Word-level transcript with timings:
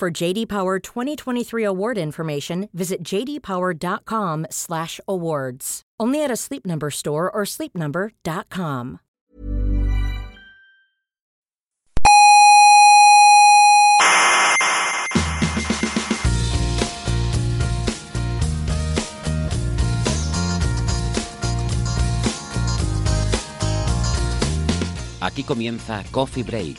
For 0.00 0.08
JD 0.10 0.48
Power 0.48 0.78
2023 0.78 1.62
award 1.62 1.98
information, 1.98 2.70
visit 2.72 3.02
jdpower.com/awards. 3.04 5.82
Only 6.00 6.24
at 6.24 6.30
a 6.30 6.36
Sleep 6.36 6.64
Number 6.64 6.90
store 6.90 7.30
or 7.30 7.44
sleepnumber.com. 7.44 9.00
Aquí 25.20 25.44
comienza 25.44 26.02
Coffee 26.10 26.42
Break, 26.42 26.78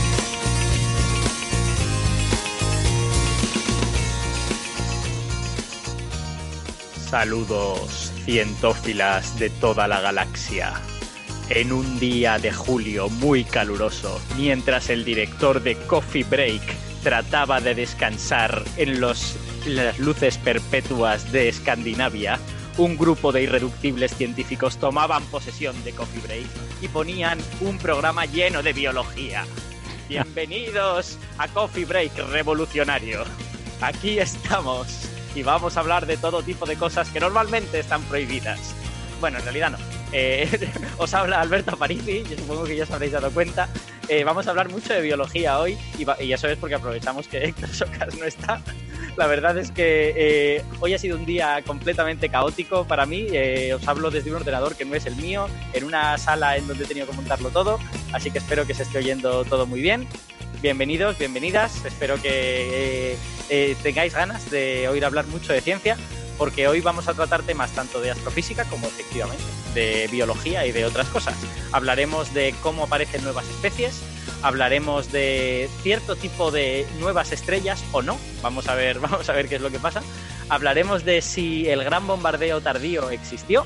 Saludos, 7.11 8.13
cientófilas 8.23 9.37
de 9.37 9.49
toda 9.49 9.85
la 9.89 9.99
galaxia. 9.99 10.71
En 11.49 11.73
un 11.73 11.99
día 11.99 12.39
de 12.39 12.53
julio 12.53 13.09
muy 13.09 13.43
caluroso, 13.43 14.21
mientras 14.37 14.89
el 14.89 15.03
director 15.03 15.61
de 15.61 15.75
Coffee 15.75 16.23
Break 16.23 16.61
trataba 17.03 17.59
de 17.59 17.75
descansar 17.75 18.63
en 18.77 19.01
los, 19.01 19.35
las 19.65 19.99
luces 19.99 20.37
perpetuas 20.37 21.33
de 21.33 21.49
Escandinavia, 21.49 22.39
un 22.77 22.97
grupo 22.97 23.33
de 23.33 23.43
irreductibles 23.43 24.15
científicos 24.15 24.77
tomaban 24.77 25.25
posesión 25.25 25.75
de 25.83 25.91
Coffee 25.91 26.21
Break 26.21 26.47
y 26.81 26.87
ponían 26.87 27.39
un 27.59 27.77
programa 27.77 28.25
lleno 28.25 28.63
de 28.63 28.71
biología. 28.71 29.45
Bienvenidos 30.07 31.17
a 31.37 31.49
Coffee 31.49 31.83
Break 31.83 32.17
Revolucionario. 32.29 33.25
Aquí 33.81 34.17
estamos 34.17 35.10
y 35.35 35.43
vamos 35.43 35.77
a 35.77 35.79
hablar 35.79 36.05
de 36.05 36.17
todo 36.17 36.43
tipo 36.43 36.65
de 36.65 36.75
cosas 36.75 37.09
que 37.09 37.19
normalmente 37.19 37.79
están 37.79 38.01
prohibidas. 38.03 38.73
Bueno, 39.19 39.37
en 39.37 39.43
realidad 39.43 39.71
no. 39.71 39.77
Eh, 40.11 40.49
os 40.97 41.13
habla 41.13 41.39
Alberto 41.39 41.71
Aparici, 41.71 42.23
yo 42.29 42.37
supongo 42.37 42.63
que 42.63 42.75
ya 42.75 42.83
os 42.83 42.91
habréis 42.91 43.13
dado 43.13 43.31
cuenta. 43.31 43.69
Eh, 44.09 44.23
vamos 44.23 44.47
a 44.47 44.49
hablar 44.49 44.69
mucho 44.69 44.93
de 44.93 45.01
biología 45.01 45.59
hoy 45.59 45.77
y, 45.97 46.05
y 46.23 46.33
eso 46.33 46.47
es 46.47 46.57
porque 46.57 46.75
aprovechamos 46.75 47.27
que 47.27 47.37
Héctor 47.45 47.69
Socas 47.69 48.17
no 48.17 48.25
está. 48.25 48.61
La 49.17 49.27
verdad 49.27 49.57
es 49.57 49.71
que 49.71 50.13
eh, 50.15 50.63
hoy 50.79 50.93
ha 50.93 50.97
sido 50.97 51.17
un 51.17 51.25
día 51.25 51.61
completamente 51.65 52.29
caótico 52.29 52.85
para 52.85 53.05
mí. 53.05 53.27
Os 53.73 53.87
hablo 53.87 54.09
desde 54.09 54.29
un 54.31 54.37
ordenador 54.37 54.75
que 54.75 54.85
no 54.85 54.95
es 54.95 55.05
el 55.05 55.15
mío, 55.17 55.47
en 55.73 55.83
una 55.83 56.17
sala 56.17 56.57
en 56.57 56.67
donde 56.67 56.85
he 56.85 56.87
tenido 56.87 57.07
que 57.07 57.13
montarlo 57.13 57.49
todo, 57.49 57.77
así 58.13 58.31
que 58.31 58.37
espero 58.37 58.65
que 58.65 58.73
se 58.73 58.83
esté 58.83 58.99
oyendo 58.99 59.43
todo 59.43 59.65
muy 59.65 59.81
bien. 59.81 60.07
Bienvenidos, 60.61 61.17
bienvenidas. 61.17 61.83
Espero 61.85 62.21
que 62.21 63.13
eh, 63.13 63.17
eh, 63.49 63.75
tengáis 63.81 64.13
ganas 64.13 64.51
de 64.51 64.87
oír 64.87 65.03
hablar 65.03 65.25
mucho 65.25 65.53
de 65.53 65.59
ciencia, 65.59 65.97
porque 66.37 66.67
hoy 66.67 66.81
vamos 66.81 67.07
a 67.07 67.15
tratar 67.15 67.41
temas 67.41 67.71
tanto 67.71 67.99
de 67.99 68.11
astrofísica 68.11 68.65
como 68.65 68.85
efectivamente 68.85 69.43
de 69.73 70.07
biología 70.11 70.67
y 70.67 70.71
de 70.71 70.85
otras 70.85 71.07
cosas. 71.09 71.35
Hablaremos 71.71 72.31
de 72.35 72.53
cómo 72.61 72.83
aparecen 72.83 73.23
nuevas 73.23 73.49
especies, 73.49 74.03
hablaremos 74.43 75.11
de 75.11 75.67
cierto 75.81 76.15
tipo 76.15 76.51
de 76.51 76.85
nuevas 76.99 77.31
estrellas 77.31 77.83
o 77.91 78.03
no. 78.03 78.19
Vamos 78.43 78.67
a 78.67 78.75
ver, 78.75 78.99
vamos 79.01 79.27
a 79.29 79.33
ver 79.33 79.49
qué 79.49 79.55
es 79.55 79.61
lo 79.61 79.71
que 79.71 79.79
pasa. 79.79 80.03
Hablaremos 80.47 81.03
de 81.03 81.23
si 81.23 81.67
el 81.69 81.83
gran 81.83 82.05
bombardeo 82.05 82.61
tardío 82.61 83.09
existió 83.09 83.65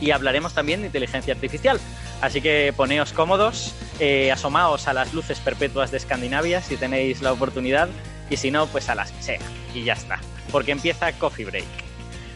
y 0.00 0.10
hablaremos 0.10 0.54
también 0.54 0.80
de 0.80 0.86
inteligencia 0.86 1.34
artificial. 1.34 1.78
Así 2.20 2.40
que 2.40 2.72
poneos 2.76 3.12
cómodos, 3.12 3.74
eh, 3.98 4.30
asomaos 4.32 4.88
a 4.88 4.92
las 4.92 5.12
luces 5.14 5.40
perpetuas 5.40 5.90
de 5.90 5.98
Escandinavia 5.98 6.62
si 6.62 6.76
tenéis 6.76 7.22
la 7.22 7.32
oportunidad 7.32 7.88
y 8.28 8.36
si 8.36 8.50
no, 8.50 8.66
pues 8.66 8.88
a 8.88 8.94
las 8.94 9.12
que 9.12 9.22
sea. 9.22 9.40
Y 9.74 9.84
ya 9.84 9.94
está, 9.94 10.20
porque 10.50 10.72
empieza 10.72 11.12
Coffee 11.12 11.44
Break. 11.44 11.90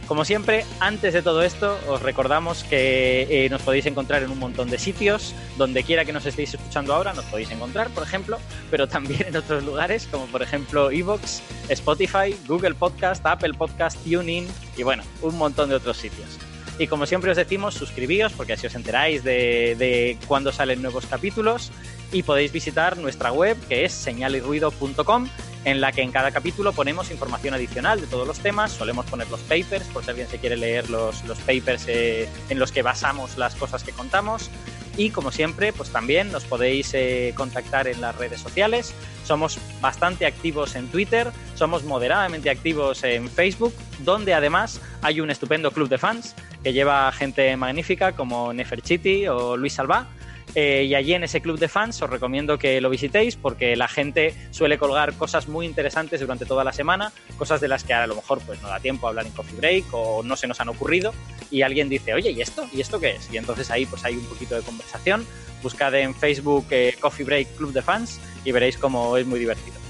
Como 0.07 0.27
siempre, 0.27 0.67
antes 0.81 1.15
de 1.15 1.23
todo 1.23 1.43
esto, 1.43 1.79
os 1.89 2.03
recordamos 2.03 2.63
que 2.65 3.27
eh, 3.31 3.49
nos 3.49 3.63
podéis 3.63 3.87
encontrar 3.87 4.23
en 4.23 4.31
un 4.31 4.39
montón 4.39 4.69
de 4.69 4.79
sitios, 4.79 5.35
donde 5.57 5.83
quiera 5.83 6.05
que 6.05 6.13
nos 6.13 6.27
estéis 6.27 6.53
escuchando 6.53 6.95
ahora, 6.95 7.15
nos 7.15 7.25
podéis 7.25 7.51
encontrar, 7.51 7.89
por 7.89 8.03
ejemplo, 8.03 8.39
pero 8.71 8.87
también 8.87 9.25
en 9.29 9.37
otros 9.37 9.65
lugares, 9.65 10.07
como 10.11 10.27
por 10.27 10.43
ejemplo 10.43 10.91
Evox, 10.91 11.43
Spotify, 11.71 12.37
Google 12.47 12.75
Podcast, 12.75 13.25
Apple 13.25 13.55
Podcast, 13.55 13.97
TuneIn 14.05 14.47
y 14.77 14.83
bueno, 14.83 15.03
un 15.23 15.39
montón 15.39 15.71
de 15.71 15.77
otros 15.77 15.97
sitios. 15.97 16.39
Y 16.79 16.89
como 16.89 17.07
siempre 17.07 17.31
os 17.31 17.37
decimos, 17.37 17.75
suscribíos 17.75 18.33
porque 18.33 18.55
así 18.55 18.67
os 18.67 18.75
enteráis 18.75 19.23
de, 19.23 19.77
de 19.79 20.19
cuándo 20.27 20.53
salen 20.53 20.83
nuevos 20.83 21.07
capítulos. 21.07 21.71
Y 22.13 22.23
podéis 22.23 22.53
visitar 22.53 22.97
nuestra 22.97 23.33
web 23.33 23.57
que 23.69 23.85
es 23.85 23.93
señalirruido.com 23.93 25.29
en 25.65 25.81
la 25.81 25.93
que 25.93 26.03
en 26.03 26.13
cada 26.13 26.31
capítulo 26.31 26.73
ponemos 26.73 27.11
información 27.11 27.55
adicional 27.55 28.01
de 28.01 28.07
todos 28.07 28.27
los 28.27 28.39
temas, 28.39 28.73
solemos 28.73 29.07
poner 29.07 29.31
los 29.31 29.41
papers 29.41 29.87
por 29.93 30.05
si 30.05 30.11
alguien 30.11 30.29
se 30.29 30.39
quiere 30.39 30.57
leer 30.57 30.91
los, 30.91 31.25
los 31.25 31.39
papers 31.39 31.87
eh, 31.89 32.29
en 32.51 32.59
los 32.59 32.71
que 32.71 32.83
basamos 32.83 33.39
las 33.39 33.55
cosas 33.55 33.83
que 33.83 33.93
contamos 33.93 34.51
y 34.97 35.11
como 35.11 35.31
siempre 35.33 35.73
pues 35.73 35.91
también 35.91 36.31
nos 36.33 36.45
podéis 36.45 36.93
eh, 36.95 37.33
contactar 37.37 37.89
en 37.89 38.01
las 38.01 38.17
redes 38.17 38.41
sociales, 38.41 38.95
somos 39.25 39.59
bastante 39.81 40.27
activos 40.27 40.77
en 40.77 40.89
Twitter, 40.89 41.31
somos 41.55 41.85
moderadamente 41.85 42.51
activos 42.51 43.05
en 43.05 43.29
Facebook, 43.29 43.75
donde 44.01 44.35
además 44.35 44.81
hay 45.03 45.21
un 45.21 45.31
estupendo 45.31 45.71
club 45.71 45.89
de 45.89 45.99
fans 45.99 46.35
que 46.63 46.73
lleva 46.73 47.11
gente 47.13 47.57
magnífica 47.57 48.13
como 48.13 48.53
Neferchiti 48.53 49.29
o 49.29 49.57
Luis 49.57 49.75
Salvá. 49.75 50.09
Eh, 50.55 50.85
y 50.89 50.95
allí 50.95 51.15
en 51.15 51.25
ese 51.25 51.41
club 51.41 51.59
de 51.59 51.69
fans 51.69 52.01
os 52.03 52.09
recomiendo 52.09 52.59
que 52.59 52.81
lo 52.81 52.91
visitéis 52.91 53.37
porque 53.37 53.75
la 53.77 53.89
gente 53.89 54.35
suele 54.51 54.79
colgar 54.79 55.15
cosas 55.15 55.49
muy 55.49 55.67
interesantes 55.67 56.21
durante 56.21 56.47
toda 56.47 56.63
la 56.65 56.73
semana, 56.73 57.13
cosas 57.37 57.61
de 57.61 57.69
las 57.69 57.85
que 57.85 57.93
a 57.93 58.07
lo 58.07 58.15
mejor 58.15 58.41
pues 58.47 58.63
no 58.63 58.69
da 58.69 58.79
tiempo 58.79 59.07
a 59.07 59.11
hablar 59.11 59.27
en 59.27 59.33
Coffee 59.33 59.57
Break 59.57 59.87
o 59.93 60.23
no 60.23 60.37
se 60.37 60.47
nos 60.47 60.61
han 60.61 60.69
ocurrido 60.69 61.13
y 61.51 61.63
alguien 61.63 61.89
dice, 61.89 62.15
oye, 62.15 62.31
¿y 62.31 62.41
esto? 62.41 62.69
¿Y 62.73 62.81
esto 62.81 63.01
qué 63.01 63.11
es? 63.17 63.29
Y 63.33 63.37
entonces 63.37 63.71
ahí 63.71 63.87
pues 63.87 64.05
hay 64.05 64.17
un 64.17 64.25
poquito 64.27 64.55
de 64.55 64.63
conversación. 64.63 65.27
Buscad 65.63 65.95
en 65.95 66.15
Facebook 66.15 66.67
eh, 66.71 66.95
Coffee 67.01 67.25
Break 67.25 67.57
Club 67.57 67.73
de 67.73 67.83
Fans 67.83 68.21
y 68.45 68.53
veréis 68.53 68.77
cómo 68.77 69.17
es 69.17 69.27
muy 69.27 69.39
divertido. 69.39 69.84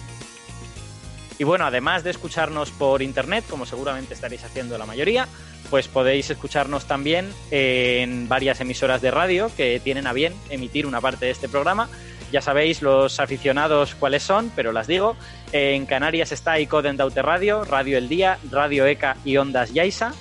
Y 1.39 1.45
bueno, 1.45 1.67
además 1.67 2.05
de 2.05 2.11
escucharnos 2.11 2.71
por 2.71 3.03
internet, 3.03 3.45
como 3.50 3.67
seguramente 3.67 4.15
estaréis 4.15 4.45
haciendo 4.45 4.78
la 4.78 4.87
mayoría, 4.87 5.27
pues 5.69 5.89
podéis 5.89 6.31
escucharnos 6.31 6.87
también 6.87 7.33
en 7.50 8.29
varias 8.29 8.61
emisoras 8.61 9.03
de 9.03 9.11
radio 9.11 9.50
que 9.56 9.81
tienen 9.82 10.06
a 10.06 10.12
bien 10.12 10.32
emitir 10.50 10.87
una 10.87 11.00
parte 11.00 11.26
de 11.26 11.32
este 11.32 11.49
programa. 11.49 11.88
Ya 12.31 12.41
sabéis 12.41 12.82
los 12.82 13.20
aficionados 13.20 13.94
cuáles 13.94 14.23
son, 14.23 14.53
pero 14.55 14.73
las 14.73 14.87
digo. 14.87 15.17
En 15.53 15.87
Canarias 15.87 16.32
está 16.32 16.59
Icoden 16.59 16.97
Daute 16.97 17.23
Radio, 17.23 17.64
Radio 17.64 17.99
El 17.99 18.09
Día, 18.09 18.38
Radio 18.50 18.87
ECA 18.87 19.17
y 19.25 19.37
Ondas 19.37 19.73
Yaisa. 19.73 20.14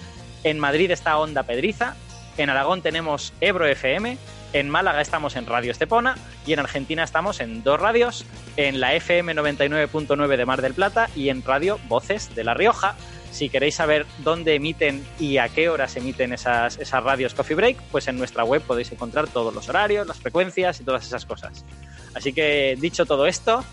En 0.43 0.59
Madrid 0.59 0.91
está 0.91 1.17
Onda 1.17 1.43
Pedriza. 1.43 1.95
En 2.37 2.49
Aragón 2.49 2.81
tenemos 2.81 3.33
Ebro 3.41 3.67
FM. 3.67 4.17
En 4.53 4.69
Málaga 4.69 5.01
estamos 5.01 5.35
en 5.35 5.47
Radio 5.47 5.71
Estepona 5.71 6.15
y 6.45 6.53
en 6.53 6.59
Argentina 6.59 7.03
estamos 7.03 7.39
en 7.39 7.63
dos 7.63 7.79
radios, 7.79 8.23
en 8.55 8.79
la 8.79 8.93
FM 8.93 9.33
99.9 9.33 10.37
de 10.37 10.45
Mar 10.45 10.61
del 10.61 10.75
Plata 10.75 11.09
y 11.15 11.29
en 11.29 11.43
Radio 11.43 11.79
Voces 11.87 12.35
de 12.35 12.43
La 12.43 12.53
Rioja. 12.53 12.95
Si 13.31 13.49
queréis 13.49 13.73
saber 13.73 14.05
dónde 14.19 14.53
emiten 14.53 15.03
y 15.19 15.39
a 15.39 15.49
qué 15.49 15.69
horas 15.69 15.95
emiten 15.95 16.33
esas, 16.33 16.77
radios 16.91 17.33
Coffee 17.33 17.55
Break, 17.55 17.81
pues 17.91 18.07
en 18.07 18.15
nuestra 18.15 18.43
web 18.43 18.61
podéis 18.61 18.91
encontrar 18.91 19.27
todos 19.27 19.55
los 19.55 19.67
horarios, 19.69 20.05
las 20.05 20.19
frecuencias 20.19 20.79
y 20.79 20.83
todas 20.83 21.03
esas 21.03 21.25
cosas. 21.25 21.65
Así 22.13 22.31
que 22.31 22.77
dicho 22.79 23.07
todo 23.07 23.25
esto, 23.25 23.65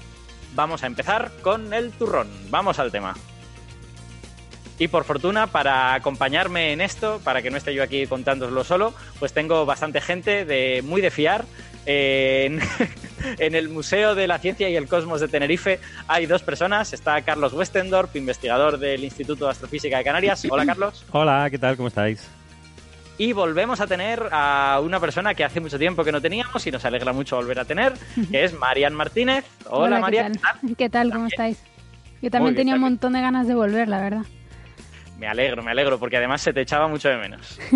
vamos 0.54 0.82
a 0.82 0.86
empezar 0.86 1.30
con 1.42 1.74
el 1.74 1.90
turrón. 1.92 2.28
Vamos 2.48 2.78
al 2.78 2.90
tema. 2.90 3.14
Y 4.80 4.88
por 4.88 5.04
fortuna, 5.04 5.46
para 5.46 5.92
acompañarme 5.92 6.72
en 6.72 6.80
esto, 6.80 7.20
para 7.22 7.42
que 7.42 7.50
no 7.50 7.58
esté 7.58 7.74
yo 7.74 7.82
aquí 7.82 8.06
contándoslo 8.06 8.64
solo, 8.64 8.94
pues 9.18 9.34
tengo 9.34 9.66
bastante 9.66 10.00
gente 10.00 10.46
de 10.46 10.80
muy 10.82 11.02
de 11.02 11.10
fiar. 11.10 11.44
En, 11.84 12.60
en 13.38 13.54
el 13.54 13.68
Museo 13.68 14.14
de 14.14 14.26
la 14.26 14.38
Ciencia 14.38 14.70
y 14.70 14.76
el 14.76 14.88
Cosmos 14.88 15.20
de 15.20 15.28
Tenerife 15.28 15.80
hay 16.08 16.24
dos 16.24 16.42
personas. 16.42 16.94
Está 16.94 17.20
Carlos 17.20 17.52
Westendorp, 17.52 18.16
investigador 18.16 18.78
del 18.78 19.04
Instituto 19.04 19.44
de 19.44 19.50
Astrofísica 19.50 19.98
de 19.98 20.04
Canarias. 20.04 20.46
Hola, 20.48 20.64
Carlos. 20.64 21.04
Hola, 21.12 21.48
¿qué 21.50 21.58
tal? 21.58 21.76
¿Cómo 21.76 21.88
estáis? 21.88 22.26
Y 23.18 23.34
volvemos 23.34 23.82
a 23.82 23.86
tener 23.86 24.30
a 24.32 24.80
una 24.82 24.98
persona 24.98 25.34
que 25.34 25.44
hace 25.44 25.60
mucho 25.60 25.78
tiempo 25.78 26.04
que 26.04 26.12
no 26.12 26.22
teníamos 26.22 26.66
y 26.66 26.70
nos 26.70 26.82
alegra 26.86 27.12
mucho 27.12 27.36
volver 27.36 27.58
a 27.58 27.66
tener, 27.66 27.92
que 28.30 28.44
es 28.44 28.58
Marian 28.58 28.94
Martínez. 28.94 29.44
Hola, 29.68 29.96
¿qué 29.96 30.00
Marian. 30.00 30.32
tal? 30.32 30.74
¿Qué 30.74 30.88
tal? 30.88 31.12
¿Cómo 31.12 31.26
estáis? 31.26 31.62
Yo 32.22 32.30
también 32.30 32.42
Muy 32.42 32.50
bien, 32.52 32.56
tenía 32.56 32.74
un 32.76 32.80
montón 32.80 33.12
de 33.12 33.20
ganas 33.20 33.46
de 33.46 33.54
volver, 33.54 33.86
la 33.86 34.00
verdad. 34.00 34.22
Me 35.20 35.28
alegro, 35.28 35.62
me 35.62 35.70
alegro, 35.70 35.98
porque 35.98 36.16
además 36.16 36.40
se 36.40 36.54
te 36.54 36.62
echaba 36.62 36.88
mucho 36.88 37.08
de 37.08 37.16
menos. 37.18 37.58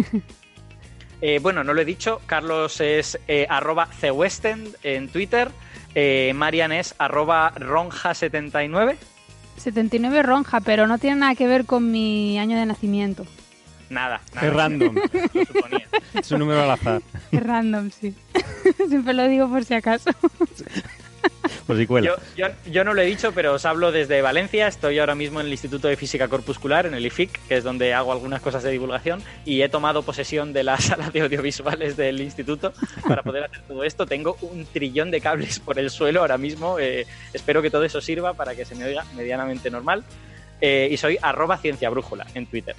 Eh, 1.20 1.38
bueno, 1.41 1.64
no 1.64 1.73
lo 1.73 1.81
he 1.81 1.87
dicho, 1.87 2.20
Carlos 2.26 2.82
es 2.82 3.19
eh, 3.29 3.46
arroba 3.49 3.88
thewestend 3.99 4.76
en 4.82 5.08
Twitter, 5.08 5.50
eh, 5.94 6.32
Marian 6.35 6.70
es 6.70 6.94
arroba 6.99 7.55
ronja79. 7.55 8.96
79 9.56 10.23
ronja, 10.23 10.61
pero 10.61 10.87
no 10.87 10.99
tiene 10.99 11.17
nada 11.20 11.35
que 11.35 11.46
ver 11.46 11.64
con 11.64 11.91
mi 11.91 12.38
año 12.38 12.58
de 12.58 12.67
nacimiento. 12.67 13.25
Nada, 13.88 14.20
nada. 14.35 14.46
Es 14.46 14.52
random. 14.52 14.96
Lo 15.32 15.44
suponía. 15.46 15.88
es 16.12 16.31
un 16.31 16.41
número 16.41 16.62
al 16.62 16.70
azar. 16.73 17.00
Es 17.32 17.43
random, 17.43 17.91
sí. 17.91 18.14
Siempre 18.88 19.14
lo 19.14 19.26
digo 19.26 19.49
por 19.49 19.64
si 19.64 19.73
acaso. 19.73 20.11
Yo, 22.06 22.17
yo, 22.37 22.47
yo 22.71 22.85
no 22.85 22.94
lo 22.94 23.03
he 23.03 23.06
dicho, 23.06 23.32
pero 23.32 23.55
os 23.55 23.65
hablo 23.65 23.93
desde 23.93 24.23
Valencia. 24.23 24.67
Estoy 24.67 24.99
ahora 24.99 25.15
mismo 25.15 25.41
en 25.41 25.47
el 25.47 25.53
Instituto 25.53 25.88
de 25.88 25.97
Física 25.97 26.29
Corpuscular, 26.29 26.87
en 26.87 26.94
el 26.94 27.06
IFIC, 27.06 27.47
que 27.49 27.56
es 27.56 27.65
donde 27.65 27.94
hago 27.94 28.12
algunas 28.12 28.41
cosas 28.43 28.62
de 28.62 28.71
divulgación, 28.71 29.23
y 29.44 29.62
he 29.62 29.69
tomado 29.69 30.03
posesión 30.03 30.53
de 30.53 30.62
la 30.62 30.79
sala 30.81 31.11
de 31.11 31.23
audiovisuales 31.23 31.97
del 31.97 32.21
instituto 32.21 32.73
para 33.06 33.23
poder 33.23 33.44
hacer 33.44 33.62
todo 33.67 33.85
esto. 33.85 34.06
Tengo 34.06 34.37
un 34.43 34.67
trillón 34.67 35.11
de 35.11 35.21
cables 35.21 35.59
por 35.61 35.79
el 35.79 35.91
suelo 35.91 36.21
ahora 36.21 36.38
mismo. 36.38 36.79
eh, 36.79 37.06
espero 37.32 37.62
que 37.62 37.70
todo 37.70 37.85
eso 37.85 38.00
sirva 38.00 38.35
para 38.35 38.55
que 38.55 38.65
se 38.65 38.75
me 38.75 38.85
oiga 38.85 39.05
medianamente 39.17 39.70
normal. 39.70 40.05
Eh, 40.61 40.88
y 40.91 40.97
soy 40.97 41.19
arroba 41.20 41.59
ciencia 41.59 41.91
brújula 41.91 42.27
en 42.35 42.47
Twitter. 42.47 42.77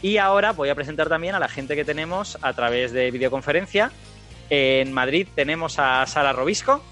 Y 0.00 0.16
ahora 0.16 0.52
voy 0.52 0.68
a 0.68 0.74
presentar 0.74 1.08
también 1.08 1.34
a 1.34 1.38
la 1.38 1.48
gente 1.48 1.76
que 1.76 1.84
tenemos 1.84 2.36
a 2.42 2.52
través 2.52 2.92
de 2.92 3.10
videoconferencia. 3.10 3.92
En 4.50 4.92
Madrid 4.92 5.28
tenemos 5.34 5.78
a 5.78 6.04
Sara 6.06 6.32
Robisco. 6.32 6.82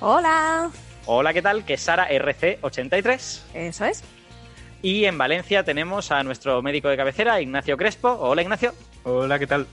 Hola, 0.00 0.70
Hola, 1.06 1.32
¿qué 1.34 1.42
tal? 1.42 1.64
Que 1.64 1.74
es 1.74 1.80
Sara 1.82 2.08
RC83. 2.08 3.42
eso 3.54 3.84
es. 3.84 4.04
Y 4.82 5.04
en 5.04 5.18
Valencia 5.18 5.62
tenemos 5.62 6.10
a 6.10 6.22
nuestro 6.22 6.62
médico 6.62 6.88
de 6.88 6.96
cabecera, 6.96 7.40
Ignacio 7.40 7.76
Crespo. 7.76 8.08
Hola, 8.10 8.42
Ignacio. 8.42 8.72
Hola, 9.04 9.38
¿qué 9.38 9.46
tal? 9.46 9.66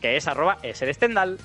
Que 0.00 0.16
es 0.16 0.26
arroba 0.28 0.58
Stendal. 0.62 1.38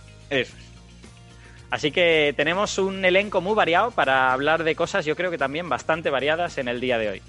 Así 1.70 1.92
que 1.92 2.34
tenemos 2.36 2.78
un 2.78 3.04
elenco 3.06 3.40
muy 3.40 3.56
variado 3.56 3.92
para 3.92 4.34
hablar 4.34 4.64
de 4.66 4.76
cosas, 4.76 5.06
yo 5.06 5.16
creo 5.16 5.32
que 5.32 5.38
también 5.38 5.70
bastante 5.70 6.10
variadas 6.10 6.58
en 6.58 6.68
el 6.68 6.82
día 6.82 6.98
de 6.98 7.10
hoy. 7.10 7.22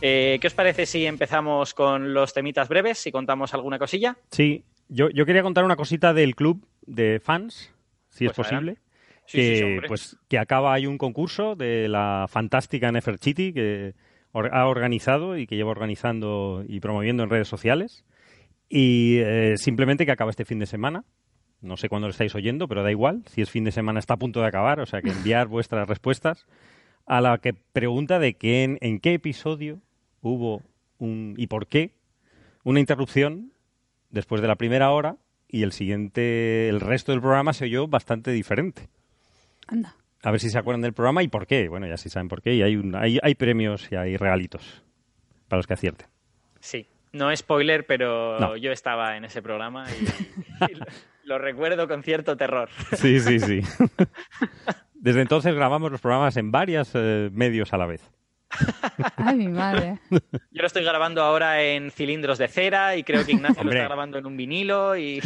Eh, 0.00 0.38
¿Qué 0.40 0.46
os 0.46 0.54
parece 0.54 0.86
si 0.86 1.06
empezamos 1.06 1.74
con 1.74 2.14
los 2.14 2.32
temitas 2.32 2.68
breves, 2.68 2.98
si 2.98 3.10
contamos 3.10 3.54
alguna 3.54 3.78
cosilla? 3.80 4.16
Sí, 4.30 4.64
yo, 4.88 5.10
yo 5.10 5.26
quería 5.26 5.42
contar 5.42 5.64
una 5.64 5.76
cosita 5.76 6.12
del 6.14 6.36
club 6.36 6.64
de 6.86 7.20
fans, 7.20 7.72
si 8.10 8.26
es 8.26 8.32
Pues 8.32 8.48
posible. 8.48 8.76
Sí, 9.26 9.38
que, 9.38 9.56
sí, 9.56 9.86
pues, 9.88 10.16
que 10.28 10.38
acaba 10.38 10.74
hay 10.74 10.86
un 10.86 10.98
concurso 10.98 11.54
de 11.54 11.88
la 11.88 12.26
fantástica 12.28 12.92
Nefertiti 12.92 13.52
que 13.52 13.94
ha 14.32 14.66
organizado 14.66 15.36
y 15.36 15.46
que 15.46 15.56
lleva 15.56 15.70
organizando 15.70 16.64
y 16.66 16.80
promoviendo 16.80 17.22
en 17.22 17.30
redes 17.30 17.48
sociales. 17.48 18.04
Y 18.68 19.18
eh, 19.18 19.54
simplemente 19.56 20.06
que 20.06 20.12
acaba 20.12 20.30
este 20.30 20.44
fin 20.44 20.58
de 20.58 20.66
semana. 20.66 21.04
No 21.60 21.76
sé 21.76 21.88
cuándo 21.88 22.08
lo 22.08 22.12
estáis 22.12 22.34
oyendo, 22.34 22.66
pero 22.66 22.82
da 22.82 22.90
igual. 22.90 23.22
Si 23.26 23.42
es 23.42 23.50
fin 23.50 23.64
de 23.64 23.70
semana 23.70 24.00
está 24.00 24.14
a 24.14 24.18
punto 24.18 24.40
de 24.40 24.46
acabar, 24.46 24.80
o 24.80 24.86
sea 24.86 25.02
que 25.02 25.10
enviar 25.10 25.46
vuestras 25.48 25.88
respuestas 25.88 26.46
a 27.06 27.20
la 27.20 27.38
que 27.38 27.52
pregunta 27.52 28.18
de 28.18 28.34
que 28.34 28.64
en, 28.64 28.78
en 28.80 28.98
qué 28.98 29.14
episodio 29.14 29.80
hubo 30.20 30.62
un 30.98 31.34
y 31.36 31.48
por 31.48 31.66
qué 31.66 31.92
una 32.64 32.80
interrupción 32.80 33.52
después 34.10 34.40
de 34.40 34.48
la 34.48 34.56
primera 34.56 34.90
hora 34.90 35.16
y 35.48 35.62
el 35.62 35.72
siguiente, 35.72 36.68
el 36.68 36.80
resto 36.80 37.12
del 37.12 37.20
programa 37.20 37.52
se 37.52 37.64
oyó 37.64 37.86
bastante 37.86 38.30
diferente. 38.30 38.88
Anda. 39.72 39.96
A 40.22 40.30
ver 40.30 40.38
si 40.40 40.50
se 40.50 40.58
acuerdan 40.58 40.82
del 40.82 40.92
programa 40.92 41.22
y 41.22 41.28
por 41.28 41.46
qué. 41.46 41.68
Bueno, 41.68 41.86
ya 41.88 41.96
sí 41.96 42.08
saben 42.08 42.28
por 42.28 42.42
qué 42.42 42.54
y 42.54 42.62
hay, 42.62 42.76
un- 42.76 42.94
hay, 42.94 43.18
hay 43.22 43.34
premios 43.34 43.88
y 43.90 43.96
hay 43.96 44.16
regalitos 44.16 44.82
para 45.48 45.58
los 45.58 45.66
que 45.66 45.74
acierten. 45.74 46.06
Sí, 46.60 46.86
no 47.12 47.30
es 47.30 47.40
spoiler, 47.40 47.86
pero 47.86 48.38
No. 48.38 48.56
yo 48.56 48.70
estaba 48.70 49.16
en 49.16 49.24
ese 49.24 49.42
programa 49.42 49.86
y, 49.90 50.04
y 50.70 50.74
lo, 50.76 50.86
lo 51.24 51.38
recuerdo 51.38 51.88
con 51.88 52.02
cierto 52.04 52.36
terror. 52.36 52.68
Sí, 52.92 53.18
sí, 53.20 53.40
sí. 53.40 53.60
Desde 54.94 55.20
entonces 55.22 55.54
grabamos 55.54 55.90
los 55.90 56.00
programas 56.00 56.36
en 56.36 56.52
varios 56.52 56.94
medios 56.94 57.72
a 57.72 57.76
la 57.78 57.86
vez. 57.86 58.08
Ay, 59.16 59.36
mi 59.36 59.48
madre. 59.48 59.98
Yo 60.10 60.60
lo 60.60 60.66
estoy 60.66 60.84
grabando 60.84 61.22
ahora 61.22 61.62
en 61.62 61.90
cilindros 61.90 62.38
de 62.38 62.46
cera 62.48 62.94
y 62.96 63.02
creo 63.02 63.24
que 63.24 63.32
Ignacio 63.32 63.64
lo 63.64 63.70
está 63.70 63.84
grabando 63.84 64.18
en 64.18 64.26
un 64.26 64.36
vinilo 64.36 64.96
y 64.96 65.20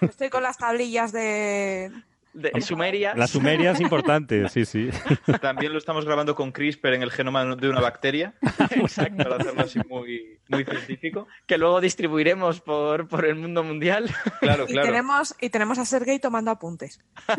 Estoy 0.00 0.30
con 0.30 0.42
las 0.42 0.56
tablillas 0.58 1.12
de... 1.12 1.92
de 2.38 2.60
Sumeria. 2.60 3.14
La 3.14 3.26
sumeria 3.26 3.72
es 3.72 3.80
importante, 3.80 4.48
sí, 4.50 4.64
sí. 4.64 4.88
También 5.40 5.72
lo 5.72 5.78
estamos 5.78 6.04
grabando 6.04 6.34
con 6.34 6.52
CRISPR 6.52 6.94
en 6.94 7.02
el 7.02 7.10
genoma 7.10 7.44
de 7.56 7.68
una 7.68 7.80
bacteria. 7.80 8.34
Para 8.42 9.36
hacerlo 9.36 9.62
así 9.62 9.78
muy, 9.88 10.38
muy 10.48 10.64
científico. 10.64 11.26
que 11.46 11.58
luego 11.58 11.80
distribuiremos 11.80 12.60
por, 12.60 13.08
por 13.08 13.24
el 13.24 13.34
mundo 13.36 13.62
mundial. 13.64 14.10
Claro, 14.40 14.64
Y, 14.68 14.72
claro. 14.72 14.88
tenemos, 14.88 15.34
y 15.40 15.50
tenemos 15.50 15.78
a 15.78 15.84
Sergey 15.84 16.18
tomando 16.18 16.50
apuntes. 16.50 17.00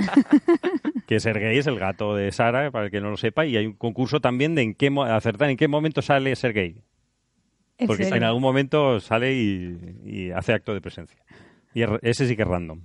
Que 1.08 1.20
Sergei 1.20 1.58
es 1.58 1.66
el 1.66 1.80
gato 1.80 2.16
de 2.16 2.32
Sara, 2.32 2.70
para 2.70 2.86
el 2.86 2.92
que 2.92 3.02
no 3.02 3.10
lo 3.10 3.18
sepa, 3.18 3.44
y 3.46 3.58
hay 3.58 3.66
un 3.66 3.74
concurso 3.74 4.22
también 4.22 4.54
de 4.54 4.62
en 4.62 4.76
qué 4.76 4.92
mo- 4.92 5.04
acertar 5.06 5.50
en 5.50 5.58
qué 5.58 5.68
momento 5.68 6.02
sale 6.04 6.36
Sergei. 6.36 6.84
¿En 7.80 7.88
Porque 7.88 8.08
en 8.08 8.24
algún 8.24 8.42
momento 8.44 9.00
sale 9.00 9.34
y, 9.34 9.96
y 10.06 10.32
hace 10.32 10.54
acto 10.54 10.74
de 10.74 10.82
presencia. 10.82 11.18
Y 11.74 11.82
es- 11.82 11.90
ese 12.04 12.28
sí 12.28 12.36
que 12.36 12.44
es 12.44 12.48
random. 12.48 12.82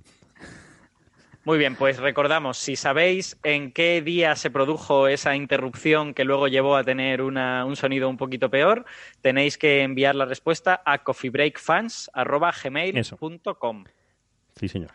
Muy 1.45 1.57
bien, 1.59 1.75
pues 1.75 1.99
recordamos, 1.99 2.57
si 2.57 2.75
sabéis 2.75 3.37
en 3.43 3.71
qué 3.71 4.01
día 4.01 4.35
se 4.35 4.49
produjo 4.49 5.07
esa 5.07 5.35
interrupción 5.35 6.15
que 6.15 6.23
luego 6.23 6.47
llevó 6.47 6.75
a 6.75 6.83
tener 6.83 7.21
una- 7.21 7.65
un 7.65 7.75
sonido 7.75 8.09
un 8.09 8.17
poquito 8.17 8.49
peor, 8.49 8.83
tenéis 9.21 9.59
que 9.59 9.83
enviar 9.83 10.15
la 10.15 10.25
respuesta 10.25 10.81
a 10.83 11.03
coffeebreakfans.gmail.com. 11.03 13.83
Sí, 14.55 14.67
señor. 14.67 14.89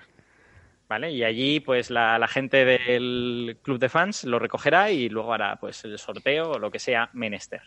¿Vale? 0.88 1.12
Y 1.12 1.22
allí, 1.22 1.60
pues 1.60 1.88
la, 1.88 2.18
la 2.18 2.26
gente 2.26 2.64
del 2.64 3.58
club 3.62 3.78
de 3.78 3.88
fans 3.88 4.24
lo 4.24 4.40
recogerá 4.40 4.90
y 4.90 5.08
luego 5.08 5.32
hará 5.32 5.54
pues 5.54 5.84
el 5.84 5.96
sorteo 6.00 6.50
o 6.52 6.58
lo 6.58 6.72
que 6.72 6.80
sea 6.80 7.10
menester. 7.12 7.62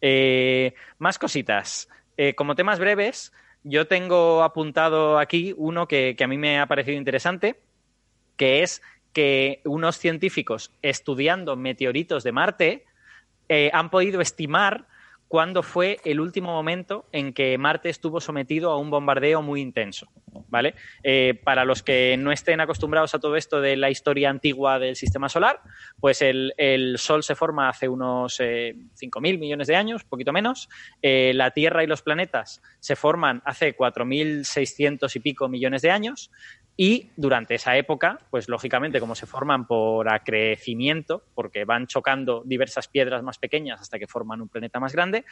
Eh, 0.00 0.74
más 0.98 1.20
cositas. 1.20 1.88
Eh, 2.16 2.34
como 2.34 2.56
temas 2.56 2.80
breves, 2.80 3.32
yo 3.68 3.88
tengo 3.88 4.44
apuntado 4.44 5.18
aquí 5.18 5.52
uno 5.56 5.88
que, 5.88 6.16
a 6.18 6.26
mí 6.28 6.38
me 6.38 6.60
ha 6.60 6.66
parecido 6.66 6.96
interesante, 6.96 7.60
que 8.36 8.62
es 8.62 8.80
que 9.12 9.60
unos 9.64 9.98
científicos 9.98 10.70
estudiando 10.82 11.56
meteoritos 11.56 12.22
de 12.22 12.32
Marte 12.32 12.84
eh, 13.48 13.70
han 13.72 13.90
podido 13.90 14.20
estimar 14.20 14.86
cuándo 15.28 15.62
fue 15.62 15.98
el 16.04 16.20
último 16.20 16.52
momento 16.52 17.06
en 17.12 17.32
que 17.32 17.58
Marte 17.58 17.88
estuvo 17.88 18.20
sometido 18.20 18.70
a 18.70 18.78
un 18.78 18.90
bombardeo 18.90 19.42
muy 19.42 19.60
intenso. 19.60 20.08
¿Vale? 20.48 20.74
Eh, 21.02 21.40
para 21.44 21.64
los 21.64 21.82
que 21.82 22.16
no 22.18 22.30
estén 22.30 22.60
acostumbrados 22.60 23.14
a 23.14 23.18
todo 23.18 23.36
esto 23.36 23.62
de 23.62 23.74
la 23.76 23.88
historia 23.88 24.28
antigua 24.28 24.78
del 24.78 24.94
sistema 24.94 25.30
solar, 25.30 25.60
pues 25.98 26.20
el, 26.20 26.52
Sol 26.98 27.22
se 27.22 27.34
forma 27.34 27.70
hace 27.70 27.88
unos 27.88 28.38
eh, 28.40 28.74
5.000 29.00 29.38
millones 29.38 29.66
de 29.66 29.76
años, 29.76 30.04
poquito 30.04 30.32
menos. 30.32 30.68
Eh, 31.00 31.32
la 31.34 31.52
Tierra 31.52 31.82
y 31.84 31.86
los 31.86 32.02
planetas 32.02 32.60
se 32.80 32.96
forman 32.96 33.40
hace 33.46 33.74
4.600 33.74 35.16
y 35.16 35.20
pico 35.20 35.48
millones 35.48 35.80
de 35.80 35.90
años. 35.90 36.30
Y 36.78 37.10
durante 37.16 37.54
esa 37.54 37.76
época, 37.76 38.18
pues 38.30 38.48
lógicamente, 38.48 39.00
como 39.00 39.14
se 39.14 39.26
forman 39.26 39.66
por 39.66 40.12
acrecimiento, 40.12 41.24
porque 41.34 41.64
van 41.64 41.86
chocando 41.86 42.42
diversas 42.44 42.86
piedras 42.86 43.22
más 43.22 43.38
pequeñas 43.38 43.80
hasta 43.80 43.98
que 43.98 44.06
forman 44.06 44.42
un 44.42 44.48
planeta 44.48 44.78
más 44.78 44.92
grande, 44.92 45.24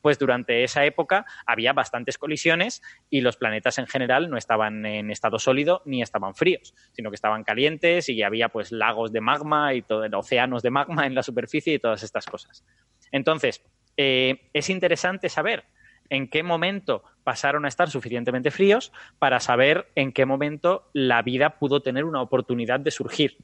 pues 0.00 0.18
durante 0.18 0.62
esa 0.62 0.84
época 0.84 1.26
había 1.44 1.72
bastantes 1.72 2.18
colisiones 2.18 2.82
y 3.10 3.20
los 3.20 3.36
planetas 3.36 3.78
en 3.78 3.88
general 3.88 4.30
no 4.30 4.36
estaban 4.36 4.86
en 4.86 5.10
estado 5.10 5.40
sólido 5.40 5.82
ni 5.86 6.02
estaban 6.02 6.36
fríos, 6.36 6.72
sino 6.92 7.10
que 7.10 7.16
estaban 7.16 7.42
calientes 7.42 8.08
y 8.08 8.22
había 8.22 8.48
pues 8.48 8.70
lagos 8.70 9.12
de 9.12 9.20
magma 9.20 9.74
y 9.74 9.82
todo, 9.82 10.06
océanos 10.16 10.62
de 10.62 10.70
magma 10.70 11.06
en 11.06 11.16
la 11.16 11.24
superficie 11.24 11.74
y 11.74 11.78
todas 11.80 12.04
estas 12.04 12.26
cosas. 12.26 12.64
Entonces, 13.10 13.60
eh, 13.96 14.48
es 14.52 14.70
interesante 14.70 15.28
saber 15.28 15.64
en 16.12 16.28
qué 16.28 16.42
momento 16.42 17.02
pasaron 17.24 17.64
a 17.64 17.68
estar 17.68 17.88
suficientemente 17.88 18.50
fríos 18.50 18.92
para 19.18 19.40
saber 19.40 19.86
en 19.94 20.12
qué 20.12 20.26
momento 20.26 20.90
la 20.92 21.22
vida 21.22 21.58
pudo 21.58 21.80
tener 21.80 22.04
una 22.04 22.20
oportunidad 22.20 22.80
de 22.80 22.90
surgir. 22.90 23.38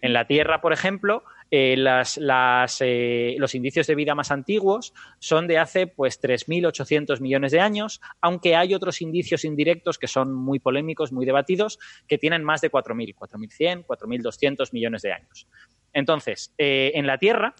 En 0.00 0.14
la 0.14 0.26
Tierra, 0.26 0.62
por 0.62 0.72
ejemplo, 0.72 1.24
eh, 1.50 1.76
las, 1.76 2.16
las, 2.16 2.78
eh, 2.80 3.36
los 3.38 3.54
indicios 3.54 3.86
de 3.86 3.94
vida 3.94 4.14
más 4.14 4.30
antiguos 4.30 4.94
son 5.18 5.46
de 5.46 5.58
hace 5.58 5.86
pues 5.86 6.22
3.800 6.22 7.20
millones 7.20 7.52
de 7.52 7.60
años, 7.60 8.00
aunque 8.22 8.56
hay 8.56 8.72
otros 8.72 9.02
indicios 9.02 9.44
indirectos 9.44 9.98
que 9.98 10.06
son 10.06 10.32
muy 10.32 10.58
polémicos, 10.58 11.12
muy 11.12 11.26
debatidos, 11.26 11.78
que 12.08 12.16
tienen 12.16 12.42
más 12.42 12.62
de 12.62 12.70
4.000, 12.70 13.14
4.100, 13.14 13.84
4.200 13.84 14.72
millones 14.72 15.02
de 15.02 15.12
años. 15.12 15.46
Entonces, 15.92 16.54
eh, 16.56 16.92
en 16.94 17.06
la 17.06 17.18
Tierra, 17.18 17.54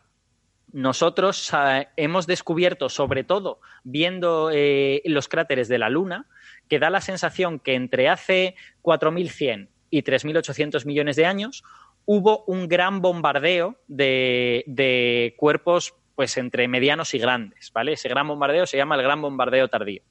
nosotros 0.75 1.53
eh, 1.55 1.87
hemos 1.97 2.27
descubierto, 2.27 2.89
sobre 2.89 3.23
todo 3.23 3.61
viendo 3.85 4.51
eh, 4.53 5.03
los 5.05 5.29
cráteres 5.29 5.69
de 5.69 5.79
la 5.79 5.89
Luna, 5.89 6.27
que 6.69 6.81
da 6.81 6.91
la 6.91 7.01
sensación 7.01 7.61
que 7.61 7.75
entre 7.77 8.09
hace 8.09 8.57
4.100 8.83 9.69
y 9.91 10.03
3.800 10.03 10.85
millones 10.85 11.15
de 11.15 11.27
años 11.27 11.63
hubo 12.07 12.43
un 12.47 12.67
gran 12.67 13.01
bombardeo 13.01 13.79
de, 13.87 14.65
de 14.67 15.35
cuerpos 15.37 15.95
pues 16.17 16.37
entre 16.39 16.67
medianos 16.67 17.15
y 17.15 17.19
grandes, 17.19 17.71
¿vale? 17.73 17.93
Ese 17.93 18.09
gran 18.09 18.27
bombardeo 18.27 18.67
se 18.67 18.77
llama 18.77 18.97
el 18.97 19.03
gran 19.03 19.23
bombardeo 19.23 19.69
tardío. 19.69 20.03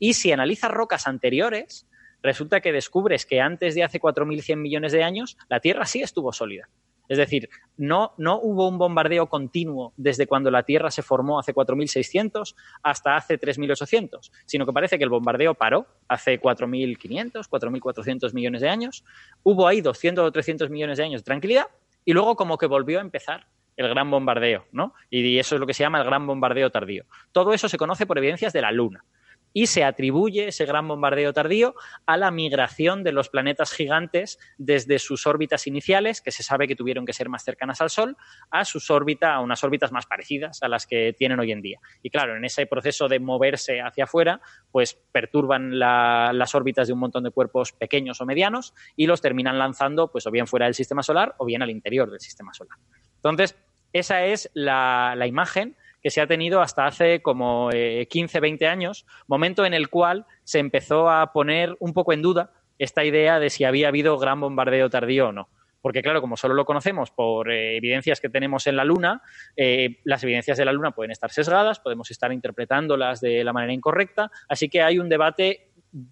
Y 0.00 0.14
si 0.14 0.32
analizas 0.32 0.72
rocas 0.72 1.06
anteriores, 1.06 1.86
resulta 2.22 2.60
que 2.60 2.72
descubres 2.72 3.24
que 3.24 3.40
antes 3.40 3.76
de 3.76 3.84
hace 3.84 4.00
4.100 4.00 4.56
millones 4.56 4.90
de 4.90 5.04
años 5.04 5.38
la 5.48 5.60
Tierra 5.60 5.86
sí 5.86 6.02
estuvo 6.02 6.32
sólida. 6.32 6.68
Es 7.08 7.18
decir, 7.18 7.48
no, 7.76 8.12
no 8.18 8.38
hubo 8.40 8.68
un 8.68 8.78
bombardeo 8.78 9.28
continuo 9.28 9.92
desde 9.96 10.26
cuando 10.26 10.50
la 10.50 10.62
Tierra 10.62 10.90
se 10.90 11.02
formó 11.02 11.38
hace 11.38 11.54
4.600 11.54 12.54
hasta 12.82 13.16
hace 13.16 13.40
3.800, 13.40 14.30
sino 14.44 14.66
que 14.66 14.72
parece 14.72 14.98
que 14.98 15.04
el 15.04 15.10
bombardeo 15.10 15.54
paró 15.54 15.86
hace 16.06 16.40
4.500, 16.40 17.48
4.400 17.48 18.34
millones 18.34 18.60
de 18.60 18.68
años. 18.68 19.04
Hubo 19.42 19.66
ahí 19.66 19.80
200 19.80 20.24
o 20.24 20.32
300 20.32 20.70
millones 20.70 20.98
de 20.98 21.04
años 21.04 21.22
de 21.22 21.24
tranquilidad 21.24 21.66
y 22.04 22.12
luego 22.12 22.36
como 22.36 22.58
que 22.58 22.66
volvió 22.66 22.98
a 22.98 23.02
empezar 23.02 23.46
el 23.76 23.88
gran 23.88 24.10
bombardeo, 24.10 24.66
¿no? 24.72 24.92
Y 25.08 25.38
eso 25.38 25.54
es 25.54 25.60
lo 25.60 25.66
que 25.66 25.72
se 25.72 25.84
llama 25.84 25.98
el 25.98 26.04
gran 26.04 26.26
bombardeo 26.26 26.70
tardío. 26.70 27.04
Todo 27.32 27.54
eso 27.54 27.68
se 27.68 27.78
conoce 27.78 28.06
por 28.06 28.18
evidencias 28.18 28.52
de 28.52 28.60
la 28.60 28.72
Luna 28.72 29.04
y 29.52 29.66
se 29.66 29.84
atribuye 29.84 30.48
ese 30.48 30.66
gran 30.66 30.86
bombardeo 30.86 31.32
tardío 31.32 31.74
a 32.06 32.16
la 32.16 32.30
migración 32.30 33.02
de 33.02 33.12
los 33.12 33.28
planetas 33.28 33.72
gigantes 33.72 34.38
desde 34.56 34.98
sus 34.98 35.26
órbitas 35.26 35.66
iniciales, 35.66 36.20
que 36.20 36.30
se 36.30 36.42
sabe 36.42 36.68
que 36.68 36.76
tuvieron 36.76 37.06
que 37.06 37.12
ser 37.12 37.28
más 37.28 37.44
cercanas 37.44 37.80
al 37.80 37.90
Sol, 37.90 38.16
a 38.50 38.64
sus 38.64 38.90
órbitas, 38.90 39.30
a 39.30 39.40
unas 39.40 39.64
órbitas 39.64 39.92
más 39.92 40.06
parecidas 40.06 40.62
a 40.62 40.68
las 40.68 40.86
que 40.86 41.14
tienen 41.16 41.40
hoy 41.40 41.52
en 41.52 41.62
día. 41.62 41.80
Y 42.02 42.10
claro, 42.10 42.36
en 42.36 42.44
ese 42.44 42.66
proceso 42.66 43.08
de 43.08 43.20
moverse 43.20 43.80
hacia 43.80 44.04
afuera, 44.04 44.40
pues 44.70 44.94
perturban 45.12 45.78
la, 45.78 46.32
las 46.32 46.54
órbitas 46.54 46.86
de 46.86 46.94
un 46.94 47.00
montón 47.00 47.24
de 47.24 47.30
cuerpos 47.30 47.72
pequeños 47.72 48.20
o 48.20 48.26
medianos 48.26 48.74
y 48.96 49.06
los 49.06 49.20
terminan 49.20 49.58
lanzando, 49.58 50.10
pues 50.10 50.26
o 50.26 50.30
bien 50.30 50.46
fuera 50.46 50.66
del 50.66 50.74
sistema 50.74 51.02
solar 51.02 51.34
o 51.38 51.46
bien 51.46 51.62
al 51.62 51.70
interior 51.70 52.10
del 52.10 52.20
sistema 52.20 52.52
solar. 52.52 52.78
Entonces, 53.16 53.56
esa 53.92 54.24
es 54.24 54.50
la, 54.54 55.14
la 55.16 55.26
imagen 55.26 55.76
que 56.02 56.10
se 56.10 56.20
ha 56.20 56.26
tenido 56.26 56.60
hasta 56.60 56.86
hace 56.86 57.22
como 57.22 57.70
eh, 57.72 58.06
15, 58.08 58.40
20 58.40 58.66
años, 58.66 59.06
momento 59.26 59.64
en 59.64 59.74
el 59.74 59.88
cual 59.88 60.26
se 60.44 60.58
empezó 60.58 61.10
a 61.10 61.32
poner 61.32 61.76
un 61.80 61.92
poco 61.92 62.12
en 62.12 62.22
duda 62.22 62.52
esta 62.78 63.04
idea 63.04 63.40
de 63.40 63.50
si 63.50 63.64
había 63.64 63.88
habido 63.88 64.18
gran 64.18 64.40
bombardeo 64.40 64.90
tardío 64.90 65.28
o 65.28 65.32
no. 65.32 65.48
Porque 65.80 66.02
claro, 66.02 66.20
como 66.20 66.36
solo 66.36 66.54
lo 66.54 66.64
conocemos 66.64 67.10
por 67.10 67.50
eh, 67.50 67.76
evidencias 67.76 68.20
que 68.20 68.28
tenemos 68.28 68.66
en 68.66 68.76
la 68.76 68.84
Luna, 68.84 69.22
eh, 69.56 70.00
las 70.04 70.22
evidencias 70.24 70.58
de 70.58 70.64
la 70.64 70.72
Luna 70.72 70.90
pueden 70.90 71.12
estar 71.12 71.30
sesgadas, 71.30 71.78
podemos 71.78 72.10
estar 72.10 72.32
interpretándolas 72.32 73.20
de 73.20 73.44
la 73.44 73.52
manera 73.52 73.72
incorrecta, 73.72 74.30
así 74.48 74.68
que 74.68 74.82
hay 74.82 74.98
un 74.98 75.08
debate 75.08 75.67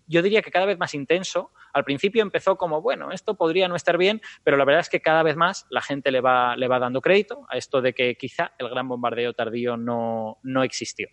yo 0.06 0.22
diría 0.22 0.42
que 0.42 0.50
cada 0.50 0.66
vez 0.66 0.78
más 0.78 0.94
intenso. 0.94 1.52
Al 1.72 1.84
principio 1.84 2.22
empezó 2.22 2.56
como, 2.56 2.80
bueno, 2.80 3.12
esto 3.12 3.34
podría 3.34 3.68
no 3.68 3.76
estar 3.76 3.98
bien, 3.98 4.20
pero 4.42 4.56
la 4.56 4.64
verdad 4.64 4.80
es 4.80 4.88
que 4.88 5.00
cada 5.00 5.22
vez 5.22 5.36
más 5.36 5.66
la 5.70 5.82
gente 5.82 6.10
le 6.10 6.20
va, 6.20 6.56
le 6.56 6.68
va 6.68 6.78
dando 6.78 7.00
crédito 7.00 7.46
a 7.48 7.56
esto 7.56 7.82
de 7.82 7.92
que 7.92 8.14
quizá 8.16 8.52
el 8.58 8.68
gran 8.68 8.88
bombardeo 8.88 9.32
tardío 9.34 9.76
no, 9.76 10.38
no 10.42 10.62
existió. 10.62 11.08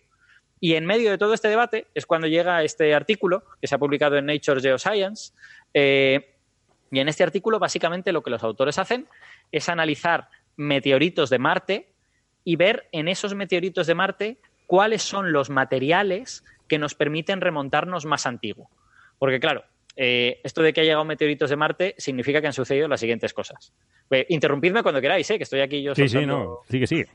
Y 0.60 0.74
en 0.74 0.86
medio 0.86 1.10
de 1.10 1.18
todo 1.18 1.34
este 1.34 1.48
debate 1.48 1.88
es 1.94 2.06
cuando 2.06 2.26
llega 2.26 2.62
este 2.62 2.94
artículo 2.94 3.44
que 3.60 3.66
se 3.66 3.74
ha 3.74 3.78
publicado 3.78 4.16
en 4.16 4.26
Nature 4.26 4.60
Geoscience. 4.60 5.34
Eh, 5.74 6.36
y 6.90 7.00
en 7.00 7.08
este 7.08 7.22
artículo, 7.22 7.58
básicamente, 7.58 8.12
lo 8.12 8.22
que 8.22 8.30
los 8.30 8.42
autores 8.42 8.78
hacen 8.78 9.08
es 9.52 9.68
analizar 9.68 10.28
meteoritos 10.56 11.28
de 11.28 11.38
Marte 11.38 11.92
y 12.44 12.56
ver 12.56 12.88
en 12.92 13.08
esos 13.08 13.34
meteoritos 13.34 13.86
de 13.86 13.94
Marte 13.94 14.38
cuáles 14.66 15.02
son 15.02 15.32
los 15.32 15.50
materiales 15.50 16.44
que 16.68 16.78
nos 16.78 16.94
permiten 16.94 17.40
remontarnos 17.40 18.06
más 18.06 18.26
antiguo. 18.26 18.70
Porque, 19.18 19.40
claro, 19.40 19.64
eh, 19.96 20.40
esto 20.42 20.62
de 20.62 20.72
que 20.72 20.80
ha 20.80 20.84
llegado 20.84 21.04
meteoritos 21.04 21.50
de 21.50 21.56
Marte 21.56 21.94
significa 21.98 22.40
que 22.40 22.48
han 22.48 22.52
sucedido 22.52 22.88
las 22.88 22.98
siguientes 22.98 23.32
cosas. 23.32 23.72
Eh, 24.10 24.26
interrumpidme 24.28 24.82
cuando 24.82 25.00
queráis, 25.00 25.30
¿eh? 25.30 25.36
que 25.36 25.44
estoy 25.44 25.60
aquí 25.60 25.82
yo. 25.82 25.94
Sí, 25.94 26.08
sí, 26.08 26.26
no, 26.26 26.60
sigue, 26.68 26.86
sigue. 26.86 27.06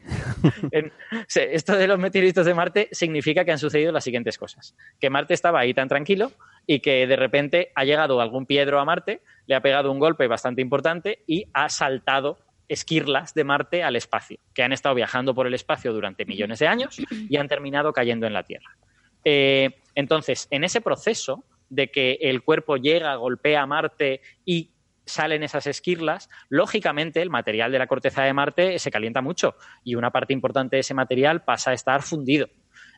Esto 1.35 1.75
de 1.75 1.87
los 1.87 1.99
meteoritos 1.99 2.45
de 2.45 2.53
Marte 2.53 2.89
significa 2.91 3.43
que 3.43 3.51
han 3.51 3.59
sucedido 3.59 3.91
las 3.91 4.03
siguientes 4.03 4.37
cosas. 4.37 4.75
Que 4.99 5.09
Marte 5.09 5.33
estaba 5.33 5.59
ahí 5.59 5.73
tan 5.73 5.89
tranquilo 5.89 6.31
y 6.65 6.79
que 6.79 7.05
de 7.05 7.15
repente 7.15 7.71
ha 7.75 7.83
llegado 7.83 8.21
algún 8.21 8.45
piedro 8.45 8.79
a 8.79 8.85
Marte, 8.85 9.21
le 9.45 9.55
ha 9.55 9.61
pegado 9.61 9.91
un 9.91 9.99
golpe 9.99 10.27
bastante 10.27 10.61
importante 10.61 11.19
y 11.27 11.47
ha 11.53 11.67
saltado 11.69 12.37
esquirlas 12.69 13.33
de 13.33 13.43
Marte 13.43 13.83
al 13.83 13.95
espacio, 13.95 14.37
que 14.53 14.63
han 14.63 14.71
estado 14.71 14.95
viajando 14.95 15.33
por 15.33 15.47
el 15.47 15.53
espacio 15.55 15.91
durante 15.91 16.25
millones 16.25 16.59
de 16.59 16.67
años 16.67 16.97
y 17.09 17.35
han 17.35 17.47
terminado 17.47 17.91
cayendo 17.91 18.27
en 18.27 18.33
la 18.33 18.43
Tierra. 18.43 18.77
Eh, 19.23 19.81
entonces, 19.95 20.47
en 20.51 20.63
ese 20.63 20.81
proceso 20.81 21.43
de 21.69 21.91
que 21.91 22.17
el 22.21 22.43
cuerpo 22.43 22.77
llega, 22.77 23.15
golpea 23.15 23.61
a 23.61 23.67
Marte 23.67 24.21
y 24.45 24.71
salen 25.05 25.43
esas 25.43 25.67
esquirlas, 25.67 26.29
lógicamente 26.49 27.21
el 27.21 27.29
material 27.29 27.71
de 27.71 27.79
la 27.79 27.87
corteza 27.87 28.23
de 28.23 28.33
Marte 28.33 28.79
se 28.79 28.91
calienta 28.91 29.21
mucho 29.21 29.55
y 29.83 29.95
una 29.95 30.11
parte 30.11 30.33
importante 30.33 30.75
de 30.75 30.81
ese 30.81 30.93
material 30.93 31.43
pasa 31.43 31.71
a 31.71 31.73
estar 31.73 32.01
fundido. 32.01 32.47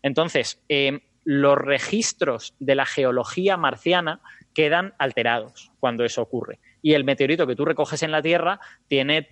Entonces, 0.04 0.62
eh, 0.68 1.02
los 1.24 1.58
registros 1.58 2.56
de 2.60 2.76
la 2.76 2.86
geología 2.86 3.58
marciana 3.58 4.22
quedan 4.54 4.94
alterados 4.98 5.72
cuando 5.80 6.04
eso 6.04 6.22
ocurre. 6.22 6.60
Y 6.82 6.94
el 6.94 7.04
meteorito 7.04 7.48
que 7.48 7.56
tú 7.56 7.66
recoges 7.66 8.04
en 8.04 8.12
la 8.12 8.22
Tierra 8.22 8.60
tiene, 8.88 9.30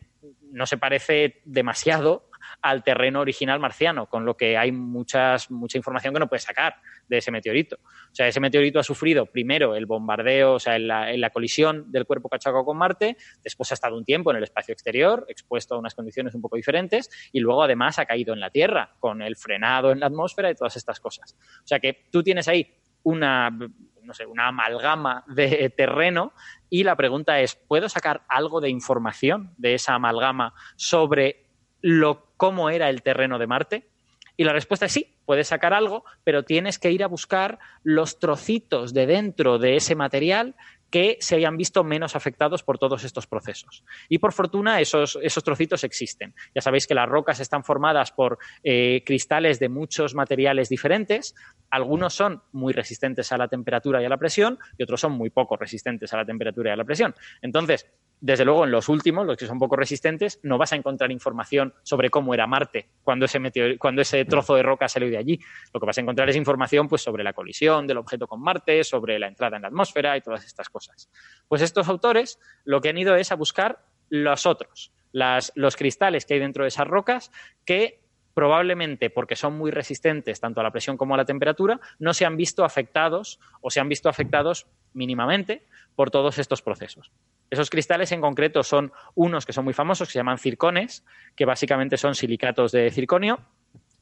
no 0.52 0.66
se 0.66 0.78
parece 0.78 1.42
demasiado 1.46 2.29
al 2.62 2.84
terreno 2.84 3.22
original 3.22 3.60
marciano, 3.60 4.08
con 4.08 4.26
lo 4.26 4.36
que 4.36 4.58
hay 4.58 4.72
mucha 4.72 5.38
información 5.74 6.14
que 6.14 6.20
no 6.20 6.28
puedes 6.28 6.44
sacar 6.44 6.76
de 7.08 7.18
ese 7.18 7.32
meteorito. 7.32 7.78
O 7.78 8.14
sea, 8.16 8.28
ese 8.28 8.40
meteorito 8.40 8.80
ha 8.80 8.84
sufrido 8.84 9.26
primero 9.26 9.76
el 9.76 9.86
bombardeo, 9.86 10.54
o 10.54 10.60
sea, 10.60 10.76
en 10.76 10.88
la, 10.88 11.12
la 11.16 11.30
colisión 11.30 11.92
del 11.92 12.06
cuerpo 12.06 12.30
cachaco 12.30 12.66
con 12.66 12.78
Marte, 12.78 13.18
después 13.44 13.72
ha 13.72 13.76
estado 13.76 13.98
un 13.98 14.06
tiempo 14.06 14.32
en 14.32 14.38
el 14.38 14.44
espacio 14.44 14.74
exterior, 14.74 15.26
expuesto 15.30 15.76
a 15.76 15.80
unas 15.80 15.96
condiciones 15.96 16.36
un 16.36 16.42
poco 16.42 16.56
diferentes, 16.56 17.10
y 17.32 17.40
luego 17.40 17.64
además 17.64 18.00
ha 18.00 18.06
caído 18.06 18.34
en 18.34 18.40
la 18.40 18.50
Tierra, 18.50 18.96
con 19.00 19.22
el 19.22 19.36
frenado 19.36 19.92
en 19.92 20.00
la 20.00 20.08
atmósfera 20.08 20.52
y 20.52 20.56
todas 20.56 20.76
estas 20.76 21.00
cosas. 21.00 21.38
O 21.64 21.68
sea 21.68 21.80
que 21.80 22.08
tú 22.12 22.24
tienes 22.24 22.48
ahí 22.48 22.76
una, 23.04 23.50
no 23.50 24.14
sé, 24.14 24.26
una 24.26 24.48
amalgama 24.48 25.24
de 25.28 25.70
terreno 25.70 26.34
y 26.70 26.84
la 26.84 26.96
pregunta 26.96 27.40
es, 27.40 27.56
¿puedo 27.56 27.90
sacar 27.90 28.24
algo 28.28 28.62
de 28.62 28.70
información 28.70 29.54
de 29.58 29.76
esa 29.76 29.94
amalgama 29.94 30.54
sobre 30.76 31.49
lo, 31.82 32.28
cómo 32.38 32.70
era 32.70 32.90
el 32.90 33.02
terreno 33.02 33.40
de 33.40 33.48
Marte? 33.48 33.90
Y 34.38 34.46
la 34.46 34.54
respuesta 34.54 34.86
es 34.86 34.94
sí, 34.94 35.18
puedes 35.26 35.50
sacar 35.50 35.74
algo, 35.74 36.06
pero 36.24 36.44
tienes 36.44 36.80
que 36.80 36.92
ir 36.92 37.04
a 37.04 37.08
buscar 37.08 37.60
los 37.84 38.20
trocitos 38.20 38.94
de 38.94 39.06
dentro 39.06 39.58
de 39.58 39.76
ese 39.76 39.96
material 39.96 40.56
que 40.90 41.18
se 41.20 41.36
hayan 41.36 41.58
visto 41.58 41.84
menos 41.84 42.16
afectados 42.16 42.64
por 42.64 42.78
todos 42.78 43.04
estos 43.04 43.28
procesos. 43.28 43.84
Y 44.08 44.18
por 44.18 44.34
fortuna 44.34 44.80
esos, 44.80 45.20
esos 45.22 45.44
trocitos 45.44 45.84
existen. 45.84 46.34
Ya 46.56 46.62
sabéis 46.62 46.88
que 46.88 46.96
las 46.96 47.08
rocas 47.08 47.40
están 47.40 47.64
formadas 47.64 48.12
por 48.12 48.40
eh, 48.64 49.04
cristales 49.06 49.60
de 49.60 49.70
muchos 49.70 50.16
materiales 50.16 50.70
diferentes. 50.70 51.36
Algunos 51.70 52.14
son 52.14 52.42
muy 52.52 52.74
resistentes 52.74 53.32
a 53.32 53.38
la 53.38 53.48
temperatura 53.48 54.02
y 54.02 54.06
a 54.06 54.10
la 54.10 54.18
presión 54.18 54.58
y 54.78 54.84
otros 54.84 55.02
son 55.02 55.12
muy 55.12 55.30
poco 55.30 55.58
resistentes 55.58 56.14
a 56.14 56.18
la 56.18 56.26
temperatura 56.26 56.72
y 56.72 56.74
a 56.74 56.78
la 56.78 56.86
presión. 56.86 57.14
Entonces, 57.42 57.86
desde 58.22 58.44
luego, 58.44 58.66
en 58.66 58.72
los 58.72 58.90
últimos, 58.90 59.26
los 59.26 59.38
que 59.38 59.46
son 59.46 59.60
poco 59.60 59.78
resistentes, 59.78 60.40
no 60.44 60.58
vas 60.58 60.74
a 60.74 60.76
encontrar 60.76 61.12
información 61.12 61.74
sobre 61.84 62.10
cómo 62.10 62.34
era 62.34 62.48
Marte 62.48 62.90
cuando 63.02 63.26
ese, 63.26 63.40
meteor, 63.40 63.78
cuando 63.78 64.02
ese 64.02 64.26
trozo 64.26 64.56
de 64.56 64.64
roca 64.64 64.90
salió 64.90 65.10
de 65.10 65.18
allí. 65.18 65.40
Lo 65.74 65.80
que 65.80 65.86
vas 65.86 65.98
a 65.98 66.02
encontrar 66.02 66.30
es 66.30 66.36
información 66.36 66.90
pues, 66.90 67.02
sobre 67.02 67.24
la 67.24 67.32
colisión 67.32 67.88
del 67.88 67.98
objeto 67.98 68.28
con 68.28 68.42
Marte, 68.42 68.84
sobre 68.84 69.20
la 69.20 69.28
entrada 69.28 69.56
en 69.56 69.62
la 69.62 69.70
atmósfera 69.70 70.18
y 70.18 70.22
todas 70.22 70.46
estas 70.46 70.70
cosas. 70.70 71.10
Pues 71.48 71.62
estos 71.62 71.88
autores 71.88 72.40
lo 72.66 72.82
que 72.82 72.90
han 72.90 72.98
ido 72.98 73.16
es 73.16 73.32
a 73.32 73.36
buscar 73.36 73.86
los 74.10 74.46
otros, 74.46 74.92
las, 75.14 75.54
los 75.56 75.78
cristales 75.78 76.26
que 76.26 76.34
hay 76.34 76.40
dentro 76.42 76.64
de 76.64 76.70
esas 76.70 76.88
rocas 76.88 77.32
que 77.64 78.02
probablemente 78.34 79.10
porque 79.10 79.36
son 79.36 79.58
muy 79.58 79.72
resistentes 79.72 80.40
tanto 80.40 80.62
a 80.62 80.64
la 80.64 80.72
presión 80.72 80.98
como 80.98 81.14
a 81.14 81.18
la 81.18 81.26
temperatura, 81.26 81.80
no 82.00 82.14
se 82.14 82.26
han 82.26 82.38
visto 82.38 82.64
afectados 82.64 83.40
o 83.62 83.70
se 83.70 83.80
han 83.80 83.90
visto 83.90 84.08
afectados 84.08 84.68
mínimamente 84.94 85.64
por 85.96 86.12
todos 86.12 86.38
estos 86.40 86.62
procesos. 86.62 87.12
Esos 87.50 87.70
cristales 87.70 88.12
en 88.12 88.22
concreto 88.22 88.64
son 88.64 88.92
unos 89.16 89.46
que 89.46 89.54
son 89.54 89.66
muy 89.66 89.74
famosos, 89.74 90.08
que 90.08 90.14
se 90.14 90.20
llaman 90.20 90.38
circones, 90.38 91.04
que 91.36 91.46
básicamente 91.46 91.98
son 91.98 92.16
silicatos 92.16 92.72
de 92.72 92.90
circonio, 92.92 93.40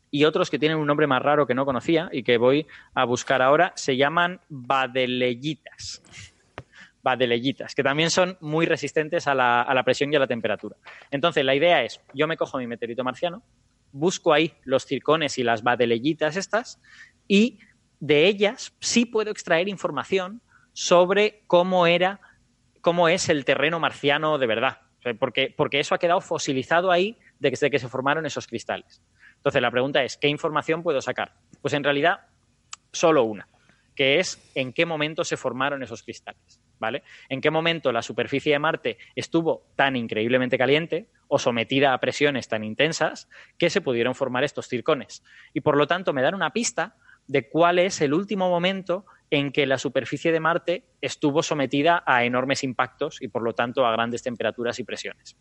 y 0.10 0.24
otros 0.25 0.50
que 0.50 0.60
tienen 0.60 0.77
un 0.77 0.88
nombre 0.88 1.08
más 1.08 1.22
raro 1.22 1.48
que 1.48 1.53
no 1.53 1.65
conocía 1.65 2.10
y 2.12 2.24
que 2.24 2.38
voy 2.38 2.65
a 2.94 3.03
buscar 3.03 3.41
ahora, 3.41 3.74
se 3.75 3.98
llaman 3.98 4.39
badeleyitas. 4.48 6.01
badelellitas, 7.03 7.74
que 7.74 7.84
también 7.84 8.10
son 8.10 8.38
muy 8.41 8.65
resistentes 8.65 9.27
a 9.27 9.34
la, 9.36 9.62
a 9.62 9.74
la 9.74 9.84
presión 9.84 10.12
y 10.12 10.15
a 10.17 10.20
la 10.20 10.27
temperatura. 10.27 10.75
Entonces, 11.10 11.44
la 11.46 11.56
idea 11.56 11.84
es, 11.84 12.01
yo 12.13 12.27
me 12.27 12.38
cojo 12.38 12.58
mi 12.58 12.67
meteorito 12.67 13.03
marciano, 13.03 13.44
busco 13.91 14.34
ahí 14.34 14.53
los 14.65 14.86
circones 14.86 15.38
y 15.38 15.44
las 15.44 15.63
badelellitas 15.63 16.36
estas, 16.36 16.82
y 17.27 17.60
de 18.00 18.27
ellas 18.27 18.74
sí 18.79 19.06
puedo 19.06 19.32
extraer 19.32 19.67
información 19.70 20.41
sobre 20.77 21.41
cómo 21.48 21.88
era, 21.88 22.19
cómo 22.81 23.10
es 23.10 23.29
el 23.29 23.46
terreno 23.46 23.79
marciano 23.79 24.38
de 24.38 24.46
verdad. 24.46 24.81
Porque, 25.17 25.51
porque 25.57 25.79
eso 25.79 25.96
ha 25.96 25.98
quedado 25.98 26.22
fosilizado 26.22 26.91
ahí 26.91 27.17
desde 27.39 27.72
que 27.72 27.79
se 27.79 27.88
formaron 27.88 28.27
esos 28.27 28.46
cristales. 28.46 29.01
Entonces, 29.38 29.60
la 29.60 29.72
pregunta 29.72 30.03
es, 30.03 30.17
¿qué 30.17 30.27
información 30.27 30.84
puedo 30.84 31.01
sacar? 31.01 31.34
Pues 31.63 31.74
en 31.74 31.84
realidad, 31.84 32.27
solo 32.91 33.24
una, 33.24 33.48
que 33.96 34.19
es 34.19 34.51
en 34.53 34.72
qué 34.72 34.86
momento 34.86 35.24
se 35.24 35.36
formaron 35.36 35.81
esos 35.81 36.03
cristales. 36.03 36.62
¿Vale? 36.77 37.01
¿En 37.27 37.41
qué 37.41 37.50
momento 37.50 37.91
la 37.91 38.03
superficie 38.03 38.53
de 38.53 38.60
Marte 38.60 39.00
estuvo 39.15 39.63
tan 39.75 39.96
increíblemente 39.96 40.60
caliente 40.60 41.07
o 41.27 41.39
sometida 41.39 41.91
a 41.91 42.00
presiones 42.00 42.50
tan 42.50 42.63
intensas 42.63 43.27
que 43.57 43.72
se 43.72 43.81
pudieron 43.81 44.13
formar 44.13 44.43
estos 44.43 44.67
circones? 44.67 45.24
Y 45.55 45.62
por 45.62 45.75
lo 45.75 45.88
tanto 45.88 46.13
me 46.13 46.22
dan 46.22 46.36
una 46.36 46.53
pista 46.53 46.98
de 47.27 47.50
cuál 47.50 47.79
es 47.79 48.01
el 48.01 48.13
último 48.13 48.50
momento 48.50 49.05
en 49.29 49.51
que 49.51 49.65
la 49.65 49.77
superficie 49.77 50.31
de 50.31 50.39
Marte 50.39 50.86
estuvo 51.01 51.43
sometida 51.43 52.03
a 52.05 52.24
enormes 52.24 52.63
impactos 52.63 53.22
y 53.22 53.27
por 53.27 53.41
lo 53.41 53.53
tanto 53.53 53.86
a 53.86 53.91
grandes 53.91 54.24
temperaturas 54.24 54.79
y 54.79 54.84
presiones. 54.84 55.38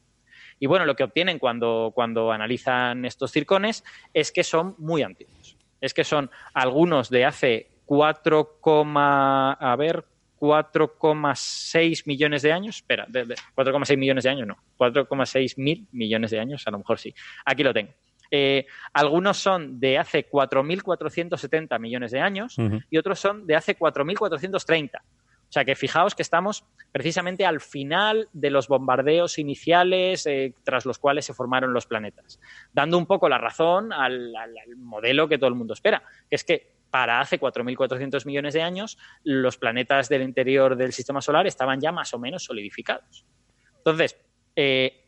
Y 0.58 0.66
bueno, 0.66 0.86
lo 0.86 0.96
que 0.96 1.04
obtienen 1.04 1.38
cuando, 1.38 1.92
cuando 1.94 2.32
analizan 2.32 3.04
estos 3.04 3.30
circones 3.30 3.84
es 4.14 4.32
que 4.32 4.42
son 4.42 4.74
muy 4.78 5.02
antiguos. 5.02 5.56
Es 5.80 5.94
que 5.94 6.04
son 6.04 6.30
algunos 6.54 7.10
de 7.10 7.24
hace 7.24 7.70
4, 7.84 8.60
a 8.64 9.76
ver, 9.78 10.04
4,6 10.40 12.02
millones 12.06 12.42
de 12.42 12.52
años. 12.52 12.76
Espera, 12.76 13.06
4,6 13.06 13.96
millones 13.96 14.24
de 14.24 14.30
años 14.30 14.46
no. 14.48 14.56
4,6 14.78 15.54
mil 15.58 15.86
millones 15.92 16.30
de 16.30 16.40
años, 16.40 16.66
a 16.66 16.70
lo 16.70 16.78
mejor 16.78 16.98
sí. 16.98 17.14
Aquí 17.44 17.62
lo 17.62 17.72
tengo. 17.72 17.92
Eh, 18.30 18.66
algunos 18.92 19.37
son 19.38 19.78
de 19.80 19.99
hace 19.99 20.28
4.470 20.28 21.78
millones 21.78 22.11
de 22.12 22.21
años 22.21 22.56
y 22.90 22.99
otros 22.99 23.18
son 23.18 23.47
de 23.47 23.56
hace 23.56 23.76
4.430. 23.78 24.90
O 25.49 25.52
sea 25.52 25.64
que 25.64 25.76
fijaos 25.76 26.16
que 26.16 26.23
estamos 26.23 26.64
precisamente 26.90 27.47
al 27.47 27.61
final 27.61 28.28
de 28.33 28.50
los 28.50 28.66
bombardeos 28.66 29.38
iniciales 29.38 30.26
eh, 30.26 30.54
tras 30.64 30.85
los 30.87 30.99
cuales 30.99 31.25
se 31.25 31.35
formaron 31.35 31.73
los 31.73 31.87
planetas, 31.87 32.40
dando 32.73 32.99
un 32.99 33.06
poco 33.06 33.28
la 33.28 33.38
razón 33.38 33.92
al, 33.92 34.35
al- 34.35 34.59
al 34.59 34.76
modelo 34.76 35.28
que 35.28 35.38
todo 35.38 35.49
el 35.49 35.54
mundo 35.54 35.73
espera, 35.75 36.02
que 36.28 36.35
es 36.35 36.42
que 36.42 36.75
para 36.90 37.21
hace 37.21 37.38
4.400 37.38 38.26
millones 38.26 38.54
de 38.54 38.62
años 38.62 38.99
los 39.23 39.56
planetas 39.56 40.09
del 40.09 40.23
interior 40.23 40.75
del 40.76 40.92
sistema 40.92 41.21
solar 41.21 41.47
estaban 41.47 41.80
ya 41.80 41.92
más 41.92 42.12
o 42.14 42.18
menos 42.18 42.42
solidificados. 42.45 43.25
Entonces, 43.78 44.16
eh, 44.56 45.04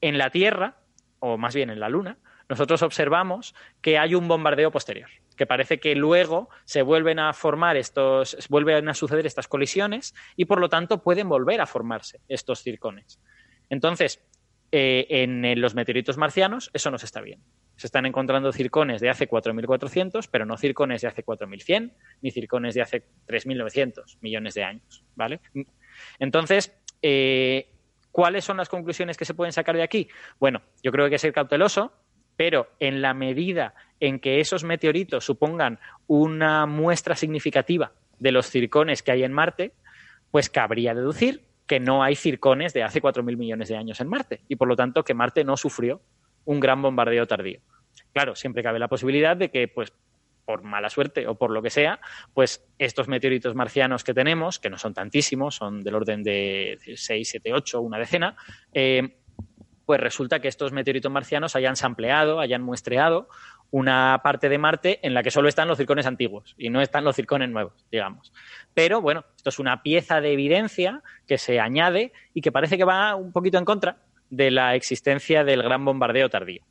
en 0.00 0.18
la 0.18 0.30
Tierra, 0.30 0.76
o 1.20 1.36
más 1.36 1.54
bien 1.54 1.70
en 1.70 1.80
la 1.80 1.88
Luna, 1.88 2.18
nosotros 2.48 2.82
observamos 2.82 3.54
que 3.80 3.98
hay 3.98 4.14
un 4.14 4.28
bombardeo 4.28 4.70
posterior, 4.70 5.08
que 5.36 5.46
parece 5.46 5.80
que 5.80 5.94
luego 5.96 6.48
se 6.64 6.82
vuelven 6.82 7.18
a 7.18 7.32
formar 7.32 7.76
estos, 7.76 8.36
vuelven 8.48 8.88
a 8.88 8.94
suceder 8.94 9.26
estas 9.26 9.48
colisiones 9.48 10.14
y 10.36 10.44
por 10.44 10.60
lo 10.60 10.68
tanto 10.68 11.02
pueden 11.02 11.28
volver 11.28 11.60
a 11.60 11.66
formarse 11.66 12.20
estos 12.28 12.62
circones. 12.62 13.20
Entonces, 13.68 14.22
eh, 14.72 15.06
en, 15.08 15.60
los 15.60 15.74
meteoritos 15.74 16.16
marcianos 16.16 16.70
eso 16.72 16.90
no 16.90 16.98
se 16.98 17.06
está 17.06 17.20
bien. 17.20 17.40
Se 17.76 17.86
están 17.86 18.06
encontrando 18.06 18.52
circones 18.52 19.00
de 19.00 19.10
hace 19.10 19.28
4.400, 19.28 20.28
pero 20.30 20.46
no 20.46 20.56
circones 20.56 21.02
de 21.02 21.08
hace 21.08 21.24
4.100, 21.24 21.92
ni 22.22 22.30
circones 22.30 22.74
de 22.74 22.82
hace 22.82 23.04
3.900 23.26 24.18
millones 24.20 24.54
de 24.54 24.64
años, 24.64 25.04
¿vale? 25.14 25.40
Entonces, 26.18 26.72
eh, 27.02 27.75
¿cuáles 28.16 28.46
son 28.46 28.56
las 28.56 28.70
conclusiones 28.70 29.18
que 29.18 29.26
se 29.26 29.34
pueden 29.34 29.52
sacar 29.52 29.76
de 29.76 29.82
aquí? 29.82 30.08
Bueno, 30.40 30.62
yo 30.82 30.90
creo 30.90 31.04
que 31.04 31.08
hay 31.08 31.10
que 31.10 31.18
ser 31.18 31.34
cauteloso, 31.34 31.92
pero 32.34 32.66
en 32.80 33.02
la 33.02 33.12
medida 33.12 33.74
en 34.00 34.20
que 34.20 34.40
esos 34.40 34.64
meteoritos 34.64 35.22
supongan 35.22 35.78
una 36.06 36.64
muestra 36.64 37.14
significativa 37.14 37.92
de 38.18 38.32
los 38.32 38.46
circones 38.46 39.02
que 39.02 39.12
hay 39.12 39.22
en 39.22 39.34
Marte, 39.34 39.72
pues 40.30 40.48
cabría 40.48 40.94
deducir 40.94 41.44
que 41.66 41.78
no 41.78 42.02
hay 42.02 42.16
circones 42.16 42.72
de 42.72 42.84
hace 42.84 43.02
4.000 43.02 43.36
millones 43.36 43.68
de 43.68 43.76
años 43.76 44.00
en 44.00 44.08
Marte 44.08 44.40
y 44.48 44.56
por 44.56 44.68
lo 44.68 44.76
tanto 44.76 45.04
que 45.04 45.12
Marte 45.12 45.44
no 45.44 45.58
sufrió 45.58 46.00
un 46.46 46.58
gran 46.58 46.80
bombardeo 46.80 47.26
tardío. 47.26 47.60
Claro, 48.14 48.34
siempre 48.34 48.62
cabe 48.62 48.78
la 48.78 48.88
posibilidad 48.88 49.36
de 49.36 49.50
que, 49.50 49.68
pues, 49.68 49.92
por 50.46 50.62
mala 50.62 50.88
suerte 50.88 51.26
o 51.26 51.34
por 51.34 51.50
lo 51.50 51.60
que 51.60 51.68
sea, 51.68 52.00
pues 52.32 52.64
estos 52.78 53.08
meteoritos 53.08 53.54
marcianos 53.54 54.04
que 54.04 54.14
tenemos, 54.14 54.58
que 54.58 54.70
no 54.70 54.78
son 54.78 54.94
tantísimos, 54.94 55.56
son 55.56 55.82
del 55.82 55.94
orden 55.94 56.22
de 56.22 56.78
6, 56.94 57.28
7, 57.28 57.52
8, 57.52 57.80
una 57.82 57.98
decena, 57.98 58.36
eh, 58.72 59.18
pues 59.84 60.00
resulta 60.00 60.40
que 60.40 60.48
estos 60.48 60.72
meteoritos 60.72 61.12
marcianos 61.12 61.54
hayan 61.54 61.76
sampleado, 61.76 62.40
hayan 62.40 62.62
muestreado 62.62 63.28
una 63.70 64.20
parte 64.22 64.48
de 64.48 64.58
Marte 64.58 65.00
en 65.02 65.14
la 65.14 65.22
que 65.22 65.30
solo 65.30 65.48
están 65.48 65.68
los 65.68 65.78
circones 65.78 66.06
antiguos 66.06 66.54
y 66.56 66.70
no 66.70 66.80
están 66.80 67.04
los 67.04 67.16
circones 67.16 67.50
nuevos, 67.50 67.84
digamos. 67.90 68.32
Pero 68.74 69.00
bueno, 69.00 69.24
esto 69.36 69.50
es 69.50 69.58
una 69.58 69.82
pieza 69.82 70.20
de 70.20 70.32
evidencia 70.32 71.02
que 71.26 71.38
se 71.38 71.60
añade 71.60 72.12
y 72.32 72.40
que 72.40 72.52
parece 72.52 72.78
que 72.78 72.84
va 72.84 73.16
un 73.16 73.32
poquito 73.32 73.58
en 73.58 73.64
contra 73.64 73.98
de 74.30 74.50
la 74.50 74.74
existencia 74.74 75.44
del 75.44 75.62
gran 75.62 75.84
bombardeo 75.84 76.28
tardío. 76.28 76.62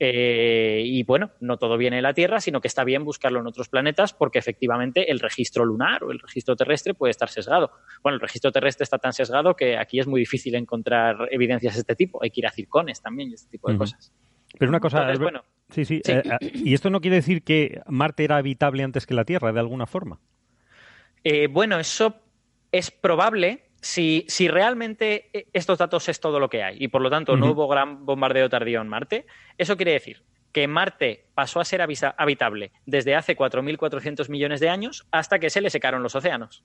Eh, 0.00 0.82
y 0.84 1.04
bueno, 1.04 1.30
no 1.40 1.56
todo 1.56 1.76
viene 1.76 1.96
de 1.96 2.02
la 2.02 2.14
Tierra, 2.14 2.40
sino 2.40 2.60
que 2.60 2.66
está 2.66 2.82
bien 2.82 3.04
buscarlo 3.04 3.40
en 3.40 3.46
otros 3.46 3.68
planetas 3.68 4.12
porque 4.12 4.40
efectivamente 4.40 5.10
el 5.10 5.20
registro 5.20 5.64
lunar 5.64 6.02
o 6.02 6.10
el 6.10 6.18
registro 6.18 6.56
terrestre 6.56 6.94
puede 6.94 7.12
estar 7.12 7.28
sesgado. 7.28 7.70
Bueno, 8.02 8.16
el 8.16 8.20
registro 8.20 8.50
terrestre 8.50 8.82
está 8.82 8.98
tan 8.98 9.12
sesgado 9.12 9.54
que 9.54 9.76
aquí 9.78 10.00
es 10.00 10.08
muy 10.08 10.20
difícil 10.20 10.56
encontrar 10.56 11.28
evidencias 11.30 11.74
de 11.74 11.80
este 11.80 11.94
tipo. 11.94 12.20
Hay 12.22 12.30
que 12.30 12.40
ir 12.40 12.46
a 12.46 12.50
circones 12.50 13.00
también 13.00 13.30
y 13.30 13.34
este 13.34 13.50
tipo 13.50 13.70
de 13.70 13.78
cosas. 13.78 14.12
Pero 14.58 14.68
una 14.68 14.80
cosa, 14.80 14.98
Entonces, 14.98 15.20
bueno, 15.20 15.44
sí, 15.70 15.84
sí, 15.84 16.00
sí. 16.04 16.12
eh, 16.12 16.22
eh, 16.40 16.50
y 16.52 16.74
esto 16.74 16.90
no 16.90 17.00
quiere 17.00 17.16
decir 17.16 17.42
que 17.42 17.80
Marte 17.86 18.24
era 18.24 18.36
habitable 18.38 18.82
antes 18.82 19.06
que 19.06 19.14
la 19.14 19.24
Tierra, 19.24 19.52
de 19.52 19.60
alguna 19.60 19.86
forma. 19.86 20.18
Eh, 21.24 21.46
bueno, 21.46 21.78
eso 21.78 22.16
es 22.72 22.90
probable 22.90 23.62
si, 23.82 24.24
si 24.28 24.48
realmente 24.48 25.28
eh, 25.32 25.48
estos 25.52 25.76
datos 25.76 26.08
es 26.08 26.20
todo 26.20 26.40
lo 26.40 26.48
que 26.48 26.62
hay 26.62 26.76
y 26.78 26.88
por 26.88 27.02
lo 27.02 27.10
tanto 27.10 27.36
no 27.36 27.50
hubo 27.50 27.68
gran 27.68 28.06
bombardeo 28.06 28.48
tardío 28.48 28.80
en 28.80 28.88
Marte. 28.88 29.26
Eso 29.58 29.76
quiere 29.76 29.92
decir 29.92 30.22
que 30.52 30.68
Marte 30.68 31.26
pasó 31.34 31.60
a 31.60 31.64
ser 31.64 31.82
habitable 31.82 32.72
desde 32.86 33.16
hace 33.16 33.36
4.400 33.36 34.28
millones 34.28 34.60
de 34.60 34.68
años 34.68 35.06
hasta 35.10 35.38
que 35.38 35.50
se 35.50 35.60
le 35.60 35.70
secaron 35.70 36.02
los 36.02 36.14
océanos, 36.14 36.62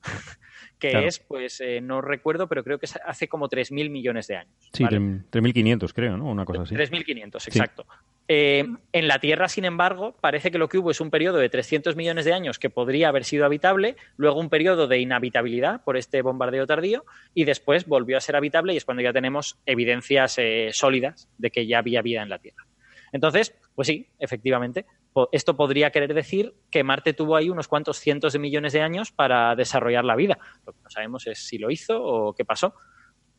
que 0.80 0.92
Claro. 0.92 1.08
es, 1.08 1.20
pues 1.20 1.60
eh, 1.62 1.82
no 1.82 2.02
recuerdo, 2.02 2.48
pero 2.48 2.64
creo 2.64 2.78
que 2.80 2.86
es 2.86 2.98
hace 3.06 3.28
como 3.28 3.50
3.000 3.50 3.90
millones 3.90 4.28
de 4.28 4.38
años. 4.38 4.54
Sí, 4.74 4.84
¿vale? 4.84 4.98
tres- 5.30 5.44
3.500 5.44 5.94
creo, 5.94 6.18
¿no? 6.18 6.26
Una 6.26 6.46
cosa 6.46 6.62
así. 6.64 6.76
3.500, 6.76 7.40
Sí. 7.44 7.50
exacto. 7.50 7.86
Eh, 8.30 8.66
en 8.92 9.08
la 9.08 9.20
Tierra, 9.20 9.48
sin 9.48 9.64
embargo, 9.66 10.16
parece 10.20 10.52
que 10.52 10.58
lo 10.58 10.68
que 10.68 10.78
hubo 10.78 10.92
es 10.92 11.00
un 11.00 11.10
periodo 11.10 11.38
de 11.38 11.48
300 11.50 11.96
millones 11.96 12.26
de 12.26 12.34
años 12.34 12.60
que 12.60 12.70
podría 12.70 13.08
haber 13.08 13.24
sido 13.24 13.46
habitable, 13.46 13.96
luego 14.18 14.40
un 14.40 14.50
periodo 14.50 14.88
de 14.88 15.00
inhabitabilidad 15.00 15.82
por 15.84 15.96
este 15.98 16.22
bombardeo 16.22 16.68
tardío 16.68 17.06
y 17.34 17.46
después 17.46 17.86
volvió 17.86 18.18
a 18.18 18.22
ser 18.22 18.36
habitable 18.36 18.74
y 18.74 18.78
es 18.78 18.84
cuando 18.86 19.02
ya 19.02 19.14
tenemos 19.14 19.58
evidencias 19.66 20.36
eh, 20.40 20.70
sólidas 20.74 21.30
de 21.38 21.52
que 21.52 21.66
ya 21.68 21.80
había 21.80 22.02
vida 22.02 22.22
en 22.22 22.30
la 22.30 22.40
Tierra. 22.40 22.66
Entonces, 23.14 23.56
pues 23.74 23.88
sí, 23.88 24.08
efectivamente, 24.20 24.86
esto 25.32 25.56
podría 25.56 25.92
querer 25.92 26.14
decir 26.14 26.54
que 26.70 26.84
Marte 26.84 27.14
tuvo 27.14 27.36
ahí 27.36 27.50
unos 27.50 27.68
cuantos 27.68 27.98
cientos 27.98 28.34
de 28.34 28.40
millones 28.40 28.74
de 28.74 28.82
años 28.82 29.12
para 29.12 29.56
desarrollar 29.56 30.06
la 30.06 30.16
vida. 30.16 30.38
Lo 30.66 30.74
que 30.74 30.80
no 30.84 30.90
sabemos 30.90 31.28
es 31.28 31.40
si 31.40 31.58
lo 31.58 31.72
hizo 31.72 32.02
o 32.02 32.34
qué 32.34 32.46
pasó. 32.46 32.74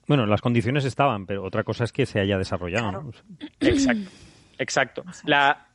Bueno, 0.07 0.27
las 0.27 0.41
condiciones 0.41 0.85
estaban, 0.85 1.27
pero 1.27 1.45
otra 1.45 1.65
cosa 1.65 1.85
es 1.85 1.93
que 1.93 2.07
se 2.07 2.21
haya 2.21 2.39
desarrollado. 2.39 2.93
¿no? 2.93 3.11
Exacto, 3.61 4.11
exacto. 4.59 5.05
La, 5.25 5.68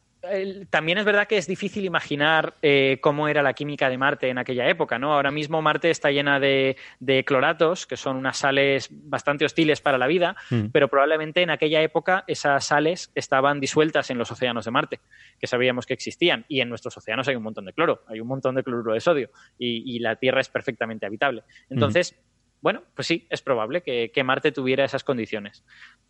también 0.69 0.97
es 0.97 1.05
verdad 1.05 1.27
que 1.27 1.37
es 1.37 1.47
difícil 1.47 1.83
imaginar 1.85 2.55
eh, 2.61 2.99
cómo 3.01 3.27
era 3.27 3.41
la 3.43 3.53
química 3.53 3.89
de 3.89 3.97
Marte 3.97 4.29
en 4.29 4.37
aquella 4.37 4.69
época, 4.69 4.97
¿no? 4.97 5.13
Ahora 5.13 5.31
mismo 5.31 5.61
Marte 5.61 5.89
está 5.89 6.11
llena 6.11 6.39
de, 6.39 6.77
de 6.99 7.25
cloratos, 7.25 7.85
que 7.85 7.97
son 7.97 8.15
unas 8.15 8.37
sales 8.37 8.89
bastante 8.91 9.43
hostiles 9.45 9.81
para 9.81 9.97
la 9.97 10.07
vida, 10.07 10.35
Mm. 10.49 10.67
pero 10.71 10.87
probablemente 10.87 11.41
en 11.41 11.49
aquella 11.49 11.81
época 11.81 12.23
esas 12.27 12.65
sales 12.65 13.11
estaban 13.15 13.59
disueltas 13.59 14.09
en 14.09 14.17
los 14.17 14.31
océanos 14.31 14.65
de 14.65 14.71
Marte, 14.71 14.99
que 15.39 15.47
sabíamos 15.47 15.85
que 15.85 15.93
existían, 15.93 16.45
y 16.47 16.61
en 16.61 16.69
nuestros 16.69 16.95
océanos 16.97 17.27
hay 17.27 17.35
un 17.35 17.43
montón 17.43 17.65
de 17.65 17.73
cloro, 17.73 18.03
hay 18.07 18.19
un 18.19 18.27
montón 18.27 18.55
de 18.55 18.63
cloruro 18.63 18.93
de 18.93 18.99
sodio, 19.01 19.29
y, 19.57 19.95
y 19.95 19.99
la 19.99 20.15
Tierra 20.15 20.41
es 20.41 20.49
perfectamente 20.49 21.05
habitable. 21.05 21.43
Entonces, 21.69 22.15
bueno, 22.61 22.83
pues 22.95 23.07
sí, 23.07 23.27
es 23.29 23.41
probable 23.41 23.81
que, 23.81 24.11
que 24.13 24.23
Marte 24.23 24.51
tuviera 24.53 24.85
esas 24.85 25.03
condiciones. 25.03 25.65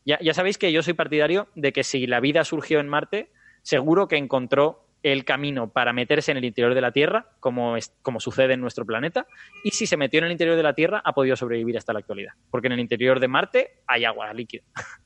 Ya, 0.05 0.19
ya 0.21 0.33
sabéis 0.35 0.57
que 0.59 0.71
yo 0.71 0.83
soy 0.83 0.93
partidario 0.93 1.47
de 1.55 1.73
que 1.73 1.83
si 1.83 2.05
la 2.05 2.19
vida 2.19 2.43
surgió 2.43 2.79
en 2.79 2.89
Marte, 2.89 3.31
seguro 3.63 4.07
que 4.07 4.17
encontró 4.17 4.81
el 5.01 5.25
camino 5.25 5.69
para 5.73 5.91
meterse 5.91 6.31
en 6.31 6.37
el 6.37 6.45
interior 6.45 6.73
de 6.75 6.79
la 6.81 6.91
Tierra, 6.93 7.27
como, 7.41 7.75
es- 7.75 7.93
como 8.03 8.19
sucede 8.21 8.53
en 8.53 8.61
nuestro 8.61 8.85
planeta, 8.85 9.27
y 9.63 9.71
si 9.71 9.85
se 9.85 9.97
metió 9.97 10.19
en 10.19 10.25
el 10.25 10.31
interior 10.31 10.55
de 10.55 10.63
la 10.63 10.73
Tierra, 10.75 11.01
ha 11.03 11.13
podido 11.13 11.35
sobrevivir 11.35 11.77
hasta 11.77 11.91
la 11.91 11.99
actualidad, 11.99 12.33
porque 12.49 12.67
en 12.67 12.73
el 12.73 12.79
interior 12.79 13.19
de 13.19 13.27
Marte 13.27 13.71
hay 13.87 14.05
agua 14.05 14.31
líquida. 14.33 14.61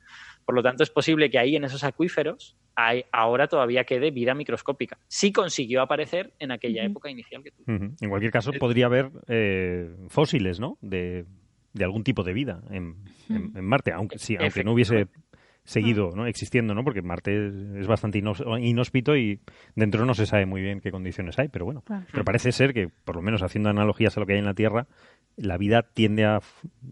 Por 0.45 0.55
lo 0.55 0.63
tanto, 0.63 0.83
es 0.83 0.89
posible 0.91 1.29
que 1.29 1.39
ahí, 1.39 1.55
en 1.57 1.65
esos 1.65 1.83
acuíferos, 1.83 2.55
hay, 2.75 3.03
ahora 3.11 3.47
todavía 3.47 3.83
quede 3.83 4.11
vida 4.11 4.33
microscópica. 4.33 4.97
Sí 5.07 5.33
consiguió 5.33 5.81
aparecer 5.81 6.33
en 6.39 6.51
aquella 6.51 6.83
época 6.85 7.09
inicial 7.09 7.43
que 7.43 7.51
tuvo. 7.51 7.65
En 7.99 8.09
cualquier 8.09 8.31
caso, 8.31 8.51
podría 8.59 8.85
haber 8.85 9.11
eh, 9.27 9.93
fósiles, 10.09 10.59
¿no? 10.61 10.77
De, 10.79 11.25
de 11.73 11.83
algún 11.83 12.03
tipo 12.05 12.23
de 12.23 12.31
vida 12.33 12.61
en, 12.69 12.95
en- 13.29 13.51
en 13.57 13.65
Marte, 13.65 13.91
aunque 13.91 14.19
sí, 14.19 14.37
aunque 14.39 14.63
no 14.63 14.71
hubiese 14.73 15.07
seguido 15.67 16.11
¿no? 16.15 16.25
existiendo, 16.27 16.73
¿no? 16.73 16.83
Porque 16.83 17.01
Marte 17.01 17.51
es, 17.79 17.87
bastante 17.87 18.19
inhós- 18.23 18.41
inhóspito 18.63 19.17
y 19.17 19.41
dentro 19.75 20.05
no 20.05 20.13
se 20.13 20.25
sabe 20.25 20.45
muy 20.45 20.61
bien 20.61 20.79
qué 20.79 20.91
condiciones 20.91 21.37
hay, 21.37 21.49
pero 21.49 21.65
bueno. 21.65 21.81
Claro. 21.81 22.05
Pero 22.09 22.23
parece 22.23 22.53
ser 22.53 22.73
que, 22.73 22.87
por 22.87 23.17
lo 23.17 23.21
menos 23.21 23.43
haciendo 23.43 23.69
analogías 23.69 24.15
a 24.15 24.21
lo 24.21 24.25
que 24.25 24.33
hay 24.33 24.39
en 24.39 24.45
la 24.45 24.53
Tierra, 24.53 24.87
la 25.35 25.57
vida 25.57 25.83
tiende 25.83 26.23
a, 26.25 26.39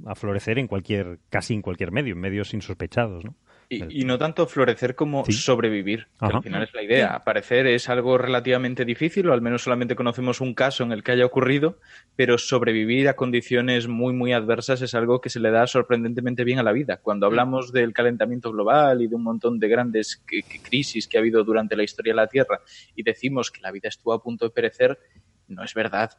a 0.05 0.15
florecer 0.15 0.59
en 0.59 0.67
cualquier, 0.67 1.19
casi 1.29 1.53
en 1.53 1.61
cualquier 1.61 1.91
medio, 1.91 2.13
en 2.13 2.19
medios 2.19 2.53
insospechados, 2.53 3.23
¿no? 3.23 3.35
Y, 3.69 4.01
y 4.01 4.05
no 4.05 4.17
tanto 4.17 4.45
florecer 4.47 4.95
como 4.95 5.25
Sí. 5.25 5.33
sobrevivir, 5.33 6.07
que 6.19 6.25
Ajá. 6.25 6.37
al 6.37 6.43
final 6.43 6.63
es 6.63 6.73
la 6.73 6.83
idea. 6.83 7.13
Aparecer 7.15 7.65
es 7.67 7.89
algo 7.89 8.17
relativamente 8.17 8.85
difícil, 8.85 9.27
o 9.29 9.33
al 9.33 9.41
menos 9.41 9.63
solamente 9.63 9.95
conocemos 9.95 10.39
un 10.41 10.53
caso 10.53 10.83
en 10.83 10.91
el 10.91 11.03
que 11.03 11.13
haya 11.13 11.25
ocurrido, 11.25 11.79
pero 12.15 12.37
sobrevivir 12.37 13.09
a 13.09 13.15
condiciones 13.15 13.87
muy, 13.87 14.13
muy 14.13 14.33
adversas 14.33 14.81
es 14.81 14.93
algo 14.93 15.21
que 15.21 15.29
se 15.29 15.39
le 15.39 15.51
da 15.51 15.65
sorprendentemente 15.67 16.43
bien 16.43 16.59
a 16.59 16.63
la 16.63 16.71
vida. 16.71 16.97
Cuando 16.97 17.25
hablamos 17.25 17.71
del 17.73 17.93
calentamiento 17.93 18.51
global 18.51 19.01
y 19.01 19.07
de 19.07 19.15
un 19.15 19.23
montón 19.23 19.59
de 19.59 19.67
grandes 19.67 20.23
crisis 20.63 21.07
que 21.07 21.17
ha 21.17 21.21
habido 21.21 21.43
durante 21.43 21.75
la 21.75 21.83
historia 21.83 22.13
de 22.13 22.17
la 22.17 22.27
Tierra 22.27 22.61
y 22.95 23.03
decimos 23.03 23.51
que 23.51 23.61
la 23.61 23.71
vida 23.71 23.89
estuvo 23.89 24.13
a 24.13 24.21
punto 24.21 24.45
de 24.45 24.51
perecer, 24.51 24.99
no 25.47 25.63
es 25.63 25.73
verdad. 25.73 26.11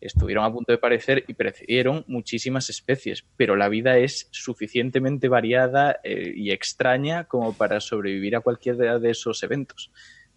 Estuvieron 0.00 0.44
a 0.44 0.52
punto 0.52 0.72
de 0.72 0.78
perecer 0.78 1.24
y 1.26 1.34
perecieron 1.34 2.04
muchísimas 2.06 2.68
especies, 2.68 3.24
pero 3.36 3.56
la 3.56 3.68
vida 3.68 3.98
es 3.98 4.28
suficientemente 4.30 5.28
variada 5.28 6.00
eh, 6.04 6.32
y 6.34 6.50
extraña 6.50 7.24
como 7.24 7.54
para 7.54 7.80
sobrevivir 7.80 8.36
a 8.36 8.40
cualquiera 8.40 8.98
de 8.98 9.10
esos 9.10 9.42
eventos. 9.42 9.90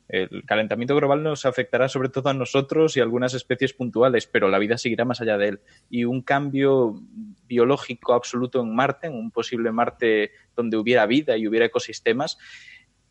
El 0.09 0.43
calentamiento 0.43 0.95
global 0.95 1.21
nos 1.21 1.45
afectará 1.45 1.87
sobre 1.87 2.09
todo 2.09 2.29
a 2.29 2.33
nosotros 2.33 2.97
y 2.97 2.99
a 2.99 3.03
algunas 3.03 3.35
especies 3.35 3.73
puntuales, 3.73 4.25
pero 4.25 4.49
la 4.49 4.57
vida 4.57 4.75
seguirá 4.75 5.05
más 5.05 5.21
allá 5.21 5.37
de 5.37 5.49
él. 5.49 5.59
Y 5.87 6.03
un 6.03 6.23
cambio 6.23 6.99
biológico 7.45 8.13
absoluto 8.13 8.59
en 8.59 8.73
Marte, 8.73 9.05
en 9.05 9.13
un 9.13 9.29
posible 9.29 9.71
Marte 9.71 10.31
donde 10.55 10.77
hubiera 10.77 11.05
vida 11.05 11.37
y 11.37 11.47
hubiera 11.47 11.67
ecosistemas, 11.67 12.39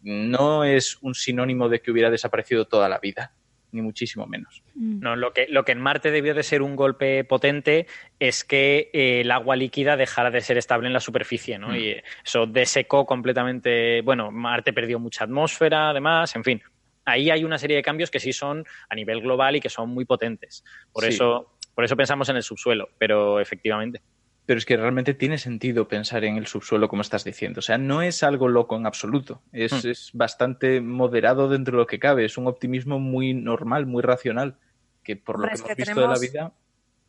no 0.02 0.64
es 0.64 0.98
un 1.00 1.14
sinónimo 1.14 1.68
de 1.68 1.80
que 1.80 1.92
hubiera 1.92 2.10
desaparecido 2.10 2.66
toda 2.66 2.88
la 2.88 2.98
vida, 2.98 3.32
ni 3.72 3.82
muchísimo 3.82 4.26
menos. 4.26 4.62
Mm. 4.74 5.00
No, 5.00 5.16
lo 5.16 5.32
que, 5.32 5.46
lo 5.48 5.64
que 5.64 5.72
en 5.72 5.80
Marte 5.80 6.10
debió 6.10 6.34
de 6.34 6.42
ser 6.42 6.62
un 6.62 6.76
golpe 6.76 7.24
potente 7.24 7.86
es 8.18 8.44
que 8.44 8.90
eh, 8.92 9.20
el 9.20 9.30
agua 9.30 9.56
líquida 9.56 9.96
dejara 9.96 10.30
de 10.30 10.40
ser 10.40 10.56
estable 10.58 10.86
en 10.86 10.92
la 10.92 11.00
superficie, 11.00 11.58
¿no? 11.58 11.68
Mm. 11.68 11.76
Y 11.76 11.96
eso 12.24 12.46
desecó 12.46 13.04
completamente. 13.06 14.00
Bueno, 14.02 14.30
Marte 14.30 14.72
perdió 14.72 14.98
mucha 14.98 15.24
atmósfera, 15.24 15.90
además, 15.90 16.34
en 16.36 16.44
fin. 16.44 16.62
Ahí 17.04 17.30
hay 17.30 17.44
una 17.44 17.58
serie 17.58 17.76
de 17.76 17.82
cambios 17.82 18.10
que 18.10 18.20
sí 18.20 18.32
son 18.32 18.64
a 18.88 18.94
nivel 18.94 19.20
global 19.20 19.56
y 19.56 19.60
que 19.60 19.68
son 19.70 19.88
muy 19.90 20.04
potentes. 20.04 20.62
Por 20.92 21.04
Sí. 21.04 21.10
eso, 21.10 21.54
por 21.74 21.84
eso 21.84 21.96
pensamos 21.96 22.28
en 22.28 22.36
el 22.36 22.42
subsuelo, 22.42 22.88
pero 22.98 23.40
efectivamente. 23.40 24.00
Pero 24.48 24.56
es 24.56 24.64
que 24.64 24.78
realmente 24.78 25.12
tiene 25.12 25.36
sentido 25.36 25.88
pensar 25.88 26.24
en 26.24 26.38
el 26.38 26.46
subsuelo, 26.46 26.88
como 26.88 27.02
estás 27.02 27.22
diciendo. 27.22 27.58
O 27.58 27.62
sea, 27.62 27.76
no 27.76 28.00
es 28.00 28.22
algo 28.22 28.48
loco 28.48 28.76
en 28.78 28.86
absoluto. 28.86 29.42
Es, 29.52 29.84
Hmm. 29.84 29.88
es 29.90 30.10
bastante 30.14 30.80
moderado 30.80 31.50
dentro 31.50 31.72
de 31.72 31.82
lo 31.82 31.86
que 31.86 31.98
cabe. 31.98 32.24
Es 32.24 32.38
un 32.38 32.46
optimismo 32.46 32.98
muy 32.98 33.34
normal, 33.34 33.84
muy 33.84 34.00
racional. 34.02 34.56
Que 35.04 35.16
por 35.16 35.36
Hombre, 35.36 35.50
lo 35.50 35.56
que 35.56 35.60
hemos 35.60 35.68
que 35.68 35.74
visto 35.74 35.94
tenemos- 35.94 36.20
de 36.20 36.26
la 36.26 36.32
vida, 36.32 36.52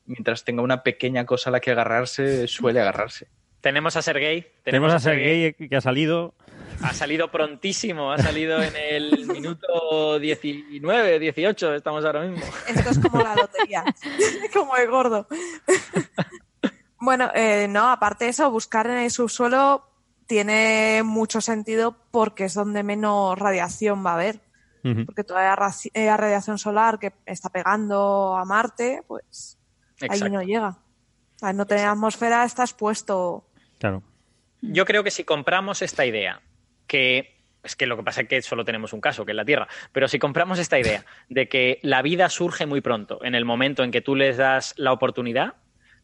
mientras 0.05 0.43
tenga 0.43 0.61
una 0.63 0.83
pequeña 0.83 1.25
cosa 1.25 1.49
a 1.49 1.53
la 1.53 1.61
que 1.61 1.71
agarrarse, 1.71 2.45
suele 2.49 2.81
agarrarse. 2.81 3.29
Tenemos 3.61 3.95
a 3.95 4.01
Sergei. 4.01 4.45
Tenemos 4.63 4.91
a 4.91 4.99
Sergei 4.99 5.53
que 5.53 5.75
ha 5.77 5.81
salido. 5.81 6.33
Ha 6.81 6.93
salido 6.93 7.29
prontísimo, 7.31 8.11
ha 8.11 8.17
salido 8.17 8.61
en 8.61 8.73
el 8.75 9.27
minuto 9.33 10.19
19, 10.19 11.19
18, 11.19 11.73
estamos 11.75 12.03
ahora 12.03 12.21
mismo. 12.23 12.45
Esto 12.67 12.89
es 12.89 12.99
como 12.99 13.21
la 13.23 13.35
lotería, 13.35 13.83
como 14.53 14.75
el 14.75 14.89
gordo. 14.89 15.25
Bueno, 16.99 17.29
eh, 17.33 17.67
no, 17.69 17.89
aparte 17.89 18.25
de 18.25 18.31
eso, 18.31 18.49
buscar 18.51 18.87
en 18.87 18.97
el 18.97 19.11
subsuelo 19.11 19.85
tiene 20.27 21.01
mucho 21.03 21.41
sentido 21.41 21.95
porque 22.11 22.45
es 22.45 22.53
donde 22.53 22.83
menos 22.83 23.37
radiación 23.37 24.05
va 24.05 24.11
a 24.11 24.15
haber. 24.15 24.41
Porque 24.81 25.25
toda 25.25 25.43
la 25.43 25.73
eh, 25.93 26.17
radiación 26.17 26.57
solar 26.57 26.99
que 26.99 27.11
está 27.25 27.49
pegando 27.49 28.37
a 28.37 28.45
Marte, 28.45 29.03
pues 29.07 29.59
ahí 30.09 30.21
no 30.21 30.41
llega. 30.41 30.77
Al 31.41 31.57
no 31.57 31.65
tener 31.65 31.85
atmósfera 31.85 32.45
está 32.45 32.63
expuesto. 32.63 33.45
Claro. 33.77 34.03
Yo 34.61 34.85
creo 34.85 35.03
que 35.03 35.11
si 35.11 35.25
compramos 35.25 35.81
esta 35.81 36.05
idea, 36.05 36.41
que 36.87 37.39
es 37.63 37.75
que 37.75 37.87
lo 37.87 37.97
que 37.97 38.03
pasa 38.03 38.21
es 38.21 38.29
que 38.29 38.41
solo 38.41 38.63
tenemos 38.63 38.93
un 38.93 39.01
caso, 39.01 39.25
que 39.25 39.33
es 39.33 39.35
la 39.35 39.45
Tierra, 39.45 39.67
pero 39.91 40.07
si 40.07 40.17
compramos 40.17 40.59
esta 40.59 40.79
idea 40.79 41.05
de 41.27 41.49
que 41.49 41.79
la 41.81 42.01
vida 42.01 42.29
surge 42.29 42.65
muy 42.65 42.81
pronto, 42.81 43.23
en 43.23 43.35
el 43.35 43.45
momento 43.45 43.83
en 43.83 43.91
que 43.91 44.01
tú 44.01 44.15
les 44.15 44.37
das 44.37 44.73
la 44.77 44.93
oportunidad, 44.93 45.55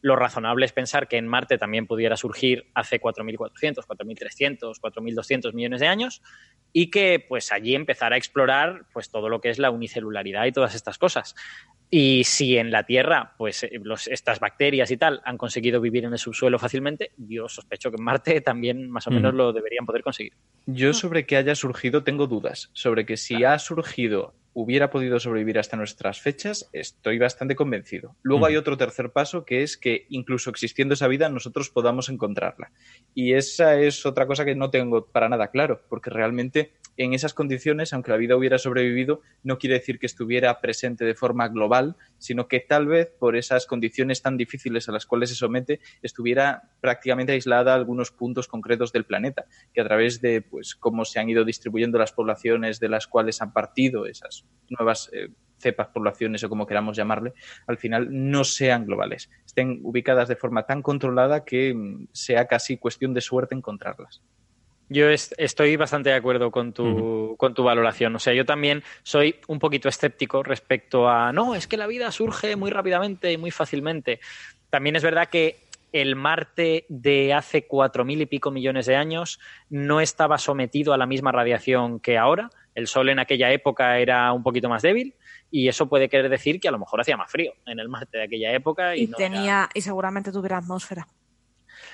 lo 0.05 0.15
razonable 0.15 0.67
es 0.67 0.71
pensar 0.71 1.07
que 1.07 1.17
en 1.17 1.27
Marte 1.27 1.57
también 1.57 1.87
pudiera 1.87 2.15
surgir 2.15 2.69
hace 2.75 2.99
4.400, 3.01 3.85
4.300, 3.87 4.79
4.200 4.79 5.53
millones 5.55 5.79
de 5.81 5.87
años 5.87 6.21
y 6.71 6.91
que 6.91 7.25
pues 7.27 7.51
allí 7.51 7.73
empezar 7.73 8.13
a 8.13 8.17
explorar 8.17 8.85
pues 8.93 9.09
todo 9.09 9.29
lo 9.29 9.41
que 9.41 9.49
es 9.49 9.57
la 9.57 9.71
unicelularidad 9.71 10.45
y 10.45 10.51
todas 10.51 10.75
estas 10.75 10.99
cosas. 10.99 11.33
Y 11.89 12.23
si 12.25 12.57
en 12.57 12.69
la 12.69 12.83
Tierra, 12.83 13.33
pues 13.39 13.63
eh, 13.63 13.71
los- 13.83 14.07
estas 14.07 14.39
bacterias 14.39 14.91
y 14.91 14.97
tal 14.97 15.21
han 15.25 15.37
conseguido 15.37 15.81
vivir 15.81 16.05
en 16.05 16.13
el 16.13 16.19
subsuelo 16.19 16.59
fácilmente, 16.59 17.11
yo 17.17 17.49
sospecho 17.49 17.89
que 17.89 17.95
en 17.97 18.03
Marte 18.03 18.41
también 18.41 18.87
más 18.89 19.07
o 19.07 19.11
menos 19.11 19.33
Mm. 19.33 19.37
lo 19.37 19.53
deberían 19.53 19.87
poder 19.87 20.03
conseguir. 20.03 20.33
Yo 20.67 20.93
sobre 20.93 21.25
que 21.25 21.37
haya 21.37 21.55
surgido 21.55 22.03
tengo 22.03 22.27
dudas. 22.27 22.69
Sobre 22.73 23.07
que 23.07 23.17
si 23.17 23.43
ha 23.43 23.57
surgido, 23.57 24.35
hubiera 24.55 24.89
podido 24.89 25.19
sobrevivir 25.19 25.59
hasta 25.59 25.75
nuestras 25.75 26.21
fechas, 26.21 26.69
estoy 26.71 27.19
bastante 27.19 27.57
convencido. 27.57 28.15
Luego 28.23 28.45
hay 28.45 28.55
otro 28.55 28.77
tercer 28.77 29.11
paso 29.11 29.43
que 29.43 29.63
es 29.63 29.77
que 29.77 30.05
incluso 30.09 30.49
existiendo 30.49 30.93
esa 30.93 31.09
vida 31.09 31.27
nosotros 31.27 31.69
podamos 31.69 32.07
encontrarla. 32.07 32.71
Y 33.13 33.33
esa 33.33 33.77
es 33.77 34.05
otra 34.05 34.25
cosa 34.25 34.45
que 34.45 34.55
no 34.55 34.69
tengo 34.69 35.07
para 35.07 35.27
nada 35.27 35.49
claro, 35.49 35.81
porque 35.89 36.09
realmente 36.09 36.71
en 36.97 37.13
esas 37.13 37.33
condiciones, 37.33 37.93
aunque 37.93 38.11
la 38.11 38.17
vida 38.17 38.35
hubiera 38.35 38.57
sobrevivido, 38.57 39.21
no 39.43 39.57
quiere 39.57 39.75
decir 39.75 39.99
que 39.99 40.05
estuviera 40.05 40.61
presente 40.61 41.05
de 41.05 41.15
forma 41.15 41.47
global, 41.49 41.95
sino 42.17 42.47
que 42.47 42.59
tal 42.59 42.87
vez 42.87 43.11
por 43.19 43.35
esas 43.35 43.65
condiciones 43.65 44.21
tan 44.21 44.37
difíciles 44.37 44.87
a 44.87 44.91
las 44.91 45.05
cuales 45.05 45.29
se 45.29 45.35
somete, 45.35 45.79
estuviera 46.01 46.71
prácticamente 46.81 47.33
aislada 47.33 47.73
a 47.73 47.75
algunos 47.75 48.11
puntos 48.11 48.47
concretos 48.47 48.91
del 48.91 49.05
planeta, 49.05 49.45
que 49.73 49.81
a 49.81 49.85
través 49.85 50.21
de 50.21 50.41
pues 50.41 50.75
cómo 50.75 51.05
se 51.05 51.19
han 51.19 51.29
ido 51.29 51.43
distribuyendo 51.43 51.97
las 51.97 52.13
poblaciones 52.13 52.79
de 52.79 52.89
las 52.89 53.07
cuales 53.07 53.41
han 53.41 53.53
partido 53.53 54.05
esas 54.05 54.45
nuevas 54.69 55.09
eh, 55.13 55.29
cepas, 55.57 55.87
poblaciones 55.87 56.43
o 56.43 56.49
como 56.49 56.67
queramos 56.67 56.97
llamarle, 56.97 57.33
al 57.67 57.77
final 57.77 58.07
no 58.11 58.43
sean 58.43 58.85
globales, 58.85 59.29
estén 59.45 59.79
ubicadas 59.83 60.27
de 60.27 60.35
forma 60.35 60.65
tan 60.65 60.81
controlada 60.81 61.43
que 61.43 61.73
mm, 61.73 62.07
sea 62.11 62.47
casi 62.47 62.77
cuestión 62.77 63.13
de 63.13 63.21
suerte 63.21 63.55
encontrarlas. 63.55 64.21
Yo 64.89 65.09
est- 65.09 65.33
estoy 65.37 65.75
bastante 65.77 66.09
de 66.09 66.15
acuerdo 66.15 66.51
con 66.51 66.71
tu, 66.73 67.35
con 67.37 67.53
tu 67.53 67.63
valoración. 67.63 68.15
O 68.15 68.19
sea, 68.19 68.33
yo 68.33 68.45
también 68.45 68.83
soy 69.03 69.35
un 69.47 69.57
poquito 69.59 69.89
escéptico 69.89 70.43
respecto 70.43 71.09
a, 71.09 71.31
no, 71.31 71.55
es 71.55 71.65
que 71.67 71.77
la 71.77 71.87
vida 71.87 72.11
surge 72.11 72.55
muy 72.55 72.69
rápidamente 72.69 73.31
y 73.31 73.37
muy 73.37 73.51
fácilmente. 73.51 74.19
También 74.69 74.95
es 74.95 75.03
verdad 75.03 75.27
que 75.29 75.57
el 75.91 76.15
Marte 76.15 76.85
de 76.89 77.33
hace 77.33 77.65
cuatro 77.67 78.03
mil 78.03 78.21
y 78.21 78.25
pico 78.25 78.51
millones 78.51 78.85
de 78.85 78.95
años 78.97 79.39
no 79.69 80.01
estaba 80.01 80.37
sometido 80.37 80.93
a 80.93 80.97
la 80.97 81.05
misma 81.05 81.31
radiación 81.31 81.99
que 81.99 82.17
ahora. 82.17 82.49
El 82.75 82.87
Sol 82.87 83.07
en 83.09 83.19
aquella 83.19 83.51
época 83.53 83.97
era 83.99 84.33
un 84.33 84.43
poquito 84.43 84.67
más 84.67 84.81
débil 84.81 85.15
y 85.49 85.69
eso 85.69 85.87
puede 85.87 86.09
querer 86.09 86.27
decir 86.29 86.59
que 86.59 86.67
a 86.67 86.71
lo 86.71 86.79
mejor 86.79 86.99
hacía 86.99 87.15
más 87.15 87.31
frío 87.31 87.53
en 87.65 87.79
el 87.79 87.87
Marte 87.87 88.17
de 88.17 88.23
aquella 88.25 88.51
época. 88.53 88.95
Y, 88.97 89.03
Y 89.03 89.07
no 89.07 89.17
era- 89.17 89.29
tenía, 89.29 89.69
y 89.73 89.81
seguramente 89.81 90.31
tuviera 90.33 90.57
atmósfera. 90.57 91.07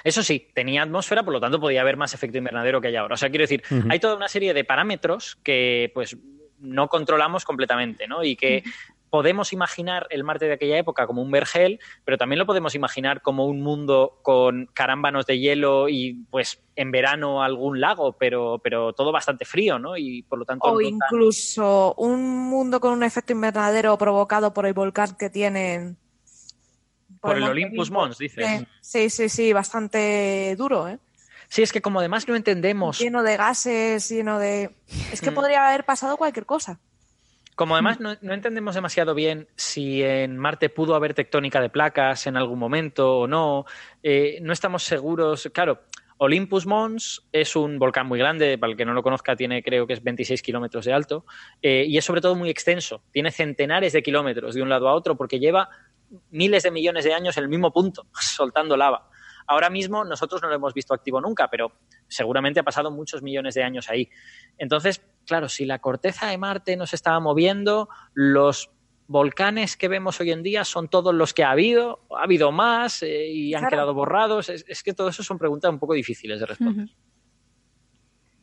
Eso 0.04 0.24
sí, 0.24 0.48
tenía 0.54 0.84
atmósfera, 0.84 1.24
por 1.24 1.34
lo 1.34 1.40
tanto 1.40 1.60
podía 1.60 1.82
haber 1.82 1.98
más 1.98 2.14
efecto 2.14 2.38
invernadero 2.38 2.82
que 2.82 2.88
hay 2.90 2.96
ahora. 2.96 3.14
O 3.16 3.18
sea, 3.18 3.30
quiero 3.30 3.44
decir, 3.44 3.64
hay 3.90 4.00
toda 4.00 4.16
una 4.16 4.28
serie 4.28 4.54
de 4.54 4.64
parámetros 4.64 5.38
que 5.44 5.92
pues 5.94 6.18
no 6.60 6.88
controlamos 6.90 7.44
completamente, 7.46 8.08
¿no? 8.08 8.24
Y 8.24 8.36
que 8.36 8.64
podemos 9.10 9.52
imaginar 9.52 10.08
el 10.10 10.24
Marte 10.24 10.46
de 10.46 10.54
aquella 10.54 10.78
época 10.78 11.06
como 11.06 11.22
un 11.22 11.32
vergel, 11.32 11.80
pero 12.06 12.18
también 12.18 12.40
lo 12.40 12.46
podemos 12.46 12.76
imaginar 12.76 13.22
como 13.22 13.46
un 13.46 13.62
mundo 13.62 14.20
con 14.22 14.68
carámbanos 14.74 15.26
de 15.26 15.38
hielo 15.38 15.90
y 15.90 16.24
pues 16.30 16.64
en 16.78 16.92
verano 16.92 17.44
algún 17.44 17.82
lago, 17.82 18.14
pero, 18.14 18.62
pero 18.64 18.94
todo 18.94 19.12
bastante 19.12 19.44
frío, 19.44 19.80
¿no? 19.80 19.98
Y 19.98 20.22
por 20.24 20.40
lo 20.40 20.46
tanto 20.46 20.66
O 20.68 20.74
no 20.74 20.80
tan- 20.80 20.94
incluso 20.94 21.94
un 21.98 22.26
mundo 22.50 22.80
con 22.80 22.94
un 22.94 23.04
efecto 23.04 23.34
invernadero 23.34 23.98
provocado 23.98 24.54
por 24.54 24.66
el 24.66 24.74
volcán 24.74 25.16
que 25.20 25.30
tienen. 25.30 25.98
Por 27.22 27.38
el 27.38 27.44
Olympus 27.44 27.92
Mons, 27.92 28.18
dices. 28.18 28.66
Sí, 28.82 29.10
sí, 29.10 29.30
sí, 29.30 29.54
bastante 29.54 30.56
duro, 30.58 30.88
¿eh? 30.88 30.98
Sí, 31.48 31.62
es 31.62 31.72
que 31.72 31.82
como 31.82 32.00
además 32.00 32.28
no 32.28 32.36
entendemos 32.36 33.00
Lleno 33.00 33.24
de 33.24 33.36
gases, 33.36 34.08
lleno 34.10 34.40
de... 34.40 34.72
Es 35.12 35.20
que 35.22 35.32
Mm. 35.32 35.36
podría 35.36 35.68
haber 35.68 35.84
pasado 35.84 36.16
cualquier 36.18 36.46
cosa. 36.46 36.80
Como 37.56 37.76
además 37.76 38.00
no, 38.00 38.16
no 38.22 38.34
entendemos 38.34 38.74
demasiado 38.74 39.14
bien 39.14 39.48
si 39.56 40.02
en 40.02 40.38
Marte 40.38 40.70
pudo 40.70 40.96
haber 40.96 41.14
tectónica 41.14 41.60
de 41.62 41.70
placas 41.70 42.26
en 42.26 42.38
algún 42.38 42.58
momento 42.58 43.20
o 43.20 43.28
no, 43.28 43.66
eh, 44.02 44.40
no 44.42 44.54
estamos 44.54 44.84
seguros. 44.84 45.50
Claro, 45.54 45.82
Olympus 46.18 46.66
Mons 46.66 47.28
es 47.32 47.56
un 47.56 47.78
volcán 47.78 48.08
muy 48.08 48.18
grande, 48.18 48.58
para 48.58 48.72
el 48.72 48.78
que 48.78 48.86
no 48.86 48.94
lo 48.94 49.04
conozca, 49.04 49.36
tiene 49.36 49.62
creo 49.62 49.86
que 49.86 49.94
es 49.94 50.04
26 50.04 50.42
kilómetros 50.42 50.86
de 50.86 50.94
alto 50.94 51.26
eh, 51.62 51.84
y 51.86 51.98
es 51.98 52.06
sobre 52.06 52.22
todo 52.22 52.36
muy 52.36 52.50
extenso. 52.50 53.04
Tiene 53.12 53.30
centenares 53.30 53.92
de 53.92 54.02
kilómetros 54.02 54.56
de 54.56 54.62
un 54.62 54.70
lado 54.70 54.88
a 54.88 54.94
otro 54.94 55.18
porque 55.18 55.40
lleva 55.40 55.68
miles 56.30 56.64
de 56.64 56.72
millones 56.72 57.06
de 57.06 57.14
años 57.14 57.38
en 57.38 57.44
el 57.44 57.50
mismo 57.50 57.72
punto, 57.72 58.08
soltando 58.14 58.78
lava. 58.78 59.10
ahora 59.48 59.70
mismo 59.70 60.04
nosotros 60.04 60.42
no 60.42 60.50
lo 60.50 60.56
hemos 60.56 60.74
visto 60.74 60.94
activo 60.94 61.22
nunca, 61.22 61.50
pero 61.50 61.72
seguramente 62.08 62.60
ha 62.60 62.64
pasado 62.64 62.92
muchos 62.92 63.22
millones 63.22 63.56
de 63.56 63.64
años 63.64 63.90
ahí. 63.90 64.10
Entonces, 64.58 65.02
claro, 65.26 65.50
si 65.50 65.66
la 65.66 65.80
corteza 65.80 66.28
de 66.28 66.38
Marte 66.38 66.76
no 66.76 66.86
se 66.86 66.96
estaba 66.96 67.20
moviendo, 67.20 67.90
los 68.14 68.72
volcanes 69.08 69.76
que 69.76 69.90
vemos 69.90 70.20
hoy 70.22 70.32
en 70.32 70.42
día 70.42 70.64
son 70.64 70.88
todos 70.88 71.14
los 71.14 71.34
que 71.34 71.44
ha 71.44 71.52
habido, 71.52 72.06
ha 72.18 72.24
habido 72.24 72.52
más 72.52 73.04
eh, 73.04 73.28
y 73.28 73.54
han 73.54 73.68
quedado 73.68 73.94
borrados. 73.94 74.50
Es, 74.50 74.84
que 74.84 74.94
todo 74.94 75.10
eso 75.10 75.22
son 75.22 75.38
preguntas 75.38 75.70
un 75.70 75.80
poco 75.80 75.94
difíciles 75.94 76.40
de 76.40 76.46
responder. 76.46 76.90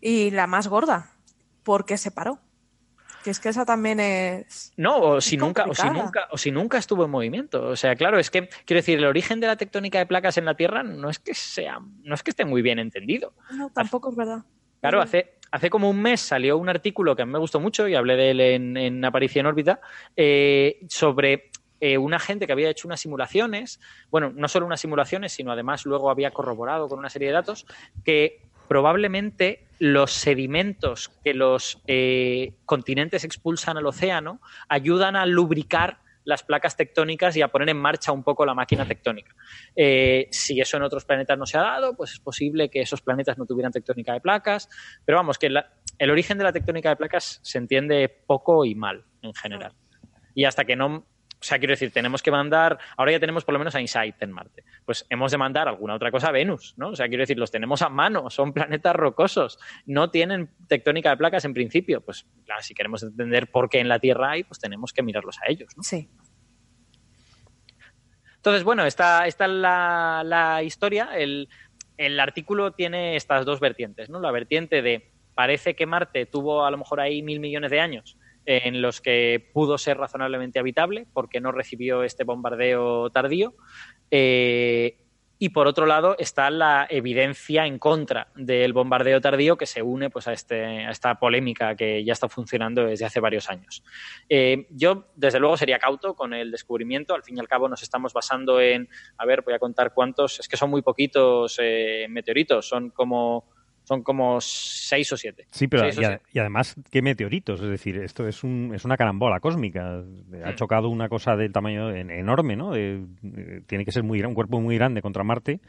Y 0.00 0.30
la 0.30 0.46
más 0.46 0.68
gorda, 0.68 1.16
¿por 1.62 1.84
qué 1.86 1.96
se 1.96 2.10
paró? 2.10 2.40
Que 3.28 3.32
es 3.32 3.40
que 3.40 3.50
esa 3.50 3.66
también 3.66 4.00
es. 4.00 4.72
No, 4.78 5.00
o 5.00 5.20
si, 5.20 5.36
nunca, 5.36 5.66
o, 5.68 5.74
si 5.74 5.90
nunca, 5.90 6.28
o 6.30 6.38
si 6.38 6.50
nunca 6.50 6.78
estuvo 6.78 7.04
en 7.04 7.10
movimiento. 7.10 7.62
O 7.68 7.76
sea, 7.76 7.94
claro, 7.94 8.18
es 8.18 8.30
que, 8.30 8.48
quiero 8.64 8.78
decir, 8.78 8.96
el 8.96 9.04
origen 9.04 9.38
de 9.38 9.46
la 9.46 9.56
tectónica 9.56 9.98
de 9.98 10.06
placas 10.06 10.38
en 10.38 10.46
la 10.46 10.54
Tierra 10.54 10.82
no 10.82 11.10
es 11.10 11.18
que 11.18 11.34
sea, 11.34 11.78
no 12.04 12.14
es 12.14 12.22
que 12.22 12.30
esté 12.30 12.46
muy 12.46 12.62
bien 12.62 12.78
entendido. 12.78 13.34
No, 13.50 13.68
tampoco 13.68 14.08
es 14.08 14.16
verdad. 14.16 14.38
Claro, 14.80 15.02
hace, 15.02 15.34
hace 15.50 15.68
como 15.68 15.90
un 15.90 16.00
mes 16.00 16.22
salió 16.22 16.56
un 16.56 16.70
artículo 16.70 17.14
que 17.14 17.20
a 17.20 17.26
mí 17.26 17.32
me 17.32 17.38
gustó 17.38 17.60
mucho 17.60 17.86
y 17.86 17.94
hablé 17.94 18.16
de 18.16 18.30
él 18.30 18.40
en, 18.40 18.76
en 18.78 19.04
Aparición 19.04 19.44
órbita 19.44 19.82
eh, 20.16 20.80
sobre 20.88 21.50
eh, 21.80 21.98
una 21.98 22.18
gente 22.18 22.46
que 22.46 22.52
había 22.52 22.70
hecho 22.70 22.88
unas 22.88 23.00
simulaciones, 23.00 23.78
bueno, 24.10 24.32
no 24.34 24.48
solo 24.48 24.64
unas 24.64 24.80
simulaciones, 24.80 25.32
sino 25.32 25.52
además 25.52 25.84
luego 25.84 26.08
había 26.08 26.30
corroborado 26.30 26.88
con 26.88 26.98
una 26.98 27.10
serie 27.10 27.28
de 27.28 27.34
datos 27.34 27.66
que 28.06 28.40
probablemente 28.68 29.66
los 29.78 30.12
sedimentos 30.12 31.10
que 31.24 31.34
los 31.34 31.82
eh, 31.86 32.54
continentes 32.66 33.24
expulsan 33.24 33.76
al 33.76 33.86
océano 33.86 34.40
ayudan 34.68 35.16
a 35.16 35.26
lubricar 35.26 35.98
las 36.24 36.42
placas 36.42 36.76
tectónicas 36.76 37.36
y 37.36 37.42
a 37.42 37.48
poner 37.48 37.70
en 37.70 37.78
marcha 37.78 38.12
un 38.12 38.22
poco 38.22 38.44
la 38.44 38.52
máquina 38.52 38.86
tectónica. 38.86 39.34
Eh, 39.74 40.28
si 40.30 40.60
eso 40.60 40.76
en 40.76 40.82
otros 40.82 41.06
planetas 41.06 41.38
no 41.38 41.46
se 41.46 41.56
ha 41.56 41.62
dado, 41.62 41.96
pues 41.96 42.12
es 42.12 42.20
posible 42.20 42.68
que 42.68 42.82
esos 42.82 43.00
planetas 43.00 43.38
no 43.38 43.46
tuvieran 43.46 43.72
tectónica 43.72 44.12
de 44.12 44.20
placas, 44.20 44.68
pero 45.06 45.16
vamos, 45.16 45.38
que 45.38 45.46
el 45.46 46.10
origen 46.10 46.36
de 46.36 46.44
la 46.44 46.52
tectónica 46.52 46.90
de 46.90 46.96
placas 46.96 47.40
se 47.42 47.56
entiende 47.56 48.08
poco 48.26 48.66
y 48.66 48.74
mal 48.74 49.04
en 49.22 49.32
general. 49.32 49.72
Y 50.34 50.44
hasta 50.44 50.66
que 50.66 50.76
no 50.76 51.06
o 51.40 51.44
sea, 51.44 51.58
quiero 51.58 51.72
decir, 51.72 51.92
tenemos 51.92 52.22
que 52.22 52.32
mandar, 52.32 52.78
ahora 52.96 53.12
ya 53.12 53.20
tenemos 53.20 53.44
por 53.44 53.52
lo 53.52 53.60
menos 53.60 53.74
a 53.74 53.80
Insight 53.80 54.20
en 54.20 54.32
Marte, 54.32 54.64
pues 54.84 55.06
hemos 55.08 55.30
de 55.30 55.38
mandar 55.38 55.68
alguna 55.68 55.94
otra 55.94 56.10
cosa 56.10 56.28
a 56.28 56.32
Venus, 56.32 56.74
¿no? 56.76 56.88
O 56.88 56.96
sea, 56.96 57.06
quiero 57.06 57.22
decir, 57.22 57.38
los 57.38 57.52
tenemos 57.52 57.80
a 57.82 57.88
mano, 57.88 58.28
son 58.28 58.52
planetas 58.52 58.96
rocosos, 58.96 59.58
no 59.86 60.10
tienen 60.10 60.50
tectónica 60.66 61.10
de 61.10 61.16
placas 61.16 61.44
en 61.44 61.54
principio, 61.54 62.00
pues 62.00 62.26
claro, 62.44 62.62
si 62.62 62.74
queremos 62.74 63.04
entender 63.04 63.50
por 63.50 63.68
qué 63.68 63.78
en 63.78 63.88
la 63.88 64.00
Tierra 64.00 64.32
hay, 64.32 64.42
pues 64.42 64.58
tenemos 64.58 64.92
que 64.92 65.02
mirarlos 65.02 65.38
a 65.38 65.50
ellos, 65.50 65.68
¿no? 65.76 65.82
Sí. 65.84 66.08
Entonces, 68.36 68.64
bueno, 68.64 68.84
esta, 68.84 69.26
esta 69.26 69.44
es 69.44 69.50
la, 69.50 70.22
la 70.24 70.62
historia, 70.64 71.10
el, 71.16 71.48
el 71.98 72.18
artículo 72.18 72.72
tiene 72.72 73.14
estas 73.14 73.44
dos 73.44 73.60
vertientes, 73.60 74.10
¿no? 74.10 74.18
La 74.20 74.32
vertiente 74.32 74.82
de 74.82 75.12
parece 75.34 75.76
que 75.76 75.86
Marte 75.86 76.26
tuvo 76.26 76.64
a 76.64 76.70
lo 76.70 76.78
mejor 76.78 76.98
ahí 76.98 77.22
mil 77.22 77.38
millones 77.38 77.70
de 77.70 77.80
años 77.80 78.18
en 78.50 78.80
los 78.80 79.02
que 79.02 79.50
pudo 79.52 79.76
ser 79.76 79.98
razonablemente 79.98 80.58
habitable 80.58 81.06
porque 81.12 81.38
no 81.38 81.52
recibió 81.52 82.02
este 82.02 82.24
bombardeo 82.24 83.10
tardío. 83.10 83.52
Eh, 84.10 84.96
y 85.38 85.50
por 85.50 85.66
otro 85.68 85.84
lado 85.84 86.16
está 86.18 86.50
la 86.50 86.86
evidencia 86.88 87.66
en 87.66 87.78
contra 87.78 88.28
del 88.34 88.72
bombardeo 88.72 89.20
tardío 89.20 89.58
que 89.58 89.66
se 89.66 89.82
une 89.82 90.08
pues, 90.08 90.26
a, 90.28 90.32
este, 90.32 90.64
a 90.64 90.90
esta 90.90 91.20
polémica 91.20 91.76
que 91.76 92.02
ya 92.02 92.14
está 92.14 92.30
funcionando 92.30 92.86
desde 92.86 93.04
hace 93.04 93.20
varios 93.20 93.50
años. 93.50 93.84
Eh, 94.30 94.66
yo, 94.70 95.04
desde 95.14 95.38
luego, 95.38 95.58
sería 95.58 95.78
cauto 95.78 96.14
con 96.14 96.32
el 96.32 96.50
descubrimiento. 96.50 97.14
Al 97.14 97.22
fin 97.22 97.36
y 97.36 97.40
al 97.40 97.48
cabo, 97.48 97.68
nos 97.68 97.82
estamos 97.82 98.14
basando 98.14 98.62
en, 98.62 98.88
a 99.18 99.26
ver, 99.26 99.42
voy 99.42 99.52
a 99.52 99.58
contar 99.58 99.92
cuántos, 99.92 100.40
es 100.40 100.48
que 100.48 100.56
son 100.56 100.70
muy 100.70 100.80
poquitos 100.80 101.58
eh, 101.62 102.06
meteoritos, 102.08 102.66
son 102.66 102.90
como 102.90 103.57
son 103.88 104.02
como 104.02 104.38
seis 104.42 105.10
o 105.14 105.16
siete. 105.16 105.46
Sí, 105.50 105.66
pero 105.66 105.88
y, 105.88 106.38
además, 106.38 106.76
¿qué 106.90 107.00
meteoritos? 107.00 107.62
Es 107.62 107.70
decir, 107.70 107.96
esto 107.96 108.28
es, 108.28 108.44
un, 108.44 108.72
es 108.74 108.84
una 108.84 108.98
carambola 108.98 109.40
cósmica. 109.40 110.02
Ha 110.44 110.50
hmm. 110.50 110.56
chocado 110.56 110.90
una 110.90 111.08
cosa 111.08 111.36
del 111.36 111.52
tamaño 111.52 111.90
enorme, 111.90 112.54
¿no? 112.54 112.74
tiene 112.74 113.86
que 113.86 113.92
ser 113.92 114.02
muy 114.02 114.20
un 114.20 114.34
cuerpo 114.34 114.60
muy 114.60 114.76
grande 114.76 115.00
contra 115.00 115.24
Marte, 115.24 115.60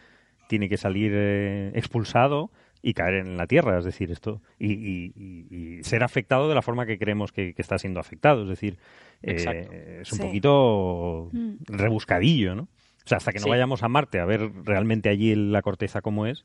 tiene 0.49 0.67
que 0.67 0.75
salir 0.75 1.13
eh, 1.15 1.71
expulsado 1.75 2.51
y 2.81 2.93
caer 2.93 3.25
en 3.25 3.37
la 3.37 3.47
Tierra, 3.47 3.79
es 3.79 3.85
decir, 3.85 4.11
esto 4.11 4.41
y, 4.59 5.79
ser 5.83 6.03
afectado 6.03 6.49
de 6.49 6.55
la 6.55 6.61
forma 6.61 6.85
que 6.85 6.99
creemos 6.99 7.31
que, 7.31 7.53
está 7.57 7.77
siendo 7.77 8.01
afectado, 8.01 8.43
es 8.43 8.49
decir, 8.49 8.79
eh, 9.21 9.99
es 10.01 10.11
un 10.11 10.19
poquito 10.19 11.29
hmm. 11.31 11.53
rebuscadillo, 11.67 12.53
¿no? 12.53 12.63
O 12.63 13.07
sea, 13.09 13.17
hasta 13.17 13.31
que 13.31 13.39
no 13.39 13.47
vayamos 13.47 13.81
a 13.81 13.87
Marte 13.87 14.19
a 14.19 14.25
ver 14.25 14.51
realmente 14.65 15.07
allí 15.07 15.33
la 15.35 15.61
corteza 15.61 16.01
cómo 16.01 16.27
es, 16.27 16.43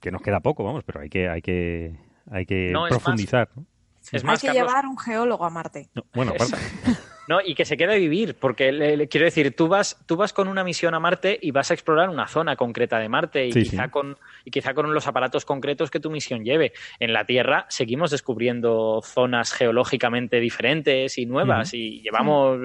que 0.00 0.10
nos 0.10 0.22
queda 0.22 0.40
poco, 0.40 0.64
vamos, 0.64 0.84
pero 0.84 1.00
hay 1.00 1.08
que, 1.08 1.28
hay 1.28 1.42
que, 1.42 1.96
hay 2.30 2.46
que 2.46 2.72
profundizar. 2.88 3.48
Es 4.10 4.24
más, 4.24 4.42
hay 4.42 4.50
que 4.50 4.58
llevar 4.58 4.86
un 4.86 4.98
geólogo 4.98 5.44
a 5.44 5.50
Marte. 5.50 5.88
bueno, 6.12 6.32
no, 7.28 7.38
y 7.44 7.54
que 7.54 7.64
se 7.64 7.76
quede 7.76 7.94
a 7.94 7.96
vivir, 7.96 8.34
porque 8.34 9.06
quiero 9.08 9.24
decir, 9.24 9.54
tú 9.54 9.68
vas, 9.68 9.96
tú 10.06 10.16
vas 10.16 10.32
con 10.32 10.48
una 10.48 10.64
misión 10.64 10.94
a 10.94 11.00
Marte 11.00 11.38
y 11.40 11.52
vas 11.52 11.70
a 11.70 11.74
explorar 11.74 12.08
una 12.08 12.26
zona 12.26 12.56
concreta 12.56 12.98
de 12.98 13.08
Marte 13.08 13.46
y, 13.46 13.52
quizá 13.52 13.90
Con, 13.90 14.16
y 14.44 14.50
quizá 14.50 14.74
con 14.74 14.92
los 14.92 15.06
aparatos 15.06 15.44
concretos 15.44 15.90
que 15.90 16.00
tu 16.00 16.10
misión 16.10 16.44
lleve. 16.44 16.72
En 16.98 17.12
la 17.12 17.24
Tierra 17.24 17.66
seguimos 17.68 18.10
descubriendo 18.10 19.00
zonas 19.04 19.52
geológicamente 19.52 20.40
diferentes 20.40 21.16
y 21.18 21.26
nuevas 21.26 21.72
y 21.74 22.00
llevamos 22.02 22.58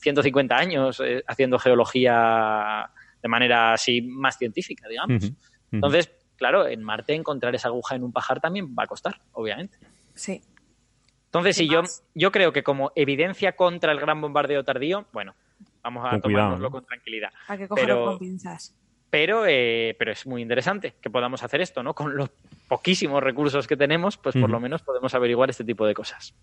150 0.00 0.54
eh, 0.54 0.58
años 0.58 1.02
eh, 1.04 1.24
haciendo 1.26 1.58
geología 1.58 2.88
de 3.20 3.28
manera 3.28 3.72
así 3.72 4.02
más 4.02 4.36
científica, 4.36 4.88
digamos. 4.88 5.32
Entonces, 5.72 6.12
claro, 6.36 6.66
en 6.66 6.82
Marte 6.82 7.14
encontrar 7.14 7.54
esa 7.54 7.68
aguja 7.68 7.96
en 7.96 8.04
un 8.04 8.12
pajar 8.12 8.40
también 8.40 8.74
va 8.78 8.84
a 8.84 8.86
costar, 8.86 9.20
obviamente. 9.32 9.78
Sí. 10.14 10.42
Entonces, 11.26 11.56
si 11.56 11.68
yo, 11.68 11.82
yo 12.14 12.30
creo 12.30 12.52
que 12.52 12.62
como 12.62 12.92
evidencia 12.94 13.56
contra 13.56 13.92
el 13.92 13.98
gran 13.98 14.20
bombardeo 14.20 14.64
tardío, 14.64 15.06
bueno, 15.12 15.34
vamos 15.82 16.06
a 16.06 16.20
tomárnoslo 16.20 16.70
con 16.70 16.84
tranquilidad. 16.84 17.32
Hay 17.48 17.58
que 17.58 17.68
cogerlo 17.68 17.94
pero, 17.94 18.04
con 18.04 18.18
pinzas. 18.18 18.74
Pero, 19.08 19.44
eh, 19.46 19.96
pero 19.98 20.12
es 20.12 20.26
muy 20.26 20.42
interesante 20.42 20.94
que 21.00 21.10
podamos 21.10 21.42
hacer 21.42 21.60
esto, 21.60 21.82
¿no? 21.82 21.94
Con 21.94 22.16
los 22.16 22.30
poquísimos 22.68 23.22
recursos 23.22 23.66
que 23.66 23.76
tenemos, 23.76 24.16
pues 24.16 24.34
por 24.34 24.50
lo 24.50 24.60
menos 24.60 24.82
podemos 24.82 25.14
averiguar 25.14 25.50
este 25.50 25.64
tipo 25.64 25.86
de 25.86 25.94
cosas. 25.94 26.34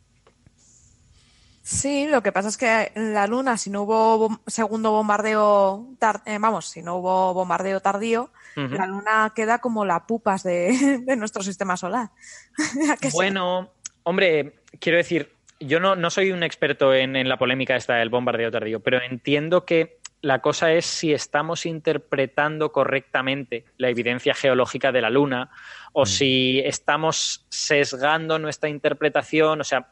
Sí, 1.70 2.08
lo 2.08 2.24
que 2.24 2.32
pasa 2.32 2.48
es 2.48 2.58
que 2.58 2.92
en 2.96 3.14
la 3.14 3.28
Luna, 3.28 3.56
si 3.56 3.70
no 3.70 3.84
hubo 3.84 4.42
segundo 4.48 4.90
bombardeo, 4.90 5.86
eh, 6.26 6.38
vamos, 6.40 6.66
si 6.66 6.82
no 6.82 6.96
hubo 6.96 7.36
bombardeo 7.36 7.80
tardío, 7.80 8.32
la 8.56 8.88
Luna 8.88 9.34
queda 9.36 9.60
como 9.60 9.86
la 9.86 10.08
pupas 10.08 10.42
de, 10.42 11.04
nuestro 11.16 11.44
sistema 11.44 11.78
solar. 11.78 12.10
bueno, 13.14 13.70
hombre, 14.02 14.62
quiero 14.80 14.98
decir, 14.98 15.32
yo 15.60 15.80
no, 15.80 15.96
no 15.96 16.10
soy 16.10 16.32
un 16.32 16.42
experto 16.42 16.92
en, 16.92 17.30
la 17.30 17.38
polémica 17.38 17.76
esta 17.76 17.98
del 17.98 18.10
bombardeo 18.10 18.50
tardío, 18.50 18.80
pero 18.80 19.00
entiendo 19.04 19.64
que 19.64 20.00
la 20.22 20.42
cosa 20.42 20.74
es 20.74 20.88
si 20.88 21.14
estamos 21.14 21.68
interpretando 21.68 22.72
correctamente 22.72 23.66
la 23.78 23.90
evidencia 23.90 24.34
geológica 24.34 24.92
de 24.92 25.02
la 25.02 25.12
Luna 25.12 25.52
o 25.94 26.02
mm. 26.02 26.08
si 26.08 26.62
estamos 26.66 27.46
sesgando 27.50 28.40
nuestra 28.40 28.70
interpretación, 28.70 29.62
o 29.62 29.64
sea, 29.64 29.92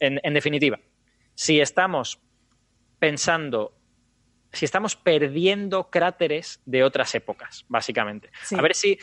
en 0.00 0.34
definitiva, 0.34 0.78
si 1.34 1.60
estamos 1.60 2.20
pensando, 2.98 3.76
si 4.52 4.64
estamos 4.64 4.96
perdiendo 4.96 5.90
cráteres 5.90 6.60
de 6.64 6.84
otras 6.84 7.14
épocas, 7.14 7.64
básicamente. 7.68 8.30
A 8.56 8.62
ver 8.62 8.74
si 8.74 8.98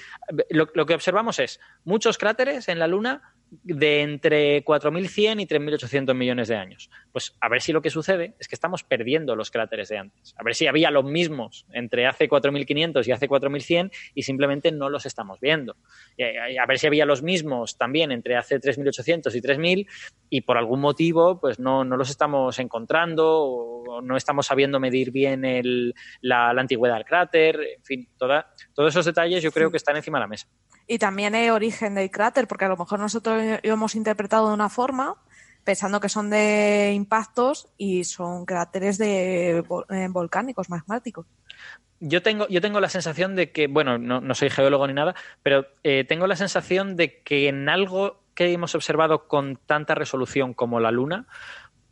lo, 0.50 0.68
que 0.68 0.94
observamos 0.94 1.40
es 1.40 1.60
muchos 1.84 2.18
cráteres 2.18 2.68
en 2.68 2.80
la 2.80 2.88
Luna 2.88 3.36
de 3.52 4.02
entre 4.02 4.64
4.100 4.64 5.42
y 5.42 5.46
3.800 5.46 6.14
millones 6.16 6.48
de 6.48 6.56
años. 6.56 6.90
Pues 7.12 7.36
a 7.42 7.50
ver 7.50 7.62
si 7.62 7.74
lo 7.74 7.82
que 7.82 7.90
sucede 7.90 8.34
es 8.40 8.48
que 8.48 8.56
estamos 8.56 8.84
perdiendo 8.84 9.36
los 9.36 9.52
cráteres 9.52 9.90
de 9.90 9.98
antes. 9.98 10.34
A 10.38 10.44
ver 10.44 10.56
si 10.56 10.68
había 10.68 10.90
los 10.90 11.04
mismos 11.04 11.66
entre 11.74 12.08
hace 12.08 12.30
4.500 12.30 13.06
y 13.06 13.12
hace 13.12 13.28
4.100 13.28 13.92
y 14.16 14.24
simplemente 14.24 14.72
no 14.72 14.90
los 14.90 15.06
estamos 15.06 15.40
viendo. 15.42 15.76
a 16.18 16.66
ver 16.66 16.80
si 16.80 16.88
había 16.88 17.06
los 17.06 17.24
mismos 17.24 17.78
también 17.78 18.14
entre 18.14 18.38
hace 18.38 18.60
3.800 18.60 19.36
y 19.36 19.42
3.000 19.42 19.88
y 20.30 20.42
por 20.42 20.58
algún 20.58 20.80
motivo 20.80 21.40
pues 21.40 21.60
no, 21.60 21.84
no 21.84 21.98
los 21.98 22.10
estamos 22.10 22.58
encontrando 22.60 23.44
o 23.44 24.02
no 24.02 24.16
estamos 24.16 24.46
sabiendo 24.46 24.80
medir 24.80 25.12
bien 25.12 25.44
el, 25.44 25.94
la, 26.22 26.52
antigüedad 26.52 26.96
del 26.96 27.06
cráter. 27.06 27.60
En 27.78 27.84
fin, 27.84 28.10
toda, 28.18 28.54
todos 28.74 28.94
esos 28.94 29.06
detalles 29.06 29.44
yo 29.44 29.52
creo 29.52 29.70
que 29.70 29.78
están 29.78 29.98
encima 29.98 30.20
de 30.20 30.24
la 30.24 30.28
mesa 30.28 30.48
y 30.92 30.98
también 30.98 31.36
el 31.36 31.52
origen 31.52 31.96
del 31.96 32.12
cráter, 32.12 32.50
porque 32.50 32.66
a 32.66 32.68
lo 32.68 32.76
mejor 32.76 33.00
nosotros 33.00 33.41
hemos 33.42 33.96
interpretado 33.96 34.48
de 34.48 34.54
una 34.54 34.70
forma 34.70 35.18
pensando 35.64 36.00
que 36.00 36.10
son 36.10 36.30
de 36.30 36.92
impactos 36.94 37.68
y 37.78 38.04
son 38.04 38.46
cráteres 38.46 38.98
de 38.98 39.60
eh, 39.60 40.08
volcánicos, 40.10 40.70
magmáticos. 40.70 41.26
Yo 42.00 42.24
tengo, 42.24 42.48
yo 42.48 42.62
tengo 42.62 42.80
la 42.80 42.90
sensación 42.90 43.36
de 43.36 43.52
que, 43.52 43.68
bueno, 43.68 44.00
no, 44.00 44.34
soy 44.34 44.50
geólogo 44.50 44.88
ni 44.88 44.94
nada, 44.94 45.14
pero 45.44 45.68
eh, 45.84 46.04
tengo 46.04 46.26
la 46.26 46.36
sensación 46.36 46.96
de 46.96 47.22
que 47.22 47.48
en 47.48 47.70
algo 47.70 48.24
que 48.34 48.52
hemos 48.52 48.74
observado 48.74 49.28
con 49.28 49.58
tanta 49.68 49.94
resolución 49.94 50.56
como 50.56 50.80
la 50.80 50.90
Luna, 50.90 51.28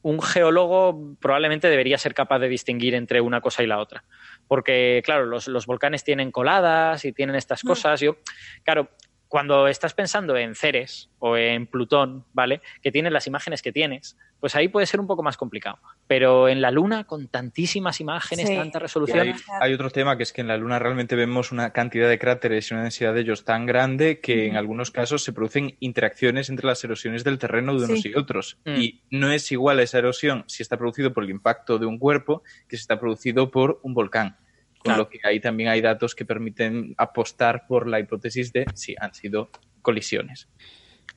un 0.01 0.21
geólogo 0.21 1.15
probablemente 1.19 1.69
debería 1.69 1.97
ser 1.97 2.15
capaz 2.15 2.39
de 2.39 2.47
distinguir 2.47 2.95
entre 2.95 3.21
una 3.21 3.41
cosa 3.41 3.62
y 3.62 3.67
la 3.67 3.77
otra. 3.77 4.03
Porque, 4.47 5.01
claro, 5.05 5.25
los, 5.25 5.47
los 5.47 5.67
volcanes 5.67 6.03
tienen 6.03 6.31
coladas 6.31 7.05
y 7.05 7.12
tienen 7.12 7.35
estas 7.35 7.62
cosas. 7.62 7.99
Yo, 7.99 8.17
claro, 8.63 8.89
cuando 9.30 9.68
estás 9.68 9.94
pensando 9.94 10.36
en 10.36 10.56
Ceres 10.56 11.10
o 11.20 11.38
en 11.38 11.68
Plutón, 11.68 12.26
¿vale? 12.34 12.62
Que 12.82 12.92
tienes 12.92 13.13
las 13.13 13.28
imágenes 13.28 13.62
que 13.62 13.72
tienes, 13.72 14.18
pues 14.39 14.56
ahí 14.56 14.70
puede 14.70 14.88
ser 14.88 15.00
un 15.00 15.06
poco 15.06 15.22
más 15.22 15.38
complicado. 15.38 15.78
Pero 16.08 16.50
en 16.50 16.62
la 16.62 16.72
Luna, 16.72 17.04
con 17.04 17.28
tantísimas 17.28 18.02
imágenes, 18.02 18.48
Sí. 18.48 18.56
tanta 18.56 18.80
resolución. 18.80 19.20
hay, 19.20 19.36
hay 19.62 19.74
otro 19.74 19.92
tema 19.92 20.18
que 20.18 20.24
es 20.24 20.34
que 20.34 20.42
en 20.42 20.48
la 20.48 20.58
Luna 20.58 20.80
realmente 20.80 21.15
vemos 21.15 21.52
una 21.52 21.72
cantidad 21.74 22.10
de 22.10 22.18
cráteres 22.18 22.72
y 22.72 22.74
una 22.74 22.84
densidad 22.84 23.13
de 23.13 23.22
ellos 23.22 23.46
tan 23.46 23.68
grande 23.68 24.20
que 24.20 24.48
en 24.48 24.56
algunos 24.58 24.89
casos 24.89 25.24
se 25.24 25.32
producen 25.32 25.76
interacciones 25.80 26.50
entre 26.50 26.65
las 26.65 26.84
erosiones 26.84 27.24
del 27.24 27.38
terreno 27.38 27.78
de 27.78 27.86
unos 27.86 28.02
Sí. 28.02 28.10
y 28.10 28.18
otros. 28.18 28.58
Mm. 28.65 28.76
Y 28.78 29.02
no 29.12 29.32
es 29.32 29.52
igual 29.52 29.80
esa 29.80 30.00
erosión 30.00 30.44
si 30.48 30.63
está 30.63 30.76
producido 30.78 31.13
por 31.13 31.24
el 31.24 31.30
impacto 31.30 31.78
de 31.78 31.86
un 31.86 32.00
cuerpo 32.00 32.42
que 32.68 32.78
si 32.78 32.82
está 32.82 33.00
producido 33.00 33.52
por 33.52 33.80
un 33.84 33.94
volcán. 33.94 34.38
Con 34.80 34.92
Claro. 34.94 35.00
lo 35.04 35.10
que 35.10 35.20
ahí 35.24 35.39
también 35.39 35.70
hay 35.70 35.82
datos 35.82 36.15
que 36.15 36.24
permiten 36.26 36.96
apostar 36.98 37.68
por 37.68 37.88
la 37.88 38.00
hipótesis 38.00 38.54
de 38.54 38.65
si 38.74 38.96
han 39.00 39.13
sido 39.13 39.50
colisiones. 39.82 40.48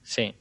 Sí. 0.03 0.35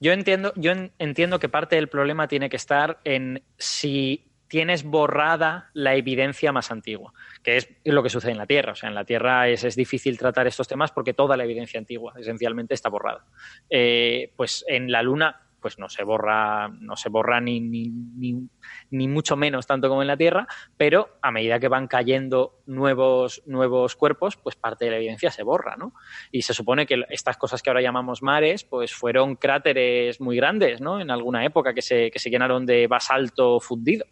Yo 0.00 0.12
entiendo, 0.12 0.52
yo 0.56 0.72
en- 0.72 0.92
entiendo 0.98 1.38
que 1.38 1.48
parte 1.48 1.76
del 1.76 1.88
problema 1.88 2.28
tiene 2.28 2.50
que 2.50 2.56
estar 2.56 3.00
en 3.04 3.42
si 3.56 4.26
tienes 4.48 4.84
borrada 4.84 5.70
la 5.72 5.94
evidencia 5.96 6.52
más 6.52 6.70
antigua, 6.70 7.12
que 7.42 7.56
es 7.56 7.68
lo 7.84 8.02
que 8.02 8.10
sucede 8.10 8.32
en 8.32 8.38
la 8.38 8.46
Tierra. 8.46 8.72
O 8.72 8.74
sea, 8.74 8.90
en 8.90 8.94
la 8.94 9.04
Tierra 9.06 9.48
es, 9.48 9.64
es 9.64 9.74
difícil 9.74 10.18
tratar 10.18 10.46
estos 10.46 10.68
temas 10.68 10.92
porque 10.92 11.14
toda 11.14 11.36
la 11.36 11.44
evidencia 11.44 11.80
antigua 11.80 12.12
esencialmente 12.18 12.74
está 12.74 12.90
borrada. 12.90 13.24
Eh, 13.70 14.32
pues 14.36 14.64
en 14.68 14.92
la 14.92 15.02
Luna 15.02 15.40
pues 15.64 15.78
no 15.78 15.88
se 15.88 16.04
borra, 16.04 16.68
no 16.68 16.94
se 16.94 17.08
borra 17.08 17.40
ni, 17.40 17.58
ni, 17.58 17.88
ni, 17.88 18.50
ni 18.90 19.08
mucho 19.08 19.34
menos 19.34 19.66
tanto 19.66 19.88
como 19.88 20.02
en 20.02 20.08
la 20.08 20.18
Tierra, 20.18 20.46
pero 20.76 21.16
a 21.22 21.30
medida 21.30 21.58
que 21.58 21.68
van 21.68 21.86
cayendo 21.86 22.60
nuevos, 22.66 23.42
nuevos 23.46 23.96
cuerpos, 23.96 24.36
pues 24.36 24.56
parte 24.56 24.84
de 24.84 24.90
la 24.90 24.98
evidencia 24.98 25.30
se 25.30 25.42
borra, 25.42 25.76
¿no? 25.76 25.94
Y 26.30 26.42
se 26.42 26.52
supone 26.52 26.84
que 26.84 27.02
estas 27.08 27.38
cosas 27.38 27.62
que 27.62 27.70
ahora 27.70 27.80
llamamos 27.80 28.20
mares, 28.20 28.62
pues 28.62 28.92
fueron 28.92 29.36
cráteres 29.36 30.20
muy 30.20 30.36
grandes, 30.36 30.82
¿no? 30.82 31.00
En 31.00 31.10
alguna 31.10 31.46
época 31.46 31.72
que 31.72 31.80
se, 31.80 32.10
que 32.10 32.18
se 32.18 32.28
llenaron 32.28 32.66
de 32.66 32.86
basalto 32.86 33.58
fundido. 33.58 34.04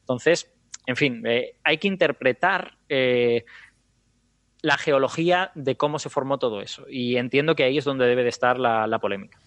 Entonces, 0.00 0.52
en 0.86 0.96
fin, 0.96 1.22
eh, 1.24 1.54
hay 1.62 1.78
que 1.78 1.86
interpretar 1.86 2.78
eh, 2.88 3.44
la 4.60 4.76
geología 4.76 5.52
de 5.54 5.76
cómo 5.76 6.00
se 6.00 6.10
formó 6.10 6.40
todo 6.40 6.62
eso. 6.62 6.84
Y 6.90 7.16
entiendo 7.16 7.54
que 7.54 7.62
ahí 7.62 7.78
es 7.78 7.84
donde 7.84 8.06
debe 8.06 8.24
de 8.24 8.30
estar 8.30 8.58
la, 8.58 8.88
la 8.88 8.98
polémica. 8.98 9.38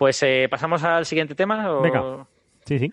Pues 0.00 0.22
eh, 0.22 0.48
pasamos 0.50 0.82
al 0.82 1.04
siguiente 1.04 1.34
tema. 1.34 1.70
¿o? 1.70 1.82
Venga. 1.82 2.26
Sí, 2.64 2.78
sí. 2.78 2.90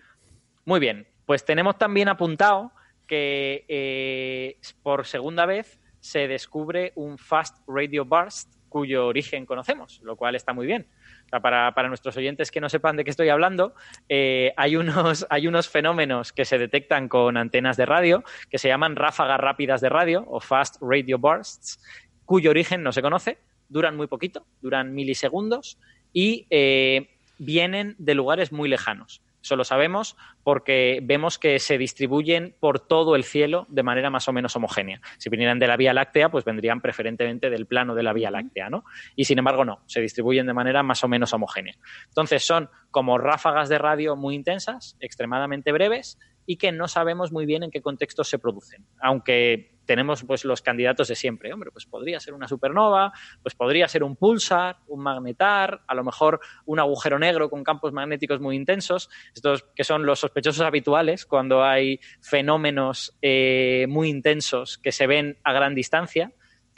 Muy 0.66 0.78
bien, 0.78 1.08
pues 1.24 1.42
tenemos 1.42 1.78
también 1.78 2.06
apuntado 2.06 2.70
que 3.06 3.64
eh, 3.66 4.58
por 4.82 5.06
segunda 5.06 5.46
vez 5.46 5.80
se 6.00 6.28
descubre 6.28 6.92
un 6.96 7.16
Fast 7.16 7.66
Radio 7.66 8.04
Burst 8.04 8.52
cuyo 8.68 9.06
origen 9.06 9.46
conocemos, 9.46 10.02
lo 10.02 10.16
cual 10.16 10.34
está 10.34 10.52
muy 10.52 10.66
bien. 10.66 10.86
O 11.24 11.28
sea, 11.30 11.40
para, 11.40 11.72
para 11.72 11.88
nuestros 11.88 12.14
oyentes 12.18 12.50
que 12.50 12.60
no 12.60 12.68
sepan 12.68 12.96
de 12.96 13.04
qué 13.04 13.10
estoy 13.10 13.30
hablando, 13.30 13.72
eh, 14.10 14.52
hay, 14.58 14.76
unos, 14.76 15.26
hay 15.30 15.48
unos 15.48 15.66
fenómenos 15.66 16.34
que 16.34 16.44
se 16.44 16.58
detectan 16.58 17.08
con 17.08 17.38
antenas 17.38 17.78
de 17.78 17.86
radio 17.86 18.22
que 18.50 18.58
se 18.58 18.68
llaman 18.68 18.96
ráfagas 18.96 19.40
rápidas 19.40 19.80
de 19.80 19.88
radio 19.88 20.26
o 20.28 20.40
Fast 20.40 20.76
Radio 20.82 21.18
Bursts, 21.18 21.82
cuyo 22.26 22.50
origen 22.50 22.82
no 22.82 22.92
se 22.92 23.00
conoce, 23.00 23.38
duran 23.70 23.96
muy 23.96 24.08
poquito, 24.08 24.46
duran 24.60 24.94
milisegundos 24.94 25.78
y 26.12 26.46
eh, 26.50 27.10
vienen 27.38 27.94
de 27.98 28.14
lugares 28.14 28.52
muy 28.52 28.68
lejanos. 28.68 29.22
Eso 29.42 29.56
lo 29.56 29.64
sabemos 29.64 30.16
porque 30.42 31.00
vemos 31.02 31.38
que 31.38 31.58
se 31.58 31.78
distribuyen 31.78 32.54
por 32.58 32.80
todo 32.80 33.14
el 33.14 33.24
cielo 33.24 33.66
de 33.68 33.82
manera 33.82 34.10
más 34.10 34.28
o 34.28 34.32
menos 34.32 34.56
homogénea. 34.56 35.00
Si 35.18 35.30
vinieran 35.30 35.58
de 35.58 35.66
la 35.66 35.76
Vía 35.76 35.94
Láctea, 35.94 36.28
pues 36.28 36.44
vendrían 36.44 36.80
preferentemente 36.80 37.48
del 37.48 37.66
plano 37.66 37.94
de 37.94 38.02
la 38.02 38.12
Vía 38.12 38.30
Láctea, 38.30 38.68
¿no? 38.68 38.84
Y 39.14 39.24
sin 39.24 39.38
embargo, 39.38 39.64
no, 39.64 39.80
se 39.86 40.00
distribuyen 40.00 40.46
de 40.46 40.54
manera 40.54 40.82
más 40.82 41.04
o 41.04 41.08
menos 41.08 41.32
homogénea. 41.32 41.76
Entonces 42.08 42.44
son 42.44 42.68
como 42.90 43.16
ráfagas 43.16 43.68
de 43.68 43.78
radio 43.78 44.16
muy 44.16 44.34
intensas, 44.34 44.96
extremadamente 45.00 45.72
breves 45.72 46.18
y 46.44 46.56
que 46.56 46.72
no 46.72 46.88
sabemos 46.88 47.30
muy 47.30 47.46
bien 47.46 47.62
en 47.62 47.70
qué 47.70 47.80
contexto 47.80 48.24
se 48.24 48.38
producen. 48.38 48.84
Aunque 49.00 49.77
tenemos 49.88 50.22
pues 50.22 50.44
los 50.44 50.60
candidatos 50.60 51.08
de 51.08 51.16
siempre. 51.16 51.50
Hombre, 51.50 51.70
pues 51.72 51.86
podría 51.86 52.20
ser 52.20 52.34
una 52.34 52.46
supernova, 52.46 53.10
pues 53.42 53.54
podría 53.54 53.88
ser 53.88 54.04
un 54.04 54.16
pulsar, 54.16 54.76
un 54.86 55.02
magnetar, 55.02 55.80
a 55.86 55.94
lo 55.94 56.04
mejor 56.04 56.40
un 56.66 56.78
agujero 56.78 57.18
negro 57.18 57.48
con 57.48 57.64
campos 57.64 57.94
magnéticos 57.94 58.38
muy 58.38 58.54
intensos, 58.54 59.08
estos 59.34 59.64
que 59.74 59.84
son 59.84 60.04
los 60.04 60.20
sospechosos 60.20 60.60
habituales 60.60 61.24
cuando 61.24 61.64
hay 61.64 62.00
fenómenos 62.20 63.16
eh, 63.22 63.86
muy 63.88 64.10
intensos 64.10 64.76
que 64.76 64.92
se 64.92 65.06
ven 65.06 65.38
a 65.42 65.54
gran 65.54 65.74
distancia. 65.74 66.32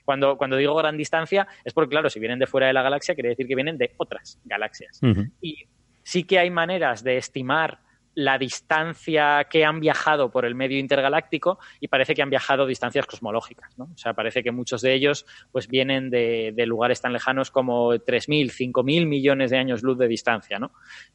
Cuando, 0.04 0.38
cuando 0.38 0.56
digo 0.56 0.76
gran 0.76 0.96
distancia 0.96 1.48
es 1.64 1.72
porque, 1.72 1.90
claro, 1.90 2.10
si 2.10 2.20
vienen 2.20 2.38
de 2.38 2.46
fuera 2.46 2.68
de 2.68 2.72
la 2.72 2.82
galaxia, 2.82 3.14
quiere 3.14 3.30
decir 3.30 3.48
que 3.48 3.56
vienen 3.56 3.76
de 3.76 3.92
otras 3.96 4.40
galaxias. 4.44 5.00
Y 5.40 5.64
sí 6.04 6.22
que 6.22 6.38
hay 6.38 6.50
maneras 6.50 7.02
de 7.02 7.16
estimar 7.16 7.80
la 8.14 8.38
distancia 8.38 9.44
que 9.44 9.64
han 9.64 9.80
viajado 9.80 10.30
por 10.30 10.44
el 10.44 10.54
medio 10.54 10.78
intergaláctico 10.78 11.58
y 11.78 11.88
parece 11.88 12.14
que 12.14 12.22
han 12.22 12.30
viajado 12.30 12.66
distancias 12.66 13.06
cosmológicas. 13.06 13.76
¿no? 13.78 13.84
O 13.94 13.96
sea, 13.96 14.14
parece 14.14 14.42
que 14.42 14.50
muchos 14.50 14.82
de 14.82 14.94
ellos 14.94 15.26
pues, 15.52 15.68
vienen 15.68 16.10
de, 16.10 16.52
lugares 16.66 17.00
tan 17.00 17.12
lejanos 17.12 17.50
como 17.50 17.92
3.000, 17.92 18.50
5.000 18.72 19.06
millones 19.06 19.50
de 19.50 19.58
años 19.58 19.82
luz 19.82 19.98
de 19.98 20.08
distancia. 20.08 20.58
¿no? 20.58 20.72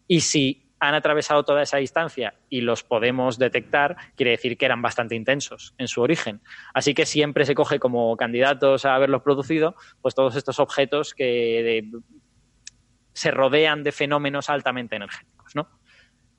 Y 0.07 0.21
si 0.21 0.65
han 0.79 0.93
atravesado 0.93 1.43
toda 1.43 1.61
esa 1.61 1.77
distancia 1.77 2.35
y 2.49 2.61
los 2.61 2.83
podemos 2.83 3.37
detectar, 3.37 3.95
quiere 4.15 4.31
decir 4.31 4.57
que 4.57 4.65
eran 4.65 4.81
bastante 4.81 5.15
intensos 5.15 5.73
en 5.77 5.87
su 5.87 6.01
origen. 6.01 6.41
Así 6.73 6.93
que 6.93 7.05
siempre 7.05 7.45
se 7.45 7.55
coge 7.55 7.79
como 7.79 8.15
candidatos 8.17 8.85
a 8.85 8.95
haberlos 8.95 9.21
producido, 9.21 9.75
pues 10.01 10.15
todos 10.15 10.35
estos 10.35 10.59
objetos 10.59 11.13
que 11.13 11.89
se 13.13 13.31
rodean 13.31 13.83
de 13.83 13.93
fenómenos 13.93 14.49
altamente 14.49 14.97
energéticos, 14.97 15.55
¿no? 15.55 15.69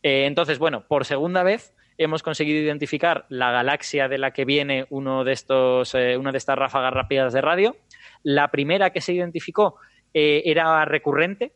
Eh, 0.07 0.27
entonces, 0.27 0.61
bueno, 0.61 0.87
por 0.87 1.05
segunda 1.05 1.43
vez 1.43 1.75
hemos 1.99 2.23
conseguido 2.23 2.61
identificar 2.61 3.27
la 3.29 3.51
galaxia 3.51 4.07
de 4.07 4.19
la 4.19 4.31
que 4.31 4.45
viene 4.45 4.87
uno 4.89 5.25
de 5.25 5.33
estos, 5.33 5.97
eh, 5.97 6.17
una 6.17 6.31
de 6.31 6.39
estas 6.39 6.57
ráfagas 6.57 6.95
rápidas 6.95 7.33
de 7.33 7.41
radio. 7.41 7.77
La 8.23 8.53
primera 8.53 8.91
que 8.91 9.01
se 9.01 9.15
identificó 9.15 9.81
eh, 10.15 10.43
era 10.45 10.85
recurrente. 10.85 11.55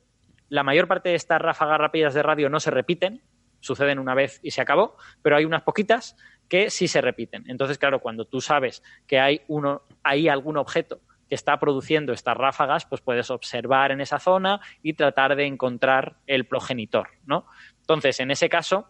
La 0.48 0.64
mayor 0.64 0.88
parte 0.88 1.10
de 1.10 1.14
estas 1.14 1.40
ráfagas 1.40 1.78
rápidas 1.78 2.12
de 2.12 2.24
radio 2.24 2.48
no 2.48 2.58
se 2.58 2.72
repiten, 2.72 3.22
suceden 3.60 4.00
una 4.00 4.16
vez 4.16 4.40
y 4.42 4.50
se 4.50 4.60
acabó, 4.60 4.96
pero 5.22 5.36
hay 5.36 5.44
unas 5.44 5.62
poquitas 5.62 6.16
que 6.48 6.70
sí 6.70 6.88
se 6.88 7.00
repiten. 7.00 7.44
Entonces, 7.46 7.78
claro, 7.78 8.00
cuando 8.00 8.24
tú 8.24 8.40
sabes 8.40 8.82
que 9.06 9.20
hay 9.20 9.42
uno, 9.46 9.82
hay 10.02 10.26
algún 10.26 10.56
objeto 10.56 11.00
que 11.28 11.36
está 11.36 11.60
produciendo 11.60 12.12
estas 12.12 12.36
ráfagas, 12.36 12.84
pues 12.86 13.00
puedes 13.00 13.30
observar 13.30 13.92
en 13.92 14.00
esa 14.00 14.18
zona 14.18 14.60
y 14.82 14.94
tratar 14.94 15.36
de 15.36 15.46
encontrar 15.46 16.16
el 16.26 16.44
progenitor, 16.44 17.10
¿no? 17.24 17.46
Entonces, 17.90 18.20
en 18.20 18.30
ese 18.30 18.48
caso, 18.48 18.86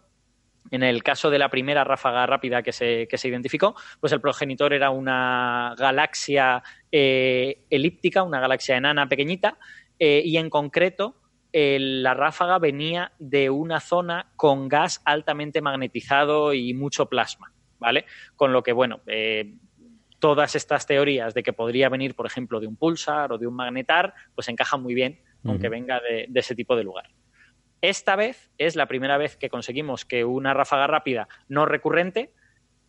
en 0.71 0.83
el 0.83 1.03
caso 1.03 1.31
de 1.31 1.39
la 1.39 1.49
primera 1.49 1.85
ráfaga 1.85 2.27
rápida 2.27 2.63
que 2.63 2.71
se, 2.71 3.09
que 3.09 3.17
se 3.17 3.29
identificó, 3.29 3.75
pues 3.99 4.13
el 4.13 4.21
progenitor 4.21 4.75
era 4.75 4.91
una 4.91 5.75
galaxia 5.79 6.63
eh, 6.93 7.65
elíptica, 7.71 8.23
una 8.23 8.41
galaxia 8.41 8.77
enana 8.77 9.09
pequeñita, 9.09 9.57
eh, 9.99 10.21
y 10.23 10.37
en 10.37 10.51
concreto 10.51 11.17
la 11.51 12.13
ráfaga 12.13 12.59
venía 12.59 13.13
de 13.19 13.49
una 13.49 13.81
zona 13.81 14.33
con 14.37 14.69
gas 14.69 15.01
altamente 15.07 15.63
magnetizado 15.63 16.53
y 16.53 16.75
mucho 16.75 17.07
plasma, 17.07 17.55
¿vale? 17.79 18.05
Con 18.37 18.53
lo 18.53 18.63
que, 18.63 18.75
bueno, 18.75 19.01
eh, 19.07 19.55
todas 20.19 20.55
estas 20.57 20.87
teorías 20.87 21.33
de 21.33 21.43
que 21.43 21.55
podría 21.55 21.89
venir, 21.89 22.15
por 22.15 22.27
ejemplo, 22.27 22.61
de 22.61 22.67
un 22.67 22.77
pulsar 22.77 23.33
o 23.33 23.39
de 23.39 23.47
un 23.47 23.55
magnetar, 23.55 24.13
pues 24.35 24.47
encajan 24.49 24.83
muy 24.83 24.93
bien, 24.93 25.23
aunque 25.43 25.71
venga 25.71 26.01
de, 26.01 26.27
de 26.29 26.41
ese 26.41 26.55
tipo 26.55 26.77
de 26.77 26.85
lugar. 26.85 27.09
Esta 27.83 28.17
vez 28.17 28.51
es 28.59 28.77
la 28.77 28.87
primera 28.87 29.17
vez 29.17 29.37
que 29.37 29.49
conseguimos 29.49 30.05
que 30.05 30.25
una 30.25 30.53
ráfaga 30.53 30.87
rápida 30.87 31.29
no 31.49 31.65
recurrente 31.65 32.33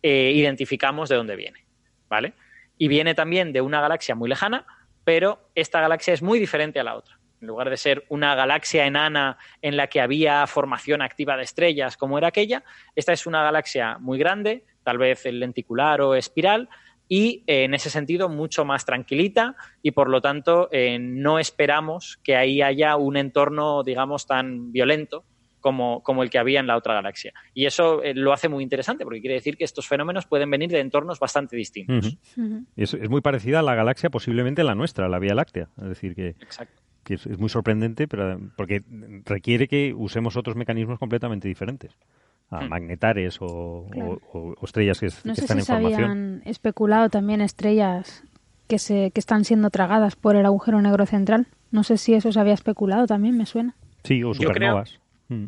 eh, 0.02 0.32
identificamos 0.34 1.08
de 1.08 1.16
dónde 1.16 1.36
viene, 1.36 1.64
¿vale? 2.08 2.34
Y 2.76 2.88
viene 2.88 3.14
también 3.14 3.52
de 3.52 3.60
una 3.60 3.80
galaxia 3.80 4.14
muy 4.14 4.28
lejana, 4.28 4.66
pero 5.04 5.48
esta 5.54 5.80
galaxia 5.80 6.12
es 6.12 6.22
muy 6.22 6.38
diferente 6.38 6.80
a 6.80 6.84
la 6.84 6.96
otra. 6.96 7.18
En 7.40 7.48
lugar 7.48 7.70
de 7.70 7.76
ser 7.76 8.04
una 8.08 8.34
galaxia 8.34 8.86
enana 8.86 9.38
en 9.62 9.76
la 9.76 9.88
que 9.88 10.00
había 10.00 10.46
formación 10.46 11.02
activa 11.02 11.36
de 11.36 11.42
estrellas 11.42 11.96
como 11.96 12.18
era 12.18 12.28
aquella, 12.28 12.62
esta 12.94 13.12
es 13.12 13.26
una 13.26 13.42
galaxia 13.42 13.98
muy 13.98 14.18
grande, 14.18 14.64
tal 14.84 14.98
vez 14.98 15.24
lenticular 15.24 16.00
o 16.00 16.14
espiral, 16.14 16.68
y 17.14 17.44
eh, 17.46 17.64
en 17.64 17.74
ese 17.74 17.90
sentido 17.90 18.30
mucho 18.30 18.64
más 18.64 18.86
tranquilita 18.86 19.54
y 19.82 19.90
por 19.90 20.08
lo 20.08 20.22
tanto 20.22 20.70
eh, 20.72 20.98
no 20.98 21.38
esperamos 21.38 22.18
que 22.24 22.36
ahí 22.36 22.62
haya 22.62 22.96
un 22.96 23.18
entorno, 23.18 23.82
digamos, 23.82 24.26
tan 24.26 24.72
violento 24.72 25.22
como, 25.60 26.02
como 26.02 26.22
el 26.22 26.30
que 26.30 26.38
había 26.38 26.58
en 26.58 26.66
la 26.66 26.74
otra 26.74 26.94
galaxia. 26.94 27.34
Y 27.52 27.66
eso 27.66 28.02
eh, 28.02 28.14
lo 28.14 28.32
hace 28.32 28.48
muy 28.48 28.62
interesante 28.62 29.04
porque 29.04 29.20
quiere 29.20 29.34
decir 29.34 29.58
que 29.58 29.64
estos 29.64 29.86
fenómenos 29.86 30.24
pueden 30.24 30.50
venir 30.50 30.70
de 30.70 30.80
entornos 30.80 31.18
bastante 31.20 31.54
distintos. 31.54 32.16
Es, 32.76 32.94
es 32.94 33.10
muy 33.10 33.20
parecida 33.20 33.58
a 33.58 33.62
la 33.62 33.74
galaxia, 33.74 34.08
posiblemente 34.08 34.64
la 34.64 34.74
nuestra, 34.74 35.06
la 35.10 35.18
Vía 35.18 35.34
Láctea. 35.34 35.68
Es 35.82 35.88
decir, 35.90 36.14
que 36.14 36.34
es, 37.10 37.26
es 37.26 37.38
muy 37.38 37.50
sorprendente, 37.50 38.08
pero 38.08 38.40
porque 38.56 38.84
requiere 39.26 39.68
que 39.68 39.92
usemos 39.94 40.38
otros 40.38 40.56
mecanismos 40.56 40.98
completamente 40.98 41.46
diferentes. 41.46 41.94
A 42.52 42.60
Hmm. 42.60 42.68
magnetares 42.68 43.38
o, 43.40 43.86
Claro. 43.90 44.20
o- 44.32 44.54
o- 44.60 44.64
estrellas 44.64 45.00
que, 45.00 45.06
No 45.24 45.32
que 45.32 45.40
sé 45.40 45.40
están 45.42 45.56
si 45.56 45.60
en 45.60 45.64
se 45.64 45.72
formación. 45.72 46.04
habían 46.04 46.42
especulado 46.44 47.08
también 47.08 47.40
estrellas 47.40 48.22
que, 48.68 48.78
se, 48.78 49.10
que 49.10 49.20
están 49.20 49.44
siendo 49.44 49.70
tragadas 49.70 50.16
por 50.16 50.36
el 50.36 50.44
agujero 50.46 50.80
negro 50.82 51.06
central. 51.06 51.46
No 51.70 51.82
sé 51.82 51.96
si 51.96 52.14
eso 52.14 52.30
se 52.30 52.38
había 52.38 52.54
especulado 52.54 53.06
también, 53.06 53.36
me 53.36 53.46
suena. 53.46 53.74
Sí, 54.04 54.22
o 54.22 54.32
Yo 54.32 54.38
creo- 54.38 54.48
supernovas. 54.48 55.00
Mm. 55.28 55.46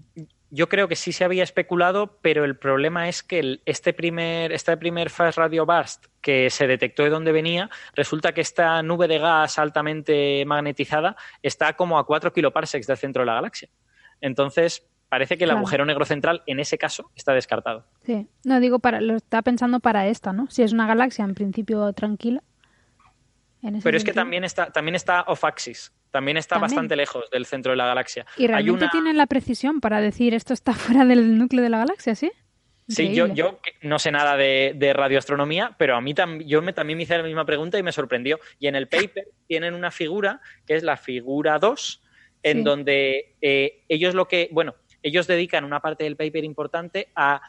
Yo 0.51 0.69
creo 0.69 0.87
que 0.87 0.95
sí 0.95 1.11
se 1.11 1.25
había 1.25 1.43
especulado, 1.43 2.19
pero 2.23 2.45
el 2.45 2.57
problema 2.57 3.09
es 3.09 3.25
que 3.25 3.41
el- 3.41 3.61
este 3.67 3.93
primer, 3.93 4.53
este 4.53 4.77
primer 4.77 5.11
Fast 5.11 5.37
Radio 5.37 5.67
Burst 5.67 6.07
que 6.21 6.49
se 6.49 6.69
detectó 6.69 7.03
de 7.03 7.11
dónde 7.11 7.33
venía, 7.33 7.69
resulta 7.95 8.33
que 8.33 8.41
esta 8.41 8.81
nube 8.85 9.09
de 9.09 9.19
gas 9.19 9.59
altamente 9.59 10.45
magnetizada 10.47 11.17
está 11.43 11.73
como 11.73 11.99
a 11.99 12.07
4 12.07 12.33
kiloparsecs 12.33 12.87
del 12.87 12.97
centro 12.97 13.23
de 13.23 13.27
la 13.27 13.35
galaxia. 13.35 13.69
Entonces, 14.21 14.87
parece 15.09 15.37
que 15.39 15.45
el 15.45 15.49
Claro. 15.49 15.59
agujero 15.59 15.85
negro 15.85 16.05
central 16.05 16.43
en 16.47 16.61
ese 16.61 16.77
caso 16.79 17.11
está 17.15 17.33
descartado. 17.33 17.87
Sí. 18.05 18.27
No 18.45 18.59
digo 18.61 18.79
para, 18.81 19.01
lo 19.01 19.15
estaba 19.17 19.43
pensando 19.43 19.81
para 19.81 20.07
esta, 20.09 20.33
¿no? 20.33 20.51
Si 20.51 20.63
es 20.63 20.73
una 20.73 20.87
galaxia 20.87 21.25
en 21.25 21.35
principio 21.35 21.93
tranquila. 21.93 22.43
en 23.63 23.81
Pero 23.81 23.97
es 23.97 24.05
que 24.05 24.13
también 24.13 24.45
está, 24.45 24.71
también 24.73 24.95
está 24.95 25.23
off-axis, 25.23 25.93
también 26.11 26.37
está 26.37 26.57
También. 26.57 26.71
bastante 26.71 26.97
lejos 26.97 27.31
del 27.31 27.47
centro 27.47 27.71
de 27.73 27.77
la 27.77 27.87
galaxia. 27.87 28.27
Y 28.37 28.43
Hay 28.43 28.49
realmente 28.49 28.85
una- 28.85 28.91
tienen 28.91 29.17
la 29.17 29.27
precisión 29.27 29.81
para 29.81 30.01
decir 30.01 30.35
esto 30.35 30.53
está 30.53 30.73
fuera 31.03 31.05
del 31.05 31.39
núcleo 31.39 31.63
de 31.63 31.71
la 31.71 31.79
galaxia, 31.79 32.15
¿sí? 32.15 32.31
Sí, 32.87 33.15
yo, 33.15 33.29
yo 33.29 33.61
no 33.81 33.99
sé 33.99 34.13
nada 34.13 34.37
de, 34.37 34.75
de 34.77 34.93
radioastronomía, 34.93 35.75
pero 35.79 35.97
a 35.97 36.03
mí 36.03 36.13
tam- 36.15 36.45
yo 36.45 36.61
me, 36.61 36.75
también 36.75 36.99
me 36.99 37.05
hice 37.05 37.17
la 37.17 37.23
misma 37.25 37.47
pregunta 37.47 37.79
y 37.79 37.83
me 37.83 37.93
sorprendió. 37.93 38.39
Y 38.59 38.67
en 38.67 38.75
el 38.77 38.89
paper 38.89 39.29
tienen 39.49 39.73
una 39.73 39.91
figura, 39.91 40.43
que 40.67 40.75
es 40.75 40.83
la 40.83 40.99
figura 40.99 41.59
2, 41.59 42.03
en 42.43 42.59
Sí. 42.59 42.63
donde 42.63 43.37
eh, 43.41 43.85
ellos 43.89 44.15
lo 44.15 44.29
que, 44.29 44.51
bueno, 44.53 44.75
ellos 45.05 45.27
dedican 45.29 45.65
una 45.65 45.79
parte 45.81 46.03
del 46.05 46.17
paper 46.17 46.43
importante 46.43 47.09
a 47.15 47.41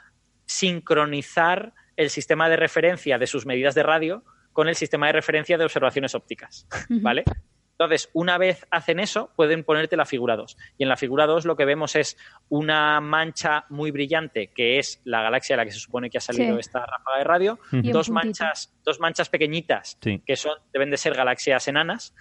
sincronizar 0.45 1.73
el 1.95 2.09
sistema 2.09 2.49
de 2.49 2.57
referencia 2.57 3.17
de 3.17 3.27
sus 3.27 3.45
medidas 3.45 3.73
de 3.75 3.83
radio 3.83 4.23
con 4.53 4.67
el 4.67 4.75
sistema 4.75 5.07
de 5.07 5.13
referencia 5.13 5.57
de 5.57 5.63
observaciones 5.65 6.15
ópticas. 6.15 6.67
¿vale? 6.89 7.23
Entonces, 7.71 8.09
una 8.13 8.37
vez 8.37 8.65
hacen 8.71 8.99
eso, 8.99 9.31
pueden 9.35 9.63
ponerte 9.65 9.97
la 9.97 10.05
figura 10.05 10.35
2. 10.37 10.55
Y 10.77 10.83
en 10.83 10.89
la 10.89 10.95
figura 10.97 11.25
2 11.25 11.45
lo 11.45 11.55
que 11.57 11.65
vemos 11.65 11.95
es 11.95 12.17
una 12.49 13.01
mancha 13.01 13.65
muy 13.69 13.91
brillante, 13.91 14.47
que 14.47 14.77
es 14.79 15.01
la 15.03 15.21
galaxia 15.21 15.55
a 15.55 15.57
la 15.57 15.65
que 15.65 15.71
se 15.71 15.79
supone 15.79 16.09
que 16.09 16.17
ha 16.17 16.21
salido 16.21 16.53
Sí. 16.55 16.59
esta 16.61 16.85
ráfaga 16.85 17.17
de 17.17 17.23
radio. 17.25 17.59
Dos 17.71 18.09
manchas, 18.09 18.73
dos 18.85 18.99
manchas 19.01 19.27
pequeñitas, 19.29 19.97
Sí. 20.01 20.21
que 20.25 20.35
son, 20.37 20.57
deben 20.71 20.89
de 20.89 20.97
ser 20.97 21.13
galaxias 21.15 21.67
enanas. 21.67 22.15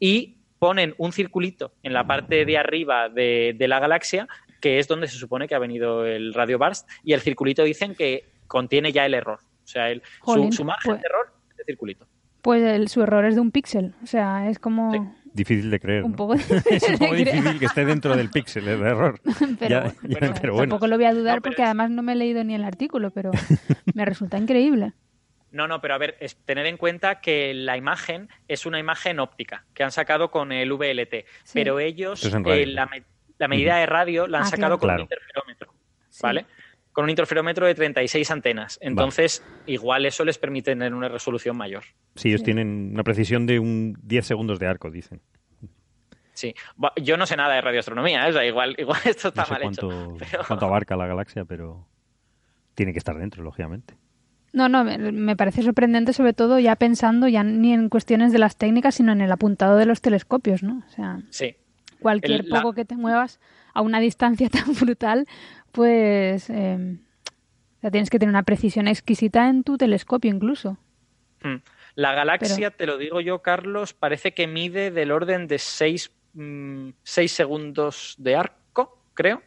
Y 0.00 0.38
ponen 0.58 0.94
un 0.98 1.12
circulito 1.12 1.74
en 1.82 1.92
la 1.92 2.04
parte 2.06 2.44
de 2.44 2.58
arriba 2.58 3.08
de, 3.08 3.54
de 3.56 3.68
la 3.68 3.78
galaxia, 3.78 4.26
que 4.66 4.78
es 4.80 4.88
donde 4.88 5.06
se 5.06 5.16
supone 5.16 5.46
que 5.46 5.54
ha 5.54 5.60
venido 5.60 6.04
el 6.04 6.34
radio 6.34 6.58
burst. 6.58 6.88
Y 7.04 7.12
el 7.12 7.20
circulito 7.20 7.62
dicen 7.62 7.94
que 7.94 8.24
contiene 8.48 8.90
ya 8.92 9.06
el 9.06 9.14
error. 9.14 9.38
O 9.62 9.66
sea, 9.66 9.90
el, 9.90 10.02
su- 10.02 10.08
Jolín, 10.22 10.52
su, 10.52 10.64
margen 10.64 10.90
pues- 10.92 11.00
de 11.02 11.06
error 11.06 11.32
es 11.52 11.58
el 11.60 11.64
circulito. 11.66 12.06
Pues 12.42 12.62
el- 12.62 12.88
su 12.88 13.02
error 13.02 13.24
es 13.24 13.36
de 13.36 13.40
un 13.40 13.50
píxel. 13.52 13.94
O 14.02 14.06
sea, 14.06 14.48
es 14.50 14.58
como 14.58 14.92
Sí. 14.92 14.98
Difícil 15.34 15.70
de 15.70 15.78
creer. 15.78 16.02
un 16.04 16.12
¿no? 16.12 16.16
poco 16.16 16.34
es 16.34 16.82
un 16.88 16.98
poco 16.98 17.14
difícil 17.14 17.58
que 17.60 17.66
esté 17.66 17.84
dentro 17.84 18.16
del 18.16 18.28
píxel, 18.30 18.66
el 18.66 18.80
error. 18.82 19.20
Pero, 19.60 19.68
Ya- 19.70 19.80
bueno, 19.82 19.94
ya, 20.02 20.18
pero- 20.20 20.34
pero 20.40 20.52
bueno. 20.54 20.70
Tampoco 20.70 20.86
lo 20.88 20.96
voy 20.96 21.04
a 21.06 21.14
dudar 21.14 21.36
No, 21.36 21.42
porque 21.42 21.62
es- 21.62 21.66
además 21.66 21.90
no 21.90 22.02
me 22.02 22.12
he 22.12 22.16
leído 22.16 22.42
ni 22.42 22.54
el 22.56 22.64
artículo, 22.64 23.10
pero 23.12 23.30
me 23.94 24.04
resulta 24.04 24.36
increíble. 24.38 24.92
No, 25.52 25.68
no, 25.68 25.80
pero 25.80 25.94
a 25.94 25.98
ver, 25.98 26.16
es 26.20 26.36
tener 26.44 26.66
en 26.66 26.76
cuenta 26.76 27.20
que 27.20 27.54
la 27.54 27.76
imagen 27.76 28.28
es 28.48 28.66
una 28.66 28.78
imagen 28.80 29.20
óptica 29.20 29.64
que 29.74 29.84
han 29.84 29.92
sacado 29.92 30.30
con 30.30 30.50
el 30.52 30.72
VLT, 30.72 31.24
Sí. 31.44 31.52
pero 31.54 31.78
ellos 31.78 32.24
es 32.24 32.34
eh, 32.34 32.66
la, 32.66 32.88
la 33.38 33.48
medida 33.48 33.76
de 33.76 33.86
radio 33.86 34.26
la 34.26 34.38
han 34.38 34.44
Ah, 34.44 34.48
sacado 34.48 34.78
claro. 34.78 34.78
con 34.78 34.86
Claro. 34.88 35.02
un 35.02 35.50
interferómetro, 35.50 35.72
Sí. 36.10 36.20
¿vale? 36.22 36.46
Con 36.92 37.04
un 37.04 37.10
interferómetro 37.10 37.66
de 37.66 37.74
36 37.74 38.30
antenas. 38.30 38.78
Entonces, 38.80 39.44
igual 39.66 40.06
eso 40.06 40.24
les 40.24 40.38
permite 40.38 40.70
tener 40.70 40.94
una 40.94 41.08
resolución 41.08 41.56
mayor. 41.56 41.84
Sí, 42.14 42.28
ellos 42.28 42.40
Sí. 42.40 42.46
tienen 42.46 42.90
una 42.94 43.02
precisión 43.04 43.44
de 43.46 43.58
un 43.58 43.98
10 44.02 44.24
segundos 44.26 44.58
de 44.58 44.66
arco, 44.66 44.90
dicen. 44.90 45.20
Sí. 46.32 46.54
Yo 47.02 47.16
no 47.16 47.24
sé 47.26 47.36
nada 47.36 47.54
de 47.54 47.60
radioastronomía, 47.62 48.26
¿eh? 48.26 48.30
o 48.30 48.32
sea, 48.32 48.44
igual, 48.44 48.74
igual 48.78 49.00
esto 49.04 49.28
está 49.28 49.42
No 49.42 49.46
sé 49.46 49.52
mal 49.52 49.62
cuánto, 49.62 49.90
hecho. 49.90 50.14
pero- 50.18 50.44
cuánto 50.46 50.66
abarca 50.66 50.96
la 50.96 51.06
galaxia, 51.06 51.44
pero 51.44 51.86
tiene 52.74 52.92
que 52.92 52.98
estar 52.98 53.16
dentro, 53.16 53.42
lógicamente. 53.42 53.94
No, 54.52 54.68
no, 54.70 54.84
me, 54.84 54.96
me 55.12 55.36
parece 55.36 55.62
sorprendente 55.62 56.12
sobre 56.14 56.32
todo 56.32 56.58
ya 56.58 56.76
pensando 56.76 57.28
ya 57.28 57.42
ni 57.42 57.72
en 57.74 57.88
cuestiones 57.90 58.32
de 58.32 58.38
las 58.38 58.56
técnicas, 58.56 58.94
sino 58.94 59.12
en 59.12 59.20
el 59.20 59.30
apuntado 59.32 59.76
de 59.76 59.84
los 59.86 60.00
telescopios, 60.00 60.62
¿no? 60.62 60.82
O 60.86 60.90
sea, 60.90 61.20
Sí. 61.30 61.56
Cualquier 62.00 62.40
El- 62.42 62.48
la- 62.50 62.56
poco 62.62 62.72
que 62.74 62.84
te 62.84 62.96
muevas 62.96 63.40
a 63.74 63.80
una 63.82 64.00
distancia 64.00 64.48
tan 64.50 64.72
brutal, 64.74 65.26
pues 65.72 66.48
eh, 66.50 66.96
o 67.78 67.80
sea, 67.80 67.90
tienes 67.90 68.10
que 68.10 68.18
tener 68.18 68.30
una 68.30 68.42
precisión 68.44 68.88
exquisita 68.88 69.48
en 69.48 69.62
tu 69.64 69.76
telescopio 69.76 70.30
incluso. 70.30 70.78
Mm. 71.42 71.56
La 71.94 72.12
galaxia, 72.14 72.70
te 72.70 72.86
lo 72.86 72.98
digo 72.98 73.20
yo, 73.20 73.40
Carlos, 73.42 73.94
parece 73.94 74.32
que 74.34 74.46
mide 74.46 74.90
del 74.90 75.10
orden 75.12 75.46
de 75.46 75.58
6 75.58 76.10
segundos 77.26 78.14
de 78.18 78.36
arco, 78.36 79.02
creo. 79.14 79.42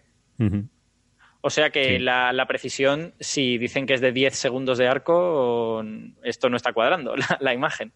O 1.42 1.50
sea 1.50 1.70
que 1.70 1.98
Sí. 1.98 2.00
la, 2.00 2.34
la 2.34 2.48
precisión, 2.48 3.14
si 3.20 3.58
dicen 3.58 3.86
que 3.86 3.94
es 3.94 4.02
de 4.02 4.12
10 4.12 4.36
segundos 4.36 4.78
de 4.78 4.88
arco, 4.88 5.84
esto 6.24 6.50
no 6.50 6.58
está 6.58 6.74
cuadrando, 6.74 7.16
la, 7.18 7.38
la 7.40 7.54
imagen. 7.54 7.94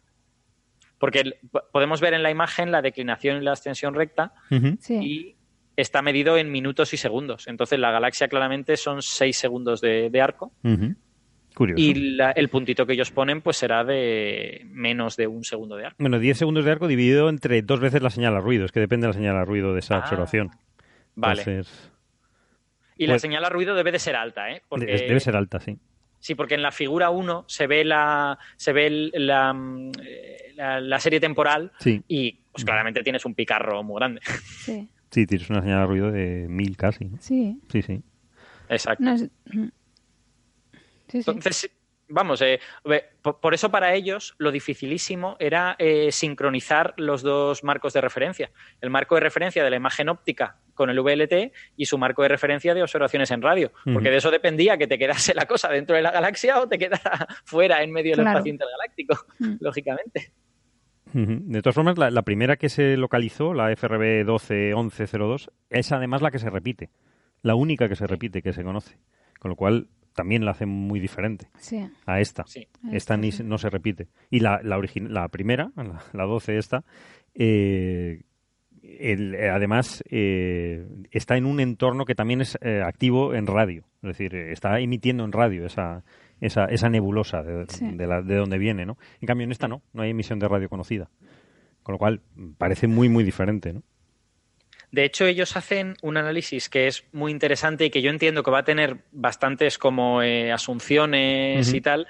Porque 1.04 1.34
podemos 1.74 2.00
ver 2.00 2.14
en 2.14 2.24
la 2.24 2.32
imagen 2.32 2.72
la 2.72 2.82
declinación 2.82 3.42
y 3.42 3.44
la 3.44 3.52
extensión 3.52 3.94
recta. 3.94 4.32
Sí. 4.80 5.00
y 5.02 5.36
está 5.76 6.02
medido 6.02 6.38
en 6.38 6.50
minutos 6.50 6.94
y 6.94 6.98
segundos. 6.98 7.50
Entonces 7.50 7.78
la 7.78 7.92
galaxia 7.92 8.30
claramente 8.30 8.78
son 8.78 9.02
6 9.02 9.36
segundos 9.36 9.82
de, 9.82 10.10
de 10.10 10.22
arco. 10.22 10.54
Curioso. 11.56 11.82
y 11.84 11.94
la- 12.16 12.32
el 12.32 12.48
puntito 12.50 12.86
que 12.86 12.94
ellos 12.94 13.12
ponen 13.12 13.42
pues 13.42 13.58
será 13.58 13.84
de 13.84 14.62
menos 14.70 15.18
de 15.18 15.28
un 15.28 15.44
segundo 15.44 15.76
de 15.76 15.88
arco. 15.88 15.98
Bueno, 16.00 16.20
10 16.20 16.38
segundos 16.38 16.64
de 16.64 16.72
arco 16.72 16.88
dividido 16.88 17.28
entre 17.28 17.62
dos 17.64 17.82
veces 17.82 18.02
la 18.02 18.10
señal 18.10 18.36
a 18.38 18.40
ruido. 18.40 18.64
Es 18.66 18.72
que 18.72 18.80
depende 18.80 19.06
de 19.08 19.10
la 19.10 19.18
señal 19.18 19.36
a 19.36 19.44
ruido 19.44 19.74
de 19.74 19.80
esa 19.80 19.96
Ah, 19.96 20.00
observación. 20.00 20.52
Vale. 21.16 21.42
Entonces, 21.42 21.92
y 22.96 23.08
la 23.08 23.14
pues- 23.16 23.22
señal 23.24 23.44
a 23.44 23.50
ruido 23.50 23.76
debe 23.76 23.92
de 23.92 24.00
ser 24.00 24.16
alta, 24.16 24.50
¿eh? 24.52 24.62
Porque... 24.70 24.86
debe 24.86 25.20
ser 25.20 25.36
alta, 25.36 25.60
sí. 25.60 25.78
Sí, 26.24 26.36
porque 26.36 26.56
en 26.56 26.62
la 26.62 26.72
figura 26.72 27.10
1 27.10 27.44
se 27.50 27.68
ve 27.68 27.84
la 27.84 28.40
se 28.56 28.72
ve 28.72 28.88
el- 28.88 29.12
la, 29.14 29.52
mm, 29.52 29.92
eh, 30.02 30.54
la, 30.56 30.80
la 30.80 30.98
serie 31.02 31.20
temporal 31.20 31.74
Sí, 31.80 32.02
y 32.08 32.32
pues 32.50 32.64
claramente 32.64 33.04
tienes 33.04 33.26
un 33.26 33.36
picarro 33.36 33.84
muy 33.84 34.00
grande. 34.00 34.22
Sí, 34.64 34.88
sí, 35.12 35.26
tienes 35.28 35.50
una 35.50 35.62
señal 35.62 35.80
a 35.82 35.86
ruido 35.86 36.12
de 36.14 36.48
mil 36.48 36.78
casi. 36.78 37.06
¿no? 37.06 37.18
sí. 37.20 37.60
Sí, 37.70 37.82
sí. 37.82 38.02
Exacto. 38.70 39.04
No 39.04 39.12
es-. 39.16 39.30
Sí, 39.50 39.70
sí. 41.10 41.18
Entonces, 41.18 41.70
vamos, 42.08 42.42
eh, 42.42 42.60
por, 43.22 43.54
eso 43.54 43.72
para 43.72 43.94
ellos 43.94 44.36
lo 44.38 44.52
dificilísimo 44.52 45.36
era 45.40 45.76
eh, 45.80 46.12
sincronizar 46.12 46.94
los 46.98 47.22
dos 47.22 47.64
marcos 47.64 47.94
de 47.94 48.02
referencia. 48.02 48.52
El 48.82 48.90
marco 48.90 49.16
de 49.16 49.22
referencia 49.22 49.64
de 49.64 49.70
la 49.70 49.76
imagen 49.76 50.10
óptica 50.10 50.58
con 50.74 50.90
el 50.90 51.00
VLT 51.00 51.54
y 51.78 51.86
su 51.86 51.98
marco 51.98 52.24
de 52.24 52.30
referencia 52.30 52.74
de 52.74 52.82
observaciones 52.82 53.30
en 53.32 53.42
radio. 53.42 53.72
Porque 53.92 54.10
de 54.10 54.18
eso 54.18 54.32
dependía 54.32 54.78
que 54.78 54.88
te 54.88 54.98
quedase 54.98 55.34
la 55.34 55.46
cosa 55.46 55.70
dentro 55.70 55.96
de 55.96 56.02
la 56.02 56.12
galaxia 56.12 56.60
o 56.60 56.68
te 56.68 56.78
quedara 56.78 57.28
fuera 57.46 57.84
en 57.84 57.92
medio 57.92 58.16
del 58.16 58.26
espacio 58.28 58.52
intergaláctico, 58.52 59.26
Mm. 59.40 59.56
lógicamente. 59.60 60.32
De 61.14 61.62
todas 61.62 61.76
formas, 61.76 61.98
la, 61.98 62.10
la 62.10 62.24
primera 62.24 62.56
que 62.58 62.70
se 62.70 62.98
localizó, 62.98 63.54
la 63.54 63.72
FRB 63.76 64.26
121102, 64.26 65.52
es 65.70 65.92
además 65.92 66.22
la 66.24 66.32
que 66.32 66.40
se 66.40 66.50
repite. 66.50 66.90
La 67.44 67.54
única 67.56 67.88
que 67.88 67.96
se 67.96 68.08
repite, 68.08 68.42
que 68.42 68.54
se 68.54 68.64
conoce. 68.64 68.98
Con 69.40 69.50
lo 69.50 69.56
cual, 69.56 69.90
también 70.14 70.46
la 70.46 70.52
hace 70.52 70.66
muy 70.66 71.00
diferente 71.00 71.48
Sí. 71.60 71.86
a 72.06 72.20
esta. 72.20 72.44
Sí. 72.48 72.68
Esta 72.92 73.18
ni, 73.18 73.32
no 73.44 73.58
se 73.58 73.70
repite. 73.70 74.08
Y 74.30 74.40
la, 74.40 74.62
la, 74.64 75.28
primera, 75.30 75.72
la, 75.76 76.02
la 76.14 76.24
12 76.26 76.58
esta, 76.58 76.84
eh, 77.34 78.22
el- 78.82 79.36
además 79.50 80.04
eh, 80.10 80.86
está 81.12 81.38
en 81.38 81.46
un 81.46 81.60
entorno 81.60 82.06
que 82.06 82.16
también 82.16 82.42
es 82.42 82.58
eh, 82.62 82.82
activo 82.86 83.34
en 83.34 83.48
radio. 83.48 83.84
Es 84.02 84.10
decir, 84.18 84.36
está 84.36 84.80
emitiendo 84.80 85.24
en 85.24 85.32
radio 85.32 85.66
esa, 85.66 86.04
esa, 86.42 86.66
esa 86.66 86.90
nebulosa 86.90 87.42
de, 87.44 87.66
Sí. 87.70 87.90
de, 87.94 88.08
la- 88.08 88.22
de 88.22 88.36
donde 88.36 88.58
viene. 88.58 88.86
¿no? 88.86 88.98
En 89.22 89.28
cambio, 89.28 89.46
en 89.46 89.52
esta 89.52 89.68
no, 89.68 89.82
no 89.94 90.02
hay 90.04 90.10
emisión 90.12 90.40
de 90.40 90.48
radio 90.48 90.70
conocida. 90.70 91.10
Con 91.82 91.94
lo 91.94 92.00
cual, 92.00 92.22
parece 92.58 92.88
muy, 92.88 93.10
muy 93.10 93.24
diferente. 93.24 93.74
¿no? 93.74 93.84
De 94.94 95.06
hecho, 95.06 95.26
ellos 95.26 95.58
hacen 95.58 95.98
un 96.04 96.18
análisis 96.18 96.70
que 96.70 96.86
es 96.86 97.04
muy 97.14 97.32
interesante 97.32 97.86
y 97.86 97.90
que 97.90 98.04
yo 98.04 98.12
entiendo 98.12 98.44
que 98.44 98.52
va 98.52 98.60
a 98.60 98.64
tener 98.64 98.98
bastantes 99.12 99.80
como 99.80 100.22
eh, 100.22 100.52
asunciones 100.52 101.74
y 101.74 101.82
tal, 101.82 102.08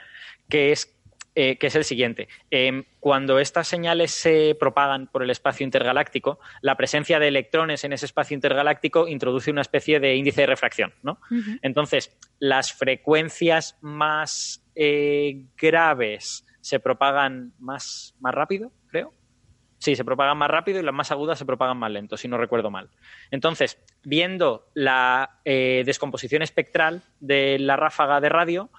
que 0.50 0.74
es, 0.74 0.94
eh, 1.34 1.58
que 1.58 1.68
es 1.68 1.76
el 1.76 1.86
siguiente. 1.86 2.28
Em, 2.52 2.84
cuando 3.00 3.40
estas 3.40 3.70
señales 3.70 4.12
se 4.12 4.58
propagan 4.60 5.08
por 5.08 5.24
el 5.24 5.30
espacio 5.30 5.64
intergaláctico, 5.64 6.42
la 6.60 6.76
presencia 6.76 7.20
de 7.20 7.30
electrones 7.30 7.86
en 7.86 7.94
ese 7.94 8.06
espacio 8.06 8.36
intergaláctico 8.36 9.08
introduce 9.08 9.50
una 9.50 9.62
especie 9.62 10.02
de 10.02 10.18
índice 10.18 10.42
de 10.42 10.48
refracción, 10.48 10.94
¿no? 11.04 11.22
Entonces, 11.62 12.14
las 12.40 12.74
frecuencias 12.74 13.78
más 13.80 14.62
eh, 14.76 15.46
graves 15.58 16.46
se 16.60 16.82
propagan 16.82 17.54
más, 17.60 18.14
más 18.20 18.36
rápido. 18.36 18.74
Sí, 19.84 19.98
se 19.98 20.06
propagan 20.06 20.38
más 20.38 20.50
rápido 20.50 20.80
y 20.80 20.82
las 20.82 20.94
más 20.94 21.12
agudas 21.12 21.38
se 21.38 21.46
propagan 21.46 21.76
más 21.76 21.92
lento, 21.92 22.16
si 22.16 22.30
no 22.30 22.38
recuerdo 22.38 22.72
mal. 22.72 22.90
Entonces, 23.32 23.78
viendo 24.02 24.70
la 24.74 25.42
eh, 25.44 25.84
descomposición 25.86 26.42
espectral 26.42 27.02
de 27.20 27.60
la 27.60 27.76
ráfaga 27.76 28.22
de 28.22 28.30
radio, 28.30 28.70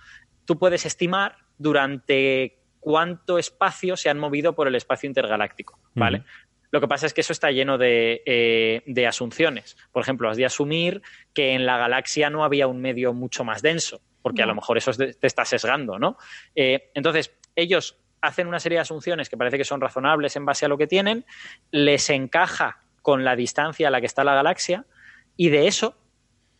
tú 0.46 0.58
puedes 0.58 0.86
estimar 0.86 1.36
durante 1.58 2.56
cuánto 2.80 3.38
espacio 3.38 3.98
se 3.98 4.08
han 4.08 4.18
movido 4.18 4.54
por 4.54 4.66
el 4.66 4.76
espacio 4.76 5.06
intergaláctico, 5.06 5.78
¿vale? 5.92 6.22
Lo 6.70 6.80
que 6.80 6.88
pasa 6.88 7.04
es 7.04 7.12
que 7.12 7.20
eso 7.20 7.34
está 7.34 7.50
lleno 7.50 7.76
de, 7.76 8.22
eh, 8.24 8.82
de, 8.86 9.06
asunciones. 9.06 9.76
Por 9.92 10.00
ejemplo, 10.00 10.30
has 10.30 10.38
de 10.38 10.46
asumir 10.46 11.02
que 11.34 11.52
en 11.52 11.66
la 11.66 11.76
galaxia 11.76 12.30
no 12.30 12.44
había 12.44 12.66
un 12.66 12.80
medio 12.80 13.12
mucho 13.12 13.44
más 13.44 13.60
denso, 13.60 14.00
porque 14.22 14.42
a 14.42 14.46
lo 14.46 14.54
mejor 14.54 14.78
eso 14.78 14.90
te 14.92 15.26
está 15.26 15.44
sesgando, 15.44 15.98
¿no? 15.98 16.16
Eh, 16.54 16.90
entonces, 16.94 17.30
ellos 17.56 17.98
hacen 18.26 18.46
una 18.46 18.60
serie 18.60 18.76
de 18.76 18.82
asunciones 18.82 19.28
que 19.28 19.36
parece 19.36 19.58
que 19.58 19.64
son 19.64 19.80
razonables 19.80 20.36
en 20.36 20.44
base 20.44 20.66
a 20.66 20.68
lo 20.68 20.78
que 20.78 20.86
tienen, 20.86 21.24
les 21.70 22.10
encaja 22.10 22.80
con 23.02 23.24
la 23.24 23.36
distancia 23.36 23.88
a 23.88 23.90
la 23.90 24.00
que 24.00 24.06
está 24.06 24.24
la 24.24 24.34
galaxia 24.34 24.86
y 25.36 25.50
de 25.50 25.66
eso 25.66 25.96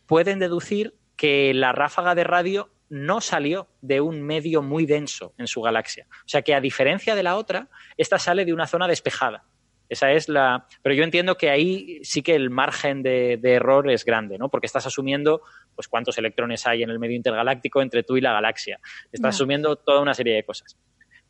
pueden 0.05 0.39
deducir 0.39 0.95
que 1.15 1.53
la 1.53 1.71
ráfaga 1.71 2.15
de 2.15 2.23
radio 2.23 2.69
no 2.89 3.21
salió 3.21 3.67
de 3.81 4.01
un 4.01 4.21
medio 4.21 4.61
muy 4.61 4.85
denso 4.85 5.33
en 5.37 5.47
su 5.47 5.61
galaxia. 5.61 6.07
O 6.11 6.27
sea 6.27 6.41
que 6.41 6.53
a 6.53 6.61
diferencia 6.61 7.15
de 7.15 7.23
la 7.23 7.35
otra, 7.35 7.69
esta 7.97 8.19
sale 8.19 8.45
de 8.45 8.53
una 8.53 8.67
zona 8.67 8.87
despejada. 8.87 9.43
Esa 9.89 10.11
es 10.11 10.29
la. 10.29 10.67
Pero 10.81 10.95
yo 10.95 11.03
entiendo 11.03 11.35
que 11.37 11.49
ahí 11.49 11.99
sí 12.03 12.23
que 12.23 12.35
el 12.35 12.49
margen 12.49 13.03
de, 13.03 13.39
error 13.43 13.89
es 13.89 14.03
grande, 14.03 14.37
¿no? 14.37 14.49
Porque 14.49 14.65
estás 14.65 14.87
asumiendo 14.87 15.41
pues 15.75 15.87
cuántos 15.87 16.17
electrones 16.17 16.65
hay 16.65 16.83
en 16.83 16.89
el 16.89 16.99
medio 16.99 17.15
intergaláctico 17.15 17.81
entre 17.81 18.03
tú 18.03 18.17
y 18.17 18.21
la 18.21 18.33
galaxia. 18.33 18.79
Estás 19.11 19.35
asumiendo 19.35 19.75
toda 19.75 20.01
una 20.01 20.13
serie 20.13 20.35
de 20.35 20.43
cosas. 20.43 20.77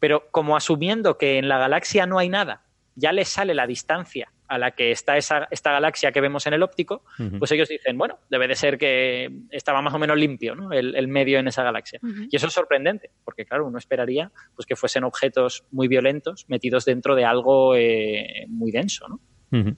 Pero 0.05 0.27
como 0.29 0.55
asumiendo 0.55 1.17
que 1.17 1.39
en 1.39 1.49
la 1.49 1.57
galaxia 1.57 2.05
no 2.05 2.19
hay 2.19 2.29
nada, 2.29 2.61
ya 2.93 3.11
le 3.11 3.25
sale 3.25 3.55
la 3.55 3.65
distancia 3.65 4.31
a 4.47 4.59
la 4.59 4.69
que 4.69 4.91
está 4.91 5.17
esa, 5.17 5.47
esta 5.49 5.71
galaxia 5.71 6.11
que 6.11 6.21
vemos 6.21 6.45
en 6.45 6.53
el 6.53 6.61
óptico, 6.61 7.03
pues 7.39 7.51
ellos 7.53 7.69
dicen, 7.69 7.97
bueno, 7.97 8.19
debe 8.29 8.47
de 8.47 8.53
ser 8.53 8.77
que 8.77 9.31
estaba 9.49 9.81
más 9.81 9.95
o 9.95 9.97
menos 9.97 10.15
limpio 10.15 10.53
¿no? 10.53 10.71
el, 10.71 11.07
medio 11.07 11.39
en 11.39 11.47
esa 11.47 11.63
galaxia. 11.63 11.99
Y 12.29 12.35
eso 12.35 12.45
es 12.45 12.53
sorprendente, 12.53 13.09
porque 13.23 13.47
claro, 13.47 13.65
uno 13.65 13.79
esperaría 13.79 14.31
pues, 14.55 14.67
que 14.67 14.75
fuesen 14.75 15.05
objetos 15.05 15.63
muy 15.71 15.87
violentos 15.87 16.45
metidos 16.49 16.85
dentro 16.85 17.15
de 17.15 17.25
algo 17.25 17.75
eh, 17.75 18.45
muy 18.47 18.69
denso. 18.69 19.07
¿no? 19.07 19.75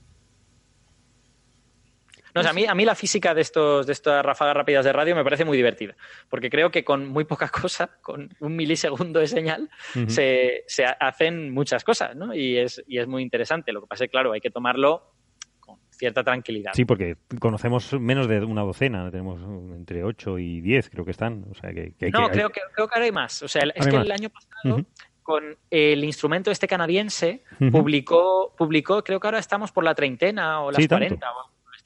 A, 2.46 2.52
mí, 2.52 2.66
a 2.66 2.74
mí 2.74 2.84
la 2.84 2.94
física 2.94 3.34
de, 3.34 3.40
estos, 3.40 3.86
de 3.86 3.92
estas 3.92 4.24
ráfagas 4.24 4.56
rápidas 4.56 4.84
de 4.84 4.92
radio 4.92 5.14
me 5.14 5.24
parece 5.24 5.44
muy 5.44 5.56
divertida, 5.56 5.96
porque 6.28 6.50
creo 6.50 6.70
que 6.70 6.84
con 6.84 7.06
muy 7.06 7.24
poca 7.24 7.48
cosa, 7.48 7.90
con 8.00 8.28
un 8.40 8.56
milisegundo 8.56 9.20
de 9.20 9.26
señal, 9.26 9.68
se, 10.06 10.64
hacen 11.00 11.52
muchas 11.52 11.84
cosas, 11.84 12.14
¿no? 12.16 12.34
Y 12.34 12.58
es, 12.58 12.82
y 12.86 12.98
es 12.98 13.06
muy 13.06 13.22
interesante. 13.22 13.72
Lo 13.72 13.80
que 13.80 13.86
pasa 13.86 14.04
es, 14.04 14.10
claro, 14.10 14.32
hay 14.32 14.40
que 14.40 14.50
tomarlo 14.50 15.12
con 15.60 15.78
cierta 15.90 16.22
tranquilidad. 16.24 16.72
Sí, 16.74 16.84
porque 16.84 17.16
conocemos 17.40 17.92
menos 18.00 18.28
de 18.28 18.40
una 18.40 18.62
docena, 18.62 19.10
tenemos 19.10 19.40
entre 19.74 20.04
8 20.04 20.38
y 20.38 20.60
10 20.60 20.90
creo 20.90 21.04
que 21.04 21.10
están. 21.10 21.44
O 21.50 21.54
sea, 21.54 21.72
que, 21.72 21.92
no, 22.10 22.28
creo, 22.30 22.50
que, 22.50 22.60
creo 22.74 22.88
que 22.88 22.94
ahora 22.94 23.04
hay 23.04 23.12
más. 23.12 23.42
O 23.42 23.48
sea, 23.48 23.62
es 23.74 23.86
que 23.86 23.96
el 23.96 24.10
año 24.10 24.30
pasado... 24.30 24.84
con 25.22 25.44
el 25.70 26.04
instrumento 26.04 26.50
este 26.50 26.66
canadiense, 26.66 27.42
publicó, 27.70 28.54
publicó, 28.56 29.04
creo 29.04 29.20
que 29.20 29.26
ahora 29.26 29.38
estamos 29.38 29.72
por 29.72 29.84
la 29.84 29.94
treintena 29.94 30.62
o 30.62 30.70
las 30.70 30.82
sí, 30.82 30.88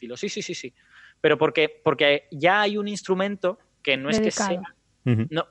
40 0.09 0.17
Sí, 0.17 0.29
sí, 0.29 0.43
sí, 0.43 0.55
sí. 0.55 0.75
Pero 1.21 1.39
porque, 1.39 1.81
porque 1.83 2.29
ya 2.31 2.63
hay 2.63 2.77
un 2.77 2.89
instrumento 2.89 3.59
que 3.83 3.97
no 3.97 4.11
es 4.11 4.21
que 4.21 4.31
sea. 4.31 4.61
no, 5.05 5.47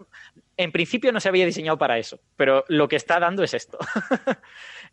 en 0.58 0.72
principio 0.72 1.12
no 1.12 1.20
se 1.20 1.30
había 1.30 1.46
diseñado 1.46 1.78
para 1.78 1.98
eso, 1.98 2.20
pero 2.36 2.66
lo 2.68 2.88
que 2.88 2.96
está 2.96 3.20
dando 3.20 3.44
es 3.44 3.54
esto. 3.54 3.78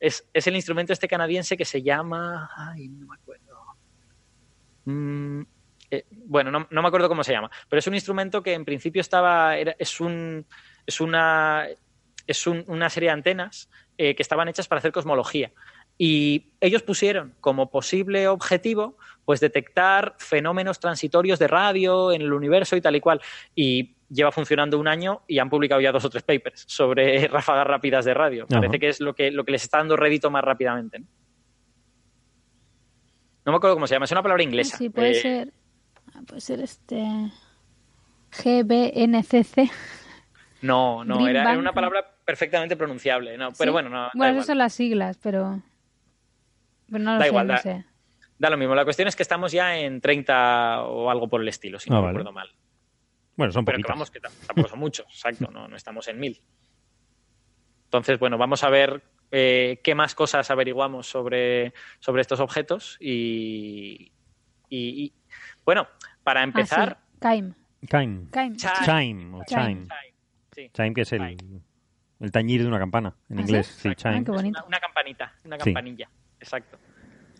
es, 0.00 0.24
el 0.32 0.56
instrumento 0.56 0.92
este 0.92 1.08
canadiense 1.08 1.56
que 1.56 1.64
se 1.64 1.82
llama. 1.82 2.50
Ay, 2.56 2.88
no 2.88 3.06
me 3.06 3.14
acuerdo. 3.14 3.58
Mm, 4.84 5.42
eh, 5.90 6.04
bueno, 6.10 6.50
no, 6.50 6.82
me 6.82 6.88
acuerdo 6.88 7.08
cómo 7.08 7.24
se 7.24 7.32
llama, 7.32 7.50
pero 7.68 7.78
es 7.78 7.86
un 7.86 7.94
instrumento 7.94 8.42
que 8.42 8.54
en 8.54 8.64
principio 8.64 9.00
estaba. 9.00 9.56
es 9.58 10.00
un. 10.00 10.46
Es 10.86 11.00
una. 11.00 11.66
Es 12.26 12.46
una 12.46 12.90
serie 12.90 13.08
de 13.08 13.14
antenas 13.14 13.70
eh, 13.96 14.14
que 14.14 14.22
estaban 14.22 14.48
hechas 14.48 14.68
para 14.68 14.80
hacer 14.80 14.92
cosmología. 14.92 15.50
Y 15.98 16.52
ellos 16.60 16.82
pusieron 16.82 17.34
como 17.40 17.70
posible 17.70 18.28
objetivo 18.28 18.96
pues 19.24 19.40
detectar 19.40 20.14
fenómenos 20.18 20.80
transitorios 20.80 21.38
de 21.38 21.48
radio 21.48 22.12
en 22.12 22.22
el 22.22 22.32
universo 22.32 22.76
y 22.76 22.80
tal 22.80 22.96
y 22.96 23.00
cual. 23.00 23.20
Y 23.54 23.96
lleva 24.08 24.32
funcionando 24.32 24.78
un 24.78 24.88
año 24.88 25.22
y 25.26 25.38
han 25.38 25.50
publicado 25.50 25.80
ya 25.80 25.92
dos 25.92 26.04
o 26.04 26.10
tres 26.10 26.22
papers 26.22 26.64
sobre 26.66 27.28
ráfagas 27.28 27.66
rápidas 27.66 28.04
de 28.04 28.14
radio. 28.14 28.46
Parece 28.46 28.78
que 28.78 28.88
es 28.88 29.00
lo 29.00 29.14
que, 29.14 29.30
lo 29.30 29.44
que 29.44 29.52
les 29.52 29.64
está 29.64 29.78
dando 29.78 29.96
rédito 29.96 30.30
más 30.30 30.42
rápidamente. 30.42 31.00
¿no? 31.00 31.06
me 33.52 33.56
acuerdo 33.56 33.76
cómo 33.76 33.86
se 33.86 33.94
llama, 33.94 34.04
es 34.04 34.12
una 34.12 34.22
palabra 34.22 34.42
inglesa. 34.42 34.76
Sí, 34.76 34.88
puede 34.88 35.10
eh, 35.10 35.14
ser. 35.14 35.52
Puede 36.26 36.40
ser 36.40 36.60
este. 36.60 37.30
GBNCC. 38.30 39.70
No, 40.60 41.04
no, 41.04 41.28
era, 41.28 41.56
una 41.56 41.72
palabra 41.72 42.04
perfectamente 42.24 42.76
pronunciable. 42.76 43.38
No, 43.38 43.50
pero 43.56 43.72
bueno, 43.72 43.88
no. 43.88 44.10
Bueno, 44.14 44.34
esas 44.34 44.46
son 44.46 44.58
las 44.58 44.72
siglas, 44.72 45.18
pero 45.22 45.62
da 46.88 47.26
igual, 47.26 47.48
da, 48.38 48.50
lo 48.50 48.56
mismo. 48.56 48.74
La 48.74 48.84
cuestión 48.84 49.08
es 49.08 49.16
que 49.16 49.22
estamos 49.22 49.52
ya 49.52 49.78
en 49.78 50.00
30 50.00 50.82
o 50.82 51.10
algo 51.10 51.28
por 51.28 51.40
el 51.40 51.48
estilo, 51.48 51.78
si 51.78 51.90
no 51.90 52.00
me 52.00 52.06
ah, 52.06 52.08
recuerdo 52.08 52.32
mal. 52.32 52.50
Bueno, 53.36 53.52
son 53.52 53.64
Pero 53.64 53.78
que 53.78 53.84
vamos, 53.86 54.10
que 54.10 54.20
tampoco 54.20 54.68
son 54.68 54.80
muchos, 54.80 55.06
exacto, 55.06 55.50
no, 55.52 55.68
no 55.68 55.76
estamos 55.76 56.08
en 56.08 56.18
mil. 56.18 56.40
Entonces, 57.84 58.18
bueno, 58.18 58.36
vamos 58.36 58.64
a 58.64 58.70
ver 58.70 59.02
eh, 59.30 59.80
qué 59.84 59.94
más 59.94 60.14
cosas 60.14 60.50
averiguamos 60.50 61.06
sobre, 61.06 61.72
sobre 62.00 62.22
estos 62.22 62.40
objetos 62.40 62.96
y, 63.00 64.12
y, 64.68 65.12
bueno, 65.64 65.86
para 66.24 66.42
empezar... 66.42 66.98
Ah, 67.20 67.32
sí. 67.34 67.54
Chime. 67.86 68.26
Chime. 68.32 68.56
Chime. 69.46 69.88
Chime. 70.72 70.94
que 70.94 71.00
es 71.02 71.12
el, 71.12 71.62
el 72.18 72.32
tañir 72.32 72.62
de 72.62 72.68
una 72.68 72.78
campana 72.78 73.14
en 73.30 73.38
¿Ah, 73.38 73.42
inglés. 73.42 73.66
Sí, 73.66 73.94
chime. 73.94 74.16
Una, 74.16 74.80
campanita, 74.80 75.34
una 75.44 75.58
campanilla 75.58 76.10
exacto. 76.40 76.78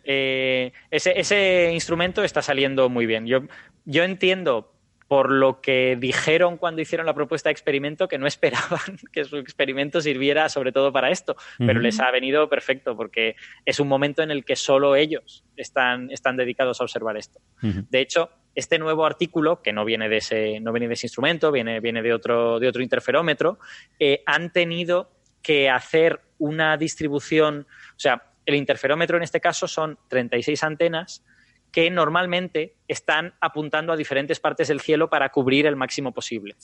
Eh, 0.05 0.73
ese, 0.91 1.19
ese, 1.19 1.71
instrumento 1.73 2.25
está 2.25 2.41
saliendo 2.41 2.89
muy 2.89 3.05
bien. 3.07 3.27
Yo, 3.27 3.43
yo 3.85 4.05
entiendo 4.05 4.73
por 5.09 5.31
lo 5.31 5.61
que 5.63 5.97
dijeron 5.99 6.59
cuando 6.59 6.83
hicieron 6.83 7.07
la 7.07 7.15
propuesta 7.15 7.49
de 7.49 7.53
experimento 7.53 8.09
que 8.09 8.19
no 8.19 8.27
esperaban 8.29 8.99
que 9.11 9.25
su 9.25 9.39
experimento 9.39 10.01
sirviera 10.01 10.49
sobre 10.51 10.71
todo 10.71 10.93
para 10.93 11.11
esto, 11.11 11.37
pero 11.59 11.81
les 11.81 11.99
ha 11.99 12.11
venido 12.11 12.49
perfecto 12.49 12.97
porque 12.97 13.35
es 13.65 13.81
un 13.81 13.89
momento 13.89 14.23
en 14.23 14.31
el 14.31 14.45
que 14.45 14.55
solo 14.55 14.95
ellos 14.95 15.45
están, 15.57 16.11
están 16.11 16.37
dedicados 16.37 16.81
a 16.81 16.85
observar 16.85 17.17
esto. 17.17 17.41
De 17.63 18.01
hecho, 18.01 18.31
este 18.55 18.79
nuevo 18.79 19.07
artículo, 19.07 19.63
que 19.63 19.73
no 19.73 19.85
viene 19.85 20.09
de 20.09 20.19
ese, 20.19 20.61
no 20.61 20.73
viene 20.73 20.89
de 20.89 20.95
ese 20.95 21.07
instrumento, 21.07 21.51
viene, 21.51 21.81
viene 21.81 22.03
de, 22.03 22.13
otro, 22.13 22.61
de 22.61 22.69
otro 22.69 22.83
interferómetro, 22.83 23.59
eh, 23.99 24.23
han 24.27 24.53
tenido 24.53 25.11
que 25.43 25.71
hacer 25.71 26.21
una 26.39 26.77
distribución, 26.77 27.67
o 27.97 28.01
sea, 28.01 28.25
el 28.49 28.57
interferómetro 28.57 29.17
en 29.17 29.23
este 29.23 29.41
caso 29.41 29.69
son 29.69 29.99
36 30.09 30.63
antenas 30.65 31.23
que 31.71 31.91
normalmente 31.91 32.77
están 32.89 33.35
apuntando 33.41 33.93
a 33.93 33.97
diferentes 33.97 34.41
partes 34.41 34.69
del 34.69 34.81
cielo 34.81 35.11
para 35.11 35.29
cubrir 35.29 35.67
el 35.67 35.77
máximo 35.77 36.13
posible. 36.13 36.57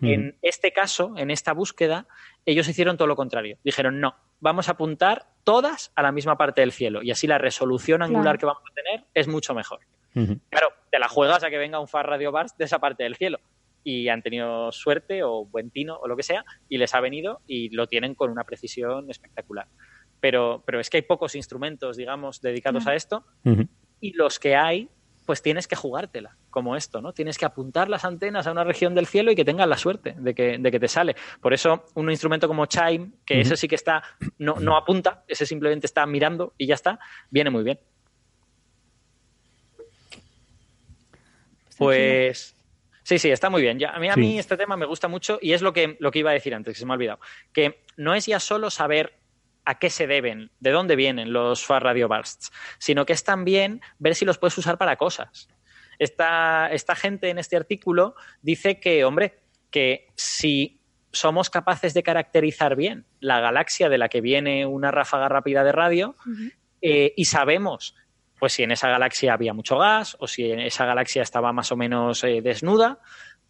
En 0.00 0.28
mm. 0.28 0.32
este 0.42 0.72
caso, 0.72 1.14
en 1.16 1.32
esta 1.32 1.52
búsqueda, 1.52 2.06
ellos 2.46 2.68
hicieron 2.68 2.96
todo 2.96 3.08
lo 3.08 3.16
contrario. 3.16 3.58
Dijeron, 3.64 3.98
no, 4.00 4.14
vamos 4.38 4.68
a 4.68 4.72
apuntar 4.72 5.26
todas 5.42 5.90
a 5.96 6.02
la 6.02 6.12
misma 6.12 6.36
parte 6.36 6.60
del 6.60 6.70
cielo 6.70 7.02
y 7.02 7.10
así 7.10 7.26
la 7.26 7.38
resolución 7.38 8.02
angular 8.02 8.38
que 8.38 8.46
vamos 8.46 8.62
a 8.70 8.74
tener 8.74 9.04
es 9.12 9.26
mucho 9.26 9.54
mejor. 9.54 9.80
Claro, 10.12 10.68
te 10.92 11.00
la 11.00 11.08
juegas 11.08 11.42
a 11.42 11.50
que 11.50 11.58
venga 11.58 11.80
un 11.80 11.88
FAR 11.88 12.06
Radio 12.06 12.30
Bars 12.30 12.56
de 12.56 12.66
esa 12.66 12.78
parte 12.78 13.02
del 13.02 13.16
cielo 13.16 13.40
y 13.82 14.08
han 14.08 14.22
tenido 14.22 14.70
suerte 14.70 15.24
o 15.24 15.44
buen 15.44 15.70
tino 15.70 15.96
o 15.96 16.06
lo 16.06 16.16
que 16.16 16.22
sea 16.22 16.44
y 16.68 16.78
les 16.78 16.94
ha 16.94 17.00
venido 17.00 17.40
y 17.48 17.70
lo 17.70 17.88
tienen 17.88 18.14
con 18.14 18.30
una 18.30 18.44
precisión 18.44 19.10
espectacular 19.10 19.66
pero, 20.24 20.62
pero 20.64 20.80
es 20.80 20.88
que 20.88 20.96
hay 20.96 21.02
pocos 21.02 21.34
instrumentos, 21.34 21.98
digamos, 21.98 22.40
dedicados 22.40 22.86
a 22.86 22.94
esto 22.94 23.26
y 24.00 24.14
los 24.14 24.38
que 24.38 24.56
hay, 24.56 24.88
pues 25.26 25.42
tienes 25.42 25.68
que 25.68 25.76
jugártela, 25.76 26.38
como 26.48 26.76
esto, 26.76 27.02
¿no? 27.02 27.12
Tienes 27.12 27.36
que 27.36 27.44
apuntar 27.44 27.90
las 27.90 28.06
antenas 28.06 28.46
a 28.46 28.52
una 28.52 28.64
región 28.64 28.94
del 28.94 29.06
cielo 29.06 29.30
y 29.30 29.34
que 29.34 29.44
tengas 29.44 29.68
la 29.68 29.76
suerte 29.76 30.14
de 30.16 30.34
que, 30.34 30.56
de 30.56 30.70
que 30.70 30.80
te 30.80 30.88
sale. 30.88 31.14
Por 31.42 31.52
eso, 31.52 31.84
un 31.92 32.10
instrumento 32.10 32.48
como 32.48 32.64
Chime, 32.64 33.10
que 33.26 33.38
ese 33.38 33.54
sí 33.58 33.68
que 33.68 33.74
está, 33.74 34.02
no, 34.38 34.54
no 34.60 34.78
apunta, 34.78 35.24
ese 35.28 35.44
simplemente 35.44 35.84
está 35.84 36.06
mirando 36.06 36.54
y 36.56 36.68
ya 36.68 36.74
está, 36.76 36.98
viene 37.28 37.50
muy 37.50 37.62
bien. 37.62 37.78
Pues 41.76 42.56
sí, 43.02 43.18
sí, 43.18 43.30
está 43.30 43.50
muy 43.50 43.60
bien. 43.60 43.78
Ya, 43.78 43.90
a 43.90 43.98
mí, 43.98 44.08
a 44.08 44.16
mí 44.16 44.38
este 44.38 44.56
tema 44.56 44.78
me 44.78 44.86
gusta 44.86 45.06
mucho 45.06 45.38
y 45.42 45.52
es 45.52 45.60
lo 45.60 45.74
que, 45.74 45.98
lo 46.00 46.10
que 46.10 46.20
iba 46.20 46.30
a 46.30 46.32
decir 46.32 46.54
antes, 46.54 46.72
que 46.72 46.80
se 46.80 46.86
me 46.86 46.94
ha 46.94 46.96
olvidado. 46.96 47.20
Que 47.52 47.84
no 47.98 48.14
es 48.14 48.24
ya 48.24 48.40
solo 48.40 48.70
saber 48.70 49.22
a 49.64 49.78
qué 49.78 49.90
se 49.90 50.06
deben, 50.06 50.50
de 50.60 50.70
dónde 50.70 50.96
vienen 50.96 51.32
los 51.32 51.64
far 51.64 51.82
radio 51.82 52.08
bursts, 52.08 52.52
sino 52.78 53.06
que 53.06 53.12
es 53.12 53.24
también 53.24 53.80
ver 53.98 54.14
si 54.14 54.24
los 54.24 54.38
puedes 54.38 54.56
usar 54.58 54.78
para 54.78 54.96
cosas. 54.96 55.48
Esta, 55.98 56.68
esta 56.72 56.94
gente 56.94 57.30
en 57.30 57.38
este 57.38 57.56
artículo 57.56 58.14
dice 58.42 58.80
que, 58.80 59.04
hombre, 59.04 59.40
que 59.70 60.08
si 60.16 60.80
somos 61.12 61.50
capaces 61.50 61.94
de 61.94 62.02
caracterizar 62.02 62.76
bien 62.76 63.06
la 63.20 63.40
galaxia 63.40 63.88
de 63.88 63.98
la 63.98 64.08
que 64.08 64.20
viene 64.20 64.66
una 64.66 64.90
ráfaga 64.90 65.28
rápida 65.28 65.62
de 65.62 65.72
radio 65.72 66.16
eh, 66.82 67.12
y 67.16 67.24
sabemos 67.26 67.94
pues 68.38 68.52
si 68.52 68.62
en 68.62 68.72
esa 68.72 68.88
galaxia 68.88 69.32
había 69.32 69.54
mucho 69.54 69.78
gas 69.78 70.16
o 70.20 70.26
si 70.26 70.50
en 70.50 70.60
esa 70.60 70.84
galaxia 70.84 71.22
estaba 71.22 71.52
más 71.52 71.72
o 71.72 71.76
menos 71.76 72.24
eh, 72.24 72.42
desnuda, 72.42 72.98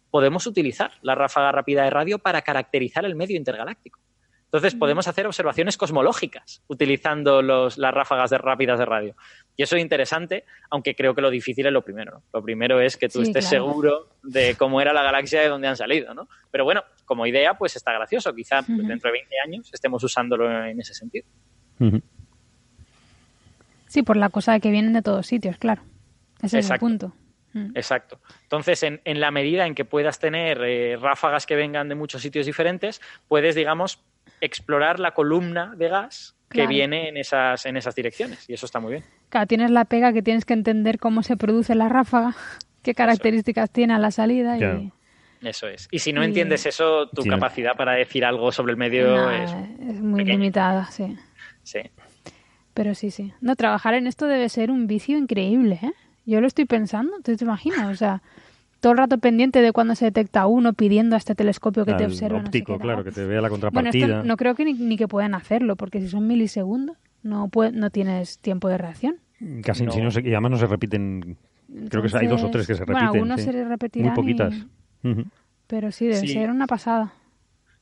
podemos 0.09 0.47
utilizar 0.47 0.91
la 1.01 1.15
ráfaga 1.15 1.51
rápida 1.51 1.83
de 1.83 1.89
radio 1.89 2.19
para 2.19 2.41
caracterizar 2.43 3.03
el 3.03 3.15
medio 3.15 3.35
intergaláctico. 3.35 3.99
Entonces 4.45 4.75
podemos 4.75 5.07
hacer 5.07 5.27
observaciones 5.27 5.75
cosmológicas 5.75 6.61
utilizando 6.67 7.41
los, 7.41 7.77
las 7.77 7.93
ráfagas 7.93 8.29
de 8.29 8.37
rápidas 8.37 8.79
de 8.79 8.85
radio. 8.85 9.15
Y 9.57 9.63
eso 9.63 9.75
es 9.75 9.81
interesante, 9.81 10.45
aunque 10.69 10.95
creo 10.95 11.13
que 11.13 11.21
lo 11.21 11.29
difícil 11.29 11.65
es 11.65 11.73
lo 11.73 11.81
primero. 11.81 12.11
¿no? 12.13 12.23
Lo 12.31 12.41
primero 12.43 12.79
es 12.79 12.95
que 12.95 13.09
tú 13.09 13.21
Sí, 13.21 13.29
estés 13.29 13.49
claro. 13.49 13.65
seguro 13.65 14.09
de 14.23 14.55
cómo 14.55 14.79
era 14.79 14.93
la 14.93 15.03
galaxia 15.03 15.41
de 15.41 15.49
donde 15.49 15.67
han 15.67 15.75
salido. 15.75 16.13
¿no? 16.13 16.29
Pero 16.51 16.63
bueno, 16.63 16.83
como 17.05 17.25
idea, 17.27 17.55
pues 17.55 17.75
está 17.75 17.91
gracioso. 17.91 18.33
Quizá 18.33 18.61
pues, 18.63 18.87
dentro 18.87 19.09
de 19.09 19.13
20 19.19 19.35
años 19.45 19.69
estemos 19.73 20.01
usándolo 20.03 20.49
en 20.65 20.79
ese 20.79 20.93
sentido. 20.93 21.25
Sí, 23.87 24.03
por 24.03 24.17
la 24.17 24.29
cosa 24.29 24.53
de 24.53 24.59
que 24.61 24.71
vienen 24.71 24.93
de 24.93 25.01
todos 25.01 25.27
sitios, 25.27 25.57
claro. 25.57 25.81
Ese 26.41 26.59
es 26.59 26.69
el 26.69 26.79
punto. 26.79 27.13
Exacto. 27.73 28.19
Entonces, 28.43 28.83
en, 28.83 28.99
en 29.05 29.21
la 29.21 29.31
medida 29.31 29.65
en 29.65 29.75
que 29.75 29.85
puedas 29.85 30.19
tener 30.19 30.61
eh, 30.65 30.97
ráfagas 30.97 31.45
que 31.45 31.55
vengan 31.55 31.87
de 31.87 31.95
muchos 31.95 32.21
sitios 32.21 32.45
diferentes, 32.45 33.01
puedes, 33.29 33.55
digamos, 33.55 34.03
explorar 34.41 34.99
la 34.99 35.11
columna 35.11 35.73
de 35.75 35.89
gas 35.89 36.35
que 36.49 36.55
Claro. 36.59 36.69
viene 36.69 37.09
en 37.09 37.17
esas, 37.17 37.65
en 37.65 37.75
esas 37.77 37.95
direcciones. 37.95 38.47
Y 38.49 38.53
eso 38.53 38.65
está 38.65 38.79
muy 38.79 38.91
bien. 38.93 39.03
Claro, 39.29 39.47
tienes 39.47 39.71
la 39.71 39.85
pega 39.85 40.13
que 40.13 40.21
tienes 40.21 40.45
que 40.45 40.53
entender 40.53 40.99
cómo 40.99 41.23
se 41.23 41.35
produce 41.37 41.73
la 41.75 41.89
ráfaga, 41.89 42.35
qué 42.83 42.93
características 42.93 43.69
tiene 43.71 43.93
a 43.93 43.99
la 43.99 44.11
salida 44.11 44.55
y... 44.55 44.59
Claro. 44.59 44.91
Eso 45.41 45.67
es. 45.67 45.87
Y 45.91 45.99
si 45.99 46.13
no 46.13 46.21
Y- 46.23 46.25
entiendes 46.25 46.65
eso, 46.65 47.07
tu 47.09 47.21
Sí, 47.23 47.29
capacidad 47.29 47.75
para 47.75 47.91
decir 47.93 48.25
algo 48.25 48.51
sobre 48.51 48.71
el 48.71 48.77
medio 48.77 49.29
es... 49.29 49.51
es 49.51 50.01
muy 50.01 50.19
pequeña. 50.21 50.37
limitada, 50.39 50.85
sí. 50.91 51.15
Sí. 51.63 51.79
Pero 52.73 52.95
sí, 52.95 53.11
sí. 53.11 53.33
No, 53.41 53.55
trabajar 53.55 53.93
en 53.93 54.07
esto 54.07 54.25
debe 54.27 54.49
ser 54.49 54.71
un 54.71 54.87
vicio 54.87 55.17
increíble, 55.17 55.79
¿eh? 55.83 55.91
Yo 56.25 56.41
lo 56.41 56.47
estoy 56.47 56.65
pensando, 56.65 57.13
¿tú 57.23 57.35
te 57.35 57.43
imaginas? 57.43 57.87
O 57.91 57.95
sea, 57.95 58.21
todo 58.79 58.91
el 58.91 58.97
rato 58.99 59.17
pendiente 59.17 59.61
de 59.61 59.71
cuando 59.71 59.95
se 59.95 60.05
detecta 60.05 60.45
uno, 60.47 60.73
pidiendo 60.73 61.15
a 61.15 61.17
este 61.17 61.33
telescopio 61.35 61.85
que 61.85 61.93
te 61.93 62.03
Al 62.05 62.11
observe. 62.11 62.37
no 62.37 62.41
sé 62.43 62.47
óptico, 62.47 62.77
claro, 62.79 63.03
que 63.03 63.11
te 63.11 63.25
vea 63.25 63.41
la 63.41 63.49
Bueno, 63.49 63.61
contrapartida. 63.61 64.05
esto 64.17 64.23
no 64.27 64.37
creo 64.37 64.55
que 64.55 64.65
ni, 64.65 64.73
ni 64.73 64.97
que 64.97 65.07
puedan 65.07 65.33
hacerlo, 65.33 65.75
porque 65.75 66.01
si 66.01 66.07
son 66.09 66.27
milisegundos, 66.27 66.97
no, 67.23 67.47
puede- 67.47 67.71
no 67.71 67.89
tienes 67.89 68.37
tiempo 68.39 68.67
de 68.69 68.77
reacción. 68.77 69.15
Casi, 69.63 69.85
No. 69.85 69.91
si 69.91 70.01
no 70.01 70.11
se- 70.11 70.21
y 70.21 70.31
además 70.31 70.51
no 70.51 70.57
se 70.57 70.67
repiten. 70.67 71.37
Creo 71.89 72.03
que 72.03 72.17
hay 72.17 72.27
dos 72.27 72.43
o 72.43 72.51
tres 72.51 72.67
que 72.67 72.75
se 72.75 72.83
Entonces, 72.83 72.87
repiten. 72.87 72.93
Bueno, 73.09 73.33
algunos 73.33 73.39
sí. 73.41 73.51
se 73.51 73.63
repetirán. 73.65 74.07
Muy 74.09 74.15
poquitas. 74.15 74.53
y- 75.03 75.07
Ujú. 75.09 75.23
Pero 75.67 75.91
sí, 75.91 76.05
debe 76.05 76.19
Sí. 76.19 76.27
ser 76.29 76.51
una 76.51 76.67
pasada. 76.67 77.13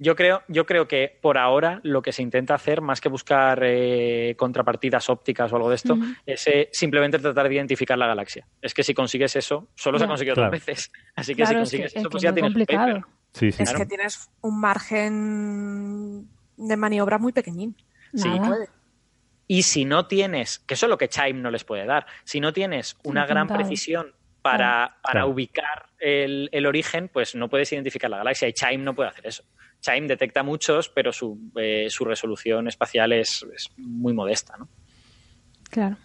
Yo 0.04 0.16
creo, 0.18 0.43
yo 0.49 0.66
creo 0.66 0.86
que 0.88 1.18
por 1.22 1.38
ahora 1.38 1.80
lo 1.84 2.01
que 2.01 2.12
se 2.12 2.22
intenta 2.22 2.56
hacer, 2.56 2.82
más 2.82 2.99
que 2.99 3.08
buscar 3.08 3.62
eh, 3.64 4.36
contrapartidas 4.38 5.10
ópticas 5.10 5.51
o 5.54 5.56
algo 5.56 5.70
de 5.70 5.76
esto, 5.76 5.97
es 6.26 6.45
eh, 6.47 6.68
simplemente 6.74 7.20
tratar 7.20 7.47
de 7.47 7.56
identificar 7.56 7.97
la 7.97 8.08
galaxia. 8.08 8.45
Es 8.62 8.74
que 8.74 8.84
si 8.84 8.93
consigues 8.93 9.36
eso, 9.38 9.70
solo 9.76 9.97
se 9.97 10.04
ha 10.04 10.08
conseguido 10.08 10.36
Claro. 10.36 10.51
dos 10.51 10.60
veces. 10.66 10.91
Así 11.16 11.34
que 11.36 11.43
Claro, 11.43 11.66
si 11.66 11.78
es 11.78 11.82
que, 11.82 11.84
consigues 11.84 11.91
es 11.95 11.99
eso, 12.01 12.10
pues 12.10 12.22
es 12.24 12.30
ya 12.30 12.34
tienes 12.34 12.49
el 12.49 12.54
complicado. 12.54 12.88
paper. 12.88 13.04
Sí, 13.34 13.51
sí. 13.54 13.64
Es 13.64 13.70
Claro. 13.70 13.80
que 13.80 13.86
tienes 13.86 14.30
un 14.41 14.60
margen 14.60 16.28
de 16.58 16.78
maniobra 16.78 17.18
muy 17.18 17.32
pequeñín. 17.32 17.76
Sí. 18.14 18.28
Nada. 18.30 18.47
Puede. 18.47 18.68
Y 19.47 19.64
si 19.64 19.86
no 19.86 20.08
tienes, 20.08 20.60
que 20.60 20.74
eso 20.74 20.86
es 20.86 20.89
lo 20.89 20.97
que 20.97 21.08
Chime 21.10 21.34
no 21.41 21.49
les 21.51 21.64
puede 21.64 21.86
dar, 21.86 22.06
si 22.24 22.39
no 22.39 22.51
tienes 22.54 22.97
una 23.04 23.26
gran 23.26 23.47
precisión 23.47 24.14
para, 24.41 24.97
para 25.01 25.12
Claro. 25.22 25.28
ubicar 25.30 25.86
el, 25.99 26.49
el 26.51 26.66
origen, 26.66 27.10
pues 27.10 27.36
no 27.36 27.49
puedes 27.49 27.72
identificar 27.72 28.10
la 28.10 28.18
galaxia. 28.18 28.47
Y 28.47 28.54
Chime 28.54 28.78
no 28.80 28.93
puede 28.95 29.10
hacer 29.10 29.28
eso. 29.28 29.43
Chime 29.84 30.08
detecta 30.08 30.44
muchos, 30.44 30.88
pero 30.88 31.12
su, 31.12 31.52
eh, 31.58 31.88
su 31.90 32.06
resolución 32.06 32.70
espacial 32.70 33.12
es, 33.12 33.46
es 33.54 33.70
muy 33.76 34.14
modesta, 34.14 34.56
¿no? 34.58 34.70
Claro. 35.70 35.98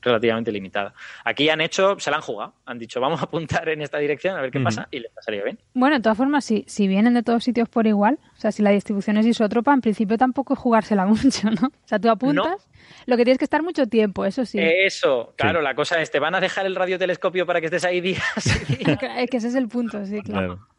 relativamente 0.00 0.52
limitada. 0.52 0.92
Aquí 1.24 1.48
han 1.48 1.60
hecho, 1.62 1.98
se 1.98 2.10
la 2.10 2.18
han 2.18 2.22
jugado, 2.22 2.54
han 2.66 2.78
dicho 2.78 3.00
vamos 3.00 3.20
a 3.22 3.24
apuntar 3.24 3.68
en 3.70 3.80
esta 3.82 3.98
dirección 3.98 4.36
a 4.36 4.42
ver 4.42 4.50
qué 4.50 4.60
pasa 4.60 4.86
y 4.90 5.00
les 5.00 5.10
ha 5.16 5.22
salido 5.22 5.44
bien. 5.44 5.58
Bueno, 5.72 5.96
de 5.96 6.02
todas 6.02 6.18
formas, 6.18 6.44
si, 6.44 6.64
si 6.68 6.86
vienen 6.86 7.14
de 7.14 7.22
todos 7.22 7.42
sitios 7.42 7.68
por 7.68 7.86
igual, 7.86 8.18
o 8.36 8.40
sea, 8.40 8.52
si 8.52 8.62
la 8.62 8.70
distribución 8.70 9.16
es 9.16 9.26
isótropa, 9.26 9.72
en 9.72 9.80
principio 9.80 10.16
tampoco 10.18 10.52
es 10.54 10.60
jugársela 10.60 11.06
mucho, 11.06 11.50
¿no? 11.50 11.68
O 11.68 11.88
sea, 11.88 11.98
tú 11.98 12.10
apuntas, 12.10 12.68
lo 13.06 13.16
que 13.16 13.24
tienes 13.24 13.38
que 13.38 13.44
estar 13.46 13.62
mucho 13.62 13.86
tiempo, 13.86 14.24
eso 14.26 14.44
sí. 14.44 14.58
Eso, 14.60 15.34
claro, 15.36 15.60
la 15.62 15.74
cosa 15.74 16.00
es, 16.00 16.10
te 16.10 16.20
van 16.20 16.34
a 16.34 16.40
dejar 16.40 16.66
el 16.66 16.76
radiotelescopio 16.76 17.46
para 17.46 17.60
que 17.60 17.66
estés 17.66 17.84
ahí 17.84 18.00
días. 18.00 18.22
y 18.68 18.84
días? 18.84 18.98
Es 19.16 19.30
que 19.30 19.38
ese 19.38 19.48
es 19.48 19.54
el 19.54 19.68
punto, 19.68 20.04
sí, 20.04 20.20
claro. 20.20 20.56
Claro. 20.56 20.73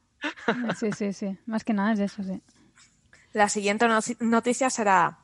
Sí, 0.79 0.91
sí, 0.91 1.13
sí. 1.13 1.37
Más 1.45 1.63
que 1.63 1.73
nada 1.73 1.93
es 1.93 1.99
eso, 1.99 2.23
sí. 2.23 2.41
La 3.33 3.49
siguiente 3.49 3.85
noticia 4.19 4.69
será 4.69 5.19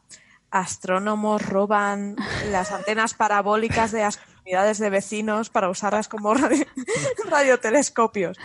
astrónomos 0.50 1.42
roban 1.48 2.16
las 2.52 2.72
antenas 2.72 3.14
parabólicas 3.14 3.92
de 3.92 4.02
las 4.02 4.18
comunidades 4.18 4.80
de 4.80 4.90
vecinos 4.90 5.50
para 5.50 5.70
usarlas 5.70 6.08
como 6.10 6.34
radio- 6.34 6.66
radiotelescopios. 7.30 8.38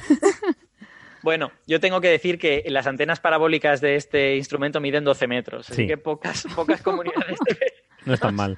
Bueno, 1.23 1.51
yo 1.67 1.81
tengo 1.81 2.01
que 2.01 2.09
decir 2.09 2.39
que 2.39 2.63
las 2.69 2.87
antenas 2.87 3.19
parabólicas 3.19 3.81
de 3.81 3.97
este 3.97 4.37
instrumento 4.37 4.81
miden 4.81 5.03
12 5.03 5.27
metros, 5.27 5.69
así 5.71 5.83
Sí. 5.83 5.87
que 5.89 5.97
pocas, 5.99 6.47
pocas 6.55 6.81
comunidades 6.83 7.39
No 8.05 8.15
es 8.15 8.21
tan 8.21 8.37
mal. 8.37 8.57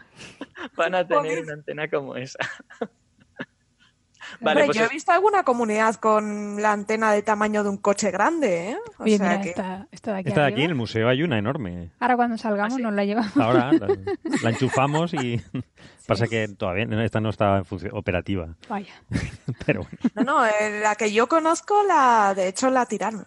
van 0.77 0.95
a 0.95 1.07
tener 1.09 1.43
una 1.43 1.55
antena 1.55 1.89
como 1.89 2.17
esa. 2.17 2.39
Hombre, 4.35 4.55
vale, 4.55 4.65
pues 4.67 4.77
yo 4.77 4.85
he 4.85 4.89
visto 4.89 5.13
alguna 5.13 5.43
comunidad 5.43 5.95
con 5.97 6.61
la 6.61 6.73
antena 6.73 7.13
de 7.13 7.23
tamaño 7.23 7.63
de 7.63 7.71
un 7.71 7.77
coche 7.79 8.11
grande, 8.11 8.71
¿eh? 8.71 8.77
O 8.99 9.05
Oye, 9.05 9.17
sea 9.19 9.29
mira, 9.29 9.41
que- 9.43 9.49
esta, 9.51 9.87
esta 9.91 10.13
de 10.13 10.19
aquí 10.21 10.29
Esta 10.29 10.41
de 10.43 10.47
aquí 10.49 10.63
en 10.63 10.71
el 10.71 10.77
museo 10.77 11.09
hay 11.09 11.23
una 11.23 11.39
enorme. 11.39 11.91
Ahora 12.01 12.17
cuando 12.17 12.37
salgamos 12.39 12.75
¿Ah, 12.75 12.77
sí? 12.77 12.83
nos 12.83 12.93
la 12.95 13.05
llevamos. 13.05 13.37
Ahora 13.37 13.73
la, 13.73 13.87
la 14.43 14.51
enchufamos 14.51 15.15
y 15.15 15.41
pasa 16.07 16.27
que 16.27 16.49
todavía 16.49 16.85
no- 16.87 17.01
esta 17.03 17.21
no 17.21 17.31
está 17.31 17.59
en 17.59 17.65
operativa. 17.93 18.49
Vaya. 18.69 18.93
Pero 19.67 19.83
bueno. 19.83 19.99
No, 20.15 20.23
no, 20.25 20.47
eh, 20.47 20.81
la 20.83 20.95
que 20.95 21.13
yo 21.13 21.29
conozco, 21.29 21.83
la 21.85 22.35
de 22.35 22.49
hecho 22.49 22.71
la 22.71 22.87
tiraron. 22.87 23.27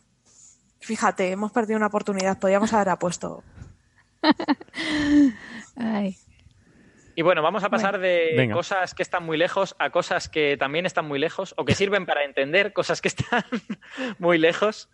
Fíjate, 0.79 1.31
hemos 1.31 1.51
perdido 1.51 1.77
una 1.77 1.87
oportunidad, 1.87 2.39
podríamos 2.39 2.73
haber 2.73 2.89
apuesto. 2.89 3.43
Ay. 5.75 6.17
Y 7.15 7.21
bueno, 7.21 7.41
vamos 7.41 7.63
a 7.63 7.69
pasar 7.69 7.99
de 7.99 8.33
Venga. 8.35 8.55
cosas 8.55 8.93
que 8.93 9.03
están 9.03 9.25
muy 9.25 9.37
lejos 9.37 9.75
a 9.79 9.89
cosas 9.89 10.29
que 10.29 10.57
también 10.57 10.85
están 10.85 11.07
muy 11.07 11.19
lejos 11.19 11.53
o 11.57 11.65
que 11.65 11.75
sirven 11.75 12.05
para 12.05 12.23
entender 12.23 12.73
cosas 12.73 13.01
que 13.01 13.09
están 13.09 13.43
muy 14.19 14.37
lejos, 14.37 14.89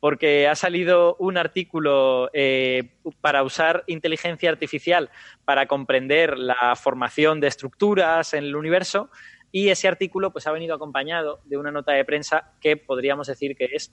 porque 0.00 0.48
ha 0.48 0.54
salido 0.54 1.16
un 1.18 1.36
artículo 1.38 2.30
eh, 2.32 2.90
para 3.20 3.42
usar 3.42 3.84
inteligencia 3.86 4.50
artificial 4.50 5.10
para 5.44 5.66
comprender 5.66 6.38
la 6.38 6.74
formación 6.76 7.40
de 7.40 7.48
estructuras 7.48 8.34
en 8.34 8.44
el 8.44 8.56
universo 8.56 9.10
y 9.52 9.68
ese 9.68 9.88
artículo 9.88 10.32
pues 10.32 10.46
ha 10.46 10.52
venido 10.52 10.74
acompañado 10.74 11.40
de 11.44 11.56
una 11.56 11.72
nota 11.72 11.92
de 11.92 12.04
prensa 12.04 12.52
que 12.60 12.76
podríamos 12.76 13.26
decir 13.26 13.56
que 13.56 13.68
es 13.72 13.92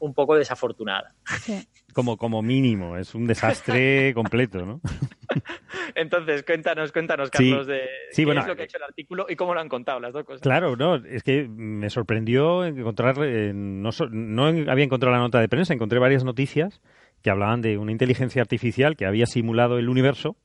un 0.00 0.14
poco 0.14 0.34
desafortunada. 0.36 1.14
Sí. 1.40 1.66
Como, 1.92 2.16
como 2.16 2.42
mínimo, 2.42 2.96
es 2.96 3.14
un 3.14 3.26
desastre 3.26 4.12
completo, 4.14 4.64
¿no? 4.64 4.80
Entonces, 5.94 6.42
cuéntanos, 6.44 6.92
cuéntanos, 6.92 7.30
Sí. 7.32 7.50
Carlos, 7.50 7.66
de 7.66 7.80
Sí, 8.10 8.22
qué 8.22 8.26
bueno, 8.26 8.40
es 8.42 8.46
lo 8.46 8.54
que 8.56 8.62
ha 8.62 8.64
hecho 8.66 8.76
el 8.76 8.84
artículo 8.84 9.26
y 9.28 9.36
cómo 9.36 9.54
lo 9.54 9.60
han 9.60 9.68
contado 9.68 9.98
las 10.00 10.12
dos 10.12 10.24
cosas. 10.24 10.40
Claro, 10.42 10.76
no, 10.76 10.96
es 10.96 11.22
que 11.22 11.48
me 11.48 11.90
sorprendió 11.90 12.64
encontrar, 12.64 13.16
eh, 13.22 13.52
no, 13.54 13.90
no 14.10 14.46
había 14.46 14.84
encontrado 14.84 15.14
la 15.16 15.22
nota 15.22 15.40
de 15.40 15.48
prensa, 15.48 15.74
encontré 15.74 15.98
varias 15.98 16.24
noticias 16.24 16.80
que 17.22 17.30
hablaban 17.30 17.62
de 17.62 17.78
una 17.78 17.90
inteligencia 17.92 18.42
artificial 18.42 18.96
que 18.96 19.06
había 19.06 19.26
simulado 19.26 19.78
el 19.78 19.88
universo 19.88 20.36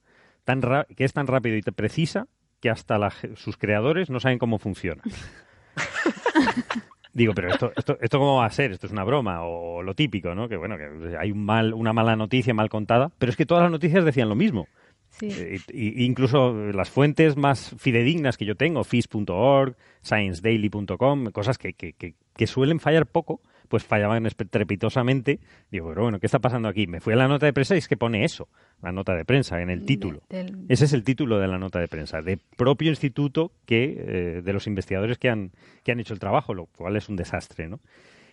tan 0.44 0.62
ra- 0.62 0.88
que 0.98 1.04
es 1.04 1.14
tan 1.14 1.28
rápido 1.28 1.56
y 1.56 1.62
tan 1.62 1.74
precisa 1.76 2.26
que 2.60 2.70
hasta 2.70 2.98
la 2.98 3.12
sus 3.36 3.58
creadores 3.58 4.10
no 4.10 4.20
saben 4.20 4.40
cómo 4.40 4.58
funciona. 4.58 5.04
Digo, 7.14 7.34
pero 7.36 7.50
esto, 7.50 7.72
esto, 7.76 7.98
esto 8.02 8.18
cómo 8.18 8.38
va 8.38 8.46
a 8.48 8.50
ser, 8.50 8.72
esto 8.72 8.88
es 8.88 8.94
una 8.94 9.04
broma 9.04 9.44
o 9.44 9.84
lo 9.84 9.94
típico, 9.94 10.34
¿no? 10.34 10.50
Que 10.50 10.58
bueno, 10.58 10.78
que 10.78 11.16
hay 11.16 11.32
un 11.32 11.46
mal, 11.46 11.74
una 11.74 11.94
mala 11.94 12.16
noticia 12.16 12.54
mal 12.56 12.70
contada, 12.70 13.12
pero 13.20 13.30
es 13.30 13.36
que 13.36 13.46
todas 13.46 13.62
las 13.64 13.72
noticias 13.72 14.04
decían 14.04 14.30
lo 14.30 14.36
mismo. 14.36 14.68
Sí. 15.10 15.30
Eh, 15.32 15.60
incluso 15.72 16.54
las 16.72 16.90
fuentes 16.90 17.38
más 17.38 17.76
fidedignas 17.78 18.36
que 18.36 18.46
yo 18.46 18.56
tengo, 18.56 18.84
FIS.org, 18.84 19.76
ScienceDaily.com, 20.04 21.28
cosas 21.28 21.60
que, 21.60 21.74
que, 21.74 21.94
que, 21.94 22.16
que 22.36 22.48
suelen 22.48 22.80
fallar 22.80 23.06
poco, 23.06 23.42
pues 23.74 23.84
fallaban 23.86 24.28
estrepitosamente. 24.28 25.40
Digo, 25.72 25.90
pero 25.90 26.04
bueno, 26.04 26.20
¿qué 26.20 26.28
está 26.28 26.38
pasando 26.38 26.68
aquí? 26.68 26.86
Me 26.86 27.00
fui 27.00 27.14
a 27.14 27.16
la 27.16 27.28
nota 27.28 27.48
de 27.48 27.54
prensa 27.54 27.74
y 27.74 27.80
es 27.80 27.88
que 27.88 27.98
pone 27.98 28.24
eso, 28.24 28.48
la 28.84 28.92
nota 28.92 29.16
de 29.16 29.26
prensa, 29.26 29.60
en 29.64 29.72
el 29.72 29.84
título. 29.84 30.22
Del- 30.30 30.66
Ese 30.70 30.86
es 30.86 30.94
el 30.94 31.04
título 31.04 31.40
de 31.40 31.48
la 31.48 31.58
nota 31.58 31.80
de 31.80 31.88
prensa, 31.88 32.22
de 32.22 32.38
propio 32.56 32.92
instituto 32.92 33.52
que, 33.66 33.96
eh, 33.98 34.42
de 34.44 34.54
los 34.54 34.68
investigadores 34.68 35.18
que 35.18 35.30
han, 35.32 35.54
que 35.84 35.92
han 35.92 36.00
hecho 36.00 36.14
el 36.14 36.20
trabajo, 36.20 36.54
lo 36.54 36.68
cual 36.68 36.96
es 36.98 37.10
un 37.10 37.16
desastre, 37.16 37.68
¿no? 37.68 37.80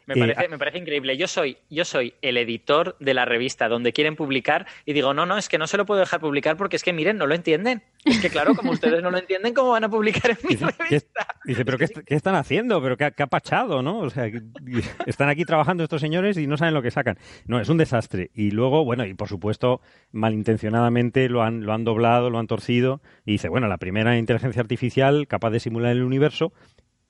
Me, 0.07 0.15
Eh, 0.15 0.19
parece, 0.35 0.49
me 0.49 0.59
parece 0.59 0.79
increíble. 0.79 1.17
Yo 1.17 1.27
soy, 1.29 1.57
yo 1.71 1.85
soy 1.85 2.15
el 2.23 2.37
editor 2.37 2.97
de 3.01 3.15
la 3.15 3.25
revista 3.25 3.69
donde 3.69 3.93
quieren 3.93 4.17
publicar 4.17 4.67
y 4.85 4.93
digo, 4.93 5.15
no, 5.15 5.27
no, 5.27 5.39
es 5.39 5.49
que 5.49 5.59
no 5.59 5.67
se 5.67 5.77
lo 5.77 5.87
puedo 5.87 6.01
dejar 6.01 6.21
publicar 6.21 6.57
porque 6.57 6.77
es 6.77 6.83
que, 6.83 6.93
miren, 6.93 7.17
no 7.19 7.27
lo 7.27 7.35
entienden. 7.35 7.83
Es 8.05 8.19
que, 8.21 8.31
claro, 8.31 8.55
como 8.55 8.73
ustedes 8.73 9.03
no 9.03 9.11
lo 9.11 9.19
entienden, 9.19 9.53
¿cómo 9.55 9.71
van 9.73 9.85
a 9.85 9.89
publicar 9.91 10.31
en 10.31 10.39
mi 10.43 10.55
Dice, 10.55 10.67
¿qué, 10.79 10.85
revista? 10.85 11.27
dice, 11.45 11.65
pero 11.67 11.77
qué, 11.79 11.85
est- 11.85 11.99
qué 12.07 12.15
están 12.15 12.35
haciendo? 12.35 12.81
¿Pero 12.83 12.97
qué, 12.97 13.05
ha- 13.05 13.11
qué 13.11 13.23
ha 13.23 13.27
pachado, 13.27 13.83
no? 13.83 13.99
O 13.99 14.11
sea, 14.11 14.31
que- 14.31 14.41
están 15.07 15.29
aquí 15.29 15.45
trabajando 15.45 15.85
estos 15.85 16.01
señores 16.01 16.37
y 16.39 16.47
no 16.47 16.57
saben 16.57 16.75
lo 16.75 16.83
que 16.83 16.91
sacan. 16.91 17.19
No, 17.47 17.61
es 17.61 17.69
un 17.69 17.77
desastre. 17.77 18.31
Y 18.35 18.51
luego, 18.53 18.85
bueno, 18.85 19.05
y 19.05 19.15
por 19.15 19.29
supuesto, 19.29 19.81
malintencionadamente 20.13 21.29
lo 21.29 21.43
han, 21.43 21.65
lo 21.65 21.73
han 21.73 21.85
doblado, 21.85 22.31
lo 22.31 22.39
han 22.39 22.47
torcido. 22.47 23.03
Y 23.27 23.33
dice, 23.33 23.49
bueno, 23.49 23.69
la 23.69 23.77
primera 23.79 24.17
inteligencia 24.17 24.63
artificial 24.63 25.27
capaz 25.29 25.51
de 25.51 25.61
simular 25.61 25.93
el 25.93 26.03
universo 26.03 26.53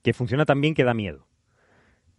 que 0.03 0.13
funciona 0.13 0.45
tan 0.45 0.59
bien 0.61 0.73
que 0.73 0.83
da 0.83 0.93
miedo. 0.93 1.27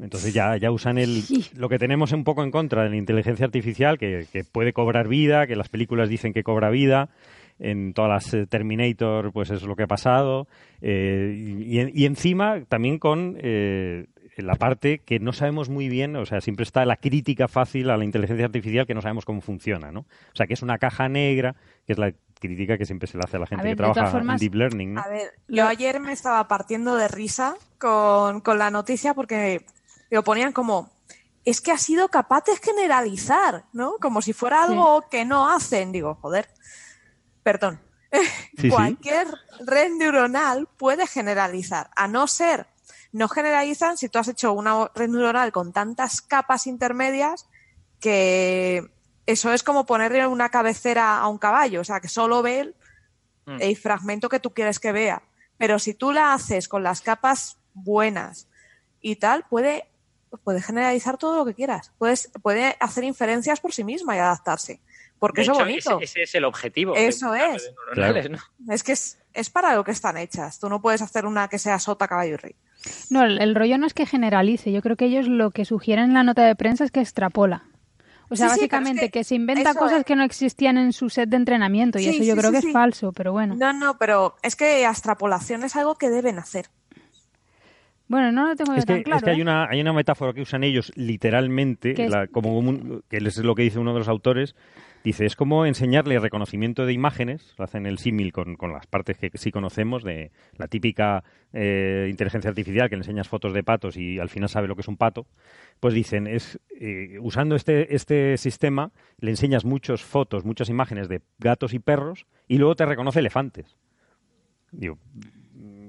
Entonces 0.03 0.35
ya, 0.35 0.57
ya 0.57 0.71
usan 0.71 0.99
el, 0.99 1.23
Sí. 1.23 1.47
lo 1.57 1.69
que 1.69 1.79
tenemos 1.79 2.13
un 2.13 2.25
poco 2.25 2.43
en 2.43 2.51
contra 2.51 2.83
de 2.83 2.91
la 2.91 2.97
inteligencia 2.97 3.47
artificial, 3.47 3.99
que, 3.99 4.27
que 4.33 4.45
puede 4.45 4.73
cobrar 4.73 5.09
vida, 5.09 5.47
que 5.47 5.57
las 5.57 5.69
películas 5.69 6.09
dicen 6.09 6.33
que 6.33 6.43
cobra 6.43 6.71
vida, 6.71 7.09
en 7.59 7.93
todas 7.95 8.11
las 8.11 8.35
eh, 8.35 8.47
Terminator, 8.47 9.33
pues 9.33 9.51
es 9.51 9.63
lo 9.63 9.77
que 9.77 9.85
ha 9.85 9.87
pasado, 9.87 10.49
eh, 10.81 11.91
y, 11.95 12.05
encima 12.07 12.65
también 12.69 12.99
con 12.99 13.37
eh, 13.41 14.07
la 14.37 14.55
parte 14.57 14.99
que 14.99 15.21
no 15.21 15.33
sabemos 15.33 15.69
muy 15.69 15.89
bien, 15.89 16.17
o 16.17 16.27
sea, 16.27 16.41
siempre 16.41 16.65
está 16.65 16.85
la 16.85 16.97
crítica 16.97 17.47
fácil 17.47 17.91
a 17.91 17.97
la 17.97 18.05
inteligencia 18.05 18.47
artificial 18.47 18.87
que 18.87 18.95
no 18.95 19.03
sabemos 19.03 19.25
cómo 19.25 19.41
funciona, 19.41 19.93
¿no? 19.93 20.01
O 20.01 20.35
sea, 20.35 20.47
que 20.47 20.55
es 20.55 20.63
una 20.63 20.79
caja 20.79 21.09
negra, 21.09 21.55
que 21.87 21.93
es 21.93 21.99
la 21.99 22.13
crítica 22.41 22.77
que 22.77 22.87
siempre 22.87 23.07
se 23.07 23.17
le 23.19 23.23
hace 23.25 23.37
a 23.37 23.41
la 23.41 23.47
gente 23.47 23.63
ver, 23.63 23.73
que 23.75 23.77
trabaja 23.77 24.07
formas- 24.11 24.43
en 24.43 24.49
Deep 24.49 24.55
Learning, 24.57 24.95
¿no? 24.95 25.01
A 25.01 25.09
ver, 25.09 25.31
yo 25.47 25.69
ayer 25.69 26.01
me 26.01 26.13
estaba 26.13 26.49
partiendo 26.49 26.97
de 26.97 27.07
risa 27.07 27.55
con, 27.79 28.41
con 28.41 28.59
la 28.59 28.71
noticia 28.73 29.15
porque 29.15 29.61
lo 30.15 30.25
ponían 30.25 30.53
como, 30.53 30.91
es 31.45 31.61
que 31.61 31.73
ha 31.73 31.79
sido 31.79 32.09
capaz 32.09 32.45
de 32.45 32.57
generalizar, 32.57 33.65
¿no? 33.73 33.95
Como 34.01 34.23
si 34.23 34.33
fuera 34.33 34.63
algo 34.63 35.09
que 35.11 35.25
no 35.25 35.49
hacen. 35.49 35.93
Digo, 35.93 36.17
joder, 36.21 36.49
perdón. 37.43 37.81
Sí, 38.13 38.63
sí. 38.63 38.69
Cualquier 38.69 39.27
red 39.61 39.91
neuronal 39.93 40.69
puede 40.77 41.07
generalizar, 41.07 41.89
a 41.97 42.07
no 42.07 42.27
ser, 42.27 42.67
no 43.11 43.27
generalizan 43.27 43.97
si 43.97 44.11
tú 44.11 44.19
has 44.19 44.29
hecho 44.29 44.53
una 44.53 44.91
red 44.95 45.09
neuronal 45.09 45.51
con 45.51 45.73
tantas 45.73 46.21
capas 46.21 46.67
intermedias 46.67 47.49
que 47.99 48.91
eso 49.25 49.53
es 49.53 49.63
como 49.63 49.87
ponerle 49.87 50.27
una 50.27 50.51
cabecera 50.51 51.19
a 51.19 51.27
un 51.29 51.39
caballo, 51.39 51.81
o 51.81 51.85
sea, 51.85 52.01
que 52.01 52.09
solo 52.09 52.43
ve 52.43 52.61
el, 52.61 52.77
Mm. 53.47 53.57
el 53.61 53.77
fragmento 53.77 54.29
que 54.29 54.41
tú 54.41 54.55
quieres 54.55 54.79
que 54.79 54.93
vea. 54.93 55.23
Pero 55.59 55.79
si 55.79 55.95
tú 55.95 56.13
la 56.13 56.33
haces 56.33 56.69
con 56.69 56.83
las 56.83 57.01
capas 57.01 57.59
buenas 57.75 58.49
y 59.01 59.17
tal, 59.17 59.45
puede, 59.49 59.89
puede 60.45 60.61
generalizar 60.63 61.19
todo 61.19 61.37
lo 61.37 61.45
que 61.45 61.55
quieras. 61.55 61.93
Puedes, 61.99 62.31
puede 62.43 62.77
hacer 62.81 63.05
inferencias 63.05 63.61
por 63.61 63.73
sí 63.73 63.85
misma 63.85 64.17
y 64.17 64.19
adaptarse. 64.21 64.81
Porque 65.19 65.41
De 65.41 65.43
eso 65.43 65.53
es 65.53 65.59
hecho, 65.59 65.65
bonito. 65.65 66.01
Ese, 66.01 66.05
ese 66.05 66.23
es 66.23 66.35
el 66.35 66.45
objetivo. 66.45 66.95
Eso 66.97 67.31
de 67.31 67.55
es. 67.55 67.71
Es 68.69 68.83
que 68.83 68.93
es, 68.93 69.19
es 69.33 69.51
para 69.51 69.75
lo 69.77 69.85
que 69.85 69.93
están 69.93 70.17
hechas. 70.17 70.59
Tú 70.59 70.69
no 70.69 70.83
puedes 70.83 71.01
hacer 71.03 71.27
una 71.27 71.49
que 71.49 71.59
sea 71.59 71.79
sota, 71.79 72.09
caballo 72.09 72.35
y 72.35 72.37
rey. 72.37 72.55
No, 73.11 73.23
el, 73.23 73.41
el 73.41 73.55
rollo 73.55 73.79
no 73.79 73.87
es 73.87 73.95
que 73.95 74.07
generalice. 74.07 74.73
Yo 74.73 74.83
creo 74.83 74.97
que 74.97 75.05
ellos 75.05 75.29
lo 75.29 75.51
que 75.53 75.65
sugieren 75.65 76.07
en 76.07 76.15
la 76.15 76.25
nota 76.25 76.43
de 76.45 76.57
prensa 76.57 76.85
es 76.85 76.91
que 76.91 77.01
extrapola. 77.01 77.65
O 78.29 78.35
sea, 78.37 78.49
Sí, 78.49 78.55
sí, 78.55 78.61
pero 78.61 78.79
es 78.79 78.83
básicamente 78.83 79.01
que 79.11 79.21
que, 79.21 79.25
se 79.25 79.35
inventa 79.35 79.75
cosas 79.75 80.01
es. 80.01 80.05
que 80.07 80.17
no 80.17 80.25
existían 80.25 80.79
en 80.79 80.93
su 80.93 81.11
set 81.11 81.29
de 81.29 81.37
entrenamiento 81.37 81.99
y 81.99 82.05
Sí, 82.05 82.09
eso 82.09 82.25
yo 82.25 82.35
sí, 82.35 82.39
creo 82.41 82.51
sí, 82.51 82.57
que 82.57 82.63
sí. 82.63 82.67
es 82.69 82.73
falso, 82.73 83.13
pero 83.13 83.31
bueno. 83.33 83.55
No, 83.57 83.73
no, 83.73 83.99
pero 83.99 84.37
es 84.43 84.57
que 84.57 84.83
la 84.83 84.91
extrapolación 84.91 85.63
es 85.65 85.77
algo 85.77 85.97
que 85.97 86.09
deben 86.11 86.39
hacer. 86.39 86.67
Bueno, 88.13 88.31
no 88.31 88.47
lo 88.49 88.55
tengo 88.57 88.75
yo 88.75 88.79
Es 88.79 88.85
que, 88.85 89.03
claro. 89.03 89.17
es 89.17 89.23
que 89.25 89.31
hay, 89.31 89.39
¿eh? 89.39 89.43
una, 89.43 89.67
hay 89.71 89.81
una 89.81 89.95
metáfora 89.95 90.35
que 90.35 90.43
usan 90.43 90.65
ellos 90.65 90.93
literalmente, 90.97 91.95
Que 91.95 92.05
es- 92.05 92.11
la- 92.13 92.27
como 92.27 92.59
un- 92.59 93.03
que 93.09 93.17
es 93.17 93.39
lo 93.39 93.55
que 93.55 93.63
dice 93.63 93.79
uno 93.79 93.95
de 93.95 94.01
los 94.01 94.09
autores. 94.09 94.55
Dice, 95.03 95.25
es 95.25 95.35
como 95.35 95.65
enseñarle 95.65 96.19
reconocimiento 96.21 96.85
de 96.85 96.93
imágenes, 96.93 97.55
hacen 97.59 97.87
el 97.87 97.97
símil 97.97 98.31
con, 98.33 98.55
con 98.57 98.71
las 98.71 98.87
partes 98.87 99.17
que 99.17 99.31
sí 99.39 99.51
conocemos, 99.51 100.05
de 100.05 100.31
la 100.59 100.69
típica 100.69 101.25
eh, 101.55 102.07
inteligencia 102.11 102.51
artificial 102.51 102.91
que 102.91 102.97
le 102.97 103.01
enseñas 103.01 103.29
fotos 103.29 103.55
de 103.55 103.65
patos 103.65 103.97
y 103.97 104.19
al 104.19 104.29
final 104.29 104.51
sabe 104.51 104.69
lo 104.69 104.75
que 104.77 104.83
es 104.83 104.89
un 104.89 104.99
pato. 104.99 105.27
Pues 105.81 105.95
dicen, 105.95 106.27
es 106.27 106.61
eh, 106.79 107.17
usando 107.19 107.57
este, 107.57 107.95
este 107.97 108.37
sistema, 108.37 108.93
le 109.21 109.31
enseñas 109.31 109.65
muchas 109.65 110.03
fotos, 110.03 110.45
muchas 110.45 110.69
imágenes 110.69 111.09
de 111.09 111.23
gatos 111.39 111.73
y 111.73 111.79
perros 111.79 112.27
y 112.47 112.59
luego 112.59 112.77
te 112.77 112.85
reconoce 112.85 113.21
elefantes. 113.21 113.79
Digo, 114.71 114.99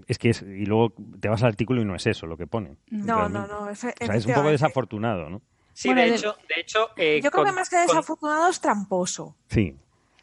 es 0.07 0.17
que 0.17 0.29
es, 0.29 0.41
y 0.41 0.65
luego 0.65 0.93
te 1.19 1.29
vas 1.29 1.41
al 1.43 1.49
artículo 1.49 1.81
y 1.81 1.85
no 1.85 1.95
es 1.95 2.05
eso 2.07 2.27
lo 2.27 2.37
que 2.37 2.47
ponen. 2.47 2.77
No, 2.89 3.17
realmente. 3.19 3.47
no, 3.51 3.61
no. 3.65 3.69
efe- 3.71 3.93
O 4.01 4.05
sea, 4.05 4.15
es 4.15 4.25
un 4.25 4.33
poco 4.33 4.49
desafortunado, 4.49 5.29
¿no? 5.29 5.41
Sí, 5.73 5.87
Bueno, 5.89 6.01
de 6.01 6.09
de- 6.11 6.15
hecho, 6.15 6.35
de 6.53 6.61
hecho 6.61 6.89
eh, 6.97 7.19
Yo 7.23 7.31
creo 7.31 7.45
que 7.45 7.51
más 7.51 7.69
que 7.69 7.77
con- 7.77 7.87
desafortunado 7.87 8.47
es 8.49 8.59
tramposo. 8.61 9.35
Sí. 9.47 9.75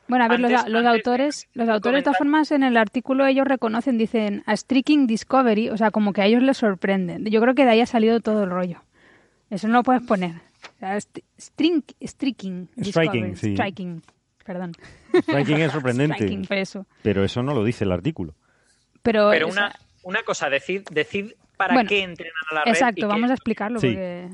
Bueno, 0.06 0.24
a 0.24 0.28
ver, 0.28 0.40
los, 0.40 0.50
Antes- 0.52 0.72
los 0.72 0.84
antes 0.84 0.98
autores, 0.98 1.48
de 1.54 1.60
los 1.64 1.68
autores 1.68 1.98
de 1.98 2.02
todas 2.02 2.18
formas 2.18 2.50
en 2.52 2.62
el 2.64 2.76
artículo 2.76 3.26
ellos 3.26 3.46
reconocen, 3.46 3.96
dicen 3.98 4.42
a 4.46 4.56
streaking 4.56 5.06
discovery, 5.06 5.68
o 5.70 5.76
sea, 5.76 5.90
como 5.92 6.12
que 6.12 6.22
a 6.22 6.26
ellos 6.26 6.42
les 6.42 6.56
sorprende. 6.56 7.18
Yo 7.30 7.40
creo 7.40 7.54
que 7.54 7.64
de 7.64 7.70
ahí 7.70 7.80
ha 7.80 7.86
salido 7.86 8.20
todo 8.20 8.42
el 8.44 8.50
rollo. 8.50 8.82
Eso 9.50 9.66
no 9.68 9.74
lo 9.74 9.82
puedes 9.82 10.02
poner. 10.02 10.32
O 10.76 10.78
sea, 10.80 10.96
st- 10.96 11.24
string, 11.38 11.82
streaking, 12.04 12.68
Striking, 12.76 12.84
discovery, 12.84 13.36
sí. 13.36 13.52
striking, 13.54 14.02
perdón. 14.44 14.72
Striking 15.22 15.56
es 15.58 15.72
sorprendente. 15.72 16.14
Striking, 16.16 16.44
fue 16.44 16.60
eso. 16.60 16.86
Pero 17.02 17.24
eso 17.24 17.42
no 17.42 17.54
lo 17.54 17.64
dice 17.64 17.84
el 17.84 17.92
artículo. 17.92 18.34
Pero, 19.02 19.30
una, 19.48 19.72
una 20.02 20.22
cosa, 20.22 20.48
decid, 20.50 20.82
decid 20.90 21.32
para 21.56 21.74
Bueno, 21.74 21.88
qué 21.88 22.02
entrenan 22.02 22.32
a 22.50 22.54
la 22.54 22.60
red. 22.64 22.68
y 22.68 22.70
exacto, 22.70 23.00
qué- 23.02 23.06
vamos 23.06 23.30
a 23.30 23.34
explicarlo 23.34 23.80
Sí. 23.80 23.88
porque 23.88 24.28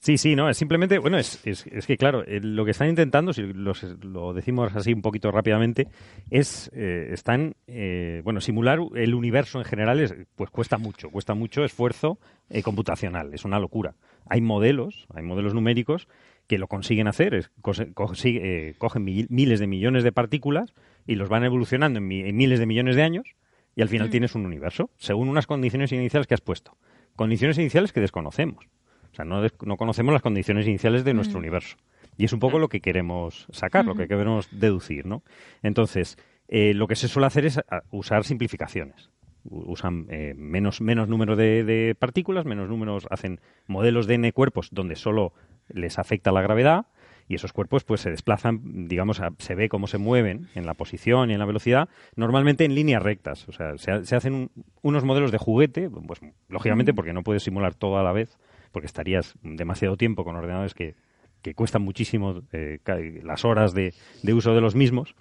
Sí, 0.00 0.18
sí, 0.18 0.36
no, 0.36 0.50
es 0.50 0.58
simplemente, 0.58 0.98
bueno, 0.98 1.16
es, 1.16 1.40
es, 1.46 1.66
es 1.66 1.86
que 1.86 1.96
claro, 1.96 2.24
eh, 2.26 2.38
lo 2.42 2.66
que 2.66 2.72
están 2.72 2.90
intentando, 2.90 3.32
si 3.32 3.40
los- 3.40 3.82
lo 4.04 4.34
decimos 4.34 4.76
así 4.76 4.92
un 4.92 5.00
poquito 5.00 5.30
rápidamente, 5.30 5.88
es, 6.30 6.70
eh, 6.74 7.08
están, 7.12 7.54
eh, 7.66 8.20
bueno, 8.22 8.42
simular 8.42 8.80
el 8.96 9.14
universo 9.14 9.58
en 9.60 9.64
general, 9.64 10.00
es, 10.00 10.14
pues 10.36 10.50
cuesta 10.50 10.76
mucho, 10.76 11.08
cuesta 11.08 11.32
mucho 11.32 11.64
esfuerzo 11.64 12.18
eh, 12.50 12.62
computacional, 12.62 13.32
es 13.32 13.46
una 13.46 13.58
locura. 13.58 13.94
Hay 14.28 14.42
modelos, 14.42 15.06
hay 15.14 15.22
modelos 15.22 15.54
numéricos 15.54 16.06
que 16.48 16.58
lo 16.58 16.66
consiguen 16.68 17.08
hacer, 17.08 17.32
es, 17.34 17.50
cose- 17.62 17.94
consigue- 17.94 18.42
eh, 18.68 18.74
cogen 18.76 19.04
mi- 19.04 19.24
miles 19.30 19.58
de 19.58 19.66
millones 19.66 20.04
de 20.04 20.12
partículas 20.12 20.74
y 21.06 21.14
los 21.14 21.30
van 21.30 21.44
evolucionando 21.44 21.98
en, 22.00 22.06
mi- 22.06 22.20
en 22.28 22.36
miles 22.36 22.58
de 22.58 22.66
millones 22.66 22.96
de 22.96 23.02
años 23.04 23.26
y 23.76 23.82
al 23.82 23.88
final 23.88 24.10
tienes 24.10 24.34
un 24.34 24.46
universo, 24.46 24.90
según 24.98 25.28
unas 25.28 25.46
condiciones 25.46 25.92
iniciales 25.92 26.26
que 26.26 26.34
has 26.34 26.40
puesto. 26.40 26.76
Condiciones 27.16 27.58
iniciales 27.58 27.92
que 27.92 28.00
desconocemos. 28.00 28.66
O 29.12 29.14
sea, 29.14 29.24
no, 29.24 29.40
des- 29.42 29.54
no 29.64 29.76
conocemos 29.76 30.12
las 30.12 30.22
condiciones 30.22 30.66
iniciales 30.66 31.04
de 31.04 31.14
nuestro 31.14 31.38
universo. 31.38 31.76
Y 32.16 32.24
es 32.24 32.32
un 32.32 32.40
poco 32.40 32.58
lo 32.58 32.68
que 32.68 32.80
queremos 32.80 33.46
sacar, 33.50 33.84
lo 33.84 33.94
que 33.94 34.08
queremos 34.08 34.48
deducir, 34.50 35.06
¿no? 35.06 35.22
Entonces, 35.62 36.16
eh, 36.48 36.74
lo 36.74 36.86
que 36.88 36.96
se 36.96 37.08
suele 37.08 37.26
hacer 37.26 37.46
es 37.46 37.58
a- 37.58 37.82
usar 37.90 38.24
simplificaciones. 38.24 39.10
Usan 39.44 40.06
eh, 40.08 40.34
menos, 40.36 40.80
menos 40.80 41.08
número 41.08 41.36
de, 41.36 41.64
de 41.64 41.94
partículas, 41.94 42.44
menos 42.46 42.68
números, 42.68 43.06
hacen 43.10 43.40
modelos 43.66 44.06
de 44.06 44.14
n 44.14 44.32
cuerpos 44.32 44.68
donde 44.72 44.96
solo 44.96 45.32
les 45.68 45.98
afecta 45.98 46.32
la 46.32 46.42
gravedad 46.42 46.86
y 47.28 47.34
esos 47.36 47.52
cuerpos 47.52 47.84
pues 47.84 48.00
se 48.02 48.10
desplazan, 48.10 48.86
digamos, 48.88 49.20
a- 49.20 49.30
se 49.38 49.54
ve 49.54 49.68
cómo 49.68 49.86
se 49.86 49.98
mueven 49.98 50.48
en 50.54 50.66
la 50.66 50.74
posición 50.74 51.30
y 51.30 51.34
en 51.34 51.38
la 51.38 51.46
velocidad, 51.46 51.88
normalmente 52.16 52.64
en 52.64 52.74
líneas 52.74 53.02
rectas. 53.02 53.48
O 53.48 53.52
sea, 53.52 53.78
se, 53.78 53.90
ha- 53.90 54.04
se 54.04 54.16
hacen 54.16 54.34
un- 54.34 54.50
unos 54.82 55.04
modelos 55.04 55.32
de 55.32 55.38
juguete, 55.38 55.88
pues 55.90 56.20
lógicamente 56.48 56.92
porque 56.94 57.12
no 57.12 57.22
puedes 57.22 57.42
simular 57.42 57.74
todo 57.74 57.98
a 57.98 58.02
la 58.02 58.12
vez, 58.12 58.38
porque 58.72 58.86
estarías 58.86 59.34
demasiado 59.42 59.96
tiempo 59.96 60.24
con 60.24 60.36
ordenadores 60.36 60.74
que, 60.74 60.94
que 61.42 61.54
cuestan 61.54 61.82
muchísimo 61.82 62.42
eh, 62.52 62.78
las 63.22 63.44
horas 63.44 63.72
de, 63.74 63.94
de 64.22 64.34
uso 64.34 64.54
de 64.54 64.60
los 64.60 64.74
mismos. 64.74 65.14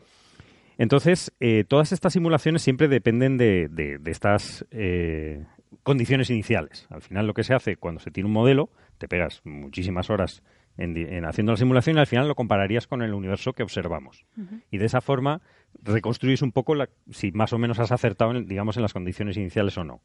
Entonces, 0.78 1.32
eh, 1.40 1.64
todas 1.68 1.92
estas 1.92 2.14
simulaciones 2.14 2.62
siempre 2.64 2.88
dependen 2.88 3.38
de, 3.38 3.68
de- 3.70 4.00
de 4.00 4.12
estas 4.12 4.66
eh, 4.72 5.46
condiciones 5.84 6.30
iniciales. 6.30 6.88
Al 6.90 7.02
final, 7.02 7.28
lo 7.28 7.34
que 7.34 7.44
se 7.44 7.54
hace 7.54 7.76
cuando 7.78 8.00
se 8.02 8.10
tiene 8.12 8.28
un 8.28 8.34
modelo, 8.34 8.70
te 8.98 9.08
pegas 9.08 9.42
muchísimas 9.44 10.10
horas 10.10 10.42
en, 10.78 11.26
haciendo 11.26 11.52
la 11.54 11.58
simulación 11.58 11.98
y 11.98 12.00
al 12.00 12.08
final 12.08 12.28
lo 12.28 12.36
compararías 12.36 12.88
con 12.88 13.02
el 13.02 13.14
universo 13.14 13.54
que 13.54 13.64
observamos. 13.64 14.26
Y 14.72 14.78
de 14.78 14.86
esa 14.86 15.02
forma 15.02 15.42
reconstruyes 15.82 16.42
un 16.42 16.52
poco 16.52 16.76
la- 16.76 16.90
si 17.12 17.32
más 17.32 17.54
o 17.54 17.58
menos 17.58 17.80
has 17.80 17.92
acertado, 17.92 18.32
en, 18.32 18.48
digamos, 18.48 18.76
en 18.78 18.82
las 18.84 18.94
condiciones 18.94 19.38
iniciales 19.38 19.78
o 19.78 19.84
no. 19.84 20.02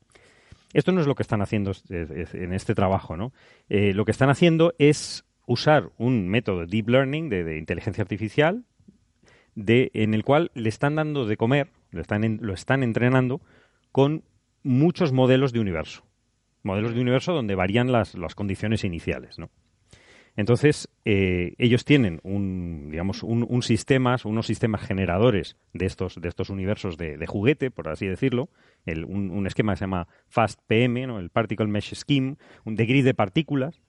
Esto 0.75 0.93
no 0.93 1.01
es 1.01 1.07
lo 1.07 1.15
que 1.15 1.23
están 1.23 1.41
haciendo 1.41 1.73
en 1.89 2.53
este 2.53 2.75
trabajo, 2.75 3.17
¿no? 3.17 3.33
Eh, 3.71 3.95
lo 3.95 4.05
que 4.05 4.11
están 4.11 4.29
haciendo 4.29 4.75
es 4.79 5.25
usar 5.47 5.91
un 5.97 6.29
método 6.29 6.61
de 6.61 6.67
deep 6.67 6.89
learning, 6.91 7.31
de, 7.31 7.43
de 7.45 7.57
inteligencia 7.59 8.03
artificial, 8.03 8.65
de, 9.55 9.91
en 9.95 10.13
el 10.15 10.25
cual 10.25 10.51
le 10.55 10.69
están 10.69 10.95
dando 10.97 11.25
de 11.27 11.37
comer, 11.39 11.71
lo 11.91 12.01
están, 12.03 12.23
en- 12.25 12.39
lo 12.43 12.53
están 12.53 12.83
entrenando 12.83 13.41
con 13.93 14.25
muchos 14.63 15.13
modelos 15.13 15.53
de 15.53 15.61
universo. 15.61 16.05
Modelos 16.63 16.95
de 16.95 17.01
universo 17.01 17.33
donde 17.33 17.55
varían 17.55 17.91
las, 17.91 18.15
las 18.15 18.35
condiciones 18.35 18.85
iniciales, 18.85 19.39
¿no? 19.39 19.49
Entonces, 20.39 20.89
eh, 21.05 21.55
ellos 21.59 21.85
tienen 21.85 22.21
un, 22.23 22.91
digamos, 22.93 23.25
un, 23.25 23.45
un 23.49 23.61
sistemas, 23.63 24.25
unos 24.25 24.47
sistemas 24.47 24.87
generadores 24.87 25.57
de 25.73 25.85
estos, 25.87 26.15
de 26.21 26.29
estos 26.29 26.49
universos 26.49 26.97
de, 26.97 27.17
de 27.17 27.27
juguete, 27.27 27.73
por 27.73 27.89
así 27.89 28.07
decirlo, 28.07 28.49
el- 28.87 29.05
un, 29.05 29.33
un 29.33 29.49
esquema 29.49 29.73
que 29.73 29.79
se 29.79 29.85
llama 29.87 30.07
FAST-PM, 30.29 31.09
¿no? 31.09 31.19
el 31.19 31.31
Particle 31.31 31.67
Mesh 31.67 31.93
Scheme, 31.97 32.37
un 32.65 32.77
de 32.77 32.87
grid 32.87 33.05
de 33.05 33.15
partículas, 33.15 33.81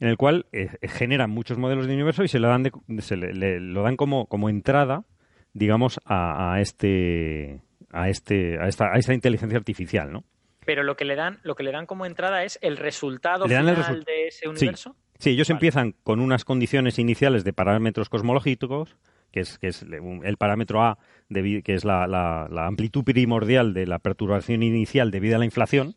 en 0.00 0.08
el 0.08 0.16
cual 0.16 0.46
eh, 0.50 0.70
generan 0.82 1.30
muchos 1.30 1.56
modelos 1.56 1.86
de 1.86 1.94
universo 1.94 2.24
y 2.24 2.28
se 2.28 2.40
lo 2.40 2.48
dan, 2.48 2.64
de- 2.64 2.72
se 2.98 3.16
le- 3.16 3.32
le- 3.32 3.60
lo 3.60 3.82
dan 3.84 3.96
como, 3.96 4.26
como 4.26 4.48
entrada, 4.48 5.04
digamos, 5.52 6.00
a, 6.04 6.54
a 6.54 6.60
este 6.60 7.60
a 7.92 8.08
este 8.08 8.58
a 8.58 8.66
esta, 8.66 8.86
a 8.92 8.98
esta 8.98 9.14
inteligencia 9.14 9.56
artificial, 9.56 10.12
¿no? 10.12 10.24
Pero 10.66 10.82
lo 10.82 10.96
que 10.96 11.04
le 11.04 11.14
dan, 11.14 11.38
lo 11.44 11.54
que 11.54 11.62
le 11.62 11.70
dan 11.70 11.86
como 11.86 12.06
entrada 12.06 12.42
es 12.42 12.58
el 12.60 12.76
resultado 12.76 13.46
final 13.92 14.04
de 14.04 14.26
ese 14.26 14.48
universo. 14.48 14.90
Sí, 14.94 15.05
ellos 15.24 15.48
Vale. 15.48 15.56
empiezan 15.56 15.94
con 16.02 16.20
unas 16.20 16.44
condiciones 16.44 16.98
iniciales 16.98 17.44
de 17.44 17.52
parámetros 17.52 18.08
cosmológicos, 18.08 18.96
que 19.32 19.40
es, 19.40 19.58
que 19.58 19.68
es 19.68 19.84
el 20.24 20.36
parámetro 20.36 20.82
A, 20.82 20.98
que 21.32 21.62
es 21.74 21.84
la, 21.84 22.06
la- 22.06 22.48
la 22.50 22.66
amplitud 22.66 23.04
primordial 23.04 23.74
de 23.74 23.86
la 23.86 23.98
perturbación 23.98 24.62
inicial 24.62 25.10
debido 25.10 25.36
a 25.36 25.38
la 25.38 25.44
inflación, 25.44 25.94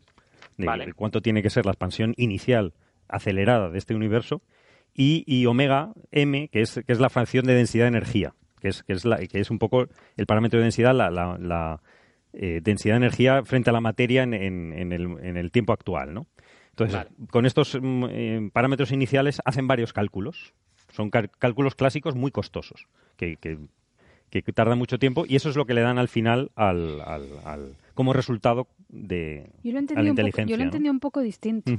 de, 0.56 0.66
Vale. 0.66 0.86
de 0.86 0.92
cuánto 0.94 1.22
tiene 1.22 1.42
que 1.42 1.50
ser 1.50 1.64
la 1.64 1.72
expansión 1.72 2.14
inicial 2.16 2.74
acelerada 3.08 3.70
de 3.70 3.78
este 3.78 3.94
universo, 3.94 4.42
y, 4.94 5.24
y 5.26 5.46
omega 5.46 5.92
m, 6.10 6.48
que 6.48 6.60
es, 6.62 6.80
que 6.86 6.92
es 6.92 7.00
la 7.00 7.08
fracción 7.08 7.46
de 7.46 7.54
densidad 7.54 7.84
de 7.84 7.88
energía, 7.88 8.34
que 8.60 8.68
es, 8.68 8.82
que 8.82 8.92
es, 8.92 9.04
la, 9.04 9.18
que 9.18 9.40
es 9.40 9.50
un 9.50 9.58
poco 9.58 9.86
el 10.16 10.26
parámetro 10.26 10.58
de 10.58 10.64
densidad, 10.64 10.94
la, 10.94 11.10
la- 11.10 11.38
la, 11.38 11.80
eh, 12.32 12.60
densidad 12.62 12.94
de 12.94 12.98
energía 12.98 13.42
frente 13.44 13.70
a 13.70 13.72
la 13.72 13.80
materia 13.80 14.22
en, 14.22 14.34
en- 14.34 14.72
en 14.72 14.92
el, 14.92 15.02
en 15.22 15.36
el 15.36 15.50
tiempo 15.50 15.72
actual, 15.72 16.12
¿no? 16.14 16.26
Entonces, 16.84 17.10
Vale. 17.18 17.28
con 17.30 17.46
estos 17.46 17.78
mm, 17.80 18.04
eh, 18.10 18.50
parámetros 18.52 18.90
iniciales 18.92 19.40
hacen 19.44 19.66
varios 19.66 19.92
cálculos. 19.92 20.54
Son 20.92 21.10
cálculos 21.10 21.74
clásicos 21.74 22.14
muy 22.16 22.30
costosos, 22.32 22.86
que, 23.16 23.36
que, 23.36 23.58
que 24.30 24.42
tardan 24.52 24.76
mucho 24.78 24.98
tiempo 24.98 25.24
y 25.28 25.36
eso 25.36 25.48
es 25.50 25.56
lo 25.56 25.64
que 25.66 25.74
le 25.74 25.82
dan 25.82 25.98
al 25.98 26.08
final 26.08 26.50
al, 26.56 27.00
al- 27.02 27.28
al- 27.44 27.74
como 27.94 28.12
resultado 28.12 28.66
de 28.88 29.50
Yo 29.62 29.72
lo 29.72 29.78
a 29.78 29.82
la 29.82 29.82
un 29.82 29.86
poco, 29.86 30.08
inteligencia. 30.08 30.46
yo 30.52 30.56
lo 30.56 30.64
¿no? 30.64 30.68
entendí 30.68 30.88
un 30.88 31.00
poco 31.00 31.20
distinto, 31.20 31.70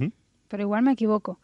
pero 0.47 0.63
igual 0.63 0.83
me 0.83 0.91
equivoco. 0.93 1.39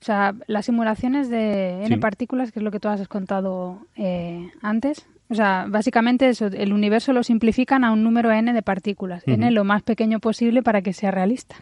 O 0.00 0.04
sea, 0.04 0.34
las 0.46 0.66
simulaciones 0.66 1.28
de 1.30 1.84
n 1.84 1.88
Sí. 1.88 1.96
partículas, 1.96 2.52
que 2.52 2.60
es 2.60 2.62
lo 2.62 2.70
que 2.70 2.80
tú 2.80 2.88
has 2.88 3.06
contado 3.08 3.86
eh, 3.96 4.50
antes, 4.62 5.06
o 5.30 5.34
sea, 5.34 5.66
básicamente 5.68 6.28
eso, 6.28 6.46
el 6.46 6.72
universo 6.72 7.12
lo 7.12 7.22
simplifican 7.22 7.84
a 7.84 7.92
un 7.92 8.02
número 8.02 8.30
n 8.30 8.52
de 8.52 8.62
partículas, 8.62 9.22
n 9.26 9.50
lo 9.50 9.64
más 9.64 9.82
pequeño 9.82 10.20
posible 10.20 10.62
para 10.62 10.80
que 10.82 10.92
sea 10.92 11.10
realista. 11.10 11.56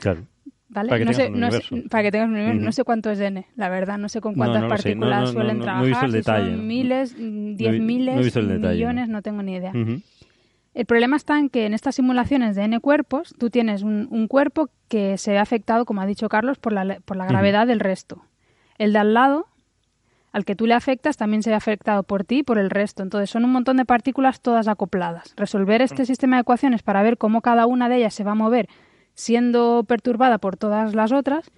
Claro. 0.00 0.22
¿Vale? 0.70 0.90
Para 0.90 0.98
que 0.98 1.04
no 1.06 1.12
tengas 1.12 1.62
sé, 1.62 1.80
no 1.80 1.88
para 1.88 2.02
que 2.02 2.10
tengas 2.12 2.28
un 2.28 2.34
universo. 2.34 2.60
No 2.64 2.72
sé 2.72 2.84
cuánto 2.84 3.10
es 3.10 3.20
n, 3.20 3.46
la 3.56 3.68
verdad, 3.70 3.96
no 3.96 4.08
sé 4.10 4.20
con 4.20 4.34
cuántas 4.34 4.62
no 4.62 4.68
partículas 4.68 5.30
suelen 5.30 5.58
no, 5.58 5.64
no 5.64 5.64
he 5.64 5.64
trabajar, 5.64 5.88
visto 5.88 6.04
el 6.04 6.10
si 6.12 6.16
detalle. 6.18 6.56
son 6.56 6.66
miles, 6.66 7.14
diez 7.16 7.60
he- 7.74 7.78
no 7.78 7.84
he 7.84 7.86
miles, 7.86 8.24
visto 8.24 8.40
el 8.40 8.48
detalle, 8.48 8.74
millones, 8.74 9.08
no. 9.08 9.22
tengo 9.22 9.42
ni 9.42 9.54
idea. 9.54 9.72
El 10.74 10.84
problema 10.86 11.16
está 11.16 11.38
en 11.38 11.48
que 11.48 11.64
en 11.66 11.72
estas 11.74 11.94
simulaciones 11.94 12.54
de 12.54 12.64
n 12.64 12.78
cuerpos, 12.80 13.34
tú 13.38 13.48
tienes 13.50 13.82
un, 13.82 14.06
un 14.10 14.28
cuerpo 14.28 14.68
que 14.88 15.16
se 15.18 15.32
ve 15.32 15.38
afectado, 15.38 15.84
como 15.86 16.02
ha 16.02 16.06
dicho 16.06 16.28
Carlos, 16.28 16.58
por 16.58 16.72
la, 16.72 17.00
por 17.04 17.16
la 17.16 17.24
Ujú. 17.24 17.32
gravedad 17.32 17.66
del 17.66 17.80
resto. 17.80 18.22
El 18.76 18.92
de 18.92 18.98
al 19.00 19.14
lado, 19.14 19.46
al 20.30 20.44
que 20.44 20.54
tú 20.54 20.66
le 20.66 20.74
afectas, 20.74 21.16
también 21.16 21.42
se 21.42 21.50
ve 21.50 21.56
afectado 21.56 22.02
por 22.04 22.22
ti 22.24 22.40
y 22.40 22.42
por 22.42 22.58
el 22.58 22.68
resto. 22.70 23.02
Entonces 23.02 23.30
son 23.30 23.44
un 23.44 23.50
montón 23.50 23.78
de 23.78 23.86
partículas 23.86 24.40
todas 24.40 24.68
acopladas. 24.68 25.32
Resolver 25.36 25.80
este 25.82 26.04
sistema 26.04 26.36
de 26.36 26.42
ecuaciones 26.42 26.82
para 26.82 27.02
ver 27.02 27.16
cómo 27.16 27.40
cada 27.40 27.66
una 27.66 27.88
de 27.88 27.96
ellas 27.96 28.14
se 28.14 28.22
va 28.22 28.32
a 28.32 28.36
mover 28.36 28.68
siendo 29.18 29.84
perturbada 29.86 30.38
por 30.38 30.56
todas 30.56 30.94
las 30.94 31.10
otras, 31.10 31.50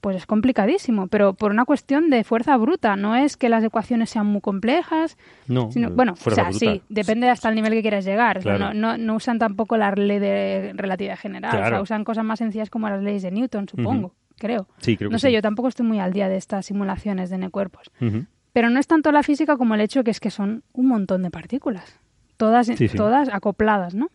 pues 0.00 0.16
es 0.16 0.26
complicadísimo, 0.26 1.06
pero 1.06 1.32
por 1.34 1.52
una 1.52 1.64
cuestión 1.64 2.10
de 2.10 2.24
fuerza 2.24 2.56
bruta. 2.56 2.96
No 2.96 3.14
es 3.14 3.36
que 3.36 3.48
las 3.48 3.62
ecuaciones 3.62 4.10
sean 4.10 4.26
muy 4.26 4.40
complejas, 4.40 5.16
No, 5.46 5.70
sino- 5.70 5.88
eh, 5.88 5.92
bueno, 5.94 6.12
o 6.12 6.30
sea, 6.30 6.44
bruta. 6.50 6.58
sí, 6.58 6.82
depende 6.88 7.30
hasta 7.30 7.48
el 7.48 7.54
nivel 7.54 7.72
que 7.72 7.82
quieras 7.82 8.04
llegar. 8.04 8.38
O 8.38 8.42
sea, 8.42 8.56
Claro. 8.56 8.74
no, 8.74 8.96
no, 8.96 8.98
no 8.98 9.14
usan 9.14 9.38
tampoco 9.38 9.76
la 9.76 9.92
ley 9.92 10.18
de 10.18 10.72
relatividad 10.74 11.16
general, 11.18 11.54
o 11.62 11.68
sea, 11.68 11.80
usan 11.80 12.02
cosas 12.04 12.24
más 12.24 12.40
sencillas 12.40 12.68
como 12.68 12.88
las 12.88 13.00
leyes 13.00 13.22
de 13.22 13.30
Newton, 13.30 13.68
supongo, 13.68 14.12
creo. 14.38 14.66
Sí, 14.78 14.96
creo 14.96 15.08
que 15.08 15.12
no 15.14 15.18
sé, 15.20 15.28
sí. 15.28 15.34
yo 15.34 15.40
tampoco 15.40 15.68
estoy 15.68 15.86
muy 15.86 16.00
al 16.00 16.12
día 16.12 16.28
de 16.28 16.36
estas 16.36 16.66
simulaciones 16.66 17.30
de 17.30 17.36
N-cuerpos. 17.36 17.90
Ujú. 18.02 18.26
Pero 18.52 18.70
no 18.70 18.80
es 18.80 18.86
tanto 18.88 19.10
la 19.12 19.22
física 19.22 19.56
como 19.56 19.74
el 19.76 19.80
hecho 19.80 20.02
que 20.04 20.10
es 20.10 20.18
que 20.20 20.30
son 20.30 20.64
un 20.72 20.88
montón 20.88 21.22
de 21.22 21.30
partículas, 21.30 21.98
todas, 22.36 22.66
Sí, 22.66 22.76
sí. 22.88 22.88
todas 22.96 23.28
acopladas, 23.32 23.94
¿no? 23.94 24.10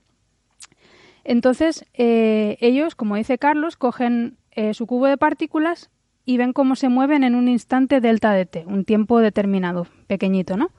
Entonces, 1.30 1.86
eh, 1.94 2.58
ellos, 2.60 2.96
como 2.96 3.16
dice 3.16 3.38
Carlos, 3.38 3.78
cogen 3.78 4.38
eh, 4.50 4.74
su 4.74 4.88
cubo 4.88 5.06
de 5.06 5.16
partículas 5.16 5.92
y 6.26 6.38
ven 6.38 6.54
cómo 6.54 6.76
se 6.76 6.90
mueven 6.90 7.24
en 7.24 7.36
un 7.36 7.48
instante 7.48 8.02
delta 8.02 8.32
de 8.32 8.48
t, 8.48 8.66
un 8.66 8.84
tiempo 8.84 9.20
determinado, 9.20 9.86
pequeñito, 10.08 10.58
¿no? 10.58 10.72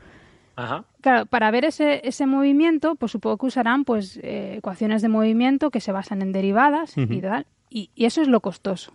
Ajá. 0.56 0.86
Claro, 1.02 1.26
para 1.26 1.52
ver 1.52 1.64
ese, 1.64 2.00
ese 2.02 2.26
movimiento, 2.26 2.96
pues 2.96 3.12
supongo 3.12 3.38
que 3.38 3.46
usarán 3.46 3.84
pues 3.84 4.18
eh, 4.24 4.56
ecuaciones 4.58 5.02
de 5.02 5.08
movimiento 5.08 5.70
que 5.70 5.80
se 5.80 5.92
basan 5.92 6.20
en 6.20 6.32
derivadas 6.32 6.98
y 6.98 7.20
tal, 7.20 7.46
y, 7.70 7.90
y 7.94 8.06
eso 8.06 8.20
es 8.20 8.26
lo 8.26 8.40
costoso. 8.40 8.92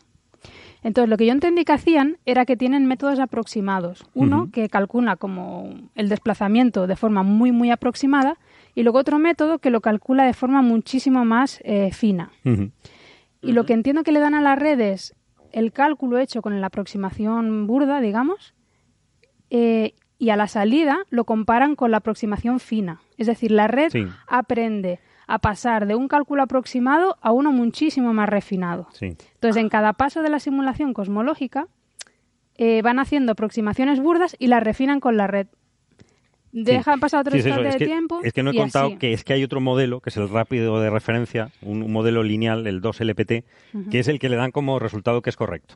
Entonces, 0.84 1.10
lo 1.10 1.16
que 1.16 1.26
yo 1.26 1.32
entendí 1.32 1.64
que 1.64 1.72
hacían 1.72 2.18
era 2.26 2.46
que 2.46 2.58
tienen 2.58 2.86
métodos 2.86 3.20
aproximados. 3.20 4.06
Uno 4.14 4.50
que 4.52 4.68
calcula 4.68 5.16
como 5.16 5.70
el 5.96 6.10
desplazamiento 6.10 6.86
de 6.86 6.98
forma 6.98 7.24
muy, 7.24 7.54
muy 7.54 7.72
aproximada, 7.72 8.38
y 8.76 8.84
luego 8.84 9.00
otro 9.00 9.18
método 9.18 9.60
que 9.60 9.70
lo 9.72 9.82
calcula 9.82 10.26
de 10.26 10.34
forma 10.34 10.62
muchísimo 10.62 11.26
más 11.26 11.60
eh, 11.64 11.92
fina. 11.92 12.32
Y 13.42 13.52
lo 13.54 13.66
que 13.66 13.74
entiendo 13.74 14.04
que 14.04 14.12
le 14.12 14.20
dan 14.20 14.36
a 14.36 14.42
las 14.42 14.60
redes 14.60 15.16
el 15.52 15.72
cálculo 15.72 16.18
hecho 16.20 16.42
con 16.42 16.60
la 16.60 16.68
aproximación 16.68 17.66
burda, 17.66 18.02
digamos, 18.02 18.54
eh, 19.50 19.94
y 20.18 20.30
a 20.30 20.36
la 20.36 20.48
salida 20.48 21.00
lo 21.10 21.24
comparan 21.26 21.76
con 21.76 21.92
la 21.92 21.98
aproximación 21.98 22.60
fina. 22.60 23.02
Es 23.18 23.28
decir, 23.28 23.52
la 23.52 23.68
red 23.68 23.90
Sí. 23.92 24.06
aprende 24.28 25.00
a 25.28 25.40
pasar 25.40 25.88
de 25.88 25.96
un 25.96 26.08
cálculo 26.08 26.44
aproximado 26.44 27.18
a 27.22 27.32
uno 27.32 27.52
muchísimo 27.52 28.14
más 28.14 28.30
refinado. 28.30 28.88
Sí. 28.94 29.16
Entonces, 29.36 29.62
en 29.62 29.70
cada 29.70 29.94
paso 29.94 30.22
de 30.22 30.30
la 30.30 30.40
simulación 30.40 30.94
cosmológica 30.94 31.68
eh, 32.58 32.82
van 32.82 33.00
haciendo 33.00 33.32
aproximaciones 33.34 34.00
burdas 34.00 34.36
y 34.40 34.48
las 34.48 34.64
refinan 34.64 35.00
con 35.00 35.18
la 35.18 35.28
red. 35.28 35.48
Dejan 36.64 37.00
pasar 37.00 37.22
otro 37.22 37.34
Sí, 37.34 37.40
es 37.40 37.46
instante 37.46 37.70
de 37.72 37.78
que, 37.78 37.86
tiempo. 37.86 38.20
Es 38.24 38.32
que 38.34 38.42
no 38.44 38.52
he 38.52 38.56
contado 38.56 38.88
así. 38.88 38.98
que 38.98 39.14
es 39.14 39.24
que 39.24 39.34
hay 39.34 39.44
otro 39.44 39.60
modelo, 39.60 40.00
que 40.00 40.10
es 40.10 40.18
el 40.18 40.30
rápido 40.30 40.80
de 40.80 40.90
referencia, 40.90 41.50
un, 41.62 41.84
un 41.84 41.92
modelo 41.92 42.24
lineal, 42.24 42.66
el 42.68 42.82
2LPT, 42.82 43.44
Ujú. 43.74 43.90
que 43.90 44.00
es 44.00 44.08
el 44.08 44.20
que 44.20 44.30
le 44.30 44.38
dan 44.38 44.52
como 44.52 44.80
resultado 44.80 45.22
que 45.22 45.30
es 45.30 45.36
correcto. 45.36 45.76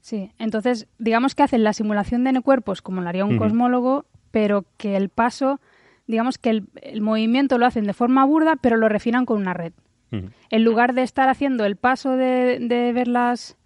Sí, 0.00 0.30
entonces 0.38 0.86
digamos 0.98 1.34
que 1.34 1.42
hacen 1.42 1.64
la 1.64 1.72
simulación 1.72 2.24
de 2.24 2.30
N-cuerpos 2.30 2.80
como 2.80 3.00
lo 3.02 3.08
haría 3.08 3.24
un 3.24 3.36
cosmólogo, 3.38 4.06
pero 4.30 4.64
que 4.78 4.96
el 4.96 5.08
paso, 5.08 5.60
digamos 6.06 6.38
que 6.38 6.50
el, 6.50 6.64
el 6.80 7.00
movimiento 7.02 7.58
lo 7.58 7.66
hacen 7.66 7.84
de 7.84 7.92
forma 7.92 8.24
burda, 8.24 8.56
pero 8.56 8.76
lo 8.76 8.88
refinan 8.88 9.26
con 9.26 9.38
una 9.40 9.52
red. 9.52 9.72
En 10.12 10.64
lugar 10.64 10.94
de 10.94 11.02
estar 11.02 11.28
haciendo 11.28 11.64
el 11.64 11.76
paso 11.76 12.16
de, 12.16 12.58
de 12.60 12.92
ver 12.92 13.06
las 13.08 13.56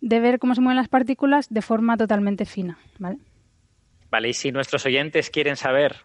de 0.00 0.20
ver 0.20 0.38
cómo 0.38 0.54
se 0.54 0.60
mueven 0.60 0.76
las 0.76 0.88
partículas 0.88 1.48
de 1.50 1.60
forma 1.62 1.96
totalmente 1.96 2.44
fina, 2.44 2.78
¿vale? 3.00 3.18
Vale, 4.10 4.28
y 4.28 4.34
si 4.34 4.52
nuestros 4.52 4.84
oyentes 4.86 5.30
quieren 5.30 5.56
saber 5.56 5.96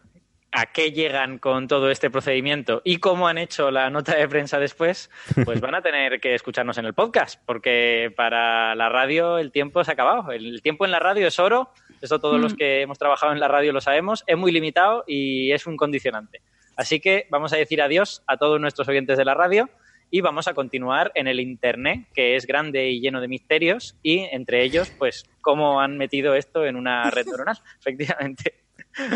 a 0.51 0.68
qué 0.68 0.91
llegan 0.91 1.39
con 1.39 1.68
todo 1.68 1.89
este 1.89 2.12
procedimiento 2.12 2.82
y 2.86 2.97
cómo 2.97 3.28
han 3.28 3.39
hecho 3.39 3.72
la 3.72 3.89
nota 3.89 4.16
de 4.16 4.28
prensa 4.28 4.60
después, 4.60 5.10
pues 5.45 5.60
van 5.62 5.74
a 5.74 5.82
tener 5.82 6.20
que 6.20 6.36
escucharnos 6.36 6.78
en 6.78 6.86
el 6.86 6.93
podcast, 6.93 7.41
porque 7.45 8.14
para 8.16 8.76
la 8.76 8.89
radio 8.89 9.39
el 9.39 9.51
tiempo 9.51 9.84
se 9.84 9.91
ha 9.91 9.93
acabado. 9.93 10.32
El 10.32 10.62
tiempo 10.62 10.86
en 10.86 10.91
la 10.91 10.99
radio 10.99 11.28
es 11.28 11.39
oro, 11.39 11.72
eso 12.01 12.20
todos 12.20 12.39
los 12.39 12.54
Mm. 12.54 12.58
que 12.58 12.82
hemos 12.82 12.99
trabajado 12.99 13.34
en 13.34 13.39
la 13.39 13.47
radio 13.47 13.72
lo 13.74 13.82
sabemos, 13.82 14.24
es 14.28 14.38
muy 14.38 14.51
limitado 14.51 15.04
y 15.08 15.51
es 15.51 15.66
un 15.66 15.76
condicionante. 15.78 16.41
Así 16.76 16.99
que 16.99 17.26
vamos 17.32 17.54
a 17.54 17.58
decir 17.58 17.82
adiós 17.82 18.22
a 18.28 18.38
todos 18.38 18.60
nuestros 18.60 18.88
oyentes 18.88 19.18
de 19.18 19.26
la 19.26 19.34
radio 19.34 19.70
y 20.14 20.22
vamos 20.22 20.47
a 20.47 20.53
continuar 20.53 21.11
en 21.16 21.28
el 21.28 21.39
Internet, 21.39 22.05
que 22.14 22.36
es 22.36 22.45
grande 22.45 22.91
y 22.91 23.01
lleno 23.01 23.20
de 23.20 23.28
misterios, 23.28 23.97
y 24.03 24.20
entre 24.32 24.61
ellos, 24.61 24.93
pues, 24.99 25.28
cómo 25.41 25.82
han 25.82 25.97
metido 25.97 26.36
esto 26.36 26.68
en 26.68 26.76
una 26.76 27.09
red 27.09 27.26
neuronal, 27.26 27.57
efectivamente. 27.80 28.61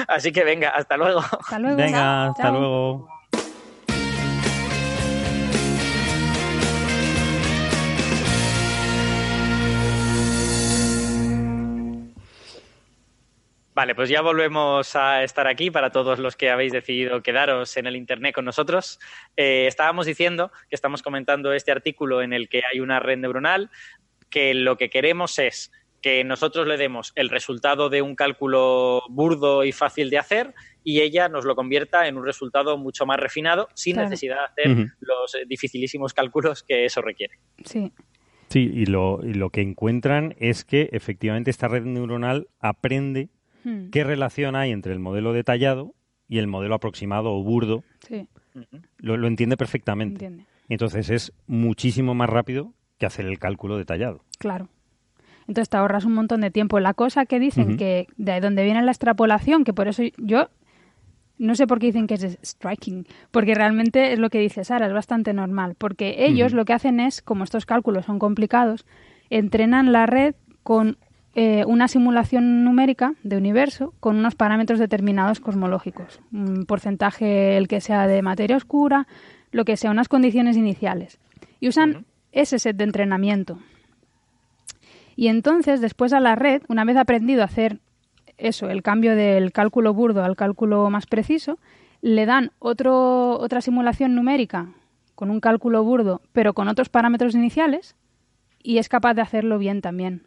Así 0.08 0.32
que 0.32 0.44
venga, 0.44 0.70
hasta 0.70 0.98
luego. 0.98 1.20
Hasta 1.20 1.60
luego. 1.60 1.78
Venga, 1.78 2.26
hasta 2.26 2.50
luego. 2.50 3.08
Vale, 13.78 13.94
pues 13.94 14.10
ya 14.10 14.24
volvemos 14.24 14.96
a 14.96 15.24
estar 15.24 15.46
aquí 15.46 15.70
para 15.70 15.92
todos 15.92 16.18
los 16.18 16.36
que 16.36 16.50
habéis 16.50 16.74
decidido 16.74 17.22
quedaros 17.22 17.78
en 17.78 17.86
el 17.86 17.96
Internet 17.96 18.34
con 18.34 18.44
nosotros. 18.44 19.00
Eh, 19.36 19.68
estábamos 19.68 20.08
diciendo 20.08 20.52
que 20.68 20.76
estamos 20.76 21.04
comentando 21.04 21.54
este 21.54 21.72
artículo 21.72 22.24
en 22.24 22.34
el 22.34 22.50
que 22.50 22.64
hay 22.66 22.80
una 22.80 23.00
red 23.00 23.20
neuronal, 23.20 23.70
que 24.32 24.56
lo 24.56 24.78
que 24.78 24.90
queremos 24.90 25.38
es 25.38 25.72
que 26.02 26.24
nosotros 26.24 26.66
le 26.66 26.78
demos 26.78 27.14
el 27.14 27.30
resultado 27.30 27.92
de 27.92 28.02
un 28.02 28.16
cálculo 28.16 29.04
burdo 29.10 29.64
y 29.64 29.72
fácil 29.72 30.10
de 30.10 30.18
hacer 30.18 30.56
y 30.84 31.02
ella 31.02 31.30
nos 31.30 31.46
lo 31.46 31.56
convierta 31.56 32.08
en 32.08 32.18
un 32.18 32.26
resultado 32.26 32.80
mucho 32.80 33.06
más 33.06 33.20
refinado 33.20 33.70
sin 33.76 33.94
Claro. 33.94 34.10
necesidad 34.10 34.38
de 34.56 34.64
hacer 34.64 34.88
los 35.02 35.38
dificilísimos 35.48 36.16
cálculos 36.16 36.64
que 36.64 36.86
eso 36.86 37.04
requiere. 37.04 37.36
Sí, 37.64 37.94
Sí, 38.50 38.72
y 38.74 38.86
lo, 38.86 39.20
y 39.24 39.34
lo 39.34 39.50
que 39.50 39.60
encuentran 39.62 40.34
es 40.40 40.64
que 40.64 40.90
efectivamente 40.94 41.52
esta 41.52 41.68
red 41.68 41.84
neuronal 41.84 42.48
aprende 42.62 43.28
Qué 43.92 44.04
relación 44.04 44.56
hay 44.56 44.72
entre 44.72 44.94
el 44.94 45.00
modelo 45.00 45.34
detallado 45.34 45.94
y 46.28 46.40
el 46.40 46.48
modelo 46.48 46.76
aproximado 46.76 47.34
o 47.34 47.44
burdo. 47.44 47.84
sí. 48.08 48.28
Lo, 48.98 49.18
lo 49.18 49.28
entiende 49.28 49.56
perfectamente. 49.56 50.26
entiende. 50.26 50.46
Entonces 50.68 51.12
es 51.12 51.32
muchísimo 51.46 52.16
más 52.16 52.28
rápido 52.28 52.74
que 52.98 53.06
hacer 53.06 53.26
el 53.26 53.38
cálculo 53.38 53.78
detallado. 53.78 54.24
Claro. 54.40 54.70
Entonces 55.48 55.70
te 55.70 55.78
ahorras 55.78 56.06
un 56.06 56.14
montón 56.14 56.42
de 56.42 56.52
tiempo. 56.52 56.80
La 56.80 56.94
cosa 56.94 57.26
que 57.26 57.40
dicen 57.40 57.78
que 57.78 58.08
de 58.18 58.42
donde 58.42 58.64
viene 58.64 58.82
la 58.82 58.92
extrapolación, 58.92 59.64
que 59.64 59.74
por 59.74 59.88
eso 59.88 60.04
yo 60.18 60.50
no 61.38 61.56
sé 61.56 61.68
por 61.68 61.80
qué 61.80 61.88
dicen 61.88 62.08
que 62.08 62.16
es 62.16 62.38
striking, 62.44 63.06
porque 63.32 63.56
realmente 63.56 64.12
es 64.12 64.20
lo 64.20 64.30
que 64.30 64.40
dice 64.40 64.64
Sara, 64.64 64.88
es 64.88 64.94
bastante 64.94 65.34
normal, 65.34 65.76
porque 65.78 66.26
ellos 66.26 66.52
lo 66.52 66.66
que 66.66 66.74
hacen 66.74 67.00
es, 67.00 67.22
como 67.22 67.44
estos 67.44 67.66
cálculos 67.66 68.06
son 68.06 68.20
complicados, 68.20 68.86
entrenan 69.30 69.92
la 69.92 70.06
red 70.06 70.36
con 70.64 70.98
eh, 71.40 71.66
una 71.68 71.88
simulación 71.88 72.64
numérica 72.64 73.14
de 73.22 73.38
universo 73.38 73.94
con 74.00 74.16
unos 74.16 74.34
parámetros 74.34 74.80
determinados 74.80 75.40
cosmológicos, 75.40 76.20
un 76.32 76.66
porcentaje 76.66 77.58
el 77.58 77.68
que 77.68 77.80
sea 77.80 78.08
de 78.08 78.24
materia 78.24 78.58
oscura, 78.58 79.06
lo 79.52 79.64
que 79.64 79.78
sea, 79.78 79.92
unas 79.92 80.08
condiciones 80.08 80.58
iniciales. 80.58 81.20
Y 81.60 81.68
usan 81.68 82.08
ese 82.32 82.58
set 82.58 82.76
de 82.76 82.86
entrenamiento. 82.86 83.60
Y 85.16 85.28
entonces, 85.28 85.80
después 85.80 86.12
a 86.12 86.20
la 86.20 86.34
red, 86.34 86.64
una 86.70 86.86
vez 86.86 86.98
aprendido 86.98 87.44
a 87.44 87.46
hacer 87.46 87.82
eso, 88.40 88.72
el 88.72 88.82
cambio 88.82 89.16
del 89.16 89.52
cálculo 89.52 89.94
burdo 89.94 90.24
al 90.24 90.36
cálculo 90.36 90.90
más 90.90 91.06
preciso, 91.06 91.60
le 92.02 92.26
dan 92.26 92.50
otro, 92.58 93.38
otra 93.40 93.62
simulación 93.62 94.16
numérica 94.16 94.70
con 95.14 95.30
un 95.30 95.40
cálculo 95.40 95.84
burdo, 95.84 96.20
pero 96.34 96.54
con 96.54 96.68
otros 96.68 96.90
parámetros 96.90 97.36
iniciales, 97.36 97.96
y 98.64 98.80
es 98.80 98.90
capaz 98.90 99.14
de 99.14 99.22
hacerlo 99.22 99.60
bien 99.60 99.82
también. 99.82 100.24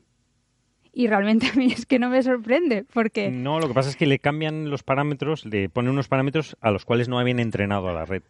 Y 1.00 1.06
realmente 1.06 1.46
a 1.52 1.56
mí 1.56 1.72
es 1.72 1.86
que 1.86 1.98
no 1.98 2.10
me 2.10 2.22
sorprende, 2.22 2.84
porque... 2.92 3.30
No, 3.30 3.58
lo 3.58 3.68
que 3.68 3.74
pasa 3.74 3.88
es 3.88 3.96
que 3.96 4.04
le 4.04 4.18
cambian 4.18 4.68
los 4.68 4.82
parámetros, 4.82 5.46
le 5.46 5.70
ponen 5.70 5.92
unos 5.92 6.08
parámetros 6.08 6.56
a 6.60 6.70
los 6.70 6.84
cuales 6.84 7.08
no 7.08 7.18
habían 7.18 7.38
entrenado 7.40 7.88
a 7.88 7.92
la 7.94 8.04
red. 8.04 8.22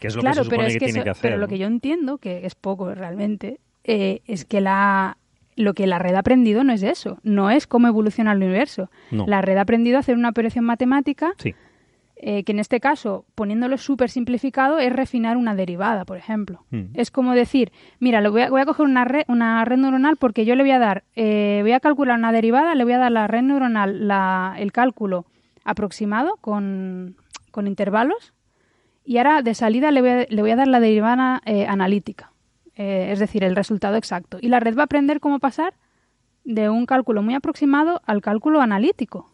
Que 0.00 0.08
es 0.08 0.16
lo 0.16 0.22
claro, 0.22 0.34
que 0.34 0.38
se 0.40 0.44
supone 0.44 0.56
pero 0.58 0.66
es 0.68 0.74
que, 0.74 0.78
que, 0.80 0.84
tiene 0.86 0.98
eso- 0.98 1.04
que 1.04 1.10
hacer. 1.10 1.22
pero 1.30 1.36
lo 1.40 1.46
que 1.46 1.58
yo 1.58 1.66
entiendo, 1.68 2.18
que 2.18 2.44
es 2.46 2.56
poco 2.56 2.92
realmente, 2.94 3.60
eh, 3.84 4.22
es 4.26 4.44
que 4.44 4.60
la 4.60 5.18
lo 5.56 5.72
que 5.74 5.86
la 5.86 6.00
red 6.00 6.16
ha 6.16 6.18
aprendido 6.18 6.64
no 6.64 6.72
es 6.72 6.82
eso, 6.82 7.18
no 7.22 7.48
es 7.48 7.68
cómo 7.68 7.86
evoluciona 7.86 8.32
el 8.32 8.38
universo. 8.38 8.90
No. 9.12 9.24
La 9.28 9.40
red 9.40 9.56
ha 9.56 9.60
aprendido 9.60 9.98
a 9.98 10.00
hacer 10.00 10.16
una 10.16 10.30
operación 10.30 10.64
matemática 10.64 11.32
Sí. 11.38 11.54
Eh, 12.16 12.44
que 12.44 12.52
en 12.52 12.58
este 12.60 12.78
caso, 12.80 13.24
poniéndolo 13.34 13.76
súper 13.76 14.08
simplificado, 14.08 14.78
es 14.78 14.92
refinar 14.92 15.36
una 15.36 15.54
derivada, 15.54 16.04
por 16.04 16.16
ejemplo. 16.16 16.64
Mm. 16.70 16.82
Es 16.94 17.10
como 17.10 17.34
decir, 17.34 17.72
mira, 17.98 18.20
le 18.20 18.28
voy, 18.28 18.42
a, 18.42 18.50
voy 18.50 18.60
a 18.60 18.66
coger 18.66 18.86
una 18.86 19.04
red, 19.04 19.24
una 19.28 19.64
red 19.64 19.78
neuronal 19.78 20.16
porque 20.16 20.44
yo 20.44 20.54
le 20.54 20.62
voy 20.62 20.70
a 20.70 20.78
dar, 20.78 21.04
eh, 21.16 21.58
voy 21.62 21.72
a 21.72 21.80
calcular 21.80 22.16
una 22.18 22.30
derivada, 22.32 22.74
le 22.74 22.84
voy 22.84 22.92
a 22.92 22.98
dar 22.98 23.06
a 23.08 23.10
la 23.10 23.26
red 23.26 23.42
neuronal 23.42 24.06
la- 24.08 24.54
el 24.58 24.70
cálculo 24.72 25.26
aproximado 25.64 26.36
con, 26.40 27.16
con 27.50 27.66
intervalos 27.66 28.32
y 29.04 29.18
ahora 29.18 29.42
de 29.42 29.54
salida 29.54 29.90
le 29.90 30.00
voy 30.00 30.10
a, 30.10 30.26
le 30.28 30.40
voy 30.42 30.50
a 30.50 30.56
dar 30.56 30.68
la 30.68 30.80
derivada 30.80 31.42
eh, 31.46 31.66
analítica, 31.66 32.32
eh, 32.76 33.08
es 33.10 33.18
decir, 33.18 33.42
el 33.44 33.56
resultado 33.56 33.96
exacto. 33.96 34.38
Y 34.40 34.48
la 34.48 34.60
red 34.60 34.76
va 34.76 34.82
a 34.82 34.84
aprender 34.84 35.20
cómo 35.20 35.40
pasar 35.40 35.74
de 36.44 36.68
un 36.68 36.86
cálculo 36.86 37.22
muy 37.22 37.34
aproximado 37.34 38.02
al 38.06 38.20
cálculo 38.22 38.60
analítico. 38.60 39.30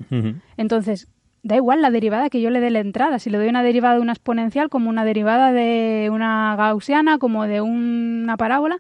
Entonces, 0.57 1.09
da 1.43 1.57
igual 1.57 1.81
la 1.83 1.91
derivada 1.91 2.29
que 2.31 2.41
yo 2.41 2.51
le 2.51 2.61
dé 2.61 2.71
la 2.71 2.81
entrada. 2.81 3.19
Si 3.19 3.31
le 3.31 3.39
doy 3.39 3.49
una 3.49 3.63
derivada 3.63 3.95
de 3.95 4.01
una 4.01 4.13
exponencial, 4.13 4.69
como 4.69 4.91
una 4.91 5.05
derivada 5.05 5.53
de 5.53 6.09
una 6.13 6.55
gaussiana, 6.57 7.19
como 7.19 7.47
de 7.47 7.61
una 7.61 8.37
parábola, 8.37 8.79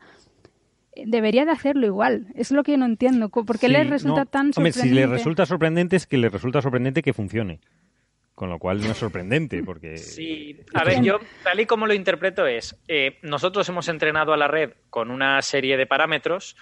eh, 0.94 1.04
debería 1.06 1.44
de 1.44 1.52
hacerlo 1.52 1.86
igual. 1.86 2.26
Es 2.34 2.50
lo 2.50 2.62
que 2.62 2.72
yo 2.72 2.78
no 2.78 2.86
entiendo. 2.86 3.28
¿Por 3.30 3.58
qué 3.58 3.66
Sí, 3.68 3.72
les 3.72 3.88
resulta 3.88 4.20
no. 4.20 4.26
tan 4.26 4.46
Hombre, 4.56 4.72
sorprendente? 4.72 4.88
si 4.88 4.94
le 4.94 5.06
resulta 5.06 5.46
sorprendente 5.46 5.96
es 5.96 6.06
que 6.06 6.18
le 6.18 6.28
resulta 6.28 6.61
sorprendente 6.61 7.02
que 7.02 7.12
funcione. 7.12 7.61
Con 8.34 8.48
lo 8.48 8.58
cual 8.58 8.80
no 8.80 8.90
es 8.92 8.96
sorprendente, 8.96 9.62
porque... 9.62 9.98
Sí, 9.98 10.56
a 10.72 10.82
ver, 10.82 11.02
yo 11.02 11.18
tal 11.44 11.61
y 11.61 11.66
como 11.66 11.86
lo 11.86 11.92
interpreto 11.92 12.46
es, 12.46 12.74
eh, 12.88 13.18
nosotros 13.22 13.68
hemos 13.68 13.86
entrenado 13.88 14.32
a 14.32 14.38
la 14.38 14.48
red 14.48 14.70
con 14.88 15.11
una 15.11 15.42
serie 15.42 15.76
de 15.76 15.86
parámetros 15.86 16.56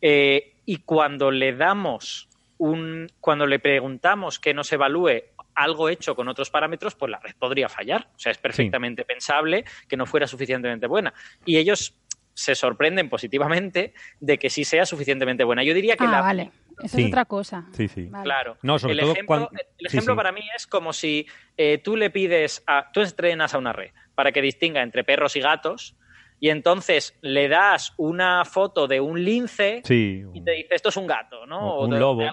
eh, 0.00 0.54
y 0.64 0.78
cuando 0.78 1.30
le 1.30 1.54
damos 1.54 2.30
un, 2.56 3.08
cuando 3.20 3.46
le 3.46 3.58
preguntamos 3.58 4.38
que 4.38 4.54
nos 4.54 4.72
evalúe 4.72 5.24
algo 5.58 5.88
hecho 5.88 6.14
con 6.14 6.28
otros 6.28 6.50
parámetros, 6.50 6.94
pues 6.94 7.10
la 7.10 7.18
red 7.20 7.34
podría 7.38 7.68
fallar. 7.68 8.08
O 8.14 8.18
sea, 8.18 8.32
es 8.32 8.38
perfectamente 8.38 9.04
pensable 9.04 9.64
que 9.88 9.96
no 9.96 10.06
fuera 10.06 10.26
suficientemente 10.26 10.86
buena. 10.86 11.12
Y 11.44 11.56
ellos 11.58 11.94
se 12.34 12.54
sorprenden 12.54 13.08
positivamente 13.08 13.94
de 14.20 14.38
que 14.38 14.48
sí 14.50 14.64
sea 14.64 14.86
suficientemente 14.86 15.42
buena. 15.44 15.64
Yo 15.64 15.74
diría 15.74 15.96
que 15.96 16.04
Ah, 16.04 16.10
la, 16.10 16.20
vale. 16.20 16.50
Esa 16.82 16.96
Sí. 16.96 17.02
es 17.02 17.08
otra 17.08 17.24
cosa. 17.24 17.66
Sí, 17.72 17.88
sí. 17.88 18.04
Vale. 18.04 18.22
Claro. 18.22 18.56
No, 18.62 18.78
sobre 18.78 18.92
el 18.94 19.00
todo 19.00 19.12
ejemplo, 19.12 19.26
cuan- 19.26 19.48
el 19.52 19.88
sí, 19.90 19.96
ejemplo 19.96 20.14
sí. 20.14 20.16
para 20.16 20.30
mí 20.30 20.42
es 20.56 20.66
como 20.68 20.92
si 20.92 21.26
eh, 21.56 21.78
tú 21.78 21.96
le 21.96 22.10
pides 22.10 22.62
a. 22.68 22.92
Tú 22.92 23.00
entrenas 23.00 23.52
a 23.54 23.58
una 23.58 23.72
red 23.72 23.90
para 24.14 24.30
que 24.30 24.40
distinga 24.40 24.82
entre 24.82 25.02
perros 25.02 25.34
y 25.34 25.40
gatos 25.40 25.96
y 26.38 26.50
entonces 26.50 27.18
le 27.20 27.48
das 27.48 27.94
una 27.96 28.44
foto 28.44 28.86
de 28.86 29.00
un 29.00 29.24
lince 29.24 29.82
Sí, 29.84 30.22
y 30.32 30.40
te 30.44 30.52
dice 30.52 30.68
esto 30.76 30.90
es 30.90 30.96
un 30.96 31.08
gato, 31.08 31.46
¿no? 31.46 31.58
O 31.58 31.80
O 31.80 31.84
un 31.86 31.90
de- 31.90 31.98
lobo. 31.98 32.20
de- 32.22 32.30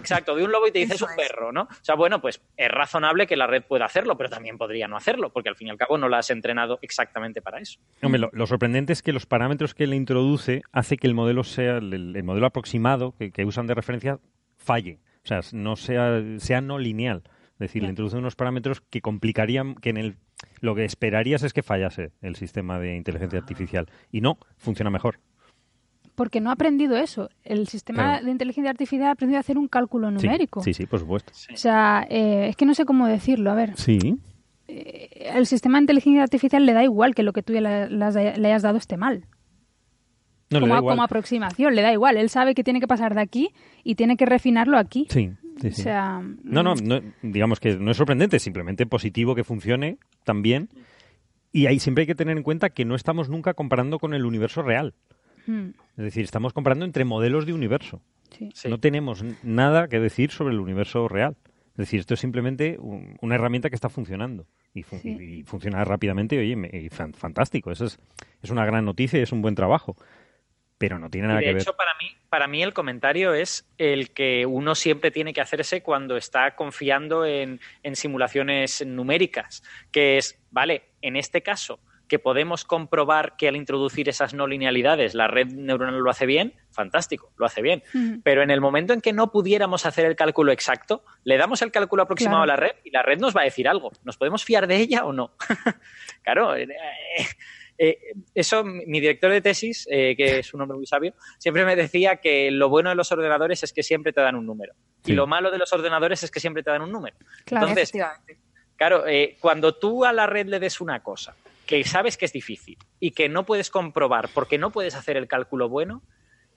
exacto, 0.00 0.34
de 0.34 0.44
un 0.44 0.50
lobo 0.50 0.66
y 0.66 0.72
te 0.72 0.80
dice 0.80 0.94
es 0.94 1.02
un 1.02 1.14
perro, 1.16 1.52
¿no? 1.52 1.62
O 1.62 1.68
sea, 1.82 1.94
bueno, 1.94 2.20
pues 2.20 2.42
es 2.56 2.68
razonable 2.68 3.26
que 3.26 3.36
la 3.36 3.46
red 3.46 3.62
pueda 3.62 3.84
hacerlo, 3.84 4.16
pero 4.16 4.28
también 4.28 4.58
podría 4.58 4.88
no 4.88 4.96
hacerlo, 4.96 5.32
porque 5.32 5.48
al 5.48 5.56
fin 5.56 5.68
y 5.68 5.70
al 5.70 5.76
cabo 5.76 5.98
no 5.98 6.08
la 6.08 6.18
has 6.18 6.30
entrenado 6.30 6.78
exactamente 6.82 7.40
para 7.40 7.60
eso. 7.60 7.78
Hombre, 8.02 8.20
lo, 8.20 8.30
lo 8.32 8.46
sorprendente 8.46 8.92
es 8.92 9.02
que 9.02 9.12
los 9.12 9.26
parámetros 9.26 9.74
que 9.74 9.86
le 9.86 9.96
introduce 9.96 10.62
hace 10.72 10.96
que 10.96 11.06
el 11.06 11.14
modelo 11.14 11.44
sea 11.44 11.76
el, 11.76 12.16
el 12.16 12.24
modelo 12.24 12.46
aproximado 12.46 13.14
que, 13.16 13.30
que 13.30 13.44
usan 13.44 13.66
de 13.66 13.74
referencia 13.74 14.18
falle, 14.56 14.98
o 15.24 15.26
sea, 15.26 15.40
no 15.52 15.76
sea 15.76 16.22
sea 16.38 16.60
no 16.60 16.78
lineal. 16.78 17.22
Es 17.54 17.68
decir, 17.68 17.82
le 17.82 17.90
introduce 17.90 18.16
unos 18.16 18.36
parámetros 18.36 18.80
que 18.80 19.02
complicarían, 19.02 19.74
que 19.74 19.90
en 19.90 19.98
el 19.98 20.16
lo 20.60 20.74
que 20.74 20.84
esperarías 20.84 21.42
es 21.42 21.52
que 21.52 21.62
fallase 21.62 22.12
el 22.22 22.36
sistema 22.36 22.78
de 22.78 22.96
inteligencia 22.96 23.38
artificial 23.38 23.86
y 24.10 24.22
no 24.22 24.38
funciona 24.56 24.90
mejor. 24.90 25.20
Porque 26.20 26.38
no 26.42 26.50
ha 26.50 26.52
aprendido 26.52 26.98
eso. 26.98 27.30
El 27.44 27.66
sistema 27.66 28.02
Claro. 28.02 28.24
de 28.26 28.30
inteligencia 28.30 28.68
artificial 28.70 29.08
ha 29.08 29.12
aprendido 29.12 29.38
a 29.38 29.40
hacer 29.40 29.56
un 29.56 29.68
cálculo 29.68 30.08
Sí, 30.10 30.26
numérico. 30.26 30.60
Sí, 30.62 30.74
sí, 30.74 30.84
por 30.84 31.00
supuesto. 31.00 31.32
O 31.50 31.56
sea, 31.56 32.06
eh, 32.10 32.48
es 32.50 32.56
que 32.56 32.66
no 32.66 32.74
sé 32.74 32.84
cómo 32.84 33.06
decirlo. 33.06 33.50
A 33.50 33.54
ver, 33.54 33.72
Sí. 33.78 34.18
eh, 34.68 35.30
el 35.34 35.46
sistema 35.46 35.78
de 35.78 35.84
inteligencia 35.84 36.22
artificial 36.22 36.66
le 36.66 36.74
da 36.74 36.84
igual 36.84 37.14
que 37.14 37.22
lo 37.22 37.32
que 37.32 37.42
tú 37.42 37.54
le, 37.54 37.88
le 37.88 38.04
has- 38.04 38.14
le 38.14 38.46
hayas 38.48 38.60
dado 38.60 38.76
esté 38.76 38.98
mal. 38.98 39.24
No 40.50 40.58
le 40.58 40.60
como, 40.60 40.74
da 40.74 40.80
igual. 40.80 40.92
como 40.92 41.02
aproximación, 41.04 41.74
le 41.74 41.80
da 41.80 41.90
igual. 41.92 42.18
Él 42.18 42.28
sabe 42.28 42.54
que 42.54 42.64
tiene 42.64 42.80
que 42.80 42.86
pasar 42.86 43.14
de 43.14 43.22
aquí 43.22 43.50
y 43.82 43.94
tiene 43.94 44.18
que 44.18 44.26
refinarlo 44.26 44.76
aquí. 44.76 45.06
Sí, 45.08 45.30
sí, 45.60 45.70
sí. 45.70 45.80
O 45.80 45.84
sea, 45.84 46.20
No, 46.44 46.62
no, 46.62 46.74
mm, 46.74 46.78
no, 46.86 47.00
digamos 47.22 47.60
que 47.60 47.76
no 47.78 47.92
es 47.92 47.96
sorprendente, 47.96 48.36
es 48.36 48.42
simplemente 48.42 48.84
positivo 48.84 49.34
que 49.34 49.42
funcione 49.44 49.96
también. 50.24 50.68
Y 51.50 51.66
ahí 51.66 51.78
siempre 51.78 52.02
hay 52.02 52.06
que 52.06 52.14
tener 52.14 52.36
en 52.36 52.42
cuenta 52.42 52.68
que 52.70 52.84
no 52.84 52.94
estamos 52.94 53.28
nunca 53.30 53.54
comparando 53.54 53.98
con 53.98 54.12
el 54.12 54.26
universo 54.26 54.60
real. 54.62 54.92
Mm, 55.46 55.68
Es 55.98 56.04
decir, 56.04 56.24
estamos 56.24 56.52
comparando 56.52 56.84
entre 56.84 57.04
modelos 57.04 57.46
de 57.46 57.52
universo. 57.52 58.00
sí. 58.30 58.50
Sí. 58.54 58.68
No 58.68 58.78
tenemos 58.78 59.22
nada 59.42 59.88
que 59.88 59.98
decir 60.00 60.30
sobre 60.30 60.54
el 60.54 60.60
universo 60.60 61.08
real. 61.08 61.36
Es 61.72 61.76
decir, 61.86 62.00
esto 62.00 62.14
es 62.14 62.20
simplemente 62.20 62.76
un- 62.78 63.16
una 63.22 63.34
herramienta 63.36 63.68
que 63.70 63.74
está 63.74 63.88
funcionando 63.88 64.46
y, 64.74 64.82
fun- 64.82 65.00
Sí. 65.00 65.16
y- 65.18 65.22
y 65.40 65.42
funciona 65.44 65.82
rápidamente. 65.84 66.36
y, 66.36 66.38
Oye, 66.38 66.56
me- 66.56 66.70
y 66.72 66.88
fan- 66.90 67.14
fantástico. 67.14 67.70
Eso 67.70 67.86
es, 67.86 67.98
es 68.42 68.50
una 68.50 68.64
gran 68.66 68.84
noticia 68.84 69.18
y 69.18 69.22
es 69.22 69.32
un 69.32 69.40
buen 69.42 69.54
trabajo. 69.54 69.96
Pero 70.78 70.98
no 70.98 71.10
tiene 71.10 71.28
nada 71.28 71.40
de 71.40 71.46
que 71.46 71.52
ver. 71.52 71.62
hecho, 71.62 71.76
para 71.76 71.92
mí, 72.00 72.06
para 72.30 72.46
mí 72.48 72.62
el 72.62 72.72
comentario 72.72 73.34
es 73.34 73.68
el 73.76 74.10
que 74.12 74.46
uno 74.46 74.74
siempre 74.74 75.10
tiene 75.10 75.34
que 75.34 75.42
hacerse 75.42 75.82
cuando 75.82 76.16
está 76.16 76.54
confiando 76.56 77.26
en, 77.26 77.60
en 77.82 77.96
simulaciones 77.96 78.84
numéricas, 78.86 79.62
que 79.92 80.16
es, 80.16 80.38
vale, 80.50 80.82
en 81.02 81.16
este 81.16 81.42
caso, 81.42 81.80
que 82.10 82.18
podemos 82.18 82.64
comprobar 82.64 83.36
que 83.36 83.48
al 83.48 83.54
introducir 83.54 84.08
esas 84.08 84.34
no 84.34 84.48
linealidades 84.48 85.14
la 85.14 85.28
red 85.28 85.46
neuronal 85.46 86.00
lo 86.00 86.10
hace 86.10 86.26
bien, 86.26 86.54
fantástico, 86.72 87.32
lo 87.38 87.46
hace 87.46 87.62
bien. 87.62 87.82
Pero 88.24 88.42
en 88.42 88.50
el 88.50 88.60
momento 88.60 88.92
en 88.92 89.00
que 89.00 89.12
no 89.12 89.30
pudiéramos 89.30 89.86
hacer 89.86 90.06
el 90.06 90.16
cálculo 90.16 90.50
exacto, 90.50 91.04
le 91.24 91.38
damos 91.38 91.62
el 91.62 91.70
cálculo 91.70 92.02
aproximado 92.02 92.42
Claro. 92.44 92.52
a 92.52 92.56
la 92.56 92.68
red 92.68 92.76
y 92.84 92.90
la 92.90 93.02
red 93.02 93.18
nos 93.18 93.34
va 93.34 93.42
a 93.42 93.44
decir 93.44 93.68
algo. 93.68 93.92
¿Nos 94.04 94.16
podemos 94.16 94.44
fiar 94.44 94.66
de 94.66 94.76
ella 94.76 95.04
o 95.04 95.12
no? 95.12 95.36
claro, 96.22 96.56
eh, 96.56 96.66
eh, 97.78 97.98
eso 98.34 98.64
mi 98.64 99.00
director 99.00 99.30
de 99.30 99.40
tesis, 99.40 99.86
eh, 99.88 100.14
que 100.16 100.40
es 100.40 100.52
un 100.52 100.60
hombre 100.62 100.76
muy 100.76 100.86
sabio, 100.86 101.14
siempre 101.38 101.64
me 101.64 101.76
decía 101.76 102.16
que 102.16 102.50
lo 102.50 102.68
bueno 102.68 102.90
de 102.90 102.96
los 102.96 103.12
ordenadores 103.12 103.62
es 103.62 103.72
que 103.72 103.84
siempre 103.84 104.12
te 104.12 104.20
dan 104.20 104.34
un 104.34 104.46
número. 104.46 104.74
Sí. 105.04 105.12
Y 105.12 105.14
lo 105.14 105.28
malo 105.28 105.50
de 105.50 105.58
los 105.58 105.72
ordenadores 105.72 106.24
es 106.24 106.30
que 106.30 106.40
siempre 106.40 106.64
te 106.64 106.70
dan 106.70 106.82
un 106.82 106.90
número. 106.90 107.16
Claro. 107.44 107.68
Entonces, 107.68 107.90
Efectivamente. 107.90 108.38
Claro, 108.76 109.06
eh, 109.06 109.36
cuando 109.40 109.74
tú 109.76 110.04
a 110.04 110.12
la 110.12 110.26
red 110.26 110.46
le 110.46 110.58
des 110.58 110.80
una 110.80 111.02
cosa 111.02 111.36
que 111.70 111.84
sabes 111.84 112.16
que 112.16 112.24
es 112.24 112.32
difícil 112.32 112.76
y 112.98 113.12
que 113.12 113.28
no 113.28 113.46
puedes 113.46 113.70
comprobar 113.70 114.28
porque 114.34 114.58
no 114.58 114.72
puedes 114.72 114.96
hacer 114.96 115.16
el 115.16 115.28
cálculo 115.28 115.68
bueno, 115.68 116.02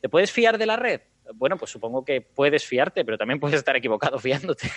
¿te 0.01 0.09
puedes 0.09 0.31
fiar 0.31 0.57
de 0.57 0.65
la 0.65 0.75
red? 0.75 1.01
Bueno, 1.35 1.55
pues 1.55 1.69
supongo 1.69 2.03
que 2.03 2.19
puedes 2.21 2.65
fiarte, 2.65 3.05
pero 3.05 3.15
también 3.19 3.39
puedes 3.39 3.57
estar 3.59 3.75
equivocado 3.75 4.17
fiándote. 4.19 4.71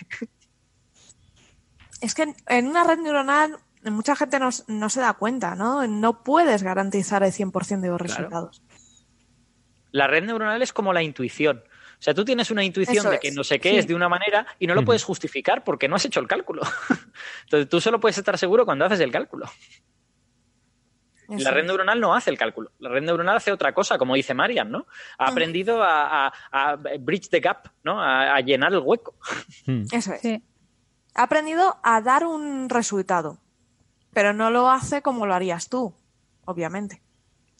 Es 2.02 2.14
que 2.14 2.24
en- 2.24 2.36
en 2.48 2.66
una 2.68 2.84
red 2.84 2.98
neuronal 2.98 3.56
mucha 3.84 4.14
gente 4.14 4.38
no, 4.38 4.50
no 4.66 4.90
se 4.90 5.00
da 5.00 5.14
cuenta, 5.14 5.54
¿no? 5.54 5.86
No 5.86 6.22
puedes 6.22 6.62
garantizar 6.62 7.22
el 7.22 7.32
100% 7.32 7.80
de 7.80 7.88
los 7.88 7.96
Claro. 7.98 8.14
resultados. 8.14 8.62
La 9.92 10.06
red 10.06 10.22
neuronal 10.24 10.60
es 10.60 10.74
como 10.74 10.92
la 10.92 11.02
intuición. 11.02 11.62
O 11.98 12.02
sea, 12.02 12.12
tú 12.12 12.26
tienes 12.26 12.50
una 12.50 12.62
intuición 12.62 12.98
Eso 12.98 13.10
de 13.10 13.18
que 13.18 13.28
es, 13.28 13.34
no 13.34 13.42
sé 13.42 13.58
qué 13.58 13.70
sí. 13.70 13.76
es 13.78 13.86
de 13.86 13.94
una 13.94 14.10
manera 14.10 14.46
y 14.58 14.66
no 14.66 14.74
lo 14.74 14.84
puedes 14.84 15.02
justificar 15.02 15.64
porque 15.64 15.88
no 15.88 15.96
has 15.96 16.04
hecho 16.04 16.20
el 16.20 16.28
cálculo. 16.28 16.60
Entonces 17.44 17.70
tú 17.70 17.80
solo 17.80 17.98
puedes 18.00 18.18
estar 18.18 18.36
seguro 18.36 18.66
cuando 18.66 18.84
haces 18.84 19.00
el 19.00 19.10
cálculo. 19.10 19.46
Eso 21.28 21.44
La 21.44 21.50
red 21.50 21.64
neuronal 21.64 22.00
no 22.00 22.14
hace 22.14 22.30
el 22.30 22.38
cálculo. 22.38 22.70
La 22.78 22.88
red 22.88 23.02
neuronal 23.02 23.36
hace 23.36 23.50
otra 23.52 23.72
cosa, 23.72 23.98
como 23.98 24.14
dice 24.14 24.34
Marian, 24.34 24.70
¿no? 24.70 24.86
Ha 25.18 25.26
Mm. 25.28 25.32
aprendido 25.32 25.82
a, 25.82 26.26
a- 26.28 26.32
a 26.52 26.76
bridge 27.00 27.28
the 27.30 27.40
gap, 27.40 27.68
¿no? 27.82 28.00
A, 28.00 28.34
a 28.36 28.40
llenar 28.40 28.72
el 28.72 28.78
hueco. 28.80 29.14
Hmm. 29.66 29.82
Eso 29.92 30.12
es. 30.12 30.20
Sí. 30.20 30.42
Ha 31.14 31.22
aprendido 31.24 31.78
a 31.82 32.00
dar 32.00 32.24
un 32.26 32.68
resultado, 32.68 33.38
pero 34.12 34.32
no 34.32 34.50
lo 34.50 34.70
hace 34.70 35.02
como 35.02 35.26
lo 35.26 35.34
harías 35.34 35.68
tú, 35.68 35.94
obviamente. 36.44 37.02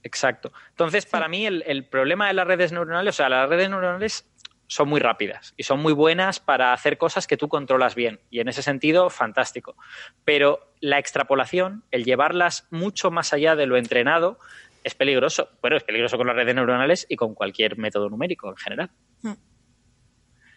Exacto. 0.03 0.53
Entonces, 0.71 1.05
para 1.07 1.27
mí, 1.27 1.47
el, 1.47 1.65
el 1.67 1.85
problema 1.85 2.29
de 2.29 2.35
las 2.35 2.47
redes 2.47 2.71
neuronales, 2.71 3.15
o 3.15 3.17
sea, 3.17 3.29
las 3.29 3.49
redes 3.49 3.69
neuronales 3.69 4.25
son 4.67 4.89
muy 4.89 5.01
rápidas 5.01 5.55
y 5.57 5.63
son 5.63 5.81
muy 5.81 5.93
buenas 5.93 6.41
para 6.41 6.73
hacer 6.73 6.99
cosas 6.99 7.27
que 7.27 7.37
tú 7.37 7.49
controlas 7.49 7.95
bien. 7.95 8.21
Y 8.31 8.41
en 8.41 8.49
ese 8.49 8.63
sentido, 8.63 9.11
fantástico. 9.11 9.77
Pero 10.25 10.73
la 10.81 10.99
extrapolación, 10.99 11.85
el 11.91 12.05
llevarlas 12.05 12.67
mucho 12.71 13.11
más 13.11 13.33
allá 13.33 13.57
de 13.57 13.67
lo 13.67 13.77
entrenado, 13.77 14.39
es 14.85 14.95
peligroso. 14.95 15.49
Bueno, 15.61 15.77
es 15.77 15.85
peligroso 15.85 16.17
con 16.17 16.27
las 16.27 16.37
redes 16.37 16.55
neuronales 16.55 17.07
y 17.09 17.17
con 17.17 17.35
cualquier 17.35 17.77
método 17.77 18.09
numérico 18.09 18.49
en 18.49 18.57
general. 18.57 18.91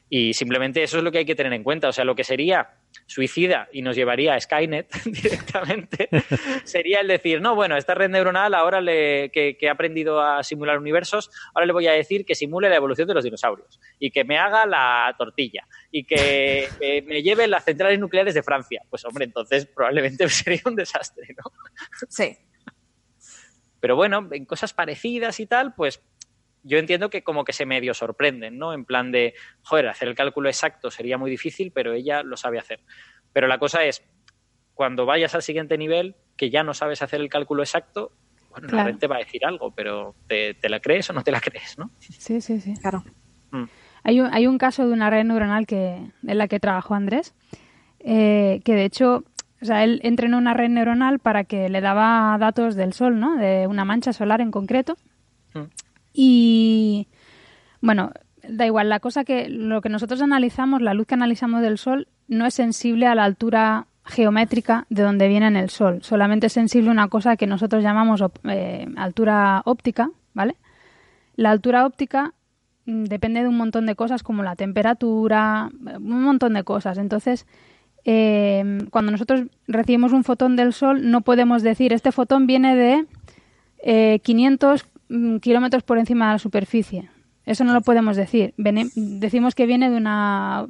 Y 0.10 0.34
simplemente 0.34 0.82
eso 0.82 0.97
es 0.97 1.03
lo 1.03 1.12
que 1.12 1.20
hay 1.20 1.26
que 1.26 1.36
tener 1.36 1.53
en 1.53 1.64
cuenta. 1.64 1.88
O 1.89 1.91
sea, 1.91 2.03
lo 2.03 2.16
que 2.16 2.24
sería 2.24 2.70
suicida 3.05 3.70
y 3.72 3.82
nos 3.82 3.95
llevaría 3.95 4.34
a 4.34 4.39
Skynet 4.39 4.88
directamente 5.05 6.10
sería 6.64 7.01
el 7.01 7.07
decir, 7.07 7.41
no, 7.41 7.55
bueno, 7.55 7.78
esta 7.78 7.95
red 7.95 8.10
neuronal 8.10 8.53
ahora 8.53 8.82
le, 8.82 9.30
que, 9.32 9.57
que 9.57 9.70
ha 9.70 9.74
aprendido 9.74 10.22
a 10.22 10.43
simular 10.43 10.78
universos, 10.78 11.30
ahora 11.53 11.66
le 11.66 11.74
voy 11.74 11.88
a 11.88 11.91
decir 11.91 12.26
que 12.26 12.36
simule 12.36 12.70
la 12.70 12.76
evolución 12.76 13.07
de 13.07 13.14
los 13.14 13.24
dinosaurios 13.24 13.80
y 13.99 14.12
que 14.12 14.24
me 14.24 14.38
haga 14.38 14.66
la 14.66 15.14
tortilla 15.18 15.68
y 15.91 16.03
que 16.03 16.68
eh, 16.80 17.01
me 17.03 17.22
lleve 17.22 17.47
las 17.47 17.66
centrales 17.66 17.99
nucleares 17.99 18.34
de 18.34 18.43
Francia. 18.43 18.84
Pues 18.89 19.05
hombre, 19.05 19.26
entonces 19.26 19.66
probablemente 19.66 20.28
sería 20.30 20.62
un 20.66 20.76
desastre, 20.76 21.28
¿no? 21.38 21.51
Sí. 22.07 22.38
Pero 23.80 23.95
bueno, 23.95 24.28
en 24.32 24.45
cosas 24.45 24.74
parecidas 24.74 25.39
y 25.39 25.45
tal, 25.45 25.74
pues 25.74 26.01
yo 26.64 26.78
entiendo 26.78 27.10
que 27.10 27.24
como 27.24 27.43
que 27.45 27.53
se 27.53 27.66
medio 27.66 27.93
sorprenden, 27.93 28.57
¿no? 28.57 28.74
En 28.74 28.86
plan 28.86 29.12
de, 29.12 29.34
joder, 29.64 29.88
hacer 29.88 30.07
el 30.07 30.16
cálculo 30.16 30.49
exacto 30.49 30.91
sería 30.91 31.18
muy 31.18 31.30
difícil, 31.32 31.72
pero 31.72 31.93
ella 31.93 32.24
lo 32.24 32.38
sabe 32.38 32.60
hacer. 32.60 32.82
Pero 33.34 33.47
la 33.47 33.57
cosa 33.60 33.84
es, 33.86 34.03
cuando 34.74 35.05
vayas 35.05 35.36
al 35.36 35.41
siguiente 35.41 35.78
nivel, 35.78 36.16
que 36.38 36.49
ya 36.49 36.64
no 36.64 36.74
sabes 36.74 37.01
hacer 37.01 37.22
el 37.22 37.30
cálculo 37.30 37.64
exacto, 37.64 38.12
bueno, 38.49 38.66
la 38.68 38.72
Claro. 38.72 38.89
red 38.89 38.97
te 38.97 39.07
va 39.07 39.18
a 39.18 39.20
decir 39.20 39.45
algo, 39.45 39.72
pero 39.72 40.16
¿te, 40.28 40.53
te 40.55 40.70
la 40.70 40.80
crees 40.80 41.10
o 41.10 41.14
no 41.14 41.24
te 41.24 41.32
la 41.32 41.39
crees, 41.41 41.78
no? 41.78 41.91
Sí, 41.99 42.41
sí, 42.41 42.60
sí. 42.60 42.74
Claro. 42.82 43.03
Mm. 43.51 43.64
Hay 44.03 44.22
un, 44.22 44.34
hay 44.34 44.47
un 44.47 44.57
caso 44.57 44.88
de 44.88 44.93
una 44.93 45.10
red 45.10 45.24
neuronal 45.24 45.68
que, 45.68 45.95
en 46.26 46.38
la 46.38 46.47
que 46.47 46.60
trabajó 46.60 46.95
Andrés, 46.95 47.36
eh, 47.99 48.62
que 48.64 48.74
de 48.76 48.86
hecho, 48.86 49.24
o 49.62 49.66
sea, 49.66 49.84
él 49.84 49.99
entrenó 50.03 50.38
una 50.38 50.53
red 50.53 50.70
neuronal 50.70 51.20
para 51.20 51.43
que 51.43 51.70
le 51.70 51.82
daba 51.82 52.38
datos 52.39 52.76
del 52.76 52.93
Sol, 52.93 53.20
¿no? 53.20 53.36
De 53.36 53.68
una 53.68 53.86
mancha 53.86 54.14
solar 54.14 54.39
en 54.41 54.51
concreto. 54.51 54.95
Mm. 55.53 55.64
Y 56.22 57.08
bueno, 57.80 58.12
da 58.46 58.66
igual, 58.66 58.90
la 58.90 59.00
cosa 59.00 59.24
que 59.24 59.48
lo 59.48 59.80
que 59.80 59.88
nosotros 59.88 60.22
analizamos, 60.22 60.82
la 60.82 60.94
luz 60.94 61.08
que 61.08 61.14
analizamos 61.14 61.62
del 61.62 61.78
Sol, 61.78 62.10
no 62.28 62.46
es 62.46 62.56
sensible 62.56 63.08
a 63.08 63.16
la 63.16 63.24
altura 63.24 63.88
geométrica 64.04 64.86
de 64.90 65.04
donde 65.04 65.30
viene 65.30 65.48
en 65.48 65.56
el 65.56 65.70
Sol. 65.70 66.00
Solamente 66.04 66.48
es 66.48 66.54
sensible 66.54 66.90
una 66.90 67.08
cosa 67.08 67.38
que 67.38 67.48
nosotros 67.48 67.84
llamamos 67.84 68.22
eh, 68.44 68.86
altura 68.98 69.62
óptica, 69.64 70.12
¿vale? 70.34 70.58
La 71.38 71.52
altura 71.52 71.86
óptica 71.86 72.34
mm, 72.86 73.06
depende 73.06 73.42
de 73.42 73.48
un 73.48 73.56
montón 73.56 73.86
de 73.86 73.96
cosas 73.96 74.22
como 74.22 74.44
la 74.44 74.58
temperatura, 74.58 75.72
eh, 75.88 75.96
un 75.96 76.24
montón 76.24 76.54
de 76.54 76.66
cosas. 76.66 76.98
Entonces, 76.98 77.48
eh, 78.04 78.80
cuando 78.92 79.14
nosotros 79.14 79.44
recibimos 79.70 80.12
un 80.12 80.26
fotón 80.26 80.58
del 80.58 80.74
Sol, 80.74 81.10
no 81.10 81.22
podemos 81.22 81.64
decir 81.64 81.94
este 81.94 82.12
fotón 82.12 82.46
viene 82.46 82.76
de 82.76 83.06
eh, 83.84 84.20
500 84.20 84.84
mm, 84.84 84.99
kilómetros 85.41 85.84
por 85.84 85.97
encima 85.97 86.28
de 86.28 86.34
la 86.34 86.39
superficie. 86.39 87.10
Eso 87.45 87.64
no 87.64 87.74
lo 87.74 87.82
podemos 87.82 88.16
decir. 88.16 88.53
Vene- 88.57 88.89
decimos 88.95 89.55
que 89.55 89.66
viene 89.66 89.89
de 89.89 89.97
una, 89.97 90.68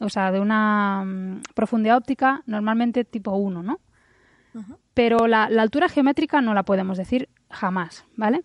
o 0.00 0.08
sea, 0.08 0.30
de 0.30 0.40
una 0.40 1.04
mm, 1.06 1.42
profundidad 1.54 1.96
óptica 1.96 2.42
normalmente 2.46 3.04
tipo 3.04 3.34
1, 3.34 3.62
¿no? 3.62 3.78
Pero 4.94 5.26
la, 5.26 5.48
la 5.50 5.62
altura 5.62 5.88
geométrica 5.88 6.40
no 6.40 6.54
la 6.54 6.62
podemos 6.62 6.96
decir 6.98 7.28
jamás, 7.50 8.04
¿vale? 8.16 8.42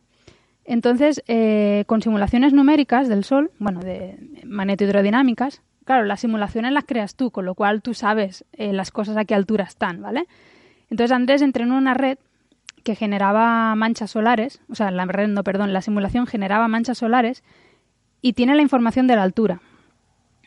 Entonces, 0.66 1.24
eh, 1.28 1.84
con 1.88 2.01
simulaciones 2.01 2.53
numéricas 2.53 3.07
del 3.09 3.24
Sol, 3.24 3.51
bueno, 3.59 3.80
de 3.80 4.41
magnetohidrodinámicas, 4.45 5.62
claro, 5.86 6.05
las 6.05 6.20
simulaciones 6.22 6.72
las 6.74 6.84
creas 6.86 7.16
tú, 7.16 7.32
con 7.32 7.45
lo 7.45 7.55
cual 7.55 7.82
tú 7.82 7.93
sabes 7.93 8.45
eh, 8.53 8.72
las 8.74 8.91
cosas 8.91 9.18
a 9.18 9.26
qué 9.26 9.36
altura 9.36 9.64
están, 9.66 10.01
¿vale? 10.01 10.26
Entonces 10.89 11.12
Andrés 11.14 11.41
entrenó 11.41 11.78
una 11.78 11.93
red 11.93 12.18
que 12.84 12.96
generaba 12.96 13.74
manchas 13.76 14.12
solares, 14.12 14.62
o 14.70 14.76
sea, 14.76 14.92
la 14.92 15.06
red, 15.06 15.28
no, 15.28 15.44
perdón, 15.44 15.74
la 15.74 15.82
simulación 15.82 16.28
generaba 16.28 16.68
manchas 16.68 16.98
solares 16.98 17.44
y 18.22 18.34
tiene 18.34 18.56
la 18.56 18.62
información 18.62 19.08
de 19.08 19.16
la 19.16 19.24
altura. 19.24 19.62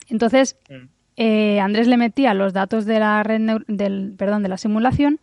Entonces, 0.09 0.57
Mm. 0.69 0.89
eh, 1.17 1.61
Andrés 1.61 1.87
le 1.89 1.97
metía 1.97 2.35
los 2.35 2.53
datos 2.53 2.85
de 2.87 2.99
la 3.01 3.23
red 3.23 3.41
del, 3.69 4.15
perdón, 4.19 4.43
de 4.43 4.49
la 4.49 4.59
simulación 4.59 5.19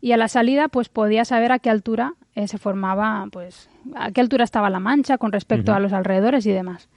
y 0.00 0.12
a 0.12 0.16
la 0.16 0.28
salida 0.28 0.68
pues 0.68 0.88
podía 0.88 1.24
saber 1.24 1.50
a 1.52 1.58
qué 1.58 1.70
altura 1.70 2.14
eh, 2.34 2.46
se 2.48 2.58
formaba, 2.58 3.26
pues 3.32 3.70
a 3.94 4.10
qué 4.12 4.20
altura 4.20 4.44
estaba 4.44 4.68
la 4.70 4.80
mancha 4.80 5.18
con 5.18 5.30
respecto 5.32 5.72
a 5.72 5.78
los 5.80 5.92
alrededores 5.92 6.44
y 6.46 6.50
demás. 6.52 6.88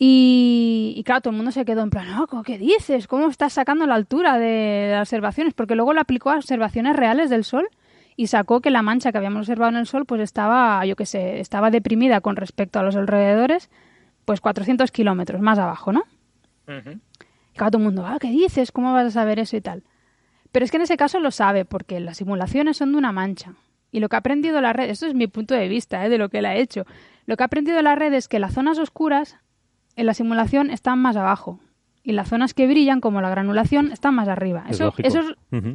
Y, 0.00 0.94
y 0.96 1.02
claro, 1.02 1.22
todo 1.22 1.30
el 1.32 1.36
mundo 1.36 1.50
se 1.52 1.64
quedó 1.64 1.82
en 1.82 1.90
plan, 1.90 2.06
"Oh, 2.20 2.42
¿qué 2.44 2.56
dices? 2.56 3.06
¿Cómo 3.08 3.28
estás 3.28 3.52
sacando 3.52 3.84
la 3.86 3.94
altura 3.96 4.38
de 4.38 4.90
las 4.92 5.08
observaciones? 5.08 5.54
Porque 5.54 5.74
luego 5.74 5.92
lo 5.92 6.00
aplicó 6.00 6.30
a 6.30 6.36
observaciones 6.36 6.94
reales 6.96 7.30
del 7.30 7.44
Sol 7.44 7.68
y 8.18 8.26
sacó 8.26 8.60
que 8.60 8.70
la 8.70 8.82
mancha 8.82 9.12
que 9.12 9.18
habíamos 9.18 9.42
observado 9.42 9.70
en 9.70 9.76
el 9.76 9.86
Sol 9.86 10.04
pues 10.04 10.20
estaba, 10.20 10.84
yo 10.84 10.96
qué 10.96 11.06
sé, 11.06 11.38
estaba 11.38 11.70
deprimida 11.70 12.20
con 12.20 12.34
respecto 12.34 12.80
a 12.80 12.82
los 12.82 12.96
alrededores, 12.96 13.70
pues 14.24 14.40
400 14.40 14.90
kilómetros 14.90 15.40
más 15.40 15.56
abajo, 15.60 15.92
¿no? 15.92 16.02
Y 16.66 17.56
claro, 17.56 17.70
todo 17.70 17.78
el 17.78 17.84
mundo, 17.84 18.04
ah, 18.04 18.18
¿qué 18.20 18.28
dices? 18.28 18.72
¿Cómo 18.72 18.92
vas 18.92 19.06
a 19.06 19.10
saber 19.12 19.38
eso 19.38 19.56
y 19.56 19.60
tal? 19.60 19.84
Pero 20.50 20.64
es 20.64 20.72
que 20.72 20.78
en 20.78 20.82
ese 20.82 20.96
caso 20.96 21.20
lo 21.20 21.30
sabe, 21.30 21.64
porque 21.64 22.00
las 22.00 22.16
simulaciones 22.16 22.76
son 22.76 22.90
de 22.90 22.98
una 22.98 23.12
mancha. 23.12 23.54
Y 23.92 24.00
lo 24.00 24.08
que 24.08 24.16
ha 24.16 24.18
aprendido 24.18 24.60
la 24.60 24.72
red, 24.72 24.90
esto 24.90 25.06
es 25.06 25.14
mi 25.14 25.28
punto 25.28 25.54
de 25.54 25.68
vista 25.68 26.04
¿eh? 26.04 26.08
de 26.08 26.18
lo 26.18 26.28
que 26.28 26.40
él 26.40 26.46
ha 26.46 26.56
hecho, 26.56 26.86
lo 27.26 27.36
que 27.36 27.44
ha 27.44 27.46
aprendido 27.46 27.80
la 27.82 27.94
red 27.94 28.12
es 28.14 28.26
que 28.26 28.40
las 28.40 28.52
zonas 28.52 28.80
oscuras 28.80 29.36
en 29.94 30.06
la 30.06 30.14
simulación 30.14 30.72
están 30.72 30.98
más 30.98 31.14
abajo. 31.14 31.60
Y 32.08 32.12
las 32.12 32.28
zonas 32.30 32.54
que 32.54 32.66
brillan, 32.66 33.02
como 33.02 33.20
la 33.20 33.28
granulación, 33.28 33.92
están 33.92 34.14
más 34.14 34.28
arriba. 34.28 34.64
Es 34.70 34.76
Eso, 34.80 34.94
eso 34.96 35.20
es 35.20 35.26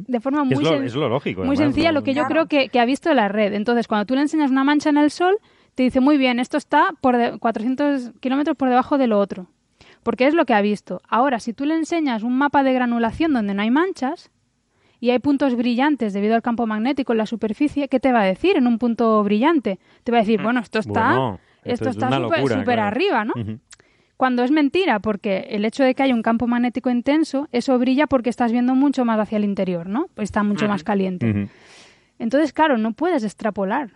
de 0.08 0.20
forma 0.20 0.42
muy, 0.42 0.54
es, 0.54 0.60
lo, 0.62 0.70
sen- 0.72 0.82
es 0.84 0.94
lo 0.96 1.08
lógico. 1.08 1.42
muy 1.44 1.54
además, 1.54 1.58
sencilla 1.74 1.92
lo 1.92 2.02
que 2.02 2.12
yo 2.12 2.24
creo 2.26 2.46
que, 2.46 2.68
que 2.70 2.80
ha 2.80 2.84
visto 2.84 3.14
la 3.14 3.28
red. 3.28 3.52
Entonces, 3.52 3.86
cuando 3.86 4.04
tú 4.04 4.16
le 4.16 4.22
enseñas 4.22 4.50
una 4.50 4.64
mancha 4.64 4.90
en 4.90 4.96
el 4.98 5.12
sol, 5.12 5.36
te 5.76 5.84
dice, 5.84 6.00
muy 6.00 6.18
bien, 6.18 6.40
esto 6.40 6.56
está 6.56 6.88
por 7.00 7.16
de- 7.16 7.38
400 7.38 8.14
kilómetros 8.18 8.56
por 8.56 8.68
debajo 8.68 8.98
de 8.98 9.06
lo 9.06 9.20
otro. 9.20 9.46
Porque 10.02 10.26
es 10.26 10.34
lo 10.34 10.44
que 10.44 10.54
ha 10.54 10.60
visto. 10.60 11.00
Ahora, 11.08 11.38
si 11.38 11.52
tú 11.52 11.66
le 11.66 11.76
enseñas 11.76 12.24
un 12.24 12.36
mapa 12.36 12.64
de 12.64 12.72
granulación 12.72 13.32
donde 13.32 13.54
no 13.54 13.62
hay 13.62 13.70
manchas 13.70 14.32
y 14.98 15.10
hay 15.10 15.20
puntos 15.20 15.54
brillantes 15.54 16.12
debido 16.14 16.34
al 16.34 16.42
campo 16.42 16.66
magnético 16.66 17.12
en 17.12 17.18
la 17.18 17.26
superficie, 17.26 17.86
¿qué 17.88 18.00
te 18.00 18.10
va 18.12 18.22
a 18.22 18.24
decir 18.24 18.56
en 18.56 18.66
un 18.66 18.78
punto 18.80 19.22
brillante? 19.22 19.78
Te 20.02 20.10
va 20.10 20.18
a 20.18 20.22
decir, 20.22 20.42
bueno, 20.42 20.58
esto 20.58 20.80
está, 20.80 21.10
Bueno, 21.10 21.38
esto 21.62 21.90
es 21.90 21.96
está 21.96 22.10
súper 22.10 22.64
claro. 22.64 22.82
arriba, 22.82 23.24
¿no? 23.24 23.34
Cuando 24.16 24.44
es 24.44 24.50
mentira, 24.50 25.00
porque 25.00 25.46
el 25.50 25.64
hecho 25.64 25.82
de 25.82 25.94
que 25.94 26.02
haya 26.04 26.14
un 26.14 26.22
campo 26.22 26.46
magnético 26.46 26.88
intenso, 26.90 27.48
eso 27.50 27.78
brilla 27.78 28.06
porque 28.06 28.30
estás 28.30 28.52
viendo 28.52 28.74
mucho 28.74 29.04
más 29.04 29.18
hacia 29.18 29.36
el 29.36 29.44
interior, 29.44 29.88
¿no? 29.88 30.06
Pues 30.14 30.26
está 30.26 30.42
mucho 30.44 30.68
más 30.68 30.84
caliente. 30.84 31.48
Entonces, 32.18 32.52
claro, 32.52 32.78
no 32.78 32.92
puedes 32.92 33.24
extrapolar. 33.24 33.90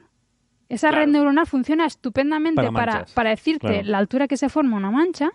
Esa 0.68 0.88
Claro. 0.88 1.04
red 1.06 1.12
neuronal 1.12 1.46
funciona 1.46 1.86
estupendamente 1.86 2.62
Para 2.72 3.04
para, 3.14 3.30
decirte 3.30 3.66
Claro. 3.68 3.82
la 3.84 3.98
altura 3.98 4.26
que 4.28 4.36
se 4.36 4.48
forma 4.48 4.76
una 4.76 4.90
mancha, 4.90 5.30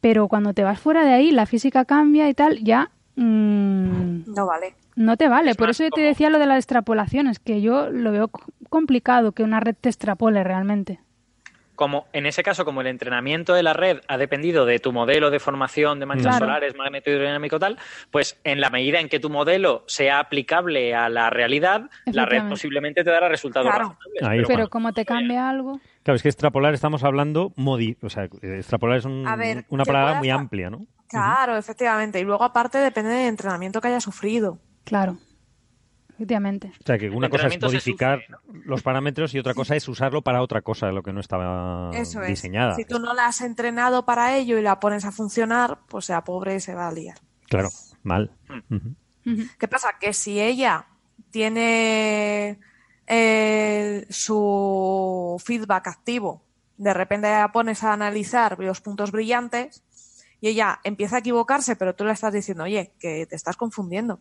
pero 0.00 0.26
cuando 0.28 0.52
te 0.54 0.64
vas 0.64 0.80
fuera 0.80 1.04
de 1.04 1.12
ahí, 1.12 1.30
la 1.30 1.46
física 1.46 1.84
cambia 1.84 2.28
y 2.28 2.34
tal, 2.34 2.58
ya 2.64 2.90
mm, 3.16 4.22
No 4.34 4.46
vale. 4.46 4.74
no 4.96 5.16
te 5.16 5.28
vale. 5.28 5.50
Es 5.52 5.56
Por 5.56 5.70
eso 5.70 5.84
yo 5.84 5.90
te 5.90 6.00
decía 6.00 6.30
lo 6.30 6.38
de 6.38 6.46
las 6.46 6.58
extrapolaciones, 6.58 7.38
que 7.38 7.60
yo 7.60 7.90
lo 7.90 8.10
veo 8.10 8.30
complicado 8.70 9.32
que 9.32 9.42
una 9.42 9.60
red 9.60 9.76
te 9.80 9.88
extrapole 9.90 10.42
realmente. 10.42 10.98
Como 11.76 12.06
en 12.12 12.26
ese 12.26 12.42
caso, 12.42 12.64
como 12.64 12.80
el 12.80 12.88
entrenamiento 12.88 13.54
de 13.54 13.62
la 13.62 13.72
red 13.74 14.00
ha 14.08 14.16
dependido 14.18 14.66
de 14.66 14.78
tu 14.80 14.92
modelo 14.92 15.30
de 15.30 15.38
formación 15.38 16.00
de 16.00 16.06
manchas 16.06 16.26
Claro. 16.38 16.46
solares, 16.46 16.74
magnetohidrodinámico 16.74 17.58
tal, 17.58 17.78
pues 18.10 18.40
en 18.44 18.60
la 18.60 18.70
medida 18.70 18.98
en 18.98 19.08
que 19.08 19.20
tu 19.20 19.30
modelo 19.30 19.84
sea 19.86 20.18
aplicable 20.18 20.94
a 20.94 21.08
la 21.08 21.30
realidad, 21.30 21.90
la 22.06 22.26
red 22.26 22.48
posiblemente 22.48 23.04
te 23.04 23.10
dará 23.10 23.28
resultados 23.28 23.68
Claro. 23.68 23.90
razonables. 23.90 24.22
Ahí 24.22 24.38
pero. 24.38 24.48
Pero 24.48 24.68
como 24.68 24.92
te 24.92 25.04
cambia 25.04 25.48
algo, 25.48 25.80
Claro, 26.02 26.16
es 26.16 26.22
que 26.22 26.28
extrapolar 26.28 26.72
estamos 26.72 27.02
hablando, 27.04 27.52
modi 27.56 27.96
o 28.02 28.08
sea, 28.10 28.24
extrapolar 28.42 28.98
es 28.98 29.04
un- 29.04 29.24
ver, 29.38 29.64
una 29.68 29.84
palabra 29.84 30.08
puedes 30.12 30.18
muy 30.20 30.30
amplia, 30.30 30.70
¿no? 30.70 30.86
Claro, 31.08 31.56
efectivamente. 31.56 32.18
Y 32.20 32.24
luego, 32.24 32.42
aparte, 32.44 32.78
depende 32.78 33.10
del 33.10 33.28
entrenamiento 33.28 33.80
que 33.80 33.88
haya 33.88 34.00
sufrido. 34.00 34.58
claro, 34.84 35.18
efectivamente. 36.16 36.72
O 36.80 36.86
sea, 36.86 36.98
que 36.98 37.10
una 37.10 37.28
cosa 37.28 37.46
es 37.46 37.60
modificar 37.60 38.22
sufre, 38.22 38.62
los 38.64 38.82
parámetros 38.82 39.34
y 39.34 39.38
otra 39.38 39.54
cosa 39.54 39.76
es 39.76 39.86
usarlo 39.86 40.22
para 40.22 40.42
otra 40.42 40.62
cosa, 40.62 40.90
lo 40.90 41.02
que 41.02 41.12
no 41.12 41.20
estaba 41.20 41.90
Eso 41.94 42.22
es. 42.22 42.28
diseñada. 42.28 42.74
Si 42.74 42.84
tú 42.84 42.98
no 42.98 43.14
la 43.14 43.26
has 43.26 43.42
entrenado 43.42 44.04
para 44.04 44.36
ello 44.36 44.58
y 44.58 44.62
la 44.62 44.80
pones 44.80 45.04
a 45.04 45.12
funcionar, 45.12 45.78
pues 45.88 46.06
sea 46.06 46.24
pobre 46.24 46.56
y 46.56 46.60
se 46.60 46.74
va 46.74 46.88
a 46.88 46.92
liar. 46.92 47.18
Claro, 47.48 47.68
mal. 48.02 48.32
Hmm. 48.68 49.42
¿Qué 49.58 49.68
pasa? 49.68 49.90
Que 50.00 50.12
si 50.12 50.40
ella 50.40 50.86
tiene 51.30 52.58
eh, 53.06 54.06
su 54.08 55.40
feedback 55.44 55.88
activo, 55.88 56.42
de 56.78 56.94
repente 56.94 57.28
la 57.28 57.52
pones 57.52 57.84
a 57.84 57.92
analizar 57.92 58.58
los 58.58 58.80
puntos 58.80 59.12
brillantes 59.12 59.82
y 60.40 60.48
ella 60.48 60.80
empieza 60.84 61.16
a 61.16 61.18
equivocarse, 61.20 61.76
pero 61.76 61.94
tú 61.94 62.04
le 62.04 62.12
estás 62.12 62.32
diciendo, 62.32 62.64
oye, 62.64 62.92
que 62.98 63.26
te 63.26 63.36
estás 63.36 63.56
confundiendo. 63.56 64.20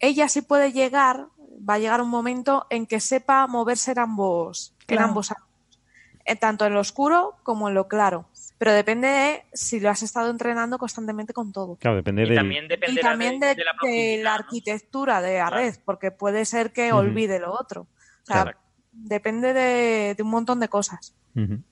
Ella 0.00 0.28
sí 0.28 0.42
puede 0.42 0.72
llegar, 0.72 1.26
va 1.68 1.74
a 1.74 1.78
llegar 1.78 2.00
un 2.00 2.08
momento 2.08 2.66
en 2.70 2.86
que 2.86 3.00
sepa 3.00 3.46
moverse 3.46 3.92
en 3.92 3.98
ambos, 4.00 4.74
en 4.88 4.98
ambos 4.98 5.30
ámbitos, 5.30 5.80
eh, 6.24 6.36
tanto 6.36 6.64
en 6.66 6.74
lo 6.74 6.80
oscuro 6.80 7.36
como 7.42 7.68
en 7.68 7.74
lo 7.74 7.86
claro. 7.86 8.26
Pero 8.58 8.72
depende 8.72 9.08
de 9.08 9.44
si 9.54 9.80
lo 9.80 9.88
has 9.88 10.02
estado 10.02 10.30
entrenando 10.30 10.76
constantemente 10.78 11.32
con 11.32 11.52
todo. 11.52 11.76
Claro, 11.76 11.96
depende 11.96 12.22
Y 12.24 12.26
del... 12.26 12.34
también 12.34 12.68
Y 12.86 13.00
también 13.00 13.40
de, 13.40 13.46
de, 13.46 13.54
de 13.54 13.64
la 13.64 13.72
de 13.82 14.16
la 14.22 14.30
¿no? 14.30 14.34
arquitectura 14.36 15.22
de 15.22 15.38
la 15.38 15.48
Claro. 15.48 15.56
red, 15.56 15.74
porque 15.84 16.10
puede 16.10 16.44
ser 16.44 16.72
que 16.72 16.92
olvide 16.92 17.38
lo 17.38 17.52
otro. 17.52 17.82
O 17.82 18.26
sea, 18.26 18.42
Claro. 18.42 18.58
depende 18.92 19.52
de, 19.54 20.14
de 20.14 20.22
un 20.22 20.30
montón 20.30 20.60
de 20.60 20.68
cosas. 20.68 21.14
Ujú. 21.34 21.62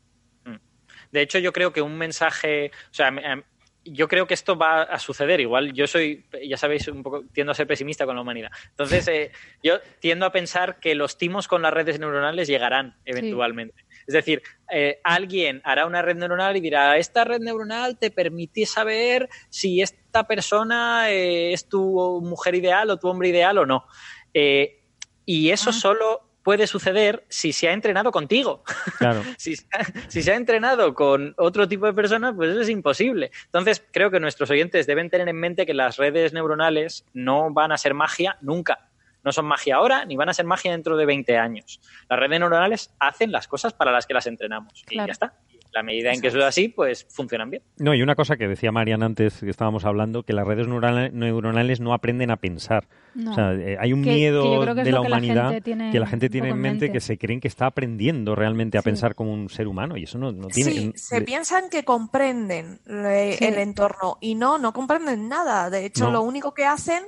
De 1.12 1.22
hecho, 1.22 1.38
yo 1.38 1.52
creo 1.52 1.72
que 1.72 1.80
un 1.80 1.96
mensaje, 1.96 2.70
o 2.90 2.94
sea, 2.94 3.10
me- 3.10 3.44
yo 3.84 4.08
creo 4.08 4.26
que 4.26 4.34
esto 4.34 4.56
va 4.56 4.82
a 4.82 4.98
suceder. 4.98 5.40
Igual 5.40 5.72
yo 5.72 5.86
soy, 5.86 6.26
ya 6.46 6.56
sabéis, 6.56 6.88
un 6.88 7.02
poco 7.02 7.24
tiendo 7.32 7.52
a 7.52 7.54
ser 7.54 7.66
pesimista 7.66 8.04
con 8.06 8.16
la 8.16 8.22
humanidad. 8.22 8.50
Entonces, 8.70 9.08
eh, 9.08 9.32
yo 9.62 9.80
tiendo 10.00 10.26
a 10.26 10.32
pensar 10.32 10.78
que 10.80 10.94
los 10.94 11.16
timos 11.18 11.48
con 11.48 11.62
las 11.62 11.72
redes 11.72 11.98
neuronales 11.98 12.48
llegarán 12.48 12.96
eventualmente. 13.04 13.84
Es 14.06 14.14
decir, 14.14 14.42
eh, 14.70 15.00
alguien 15.04 15.60
hará 15.64 15.86
una 15.86 16.02
red 16.02 16.16
neuronal 16.16 16.56
y 16.56 16.60
dirá, 16.60 16.96
esta 16.96 17.24
red 17.24 17.40
neuronal 17.40 17.98
te 17.98 18.10
permite 18.10 18.64
saber 18.66 19.28
si 19.50 19.82
esta 19.82 20.26
persona 20.26 21.10
eh, 21.10 21.52
es 21.52 21.68
tu 21.68 22.20
mujer 22.22 22.54
ideal 22.54 22.90
o 22.90 22.98
tu 22.98 23.08
hombre 23.08 23.28
ideal 23.28 23.58
o 23.58 23.66
no. 23.66 23.86
Y 24.32 25.50
eso 25.50 25.70
Ah. 25.70 25.74
solo 25.74 26.27
puede 26.48 26.66
suceder 26.66 27.26
si 27.28 27.52
se 27.52 27.68
ha 27.68 27.74
entrenado 27.74 28.10
contigo 28.10 28.62
Claro. 28.96 29.22
si, 29.36 29.54
se 29.54 29.66
ha- 29.70 29.84
si 30.08 30.22
se 30.22 30.32
ha 30.32 30.34
entrenado 30.34 30.94
con 30.94 31.34
otro 31.36 31.68
tipo 31.68 31.84
de 31.84 31.92
personas, 31.92 32.32
pues 32.34 32.52
eso 32.52 32.62
es 32.62 32.70
imposible. 32.70 33.30
Entonces, 33.44 33.84
creo 33.92 34.10
que 34.10 34.18
nuestros 34.18 34.48
oyentes 34.48 34.86
deben 34.86 35.10
tener 35.10 35.28
en 35.28 35.36
mente 35.36 35.66
que 35.66 35.74
las 35.74 35.98
redes 35.98 36.32
neuronales 36.32 37.04
no 37.12 37.52
van 37.52 37.70
a 37.72 37.76
ser 37.76 37.92
magia 37.92 38.38
nunca. 38.40 38.88
No 39.22 39.30
son 39.30 39.44
magia 39.44 39.76
ahora, 39.76 40.06
ni 40.06 40.16
van 40.16 40.30
a 40.30 40.32
ser 40.32 40.46
magia 40.46 40.70
dentro 40.72 40.96
de 40.96 41.04
20 41.04 41.36
años. 41.36 41.80
Las 42.08 42.18
redes 42.18 42.40
neuronales 42.40 42.94
hacen 42.98 43.30
las 43.30 43.46
cosas 43.46 43.74
para 43.74 43.92
las 43.92 44.06
que 44.06 44.14
las 44.14 44.26
entrenamos. 44.26 44.86
Y 44.88 44.96
ya 44.96 45.04
está. 45.04 45.34
La 45.78 45.82
medida 45.84 46.12
en 46.12 46.20
que 46.20 46.26
eso 46.28 46.38
es 46.38 46.44
así, 46.44 46.68
pues 46.68 47.06
funcionan 47.08 47.50
bien. 47.50 47.62
No, 47.78 47.94
y 47.94 48.02
una 48.02 48.16
cosa 48.16 48.36
que 48.36 48.48
decía 48.48 48.72
Marian 48.72 49.02
antes 49.04 49.38
que 49.38 49.48
estábamos 49.48 49.84
hablando, 49.84 50.24
que 50.24 50.32
las 50.32 50.44
redes 50.46 50.66
neurona- 50.66 51.10
neuronales 51.12 51.78
no 51.80 51.94
aprenden 51.94 52.32
a 52.32 52.36
pensar. 52.36 52.88
No. 53.14 53.30
O 53.30 53.34
sea, 53.34 53.52
eh, 53.54 53.76
hay 53.78 53.92
un 53.92 54.02
Que- 54.02 54.10
miedo 54.14 54.42
que 54.42 54.58
de 54.58 54.66
la 54.66 54.84
que 54.84 54.90
la 54.90 55.00
humanidad 55.02 55.50
gente 55.50 55.90
que 55.92 56.00
la 56.00 56.06
gente 56.06 56.28
tiene 56.30 56.48
en 56.48 56.54
en 56.56 56.60
mente, 56.60 56.86
mente. 56.86 56.92
que 56.92 57.00
se 57.00 57.16
creen 57.16 57.40
que 57.40 57.46
está 57.48 57.66
aprendiendo 57.66 58.34
realmente 58.34 58.76
a 58.76 58.82
Sí. 58.82 58.86
pensar 58.86 59.14
como 59.14 59.32
un 59.32 59.48
ser 59.48 59.68
humano 59.68 59.96
y 59.96 60.02
eso 60.04 60.18
no, 60.18 60.32
no 60.32 60.48
tiene... 60.48 60.72
Sí, 60.72 60.90
que- 60.92 60.98
se 60.98 61.20
piensan 61.22 61.70
que 61.70 61.84
comprenden 61.84 62.80
le- 62.86 63.34
Sí. 63.36 63.44
el 63.44 63.54
entorno 63.58 64.18
y 64.20 64.34
no, 64.34 64.58
no 64.58 64.72
comprenden 64.72 65.28
nada. 65.28 65.70
De 65.70 65.84
hecho, 65.86 66.06
No. 66.06 66.10
lo 66.10 66.22
único 66.22 66.54
que 66.54 66.64
hacen 66.64 67.04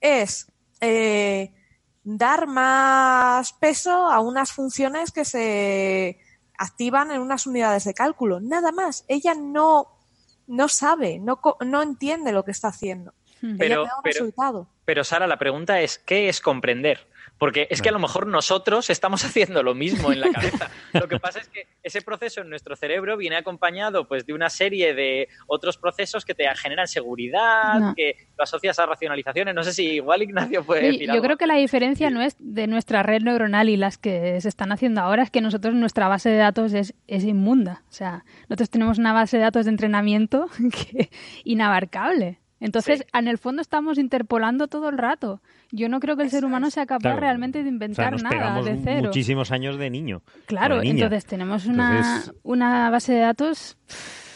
es 0.00 0.50
eh, 0.80 1.52
dar 2.04 2.46
más 2.46 3.52
peso 3.54 3.90
a 4.10 4.20
unas 4.20 4.52
funciones 4.52 5.10
que 5.12 5.24
se 5.24 6.18
activan 6.58 7.10
en 7.12 7.20
unas 7.20 7.46
unidades 7.46 7.84
de 7.84 7.94
cálculo. 7.94 8.40
Nada 8.40 8.72
más. 8.72 9.04
Ella 9.08 9.34
no, 9.34 9.88
no 10.46 10.68
sabe, 10.68 11.18
no, 11.18 11.40
co- 11.40 11.56
no 11.64 11.82
entiende 11.82 12.32
lo 12.32 12.44
que 12.44 12.50
está 12.50 12.68
haciendo. 12.68 13.14
Hmm. 13.40 13.56
Pero- 13.56 13.74
Ella 13.74 13.82
te 13.84 13.88
da 13.88 13.96
un 13.96 14.02
pero- 14.02 14.12
resultado. 14.14 14.68
Pero 14.84 15.04
Sara, 15.04 15.26
la 15.26 15.38
pregunta 15.38 15.80
es, 15.80 15.98
¿qué 15.98 16.28
es 16.28 16.40
comprender? 16.40 17.06
Porque 17.38 17.68
es 17.70 17.80
que 17.82 17.88
a 17.88 17.92
lo 17.92 17.98
mejor 18.00 18.26
nosotros 18.26 18.90
estamos 18.90 19.24
haciendo 19.24 19.62
lo 19.62 19.74
mismo 19.74 20.12
en 20.12 20.20
la 20.20 20.30
cabeza. 20.32 20.70
Lo 20.92 21.06
que 21.08 21.18
pasa 21.20 21.38
es 21.40 21.48
que 21.48 21.66
ese 21.82 22.02
proceso 22.02 22.40
en 22.40 22.50
nuestro 22.50 22.74
cerebro 22.76 23.16
viene 23.16 23.36
acompañado 23.36 24.06
pues, 24.08 24.26
de 24.26 24.32
una 24.34 24.50
serie 24.50 24.92
de 24.94 25.28
otros 25.46 25.76
procesos 25.78 26.24
que 26.24 26.34
te 26.34 26.44
generan 26.56 26.88
seguridad, 26.88 27.78
No. 27.78 27.94
que 27.94 28.16
lo 28.36 28.44
asocias 28.44 28.78
a 28.78 28.86
racionalizaciones. 28.86 29.54
No 29.54 29.62
sé 29.62 29.72
si 29.72 29.84
igual 29.94 30.22
Ignacio 30.22 30.64
puede 30.64 30.80
Sí, 30.80 30.86
decir 30.98 31.14
yo 31.14 31.22
creo 31.22 31.36
que 31.36 31.46
la 31.46 31.54
diferencia 31.54 32.10
no 32.10 32.20
es 32.22 32.36
de 32.38 32.66
nuestra 32.66 33.02
red 33.02 33.22
neuronal 33.22 33.68
y 33.68 33.76
las 33.76 33.98
que 33.98 34.40
se 34.40 34.48
están 34.48 34.72
haciendo 34.72 35.00
ahora, 35.00 35.22
es 35.22 35.30
que 35.30 35.40
nosotros 35.40 35.74
nuestra 35.74 36.08
base 36.08 36.30
de 36.30 36.36
datos 36.38 36.72
es, 36.72 36.94
es 37.06 37.24
inmunda. 37.24 37.82
O 37.88 37.92
sea, 37.92 38.24
nosotros 38.48 38.70
tenemos 38.70 38.98
una 38.98 39.12
base 39.12 39.36
de 39.36 39.44
datos 39.44 39.64
de 39.66 39.70
entrenamiento 39.70 40.48
que 40.92 41.10
inabarcable. 41.44 42.38
Entonces, 42.60 43.00
Sí. 43.00 43.04
en 43.18 43.28
el 43.28 43.38
fondo 43.38 43.62
estamos 43.62 43.98
interpolando 43.98 44.66
todo 44.68 44.88
el 44.88 44.98
rato. 44.98 45.40
Yo 45.70 45.88
no 45.88 46.00
creo 46.00 46.16
que 46.16 46.22
el 46.24 46.30
ser 46.30 46.44
humano 46.44 46.68
es. 46.68 46.74
sea 46.74 46.86
capaz 46.86 47.00
Claro. 47.02 47.20
realmente 47.20 47.58
de 47.58 47.62
o 47.62 47.64
sea, 47.64 47.72
inventar 47.72 48.12
nos 48.12 48.22
nada 48.22 48.62
de 48.62 48.78
cero. 48.82 49.02
muchísimos 49.06 49.50
años 49.52 49.78
de 49.78 49.90
niño. 49.90 50.22
Claro, 50.46 50.80
de 50.80 50.88
entonces 50.88 51.24
tenemos 51.26 51.66
una, 51.66 51.98
Entonces- 51.98 52.32
una 52.42 52.90
base 52.90 53.12
de 53.12 53.20
datos. 53.20 53.76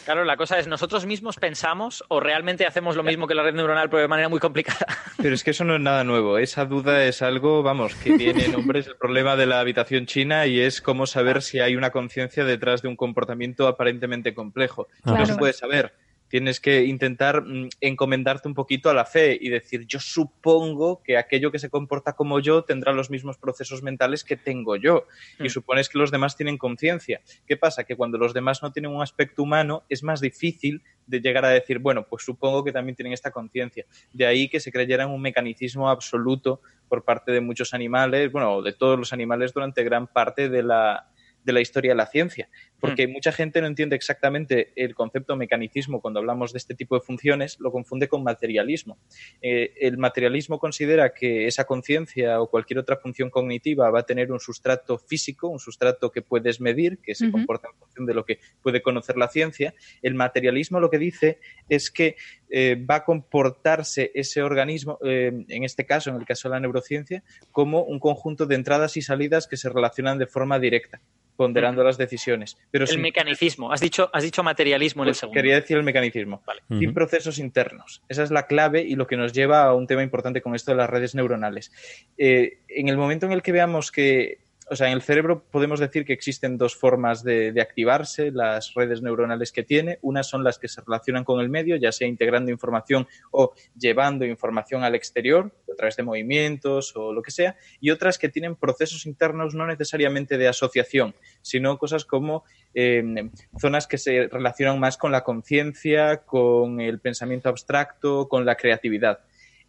Claro, 0.05 0.25
la 0.25 0.35
cosa 0.35 0.59
es, 0.59 0.67
¿nosotros 0.67 1.05
mismos 1.05 1.37
pensamos 1.37 2.03
o 2.09 2.19
realmente 2.19 2.65
hacemos 2.65 2.97
lo 2.97 3.03
mismo 3.03 3.25
que 3.25 3.35
la 3.35 3.43
red 3.43 3.53
neuronal, 3.55 3.89
pero 3.89 4.01
de 4.01 4.09
manera 4.09 4.27
muy 4.27 4.39
complicada? 4.39 4.85
Pero 5.17 5.33
es 5.33 5.45
que 5.45 5.51
eso 5.51 5.63
no 5.63 5.75
es 5.75 5.81
nada 5.81 6.03
nuevo. 6.03 6.37
Esa 6.37 6.65
duda 6.65 7.05
es 7.05 7.21
algo, 7.21 7.63
vamos, 7.63 7.95
que 7.95 8.17
tiene 8.17 8.49
nombres 8.49 8.87
el 8.87 8.97
problema 8.97 9.37
de 9.37 9.45
la 9.45 9.61
habitación 9.61 10.05
china 10.05 10.45
y 10.45 10.59
es 10.59 10.81
cómo 10.81 11.05
saber 11.07 11.41
si 11.41 11.59
hay 11.61 11.77
una 11.77 11.91
conciencia 11.91 12.43
detrás 12.43 12.81
de 12.81 12.89
un 12.89 12.97
comportamiento 12.97 13.65
aparentemente 13.67 14.33
complejo. 14.33 14.87
No 15.05 15.25
se 15.25 15.35
puede 15.35 15.53
saber. 15.53 15.93
Tienes 16.33 16.59
que 16.59 16.83
intentar 16.85 17.43
mm, 17.43 17.69
encomendarte 17.79 18.47
un 18.47 18.55
poquito 18.55 18.89
a 18.89 18.95
la 18.95 19.05
fe 19.05 19.37
y 19.39 19.49
decir, 19.49 19.85
yo 19.85 19.99
supongo 19.99 21.03
que 21.03 21.15
aquello 21.15 21.51
que 21.51 21.59
se 21.59 21.69
comporta 21.69 22.13
como 22.13 22.39
yo 22.39 22.63
tendrá 22.63 22.91
los 22.91 23.11
mismos 23.11 23.37
procesos 23.37 23.83
mentales 23.83 24.23
que 24.23 24.35
tengo 24.35 24.75
yo. 24.75 25.05
Y 25.37 25.43
Mm. 25.43 25.49
supones 25.49 25.89
que 25.89 25.99
los 25.99 26.09
demás 26.09 26.35
tienen 26.35 26.57
conciencia. 26.57 27.21
¿Qué 27.45 27.55
pasa? 27.55 27.83
Que 27.83 27.95
cuando 27.95 28.17
los 28.17 28.33
demás 28.33 28.63
no 28.63 28.71
tienen 28.71 28.89
un 28.89 29.03
aspecto 29.03 29.43
humano 29.43 29.83
es 29.89 30.01
más 30.01 30.21
difícil 30.21 30.81
de 31.05 31.21
llegar 31.21 31.45
a 31.45 31.49
decir, 31.49 31.77
bueno, 31.77 32.07
pues 32.09 32.23
supongo 32.25 32.63
que 32.63 32.71
también 32.71 32.95
tienen 32.95 33.13
esta 33.13 33.29
conciencia. 33.29 33.85
De 34.11 34.25
ahí 34.25 34.49
que 34.49 34.59
se 34.59 34.71
creyera 34.71 35.03
en 35.03 35.11
un 35.11 35.21
mecanismo 35.21 35.87
absoluto 35.87 36.61
por 36.89 37.03
parte 37.03 37.31
de 37.31 37.41
muchos 37.41 37.75
animales, 37.75 38.31
bueno, 38.31 38.63
de 38.63 38.73
todos 38.73 38.97
los 38.97 39.13
animales 39.13 39.53
durante 39.53 39.83
gran 39.83 40.07
parte 40.07 40.49
de 40.49 40.63
la, 40.63 41.11
de 41.43 41.53
la 41.53 41.61
historia 41.61 41.91
de 41.91 41.95
la 41.95 42.05
ciencia. 42.07 42.49
Porque 42.83 43.07
mucha 43.07 43.31
gente 43.31 43.61
no 43.61 43.67
entiende 43.67 43.95
exactamente 43.95 44.73
el 44.75 44.93
concepto 44.93 45.37
mecanicismo 45.37 46.01
cuando 46.01 46.19
hablamos 46.19 46.51
de 46.51 46.57
este 46.57 46.75
tipo 46.75 46.95
de 46.95 47.01
funciones, 47.01 47.57
lo 47.61 47.71
confunde 47.71 48.09
con 48.09 48.23
materialismo. 48.23 48.97
Eh, 49.41 49.73
el 49.79 49.97
materialismo 49.97 50.59
considera 50.59 51.13
que 51.13 51.47
esa 51.47 51.63
conciencia 51.63 52.41
o 52.41 52.49
cualquier 52.49 52.79
otra 52.79 52.97
función 52.97 53.29
cognitiva 53.29 53.89
va 53.89 53.99
a 53.99 54.05
tener 54.05 54.33
un 54.33 54.41
sustrato 54.41 54.97
físico, 54.97 55.47
un 55.47 55.59
sustrato 55.59 56.11
que 56.11 56.21
puedes 56.21 56.59
medir, 56.59 56.97
que 56.97 57.15
se 57.15 57.31
comporta 57.31 57.69
en 57.69 57.79
función 57.79 58.05
de 58.05 58.13
lo 58.13 58.25
que 58.25 58.39
puede 58.61 58.81
conocer 58.81 59.15
la 59.15 59.29
ciencia. 59.29 59.73
El 60.01 60.15
materialismo 60.15 60.81
lo 60.81 60.89
que 60.89 60.97
dice 60.97 61.39
es 61.69 61.89
que 61.89 62.17
eh, 62.49 62.75
va 62.75 62.97
a 62.97 63.03
comportarse 63.03 64.11
ese 64.13 64.43
organismo, 64.43 64.99
eh, 65.03 65.45
en 65.47 65.63
este 65.63 65.85
caso, 65.85 66.09
en 66.09 66.17
el 66.17 66.25
caso 66.25 66.49
de 66.49 66.53
la 66.53 66.59
neurociencia, 66.59 67.23
como 67.51 67.83
un 67.83 67.99
conjunto 67.99 68.45
de 68.45 68.55
entradas 68.55 68.97
y 68.97 69.01
salidas 69.01 69.47
que 69.47 69.57
se 69.57 69.69
relacionan 69.69 70.17
de 70.19 70.27
forma 70.27 70.59
directa, 70.59 71.01
ponderando 71.35 71.83
las 71.83 71.97
decisiones. 71.97 72.57
Pero 72.73 72.85
el 72.85 72.89
sin- 72.89 73.01
mecanismo. 73.01 73.71
Has 73.71 73.81
dicho, 73.81 74.09
has 74.11 74.23
dicho 74.23 74.41
materialismo 74.41 75.03
en 75.03 75.09
el 75.09 75.11
pues 75.11 75.19
segundo. 75.19 75.35
quería 75.39 75.55
decir 75.61 75.77
el 75.77 75.83
mecanismo. 75.83 76.41
Vale. 76.43 76.61
Sin 76.79 76.91
procesos 76.91 77.37
internos. 77.37 78.01
Esa 78.09 78.23
es 78.23 78.31
la 78.31 78.47
clave 78.47 78.81
y 78.81 78.95
lo 78.95 79.05
que 79.05 79.15
nos 79.15 79.31
lleva 79.31 79.63
a 79.65 79.75
un 79.75 79.85
tema 79.85 80.01
importante 80.01 80.41
con 80.41 80.55
esto 80.55 80.71
de 80.71 80.77
las 80.77 80.89
redes 80.89 81.13
neuronales. 81.13 81.71
Eh, 82.17 82.57
en 82.67 82.87
el 82.89 82.97
momento 82.97 83.27
en 83.27 83.31
el 83.31 83.43
que 83.43 83.51
veamos 83.51 83.91
que, 83.91 84.39
o 84.69 84.75
sea, 84.75 84.87
en 84.87 84.93
el 84.93 85.01
cerebro 85.01 85.43
podemos 85.43 85.79
decir 85.79 86.05
que 86.05 86.13
existen 86.13 86.57
dos 86.57 86.75
formas 86.75 87.23
de, 87.23 87.53
activarse 87.61 88.31
las 88.31 88.73
redes 88.73 89.01
neuronales 89.01 89.51
que 89.51 89.63
tiene. 89.63 89.99
Unas 90.01 90.27
son 90.27 90.43
las 90.43 90.59
que 90.59 90.67
se 90.67 90.81
relacionan 90.81 91.23
con 91.23 91.39
el 91.39 91.49
medio, 91.49 91.75
ya 91.75 91.91
sea 91.91 92.07
integrando 92.07 92.51
información 92.51 93.07
o 93.31 93.53
llevando 93.77 94.25
información 94.25 94.83
al 94.83 94.95
exterior 94.95 95.51
a 95.71 95.75
través 95.75 95.95
de 95.95 96.03
movimientos 96.03 96.95
o 96.95 97.13
lo 97.13 97.21
que 97.21 97.31
sea. 97.31 97.55
Y 97.79 97.89
otras 97.91 98.17
que 98.17 98.29
tienen 98.29 98.55
procesos 98.55 99.05
internos 99.05 99.53
no 99.53 99.67
necesariamente 99.67 100.37
de 100.37 100.47
asociación, 100.47 101.15
sino 101.41 101.77
cosas 101.77 102.05
como 102.05 102.43
eh, 102.73 103.29
zonas 103.59 103.87
que 103.87 103.97
se 103.97 104.27
relacionan 104.27 104.79
más 104.79 104.97
con 104.97 105.11
la 105.11 105.23
conciencia, 105.23 106.23
con 106.25 106.79
el 106.79 106.99
pensamiento 106.99 107.49
abstracto, 107.49 108.27
con 108.29 108.45
la 108.45 108.55
creatividad. 108.55 109.19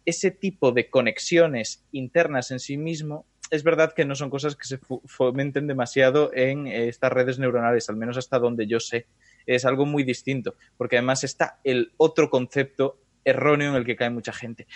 Ese 0.05 0.29
tipo 0.29 0.71
de 0.71 0.89
conexiones 0.89 1.83
internas 1.91 2.51
en 2.51 2.59
sí 2.59 2.77
mismo 2.77 3.25
es 3.51 3.63
verdad 3.63 3.93
que 3.93 4.05
no 4.05 4.15
son 4.15 4.29
cosas 4.29 4.55
que 4.55 4.65
se 4.65 4.79
fomenten 5.05 5.67
demasiado 5.67 6.31
en 6.33 6.67
eh, 6.67 6.87
estas 6.87 7.11
redes 7.11 7.39
neuronales, 7.39 7.89
al 7.89 7.97
menos 7.97 8.17
hasta 8.17 8.39
donde 8.39 8.67
yo 8.67 8.79
sé. 8.79 9.07
Es 9.45 9.65
algo 9.65 9.85
muy 9.85 10.03
distinto, 10.03 10.55
porque 10.77 10.97
además 10.97 11.23
está 11.23 11.59
el 11.63 11.93
otro 11.97 12.29
concepto 12.29 12.99
erróneo 13.23 13.71
en 13.71 13.75
el 13.75 13.85
que 13.85 13.95
cae 13.95 14.09
mucha 14.09 14.33
gente. 14.33 14.67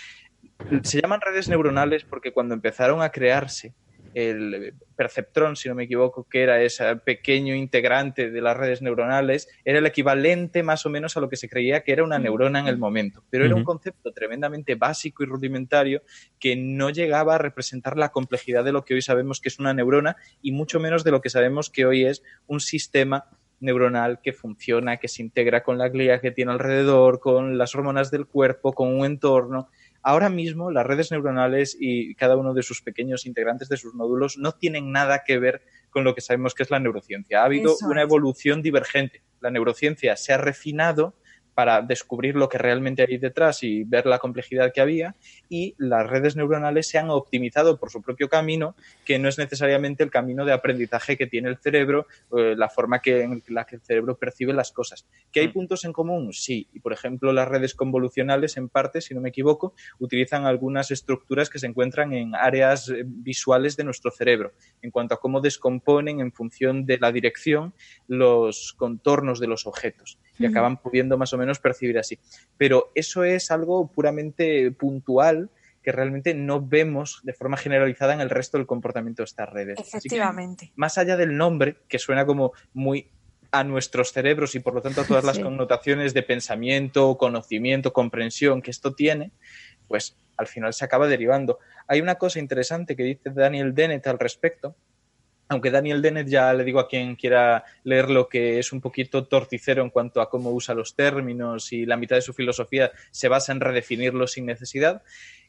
Se 0.84 1.02
llaman 1.02 1.22
redes 1.22 1.48
neuronales 1.50 2.04
porque 2.04 2.32
cuando 2.32 2.54
empezaron 2.54 3.02
a 3.02 3.10
crearse 3.10 3.74
el 4.14 4.74
perceptrón, 4.96 5.56
si 5.56 5.70
no 5.70 5.76
me 5.76 5.86
equivoco, 5.86 6.28
que 6.30 6.44
era 6.44 6.62
ese 6.62 6.96
pequeño 6.98 7.56
integrante 7.56 8.30
de 8.30 8.42
las 8.42 8.58
redes 8.58 8.82
neuronales, 8.82 9.48
era 9.64 9.80
el 9.80 9.86
equivalente 9.86 10.64
más 10.64 10.86
o 10.86 10.90
menos 10.90 11.16
a 11.16 11.22
lo 11.22 11.30
que 11.30 11.38
se 11.38 11.50
creía 11.50 11.84
que 11.84 11.92
era 11.92 12.04
una 12.04 12.20
neurona 12.20 12.60
en 12.60 12.68
el 12.68 12.78
momento. 12.78 13.24
Pero 13.30 13.46
era 13.46 13.56
un 13.56 13.64
concepto 13.64 14.12
tremendamente 14.12 14.76
básico 14.76 15.24
y 15.24 15.28
rudimentario 15.28 16.02
que 16.40 16.56
no 16.56 16.90
llegaba 16.90 17.36
a 17.36 17.38
representar 17.38 17.98
la 17.98 18.10
complejidad 18.10 18.64
de 18.64 18.72
lo 18.72 18.84
que 18.84 18.94
hoy 18.94 19.02
sabemos 19.02 19.40
que 19.40 19.50
es 19.50 19.60
una 19.60 19.74
neurona 19.74 20.18
y 20.42 20.52
mucho 20.52 20.80
menos 20.80 21.04
de 21.04 21.12
lo 21.12 21.22
que 21.22 21.30
sabemos 21.30 21.70
que 21.70 21.86
hoy 21.86 22.06
es 22.06 22.24
un 22.48 22.60
sistema 22.60 23.26
neuronal 23.60 24.20
que 24.22 24.34
funciona, 24.34 24.98
que 24.98 25.08
se 25.08 25.22
integra 25.22 25.64
con 25.64 25.78
la 25.78 25.90
glía 25.90 26.22
que 26.22 26.32
tiene 26.32 26.52
alrededor, 26.52 27.20
con 27.20 27.58
las 27.58 27.76
hormonas 27.76 28.12
del 28.12 28.26
cuerpo, 28.26 28.74
con 28.74 28.94
un 28.94 29.06
entorno. 29.06 29.70
Ahora 30.10 30.30
mismo 30.30 30.72
las 30.72 30.88
redes 30.88 31.12
neuronales 31.12 31.78
y 31.80 32.16
cada 32.16 32.36
uno 32.36 32.56
de 32.56 32.64
sus 32.64 32.82
pequeños 32.82 33.28
integrantes 33.28 33.70
de 33.70 33.78
sus 33.78 33.94
nódulos 33.94 34.40
no 34.40 34.54
tienen 34.54 34.92
nada 34.92 35.24
que 35.24 35.38
ver 35.38 35.62
con 35.92 36.04
lo 36.04 36.16
que 36.16 36.22
sabemos 36.22 36.56
que 36.56 36.64
es 36.64 36.72
la 36.72 36.80
neurociencia. 36.80 37.42
Ha 37.42 37.46
habido 37.46 37.76
una 37.88 38.02
evolución 38.02 38.64
divergente. 38.64 39.22
La 39.40 39.52
neurociencia 39.52 40.16
se 40.16 40.34
ha 40.34 40.38
refinado 40.40 41.14
para 41.60 41.82
descubrir 41.82 42.38
lo 42.38 42.48
que 42.48 42.58
realmente 42.58 43.06
hay 43.06 43.18
detrás 43.18 43.64
y 43.64 43.84
ver 43.84 44.06
la 44.06 44.18
complejidad 44.18 44.72
que 44.74 44.80
había 44.80 45.18
y 45.50 45.76
las 45.78 46.10
redes 46.10 46.38
neuronales 46.38 46.88
se 46.88 46.98
han 46.98 47.10
optimizado 47.10 47.78
por 47.78 47.92
su 47.92 48.02
propio 48.02 48.30
camino, 48.30 48.78
que 49.04 49.20
no 49.20 49.28
es 49.28 49.38
necesariamente 49.38 50.02
el 50.02 50.10
camino 50.10 50.46
de 50.46 50.54
aprendizaje 50.54 51.18
que 51.18 51.28
tiene 51.28 51.50
el 51.50 51.58
cerebro, 51.58 52.08
eh, 52.38 52.56
la 52.56 52.70
forma 52.70 53.02
que, 53.02 53.24
en 53.24 53.44
la 53.50 53.66
que 53.66 53.76
el 53.76 53.82
cerebro 53.82 54.16
percibe 54.18 54.54
las 54.54 54.72
cosas. 54.72 55.06
¿Que 55.34 55.42
hay 55.42 55.50
mm. 55.50 55.52
puntos 55.52 55.84
en 55.84 55.92
común? 55.92 56.32
Sí. 56.32 56.66
Y, 56.72 56.80
por 56.80 56.94
ejemplo, 56.94 57.34
las 57.34 57.50
redes 57.50 57.76
convolucionales, 57.76 58.56
en 58.56 58.70
parte, 58.70 59.02
si 59.02 59.14
no 59.14 59.20
me 59.20 59.28
equivoco, 59.28 59.74
utilizan 60.00 60.46
algunas 60.46 60.92
estructuras 60.92 61.50
que 61.50 61.60
se 61.60 61.68
encuentran 61.68 62.14
en 62.14 62.36
áreas 62.36 62.88
eh, 62.88 63.04
visuales 63.06 63.76
de 63.76 63.84
nuestro 63.84 64.12
cerebro, 64.12 64.54
en 64.82 64.92
cuanto 64.92 65.16
a 65.16 65.20
cómo 65.20 65.42
descomponen 65.42 66.22
en 66.22 66.32
función 66.32 66.86
de 66.86 67.00
la 67.00 67.12
dirección 67.12 67.74
los 68.08 68.72
contornos 68.78 69.42
de 69.42 69.48
los 69.48 69.68
objetos 69.68 70.20
y 70.40 70.46
acaban 70.46 70.78
pudiendo 70.78 71.18
más 71.18 71.34
o 71.34 71.38
menos 71.38 71.60
percibir 71.60 72.00
así. 72.00 72.18
Pero 72.58 72.92
eso 72.96 73.24
es 73.24 73.52
algo 73.52 73.88
puramente 73.88 74.72
puntual 74.72 75.50
que 75.84 75.92
realmente 75.92 76.34
no 76.34 76.66
vemos 76.66 77.20
de 77.24 77.34
forma 77.34 77.58
generalizada 77.58 78.14
en 78.14 78.22
el 78.22 78.30
resto 78.30 78.58
del 78.58 78.68
comportamiento 78.68 79.22
de 79.22 79.26
estas 79.26 79.50
redes. 79.50 79.80
Efectivamente. 79.80 80.72
más 80.76 80.98
allá 80.98 81.16
del 81.18 81.38
nombre, 81.38 81.78
que 81.88 82.00
suena 82.00 82.26
como 82.26 82.54
muy 82.74 83.10
a 83.52 83.64
nuestros 83.64 84.12
cerebros 84.12 84.56
y 84.56 84.60
por 84.60 84.74
lo 84.76 84.82
tanto 84.82 85.02
a 85.02 85.06
todas 85.06 85.24
las 85.24 85.40
connotaciones 85.40 86.14
de 86.14 86.24
pensamiento, 86.24 87.18
conocimiento, 87.18 87.94
comprensión 87.94 88.62
que 88.62 88.72
esto 88.72 88.94
tiene, 88.94 89.32
pues 89.88 90.16
al 90.38 90.48
final 90.48 90.74
se 90.74 90.86
acaba 90.86 91.08
derivando. 91.08 91.60
Hay 91.88 92.00
una 92.02 92.16
cosa 92.16 92.40
interesante 92.40 92.96
que 92.96 93.04
dice 93.04 93.32
Daniel 93.32 93.74
Dennett 93.74 94.06
al 94.08 94.20
respecto, 94.20 94.76
aunque 95.50 95.72
Daniel 95.72 96.02
Dennett 96.02 96.28
ya 96.28 96.54
le 96.54 96.64
digo 96.64 96.80
a 96.80 96.88
quien 96.88 97.16
quiera 97.16 97.66
leerlo 97.84 98.30
que 98.30 98.60
es 98.60 98.72
un 98.72 98.80
poquito 98.80 99.26
torticero 99.26 99.82
en 99.82 99.90
cuanto 99.90 100.22
a 100.22 100.30
cómo 100.30 100.52
usa 100.52 100.76
los 100.76 100.96
términos 100.96 101.74
y 101.74 101.88
la 101.88 101.98
mitad 101.98 102.16
de 102.16 102.22
su 102.22 102.34
filosofía 102.34 102.92
se 103.10 103.28
basa 103.28 103.52
en 103.52 103.60
redefinirlos 103.60 104.34
sin 104.34 104.46
necesidad, 104.46 105.02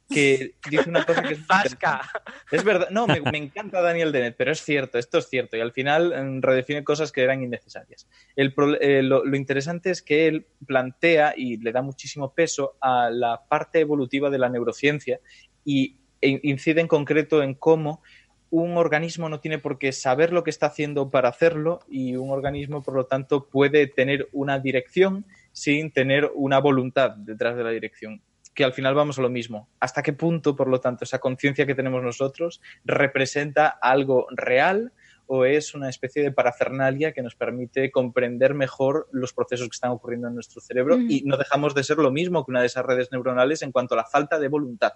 que 0.08 0.54
dice 0.68 0.88
una 0.88 1.04
cosa 1.04 1.22
que 1.22 1.34
es... 1.34 1.40
Es 2.50 2.64
verdad, 2.64 2.88
no, 2.90 3.06
me, 3.06 3.20
encanta 3.34 3.80
Daniel 3.80 4.10
Dennett, 4.10 4.36
pero 4.36 4.50
es 4.50 4.62
cierto, 4.62 4.98
esto 4.98 5.18
es 5.18 5.28
cierto, 5.28 5.56
y 5.56 5.60
al 5.60 5.70
final 5.70 6.14
mm, 6.16 6.42
redefine 6.42 6.82
cosas 6.82 7.12
que 7.12 7.22
eran 7.22 7.42
innecesarias. 7.42 8.08
El, 8.34 8.54
eh, 8.80 9.02
lo, 9.02 9.24
lo, 9.24 9.36
interesante 9.36 9.90
es 9.90 10.02
que 10.02 10.26
él 10.26 10.46
plantea 10.66 11.34
y 11.36 11.58
le 11.58 11.70
da 11.70 11.82
muchísimo 11.82 12.32
peso 12.32 12.76
a 12.80 13.10
la 13.10 13.42
parte 13.46 13.78
evolutiva 13.78 14.30
de 14.30 14.38
la 14.38 14.48
neurociencia 14.48 15.20
y 15.64 16.00
e 16.20 16.38
incide 16.42 16.80
en 16.82 16.88
concreto 16.88 17.42
en 17.42 17.54
cómo 17.54 18.02
un 18.50 18.76
organismo 18.76 19.28
no 19.28 19.40
tiene 19.40 19.58
por 19.58 19.78
qué 19.78 19.92
saber 19.92 20.32
lo 20.32 20.42
que 20.42 20.50
está 20.50 20.66
haciendo 20.66 21.10
para 21.10 21.28
hacerlo 21.28 21.80
y 21.88 22.16
un 22.16 22.30
organismo, 22.30 22.82
por 22.82 22.94
lo 22.94 23.06
tanto, 23.06 23.46
puede 23.48 23.86
tener 23.86 24.28
una 24.32 24.58
dirección 24.58 25.24
sin 25.52 25.92
tener 25.92 26.30
una 26.34 26.58
voluntad 26.58 27.12
detrás 27.12 27.56
de 27.56 27.64
la 27.64 27.70
dirección. 27.70 28.22
Que 28.52 28.64
al 28.64 28.72
final 28.72 28.94
vamos 28.94 29.18
a 29.18 29.22
lo 29.22 29.30
mismo. 29.30 29.68
¿Hasta 29.78 30.02
qué 30.02 30.12
punto, 30.12 30.56
por 30.56 30.68
lo 30.68 30.80
tanto, 30.80 31.04
esa 31.04 31.20
conciencia 31.20 31.64
que 31.64 31.76
tenemos 31.76 32.02
nosotros 32.02 32.60
representa 32.84 33.68
algo 33.68 34.26
real 34.32 34.92
o 35.26 35.44
es 35.44 35.76
una 35.76 35.88
especie 35.88 36.24
de 36.24 36.32
parafernalia 36.32 37.12
que 37.12 37.22
nos 37.22 37.36
permite 37.36 37.92
comprender 37.92 38.54
mejor 38.54 39.08
los 39.12 39.32
procesos 39.32 39.68
que 39.68 39.74
están 39.74 39.92
ocurriendo 39.92 40.26
en 40.26 40.34
nuestro 40.34 40.60
cerebro 40.60 40.98
y 40.98 41.22
no 41.24 41.36
dejamos 41.36 41.72
de 41.76 41.84
ser 41.84 41.98
lo 41.98 42.10
mismo 42.10 42.44
que 42.44 42.50
una 42.50 42.62
de 42.62 42.66
esas 42.66 42.84
redes 42.84 43.12
neuronales 43.12 43.62
en 43.62 43.70
cuanto 43.70 43.94
a 43.94 43.98
la 43.98 44.06
falta 44.06 44.40
de 44.40 44.48
voluntad 44.48 44.94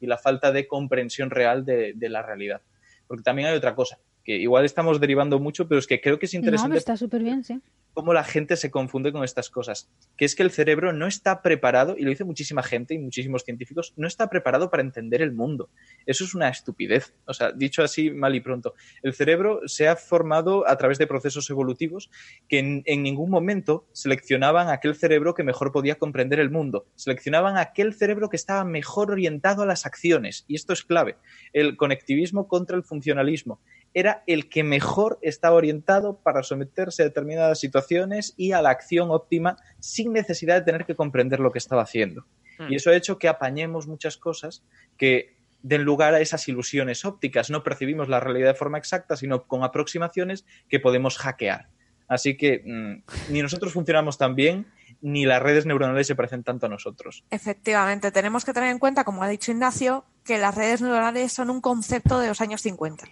y 0.00 0.06
la 0.06 0.16
falta 0.16 0.50
de 0.50 0.66
comprensión 0.66 1.28
real 1.28 1.66
de 1.66 2.08
la 2.08 2.22
realidad? 2.22 2.62
Porque 3.06 3.22
también 3.22 3.48
hay 3.48 3.56
otra 3.56 3.74
cosa, 3.74 3.98
que 4.26 4.36
igual 4.36 4.64
estamos 4.64 5.00
derivando 5.00 5.38
mucho, 5.38 5.68
pero 5.68 5.78
es 5.78 5.86
que 5.86 6.00
creo 6.00 6.18
que 6.18 6.26
es 6.26 6.34
interesante. 6.34 6.74
No, 6.74 6.76
está 6.76 6.96
súper 6.96 7.22
bien, 7.22 7.44
sí 7.44 7.62
cómo 7.96 8.12
la 8.12 8.24
gente 8.24 8.56
se 8.56 8.70
confunde 8.70 9.10
con 9.10 9.24
estas 9.24 9.48
cosas, 9.48 9.88
que 10.18 10.26
es 10.26 10.34
que 10.34 10.42
el 10.42 10.50
cerebro 10.50 10.92
no 10.92 11.06
está 11.06 11.40
preparado, 11.40 11.96
y 11.96 12.02
lo 12.02 12.10
dice 12.10 12.24
muchísima 12.24 12.62
gente 12.62 12.92
y 12.92 12.98
muchísimos 12.98 13.42
científicos, 13.42 13.94
no 13.96 14.06
está 14.06 14.28
preparado 14.28 14.68
para 14.68 14.82
entender 14.82 15.22
el 15.22 15.32
mundo. 15.32 15.70
Eso 16.04 16.22
es 16.22 16.34
una 16.34 16.50
estupidez. 16.50 17.14
O 17.24 17.32
sea, 17.32 17.52
dicho 17.52 17.82
así 17.82 18.10
mal 18.10 18.34
y 18.34 18.40
pronto, 18.40 18.74
el 19.02 19.14
cerebro 19.14 19.62
se 19.64 19.88
ha 19.88 19.96
formado 19.96 20.68
a 20.68 20.76
través 20.76 20.98
de 20.98 21.06
procesos 21.06 21.48
evolutivos 21.48 22.10
que 22.50 22.58
en, 22.58 22.82
en 22.84 23.02
ningún 23.02 23.30
momento 23.30 23.86
seleccionaban 23.92 24.68
aquel 24.68 24.94
cerebro 24.94 25.32
que 25.32 25.42
mejor 25.42 25.72
podía 25.72 25.94
comprender 25.94 26.38
el 26.38 26.50
mundo, 26.50 26.84
seleccionaban 26.96 27.56
aquel 27.56 27.94
cerebro 27.94 28.28
que 28.28 28.36
estaba 28.36 28.62
mejor 28.64 29.10
orientado 29.10 29.62
a 29.62 29.66
las 29.66 29.86
acciones, 29.86 30.44
y 30.48 30.56
esto 30.56 30.74
es 30.74 30.82
clave, 30.82 31.16
el 31.54 31.78
conectivismo 31.78 32.46
contra 32.46 32.76
el 32.76 32.82
funcionalismo 32.82 33.58
era 33.96 34.22
el 34.26 34.50
que 34.50 34.62
mejor 34.62 35.18
estaba 35.22 35.56
orientado 35.56 36.18
para 36.18 36.42
someterse 36.42 37.00
a 37.00 37.06
determinadas 37.06 37.58
situaciones 37.58 38.34
y 38.36 38.52
a 38.52 38.60
la 38.60 38.68
acción 38.68 39.10
óptima 39.10 39.56
sin 39.80 40.12
necesidad 40.12 40.56
de 40.56 40.66
tener 40.66 40.84
que 40.84 40.94
comprender 40.94 41.40
lo 41.40 41.50
que 41.50 41.58
estaba 41.58 41.80
haciendo. 41.80 42.26
Hmm. 42.58 42.70
Y 42.70 42.76
eso 42.76 42.90
ha 42.90 42.94
hecho 42.94 43.18
que 43.18 43.26
apañemos 43.26 43.86
muchas 43.86 44.18
cosas 44.18 44.62
que 44.98 45.38
den 45.62 45.84
lugar 45.84 46.12
a 46.12 46.20
esas 46.20 46.46
ilusiones 46.46 47.06
ópticas. 47.06 47.48
No 47.48 47.62
percibimos 47.62 48.10
la 48.10 48.20
realidad 48.20 48.48
de 48.48 48.54
forma 48.54 48.76
exacta, 48.76 49.16
sino 49.16 49.44
con 49.44 49.64
aproximaciones 49.64 50.44
que 50.68 50.78
podemos 50.78 51.16
hackear. 51.16 51.70
Así 52.06 52.36
que 52.36 52.62
mm, 52.66 53.32
ni 53.32 53.40
nosotros 53.40 53.72
funcionamos 53.72 54.18
tan 54.18 54.34
bien, 54.34 54.66
ni 55.00 55.24
las 55.24 55.42
redes 55.42 55.64
neuronales 55.64 56.06
se 56.06 56.14
parecen 56.14 56.44
tanto 56.44 56.66
a 56.66 56.68
nosotros. 56.68 57.24
Efectivamente, 57.30 58.12
tenemos 58.12 58.44
que 58.44 58.52
tener 58.52 58.68
en 58.68 58.78
cuenta, 58.78 59.04
como 59.04 59.22
ha 59.22 59.28
dicho 59.28 59.52
Ignacio, 59.52 60.04
que 60.22 60.36
las 60.36 60.54
redes 60.54 60.82
neuronales 60.82 61.32
son 61.32 61.48
un 61.48 61.62
concepto 61.62 62.20
de 62.20 62.28
los 62.28 62.42
años 62.42 62.60
50. 62.60 63.06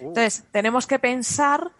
Entonces, 0.00 0.44
tenemos 0.50 0.86
que 0.86 0.98
pensar 0.98 1.72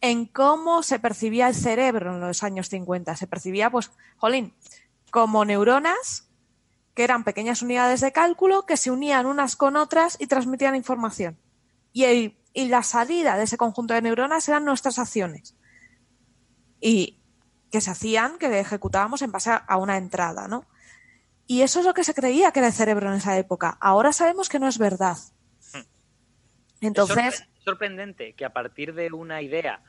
en 0.00 0.26
cómo 0.26 0.82
se 0.82 0.98
percibía 0.98 1.48
el 1.48 1.54
cerebro 1.54 2.14
en 2.14 2.20
los 2.20 2.42
años 2.42 2.68
50. 2.68 3.16
Se 3.16 3.26
percibía, 3.26 3.70
pues, 3.70 3.90
jolín, 4.16 4.54
como 5.10 5.44
neuronas, 5.44 6.28
que 6.94 7.04
eran 7.04 7.24
pequeñas 7.24 7.62
unidades 7.62 8.00
de 8.00 8.12
cálculo 8.12 8.66
que 8.66 8.76
se 8.76 8.90
unían 8.90 9.26
unas 9.26 9.56
con 9.56 9.76
otras 9.76 10.16
y 10.20 10.26
transmitían 10.26 10.74
información. 10.74 11.38
Y, 11.92 12.36
y 12.52 12.68
la 12.68 12.82
salida 12.82 13.36
de 13.36 13.44
ese 13.44 13.56
conjunto 13.56 13.94
de 13.94 14.02
neuronas 14.02 14.48
eran 14.48 14.64
nuestras 14.64 14.98
acciones. 14.98 15.54
Y 16.80 17.18
que 17.70 17.80
se 17.80 17.90
hacían, 17.90 18.38
que 18.38 18.60
ejecutábamos 18.60 19.22
en 19.22 19.32
base 19.32 19.50
a 19.50 19.76
una 19.76 19.96
entrada, 19.96 20.48
¿no? 20.48 20.64
Y 21.46 21.62
eso 21.62 21.80
es 21.80 21.86
lo 21.86 21.94
que 21.94 22.04
se 22.04 22.14
creía 22.14 22.52
que 22.52 22.60
era 22.60 22.68
el 22.68 22.74
cerebro 22.74 23.08
en 23.08 23.16
esa 23.16 23.36
época. 23.38 23.78
Ahora 23.80 24.12
sabemos 24.12 24.50
que 24.50 24.58
no 24.58 24.68
es 24.68 24.76
verdad. 24.76 25.16
Entonces. 26.80 27.46
Es 27.58 27.64
sorprendente 27.64 28.32
que 28.32 28.44
a 28.44 28.52
partir 28.52 28.94
de 28.94 29.12
una 29.12 29.42
idea 29.42 29.80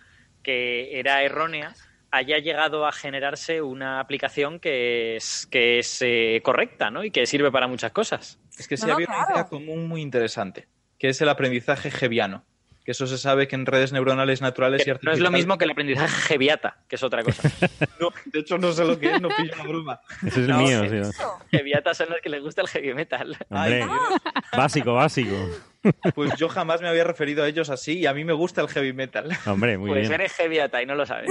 que 0.43 0.99
era 0.99 1.23
errónea 1.23 1.73
haya 2.11 2.39
llegado 2.39 2.87
a 2.87 2.91
generarse 2.91 3.61
una 3.61 3.99
aplicación 3.99 4.59
que 4.59 5.15
es, 5.15 5.47
que 5.51 5.79
es 5.79 6.01
eh, 6.01 6.41
correcta 6.43 6.89
¿no? 6.89 7.03
y 7.03 7.11
que 7.11 7.25
sirve 7.25 7.51
para 7.51 7.67
muchas 7.67 7.91
cosas. 7.91 8.39
Es 8.57 8.67
que 8.67 8.77
sí 8.77 8.89
había 8.89 9.07
una 9.07 9.25
idea 9.31 9.47
común 9.47 9.87
muy 9.87 10.01
interesante, 10.01 10.67
que 10.97 11.09
es 11.09 11.21
el 11.21 11.29
aprendizaje 11.29 11.91
geviano 11.91 12.43
que 12.89 12.93
eso 12.93 13.05
se 13.05 13.19
sabe 13.19 13.47
que 13.47 13.55
en 13.55 13.67
redes 13.67 13.93
neuronales 13.93 14.41
naturales 14.41 14.87
y 14.87 14.89
artificiales... 14.89 15.19
No 15.19 15.27
es 15.27 15.31
lo 15.31 15.37
mismo 15.37 15.59
que 15.59 15.65
el 15.65 15.69
aprendizaje 15.69 16.09
Geviata, 16.23 16.77
que 16.87 16.95
es 16.95 17.03
otra 17.03 17.23
cosa. 17.23 17.47
no, 17.99 18.09
de 18.25 18.39
hecho 18.39 18.57
no 18.57 18.71
sé 18.71 18.83
lo 18.83 18.97
que 18.97 19.13
es, 19.13 19.21
no 19.21 19.29
pillo 19.29 19.55
la 19.55 19.63
broma. 19.63 20.01
Ese 20.25 20.41
es 20.41 20.49
el 20.49 20.55
mío, 20.55 20.89
sí. 20.89 21.21
Geviata 21.51 21.93
son 21.93 22.09
los 22.09 22.19
que 22.19 22.29
les 22.29 22.41
gusta 22.41 22.63
el 22.63 22.67
heavy 22.67 22.95
metal. 22.95 23.37
básico, 24.57 24.95
básico. 24.95 25.35
Pues 26.15 26.33
yo 26.35 26.49
jamás 26.49 26.81
me 26.81 26.87
había 26.87 27.03
referido 27.03 27.43
a 27.43 27.47
ellos 27.47 27.69
así 27.69 27.99
y 27.99 28.07
a 28.07 28.13
mí 28.15 28.25
me 28.25 28.33
gusta 28.33 28.61
el 28.61 28.69
heavy 28.69 28.91
metal. 28.91 29.37
Hombre, 29.45 29.77
muy 29.77 29.89
pues 29.89 29.99
bien. 29.99 30.09
Pues 30.09 30.19
eres 30.19 30.33
Geviata 30.33 30.81
y 30.81 30.87
no 30.87 30.95
lo 30.95 31.05
sabes. 31.05 31.29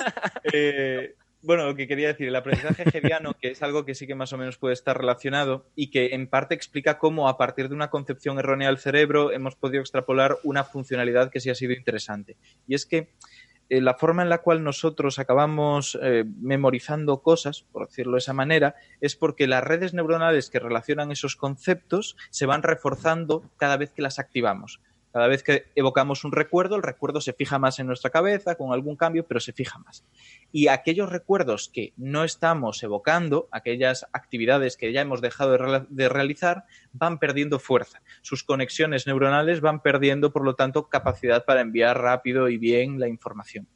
eh, 0.52 1.16
bueno, 1.42 1.66
lo 1.66 1.74
que 1.74 1.88
quería 1.88 2.08
decir, 2.08 2.28
el 2.28 2.36
aprendizaje 2.36 2.82
hegeliano, 2.82 3.34
que 3.34 3.50
es 3.50 3.62
algo 3.62 3.84
que 3.84 3.94
sí 3.94 4.06
que 4.06 4.14
más 4.14 4.32
o 4.32 4.38
menos 4.38 4.58
puede 4.58 4.74
estar 4.74 4.98
relacionado 4.98 5.66
y 5.74 5.90
que 5.90 6.14
en 6.14 6.26
parte 6.28 6.54
explica 6.54 6.98
cómo 6.98 7.28
a 7.28 7.38
partir 7.38 7.68
de 7.68 7.74
una 7.74 7.90
concepción 7.90 8.38
errónea 8.38 8.68
del 8.68 8.78
cerebro 8.78 9.32
hemos 9.32 9.56
podido 9.56 9.80
extrapolar 9.80 10.36
una 10.44 10.64
funcionalidad 10.64 11.30
que 11.30 11.40
sí 11.40 11.48
ha 11.50 11.54
sido 11.54 11.72
interesante. 11.72 12.36
Y 12.66 12.74
es 12.74 12.84
que 12.84 13.08
eh, 13.70 13.80
la 13.80 13.94
forma 13.94 14.22
en 14.22 14.28
la 14.28 14.38
cual 14.38 14.64
nosotros 14.64 15.18
acabamos 15.18 15.98
eh, 16.02 16.24
memorizando 16.40 17.22
cosas, 17.22 17.64
por 17.72 17.86
decirlo 17.86 18.12
de 18.12 18.18
esa 18.18 18.32
manera, 18.32 18.74
es 19.00 19.16
porque 19.16 19.46
las 19.46 19.64
redes 19.64 19.94
neuronales 19.94 20.50
que 20.50 20.58
relacionan 20.58 21.12
esos 21.12 21.36
conceptos 21.36 22.16
se 22.30 22.46
van 22.46 22.62
reforzando 22.62 23.48
cada 23.56 23.76
vez 23.76 23.92
que 23.92 24.02
las 24.02 24.18
activamos 24.18 24.80
Cada 25.12 25.26
vez 25.26 25.42
que 25.42 25.66
evocamos 25.74 26.24
un 26.24 26.30
recuerdo, 26.30 26.76
el 26.76 26.82
recuerdo 26.82 27.20
se 27.20 27.32
fija 27.32 27.58
más 27.58 27.78
en 27.80 27.86
nuestra 27.86 28.10
cabeza, 28.10 28.54
con 28.54 28.72
algún 28.72 28.96
cambio, 28.96 29.26
pero 29.26 29.40
se 29.40 29.52
fija 29.52 29.78
más. 29.78 30.04
Y 30.52 30.68
aquellos 30.68 31.10
recuerdos 31.10 31.68
que 31.68 31.92
no 31.96 32.22
estamos 32.22 32.82
evocando, 32.82 33.48
aquellas 33.50 34.06
actividades 34.12 34.76
que 34.76 34.92
ya 34.92 35.00
hemos 35.00 35.20
dejado 35.20 35.56
de, 35.88 36.08
realizar, 36.08 36.64
van 36.92 37.18
perdiendo 37.18 37.58
fuerza. 37.58 38.02
Sus 38.22 38.44
conexiones 38.44 39.06
neuronales 39.06 39.60
van 39.60 39.82
perdiendo, 39.82 40.32
por 40.32 40.44
lo 40.44 40.54
tanto, 40.54 40.88
capacidad 40.88 41.44
para 41.44 41.60
enviar 41.60 42.00
rápido 42.00 42.48
y 42.48 42.58
bien 42.58 43.00
la 43.00 43.08
información 43.08 43.68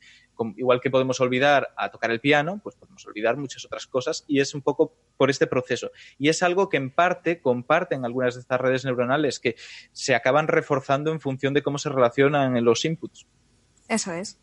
igual 0.57 0.81
que 0.81 0.91
podemos 0.91 1.21
olvidar 1.21 1.73
a 1.77 1.91
tocar 1.91 2.11
el 2.11 2.21
piano, 2.21 2.61
pues 2.63 2.75
podemos 2.75 3.07
olvidar 3.07 3.37
muchas 3.37 3.65
otras 3.65 3.87
cosas 3.87 4.25
y 4.27 4.41
es 4.41 4.55
un 4.55 4.63
poco 4.63 4.97
por 5.17 5.31
este 5.31 5.47
proceso. 5.47 5.91
Y 6.19 6.29
es 6.29 6.43
algo 6.43 6.69
que 6.69 6.77
en 6.77 6.91
parte 6.91 7.41
comparten 7.41 8.05
algunas 8.05 8.35
de 8.35 8.41
estas 8.41 8.61
redes 8.61 8.85
neuronales 8.85 9.41
que 9.41 9.57
se 9.93 10.15
acaban 10.15 10.49
reforzando 10.49 11.11
en 11.13 11.21
función 11.21 11.55
de 11.55 11.63
cómo 11.63 11.79
se 11.79 11.89
relacionan 11.89 12.57
en 12.57 12.65
los 12.65 12.85
inputs. 12.85 13.27
Eso 13.89 14.13
es. 14.13 14.41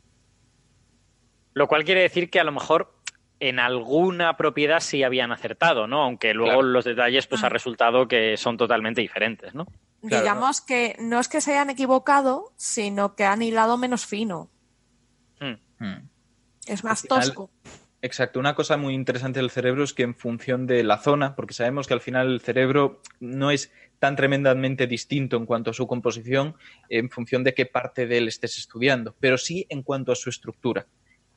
Lo 1.54 1.68
cual 1.68 1.84
quiere 1.84 2.02
decir 2.02 2.30
que 2.30 2.40
a 2.40 2.44
lo 2.44 2.52
mejor 2.52 2.94
en 3.40 3.60
alguna 3.60 4.38
propiedad 4.38 4.80
sí 4.80 5.04
habían 5.04 5.32
acertado, 5.32 5.88
¿no? 5.88 6.04
Aunque 6.04 6.34
luego 6.34 6.62
los 6.62 6.86
detalles 6.86 7.26
pues 7.28 7.44
ha 7.44 7.48
ah. 7.48 7.50
resultado 7.50 8.08
que 8.08 8.38
son 8.38 8.56
totalmente 8.56 9.02
diferentes, 9.02 9.54
¿no? 9.56 9.66
Digamos 10.04 10.62
que 10.62 10.96
no 11.00 11.20
es 11.20 11.28
que 11.28 11.42
se 11.42 11.52
hayan 11.52 11.70
equivocado, 11.70 12.54
sino 12.56 13.16
que 13.16 13.26
han 13.26 13.42
hilado 13.42 13.78
menos 13.78 14.06
fino. 14.06 14.50
Hmm. 15.40 16.08
Es 16.68 16.84
más 16.84 17.04
tosco. 17.04 17.50
Exacto, 18.04 18.40
una 18.40 18.56
cosa 18.56 18.78
muy 18.78 18.96
interesante 18.96 19.40
del 19.40 19.52
cerebro 19.52 19.84
es 19.84 19.94
que 19.94 20.02
en 20.02 20.16
función 20.16 20.66
de 20.66 20.84
la 20.84 20.98
zona, 20.98 21.36
porque 21.36 21.54
sabemos 21.54 21.86
que 21.88 21.94
al 21.94 22.02
final 22.02 22.32
el 22.34 22.42
cerebro 22.42 23.00
no 23.20 23.52
es 23.52 23.72
tan 24.00 24.16
tremendamente 24.16 24.88
distinto 24.88 25.38
en 25.38 25.46
cuanto 25.46 25.70
a 25.70 25.74
su 25.76 25.86
composición 25.86 26.56
en 26.90 27.12
función 27.12 27.44
de 27.44 27.54
qué 27.54 27.68
parte 27.68 28.08
de 28.08 28.18
él 28.18 28.28
estés 28.28 28.58
estudiando, 28.58 29.16
pero 29.20 29.38
sí 29.38 29.68
en 29.70 29.84
cuanto 29.84 30.12
a 30.12 30.16
su 30.16 30.32
estructura 30.32 30.88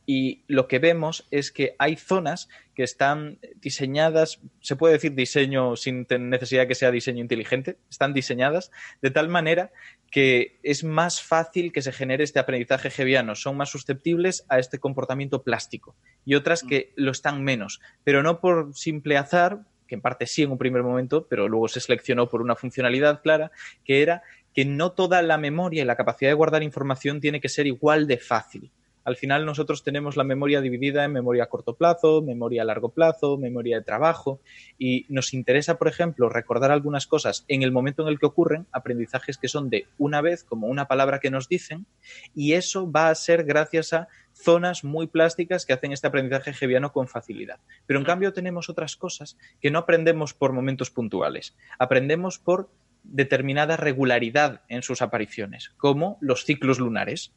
y 0.07 0.43
lo 0.49 0.69
que 0.69 0.79
vemos 0.79 1.27
es 1.31 1.51
que 1.51 1.75
hay 1.79 1.97
zonas 1.97 2.49
que 2.75 2.83
están 2.83 3.39
diseñadas, 3.61 4.41
se 4.61 4.77
puede 4.77 4.95
decir 4.95 5.15
diseño 5.15 5.77
sin 5.77 6.07
necesidad 6.09 6.67
que 6.67 6.75
sea 6.75 6.91
diseño 6.91 7.21
inteligente, 7.21 7.79
están 7.89 8.13
diseñadas 8.13 8.71
de 9.01 9.11
tal 9.11 9.29
manera 9.29 9.71
que 10.11 10.59
es 10.63 10.85
más 10.85 11.23
fácil 11.23 11.73
que 11.73 11.83
se 11.83 11.93
genere 11.93 12.25
este 12.25 12.39
aprendizaje 12.39 12.91
geviano, 12.91 13.35
son 13.35 13.57
más 13.57 13.71
susceptibles 13.71 14.45
a 14.49 14.59
este 14.59 14.79
comportamiento 14.79 15.43
plástico 15.43 15.97
y 16.25 16.35
otras 16.35 16.63
que 16.63 16.93
lo 16.97 17.11
están 17.11 17.43
menos, 17.43 17.81
pero 18.05 18.23
no 18.23 18.41
por 18.41 18.75
simple 18.75 19.17
azar, 19.17 19.61
que 19.87 19.95
en 19.95 20.01
parte 20.01 20.27
sí 20.27 20.43
en 20.43 20.51
un 20.51 20.59
primer 20.59 20.83
momento, 20.83 21.27
pero 21.29 21.49
luego 21.49 21.69
se 21.69 21.81
seleccionó 21.81 22.29
por 22.29 22.43
una 22.43 22.57
funcionalidad 22.57 23.23
clara, 23.23 23.53
que 23.85 24.03
era 24.03 24.23
que 24.55 24.65
no 24.65 24.93
toda 24.93 25.21
la 25.23 25.37
memoria 25.37 25.83
y 25.83 25.87
la 25.87 25.97
capacidad 25.97 26.31
de 26.31 26.35
guardar 26.35 26.63
información 26.63 27.21
tiene 27.21 27.41
que 27.41 27.49
ser 27.49 27.67
igual 27.67 28.07
de 28.07 28.19
fácil 28.19 28.71
al 29.05 29.17
final 29.17 29.45
nosotros 29.45 29.83
tenemos 29.85 30.17
la 30.17 30.25
memoria 30.25 30.63
dividida 30.63 31.05
en 31.05 31.13
memoria 31.13 31.45
a 31.45 31.49
corto 31.49 31.77
plazo, 31.77 32.23
memoria 32.23 32.63
a 32.63 32.65
largo 32.65 32.89
plazo, 32.89 33.37
memoria 33.37 33.77
de 33.77 33.85
trabajo. 33.85 34.41
Y 34.79 35.05
nos 35.11 35.35
interesa, 35.35 35.77
por 35.77 35.89
ejemplo, 35.89 36.29
recordar 36.31 36.73
algunas 36.73 37.07
cosas 37.07 37.45
en 37.49 37.63
el 37.63 37.71
momento 37.71 38.03
en 38.03 38.09
el 38.09 38.19
que 38.19 38.27
ocurren, 38.27 38.67
aprendizajes 38.73 39.37
que 39.37 39.49
son 39.49 39.69
de 39.69 39.87
una 39.99 40.23
vez, 40.23 40.43
como 40.43 40.69
una 40.69 40.89
palabra 40.89 41.21
que 41.21 41.31
nos 41.31 41.49
dicen, 41.49 41.87
y 42.35 42.55
eso 42.55 42.91
va 42.91 43.11
a 43.11 43.15
ser 43.15 43.45
gracias 43.45 43.93
a 43.93 44.09
zonas 44.33 44.85
muy 44.85 45.07
plásticas 45.07 45.67
que 45.67 45.75
hacen 45.75 45.93
este 45.93 46.07
aprendizaje 46.07 46.55
geviano 46.55 46.93
con 46.93 47.07
facilidad. 47.07 47.61
Pero 47.87 47.99
en 47.99 48.07
cambio 48.07 48.33
tenemos 48.33 48.69
otras 48.69 48.97
cosas 48.97 49.37
que 49.61 49.71
no 49.71 49.81
aprendemos 49.81 50.35
por 50.35 50.53
momentos 50.53 50.91
puntuales, 50.91 51.55
aprendemos 51.79 52.39
por 52.39 52.71
determinada 53.05 53.77
regularidad 53.77 54.63
en 54.69 54.83
sus 54.83 55.03
apariciones, 55.03 55.73
como 55.77 56.17
los 56.21 56.45
ciclos 56.45 56.79
lunares 56.79 57.33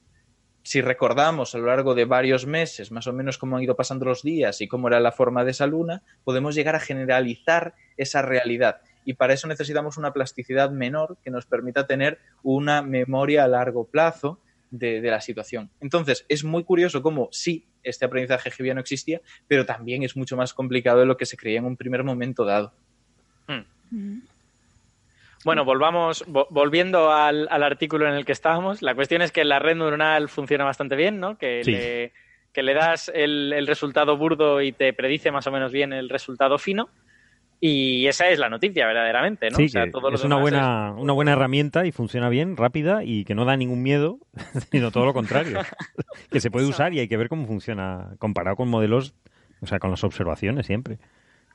si 0.67 0.81
recordamos 0.81 1.55
a 1.55 1.59
lo 1.59 1.67
largo 1.67 1.95
de 1.95 2.03
varios 2.03 2.45
meses 2.45 2.91
más 2.91 3.07
o 3.07 3.13
menos 3.13 3.37
cómo 3.37 3.55
han 3.55 3.63
ido 3.63 3.77
pasando 3.77 4.03
los 4.03 4.21
días 4.21 4.59
y 4.59 4.67
cómo 4.67 4.89
era 4.89 4.99
la 4.99 5.13
forma 5.13 5.45
de 5.45 5.51
esa 5.51 5.65
luna, 5.65 6.03
podemos 6.25 6.55
llegar 6.55 6.75
a 6.75 6.81
generalizar 6.81 7.73
esa 7.95 8.21
realidad. 8.21 8.81
Y 9.05 9.13
para 9.13 9.33
eso 9.33 9.47
necesitamos 9.47 9.95
una 9.95 10.11
plasticidad 10.11 10.69
menor 10.69 11.19
que 11.23 11.31
nos 11.31 11.45
permita 11.45 11.87
tener 11.87 12.19
una 12.43 12.81
memoria 12.81 13.45
a 13.45 13.47
largo 13.47 13.85
plazo 13.85 14.41
de, 14.69 14.99
la 14.99 15.21
situación. 15.21 15.69
Entonces, 15.79 16.25
es 16.27 16.43
muy 16.43 16.65
curioso 16.65 17.01
cómo 17.01 17.29
sí, 17.31 17.65
este 17.81 18.03
aprendizaje 18.03 18.51
no 18.73 18.81
existía, 18.81 19.21
pero 19.47 19.65
también 19.65 20.03
es 20.03 20.17
mucho 20.17 20.35
más 20.35 20.53
complicado 20.53 20.99
de 20.99 21.05
lo 21.05 21.15
que 21.15 21.25
se 21.25 21.37
creía 21.37 21.59
en 21.59 21.65
un 21.65 21.77
primer 21.77 22.03
momento 22.03 22.43
dado. 22.43 22.73
Hmm. 23.47 24.19
Bueno, 25.45 25.65
volvamos, 25.65 26.25
volviendo 26.27 27.11
al, 27.11 27.47
artículo 27.49 28.07
en 28.07 28.15
el 28.15 28.25
que 28.25 28.31
estábamos, 28.31 28.81
la 28.81 28.95
cuestión 28.95 29.21
es 29.21 29.31
que 29.31 29.45
la 29.45 29.59
red 29.59 29.75
neuronal 29.75 30.29
funciona 30.29 30.65
bastante 30.65 30.95
bien, 30.95 31.19
¿no? 31.19 31.37
Que, 31.37 31.61
le, 31.63 32.11
que 32.53 32.63
le 32.63 32.73
das 32.73 33.11
el, 33.13 33.65
resultado 33.67 34.17
burdo 34.17 34.61
y 34.61 34.71
te 34.71 34.93
predice 34.93 35.31
más 35.31 35.47
o 35.47 35.51
menos 35.51 35.71
bien 35.71 35.93
el 35.93 36.09
resultado 36.09 36.57
fino. 36.57 36.89
Y 37.59 38.05
esa 38.05 38.29
es 38.29 38.37
la 38.37 38.49
noticia, 38.49 38.85
verdaderamente, 38.85 39.49
¿no? 39.49 39.57
Sí, 39.57 39.65
es 39.65 40.23
una 40.23 40.37
buena, 40.37 40.91
una 40.91 41.13
buena 41.13 41.33
herramienta 41.33 41.87
y 41.87 41.91
funciona 41.91 42.29
bien, 42.29 42.55
rápida 42.55 43.03
y 43.03 43.25
que 43.25 43.33
no 43.33 43.45
da 43.45 43.57
ningún 43.57 43.81
miedo, 43.81 44.19
sino 44.71 44.91
todo 44.91 45.05
lo 45.05 45.13
contrario. 45.13 45.59
que 46.31 46.39
se 46.39 46.51
puede 46.51 46.67
usar 46.67 46.93
y 46.93 46.99
hay 46.99 47.07
que 47.07 47.17
ver 47.17 47.29
cómo 47.29 47.47
funciona 47.47 48.15
comparado 48.19 48.55
con 48.57 48.69
modelos, 48.69 49.15
o 49.61 49.65
sea, 49.65 49.79
con 49.79 49.89
las 49.89 50.03
observaciones 50.03 50.67
siempre. 50.67 50.99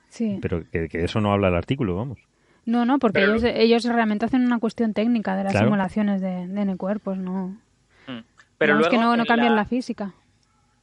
Sí. 0.09 0.39
Pero 0.41 0.63
que, 0.69 0.89
que 0.89 1.05
eso 1.05 1.21
no 1.21 1.31
habla 1.31 1.47
el 1.47 1.55
artículo, 1.55 1.95
vamos. 1.95 2.19
No, 2.65 2.85
no, 2.85 2.99
porque 2.99 3.23
ellos, 3.23 3.43
ellos 3.43 3.83
realmente 3.83 4.25
hacen 4.25 4.45
una 4.45 4.59
cuestión 4.59 4.93
técnica 4.93 5.35
de 5.35 5.43
las 5.43 5.53
simulaciones 5.53 6.21
de, 6.21 6.47
de 6.47 6.61
N-cuerpos, 6.61 7.17
no. 7.17 7.57
Mm. 8.07 8.19
Pero 8.57 8.79
es 8.79 8.87
que 8.87 8.97
no, 8.97 9.17
no 9.17 9.25
cambian 9.25 9.55
la... 9.55 9.65
física. 9.65 10.13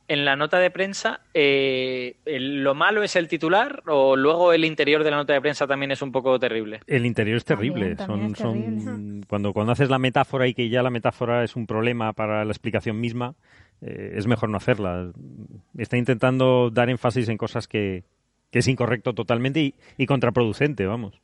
En 0.09 0.25
la 0.25 0.35
nota 0.35 0.59
de 0.59 0.73
prensa, 0.73 1.21
eh, 1.35 2.17
¿lo 2.27 2.75
malo 2.75 3.05
es 3.05 3.15
el 3.15 3.29
titular 3.29 3.85
o 3.87 4.17
luego 4.17 4.53
el 4.53 4.65
interior 4.65 5.05
de 5.05 5.13
la 5.13 5.19
nota 5.19 5.33
de 5.33 5.41
prensa 5.41 5.69
también 5.69 5.93
es 5.93 6.03
un 6.03 6.11
poco 6.11 6.37
terrible? 6.41 6.81
El 6.89 7.07
interior 7.07 7.37
es 7.37 7.45
terrible. 7.45 7.97
son, 7.97 8.35
son 8.35 9.25
cuando, 9.29 9.53
cuando 9.53 9.71
haces 9.71 9.89
la 9.89 10.01
metáfora 10.01 10.49
y 10.49 10.55
que 10.55 10.69
ya 10.69 10.83
la 10.83 10.91
metáfora 10.91 11.45
es 11.45 11.55
un 11.55 11.69
problema 11.69 12.13
para 12.13 12.45
la 12.45 12.51
explicación 12.51 12.99
misma, 12.99 13.37
eh, 13.83 14.15
es 14.17 14.27
mejor 14.27 14.49
no 14.49 14.57
hacerla. 14.57 15.13
Está 15.79 15.97
intentando 15.97 16.71
dar 16.71 16.91
énfasis 16.91 17.29
en 17.29 17.39
cosas 17.39 17.69
que, 17.69 18.03
que 18.51 18.59
es 18.59 18.67
incorrecto 18.67 19.15
totalmente 19.15 19.61
y, 19.61 19.75
y 19.97 20.07
contraproducente, 20.07 20.87
vamos. 20.87 21.21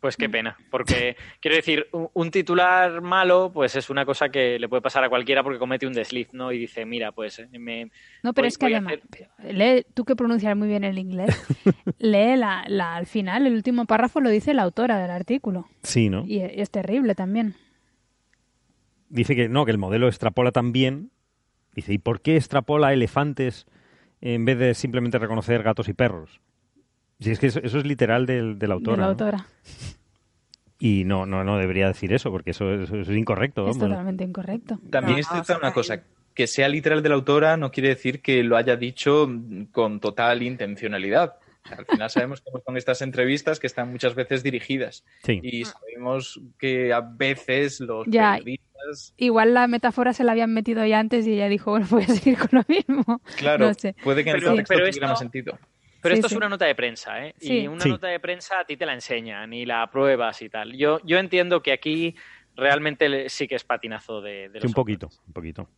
Pues 0.00 0.16
qué 0.16 0.28
mm. 0.28 0.32
pena, 0.32 0.56
porque 0.70 1.16
quiero 1.40 1.56
decir, 1.56 1.88
un, 2.14 2.30
titular 2.30 3.02
malo, 3.02 3.50
pues 3.52 3.76
es 3.76 3.90
una 3.90 4.06
cosa 4.06 4.30
que 4.30 4.58
le 4.58 4.66
puede 4.66 4.80
pasar 4.80 5.04
a 5.04 5.10
cualquiera 5.10 5.42
porque 5.42 5.58
comete 5.58 5.86
un 5.86 5.92
desliz, 5.92 6.32
¿no? 6.32 6.52
Y 6.52 6.58
dice, 6.58 6.86
mira, 6.86 7.12
pues 7.12 7.38
eh, 7.38 7.48
me... 7.58 7.90
No, 8.22 8.32
pero 8.32 8.48
es 8.48 8.56
que 8.56 8.66
además, 8.66 8.94
lee, 9.42 9.84
tú 9.92 10.06
que 10.06 10.16
pronuncias 10.16 10.56
muy 10.56 10.68
bien 10.68 10.84
el 10.84 10.98
inglés, 10.98 11.36
lee 11.98 12.36
la, 12.36 12.64
la, 12.66 12.96
al 12.96 13.04
final, 13.04 13.46
el 13.46 13.52
último 13.52 13.84
párrafo 13.84 14.20
lo 14.20 14.30
dice 14.30 14.54
la 14.54 14.62
autora 14.62 14.98
del 14.98 15.10
artículo. 15.10 15.68
Sí, 15.82 16.08
¿no? 16.08 16.24
Y, 16.26 16.40
es 16.40 16.70
terrible 16.70 17.14
también. 17.14 17.54
Dice 19.10 19.36
que 19.36 19.48
no, 19.50 19.66
que 19.66 19.72
el 19.72 19.78
modelo 19.78 20.08
extrapola 20.08 20.50
también. 20.50 21.10
Dice, 21.74 21.92
¿y 21.92 21.98
por 21.98 22.22
qué 22.22 22.36
extrapola 22.36 22.92
elefantes 22.92 23.66
en 24.22 24.44
vez 24.46 24.58
de 24.58 24.74
simplemente 24.74 25.18
reconocer 25.18 25.62
gatos 25.62 25.88
y 25.88 25.92
perros? 25.92 26.40
Sí, 27.20 27.30
es 27.30 27.38
que 27.38 27.46
eso, 27.48 27.60
es 27.60 27.84
literal 27.84 28.26
del, 28.26 28.58
de 28.58 28.66
la 28.66 28.74
autora. 28.74 28.96
De 28.96 29.02
la 29.02 29.08
autora. 29.08 29.46
Y 30.78 31.04
no, 31.04 31.26
no, 31.26 31.44
no 31.44 31.58
debería 31.58 31.86
decir 31.88 32.12
eso, 32.14 32.30
porque 32.30 32.50
eso, 32.52 32.72
es 32.72 33.08
incorrecto. 33.10 33.68
Es 33.68 33.78
totalmente 33.78 34.24
incorrecto. 34.24 34.78
También 34.90 35.18
es 35.18 35.28
cierta 35.28 35.58
una 35.58 35.74
cosa, 35.74 36.02
que 36.34 36.46
sea 36.46 36.68
literal 36.68 37.02
de 37.02 37.10
la 37.10 37.16
autora 37.16 37.58
no 37.58 37.70
quiere 37.70 37.90
decir 37.90 38.22
que 38.22 38.42
lo 38.42 38.56
haya 38.56 38.76
dicho 38.76 39.28
con 39.72 40.00
total 40.00 40.42
intencionalidad. 40.42 41.36
al 41.64 41.84
final 41.84 42.08
sabemos 42.08 42.40
cómo 42.40 42.62
son 42.64 42.78
estas 42.78 43.02
entrevistas 43.02 43.60
que 43.60 43.66
están 43.66 43.90
muchas 43.90 44.14
veces 44.14 44.42
dirigidas. 44.42 45.04
Y 45.26 45.64
sabemos 45.64 46.40
que 46.58 46.94
a 46.94 47.02
veces 47.02 47.80
los 47.80 48.06
periodistas... 48.06 49.12
Igual 49.18 49.52
la 49.52 49.66
metáfora 49.66 50.14
se 50.14 50.24
la 50.24 50.32
habían 50.32 50.54
metido 50.54 50.84
ya 50.86 50.98
antes 50.98 51.26
y 51.26 51.34
ella 51.34 51.48
dijo, 51.48 51.72
bueno, 51.72 51.86
voy 51.90 52.04
a 52.04 52.06
seguir 52.06 52.38
con 52.38 52.48
lo 52.52 52.64
mismo. 52.66 53.20
Claro, 53.36 53.70
puede 54.02 54.24
que 54.24 54.30
en 54.30 54.36
el 54.36 54.44
contexto 54.44 54.74
tuviera 54.74 55.08
más 55.08 55.18
sentido. 55.18 55.58
Pero 56.02 56.14
esto 56.14 56.26
es 56.28 56.32
una 56.32 56.48
nota 56.48 56.64
de 56.64 56.74
prensa, 56.74 57.26
¿eh? 57.26 57.34
Y 57.40 57.66
una 57.66 57.84
nota 57.84 58.08
de 58.08 58.20
prensa 58.20 58.60
a 58.60 58.64
ti 58.64 58.76
te 58.76 58.86
la 58.86 58.94
enseñan 58.94 59.52
y 59.52 59.66
la 59.66 59.90
pruebas 59.90 60.40
y 60.42 60.48
tal. 60.48 60.76
Yo, 60.76 61.00
yo 61.04 61.18
entiendo 61.18 61.62
que 61.62 61.72
aquí 61.72 62.14
realmente 62.56 63.28
sí 63.28 63.46
que 63.46 63.54
es 63.56 63.64
patinazo 63.64 64.20
de, 64.20 64.48
de 64.48 64.60
sí, 64.60 64.66
un 64.66 64.72
poquito, 64.72 65.10
un 65.26 65.32
poquito. 65.32 65.68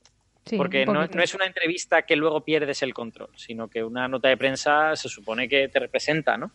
Porque 0.57 0.85
no, 0.85 1.07
no, 1.07 1.23
es 1.23 1.35
una 1.35 1.47
entrevista 1.47 2.03
que 2.03 2.17
luego 2.17 2.45
pierdes 2.45 2.83
el 2.83 2.93
control, 2.93 3.31
sino 3.37 3.69
que 3.69 3.85
una 3.85 4.09
nota 4.09 4.29
de 4.29 4.37
prensa 4.37 4.97
se 4.97 5.09
supone 5.09 5.49
que 5.49 5.69
te 5.69 5.79
representa, 5.79 6.37
¿no? 6.37 6.51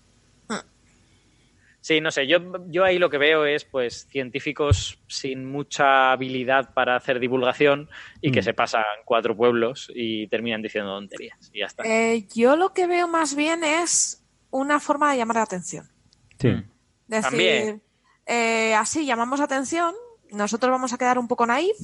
Sí, 1.88 2.02
no 2.02 2.12
sé, 2.12 2.28
yo, 2.28 2.40
yo 2.68 2.84
ahí 2.84 3.00
lo 3.00 3.10
que 3.10 3.18
veo 3.18 3.46
es 3.46 3.64
pues 3.64 4.08
científicos 4.12 5.00
sin 5.08 5.50
mucha 5.50 6.12
habilidad 6.12 6.74
para 6.74 6.98
hacer 6.98 7.18
divulgación 7.18 7.88
y 8.20 8.30
que 8.34 8.42
mm. 8.42 8.44
se 8.44 8.54
pasan 8.54 8.84
cuatro 9.06 9.38
pueblos 9.38 9.90
y 9.96 10.28
terminan 10.28 10.62
diciendo 10.62 10.92
tonterías 10.92 11.50
y 11.54 11.60
ya 11.60 11.68
está. 11.68 11.84
Eh, 11.86 12.28
yo 12.36 12.58
lo 12.58 12.74
que 12.74 12.88
veo 12.88 13.08
más 13.08 13.38
bien 13.38 13.64
es 13.64 14.22
una 14.50 14.82
forma 14.82 15.14
de 15.14 15.20
llamar 15.20 15.38
la 15.38 15.44
atención. 15.44 15.90
Sí. 16.38 16.62
Decir, 17.08 17.80
eh, 18.26 18.76
así 18.76 19.06
llamamos 19.06 19.40
atención 19.40 19.96
nosotros 20.32 20.70
vamos 20.70 20.92
a 20.92 20.98
quedar 20.98 21.18
un 21.18 21.30
poco 21.30 21.46
naif, 21.46 21.78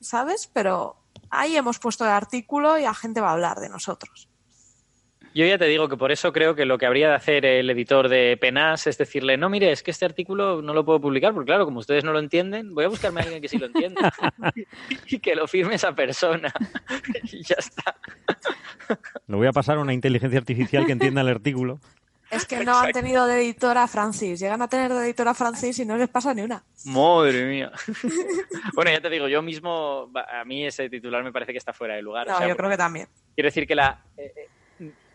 ¿sabes? 0.00 0.50
Pero 0.54 0.96
ahí 1.28 1.54
hemos 1.54 1.78
puesto 1.78 2.06
el 2.06 2.12
artículo 2.12 2.78
y 2.78 2.84
la 2.84 2.94
gente 2.94 3.20
va 3.20 3.28
a 3.28 3.32
hablar 3.32 3.60
de 3.60 3.68
nosotros. 3.68 4.30
Yo 5.34 5.44
ya 5.44 5.58
te 5.58 5.64
digo 5.64 5.88
que 5.88 5.96
por 5.96 6.12
eso 6.12 6.32
creo 6.32 6.54
que 6.54 6.64
lo 6.64 6.78
que 6.78 6.86
habría 6.86 7.08
de 7.08 7.14
hacer 7.16 7.44
el 7.44 7.68
editor 7.68 8.08
de 8.08 8.36
Penas 8.40 8.86
es 8.86 8.96
decirle, 8.96 9.36
no, 9.36 9.48
mire, 9.48 9.72
es 9.72 9.82
que 9.82 9.90
este 9.90 10.04
artículo 10.04 10.62
no 10.62 10.72
lo 10.72 10.84
puedo 10.84 11.00
publicar, 11.00 11.34
porque 11.34 11.48
claro, 11.48 11.64
como 11.64 11.80
ustedes 11.80 12.04
no 12.04 12.12
lo 12.12 12.20
entienden, 12.20 12.72
voy 12.72 12.84
a 12.84 12.88
buscarme 12.88 13.20
a 13.20 13.24
alguien 13.24 13.42
que 13.42 13.48
sí 13.48 13.58
lo 13.58 13.66
entienda 13.66 14.12
y 15.08 15.18
que 15.18 15.34
lo 15.34 15.48
firme 15.48 15.74
esa 15.74 15.92
persona. 15.92 16.52
y 17.24 17.42
ya 17.42 17.56
está. 17.58 17.96
Lo 19.26 19.38
voy 19.38 19.48
a 19.48 19.52
pasar 19.52 19.78
a 19.78 19.80
una 19.80 19.92
inteligencia 19.92 20.38
artificial 20.38 20.86
que 20.86 20.92
entienda 20.92 21.22
el 21.22 21.28
artículo. 21.28 21.80
Es 22.30 22.46
que 22.46 22.64
no 22.64 22.78
han 22.78 22.92
tenido 22.92 23.26
de 23.26 23.42
editora 23.42 23.88
Francis. 23.88 24.38
Llegan 24.38 24.62
a 24.62 24.68
tener 24.68 24.92
de 24.92 25.04
editora 25.04 25.34
Francis 25.34 25.78
y 25.80 25.84
no 25.84 25.96
les 25.96 26.08
pasa 26.08 26.32
ni 26.32 26.42
una. 26.42 26.62
Madre 26.84 27.44
mía. 27.44 27.72
bueno, 28.74 28.90
ya 28.92 29.00
te 29.00 29.10
digo, 29.10 29.26
yo 29.26 29.42
mismo, 29.42 30.10
a 30.14 30.44
mí 30.44 30.64
ese 30.64 30.88
titular 30.88 31.24
me 31.24 31.32
parece 31.32 31.50
que 31.50 31.58
está 31.58 31.72
fuera 31.72 31.94
de 31.94 32.02
lugar. 32.02 32.28
No, 32.28 32.46
yo 32.46 32.56
creo 32.56 32.70
que 32.70 32.76
también. 32.76 33.08
Quiero 33.34 33.48
decir 33.48 33.66
que 33.66 33.74
la, 33.74 34.00
eh, 34.16 34.48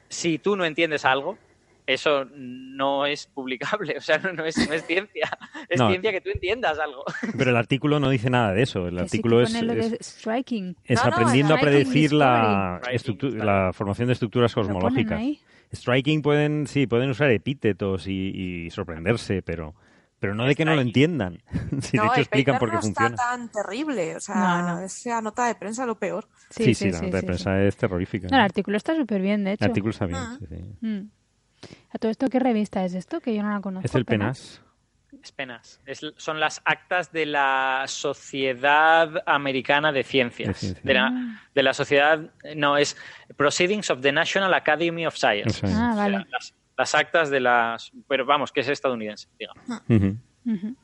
si 0.10 0.38
tú 0.40 0.56
no 0.56 0.66
entiendes 0.66 1.06
algo, 1.06 1.38
eso 1.86 2.26
no 2.36 3.06
es 3.06 3.28
publicable, 3.28 3.96
o 3.98 4.02
sea, 4.02 4.20
no, 4.20 4.46
es, 4.46 4.56
ciencia, 4.56 5.38
es 5.68 5.80
ciencia 5.80 6.12
que 6.12 6.22
tú 6.22 6.30
entiendas 6.30 6.78
algo. 6.80 7.04
Pero 7.38 7.50
el 7.50 7.58
artículo 7.58 8.00
no 8.00 8.10
dice 8.10 8.30
nada 8.30 8.54
de 8.54 8.62
eso, 8.64 8.88
el 8.88 9.00
artículo 9.00 9.42
es, 9.42 9.54
striking. 10.02 10.76
es 10.86 11.04
aprendiendo 11.04 11.56
a 11.56 11.60
predecir 11.60 12.14
la, 12.14 12.82
la 13.22 13.72
formación 13.74 14.08
de 14.08 14.14
estructuras 14.14 14.54
cosmológicas. 14.54 15.22
Striking 15.74 16.22
pueden, 16.22 16.68
sí, 16.68 16.88
pueden 16.88 17.12
usar 17.12 17.30
epítetos 17.32 18.08
y 18.08 18.70
sorprenderse, 18.72 19.42
pero 19.42 19.76
pero 20.20 20.36
no 20.36 20.46
de 20.46 20.56
que 20.56 20.66
no 20.66 20.76
lo 20.76 20.82
entiendan. 20.82 21.42
si 21.82 21.98
de 21.98 22.06
hecho 22.06 22.20
explican 22.22 22.58
por 22.60 22.70
qué 22.70 22.76
no 22.76 22.82
funciona. 22.82 23.10
está 23.16 23.30
tan 23.30 23.50
terrible. 23.50 24.16
O 24.16 24.20
sea, 24.20 24.82
esa 24.86 25.22
nota 25.22 25.46
de 25.48 25.56
prensa 25.56 25.86
lo 25.86 25.98
peor. 25.98 26.28
Sí, 26.50 26.74
sí, 26.76 26.92
la 26.92 27.02
nota 27.02 27.18
de 27.18 27.24
prensa 27.24 27.62
es 27.64 27.78
terrorífica. 27.78 28.28
No, 28.30 28.38
el 28.38 28.44
artículo 28.44 28.78
está 28.78 28.96
súper 28.96 29.22
bien, 29.22 29.44
de 29.44 29.54
hecho. 29.54 29.66
El 29.66 29.72
artículo 29.72 29.92
está 29.92 30.06
bien, 30.06 30.18
Ah. 30.20 30.38
sí, 30.40 30.46
sí. 30.50 30.76
Mm. 30.82 31.10
¿A 31.92 31.98
todo 32.00 32.12
esto 32.12 32.28
qué 32.30 32.40
revista 32.40 32.86
es 32.86 32.94
esto? 32.94 33.20
Que 33.20 33.36
yo 33.36 33.44
no 33.44 33.52
la 33.52 33.60
conozco. 33.62 33.86
Es 33.86 33.96
el 33.96 34.06
Penas. 34.06 34.62
Es 35.24 35.32
penas. 35.32 35.82
Es- 35.86 36.06
son 36.18 36.40
las 36.40 36.62
actas 36.66 37.12
de 37.12 37.26
la 37.26 37.84
Sociedad 37.88 39.10
Americana 39.26 39.92
de 39.92 40.04
Ciencias. 40.04 40.48
De 40.48 40.54
Ciencias. 40.54 40.84
De, 40.86 40.94
la, 40.94 41.42
de 41.54 41.64
la 41.64 41.74
sociedad. 41.74 42.20
No, 42.56 42.78
es 42.78 42.96
Proceedings 43.36 43.90
of 43.90 44.02
the 44.02 44.12
National 44.12 44.54
Academy 44.54 45.06
of 45.06 45.16
Science. 45.18 45.60
Ah, 45.66 45.68
O 45.68 45.72
sea, 45.72 45.96
vale. 45.96 46.26
las, 46.30 46.54
las 46.80 46.96
actas 46.96 47.30
de 47.30 47.42
las. 47.42 47.92
Pero 48.08 48.26
vamos, 48.26 48.54
que 48.54 48.62
es 48.62 48.70
estadounidense, 48.70 49.28
digamos. 49.38 49.66
Ujú. 49.90 50.76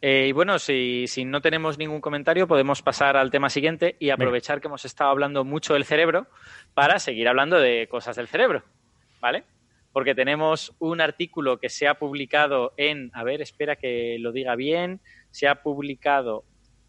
Eh, 0.00 0.26
y 0.28 0.32
bueno, 0.32 0.60
si, 0.60 1.06
si 1.08 1.24
no 1.24 1.40
tenemos 1.40 1.78
ningún 1.78 2.00
comentario, 2.00 2.46
podemos 2.46 2.80
pasar 2.80 3.16
al 3.16 3.32
tema 3.32 3.50
siguiente 3.50 3.96
y 3.98 4.10
aprovechar 4.10 4.60
que 4.60 4.68
hemos 4.68 4.84
estado 4.84 5.10
hablando 5.10 5.42
mucho 5.44 5.74
del 5.74 5.84
cerebro 5.84 6.28
para 6.74 7.00
seguir 7.00 7.26
hablando 7.26 7.58
de 7.58 7.88
cosas 7.90 8.14
del 8.14 8.28
cerebro. 8.28 8.62
¿Vale? 9.20 9.42
Porque 9.92 10.14
tenemos 10.14 10.72
un 10.78 11.00
artículo 11.00 11.58
que 11.58 11.70
se 11.70 11.88
ha 11.88 11.94
publicado 11.94 12.72
en. 12.76 13.10
A 13.14 13.24
ver, 13.24 13.42
espera 13.42 13.74
que 13.74 14.16
lo 14.20 14.30
diga 14.30 14.54
bien. 14.54 15.00
Se 15.32 15.48
ha 15.48 15.56
publicado 15.56 16.44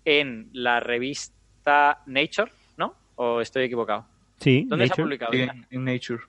en 0.06 0.48
la 0.54 0.80
revista 0.80 2.04
Nature, 2.06 2.52
¿no? 2.78 2.94
¿O 3.16 3.42
estoy 3.42 3.64
equivocado? 3.64 4.06
Sí, 4.38 4.66
¿Dónde 4.68 4.86
se 4.86 4.94
ha 4.94 4.96
publicado? 4.96 5.34
En, 5.34 5.66
en 5.72 5.86
Nature. 5.86 6.22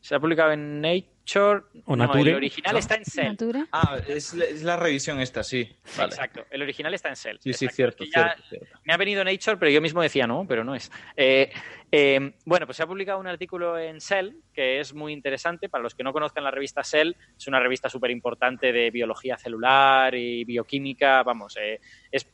Se 0.00 0.14
ha 0.14 0.20
publicado 0.20 0.52
en 0.52 0.80
Nature. 0.80 1.62
O 1.86 1.96
No, 1.96 2.06
Nature. 2.06 2.30
el 2.32 2.36
original 2.36 2.72
¿No? 2.74 2.78
está 2.78 2.96
en 2.96 3.04
Cell. 3.06 3.28
Nature. 3.28 3.64
Ah, 3.72 3.96
es, 4.06 4.34
la- 4.34 4.44
es 4.44 4.62
la 4.62 4.76
revisión 4.76 5.18
esta, 5.20 5.42
sí. 5.42 5.66
Vale. 5.96 6.10
Exacto, 6.10 6.44
el 6.50 6.60
original 6.60 6.92
está 6.92 7.08
en 7.08 7.16
Cell. 7.16 7.36
Sí, 7.40 7.54
sí, 7.54 7.66
cierto, 7.68 8.04
cierto. 8.04 8.42
Me 8.84 8.92
ha 8.92 8.98
venido 8.98 9.24
Nature, 9.24 9.56
pero 9.56 9.70
yo 9.70 9.80
mismo 9.80 10.02
decía 10.02 10.26
no, 10.26 10.44
pero 10.46 10.62
no 10.64 10.74
es. 10.74 10.92
Eh, 11.16 11.50
eh, 11.90 12.34
bueno, 12.44 12.66
pues 12.66 12.76
se 12.76 12.82
ha 12.82 12.86
publicado 12.86 13.18
un 13.18 13.26
artículo 13.26 13.78
en 13.78 14.00
Cell 14.02 14.32
que 14.52 14.80
es 14.80 14.92
muy 14.92 15.14
interesante. 15.14 15.70
Para 15.70 15.82
los 15.82 15.94
que 15.94 16.04
no 16.04 16.12
conozcan 16.12 16.44
la 16.44 16.50
revista 16.50 16.84
Cell, 16.84 17.12
es 17.38 17.46
una 17.48 17.58
revista 17.58 17.88
súper 17.88 18.10
importante 18.10 18.70
de 18.72 18.90
biología 18.90 19.38
celular 19.38 20.14
y 20.14 20.44
bioquímica. 20.44 21.22
Vamos, 21.22 21.56
eh, 21.58 21.80
es 22.12 22.24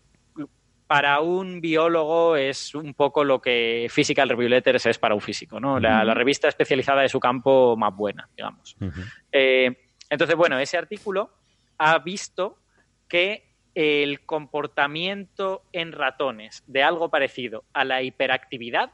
para 0.90 1.20
un 1.20 1.60
biólogo 1.60 2.34
es 2.34 2.74
un 2.74 2.94
poco 2.94 3.22
lo 3.22 3.40
que 3.40 3.86
Physical 3.88 4.28
Review 4.28 4.48
Letters 4.48 4.86
es 4.86 4.98
para 4.98 5.14
un 5.14 5.20
físico, 5.20 5.60
¿no? 5.60 5.78
La, 5.78 6.02
la 6.02 6.14
revista 6.14 6.48
especializada 6.48 7.02
de 7.02 7.08
su 7.08 7.20
campo 7.20 7.76
más 7.76 7.94
buena, 7.94 8.28
digamos. 8.36 8.76
Eh, 9.30 9.70
entonces, 10.10 10.34
bueno, 10.34 10.58
ese 10.58 10.76
artículo 10.78 11.30
ha 11.78 11.96
visto 12.00 12.58
que 13.06 13.54
el 13.76 14.26
comportamiento 14.26 15.62
en 15.72 15.92
ratones 15.92 16.64
de 16.66 16.82
algo 16.82 17.08
parecido 17.08 17.62
a 17.72 17.84
la 17.84 18.02
hiperactividad 18.02 18.90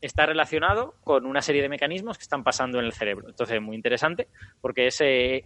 está 0.00 0.26
relacionado 0.26 0.94
con 1.02 1.26
una 1.26 1.42
serie 1.42 1.60
de 1.60 1.68
mecanismos 1.68 2.18
que 2.18 2.22
están 2.22 2.44
pasando 2.44 2.78
en 2.78 2.84
el 2.84 2.92
cerebro. 2.92 3.28
Entonces, 3.28 3.60
muy 3.60 3.74
interesante 3.74 4.28
porque 4.60 4.86
es 4.86 5.00
eh, 5.00 5.42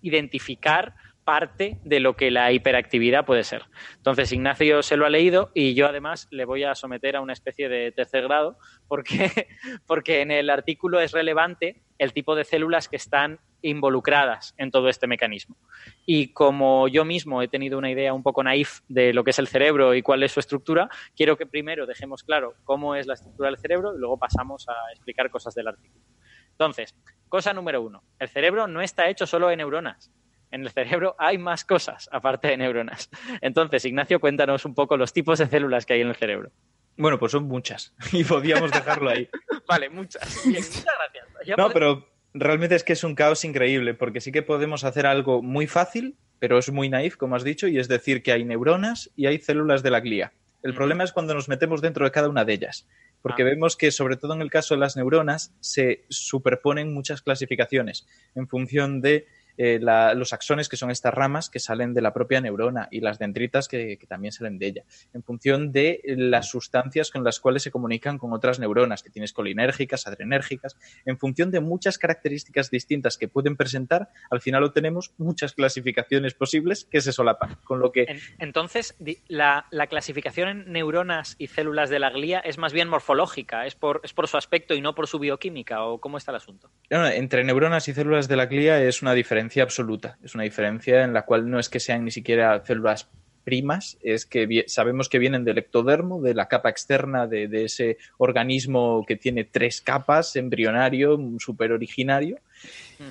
identificar 0.00 0.94
parte 1.24 1.78
de 1.84 2.00
lo 2.00 2.16
que 2.16 2.30
la 2.30 2.52
hiperactividad 2.52 3.24
puede 3.24 3.44
ser. 3.44 3.64
Entonces, 3.96 4.32
Ignacio 4.32 4.82
se 4.82 4.96
lo 4.96 5.06
ha 5.06 5.10
leído 5.10 5.50
y 5.54 5.74
yo 5.74 5.86
además 5.86 6.28
le 6.30 6.44
voy 6.44 6.64
a 6.64 6.74
someter 6.74 7.16
a 7.16 7.20
una 7.20 7.32
especie 7.32 7.68
de 7.68 7.92
tercer 7.92 8.24
grado 8.24 8.58
porque, 8.88 9.48
porque 9.86 10.20
en 10.20 10.30
el 10.30 10.50
artículo 10.50 11.00
es 11.00 11.12
relevante 11.12 11.82
el 11.98 12.12
tipo 12.12 12.34
de 12.34 12.44
células 12.44 12.88
que 12.88 12.96
están 12.96 13.40
involucradas 13.62 14.54
en 14.58 14.70
todo 14.70 14.88
este 14.88 15.06
mecanismo. 15.06 15.56
Y 16.04 16.32
como 16.32 16.86
yo 16.88 17.04
mismo 17.04 17.40
he 17.40 17.48
tenido 17.48 17.78
una 17.78 17.90
idea 17.90 18.12
un 18.12 18.22
poco 18.22 18.42
naif 18.42 18.80
de 18.88 19.14
lo 19.14 19.24
que 19.24 19.30
es 19.30 19.38
el 19.38 19.48
cerebro 19.48 19.94
y 19.94 20.02
cuál 20.02 20.22
es 20.22 20.32
su 20.32 20.40
estructura, 20.40 20.88
quiero 21.16 21.36
que 21.36 21.46
primero 21.46 21.86
dejemos 21.86 22.22
claro 22.22 22.54
cómo 22.64 22.94
es 22.94 23.06
la 23.06 23.14
estructura 23.14 23.48
del 23.48 23.58
cerebro 23.58 23.94
y 23.94 23.98
luego 23.98 24.18
pasamos 24.18 24.68
a 24.68 24.74
explicar 24.92 25.30
cosas 25.30 25.54
del 25.54 25.68
artículo. 25.68 26.04
Entonces, 26.50 26.94
cosa 27.28 27.52
número 27.54 27.80
uno, 27.82 28.04
el 28.18 28.28
cerebro 28.28 28.66
no 28.66 28.82
está 28.82 29.08
hecho 29.08 29.26
solo 29.26 29.48
de 29.48 29.56
neuronas. 29.56 30.12
En 30.54 30.62
el 30.62 30.70
cerebro 30.70 31.16
hay 31.18 31.36
más 31.36 31.64
cosas 31.64 32.08
aparte 32.12 32.46
de 32.46 32.56
neuronas. 32.56 33.10
Entonces, 33.40 33.84
Ignacio, 33.84 34.20
cuéntanos 34.20 34.64
un 34.64 34.72
poco 34.72 34.96
los 34.96 35.12
tipos 35.12 35.40
de 35.40 35.48
células 35.48 35.84
que 35.84 35.94
hay 35.94 36.02
en 36.02 36.08
el 36.08 36.14
cerebro. 36.14 36.52
Bueno, 36.96 37.18
pues 37.18 37.32
son 37.32 37.48
muchas. 37.48 37.92
Y 38.12 38.22
podíamos 38.22 38.70
dejarlo 38.70 39.10
ahí. 39.10 39.28
Vale, 39.68 39.90
muchas. 39.90 40.42
Bien, 40.46 40.62
muchas 40.62 40.84
gracias. 40.84 41.26
Ya 41.44 41.56
No, 41.56 41.70
pero 41.70 42.08
realmente 42.34 42.76
es 42.76 42.84
que 42.84 42.92
es 42.92 43.02
un 43.02 43.16
caos 43.16 43.44
increíble, 43.44 43.94
porque 43.94 44.20
sí 44.20 44.30
que 44.30 44.42
podemos 44.42 44.84
hacer 44.84 45.06
algo 45.06 45.42
muy 45.42 45.66
fácil, 45.66 46.16
pero 46.38 46.56
es 46.56 46.70
muy 46.70 46.88
naif, 46.88 47.16
como 47.16 47.34
has 47.34 47.42
dicho, 47.42 47.66
y 47.66 47.80
es 47.80 47.88
decir 47.88 48.22
que 48.22 48.30
hay 48.30 48.44
neuronas 48.44 49.10
y 49.16 49.26
hay 49.26 49.40
células 49.40 49.82
de 49.82 49.90
la 49.90 49.98
glía. 49.98 50.34
El 50.62 50.72
problema 50.72 51.02
es 51.02 51.10
cuando 51.10 51.34
nos 51.34 51.48
metemos 51.48 51.80
dentro 51.82 52.04
de 52.04 52.12
cada 52.12 52.28
una 52.28 52.44
de 52.44 52.52
ellas, 52.52 52.86
porque 53.22 53.42
Ah. 53.42 53.46
vemos 53.46 53.76
que, 53.76 53.90
sobre 53.90 54.16
todo 54.16 54.34
en 54.34 54.40
el 54.40 54.50
caso 54.52 54.74
de 54.74 54.80
las 54.80 54.94
neuronas, 54.96 55.52
se 55.58 56.04
superponen 56.10 56.94
muchas 56.94 57.22
clasificaciones 57.22 58.06
en 58.36 58.46
función 58.46 59.00
de 59.00 59.26
eh, 59.56 59.78
la- 59.80 60.14
los 60.14 60.32
axones, 60.32 60.68
que 60.68 60.76
son 60.76 60.90
estas 60.90 61.14
ramas 61.14 61.50
que 61.50 61.58
salen 61.60 61.94
de 61.94 62.00
la 62.02 62.12
propia 62.12 62.40
neurona, 62.40 62.88
y 62.90 63.00
las 63.00 63.18
dendritas 63.18 63.68
que, 63.68 63.96
que 63.98 64.06
también 64.06 64.32
salen 64.32 64.58
de 64.58 64.66
ella, 64.66 64.84
en 65.12 65.22
función 65.22 65.72
de 65.72 66.00
las 66.04 66.48
sustancias 66.48 67.10
con 67.10 67.24
las 67.24 67.40
cuales 67.40 67.62
se 67.62 67.70
comunican 67.70 68.18
con 68.18 68.32
otras 68.32 68.58
neuronas, 68.58 69.02
que 69.02 69.10
tienes 69.10 69.32
colinérgicas, 69.32 70.06
adrenérgicas, 70.06 70.76
en 71.04 71.18
función 71.18 71.50
de 71.50 71.60
muchas 71.60 71.98
características 71.98 72.70
distintas 72.70 73.16
que 73.16 73.28
pueden 73.28 73.56
presentar, 73.56 74.08
al 74.30 74.40
final 74.40 74.64
obtenemos 74.64 75.12
muchas 75.18 75.52
clasificaciones 75.52 76.34
posibles 76.34 76.86
que 76.90 77.00
se 77.00 77.12
solapan, 77.12 77.56
con 77.64 77.80
lo 77.80 77.92
que 77.92 78.02
En- 78.08 78.18
entonces, 78.38 78.96
la, 79.28 79.66
la 79.70 79.86
clasificación 79.86 80.48
en 80.48 80.72
neuronas 80.72 81.36
y 81.38 81.46
células 81.48 81.90
de 81.90 81.98
la 81.98 82.10
glía 82.10 82.40
es 82.40 82.58
más 82.58 82.72
bien 82.72 82.88
morfológica, 82.88 83.66
es 83.66 83.74
por, 83.74 84.00
es 84.04 84.12
por 84.12 84.28
su 84.28 84.36
aspecto 84.36 84.74
y 84.74 84.80
no 84.80 84.94
por 84.94 85.06
su 85.06 85.18
bioquímica, 85.18 85.84
o 85.84 86.00
cómo 86.00 86.18
está 86.18 86.30
el 86.32 86.36
asunto. 86.36 86.70
Entre 86.90 87.44
neuronas 87.44 87.86
y 87.88 87.94
células 87.94 88.28
de 88.28 88.36
la 88.36 88.46
glía 88.46 88.82
es 88.82 89.02
una 89.02 89.12
diferencia 89.14 89.43
absoluta. 89.62 90.18
Es 90.22 90.34
una 90.34 90.44
diferencia 90.44 91.04
en 91.04 91.12
la 91.12 91.22
cual 91.22 91.50
no 91.50 91.58
es 91.58 91.68
que 91.68 91.80
sean 91.80 92.04
ni 92.04 92.10
siquiera 92.10 92.64
células 92.64 93.08
primas, 93.44 93.98
es 94.02 94.26
que 94.26 94.64
sabemos 94.66 95.08
que 95.08 95.18
vienen 95.18 95.44
del 95.44 95.58
ectodermo, 95.58 96.20
de 96.22 96.34
la 96.34 96.48
capa 96.48 96.70
externa 96.70 97.26
de, 97.26 97.46
de 97.46 97.66
ese 97.66 97.98
organismo 98.16 99.04
que 99.06 99.16
tiene 99.16 99.44
tres 99.44 99.80
capas, 99.80 100.34
embrionario, 100.36 101.18
super 101.38 101.72
originario, 101.72 102.38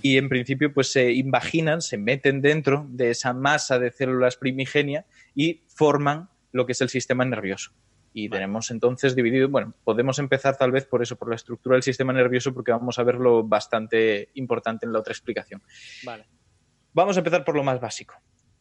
y 0.02 0.18
en 0.18 0.30
principio 0.30 0.74
pues 0.74 0.92
se 0.92 1.12
invaginan, 1.14 1.82
se 1.82 1.98
meten 1.98 2.42
dentro 2.42 2.88
de 2.90 3.12
esa 3.12 3.34
masa 3.34 3.80
de 3.80 3.92
células 3.92 4.36
primigenia 4.36 5.06
y 5.36 5.62
forman 5.68 6.30
lo 6.52 6.66
que 6.66 6.72
es 6.72 6.82
el 6.82 6.90
sistema 6.90 7.24
nervioso. 7.26 7.72
Y 8.14 8.30
tenemos 8.30 8.70
entonces 8.70 9.16
dividido, 9.16 9.50
bueno, 9.50 9.74
podemos 9.84 10.20
empezar 10.20 10.56
tal 10.56 10.72
vez 10.72 10.86
por 10.86 11.02
eso, 11.02 11.16
por 11.16 11.30
la 11.30 11.36
estructura 11.36 11.76
del 11.76 11.84
sistema 11.84 12.14
nervioso, 12.14 12.54
porque 12.54 12.72
vamos 12.72 13.00
a 13.00 13.04
verlo 13.04 13.44
bastante 13.44 14.30
importante 14.36 14.86
en 14.86 14.94
la 14.94 15.00
otra 15.00 15.14
explicación. 15.14 15.64
Vale. 16.06 16.26
Vamos 16.94 17.18
a 17.18 17.22
empezar 17.22 17.44
por 17.44 17.56
lo 17.56 17.64
más 17.64 17.82
básico. 17.82 18.16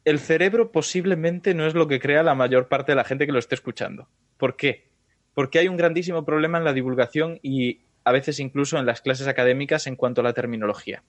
El 0.05 0.19
cerebro 0.19 0.73
posiblemente 0.73 1.55
no 1.55 1.67
es 1.67 1.75
lo 1.75 1.87
que 1.87 2.01
crea 2.01 2.23
la 2.23 2.35
mayor 2.35 2.69
parte 2.69 2.93
de 2.93 2.97
la 2.97 3.05
gente 3.05 3.27
que 3.27 3.33
lo 3.33 3.39
esté 3.39 3.55
escuchando. 3.55 4.09
¿Por 4.39 4.57
qué? 4.57 4.91
Porque 5.35 5.59
hay 5.59 5.69
un 5.69 5.77
grandísimo 5.77 6.25
problema 6.25 6.59
en 6.59 6.65
la 6.65 6.73
divulgación 6.73 7.39
y 7.43 7.83
a 8.05 8.13
veces 8.13 8.41
incluso 8.41 8.79
en 8.79 8.87
las 8.87 9.01
clases 9.01 9.29
académicas 9.29 9.87
en 9.87 9.97
cuanto 9.97 10.23
a 10.23 10.25
la 10.25 10.33
terminología. 10.33 11.05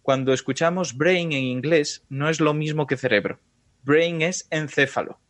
Cuando 0.00 0.32
escuchamos 0.32 0.96
brain 0.96 1.32
en 1.32 1.44
inglés 1.44 2.04
no 2.08 2.28
es 2.28 2.40
lo 2.40 2.54
mismo 2.54 2.86
que 2.86 2.96
cerebro. 2.96 3.38
Brain 3.84 4.22
es 4.22 4.48
encéfalo. 4.50 5.20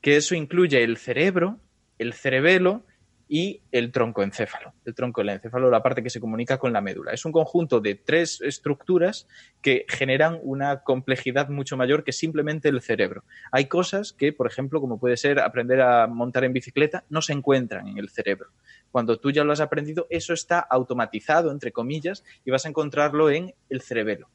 que 0.00 0.16
eso 0.16 0.34
incluye 0.34 0.84
el 0.84 0.98
cerebro, 0.98 1.60
el 1.98 2.12
cerebelo 2.12 2.84
y 3.28 3.62
el 3.72 3.90
troncoencéfalo. 3.90 4.74
El 4.84 4.94
troncoencéfalo, 4.94 5.70
la 5.70 5.82
parte 5.82 6.02
que 6.02 6.10
se 6.10 6.20
comunica 6.20 6.58
con 6.58 6.72
la 6.72 6.80
médula. 6.80 7.12
Es 7.12 7.24
un 7.24 7.32
conjunto 7.32 7.80
de 7.80 7.94
tres 7.94 8.40
estructuras 8.42 9.26
que 9.62 9.86
generan 9.88 10.38
una 10.42 10.82
complejidad 10.82 11.48
mucho 11.48 11.76
mayor 11.76 12.04
que 12.04 12.12
simplemente 12.12 12.68
el 12.68 12.80
cerebro. 12.82 13.24
Hay 13.50 13.66
cosas 13.66 14.12
que, 14.12 14.32
por 14.32 14.46
ejemplo, 14.46 14.80
como 14.80 14.98
puede 14.98 15.16
ser 15.16 15.40
aprender 15.40 15.80
a 15.80 16.06
montar 16.06 16.44
en 16.44 16.52
bicicleta, 16.52 17.04
no 17.08 17.22
se 17.22 17.32
encuentran 17.32 17.88
en 17.88 17.98
el 17.98 18.10
cerebro. 18.10 18.50
Cuando 18.92 19.18
tú 19.18 19.30
ya 19.30 19.44
lo 19.44 19.52
has 19.52 19.60
aprendido, 19.60 20.06
eso 20.10 20.34
está 20.34 20.58
automatizado, 20.58 21.50
entre 21.50 21.72
comillas, 21.72 22.24
y 22.44 22.50
vas 22.50 22.66
a 22.66 22.68
encontrarlo 22.68 23.30
en 23.30 23.54
el 23.70 23.80
cerebelo 23.80 24.28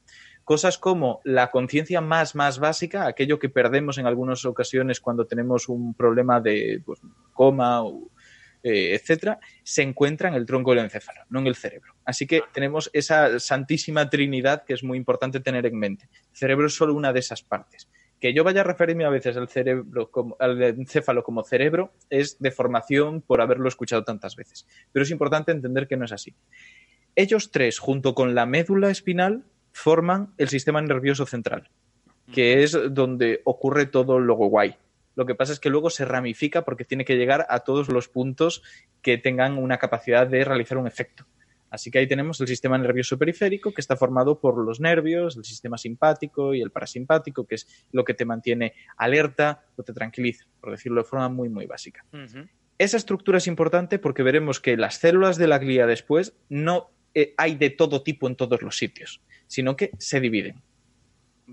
cosas 0.49 0.79
como 0.79 1.21
la 1.25 1.51
conciencia 1.51 2.01
más, 2.01 2.33
más 2.33 2.57
básica, 2.57 3.05
aquello 3.05 3.37
que 3.37 3.49
perdemos 3.49 3.99
en 3.99 4.07
algunas 4.07 4.45
ocasiones 4.45 4.99
cuando 4.99 5.27
tenemos 5.27 5.69
un 5.69 5.93
problema 5.93 6.41
de 6.41 6.81
pues, 6.83 7.01
coma 7.33 7.83
o 7.83 8.09
eh, 8.63 8.95
etcétera, 8.95 9.39
se 9.61 9.83
encuentra 9.83 10.27
en 10.27 10.33
el 10.33 10.47
tronco 10.47 10.71
del 10.71 10.85
encéfalo, 10.85 11.21
no 11.29 11.41
en 11.41 11.45
el 11.45 11.55
cerebro. 11.55 11.93
Así 12.03 12.25
que 12.25 12.41
tenemos 12.51 12.89
esa 12.93 13.39
santísima 13.39 14.09
trinidad 14.09 14.63
que 14.63 14.73
es 14.73 14.83
muy 14.83 14.97
importante 14.97 15.39
tener 15.39 15.67
en 15.67 15.77
mente. 15.77 16.09
El 16.31 16.37
cerebro 16.37 16.65
es 16.65 16.73
solo 16.73 16.95
una 16.95 17.13
de 17.13 17.19
esas 17.19 17.43
partes. 17.43 17.87
Que 18.19 18.33
yo 18.33 18.43
vaya 18.43 18.61
a 18.61 18.63
referirme 18.63 19.05
a 19.05 19.09
veces 19.09 19.37
al 19.37 19.49
cerebro 19.49 20.09
al 20.39 20.63
encéfalo 20.63 21.23
como 21.23 21.43
cerebro 21.43 21.93
es 22.09 22.39
deformación 22.39 23.21
por 23.21 23.39
haberlo 23.39 23.69
escuchado 23.69 24.03
tantas 24.03 24.35
veces. 24.35 24.65
Pero 24.91 25.03
es 25.03 25.11
importante 25.11 25.51
entender 25.51 25.87
que 25.87 25.95
no 25.95 26.05
es 26.05 26.11
así. 26.11 26.33
Ellos 27.15 27.51
tres, 27.51 27.77
junto 27.77 28.15
con 28.15 28.33
la 28.33 28.47
médula 28.47 28.89
espinal, 28.89 29.43
forman 29.79 30.33
el 30.37 30.49
sistema 30.49 30.81
nervioso 30.81 31.25
central, 31.25 31.69
que 32.33 32.63
es 32.63 32.77
donde 32.91 33.41
ocurre 33.45 33.85
todo 33.85 34.19
lo 34.19 34.35
guay. 34.35 34.75
Lo 35.15 35.25
que 35.25 35.35
pasa 35.35 35.53
es 35.53 35.59
que 35.59 35.69
luego 35.69 35.89
se 35.89 36.03
ramifica 36.03 36.65
porque 36.65 36.83
tiene 36.83 37.05
que 37.05 37.15
llegar 37.15 37.45
a 37.49 37.61
todos 37.61 37.87
los 37.87 38.09
puntos 38.09 38.61
que 39.01 39.17
tengan 39.17 39.57
una 39.57 39.77
capacidad 39.77 40.27
de 40.27 40.43
realizar 40.43 40.77
un 40.77 40.87
efecto. 40.87 41.25
Así 41.69 41.91
que 41.91 41.99
ahí 41.99 42.07
tenemos 42.07 42.41
el 42.41 42.47
sistema 42.47 42.77
nervioso 42.77 43.17
periférico 43.17 43.73
que 43.73 43.79
está 43.79 43.95
formado 43.95 44.39
por 44.39 44.57
los 44.57 44.81
nervios, 44.81 45.37
el 45.37 45.45
sistema 45.45 45.77
simpático 45.77 46.53
y 46.53 46.61
el 46.61 46.71
parasimpático, 46.71 47.47
que 47.47 47.55
es 47.55 47.85
lo 47.93 48.03
que 48.03 48.13
te 48.13 48.25
mantiene 48.25 48.73
alerta 48.97 49.63
o 49.77 49.83
te 49.83 49.93
tranquiliza, 49.93 50.45
por 50.59 50.71
decirlo 50.71 51.03
de 51.03 51.07
forma 51.07 51.29
muy, 51.29 51.47
muy 51.47 51.67
básica. 51.67 52.03
Esa 52.77 52.97
estructura 52.97 53.37
es 53.37 53.47
importante 53.47 53.97
porque 53.97 54.23
veremos 54.23 54.59
que 54.59 54.75
las 54.75 54.95
células 54.95 55.37
de 55.37 55.47
la 55.47 55.59
glía 55.59 55.85
después 55.85 56.33
no 56.49 56.89
eh, 57.13 57.33
hay 57.37 57.55
de 57.55 57.69
todo 57.71 58.01
tipo 58.01 58.27
en 58.27 58.35
todos 58.35 58.61
los 58.61 58.77
sitios, 58.77 59.21
sino 59.47 59.75
que 59.75 59.91
se 59.97 60.19
dividen. 60.19 60.61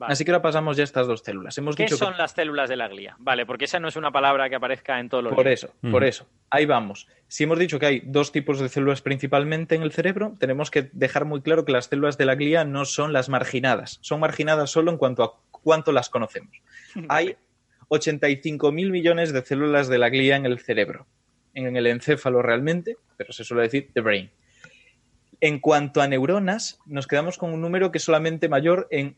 Así 0.00 0.24
que 0.24 0.30
ahora 0.30 0.42
pasamos 0.42 0.76
ya 0.76 0.82
a 0.82 0.84
estas 0.84 1.06
dos 1.06 1.22
células. 1.22 1.56
Hemos 1.56 1.74
¿Qué 1.74 1.84
dicho 1.84 1.96
son 1.96 2.12
que... 2.12 2.18
las 2.18 2.32
células 2.32 2.68
de 2.68 2.76
la 2.76 2.88
glía? 2.88 3.16
Vale, 3.18 3.46
porque 3.46 3.64
esa 3.64 3.80
no 3.80 3.88
es 3.88 3.96
una 3.96 4.10
palabra 4.12 4.48
que 4.50 4.56
aparezca 4.56 5.00
en 5.00 5.08
todos 5.08 5.24
los 5.24 5.32
Por 5.32 5.46
libros. 5.46 5.64
eso, 5.64 5.90
por 5.90 6.04
eso. 6.04 6.26
Ahí 6.50 6.66
vamos. 6.66 7.06
Si 7.28 7.44
hemos 7.44 7.58
dicho 7.58 7.78
que 7.78 7.86
hay 7.86 8.02
dos 8.04 8.30
tipos 8.30 8.60
de 8.60 8.68
células 8.68 9.00
principalmente 9.00 9.74
en 9.74 9.82
el 9.82 9.92
cerebro, 9.92 10.34
tenemos 10.38 10.70
que 10.70 10.90
dejar 10.92 11.24
muy 11.24 11.40
claro 11.40 11.64
que 11.64 11.72
las 11.72 11.86
células 11.86 12.18
de 12.18 12.26
la 12.26 12.34
glía 12.34 12.64
no 12.64 12.84
son 12.84 13.12
las 13.12 13.28
marginadas. 13.28 13.98
Son 14.02 14.20
marginadas 14.20 14.70
solo 14.70 14.90
en 14.90 14.98
cuanto 14.98 15.24
a 15.24 15.32
cuánto 15.50 15.92
las 15.92 16.10
conocemos. 16.10 16.60
Hay 17.08 17.36
85.000 17.88 18.90
millones 18.90 19.32
de 19.32 19.42
células 19.42 19.88
de 19.88 19.98
la 19.98 20.10
glía 20.10 20.36
en 20.36 20.46
el 20.46 20.58
cerebro. 20.58 21.06
En 21.54 21.74
el 21.74 21.86
encéfalo 21.86 22.42
realmente, 22.42 22.96
pero 23.16 23.32
se 23.32 23.44
suele 23.44 23.62
decir 23.62 23.88
the 23.94 24.02
brain. 24.02 24.30
En 25.40 25.60
cuanto 25.60 26.00
a 26.00 26.08
neuronas, 26.08 26.78
nos 26.86 27.06
quedamos 27.06 27.38
con 27.38 27.52
un 27.52 27.60
número 27.60 27.90
que 27.90 27.98
es 27.98 28.04
solamente 28.04 28.48
mayor 28.48 28.88
en 28.90 29.16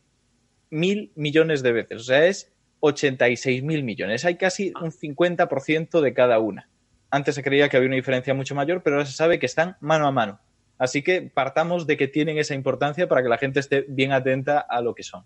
mil 0.70 1.12
millones 1.14 1.62
de 1.62 1.72
veces. 1.72 2.00
O 2.00 2.04
sea, 2.04 2.26
es 2.26 2.52
86 2.80 3.62
mil 3.62 3.82
millones. 3.82 4.24
Hay 4.24 4.36
casi 4.36 4.72
un 4.80 4.90
50% 4.90 6.00
de 6.00 6.14
cada 6.14 6.38
una. 6.38 6.68
Antes 7.10 7.34
se 7.34 7.42
creía 7.42 7.68
que 7.68 7.76
había 7.76 7.88
una 7.88 7.96
diferencia 7.96 8.34
mucho 8.34 8.54
mayor, 8.54 8.82
pero 8.82 8.96
ahora 8.96 9.06
se 9.06 9.16
sabe 9.16 9.38
que 9.38 9.46
están 9.46 9.76
mano 9.80 10.06
a 10.06 10.12
mano. 10.12 10.40
Así 10.78 11.02
que 11.02 11.22
partamos 11.22 11.86
de 11.86 11.96
que 11.96 12.06
tienen 12.06 12.38
esa 12.38 12.54
importancia 12.54 13.08
para 13.08 13.22
que 13.22 13.28
la 13.28 13.38
gente 13.38 13.60
esté 13.60 13.84
bien 13.88 14.12
atenta 14.12 14.60
a 14.60 14.80
lo 14.80 14.94
que 14.94 15.02
son 15.02 15.24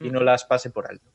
y 0.00 0.10
no 0.10 0.20
las 0.20 0.44
pase 0.44 0.70
por 0.70 0.88
alto. 0.88 1.10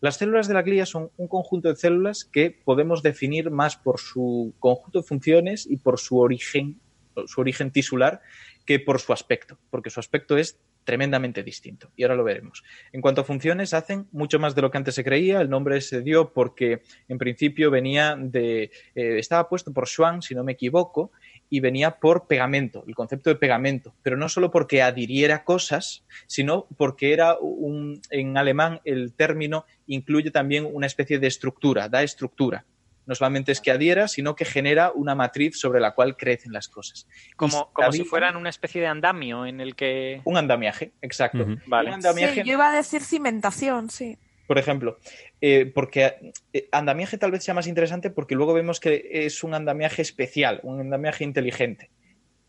Las 0.00 0.16
células 0.16 0.48
de 0.48 0.54
la 0.54 0.62
glía 0.62 0.86
son 0.86 1.10
un 1.16 1.28
conjunto 1.28 1.68
de 1.68 1.76
células 1.76 2.24
que 2.24 2.50
podemos 2.50 3.02
definir 3.02 3.50
más 3.50 3.76
por 3.76 3.98
su 3.98 4.54
conjunto 4.58 5.00
de 5.00 5.06
funciones 5.06 5.66
y 5.68 5.78
por 5.78 5.98
su 5.98 6.18
origen, 6.18 6.80
su 7.26 7.40
origen 7.40 7.70
tisular 7.70 8.20
que 8.64 8.80
por 8.80 9.00
su 9.00 9.12
aspecto, 9.12 9.58
porque 9.70 9.90
su 9.90 10.00
aspecto 10.00 10.36
es 10.36 10.58
tremendamente 10.84 11.42
distinto. 11.42 11.90
Y 11.96 12.02
ahora 12.02 12.14
lo 12.14 12.24
veremos. 12.24 12.62
En 12.92 13.00
cuanto 13.00 13.22
a 13.22 13.24
funciones, 13.24 13.74
hacen 13.74 14.06
mucho 14.12 14.38
más 14.38 14.54
de 14.54 14.62
lo 14.62 14.70
que 14.70 14.78
antes 14.78 14.94
se 14.94 15.04
creía. 15.04 15.40
El 15.40 15.50
nombre 15.50 15.80
se 15.80 16.02
dio 16.02 16.32
porque 16.32 16.82
en 17.08 17.18
principio 17.18 17.70
venía 17.70 18.16
de. 18.18 18.70
eh, 18.94 19.18
estaba 19.18 19.48
puesto 19.48 19.72
por 19.72 19.88
Schwann, 19.88 20.22
si 20.22 20.34
no 20.34 20.44
me 20.44 20.52
equivoco, 20.52 21.10
y 21.50 21.60
venía 21.60 21.98
por 21.98 22.26
pegamento, 22.26 22.84
el 22.86 22.94
concepto 22.94 23.30
de 23.30 23.36
pegamento. 23.36 23.94
Pero 24.02 24.16
no 24.16 24.28
solo 24.28 24.50
porque 24.50 24.82
adhiriera 24.82 25.44
cosas, 25.44 26.04
sino 26.26 26.66
porque 26.76 27.12
era 27.12 27.38
un. 27.38 28.00
En 28.10 28.36
alemán, 28.36 28.80
el 28.84 29.14
término 29.14 29.64
incluye 29.86 30.30
también 30.30 30.68
una 30.70 30.86
especie 30.86 31.18
de 31.18 31.26
estructura, 31.26 31.88
da 31.88 32.02
estructura. 32.02 32.64
No 33.06 33.14
solamente 33.14 33.52
es 33.52 33.60
que 33.60 33.70
adhiera, 33.70 34.08
sino 34.08 34.34
que 34.34 34.44
genera 34.44 34.92
una 34.92 35.14
matriz 35.14 35.58
sobre 35.58 35.80
la 35.80 35.94
cual 35.94 36.16
crecen 36.16 36.52
las 36.52 36.68
cosas. 36.68 37.06
Como, 37.36 37.70
como 37.72 37.92
si 37.92 38.04
fueran 38.04 38.36
una 38.36 38.48
especie 38.48 38.80
de 38.80 38.86
andamio 38.86 39.46
en 39.46 39.60
el 39.60 39.74
que. 39.74 40.20
Un 40.24 40.36
andamiaje, 40.36 40.92
exacto. 41.02 41.46
Vale. 41.66 41.88
Un 41.88 41.94
andamiaje, 41.94 42.42
Sí, 42.42 42.48
yo 42.48 42.54
iba 42.54 42.70
a 42.70 42.76
decir 42.76 43.02
cimentación, 43.02 43.90
sí. 43.90 44.18
por 44.46 44.58
ejemplo, 44.58 44.98
eh, 45.40 45.70
porque 45.74 46.32
eh, 46.52 46.68
andamiaje 46.72 47.18
tal 47.18 47.30
vez 47.30 47.44
sea 47.44 47.54
más 47.54 47.66
interesante 47.66 48.10
porque 48.10 48.34
luego 48.34 48.54
vemos 48.54 48.80
que 48.80 49.08
es 49.10 49.44
un 49.44 49.54
andamiaje 49.54 50.02
especial, 50.02 50.60
un 50.62 50.80
andamiaje 50.80 51.24
inteligente. 51.24 51.90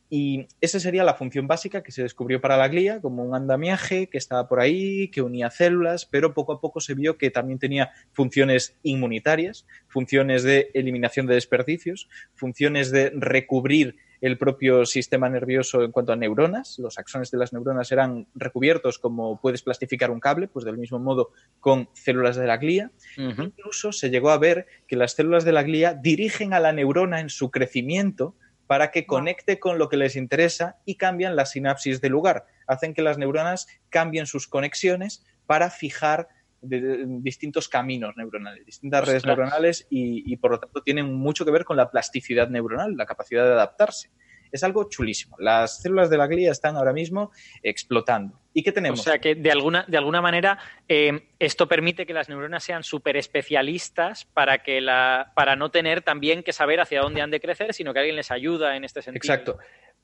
Y 0.09 0.47
esa 0.61 0.79
sería 0.79 1.03
la 1.03 1.15
función 1.15 1.47
básica 1.47 1.81
que 1.81 1.91
se 1.91 2.03
descubrió 2.03 2.39
para 2.39 2.57
la 2.57 2.67
glía, 2.67 3.01
como 3.01 3.23
un 3.23 3.35
andamiaje 3.35 4.07
que 4.07 4.17
estaba 4.17 4.47
por 4.47 4.59
ahí, 4.59 5.09
que 5.09 5.21
unía 5.21 5.49
células, 5.49 6.05
pero 6.05 6.33
poco 6.33 6.53
a 6.53 6.61
poco 6.61 6.79
se 6.79 6.93
vio 6.93 7.17
que 7.17 7.31
también 7.31 7.57
tenía 7.57 7.91
funciones 8.11 8.75
inmunitarias, 8.83 9.65
funciones 9.87 10.43
de 10.43 10.69
eliminación 10.73 11.25
de 11.25 11.35
desperdicios, 11.35 12.07
funciones 12.35 12.91
de 12.91 13.11
recubrir 13.15 13.95
el 14.21 14.37
propio 14.37 14.85
sistema 14.85 15.29
nervioso 15.29 15.83
en 15.83 15.91
cuanto 15.91 16.13
a 16.13 16.15
neuronas. 16.15 16.79
Los 16.79 16.97
axones 16.97 17.31
de 17.31 17.37
las 17.37 17.53
neuronas 17.53 17.91
eran 17.91 18.27
recubiertos 18.33 18.99
como 18.99 19.39
puedes 19.39 19.61
plastificar 19.61 20.11
un 20.11 20.19
cable, 20.19 20.47
pues 20.47 20.65
del 20.65 20.77
mismo 20.77 20.99
modo 20.99 21.31
con 21.59 21.89
células 21.93 22.35
de 22.35 22.47
la 22.47 22.57
glía. 22.57 22.91
Incluso 23.17 23.91
se 23.91 24.09
llegó 24.09 24.29
a 24.29 24.37
ver 24.37 24.67
que 24.87 24.95
las 24.95 25.13
células 25.13 25.45
de 25.45 25.51
la 25.51 25.63
glía 25.63 25.93
dirigen 25.93 26.53
a 26.53 26.59
la 26.59 26.73
neurona 26.73 27.19
en 27.19 27.29
su 27.29 27.51
crecimiento 27.51 28.35
para 28.67 28.91
que 28.91 29.05
conecte 29.05 29.59
con 29.59 29.77
lo 29.77 29.89
que 29.89 29.97
les 29.97 30.15
interesa 30.15 30.77
y 30.85 30.95
cambian 30.95 31.35
la 31.35 31.45
sinapsis 31.45 32.01
de 32.01 32.09
lugar. 32.09 32.45
Hacen 32.67 32.93
que 32.93 33.01
las 33.01 33.17
neuronas 33.17 33.67
cambien 33.89 34.25
sus 34.25 34.47
conexiones 34.47 35.23
para 35.45 35.69
fijar 35.69 36.27
de- 36.61 36.81
de- 36.81 37.05
distintos 37.21 37.69
caminos 37.69 38.15
neuronales, 38.17 38.65
distintas 38.65 39.05
redes 39.07 39.23
neuronales 39.25 39.85
y, 39.89 40.23
y, 40.31 40.37
por 40.37 40.51
lo 40.51 40.59
tanto 40.59 40.81
tienen 40.81 41.13
mucho 41.13 41.45
que 41.45 41.51
ver 41.51 41.63
con 41.63 41.77
la 41.77 41.91
plasticidad 41.91 42.49
neuronal, 42.49 42.95
la 42.97 43.05
capacidad 43.05 43.45
de 43.45 43.51
adaptarse. 43.53 44.09
Es 44.51 44.63
algo 44.63 44.89
chulísimo. 44.89 45.35
Las 45.39 45.81
células 45.81 46.09
de 46.09 46.17
la 46.17 46.27
glía 46.27 46.51
están 46.51 46.77
ahora 46.77 46.93
mismo 46.93 47.31
explotando. 47.63 48.39
¿Y 48.53 48.63
qué 48.63 48.69
O 48.69 48.73
tenemos? 48.73 49.03
sea 49.03 49.19
que 49.19 49.35
de 49.35 49.51
alguna, 49.51 49.85
de 49.87 49.97
alguna 49.97 50.21
manera 50.21 50.57
eh, 50.87 51.27
esto 51.39 51.67
permite 51.67 52.05
que 52.05 52.13
las 52.13 52.29
neuronas 52.29 52.63
sean 52.63 52.83
súper 52.83 53.17
especialistas 53.17 54.25
para 54.25 54.59
que 54.59 54.79
la, 54.81 55.31
para 55.35 55.55
no 55.55 55.71
tener 55.71 56.01
también 56.01 56.43
que 56.43 56.53
saber 56.53 56.79
hacia 56.79 57.01
dónde 57.01 57.21
han 57.21 57.31
de 57.31 57.41
crecer, 57.41 57.73
sino 57.73 57.93
que 57.93 57.99
alguien 57.99 58.15
les 58.15 58.31
ayuda 58.31 58.75
en 58.77 58.83
este 58.83 59.01
sentido. 59.01 59.21
Exacto. 59.21 59.57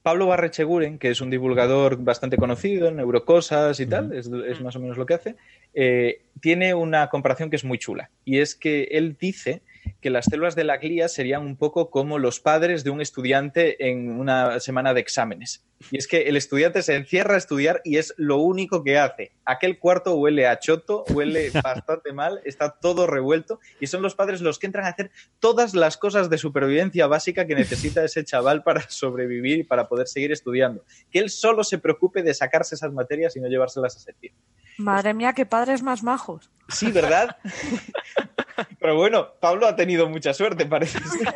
Pablo 0.04 0.26
Barrecheguren, 0.26 0.98
que 0.98 1.12
es 1.12 1.22
un 1.22 1.30
divulgador 1.30 1.98
bastante 1.98 2.36
conocido 2.36 2.88
en 2.88 2.96
neurocosas 2.96 3.80
y 3.80 3.86
tal, 3.86 4.12
es, 4.14 4.28
es 4.48 4.60
más 4.60 4.76
o 4.76 4.80
menos 4.80 4.98
lo 4.98 5.06
que 5.06 5.14
hace, 5.14 5.36
eh, 5.76 6.24
tiene 6.42 6.74
una 6.74 7.08
comparación 7.08 7.52
que 7.52 7.56
es 7.56 7.64
muy 7.64 7.78
chula. 7.78 8.10
Y 8.26 8.40
es 8.40 8.56
que 8.56 8.86
él 8.92 9.16
dice 9.20 9.62
que 10.02 10.10
las 10.10 10.26
células 10.26 10.56
de 10.56 10.64
la 10.64 10.78
glía 10.78 11.08
serían 11.08 11.44
un 11.44 11.56
poco 11.56 11.90
como 11.90 12.20
los 12.20 12.40
padres 12.40 12.84
de 12.84 12.90
un 12.90 13.02
estudiante 13.02 13.90
en 13.90 14.20
una 14.20 14.60
semana 14.60 14.94
de 14.94 15.02
exámenes. 15.02 15.64
Y 15.90 15.98
es 15.98 16.08
que 16.08 16.24
el 16.24 16.38
estudiante 16.38 16.82
se 16.84 16.96
encierra 16.96 17.36
a 17.36 17.38
estudiar 17.38 17.82
y 17.84 17.98
es 17.98 18.14
lo 18.18 18.38
único 18.38 18.84
que 18.84 19.00
hace. 19.00 19.32
Aquel 19.46 19.80
cuarto 19.80 20.16
huele 20.16 20.48
a 20.48 20.60
choto, 20.60 21.04
huele 21.10 21.50
bastante 21.64 22.14
mal, 22.14 22.42
está 22.46 22.72
todo 22.72 23.08
revuelto 23.08 23.60
y 23.80 23.88
son 23.88 24.02
los 24.02 24.16
padres 24.16 24.42
los 24.42 24.60
que 24.60 24.68
entran 24.68 24.86
a 24.86 24.90
hacer 24.90 25.12
todas 25.40 25.74
las 25.74 25.98
cosas 25.98 26.30
de 26.30 26.38
supervivencia 26.38 27.08
básica 27.08 27.48
que 27.48 27.56
necesita 27.56 28.04
ese 28.06 28.24
chaval 28.24 28.64
para 28.64 28.82
sobrevivir 28.90 29.60
y 29.60 29.64
para 29.64 29.88
poder 29.88 30.08
seguir 30.08 30.32
estudiando. 30.32 30.84
Que 31.12 31.20
él 31.20 31.30
solo 31.30 31.64
se 31.64 31.80
preocupe 31.80 32.24
de 32.24 32.34
sacarse 32.34 32.76
esas 32.76 32.94
materias 32.94 33.36
y 33.36 33.40
no 33.40 33.48
llevárselas 33.48 33.96
a 33.96 34.00
sentir. 34.00 34.34
Madre 34.78 35.14
mía, 35.14 35.34
qué 35.34 35.46
padres 35.46 35.84
más 35.84 36.04
majos. 36.04 36.50
Sí, 36.70 36.92
¿verdad? 36.92 37.38
Pero 38.80 38.96
bueno, 38.96 39.34
Pablo 39.40 39.68
ha 39.68 39.76
tenido 39.76 40.10
mucha 40.10 40.34
suerte, 40.34 40.66
parece 40.66 41.00
ser. 41.00 41.34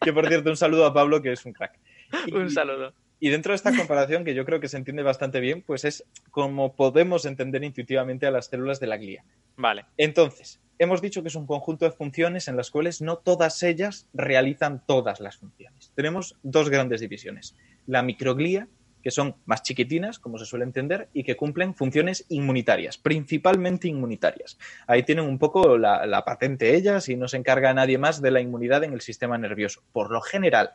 que 0.00 0.12
por 0.12 0.28
cierto, 0.28 0.50
un 0.50 0.56
saludo 0.56 0.86
a 0.86 0.94
Pablo, 0.94 1.22
que 1.22 1.32
es 1.32 1.44
un 1.44 1.52
crack. 1.52 1.78
Un 2.32 2.50
saludo. 2.50 2.92
Y 3.20 3.30
dentro 3.30 3.52
de 3.52 3.56
esta 3.56 3.74
comparación, 3.74 4.24
que 4.24 4.34
yo 4.34 4.44
creo 4.44 4.60
que 4.60 4.68
se 4.68 4.76
entiende 4.76 5.02
bastante 5.02 5.40
bien, 5.40 5.62
pues 5.62 5.84
es 5.84 6.04
como 6.30 6.74
podemos 6.74 7.24
entender 7.24 7.64
intuitivamente 7.64 8.26
a 8.26 8.30
las 8.30 8.46
células 8.46 8.80
de 8.80 8.86
la 8.86 8.98
glía. 8.98 9.24
Vale. 9.56 9.86
Entonces, 9.96 10.60
hemos 10.78 11.00
dicho 11.00 11.22
que 11.22 11.28
es 11.28 11.34
un 11.34 11.46
conjunto 11.46 11.84
de 11.84 11.92
funciones 11.92 12.48
en 12.48 12.56
las 12.56 12.70
cuales 12.70 13.00
no 13.00 13.16
todas 13.16 13.62
ellas 13.62 14.08
realizan 14.12 14.82
todas 14.86 15.20
las 15.20 15.38
funciones. 15.38 15.92
Tenemos 15.94 16.36
dos 16.42 16.68
grandes 16.68 17.00
divisiones. 17.00 17.56
La 17.86 18.02
microglía, 18.02 18.68
que 19.02 19.10
son 19.10 19.36
más 19.46 19.62
chiquitinas, 19.62 20.18
como 20.18 20.38
se 20.38 20.44
suele 20.44 20.64
entender, 20.64 21.08
y 21.12 21.24
que 21.24 21.36
cumplen 21.36 21.74
funciones 21.74 22.26
inmunitarias, 22.28 22.98
principalmente 22.98 23.88
inmunitarias. 23.88 24.58
Ahí 24.86 25.02
tienen 25.02 25.24
un 25.24 25.38
poco 25.38 25.78
la, 25.78 26.04
la 26.04 26.24
patente 26.24 26.74
ellas 26.74 27.08
y 27.08 27.16
no 27.16 27.28
se 27.28 27.36
encarga 27.36 27.72
nadie 27.72 27.96
más 27.96 28.20
de 28.20 28.32
la 28.32 28.40
inmunidad 28.40 28.84
en 28.84 28.92
el 28.92 29.00
sistema 29.00 29.38
nervioso. 29.38 29.82
Por 29.92 30.10
lo 30.10 30.20
general, 30.20 30.72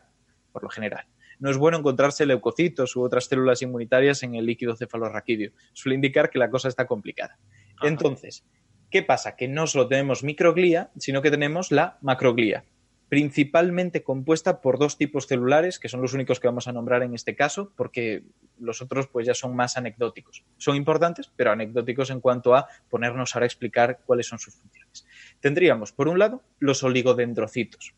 por 0.52 0.62
lo 0.62 0.68
general. 0.68 1.04
No 1.40 1.50
es 1.50 1.56
bueno 1.56 1.78
encontrarse 1.78 2.26
leucocitos 2.26 2.94
u 2.96 3.02
otras 3.02 3.24
células 3.24 3.62
inmunitarias 3.62 4.22
en 4.22 4.34
el 4.34 4.46
líquido 4.46 4.76
cefalorraquídeo. 4.76 5.52
Suele 5.72 5.96
indicar 5.96 6.30
que 6.30 6.38
la 6.38 6.50
cosa 6.50 6.68
está 6.68 6.86
complicada. 6.86 7.38
Entonces, 7.82 8.44
¿qué 8.90 9.02
pasa? 9.02 9.36
Que 9.36 9.48
no 9.48 9.66
solo 9.66 9.88
tenemos 9.88 10.22
microglía, 10.22 10.90
sino 10.98 11.22
que 11.22 11.30
tenemos 11.30 11.72
la 11.72 11.98
macroglía, 12.02 12.64
principalmente 13.08 14.02
compuesta 14.02 14.60
por 14.60 14.78
dos 14.78 14.98
tipos 14.98 15.26
celulares, 15.26 15.78
que 15.78 15.88
son 15.88 16.02
los 16.02 16.12
únicos 16.12 16.40
que 16.40 16.46
vamos 16.46 16.68
a 16.68 16.72
nombrar 16.72 17.02
en 17.02 17.14
este 17.14 17.34
caso, 17.34 17.72
porque 17.74 18.22
los 18.58 18.82
otros 18.82 19.08
pues 19.08 19.26
ya 19.26 19.34
son 19.34 19.56
más 19.56 19.78
anecdóticos. 19.78 20.44
Son 20.58 20.76
importantes, 20.76 21.32
pero 21.34 21.52
anecdóticos 21.52 22.10
en 22.10 22.20
cuanto 22.20 22.54
a 22.54 22.68
ponernos 22.90 23.34
ahora 23.34 23.44
a 23.44 23.46
explicar 23.46 24.00
cuáles 24.04 24.26
son 24.26 24.38
sus 24.38 24.54
funciones. 24.54 25.06
Tendríamos, 25.40 25.92
por 25.92 26.06
un 26.06 26.18
lado, 26.18 26.42
los 26.58 26.84
oligodendrocitos. 26.84 27.94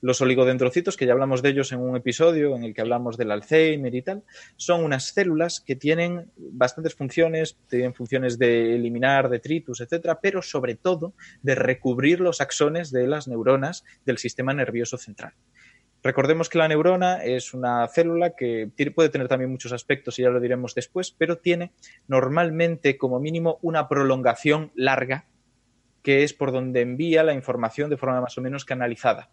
Los 0.00 0.20
oligodendrocitos, 0.20 0.96
que 0.96 1.06
ya 1.06 1.12
hablamos 1.12 1.42
de 1.42 1.48
ellos 1.48 1.72
en 1.72 1.80
un 1.80 1.96
episodio 1.96 2.54
en 2.54 2.62
el 2.62 2.72
que 2.72 2.82
hablamos 2.82 3.16
del 3.16 3.32
Alzheimer 3.32 3.94
y 3.94 4.02
tal, 4.02 4.22
son 4.56 4.84
unas 4.84 5.06
células 5.06 5.60
que 5.60 5.74
tienen 5.74 6.30
bastantes 6.36 6.94
funciones, 6.94 7.58
tienen 7.68 7.94
funciones 7.94 8.38
de 8.38 8.76
eliminar 8.76 9.28
detritus, 9.28 9.80
etcétera, 9.80 10.20
pero 10.20 10.40
sobre 10.40 10.76
todo 10.76 11.14
de 11.42 11.56
recubrir 11.56 12.20
los 12.20 12.40
axones 12.40 12.92
de 12.92 13.08
las 13.08 13.26
neuronas 13.26 13.84
del 14.04 14.18
sistema 14.18 14.54
nervioso 14.54 14.98
central. 14.98 15.32
Recordemos 16.00 16.48
que 16.48 16.58
la 16.58 16.68
neurona 16.68 17.24
es 17.24 17.52
una 17.52 17.86
célula 17.88 18.36
que 18.36 18.70
puede 18.94 19.08
tener 19.08 19.26
también 19.26 19.50
muchos 19.50 19.72
aspectos 19.72 20.18
y 20.18 20.22
ya 20.22 20.30
lo 20.30 20.38
diremos 20.38 20.74
después, 20.76 21.10
pero 21.10 21.38
tiene 21.38 21.72
normalmente 22.06 22.96
como 22.96 23.18
mínimo 23.18 23.58
una 23.62 23.88
prolongación 23.88 24.70
larga 24.76 25.26
que 26.02 26.22
es 26.22 26.32
por 26.32 26.52
donde 26.52 26.80
envía 26.80 27.24
la 27.24 27.34
información 27.34 27.90
de 27.90 27.96
forma 27.96 28.20
más 28.20 28.38
o 28.38 28.40
menos 28.40 28.64
canalizada. 28.64 29.30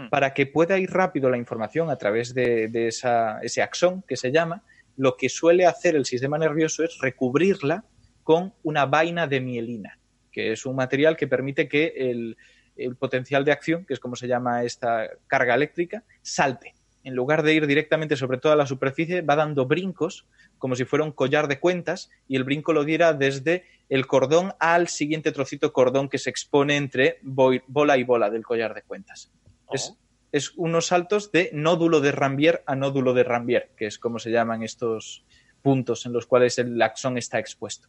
Hmm. 0.00 0.08
Para 0.08 0.32
que 0.32 0.46
pueda 0.46 0.78
ir 0.78 0.90
rápido 0.90 1.28
la 1.28 1.36
información 1.36 1.90
a 1.90 1.96
través 1.96 2.32
de, 2.32 2.70
esa- 2.88 3.38
ese 3.42 3.60
axón 3.60 4.02
que 4.08 4.16
se 4.16 4.32
llama, 4.32 4.62
lo 4.96 5.16
que 5.16 5.28
suele 5.28 5.66
hacer 5.66 5.94
el 5.96 6.06
sistema 6.06 6.38
nervioso 6.38 6.82
es 6.84 6.98
recubrirla 7.00 7.84
con 8.22 8.54
una 8.62 8.86
vaina 8.86 9.26
de 9.26 9.40
mielina, 9.40 9.98
que 10.32 10.52
es 10.52 10.64
un 10.66 10.76
material 10.76 11.16
que 11.16 11.26
permite 11.26 11.68
que 11.68 11.92
el, 11.96 12.36
el 12.76 12.96
potencial 12.96 13.44
de 13.44 13.52
acción, 13.52 13.84
que 13.84 13.94
es 13.94 14.00
como 14.00 14.16
se 14.16 14.28
llama 14.28 14.62
esta 14.62 15.08
carga 15.26 15.54
eléctrica, 15.54 16.04
salte. 16.22 16.74
En 17.02 17.14
lugar 17.14 17.42
de 17.42 17.54
ir 17.54 17.66
directamente 17.66 18.14
sobre 18.14 18.38
toda 18.38 18.56
la 18.56 18.66
superficie, 18.66 19.22
va 19.22 19.34
dando 19.34 19.64
brincos 19.66 20.26
como 20.58 20.76
si 20.76 20.84
fuera 20.84 21.04
un 21.04 21.12
collar 21.12 21.48
de 21.48 21.58
cuentas 21.58 22.10
y 22.28 22.36
el 22.36 22.44
brinco 22.44 22.74
lo 22.74 22.84
diera 22.84 23.14
desde 23.14 23.64
el 23.88 24.06
cordón 24.06 24.52
al 24.60 24.88
siguiente 24.88 25.32
trocito 25.32 25.72
cordón 25.72 26.10
que 26.10 26.18
se 26.18 26.28
expone 26.28 26.76
entre 26.76 27.18
bola 27.22 27.96
y 27.96 28.04
bola 28.04 28.28
del 28.28 28.44
collar 28.44 28.74
de 28.74 28.82
cuentas. 28.82 29.32
Es, 29.72 29.94
es 30.32 30.52
unos 30.56 30.86
saltos 30.86 31.32
de 31.32 31.50
nódulo 31.52 32.00
de 32.00 32.12
Rambier 32.12 32.62
a 32.66 32.76
nódulo 32.76 33.14
de 33.14 33.24
Rambier, 33.24 33.70
que 33.76 33.86
es 33.86 33.98
como 33.98 34.18
se 34.18 34.30
llaman 34.30 34.62
estos 34.62 35.24
puntos 35.62 36.06
en 36.06 36.12
los 36.12 36.26
cuales 36.26 36.58
el 36.58 36.80
axón 36.80 37.18
está 37.18 37.38
expuesto. 37.38 37.88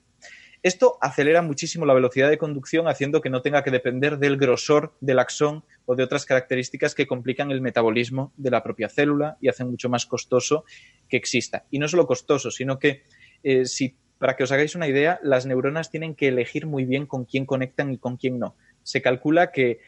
Esto 0.63 0.99
acelera 1.01 1.41
muchísimo 1.41 1.87
la 1.87 1.95
velocidad 1.95 2.29
de 2.29 2.37
conducción, 2.37 2.87
haciendo 2.87 3.19
que 3.21 3.31
no 3.31 3.41
tenga 3.41 3.63
que 3.63 3.71
depender 3.71 4.19
del 4.19 4.37
grosor 4.37 4.93
del 5.01 5.17
axón 5.17 5.63
o 5.85 5.95
de 5.95 6.03
otras 6.03 6.25
características 6.25 6.93
que 6.93 7.07
complican 7.07 7.49
el 7.49 7.61
metabolismo 7.61 8.31
de 8.37 8.51
la 8.51 8.61
propia 8.61 8.87
célula 8.87 9.37
y 9.41 9.49
hacen 9.49 9.71
mucho 9.71 9.89
más 9.89 10.05
costoso 10.05 10.63
que 11.09 11.17
exista. 11.17 11.65
Y 11.71 11.79
no 11.79 11.87
solo 11.87 12.05
costoso, 12.05 12.51
sino 12.51 12.77
que 12.77 13.01
eh, 13.41 13.65
si, 13.65 13.95
para 14.19 14.35
que 14.35 14.43
os 14.43 14.51
hagáis 14.51 14.75
una 14.75 14.87
idea, 14.87 15.19
las 15.23 15.47
neuronas 15.47 15.89
tienen 15.89 16.13
que 16.13 16.27
elegir 16.27 16.67
muy 16.67 16.85
bien 16.85 17.07
con 17.07 17.25
quién 17.25 17.47
conectan 17.47 17.91
y 17.91 17.97
con 17.97 18.17
quién 18.17 18.37
no. 18.37 18.55
Se 18.83 19.01
calcula 19.01 19.51
que 19.51 19.79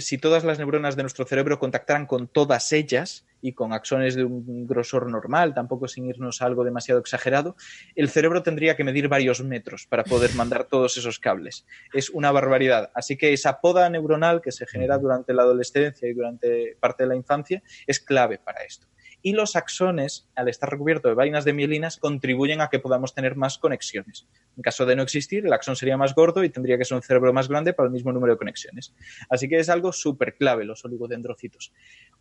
si 0.00 0.18
todas 0.18 0.44
las 0.44 0.58
neuronas 0.58 0.96
de 0.96 1.02
nuestro 1.02 1.24
cerebro 1.24 1.58
contactaran 1.58 2.06
con 2.06 2.28
todas 2.28 2.72
ellas 2.72 3.26
y 3.42 3.52
con 3.52 3.72
axones 3.72 4.14
de 4.14 4.24
un 4.24 4.66
grosor 4.66 5.10
normal, 5.10 5.54
tampoco 5.54 5.88
sin 5.88 6.06
irnos 6.06 6.42
a 6.42 6.46
algo 6.46 6.64
demasiado 6.64 7.00
exagerado, 7.00 7.56
el 7.94 8.08
cerebro 8.08 8.42
tendría 8.42 8.76
que 8.76 8.84
medir 8.84 9.08
varios 9.08 9.42
metros 9.42 9.86
para 9.86 10.04
poder 10.04 10.34
mandar 10.34 10.64
todos 10.64 10.96
esos 10.96 11.18
cables. 11.18 11.66
Es 11.92 12.10
una 12.10 12.32
barbaridad. 12.32 12.90
Así 12.94 13.16
que 13.16 13.32
esa 13.32 13.60
poda 13.60 13.88
neuronal 13.88 14.40
que 14.40 14.52
se 14.52 14.66
genera 14.66 14.98
durante 14.98 15.32
la 15.32 15.42
adolescencia 15.42 16.08
y 16.08 16.12
durante 16.12 16.76
parte 16.80 17.04
de 17.04 17.08
la 17.08 17.16
infancia 17.16 17.62
es 17.86 18.00
clave 18.00 18.38
para 18.38 18.62
esto. 18.62 18.86
Y 19.22 19.32
los 19.32 19.54
axones, 19.56 20.28
al 20.34 20.48
estar 20.48 20.70
recubiertos 20.70 21.10
de 21.10 21.14
vainas 21.14 21.44
de 21.44 21.52
mielinas, 21.52 21.98
contribuyen 21.98 22.60
a 22.60 22.68
que 22.68 22.78
podamos 22.78 23.14
tener 23.14 23.36
más 23.36 23.58
conexiones. 23.58 24.26
En 24.56 24.62
caso 24.62 24.86
de 24.86 24.96
no 24.96 25.02
existir, 25.02 25.44
el 25.44 25.52
axón 25.52 25.76
sería 25.76 25.96
más 25.96 26.14
gordo 26.14 26.42
y 26.42 26.48
tendría 26.48 26.78
que 26.78 26.84
ser 26.84 26.96
un 26.96 27.02
cerebro 27.02 27.32
más 27.32 27.48
grande 27.48 27.72
para 27.74 27.86
el 27.86 27.92
mismo 27.92 28.12
número 28.12 28.32
de 28.32 28.38
conexiones. 28.38 28.94
Así 29.28 29.48
que 29.48 29.58
es 29.58 29.68
algo 29.68 29.92
súper 29.92 30.36
clave 30.36 30.64
los 30.64 30.84
oligodendrocitos. 30.84 31.72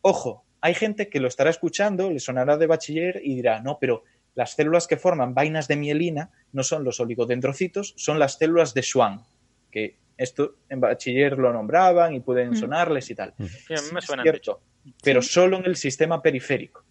Ojo, 0.01 0.43
hay 0.61 0.73
gente 0.73 1.09
que 1.09 1.19
lo 1.19 1.27
estará 1.27 1.49
escuchando, 1.49 2.09
le 2.11 2.19
sonará 2.19 2.57
de 2.57 2.67
bachiller 2.67 3.21
y 3.23 3.35
dirá, 3.35 3.61
no, 3.61 3.77
pero 3.79 4.03
las 4.35 4.55
células 4.55 4.87
que 4.87 4.97
forman 4.97 5.33
vainas 5.33 5.67
de 5.67 5.75
mielina 5.77 6.31
no 6.51 6.63
son 6.63 6.83
los 6.83 6.99
oligodendrocitos, 6.99 7.93
son 7.97 8.19
las 8.19 8.37
células 8.37 8.73
de 8.73 8.81
Schwann, 8.83 9.23
que 9.71 9.97
esto 10.17 10.55
en 10.67 10.81
bachiller 10.81 11.37
lo 11.37 11.53
nombraban 11.53 12.13
y 12.13 12.19
pueden 12.19 12.51
Mm. 12.51 12.55
sonarles 12.55 13.09
y 13.09 13.15
tal. 13.15 13.33
Sí, 13.37 13.73
a 13.73 13.81
mí 13.81 13.87
me 13.93 13.99
Es 13.99 14.05
cierto, 14.21 14.61
pero 15.03 15.21
solo 15.21 15.57
en 15.57 15.65
el 15.65 15.75
sistema 15.77 16.21
periférico. 16.21 16.83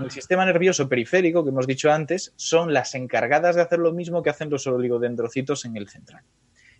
El 0.00 0.10
sistema 0.10 0.44
nervioso 0.44 0.88
periférico, 0.88 1.44
que 1.44 1.50
hemos 1.50 1.66
dicho 1.66 1.90
antes, 1.92 2.32
son 2.36 2.72
las 2.72 2.94
encargadas 2.94 3.54
de 3.56 3.62
hacer 3.62 3.78
lo 3.78 3.92
mismo 3.92 4.22
que 4.22 4.30
hacen 4.30 4.50
los 4.50 4.66
oligodendrocitos 4.66 5.64
en 5.64 5.76
el 5.76 5.88
central. 5.88 6.22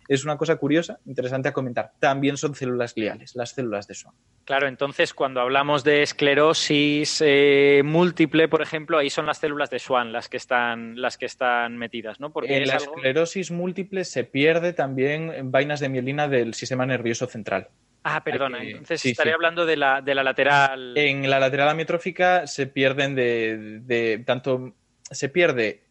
Es 0.07 0.23
una 0.23 0.37
cosa 0.37 0.57
curiosa, 0.57 0.99
interesante 1.07 1.49
a 1.49 1.51
comentar. 1.53 1.93
También 1.99 2.37
son 2.37 2.53
células 2.53 2.93
gliales, 2.93 3.35
las 3.35 3.51
células 3.51 3.87
de 3.87 3.95
Schwann. 3.95 4.13
Claro, 4.43 4.67
entonces 4.67 5.15
cuando 5.15 5.41
hablamos 5.41 5.83
de 5.83 6.03
esclerosis 6.03 7.23
eh, 7.25 7.81
múltiple, 7.83 8.47
por 8.47 8.61
ejemplo, 8.61 8.99
ahí 8.99 9.09
son 9.09 9.25
las 9.25 9.39
células 9.39 9.71
de 9.71 9.79
Schwann 9.79 10.11
las 10.13 10.29
que 10.29 10.37
están, 10.37 11.01
las 11.01 11.17
que 11.17 11.25
están 11.25 11.77
metidas, 11.77 12.19
¿no? 12.19 12.31
Porque 12.31 12.55
En 12.55 12.61
es 12.63 12.67
la 12.67 12.75
algo- 12.75 12.95
esclerosis 12.97 13.49
múltiple 13.49 14.03
se 14.05 14.23
pierde 14.25 14.73
también 14.73 15.31
en 15.33 15.51
vainas 15.51 15.79
de 15.79 15.89
mielina 15.89 16.27
del 16.27 16.53
sistema 16.53 16.85
nervioso 16.85 17.25
central. 17.25 17.69
Ah, 18.07 18.23
perdona, 18.23 18.59
que- 18.61 18.69
entonces 18.71 19.01
sí, 19.01 19.09
estaría 19.09 19.31
sí. 19.31 19.35
hablando 19.35 19.65
de 19.65 19.77
la, 19.77 19.99
de 20.01 20.13
la 20.13 20.21
lateral. 20.23 20.95
En 20.95 21.27
la 21.27 21.39
lateral 21.39 21.69
amiotrófica 21.69 22.45
se 22.45 22.67
pierden 22.67 23.15
de, 23.15 23.79
de 23.81 24.23
tanto 24.25 24.75
se 25.09 25.27
pierde 25.29 25.81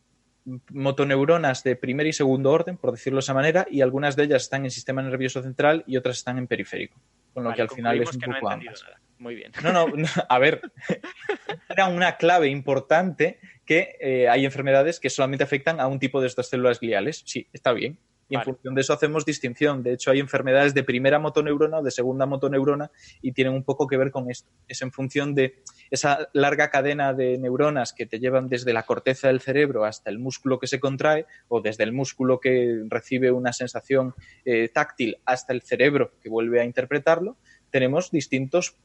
motoneuronas 0.71 1.65
de 1.65 1.75
primer 1.75 2.07
y 2.07 2.13
segundo 2.13 2.53
orden, 2.53 2.77
por 2.77 2.93
decirlo 2.93 3.17
de 3.17 3.21
esa 3.25 3.35
manera, 3.35 3.67
y 3.69 3.81
algunas 3.81 4.15
de 4.15 4.25
ellas 4.25 4.43
están 4.43 4.65
en 4.65 4.71
sistema 4.71 5.03
nervioso 5.03 5.43
central 5.43 5.83
y 5.87 5.97
otras 5.97 6.19
están 6.19 6.39
en 6.39 6.47
periférico, 6.47 7.01
con 7.33 7.43
lo 7.45 7.51
Vale, 7.51 7.57
que 7.57 7.63
al 7.63 7.71
final 7.71 8.01
es 8.01 8.13
un 8.15 8.21
que 8.21 8.27
no 8.29 8.35
poco 8.39 8.57
nada. 8.57 8.73
Muy 9.19 9.35
bien. 9.35 9.53
No, 9.63 9.73
no, 9.73 9.89
no, 9.89 10.07
a 10.29 10.39
ver, 10.39 10.61
era 11.69 11.87
una 11.87 12.17
clave 12.17 12.49
importante 12.49 13.39
que 13.65 13.97
eh, 14.01 14.29
hay 14.29 14.45
enfermedades 14.45 15.01
que 15.01 15.09
solamente 15.11 15.45
afectan 15.45 15.81
a 15.81 15.87
un 15.87 15.99
tipo 15.99 16.21
de 16.21 16.27
estas 16.27 16.49
células 16.49 16.79
gliales. 16.79 17.23
Sí, 17.25 17.49
está 17.53 17.73
bien. 17.73 17.99
Y 18.29 18.37
en 18.37 18.43
función 18.43 18.75
de 18.75 18.81
eso 18.81 18.93
hacemos 18.93 19.25
distinción. 19.25 19.83
De 19.83 19.93
hecho, 19.93 20.11
hay 20.11 20.21
enfermedades 20.21 20.75
de 20.75 20.83
primera 20.83 21.19
motoneurona 21.19 21.79
o 21.79 21.83
de 21.83 21.91
segunda 21.91 22.27
motoneurona 22.27 22.91
y 23.21 23.33
tienen 23.33 23.55
un 23.55 23.65
poco 23.65 23.87
que 23.87 23.97
ver 23.97 24.11
con 24.11 24.31
esto. 24.31 24.49
Es 24.69 24.83
en 24.83 24.93
función 24.93 25.35
de 25.35 25.63
esa 25.91 26.29
larga 26.33 26.71
cadena 26.71 27.13
de 27.13 27.39
neuronas 27.39 27.93
que 27.93 28.07
te 28.07 28.19
llevan 28.19 28.49
desde 28.49 28.73
la 28.73 28.85
corteza 28.85 29.29
del 29.29 29.41
cerebro 29.41 29.85
hasta 29.85 30.11
el 30.11 30.19
músculo 30.19 30.59
que 30.59 30.67
se 30.67 30.81
contrae 30.81 31.27
o 31.49 31.61
desde 31.61 31.85
el 31.85 31.93
músculo 31.93 32.41
que 32.41 32.83
recibe 32.89 33.31
una 33.31 33.53
sensación 33.53 34.15
eh, 34.45 34.69
táctil 34.69 35.19
hasta 35.25 35.53
el 35.53 35.63
cerebro 35.63 36.13
que 36.23 36.29
vuelve 36.29 36.61
a 36.61 36.65
interpretarlo. 36.65 37.37
Tenemos 37.71 38.11
distintos 38.11 38.77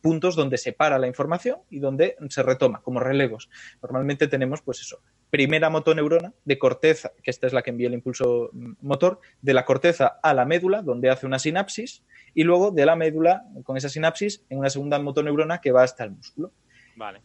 puntos 0.00 0.36
donde 0.36 0.58
se 0.58 0.72
para 0.72 0.98
la 0.98 1.06
información 1.06 1.58
y 1.70 1.78
donde 1.78 2.16
se 2.28 2.42
retoma, 2.42 2.80
como 2.82 3.00
relevos. 3.00 3.50
Normalmente 3.82 4.28
tenemos, 4.28 4.62
pues 4.62 4.80
eso, 4.80 5.00
primera 5.34 5.68
motoneurona 5.68 6.32
de 6.44 6.58
corteza, 6.60 7.10
que 7.20 7.32
esta 7.32 7.48
es 7.48 7.52
la 7.52 7.62
que 7.62 7.70
envía 7.70 7.88
el 7.88 7.94
impulso 7.94 8.50
motor, 8.80 9.18
de 9.42 9.52
la 9.52 9.64
corteza 9.64 10.20
a 10.22 10.32
la 10.32 10.44
médula, 10.44 10.80
donde 10.80 11.10
hace 11.10 11.26
una 11.26 11.40
sinapsis, 11.40 12.04
y 12.34 12.44
luego 12.44 12.70
de 12.70 12.86
la 12.86 12.94
médula, 12.94 13.42
con 13.64 13.76
esa 13.76 13.88
sinapsis, 13.88 14.44
en 14.48 14.58
una 14.58 14.70
segunda 14.70 14.96
motoneurona 15.00 15.60
que 15.60 15.72
va 15.72 15.82
hasta 15.82 16.04
el 16.04 16.12
músculo. 16.12 16.52
Vale. 16.94 17.20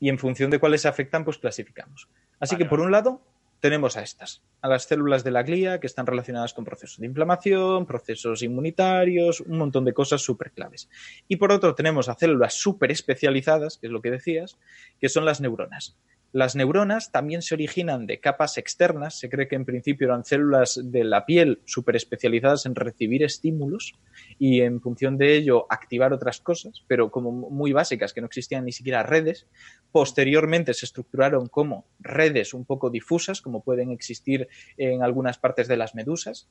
Y 0.00 0.08
en 0.08 0.18
función 0.18 0.50
de 0.50 0.58
cuáles 0.58 0.82
se 0.82 0.88
afectan, 0.88 1.24
pues 1.24 1.38
clasificamos. 1.38 2.08
Así 2.40 2.56
Vale, 2.56 2.64
que, 2.64 2.68
por 2.68 2.80
un 2.80 2.90
lado, 2.90 3.22
tenemos 3.60 3.96
a 3.96 4.02
estas, 4.02 4.42
a 4.60 4.66
las 4.66 4.82
células 4.88 5.22
de 5.22 5.30
la 5.30 5.44
glía 5.44 5.78
que 5.78 5.86
están 5.86 6.06
relacionadas 6.06 6.52
con 6.54 6.64
procesos 6.64 6.98
de 6.98 7.06
inflamación, 7.06 7.86
procesos 7.86 8.42
inmunitarios, 8.42 9.42
un 9.42 9.58
montón 9.58 9.84
de 9.84 9.94
cosas 9.94 10.22
súper 10.22 10.50
claves. 10.50 10.88
Y 11.28 11.36
por 11.36 11.52
otro 11.52 11.76
tenemos 11.76 12.08
a 12.08 12.14
células 12.14 12.54
súper 12.54 12.90
especializadas, 12.90 13.78
que 13.78 13.86
es 13.86 13.92
lo 13.92 14.02
que 14.02 14.10
decías, 14.10 14.58
que 15.00 15.08
son 15.08 15.24
las 15.24 15.40
neuronas. 15.40 15.96
Las 16.32 16.54
neuronas 16.54 17.10
también 17.10 17.40
se 17.40 17.54
originan 17.54 18.06
de 18.06 18.20
capas 18.20 18.58
externas. 18.58 19.18
Se 19.18 19.30
cree 19.30 19.48
que 19.48 19.56
en 19.56 19.64
principio 19.64 20.08
eran 20.08 20.24
células 20.24 20.78
de 20.82 21.02
la 21.02 21.24
piel 21.24 21.62
súper 21.64 21.96
especializadas 21.96 22.66
en 22.66 22.74
recibir 22.74 23.22
estímulos 23.22 23.94
y 24.38 24.60
en 24.60 24.82
función 24.82 25.16
de 25.16 25.36
ello 25.36 25.66
activar 25.70 26.12
otras 26.12 26.40
cosas, 26.40 26.84
pero 26.86 27.10
como 27.10 27.32
muy 27.32 27.72
básicas, 27.72 28.12
que 28.12 28.20
no 28.20 28.26
existían 28.26 28.66
ni 28.66 28.72
siquiera 28.72 29.02
redes. 29.02 29.46
Posteriormente 29.90 30.74
se 30.74 30.84
estructuraron 30.84 31.46
como 31.46 31.86
redes 31.98 32.52
un 32.52 32.66
poco 32.66 32.90
difusas, 32.90 33.40
como 33.40 33.62
pueden 33.62 33.90
existir 33.90 34.48
en 34.76 35.02
algunas 35.02 35.38
partes 35.38 35.66
de 35.66 35.78
las 35.78 35.94
medusas. 35.94 36.50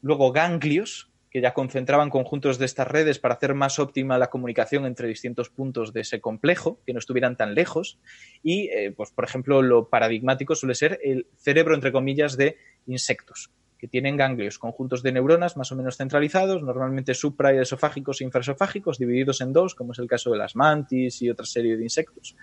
Luego 0.00 0.30
ganglios, 0.30 1.10
que 1.30 1.40
ya 1.40 1.52
concentraban 1.52 2.10
conjuntos 2.10 2.58
de 2.58 2.64
estas 2.64 2.88
redes 2.88 3.18
para 3.18 3.34
hacer 3.34 3.54
más 3.54 3.78
óptima 3.78 4.18
la 4.18 4.30
comunicación 4.30 4.86
entre 4.86 5.08
distintos 5.08 5.50
puntos 5.50 5.92
de 5.92 6.00
ese 6.00 6.20
complejo, 6.20 6.80
que 6.86 6.92
no 6.92 6.98
estuvieran 6.98 7.36
tan 7.36 7.54
lejos. 7.54 7.98
Y, 8.42 8.68
eh, 8.68 8.92
pues, 8.96 9.10
por 9.10 9.24
ejemplo, 9.24 9.62
lo 9.62 9.88
paradigmático 9.88 10.54
suele 10.54 10.74
ser 10.74 10.98
el 11.02 11.26
cerebro, 11.36 11.74
entre 11.74 11.92
comillas, 11.92 12.36
de 12.36 12.56
insectos, 12.86 13.50
que 13.78 13.88
tienen 13.88 14.16
ganglios, 14.16 14.58
conjuntos 14.58 15.02
de 15.02 15.12
neuronas 15.12 15.56
más 15.56 15.70
o 15.70 15.76
menos 15.76 15.96
centralizados, 15.96 16.62
normalmente 16.62 17.14
supraesofágicos 17.14 18.20
e 18.20 18.24
infraesofágicos, 18.24 18.98
divididos 18.98 19.40
en 19.40 19.52
dos, 19.52 19.74
como 19.74 19.92
es 19.92 19.98
el 19.98 20.08
caso 20.08 20.30
de 20.30 20.38
las 20.38 20.56
mantis 20.56 21.20
y 21.22 21.30
otra 21.30 21.46
serie 21.46 21.76
de 21.76 21.82
insectos. 21.82 22.36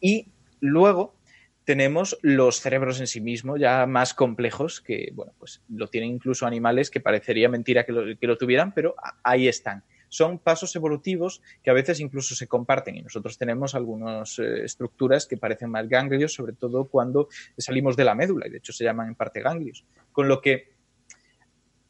Y 0.00 0.28
luego 0.60 1.14
tenemos 1.64 2.18
los 2.22 2.60
cerebros 2.60 3.00
en 3.00 3.06
sí 3.06 3.20
mismos 3.20 3.58
ya 3.58 3.86
más 3.86 4.14
complejos, 4.14 4.80
que 4.80 5.10
bueno, 5.14 5.32
pues 5.38 5.62
lo 5.68 5.88
tienen 5.88 6.10
incluso 6.10 6.46
animales 6.46 6.90
que 6.90 7.00
parecería 7.00 7.48
mentira 7.48 7.84
que 7.84 7.92
lo, 7.92 8.38
tuvieran, 8.38 8.72
pero 8.72 8.94
ahí 9.22 9.48
están. 9.48 9.82
Son 10.08 10.38
pasos 10.38 10.76
evolutivos 10.76 11.42
que 11.62 11.70
a 11.70 11.74
veces 11.74 11.98
incluso 11.98 12.34
se 12.34 12.46
comparten 12.46 12.96
y 12.96 13.02
nosotros 13.02 13.36
tenemos 13.36 13.74
algunas 13.74 14.38
eh, 14.38 14.64
estructuras 14.64 15.26
que 15.26 15.36
parecen 15.36 15.70
más 15.70 15.88
ganglios, 15.88 16.34
sobre 16.34 16.52
todo 16.52 16.84
cuando 16.84 17.28
salimos 17.58 17.96
de 17.96 18.04
la 18.04 18.14
médula 18.14 18.46
y 18.46 18.50
de 18.50 18.58
hecho 18.58 18.72
se 18.72 18.84
llaman 18.84 19.08
en 19.08 19.14
parte 19.14 19.40
ganglios. 19.40 19.84
Con 20.12 20.28
lo 20.28 20.40
que 20.40 20.74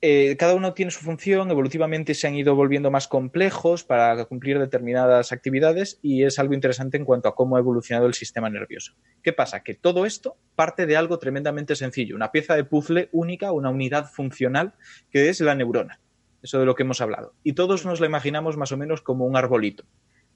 eh, 0.07 0.37
cada 0.37 0.55
uno 0.55 0.75
tiene 0.75 0.91
su 0.91 1.01
función, 1.01 1.51
evolutivamente 1.51 2.13
se 2.13 2.27
han 2.27 2.35
ido 2.35 2.55
volviendo 2.55 2.91
más 2.91 3.09
complejos 3.09 3.85
para 3.85 4.23
cumplir 4.27 4.59
determinadas 4.59 5.33
actividades 5.33 5.99
y 6.03 6.25
es 6.25 6.39
algo 6.39 6.53
interesante 6.53 6.99
en 6.99 7.07
cuanto 7.07 7.27
a 7.27 7.35
cómo 7.35 7.57
ha 7.57 7.61
evolucionado 7.61 8.07
el 8.07 8.13
sistema 8.13 8.51
nervioso. 8.51 8.93
¿Qué 9.23 9.33
pasa? 9.33 9.63
Que 9.63 9.73
todo 9.73 10.05
esto 10.05 10.37
parte 10.57 10.85
de 10.85 10.99
algo 10.99 11.19
tremendamente 11.19 11.75
sencillo, 11.75 12.17
una 12.17 12.33
pieza 12.33 12.55
de 12.55 12.65
puzzle 12.65 13.09
única, 13.13 13.51
una 13.53 13.71
unidad 13.71 14.11
funcional 14.11 14.75
que 15.11 15.31
es 15.31 15.41
la 15.41 15.55
neurona. 15.55 16.01
Eso 16.43 16.59
de 16.59 16.67
lo 16.67 16.75
que 16.75 16.83
hemos 16.83 17.01
hablado. 17.01 17.33
Y 17.43 17.55
todos 17.55 17.87
nos 17.87 18.01
la 18.01 18.07
imaginamos 18.07 18.59
más 18.59 18.73
o 18.73 18.77
menos 18.77 19.01
como 19.01 19.25
un 19.25 19.39
arbolito. 19.39 19.85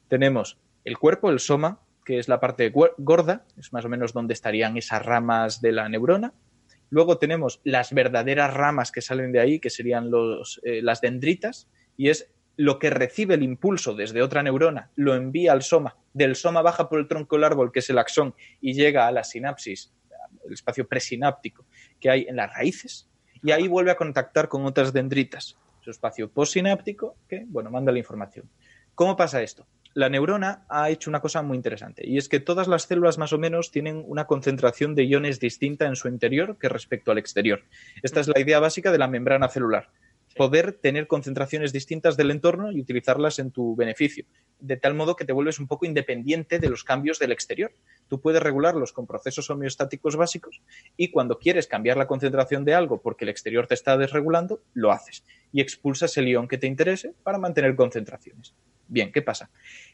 Tenemos 0.08 0.56
el 0.86 0.96
cuerpo, 0.96 1.28
el 1.28 1.40
soma, 1.40 1.82
que 2.06 2.18
es 2.18 2.26
la 2.26 2.40
parte 2.40 2.72
gorda, 2.96 3.44
es 3.58 3.74
más 3.74 3.84
o 3.84 3.90
menos 3.90 4.14
donde 4.14 4.32
estarían 4.32 4.78
esas 4.78 5.04
ramas 5.04 5.60
de 5.60 5.72
la 5.72 5.90
neurona. 5.90 6.32
Luego 6.90 7.18
tenemos 7.18 7.60
las 7.64 7.92
verdaderas 7.92 8.52
ramas 8.54 8.92
que 8.92 9.00
salen 9.00 9.32
de 9.32 9.40
ahí, 9.40 9.58
que 9.58 9.70
serían 9.70 10.10
los, 10.10 10.60
eh, 10.64 10.80
las 10.82 11.00
dendritas, 11.00 11.68
y 11.96 12.08
es 12.08 12.30
lo 12.56 12.78
que 12.78 12.90
recibe 12.90 13.34
el 13.34 13.42
impulso 13.42 13.94
desde 13.94 14.20
otra 14.20 14.42
neurona, 14.42 14.90
lo 14.96 15.14
envía 15.14 15.52
al 15.52 15.62
soma, 15.62 15.96
del 16.12 16.34
soma 16.34 16.60
baja 16.60 16.88
por 16.88 16.98
el 16.98 17.06
tronco 17.06 17.36
del 17.36 17.44
árbol, 17.44 17.70
que 17.70 17.78
es 17.78 17.90
el 17.90 17.98
axón, 17.98 18.34
y 18.60 18.72
llega 18.72 19.06
a 19.06 19.12
la 19.12 19.22
sinapsis, 19.22 19.94
el 20.44 20.52
espacio 20.52 20.88
presináptico 20.88 21.66
que 22.00 22.10
hay 22.10 22.26
en 22.28 22.36
las 22.36 22.52
raíces, 22.52 23.08
y 23.44 23.52
ahí 23.52 23.68
vuelve 23.68 23.92
a 23.92 23.96
contactar 23.96 24.48
con 24.48 24.66
otras 24.66 24.92
dendritas, 24.92 25.56
su 25.80 25.90
espacio 25.90 26.30
postsináptico, 26.30 27.16
que, 27.28 27.44
bueno, 27.46 27.70
manda 27.70 27.92
la 27.92 27.98
información. 27.98 28.50
¿Cómo 28.94 29.14
pasa 29.16 29.40
esto? 29.40 29.64
La 29.94 30.08
neurona 30.08 30.64
ha 30.68 30.90
hecho 30.90 31.10
una 31.10 31.20
cosa 31.20 31.42
muy 31.42 31.56
interesante 31.56 32.06
y 32.06 32.18
es 32.18 32.28
que 32.28 32.40
todas 32.40 32.68
las 32.68 32.82
células 32.82 33.18
más 33.18 33.32
o 33.32 33.38
menos 33.38 33.70
tienen 33.70 34.04
una 34.06 34.26
concentración 34.26 34.94
de 34.94 35.04
iones 35.04 35.40
distinta 35.40 35.86
en 35.86 35.96
su 35.96 36.08
interior 36.08 36.58
que 36.58 36.68
respecto 36.68 37.10
al 37.10 37.18
exterior. 37.18 37.62
Esta 38.02 38.20
es 38.20 38.28
la 38.28 38.40
idea 38.40 38.60
básica 38.60 38.92
de 38.92 38.98
la 38.98 39.08
membrana 39.08 39.48
celular. 39.48 39.90
Poder 40.36 40.72
tener 40.72 41.06
concentraciones 41.06 41.72
distintas 41.72 42.16
del 42.16 42.30
entorno 42.30 42.70
y 42.70 42.80
utilizarlas 42.80 43.38
en 43.38 43.50
tu 43.50 43.74
beneficio, 43.74 44.26
de 44.60 44.76
tal 44.76 44.94
modo 44.94 45.16
que 45.16 45.24
te 45.24 45.32
vuelves 45.32 45.58
un 45.58 45.66
poco 45.66 45.86
independiente 45.86 46.58
de 46.58 46.68
los 46.68 46.84
cambios 46.84 47.18
del 47.18 47.32
exterior. 47.32 47.72
Tú 48.08 48.20
puedes 48.20 48.42
regularlos 48.42 48.92
con 48.92 49.06
procesos 49.06 49.50
homeostáticos 49.50 50.16
básicos 50.16 50.62
y 50.96 51.10
cuando 51.10 51.38
quieres 51.38 51.66
cambiar 51.66 51.96
la 51.96 52.06
concentración 52.06 52.64
de 52.64 52.74
algo 52.74 53.00
porque 53.00 53.24
el 53.24 53.30
exterior 53.30 53.66
te 53.66 53.74
está 53.74 53.96
desregulando, 53.96 54.62
lo 54.74 54.92
haces 54.92 55.24
y 55.50 55.60
expulsas 55.60 56.16
el 56.18 56.28
ion 56.28 56.46
que 56.46 56.58
te 56.58 56.66
interese 56.66 57.14
para 57.24 57.38
mantener 57.38 57.74
concentraciones. 57.74 58.54
Bien, 58.88 59.12
¿qué 59.12 59.22
pasa? 59.22 59.50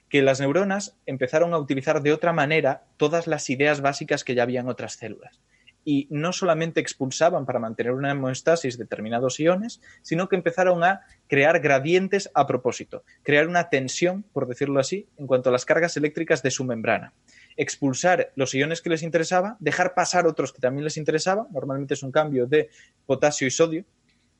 Que 0.09 0.23
las 0.23 0.41
neuronas 0.41 0.97
empezaron 1.05 1.53
a 1.53 1.59
utilizar 1.59 2.01
de 2.01 2.13
otra 2.13 2.33
manera 2.33 2.85
todas 2.97 3.27
las 3.27 3.51
ideas 3.51 3.81
básicas 3.81 4.23
que 4.23 4.35
ya 4.35 4.45
había 4.45 4.61
en 4.61 4.69
otras 4.69 4.95
células. 4.95 5.41
Y 5.87 6.07
no 6.11 6.33
solamente 6.33 6.81
expulsaban 6.81 7.45
para 7.45 7.59
mantener 7.59 7.93
una 7.93 8.13
hemostasis 8.13 8.79
determinados 8.79 9.39
iones, 9.39 9.83
sino 10.01 10.29
que 10.29 10.37
empezaron 10.37 10.83
a 10.83 11.03
crear 11.29 11.61
gradientes 11.61 12.31
a 12.33 12.47
propósito, 12.47 13.05
crear 13.23 13.49
una 13.49 13.69
tensión, 13.69 14.23
por 14.33 14.47
decirlo 14.47 14.81
así, 14.81 15.09
en 15.19 15.27
cuanto 15.27 15.51
a 15.51 15.53
las 15.53 15.67
cargas 15.67 15.97
eléctricas 15.99 16.43
de 16.43 16.51
su 16.51 16.65
membrana. 16.65 17.13
Expulsar 17.57 18.33
los 18.35 18.55
iones 18.55 18.81
que 18.81 18.91
les 18.91 19.03
interesaba, 19.03 19.57
dejar 19.61 19.93
pasar 19.93 20.27
otros 20.27 20.53
que 20.55 20.61
también 20.61 20.85
les 20.85 20.97
interesaban, 20.97 21.49
normalmente 21.53 21.95
es 21.95 22.03
un 22.03 22.13
cambio 22.13 22.47
de 22.47 22.71
potasio 23.05 23.47
y 23.47 23.51
sodio, 23.51 23.85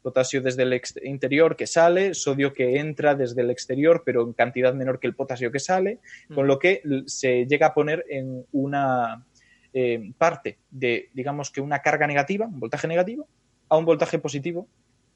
potasio 0.05 0.43
desde 0.43 0.63
el 0.65 0.81
interior 1.03 1.57
que 1.57 1.67
sale, 1.67 2.13
sodio 2.13 2.53
que 2.53 2.79
entra 2.79 3.15
desde 3.15 3.41
el 3.41 3.51
exterior, 3.51 4.03
pero 4.05 4.23
en 4.23 4.35
cantidad 4.35 4.75
menor 4.75 5.01
que 5.01 5.07
el 5.07 5.15
potasio 5.15 5.51
que 5.51 5.59
sale, 5.59 5.99
con 6.33 6.45
mm. 6.45 6.49
lo 6.49 6.59
que 6.59 6.83
se 7.07 7.47
llega 7.47 7.69
a 7.69 7.75
poner 7.75 8.05
en 8.11 8.45
una 8.53 9.25
eh, 9.73 10.13
parte 10.19 10.59
de, 10.71 11.09
digamos 11.15 11.51
que 11.51 11.63
una 11.63 11.81
carga 11.81 12.07
negativa, 12.07 12.47
un 12.47 12.61
voltaje 12.61 12.87
negativo, 12.87 13.27
a 13.71 13.79
un 13.79 13.87
voltaje 13.87 14.19
positivo 14.19 14.69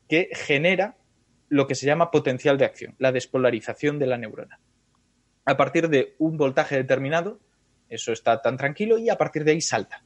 que 0.08 0.30
genera 0.32 0.96
lo 1.50 1.66
que 1.66 1.74
se 1.74 1.86
llama 1.86 2.10
potencial 2.10 2.56
de 2.56 2.64
acción, 2.64 2.94
la 2.98 3.12
despolarización 3.12 3.98
de 3.98 4.06
la 4.06 4.16
neurona. 4.16 4.58
A 5.44 5.56
partir 5.58 5.90
de 5.90 6.14
un 6.18 6.38
voltaje 6.38 6.76
determinado, 6.76 7.40
eso 7.90 8.12
está 8.12 8.40
tan 8.40 8.56
tranquilo 8.56 8.96
y 8.98 9.10
a 9.10 9.16
partir 9.16 9.44
de 9.44 9.52
ahí 9.52 9.60
salta. 9.60 10.02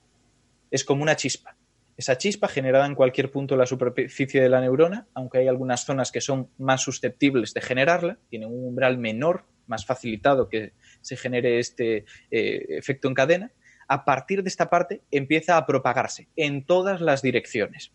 Es 0.72 0.84
como 0.84 1.02
una 1.02 1.14
chispa. 1.14 1.56
Esa 2.02 2.18
chispa 2.18 2.48
generada 2.48 2.84
en 2.86 2.96
cualquier 2.96 3.30
punto 3.30 3.54
de 3.54 3.60
la 3.60 3.66
superficie 3.66 4.40
de 4.40 4.48
la 4.48 4.60
neurona, 4.60 5.06
aunque 5.14 5.38
hay 5.38 5.46
algunas 5.46 5.84
zonas 5.84 6.10
que 6.10 6.20
son 6.20 6.50
más 6.58 6.80
susceptibles 6.80 7.54
de 7.54 7.60
generarla, 7.60 8.18
tienen 8.28 8.48
un 8.48 8.66
umbral 8.66 8.98
menor, 8.98 9.44
más 9.68 9.86
facilitado 9.86 10.48
que 10.48 10.72
se 11.00 11.16
genere 11.16 11.60
este 11.60 12.04
eh, 12.32 12.66
efecto 12.70 13.06
en 13.06 13.14
cadena, 13.14 13.52
a 13.86 14.04
partir 14.04 14.42
de 14.42 14.48
esta 14.48 14.68
parte 14.68 15.02
empieza 15.12 15.56
a 15.56 15.64
propagarse 15.64 16.26
en 16.34 16.64
todas 16.64 17.00
las 17.00 17.22
direcciones. 17.22 17.92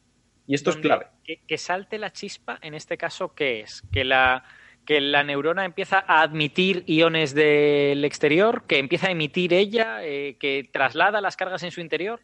Y 0.47 0.55
esto 0.55 0.69
es 0.69 0.77
clave. 0.77 1.07
Que, 1.25 1.57
salte 1.57 1.97
la 1.97 2.13
chispa, 2.13 2.59
en 2.61 2.75
este 2.75 2.97
caso, 2.97 3.35
¿qué 3.35 3.59
es? 3.59 3.83
Que 3.91 4.05
la, 4.05 4.45
que 4.85 5.01
la 5.01 5.25
neurona 5.25 5.65
empieza 5.65 6.01
a 6.07 6.21
admitir 6.21 6.85
iones 6.87 7.33
del 7.33 8.05
exterior, 8.05 8.63
que 8.67 8.79
empieza 8.79 9.07
a 9.07 9.11
emitir 9.11 9.51
ella, 9.51 9.97
eh, 10.05 10.37
que 10.39 10.69
traslada 10.71 11.19
las 11.19 11.35
cargas 11.35 11.63
en 11.63 11.71
su 11.71 11.81
interior. 11.81 12.21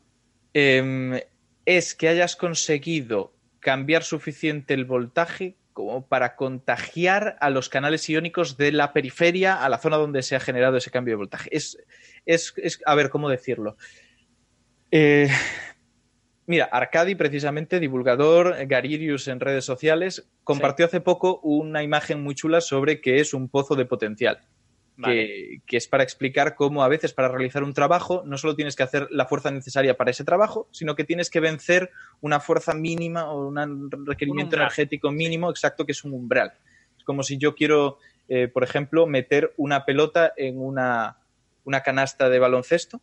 Em, 0.53 1.19
es 1.65 1.95
que 1.95 2.09
hayas 2.09 2.35
conseguido 2.35 3.33
cambiar 3.59 4.03
suficiente 4.03 4.73
el 4.73 4.85
voltaje 4.85 5.55
como 5.71 6.05
para 6.05 6.35
contagiar 6.35 7.37
a 7.39 7.49
los 7.49 7.69
canales 7.69 8.07
iónicos 8.07 8.57
de 8.57 8.71
la 8.71 8.93
periferia 8.93 9.63
a 9.63 9.69
la 9.69 9.79
zona 9.79 9.97
donde 9.97 10.21
se 10.21 10.35
ha 10.35 10.39
generado 10.39 10.77
ese 10.77 10.91
cambio 10.91 11.13
de 11.13 11.17
voltaje. 11.17 11.49
Es, 11.51 11.77
es, 12.25 12.53
a 12.85 12.95
ver, 12.95 13.09
¿cómo 13.09 13.29
decirlo? 13.29 13.75
Eh, 14.91 15.29
mira, 16.45 16.65
Arcadi, 16.65 17.15
precisamente, 17.15 17.79
divulgador, 17.79 18.55
Garirius 18.67 19.27
en 19.27 19.39
redes 19.39 19.65
sociales, 19.65 20.29
compartió 20.43 20.85
hace 20.85 21.01
poco 21.01 21.39
una 21.41 21.81
imagen 21.81 22.21
muy 22.21 22.35
chula 22.35 22.61
sobre 22.61 23.01
qué 23.01 23.19
es 23.19 23.33
un 23.33 23.49
pozo 23.49 23.75
de 23.75 23.85
potencial 23.85 24.41
que, 25.01 25.61
es 25.71 25.87
para 25.87 26.03
explicar 26.03 26.55
cómo 26.55 26.83
a 26.83 26.87
veces 26.87 27.13
para 27.13 27.27
realizar 27.29 27.63
un 27.63 27.73
trabajo 27.73 28.23
no 28.25 28.37
solo 28.37 28.55
tienes 28.55 28.75
que 28.75 28.83
hacer 28.83 29.07
la 29.09 29.25
fuerza 29.25 29.51
necesaria 29.51 29.97
para 29.97 30.11
ese 30.11 30.23
trabajo, 30.23 30.67
sino 30.71 30.95
que 30.95 31.03
tienes 31.03 31.29
que 31.29 31.39
vencer 31.39 31.91
una 32.21 32.39
fuerza 32.39 32.73
mínima 32.73 33.31
o 33.31 33.47
un 33.47 33.89
requerimiento 34.05 34.55
energético 34.55 35.11
mínimo 35.11 35.49
exacto 35.49 35.85
que 35.85 35.93
es 35.93 36.03
un 36.03 36.13
umbral. 36.13 36.53
Es 36.97 37.03
como 37.03 37.23
si 37.23 37.37
yo 37.37 37.55
quiero, 37.55 37.97
eh, 38.27 38.47
por 38.47 38.63
ejemplo, 38.63 39.07
meter 39.07 39.53
una 39.57 39.85
pelota 39.85 40.33
en 40.37 40.59
una, 40.59 41.17
canasta 41.83 42.29
de 42.29 42.39
baloncesto. 42.39 43.01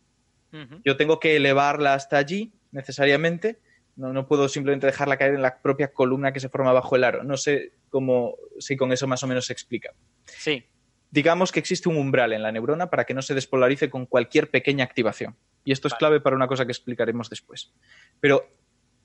Yo 0.83 0.97
tengo 0.97 1.19
que 1.19 1.37
elevarla 1.37 1.93
hasta 1.93 2.17
allí 2.17 2.51
necesariamente. 2.71 3.59
No, 3.95 4.11
no 4.11 4.27
puedo 4.27 4.49
simplemente 4.49 4.87
dejarla 4.87 5.17
caer 5.17 5.35
en 5.35 5.41
la 5.41 5.61
propia 5.61 5.93
columna 5.93 6.33
que 6.33 6.41
se 6.41 6.49
forma 6.49 6.73
bajo 6.73 6.95
el 6.95 7.05
aro. 7.05 7.23
No 7.23 7.37
sé 7.37 7.71
cómo, 7.89 8.35
si 8.59 8.75
con 8.75 8.91
eso 8.91 9.07
más 9.07 9.23
o 9.23 9.27
menos 9.27 9.45
se 9.45 9.53
explica. 9.53 9.93
Sí, 10.25 10.65
digamos 11.11 11.51
que 11.51 11.59
existe 11.59 11.89
un 11.89 11.97
umbral 11.97 12.33
en 12.33 12.41
la 12.41 12.51
neurona 12.51 12.89
para 12.89 13.03
que 13.03 13.13
no 13.13 13.21
se 13.21 13.35
despolarice 13.35 13.89
con 13.89 14.05
cualquier 14.05 14.49
pequeña 14.49 14.83
activación. 14.83 15.35
Y 15.63 15.71
esto 15.73 15.87
es 15.87 15.93
clave 15.93 16.21
para 16.21 16.35
una 16.35 16.47
cosa 16.47 16.65
que 16.65 16.71
explicaremos 16.71 17.29
después. 17.29 17.71
Pero 18.19 18.49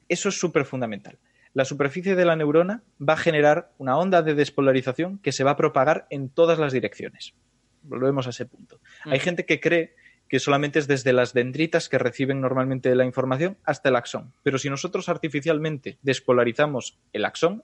eso 0.08 0.28
es 0.28 0.38
súper 0.38 0.64
fundamental. 0.64 1.18
La 1.52 1.64
superficie 1.64 2.14
de 2.14 2.24
la 2.24 2.36
neurona 2.36 2.82
va 3.00 3.14
a 3.14 3.18
generar 3.18 3.72
una 3.78 3.98
onda 3.98 4.22
de 4.22 4.34
despolarización 4.34 5.18
que 5.18 5.32
se 5.32 5.44
va 5.44 5.52
a 5.52 5.56
propagar 5.56 6.06
en 6.10 6.28
todas 6.28 6.58
las 6.58 6.72
direcciones. 6.72 7.34
Volvemos 7.82 8.26
a 8.26 8.30
ese 8.30 8.46
punto. 8.46 8.80
Hay 9.04 9.20
gente 9.20 9.46
que 9.46 9.60
cree 9.60 9.94
que 10.28 10.40
solamente 10.40 10.78
es 10.78 10.88
desde 10.88 11.12
las 11.12 11.32
dendritas 11.32 11.88
que 11.88 11.98
reciben 11.98 12.40
normalmente 12.40 12.94
la 12.94 13.04
información 13.04 13.56
hasta 13.64 13.88
el 13.90 13.96
axón. 13.96 14.32
Pero 14.42 14.58
si 14.58 14.68
nosotros 14.68 15.08
artificialmente 15.08 15.98
despolarizamos 16.02 16.98
el 17.12 17.24
axón, 17.24 17.62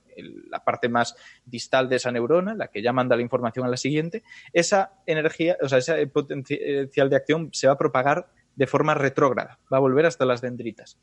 la 0.49 0.65
parte 0.65 0.89
más 0.89 1.17
distal 1.45 1.89
de 1.89 1.97
esa 1.97 2.13
neurona, 2.13 2.55
la 2.55 2.69
que 2.69 2.83
ya 2.83 2.93
manda 2.93 3.17
la 3.17 3.23
información 3.23 3.67
a 3.67 3.69
la 3.69 3.77
siguiente, 3.77 4.23
esa 4.53 4.93
energía, 5.07 5.57
o 5.61 5.69
sea, 5.69 5.79
ese 5.79 6.07
potencial 6.07 7.11
de 7.11 7.17
acción 7.17 7.51
se 7.53 7.67
va 7.67 7.73
a 7.73 7.79
propagar 7.79 8.29
de 8.55 8.67
forma 8.67 8.95
retrógrada, 8.95 9.59
va 9.73 9.79
a 9.79 9.81
volver 9.81 10.07
hasta 10.07 10.25
las 10.25 10.41
dendritas. 10.41 10.99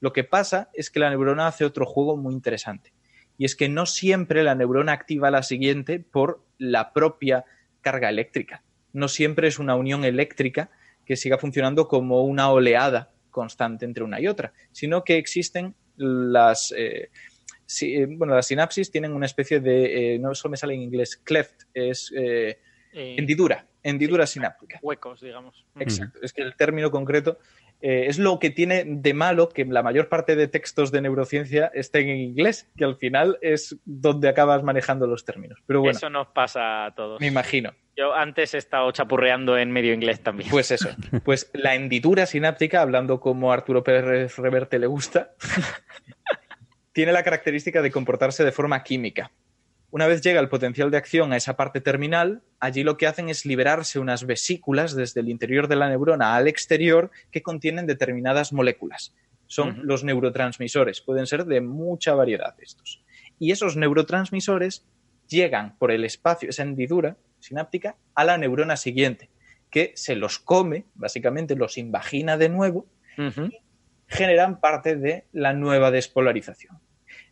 Lo 0.00 0.12
que 0.12 0.24
pasa 0.24 0.70
es 0.74 0.90
que 0.90 1.00
la 1.00 1.10
neurona 1.10 1.46
hace 1.46 1.64
otro 1.64 1.86
juego 1.86 2.16
muy 2.16 2.34
interesante. 2.34 2.92
Y 3.38 3.44
es 3.44 3.56
que 3.56 3.68
no 3.68 3.86
siempre 3.86 4.42
la 4.44 4.54
neurona 4.54 4.92
activa 4.92 5.30
la 5.30 5.42
siguiente 5.42 6.00
por 6.00 6.44
la 6.58 6.92
propia 6.92 7.44
carga 7.80 8.08
eléctrica. 8.08 8.62
No 8.92 9.08
siempre 9.08 9.48
es 9.48 9.58
una 9.58 9.74
unión 9.74 10.04
eléctrica 10.04 10.70
que 11.04 11.16
siga 11.16 11.38
funcionando 11.38 11.88
como 11.88 12.22
una 12.24 12.50
oleada 12.50 13.10
constante 13.30 13.84
entre 13.84 14.04
una 14.04 14.20
y 14.20 14.26
otra, 14.28 14.52
sino 14.70 15.04
que 15.04 15.16
existen 15.18 15.74
las, 15.96 16.72
eh, 16.76 17.10
si- 17.64 17.94
eh, 17.94 18.06
bueno, 18.06 18.34
las 18.34 18.46
sinapsis 18.46 18.90
tienen 18.90 19.12
una 19.12 19.26
especie 19.26 19.60
de, 19.60 20.14
eh, 20.14 20.18
no 20.18 20.34
solo 20.34 20.50
me 20.52 20.56
sale 20.56 20.74
en 20.74 20.82
inglés, 20.82 21.16
cleft, 21.16 21.62
es 21.74 22.12
eh, 22.16 22.58
Eh, 22.94 23.16
hendidura, 23.18 23.66
hendidura 23.82 24.26
sináptica. 24.26 24.78
Huecos, 24.82 25.22
digamos. 25.22 25.64
Exacto, 25.80 26.18
es 26.22 26.32
que 26.34 26.42
el 26.42 26.54
término 26.56 26.90
concreto 26.90 27.38
eh, 27.82 28.06
es 28.06 28.20
lo 28.20 28.38
que 28.38 28.50
tiene 28.50 28.84
de 28.86 29.12
malo 29.12 29.48
que 29.48 29.64
la 29.64 29.82
mayor 29.82 30.08
parte 30.08 30.36
de 30.36 30.46
textos 30.46 30.92
de 30.92 31.00
neurociencia 31.00 31.70
estén 31.74 32.08
en 32.08 32.18
inglés, 32.18 32.70
que 32.76 32.84
al 32.84 32.96
final 32.96 33.38
es 33.42 33.76
donde 33.84 34.28
acabas 34.28 34.62
manejando 34.62 35.08
los 35.08 35.24
términos. 35.24 35.58
Pero 35.66 35.80
bueno, 35.80 35.98
Eso 35.98 36.08
nos 36.08 36.28
pasa 36.28 36.86
a 36.86 36.94
todos. 36.94 37.20
me 37.20 37.26
imagino. 37.26 37.72
Yo 37.96 38.14
antes 38.14 38.54
he 38.54 38.58
estado 38.58 38.90
chapurreando 38.92 39.58
en 39.58 39.72
medio 39.72 39.92
inglés 39.92 40.20
también. 40.22 40.48
Pues 40.48 40.70
eso, 40.70 40.90
pues 41.24 41.50
la 41.52 41.74
hendidura 41.74 42.24
sináptica, 42.26 42.80
hablando 42.80 43.18
como 43.18 43.52
Arturo 43.52 43.82
Pérez 43.82 44.36
Reverte 44.38 44.78
le 44.78 44.86
gusta, 44.86 45.32
tiene 46.92 47.12
la 47.12 47.24
característica 47.24 47.82
de 47.82 47.90
comportarse 47.90 48.44
de 48.44 48.52
forma 48.52 48.82
química. 48.84 49.32
Una 49.92 50.06
vez 50.06 50.22
llega 50.22 50.40
el 50.40 50.48
potencial 50.48 50.90
de 50.90 50.96
acción 50.96 51.34
a 51.34 51.36
esa 51.36 51.54
parte 51.54 51.82
terminal, 51.82 52.40
allí 52.60 52.82
lo 52.82 52.96
que 52.96 53.06
hacen 53.06 53.28
es 53.28 53.44
liberarse 53.44 53.98
unas 53.98 54.24
vesículas 54.24 54.96
desde 54.96 55.20
el 55.20 55.28
interior 55.28 55.68
de 55.68 55.76
la 55.76 55.90
neurona 55.90 56.34
al 56.34 56.48
exterior 56.48 57.10
que 57.30 57.42
contienen 57.42 57.86
determinadas 57.86 58.54
moléculas. 58.54 59.14
Son 59.46 59.80
los 59.86 60.02
neurotransmisores, 60.02 61.02
pueden 61.02 61.26
ser 61.26 61.44
de 61.44 61.60
mucha 61.60 62.14
variedad 62.14 62.54
estos. 62.58 63.04
Y 63.38 63.52
esos 63.52 63.76
neurotransmisores 63.76 64.86
llegan 65.28 65.76
por 65.76 65.90
el 65.90 66.06
espacio, 66.06 66.48
esa 66.48 66.62
hendidura 66.62 67.18
sináptica, 67.38 67.96
a 68.14 68.24
la 68.24 68.38
neurona 68.38 68.78
siguiente, 68.78 69.28
que 69.70 69.92
se 69.94 70.16
los 70.16 70.38
come, 70.38 70.86
básicamente 70.94 71.54
los 71.54 71.76
invagina 71.76 72.38
de 72.38 72.48
nuevo, 72.48 72.86
Ujú. 73.18 73.50
generan 74.06 74.58
parte 74.58 74.96
de 74.96 75.26
la 75.32 75.52
nueva 75.52 75.90
despolarización. 75.90 76.80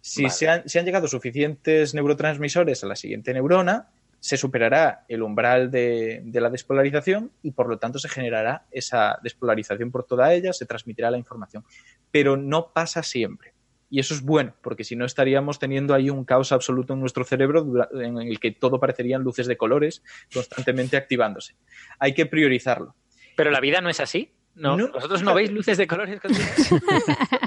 Si, 0.00 0.22
Vale. 0.22 0.34
se, 0.66 0.78
han, 0.78 0.84
llegado 0.84 1.08
suficientes 1.08 1.94
neurotransmisores 1.94 2.82
a 2.84 2.86
la 2.86 2.96
siguiente 2.96 3.34
neurona, 3.34 3.88
se 4.18 4.36
superará 4.36 5.04
el 5.08 5.22
umbral 5.22 5.70
de, 5.70 6.22
de 6.24 6.40
la 6.40 6.50
despolarización 6.50 7.30
y 7.42 7.52
por 7.52 7.68
lo 7.68 7.78
tanto 7.78 7.98
se 7.98 8.08
generará 8.08 8.66
esa 8.70 9.18
despolarización 9.22 9.90
por 9.90 10.04
toda 10.04 10.32
ella, 10.34 10.52
se 10.52 10.66
transmitirá 10.66 11.10
la 11.10 11.18
información. 11.18 11.64
Pero 12.10 12.36
no 12.36 12.72
pasa 12.72 13.02
siempre. 13.02 13.54
Y 13.92 13.98
eso 13.98 14.14
es 14.14 14.22
bueno, 14.22 14.54
porque 14.62 14.84
si 14.84 14.94
no 14.94 15.04
estaríamos 15.04 15.58
teniendo 15.58 15.94
ahí 15.94 16.10
un 16.10 16.24
caos 16.24 16.52
absoluto 16.52 16.94
en 16.94 17.00
nuestro 17.00 17.24
cerebro 17.24 17.66
en 17.92 18.18
el 18.18 18.38
que 18.38 18.52
todo 18.52 18.78
parecerían 18.78 19.22
luces 19.22 19.48
de 19.48 19.56
colores 19.56 20.04
constantemente 20.32 20.96
activándose. 20.96 21.56
Hay 21.98 22.14
que 22.14 22.24
priorizarlo. 22.24 22.94
Pero 23.36 23.50
la 23.50 23.58
vida 23.58 23.80
no 23.80 23.90
es 23.90 23.98
así. 23.98 24.30
No, 24.54 24.76
No. 24.76 24.92
¿Vosotros 24.92 25.24
no 25.24 25.34
veis 25.34 25.50
luces 25.50 25.76
de 25.76 25.88
colores? 25.88 26.20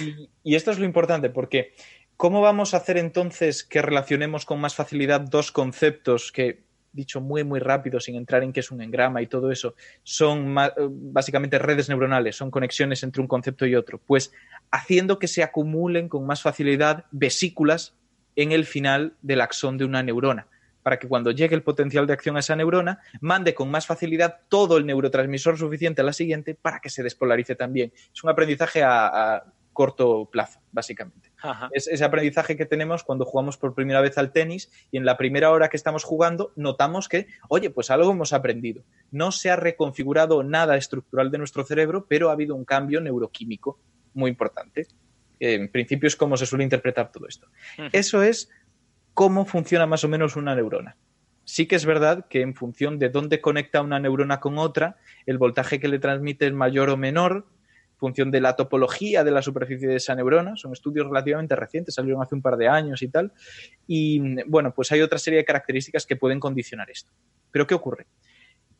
Y, 0.00 0.30
y 0.42 0.54
esto 0.54 0.70
es 0.70 0.78
lo 0.78 0.84
importante, 0.84 1.30
porque 1.30 1.74
¿cómo 2.16 2.40
vamos 2.40 2.74
a 2.74 2.78
hacer 2.78 2.98
entonces 2.98 3.64
que 3.64 3.82
relacionemos 3.82 4.46
con 4.46 4.60
más 4.60 4.74
facilidad 4.74 5.20
dos 5.20 5.50
conceptos 5.50 6.30
que, 6.30 6.62
dicho 6.92 7.20
muy, 7.20 7.42
muy 7.42 7.58
rápido, 7.58 8.00
sin 8.00 8.16
entrar 8.16 8.42
en 8.42 8.52
qué 8.52 8.60
es 8.60 8.70
un 8.70 8.82
engrama 8.82 9.22
y 9.22 9.26
todo 9.26 9.50
eso, 9.50 9.74
son 10.02 10.56
eh, 10.58 10.70
básicamente 10.78 11.58
redes 11.58 11.88
neuronales, 11.88 12.36
son 12.36 12.50
conexiones 12.50 13.02
entre 13.02 13.22
un 13.22 13.28
concepto 13.28 13.66
y 13.66 13.74
otro? 13.74 13.98
Pues 13.98 14.32
haciendo 14.70 15.18
que 15.18 15.28
se 15.28 15.42
acumulen 15.42 16.08
con 16.08 16.26
más 16.26 16.42
facilidad 16.42 17.06
vesículas 17.10 17.94
en 18.36 18.52
el 18.52 18.64
final 18.64 19.14
del 19.22 19.40
axón 19.40 19.76
de 19.78 19.84
una 19.84 20.02
neurona 20.02 20.46
para 20.82 20.98
que 20.98 21.06
cuando 21.06 21.30
llegue 21.30 21.54
el 21.54 21.62
potencial 21.62 22.08
de 22.08 22.12
acción 22.12 22.36
a 22.36 22.40
esa 22.40 22.56
neurona, 22.56 22.98
mande 23.20 23.54
con 23.54 23.70
más 23.70 23.86
facilidad 23.86 24.40
todo 24.48 24.78
el 24.78 24.84
neurotransmisor 24.84 25.56
suficiente 25.56 26.02
a 26.02 26.04
la 26.04 26.12
siguiente 26.12 26.56
para 26.56 26.80
que 26.80 26.90
se 26.90 27.04
despolarice 27.04 27.54
también. 27.54 27.92
Es 28.12 28.24
un 28.24 28.30
aprendizaje 28.30 28.82
a 28.82 29.44
corto 29.72 30.28
plazo, 30.30 30.60
básicamente. 30.70 31.32
Ajá. 31.42 31.70
Es 31.72 31.86
ese 31.88 32.04
aprendizaje 32.04 32.56
que 32.56 32.66
tenemos 32.66 33.04
cuando 33.04 33.24
jugamos 33.24 33.56
por 33.56 33.74
primera 33.74 34.00
vez 34.00 34.18
al 34.18 34.32
tenis 34.32 34.70
y 34.90 34.98
en 34.98 35.04
la 35.04 35.16
primera 35.16 35.50
hora 35.50 35.68
que 35.68 35.76
estamos 35.76 36.04
jugando 36.04 36.52
notamos 36.56 37.08
que, 37.08 37.26
oye, 37.48 37.70
pues 37.70 37.90
algo 37.90 38.10
hemos 38.10 38.32
aprendido. 38.32 38.84
No 39.10 39.32
se 39.32 39.50
ha 39.50 39.56
reconfigurado 39.56 40.42
nada 40.42 40.76
estructural 40.76 41.30
de 41.30 41.38
nuestro 41.38 41.64
cerebro, 41.64 42.06
pero 42.08 42.30
ha 42.30 42.32
habido 42.32 42.54
un 42.54 42.64
cambio 42.64 43.00
neuroquímico 43.00 43.78
muy 44.14 44.30
importante. 44.30 44.86
En 45.40 45.70
principio 45.70 46.06
es 46.06 46.16
como 46.16 46.36
se 46.36 46.46
suele 46.46 46.64
interpretar 46.64 47.10
todo 47.10 47.26
esto. 47.26 47.48
Eso 47.92 48.22
es 48.22 48.50
cómo 49.14 49.44
funciona 49.44 49.86
más 49.86 50.04
o 50.04 50.08
menos 50.08 50.36
una 50.36 50.54
neurona. 50.54 50.96
Sí 51.44 51.66
que 51.66 51.74
es 51.74 51.84
verdad 51.84 52.26
que 52.28 52.40
en 52.40 52.54
función 52.54 52.98
de 52.98 53.08
dónde 53.08 53.40
conecta 53.40 53.82
una 53.82 53.98
neurona 53.98 54.38
con 54.38 54.58
otra, 54.58 54.98
el 55.26 55.38
voltaje 55.38 55.80
que 55.80 55.88
le 55.88 55.98
transmite 55.98 56.46
es 56.46 56.52
mayor 56.52 56.90
o 56.90 56.96
menor, 56.96 57.46
en 57.61 57.61
función 58.02 58.32
de 58.32 58.40
la 58.40 58.56
topología 58.56 59.22
de 59.22 59.30
la 59.30 59.42
superficie 59.42 59.86
de 59.86 59.94
esa 59.94 60.16
neurona. 60.16 60.56
Son 60.56 60.72
estudios 60.72 61.06
relativamente 61.06 61.54
recientes, 61.54 61.94
salieron 61.94 62.20
hace 62.20 62.34
un 62.34 62.42
par 62.42 62.56
de 62.56 62.66
años 62.66 63.00
y 63.00 63.08
tal. 63.08 63.32
Y 63.86 64.42
bueno, 64.46 64.74
pues 64.74 64.90
hay 64.90 65.02
otra 65.02 65.18
serie 65.18 65.38
de 65.38 65.44
características 65.44 66.04
que 66.04 66.16
pueden 66.16 66.40
condicionar 66.40 66.90
esto. 66.90 67.12
Pero 67.52 67.68
¿qué 67.68 67.76
ocurre? 67.76 68.08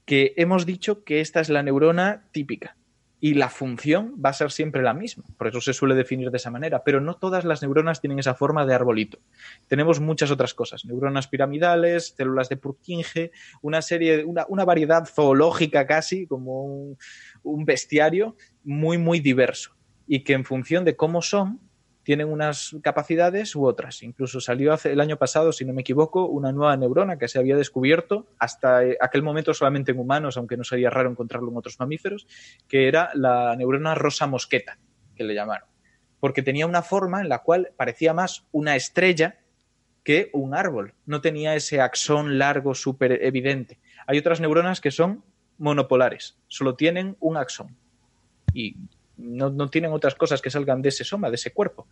Que 0.04 0.34
hemos 0.36 0.66
dicho 0.66 1.04
que 1.04 1.20
esta 1.20 1.40
es 1.40 1.50
la 1.50 1.62
neurona 1.62 2.24
típica 2.32 2.76
y 3.24 3.34
la 3.34 3.48
función 3.48 4.16
va 4.22 4.30
a 4.30 4.32
ser 4.32 4.50
siempre 4.50 4.82
la 4.82 4.94
misma. 4.94 5.22
Por 5.38 5.46
eso 5.46 5.60
se 5.60 5.72
suele 5.72 5.94
definir 5.94 6.32
de 6.32 6.38
esa 6.38 6.50
manera. 6.50 6.82
Pero 6.82 7.00
no 7.00 7.14
todas 7.14 7.44
las 7.44 7.62
neuronas 7.62 8.00
tienen 8.00 8.18
esa 8.18 8.34
forma 8.34 8.66
de 8.66 8.74
arbolito. 8.74 9.20
Tenemos 9.68 10.00
muchas 10.00 10.32
otras 10.32 10.54
cosas. 10.54 10.84
Neuronas 10.84 11.28
piramidales, 11.28 12.14
células 12.16 12.48
de 12.48 12.56
Purkinje, 12.56 13.30
una 13.60 13.80
serie, 13.80 14.24
una, 14.24 14.44
una 14.48 14.64
variedad 14.64 15.06
zoológica 15.06 15.86
casi, 15.86 16.26
como 16.26 16.64
un, 16.64 16.98
un 17.44 17.64
bestiario 17.64 18.34
muy, 18.64 18.98
muy 18.98 19.20
diverso. 19.20 19.76
Y 20.08 20.24
que 20.24 20.32
en 20.32 20.44
función 20.44 20.84
de 20.84 20.96
cómo 20.96 21.22
son, 21.22 21.60
tienen 22.02 22.28
unas 22.28 22.76
capacidades 22.82 23.54
u 23.54 23.64
otras. 23.64 24.02
Incluso 24.02 24.40
salió 24.40 24.72
hace 24.72 24.92
el 24.92 25.00
año 25.00 25.16
pasado, 25.16 25.52
si 25.52 25.64
no 25.64 25.72
me 25.72 25.82
equivoco, 25.82 26.26
una 26.26 26.52
nueva 26.52 26.76
neurona 26.76 27.18
que 27.18 27.28
se 27.28 27.38
había 27.38 27.56
descubierto 27.56 28.26
hasta 28.38 28.84
eh, 28.84 28.96
aquel 29.00 29.22
momento 29.22 29.54
solamente 29.54 29.92
en 29.92 29.98
humanos, 29.98 30.36
aunque 30.36 30.56
no 30.56 30.64
sería 30.64 30.90
raro 30.90 31.10
encontrarlo 31.10 31.50
en 31.50 31.56
otros 31.56 31.78
mamíferos, 31.78 32.26
que 32.68 32.88
era 32.88 33.10
la 33.14 33.54
neurona 33.56 33.94
rosa 33.94 34.26
mosqueta, 34.26 34.78
que 35.14 35.24
le 35.24 35.34
llamaron. 35.34 35.68
Porque 36.18 36.42
tenía 36.42 36.66
una 36.66 36.82
forma 36.82 37.20
en 37.20 37.28
la 37.28 37.40
cual 37.40 37.72
parecía 37.76 38.14
más 38.14 38.46
una 38.52 38.76
estrella 38.76 39.38
que 40.04 40.30
un 40.32 40.54
árbol. 40.54 40.94
No 41.06 41.20
tenía 41.20 41.54
ese 41.54 41.80
axón 41.80 42.38
largo 42.38 42.74
súper 42.74 43.24
evidente. 43.24 43.78
Hay 44.06 44.18
otras 44.18 44.40
neuronas 44.40 44.80
que 44.80 44.90
son 44.90 45.24
monopolares, 45.58 46.38
solo 46.48 46.74
tienen 46.74 47.16
un 47.20 47.36
axón. 47.36 47.76
Y 48.52 48.76
no, 49.16 49.50
no, 49.50 49.68
tienen 49.68 49.92
otras 49.92 50.14
cosas 50.14 50.40
que 50.40 50.50
salgan 50.50 50.82
de 50.82 50.88
ese 50.88 51.04
soma, 51.04 51.28
de 51.28 51.36
ese 51.36 51.52
cuerpo. 51.52 51.86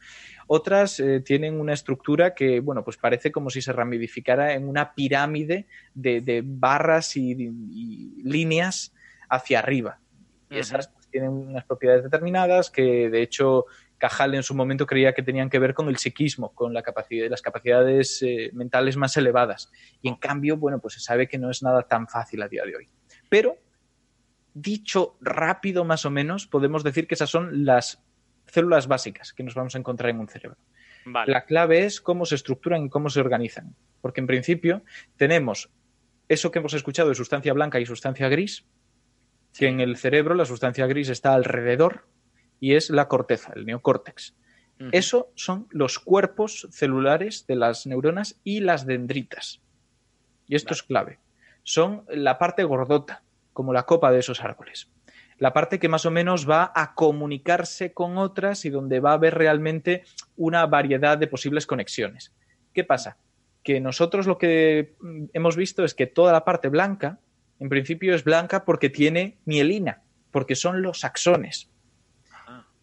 Otras 0.47 1.01
eh, 1.01 1.21
tienen 1.21 1.61
una 1.61 1.73
estructura 1.73 2.35
que, 2.35 2.61
bueno, 2.61 2.85
pues 2.85 2.97
parece 2.97 3.31
como 3.31 3.51
si 3.51 3.63
se 3.63 3.73
ramificara 3.73 4.55
en 4.55 4.69
una 4.69 4.95
pirámide 4.95 5.67
de, 5.95 6.21
de 6.21 6.43
barras 6.45 7.17
y, 7.17 7.33
y, 7.33 8.23
líneas 8.23 8.93
hacia 9.29 9.59
arriba. 9.59 9.99
Y 10.51 10.59
esas 10.59 10.89
pues, 10.89 11.09
tienen 11.09 11.31
unas 11.31 11.65
propiedades 11.65 12.03
determinadas 12.03 12.71
que, 12.71 13.09
de 13.11 13.23
hecho, 13.23 13.67
Cajal 14.01 14.35
en 14.35 14.43
su 14.43 14.55
momento 14.55 14.87
creía 14.87 15.13
que 15.13 15.23
tenían 15.23 15.51
que 15.51 15.59
ver 15.59 15.75
con 15.75 15.89
el 15.89 15.99
psiquismo, 15.99 16.53
con 16.55 16.73
la 16.73 16.83
capacidad, 16.83 17.29
las 17.29 17.43
capacidades 17.43 18.23
eh, 18.23 18.51
mentales 18.55 18.97
más 18.97 19.17
elevadas. 19.17 19.71
Y 20.01 20.09
en 20.09 20.17
cambio, 20.17 20.57
bueno, 20.57 20.81
pues 20.81 20.95
se 20.95 21.01
sabe 21.01 21.29
que 21.29 21.39
no 21.39 21.51
es 21.51 21.63
nada 21.63 21.83
tan 21.83 22.09
fácil 22.09 22.43
a 22.43 22.49
día 22.49 22.65
de 22.65 22.77
hoy. 22.77 22.89
Pero 23.29 23.59
dicho 24.55 25.17
rápido 25.21 25.85
más 25.85 26.05
o 26.05 26.11
menos, 26.11 26.47
podemos 26.47 26.85
decir 26.85 27.07
que 27.07 27.15
esas 27.15 27.31
son 27.31 27.65
las 27.65 28.03
células 28.47 28.89
básicas 28.89 29.33
que 29.33 29.43
nos 29.43 29.55
vamos 29.55 29.75
a 29.75 29.79
encontrar 29.79 30.11
en 30.11 30.21
un 30.21 30.29
cerebro. 30.29 30.59
Vale. 31.05 31.33
La 31.33 31.45
clave 31.45 31.85
es 31.85 32.01
cómo 32.01 32.27
se 32.27 32.35
estructuran 32.35 32.85
y 32.85 32.91
cómo 32.91 33.09
se 33.09 33.21
organizan. 33.21 33.75
Porque 34.01 34.21
en 34.21 34.27
principio 34.27 34.83
tenemos 35.17 35.71
eso 36.29 36.51
que 36.51 36.59
hemos 36.59 36.75
escuchado 36.75 37.09
de 37.09 37.15
sustancia 37.15 37.53
blanca 37.53 37.81
y 37.81 37.87
sustancia 37.87 38.29
gris, 38.29 38.65
que 39.53 39.67
en 39.67 39.81
el 39.81 39.97
cerebro 39.97 40.35
la 40.35 40.45
sustancia 40.45 40.87
gris 40.87 41.09
está 41.09 41.35
alrededor 41.35 42.07
y 42.61 42.75
es 42.75 42.91
la 42.91 43.09
corteza, 43.09 43.53
el 43.57 43.67
neocórtex. 43.67 44.35
Uh 44.79 44.85
-huh. 44.85 44.91
Eso 44.93 45.33
son 45.35 45.67
los 45.71 45.99
cuerpos 45.99 46.69
celulares 46.71 47.47
de 47.47 47.57
las 47.57 47.87
neuronas 47.87 48.41
y 48.45 48.61
las 48.61 48.87
dendritas. 48.87 49.61
Y 50.47 50.55
esto 50.55 50.69
vale. 50.69 50.77
es 50.77 50.83
clave. 50.83 51.19
Son 51.63 52.05
la 52.09 52.39
parte 52.39 52.65
gordota, 52.65 53.23
como 53.61 53.75
la 53.75 53.85
copa 53.85 54.11
de 54.11 54.21
esos 54.21 54.41
árboles. 54.41 54.89
La 55.37 55.53
parte 55.53 55.79
que 55.79 55.91
más 55.91 56.07
o 56.07 56.11
menos 56.11 56.49
va 56.49 56.73
a 56.75 56.95
comunicarse 56.95 57.93
con 57.93 58.17
otras 58.17 58.65
y 58.65 58.71
donde 58.71 59.01
va 59.01 59.11
a 59.11 59.15
haber 59.17 59.35
realmente 59.35 60.05
una 60.35 60.65
variedad 60.65 61.19
de 61.19 61.27
posibles 61.27 61.67
conexiones. 61.67 62.33
¿Qué 62.73 62.85
pasa? 62.85 63.19
Que 63.63 63.79
nosotros 63.79 64.27
lo 64.27 64.39
que 64.39 64.95
mm, 65.03 65.25
hemos 65.35 65.57
visto 65.57 65.85
es 65.85 65.93
que 65.93 66.07
toda 66.07 66.33
la 66.33 66.43
parte 66.43 66.69
blanca, 66.69 67.19
en 67.59 67.69
principio 67.69 68.15
es 68.15 68.25
blanca 68.25 68.65
porque 68.65 68.89
tiene 68.89 69.37
mielina, 69.45 70.01
porque 70.31 70.55
son 70.55 70.81
los 70.81 71.05
axones. 71.05 71.69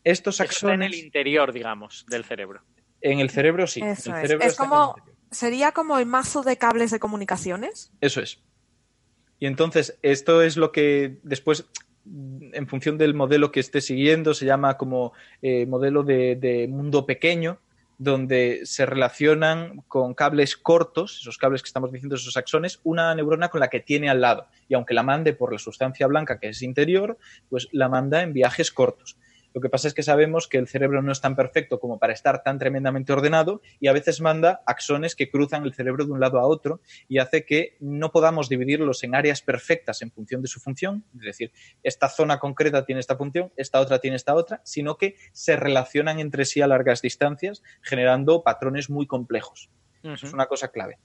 Estos 0.03 0.35
Eso 0.35 0.43
está 0.43 0.55
axones 0.57 0.75
en 0.75 0.93
el 0.93 0.93
interior, 0.93 1.53
digamos, 1.53 2.05
del 2.07 2.23
cerebro. 2.23 2.61
en 3.01 3.19
el 3.19 3.31
cerebro 3.31 3.65
sí. 3.65 3.81
Eso 3.81 4.11
el 4.11 4.17
es. 4.17 4.21
cerebro 4.21 4.45
Es 4.45 4.55
como, 4.55 4.95
sería 5.31 5.71
como 5.71 5.97
el 5.97 6.05
mazo 6.05 6.43
de 6.43 6.55
cables 6.57 6.91
de 6.91 6.99
comunicaciones. 6.99 7.91
Eso 7.99 8.21
es. 8.21 8.43
Y 9.39 9.45
entonces, 9.45 9.97
esto 10.01 10.41
es 10.41 10.57
lo 10.57 10.71
que 10.71 11.17
después, 11.23 11.65
en 12.05 12.67
función 12.67 12.97
del 12.97 13.13
modelo 13.13 13.51
que 13.51 13.59
esté 13.59 13.81
siguiendo, 13.81 14.33
se 14.33 14.45
llama 14.45 14.77
como 14.77 15.13
eh, 15.41 15.65
modelo 15.65 16.03
de, 16.03 16.35
de 16.35 16.67
mundo 16.67 17.05
pequeño, 17.05 17.59
donde 17.99 18.61
se 18.63 18.85
relacionan 18.85 19.81
con 19.87 20.13
cables 20.13 20.55
cortos, 20.55 21.19
esos 21.21 21.37
cables 21.37 21.63
que 21.63 21.67
estamos 21.67 21.91
diciendo, 21.91 22.15
esos 22.15 22.37
axones, 22.37 22.79
una 22.83 23.13
neurona 23.15 23.49
con 23.49 23.59
la 23.59 23.69
que 23.69 23.79
tiene 23.79 24.09
al 24.09 24.21
lado. 24.21 24.47
Y 24.69 24.75
aunque 24.75 24.93
la 24.93 25.03
mande 25.03 25.33
por 25.33 25.51
la 25.51 25.59
sustancia 25.59 26.05
blanca 26.07 26.39
que 26.39 26.49
es 26.49 26.61
interior, 26.61 27.17
pues 27.49 27.67
la 27.71 27.89
manda 27.89 28.21
en 28.21 28.33
viajes 28.33 28.71
cortos. 28.71 29.17
Lo 29.57 29.61
que 29.61 29.69
pasa 29.69 29.87
es 29.87 29.95
que 29.95 30.03
sabemos 30.03 30.47
que 30.47 30.59
el 30.59 30.67
cerebro 30.67 31.01
no 31.01 31.11
es 31.11 31.19
tan 31.19 31.35
perfecto 31.35 31.79
como 31.79 31.97
para 31.97 32.13
estar 32.13 32.43
tan 32.43 32.59
tremendamente 32.59 33.11
ordenado 33.11 33.63
y 33.79 33.87
a 33.87 33.91
veces 33.91 34.21
manda 34.21 34.61
axones 34.67 35.15
que 35.15 35.31
cruzan 35.31 35.63
el 35.63 35.73
cerebro 35.73 36.05
de 36.05 36.11
un 36.11 36.19
lado 36.19 36.37
a 36.37 36.45
otro 36.45 36.79
y 37.07 37.17
hace 37.17 37.43
que 37.43 37.75
no 37.79 38.11
podamos 38.11 38.49
dividirlos 38.49 39.03
en 39.03 39.15
áreas 39.15 39.41
perfectas 39.41 40.03
en 40.03 40.11
función 40.11 40.43
de 40.43 40.47
su 40.47 40.59
función, 40.59 41.05
es 41.15 41.21
decir, 41.23 41.51
esta 41.81 42.07
zona 42.07 42.37
concreta 42.37 42.85
tiene 42.85 42.99
esta 42.99 43.17
función, 43.17 43.51
esta 43.57 43.79
otra 43.79 43.97
tiene 43.97 44.17
esta 44.17 44.35
otra, 44.35 44.61
sino 44.63 44.95
que 44.95 45.15
se 45.31 45.55
relacionan 45.55 46.19
entre 46.19 46.45
sí 46.45 46.61
a 46.61 46.67
largas 46.67 47.01
distancias, 47.01 47.63
generando 47.81 48.43
patrones 48.43 48.91
muy 48.91 49.07
complejos. 49.07 49.71
Eso 50.03 50.27
es 50.27 50.33
una 50.33 50.45
cosa 50.45 50.67
clave. 50.67 50.99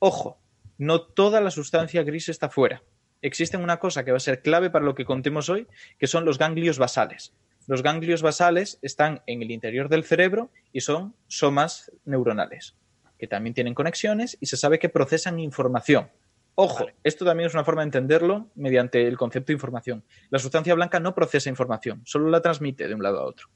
Ojo, 0.00 0.40
no 0.76 1.02
toda 1.02 1.40
la 1.40 1.52
sustancia 1.52 2.02
gris 2.02 2.30
está 2.30 2.48
fuera. 2.48 2.82
Existe 3.22 3.56
una 3.56 3.78
cosa 3.78 4.04
que 4.04 4.10
va 4.10 4.16
a 4.16 4.20
ser 4.20 4.42
clave 4.42 4.70
para 4.70 4.84
lo 4.84 4.96
que 4.96 5.04
contemos 5.04 5.48
hoy, 5.50 5.68
que 6.00 6.08
son 6.08 6.24
los 6.24 6.36
ganglios 6.36 6.80
basales. 6.80 7.32
Los 7.66 7.82
ganglios 7.82 8.22
basales 8.22 8.78
están 8.82 9.22
en 9.26 9.42
el 9.42 9.50
interior 9.50 9.88
del 9.88 10.04
cerebro 10.04 10.50
y 10.72 10.80
son 10.80 11.16
somas 11.26 11.90
neuronales, 12.04 12.76
que 13.18 13.26
también 13.26 13.54
tienen 13.54 13.74
conexiones 13.74 14.38
y 14.40 14.46
se 14.46 14.56
sabe 14.56 14.78
que 14.78 14.88
procesan 14.88 15.40
información. 15.40 16.10
Ojo, 16.54 16.84
Vale. 16.84 16.96
esto 17.04 17.24
también 17.24 17.48
es 17.48 17.54
una 17.54 17.64
forma 17.64 17.82
de 17.82 17.86
entenderlo 17.86 18.50
mediante 18.54 19.06
el 19.06 19.18
concepto 19.18 19.48
de 19.48 19.54
información. 19.54 20.04
La 20.30 20.38
sustancia 20.38 20.74
blanca 20.74 21.00
no 21.00 21.14
procesa 21.14 21.50
información, 21.50 22.02
solo 22.04 22.30
la 22.30 22.40
transmite 22.40 22.88
de 22.88 22.94
un 22.94 23.02
lado 23.02 23.20
a 23.20 23.26
otro. 23.26 23.48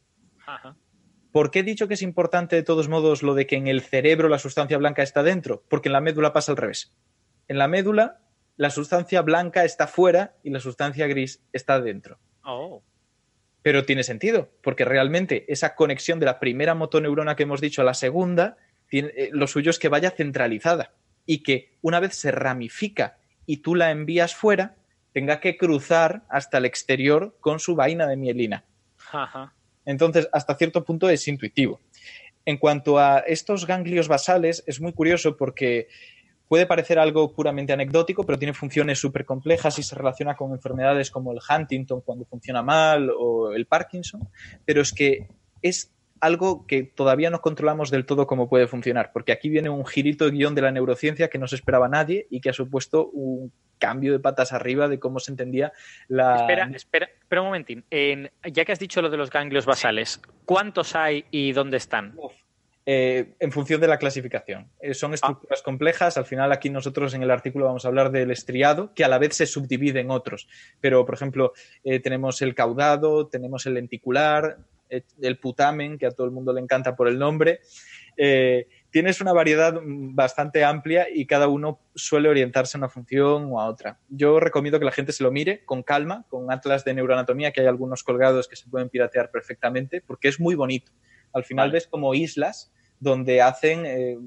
Ajá. 0.46 0.76
¿Por 1.32 1.50
qué 1.50 1.60
he 1.60 1.62
dicho 1.62 1.86
que 1.86 1.94
es 1.94 2.02
importante 2.02 2.56
de 2.56 2.64
todos 2.64 2.88
modos 2.88 3.22
lo 3.22 3.34
de 3.34 3.46
que 3.46 3.56
en 3.56 3.68
el 3.68 3.82
cerebro 3.82 4.28
la 4.28 4.40
sustancia 4.40 4.76
blanca 4.78 5.02
está 5.02 5.22
dentro? 5.22 5.62
Porque 5.68 5.88
en 5.88 5.92
la 5.92 6.00
médula 6.00 6.32
pasa 6.32 6.52
al 6.52 6.58
revés. 6.58 6.92
En 7.46 7.56
la 7.58 7.68
médula 7.68 8.20
la 8.56 8.68
sustancia 8.68 9.22
blanca 9.22 9.64
está 9.64 9.86
fuera 9.86 10.34
y 10.42 10.50
la 10.50 10.60
sustancia 10.60 11.06
gris 11.06 11.42
está 11.52 11.80
dentro. 11.80 12.18
Oh. 12.44 12.82
Pero 13.62 13.84
tiene 13.84 14.02
sentido, 14.04 14.50
porque 14.62 14.84
realmente 14.84 15.44
esa 15.48 15.74
conexión 15.74 16.18
de 16.18 16.26
la 16.26 16.38
primera 16.40 16.74
motoneurona 16.74 17.36
que 17.36 17.42
hemos 17.42 17.60
dicho 17.60 17.82
a 17.82 17.84
la 17.84 17.94
segunda, 17.94 18.56
tiene- 18.88 19.12
eh, 19.16 19.30
lo 19.32 19.46
suyo 19.46 19.70
es 19.70 19.78
que 19.78 19.88
vaya 19.88 20.10
centralizada 20.10 20.94
y 21.26 21.42
que 21.42 21.72
una 21.82 22.00
vez 22.00 22.14
se 22.14 22.30
ramifica 22.32 23.18
y 23.46 23.58
tú 23.58 23.74
la 23.74 23.90
envías 23.90 24.34
fuera, 24.34 24.76
tenga 25.12 25.40
que 25.40 25.56
cruzar 25.56 26.22
hasta 26.28 26.58
el 26.58 26.64
exterior 26.64 27.36
con 27.40 27.58
su 27.60 27.74
vaina 27.74 28.06
de 28.06 28.16
mielina. 28.16 28.64
Ajá. 29.12 29.54
Entonces, 29.84 30.28
hasta 30.32 30.56
cierto 30.56 30.84
punto 30.84 31.08
es 31.10 31.26
intuitivo. 31.28 31.80
En 32.44 32.56
cuanto 32.58 32.98
a 32.98 33.18
estos 33.20 33.66
ganglios 33.66 34.08
basales, 34.08 34.62
es 34.66 34.80
muy 34.80 34.92
curioso 34.92 35.36
porque 35.36 35.88
puede 36.50 36.66
parecer 36.66 36.98
algo 36.98 37.32
puramente 37.32 37.72
anecdótico, 37.72 38.26
pero 38.26 38.36
tiene 38.36 38.52
funciones 38.54 38.98
súper 38.98 39.24
complejas 39.24 39.78
y 39.78 39.84
se 39.84 39.94
relaciona 39.94 40.34
con 40.34 40.50
enfermedades 40.50 41.08
como 41.12 41.30
el 41.30 41.38
Huntington 41.38 42.00
cuando 42.00 42.24
funciona 42.24 42.60
mal 42.60 43.08
o 43.16 43.52
el 43.52 43.66
Parkinson, 43.66 44.28
pero 44.64 44.82
es 44.82 44.92
que 44.92 45.28
es 45.62 45.94
algo 46.20 46.66
que 46.66 46.82
todavía 46.82 47.30
no 47.30 47.40
controlamos 47.40 47.92
del 47.92 48.04
todo 48.04 48.26
cómo 48.26 48.48
puede 48.48 48.66
funcionar, 48.66 49.12
porque 49.12 49.30
aquí 49.30 49.48
viene 49.48 49.70
un 49.70 49.86
girito 49.86 50.24
de 50.24 50.32
guion 50.32 50.56
de 50.56 50.62
la 50.62 50.72
neurociencia 50.72 51.30
que 51.30 51.38
no 51.38 51.46
se 51.46 51.54
esperaba 51.54 51.88
nadie 51.88 52.26
y 52.30 52.40
que 52.40 52.50
ha 52.50 52.52
supuesto 52.52 53.06
un 53.10 53.52
cambio 53.78 54.10
de 54.12 54.18
patas 54.18 54.52
arriba 54.52 54.88
de 54.88 54.98
cómo 54.98 55.20
se 55.20 55.30
entendía 55.30 55.72
la... 56.08 56.34
Espera, 56.34 56.68
espera, 56.74 57.06
espera 57.06 57.42
un 57.42 57.46
momentín. 57.46 57.84
En- 57.90 58.28
ya 58.52 58.64
que 58.64 58.72
has 58.72 58.80
dicho 58.80 59.00
lo 59.00 59.08
de 59.08 59.18
los 59.18 59.30
ganglios 59.30 59.66
basales, 59.66 60.20
¿cuántos 60.44 60.96
hay 60.96 61.26
y 61.30 61.52
dónde 61.52 61.76
están? 61.76 62.16
Eh, 62.92 63.34
en 63.38 63.52
función 63.52 63.80
de 63.80 63.86
la 63.86 63.98
clasificación. 63.98 64.68
Eh, 64.80 64.94
son 64.94 65.14
estructuras 65.14 65.62
complejas. 65.62 66.16
Al 66.16 66.24
final, 66.24 66.50
aquí 66.50 66.70
nosotros 66.70 67.14
en 67.14 67.22
el 67.22 67.30
artículo 67.30 67.66
vamos 67.66 67.84
a 67.84 67.88
hablar 67.88 68.10
del 68.10 68.32
estriado, 68.32 68.92
que 68.94 69.04
a 69.04 69.08
la 69.08 69.18
vez 69.18 69.36
se 69.36 69.46
subdivide 69.46 70.00
en 70.00 70.10
otros. 70.10 70.48
Pero, 70.80 71.06
por 71.06 71.14
ejemplo, 71.14 71.52
eh, 71.84 72.00
tenemos 72.00 72.42
el 72.42 72.52
caudado, 72.52 73.28
tenemos 73.28 73.64
el 73.66 73.74
lenticular, 73.74 74.58
el 74.88 75.38
putamen, 75.38 75.98
que 75.98 76.06
a 76.06 76.10
todo 76.10 76.26
el 76.26 76.32
mundo 76.32 76.52
le 76.52 76.60
encanta 76.60 76.96
por 76.96 77.06
el 77.06 77.16
nombre. 77.16 77.60
Tienes 78.90 79.20
una 79.20 79.32
variedad 79.32 79.80
bastante 79.84 80.64
amplia 80.64 81.06
y 81.08 81.26
cada 81.26 81.46
uno 81.46 81.78
suele 81.94 82.28
orientarse 82.28 82.76
a 82.76 82.80
una 82.80 82.88
función 82.88 83.52
o 83.52 83.60
a 83.60 83.68
otra. 83.68 84.00
Yo 84.08 84.40
recomiendo 84.40 84.80
que 84.80 84.84
la 84.84 84.90
gente 84.90 85.12
se 85.12 85.22
lo 85.22 85.30
mire 85.30 85.64
con 85.64 85.84
calma, 85.84 86.26
con 86.28 86.50
atlas 86.50 86.84
de 86.84 86.92
neuroanatomía, 86.94 87.52
que 87.52 87.60
hay 87.60 87.68
algunos 87.68 88.02
colgados 88.02 88.48
que 88.48 88.56
se 88.56 88.68
pueden 88.68 88.88
piratear 88.88 89.30
perfectamente, 89.30 90.02
porque 90.04 90.26
es 90.26 90.40
muy 90.40 90.56
bonito. 90.56 90.90
Al 91.32 91.44
final 91.44 91.68
Vale. 91.68 91.74
ves 91.74 91.86
como 91.86 92.12
islas 92.14 92.72
donde 93.00 93.42
hacen, 93.42 93.84
eh, 93.86 94.18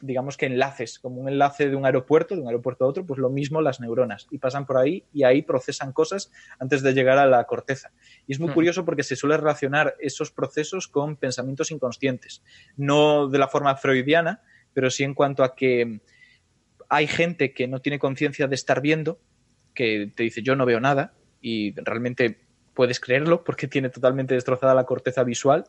digamos 0.00 0.36
que 0.36 0.46
enlaces, 0.46 0.98
como 0.98 1.20
un 1.20 1.28
enlace 1.28 1.68
de 1.68 1.76
un 1.76 1.86
aeropuerto, 1.86 2.34
de 2.34 2.40
un 2.42 2.48
aeropuerto 2.48 2.84
a 2.84 2.88
otro, 2.88 3.06
pues 3.06 3.18
lo 3.18 3.30
mismo 3.30 3.62
las 3.62 3.80
neuronas. 3.80 4.26
Y 4.30 4.38
pasan 4.38 4.66
por 4.66 4.78
ahí 4.78 5.04
y 5.12 5.24
ahí 5.24 5.42
procesan 5.42 5.92
cosas 5.92 6.32
antes 6.58 6.82
de 6.82 6.92
llegar 6.92 7.18
a 7.18 7.26
la 7.26 7.44
corteza. 7.44 7.92
Y 8.26 8.32
es 8.32 8.40
muy 8.40 8.50
Hmm. 8.50 8.54
curioso 8.54 8.84
porque 8.84 9.02
se 9.02 9.16
suele 9.16 9.36
relacionar 9.36 9.94
esos 10.00 10.30
procesos 10.30 10.88
con 10.88 11.16
pensamientos 11.16 11.70
inconscientes. 11.70 12.42
No 12.76 13.28
de 13.28 13.38
la 13.38 13.48
forma 13.48 13.76
freudiana, 13.76 14.42
pero 14.74 14.90
sí 14.90 15.04
en 15.04 15.14
cuanto 15.14 15.44
a 15.44 15.54
que 15.54 16.00
hay 16.88 17.06
gente 17.06 17.52
que 17.52 17.66
no 17.68 17.80
tiene 17.80 17.98
conciencia 17.98 18.46
de 18.46 18.54
estar 18.54 18.80
viendo, 18.80 19.18
que 19.74 20.12
te 20.14 20.22
dice 20.22 20.42
yo 20.42 20.56
no 20.56 20.66
veo 20.66 20.80
nada 20.80 21.14
y 21.40 21.74
realmente 21.80 22.40
puedes 22.74 23.00
creerlo 23.00 23.44
porque 23.44 23.68
tiene 23.68 23.88
totalmente 23.88 24.34
destrozada 24.34 24.74
la 24.74 24.84
corteza 24.84 25.24
visual, 25.24 25.64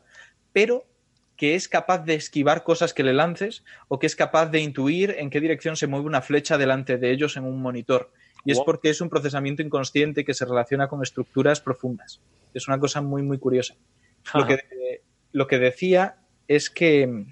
pero 0.54 0.86
que 1.38 1.54
es 1.56 1.70
capaz 1.70 2.00
de 2.00 2.16
esquivar 2.16 2.64
cosas 2.64 2.94
que 2.94 3.04
le 3.04 3.14
lances 3.14 3.64
o 3.88 4.00
que 4.00 4.08
es 4.08 4.16
capaz 4.16 4.48
de 4.48 4.60
intuir 4.60 5.16
en 5.20 5.30
qué 5.30 5.40
dirección 5.40 5.78
se 5.78 5.88
mueve 5.88 6.08
una 6.08 6.22
flecha 6.22 6.58
delante 6.58 6.98
de 6.98 7.12
ellos 7.12 7.38
en 7.38 7.46
un 7.46 7.62
monitor. 7.62 8.12
Y 8.44 8.52
es 8.52 8.60
porque 8.62 8.90
es 8.90 9.02
un 9.02 9.10
procesamiento 9.10 9.62
inconsciente 9.62 10.26
que 10.26 10.34
se 10.34 10.46
relaciona 10.46 10.88
con 10.88 11.04
estructuras 11.04 11.62
profundas. 11.62 12.22
Es 12.54 12.68
una 12.68 12.80
cosa 12.80 13.02
muy, 13.02 13.22
muy 13.22 13.38
curiosa. 13.38 13.76
Lo 14.34 14.48
que, 14.48 14.60
lo 15.32 15.48
que 15.48 15.60
decía 15.60 16.18
es 16.48 16.70
que... 16.70 17.26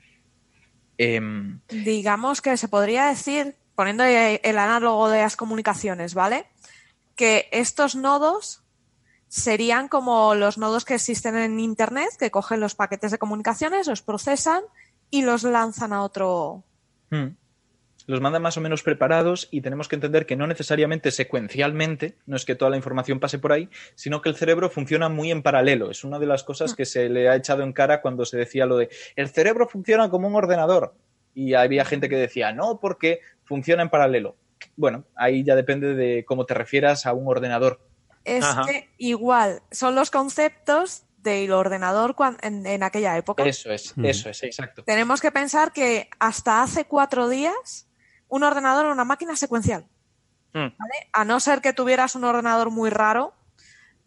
em, 0.98 1.62
Digamos 1.70 2.42
que 2.42 2.58
se 2.58 2.68
podría 2.68 3.08
decir, 3.08 3.56
poniendo 3.76 4.04
el 4.04 4.58
análogo 4.58 5.10
de 5.10 5.22
las 5.22 5.36
comunicaciones, 5.36 6.14
¿vale? 6.14 6.48
Que 7.16 7.48
estos 7.52 7.96
nodos 7.96 8.65
serían 9.28 9.88
como 9.88 10.36
los 10.36 10.58
nodos 10.58 10.86
que 10.86 10.96
existen 10.96 11.36
en 11.36 11.60
Internet, 11.60 12.10
que 12.18 12.32
cogen 12.32 12.60
los 12.60 12.76
paquetes 12.76 13.12
de 13.12 13.18
comunicaciones, 13.18 13.88
los 13.88 14.02
procesan 14.02 14.64
y 15.10 15.24
los 15.24 15.44
lanzan 15.44 15.94
a 15.94 16.04
otro. 16.04 16.64
Hmm. 17.10 17.36
Los 18.08 18.22
manda 18.22 18.40
más 18.40 18.56
o 18.58 18.62
menos 18.62 18.84
preparados 18.84 19.48
y 19.50 19.62
tenemos 19.62 19.88
que 19.88 19.96
entender 19.96 20.28
que 20.28 20.36
no 20.36 20.46
necesariamente 20.46 21.10
secuencialmente, 21.10 22.18
no 22.28 22.36
es 22.36 22.46
que 22.46 22.54
toda 22.54 22.70
la 22.70 22.78
información 22.78 23.20
pase 23.20 23.40
por 23.40 23.52
ahí, 23.52 23.68
sino 23.96 24.22
que 24.22 24.30
el 24.30 24.36
cerebro 24.36 24.70
funciona 24.70 25.10
muy 25.10 25.32
en 25.32 25.42
paralelo. 25.42 25.90
Es 25.90 26.04
una 26.04 26.20
de 26.20 26.28
las 26.28 26.44
cosas 26.44 26.76
que 26.76 26.86
se 26.86 27.10
le 27.10 27.30
ha 27.30 27.36
echado 27.36 27.64
en 27.64 27.74
cara 27.74 28.02
cuando 28.02 28.26
se 28.26 28.38
decía 28.38 28.68
lo 28.68 28.78
de 28.78 28.90
el 29.16 29.30
cerebro 29.30 29.68
funciona 29.68 30.10
como 30.10 30.28
un 30.28 30.36
ordenador. 30.36 30.94
Y 31.34 31.56
había 31.56 31.84
gente 31.84 32.08
que 32.08 32.16
decía, 32.16 32.54
no, 32.54 32.80
porque 32.80 33.22
funciona 33.44 33.82
en 33.82 33.90
paralelo. 33.90 34.38
Bueno, 34.78 35.06
ahí 35.16 35.44
ya 35.44 35.56
depende 35.56 35.96
de 35.96 36.24
cómo 36.26 36.46
te 36.46 36.54
refieras 36.54 37.06
a 37.06 37.14
un 37.14 37.28
ordenador. 37.28 37.82
Es 38.26 38.44
Ajá. 38.44 38.66
que 38.66 38.90
igual 38.98 39.62
son 39.72 39.96
los 39.96 40.12
conceptos 40.12 41.04
del 41.18 41.52
ordenador 41.54 42.16
cuan- 42.16 42.38
en, 42.42 42.66
en 42.66 42.84
aquella 42.84 43.16
época. 43.18 43.44
Eso 43.46 43.72
es, 43.72 43.96
Mm. 43.98 44.06
eso 44.06 44.30
es, 44.30 44.44
exacto. 44.44 44.84
Tenemos 44.84 45.22
que 45.22 45.32
pensar 45.32 45.72
que 45.72 46.10
hasta 46.20 46.62
hace 46.62 46.86
cuatro 46.86 47.30
días 47.30 47.88
un 48.28 48.44
ordenador 48.44 48.86
era 48.86 48.94
una 48.94 49.06
máquina 49.06 49.36
secuencial. 49.36 49.86
Mm. 50.54 50.68
¿vale? 50.78 51.10
A 51.14 51.24
no 51.26 51.40
ser 51.40 51.62
que 51.62 51.74
tuvieras 51.74 52.16
un 52.16 52.24
ordenador 52.26 52.70
muy 52.72 52.90
raro, 52.90 53.34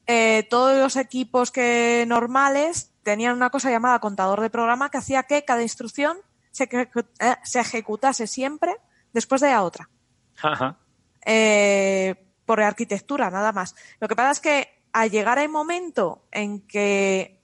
eh, 0.07 0.47
todos 0.49 0.77
los 0.79 0.97
equipos 0.97 1.51
que 1.51 2.05
normales 2.09 2.93
tenían 3.03 3.35
una 3.37 3.51
cosa 3.51 3.71
llamada 3.71 3.99
contador 4.01 4.41
de 4.41 4.51
programa 4.51 4.91
que 4.91 4.99
hacía 4.99 5.23
que 5.25 5.45
cada 5.45 5.63
instrucción 5.63 6.17
se, 6.51 6.65
eh, 6.65 7.37
se 7.45 7.61
ejecutase 7.61 8.27
siempre 8.27 8.77
después 9.13 9.41
de 9.41 9.51
la 9.51 9.63
otra. 9.63 9.89
Ajá. 10.43 10.77
Eh, 11.25 12.15
por 12.49 12.63
arquitectura, 12.63 13.31
nada 13.31 13.53
más. 13.53 13.77
Lo 14.01 14.09
que 14.09 14.17
pasa 14.17 14.31
es 14.31 14.41
que 14.41 14.83
al 14.93 15.11
llegar 15.11 15.39
el 15.39 15.51
momento 15.51 16.25
en 16.33 16.63
que 16.67 17.43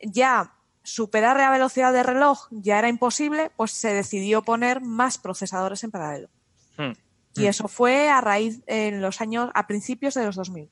ya 0.00 0.54
superar 0.84 1.36
la 1.36 1.50
velocidad 1.50 1.92
de 1.92 2.04
reloj 2.04 2.46
ya 2.52 2.78
era 2.78 2.88
imposible, 2.88 3.50
pues 3.56 3.72
se 3.72 3.92
decidió 3.92 4.42
poner 4.42 4.80
más 4.80 5.18
procesadores 5.18 5.82
en 5.82 5.90
paralelo. 5.90 6.28
Hmm. 6.78 6.92
Y 7.34 7.46
eso 7.46 7.66
fue 7.66 8.08
a 8.08 8.20
raíz 8.20 8.62
en 8.66 9.02
los 9.02 9.20
años, 9.20 9.50
a 9.52 9.66
principios 9.66 10.14
de 10.14 10.24
los 10.24 10.36
2000. 10.36 10.70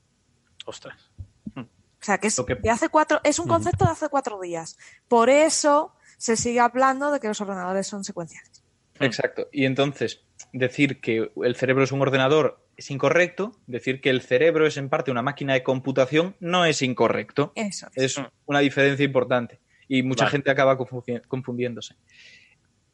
Ostras. 0.65 1.11
O 1.57 1.65
sea, 2.05 2.17
que 2.17 2.27
es, 2.27 2.37
Lo 2.37 2.45
que- 2.45 2.55
de 2.55 2.69
hace 2.69 2.87
cuatro, 2.87 3.19
es 3.25 3.39
un 3.39 3.47
concepto 3.47 3.83
de 3.83 3.91
hace 3.91 4.07
cuatro 4.07 4.39
días. 4.39 4.77
Por 5.09 5.29
eso 5.29 5.93
se 6.17 6.37
sigue 6.37 6.61
hablando 6.61 7.11
de 7.11 7.19
que 7.19 7.27
los 7.27 7.41
ordenadores 7.41 7.85
son 7.87 8.03
secuenciales. 8.05 8.63
Exacto. 8.99 9.49
Y 9.51 9.65
entonces, 9.65 10.23
decir 10.53 11.01
que 11.01 11.31
el 11.43 11.55
cerebro 11.55 11.83
es 11.83 11.91
un 11.91 12.01
ordenador 12.01 12.61
es 12.77 12.91
incorrecto, 12.91 13.53
decir 13.67 14.01
que 14.01 14.09
el 14.09 14.21
cerebro 14.21 14.67
es 14.67 14.75
en 14.77 14.89
parte 14.89 15.09
una 15.11 15.21
máquina 15.21 15.53
de 15.53 15.63
computación 15.63 16.35
no 16.41 16.65
es 16.65 16.81
incorrecto. 16.81 17.53
Eso 17.55 17.87
es. 17.95 18.17
Es 18.17 18.21
una 18.45 18.59
diferencia 18.59 19.05
importante 19.05 19.59
y 19.87 20.03
mucha 20.03 20.25
Vale. 20.25 20.31
gente 20.31 20.51
acaba 20.51 20.77
confundi- 20.77 21.21
confundiéndose. 21.27 21.95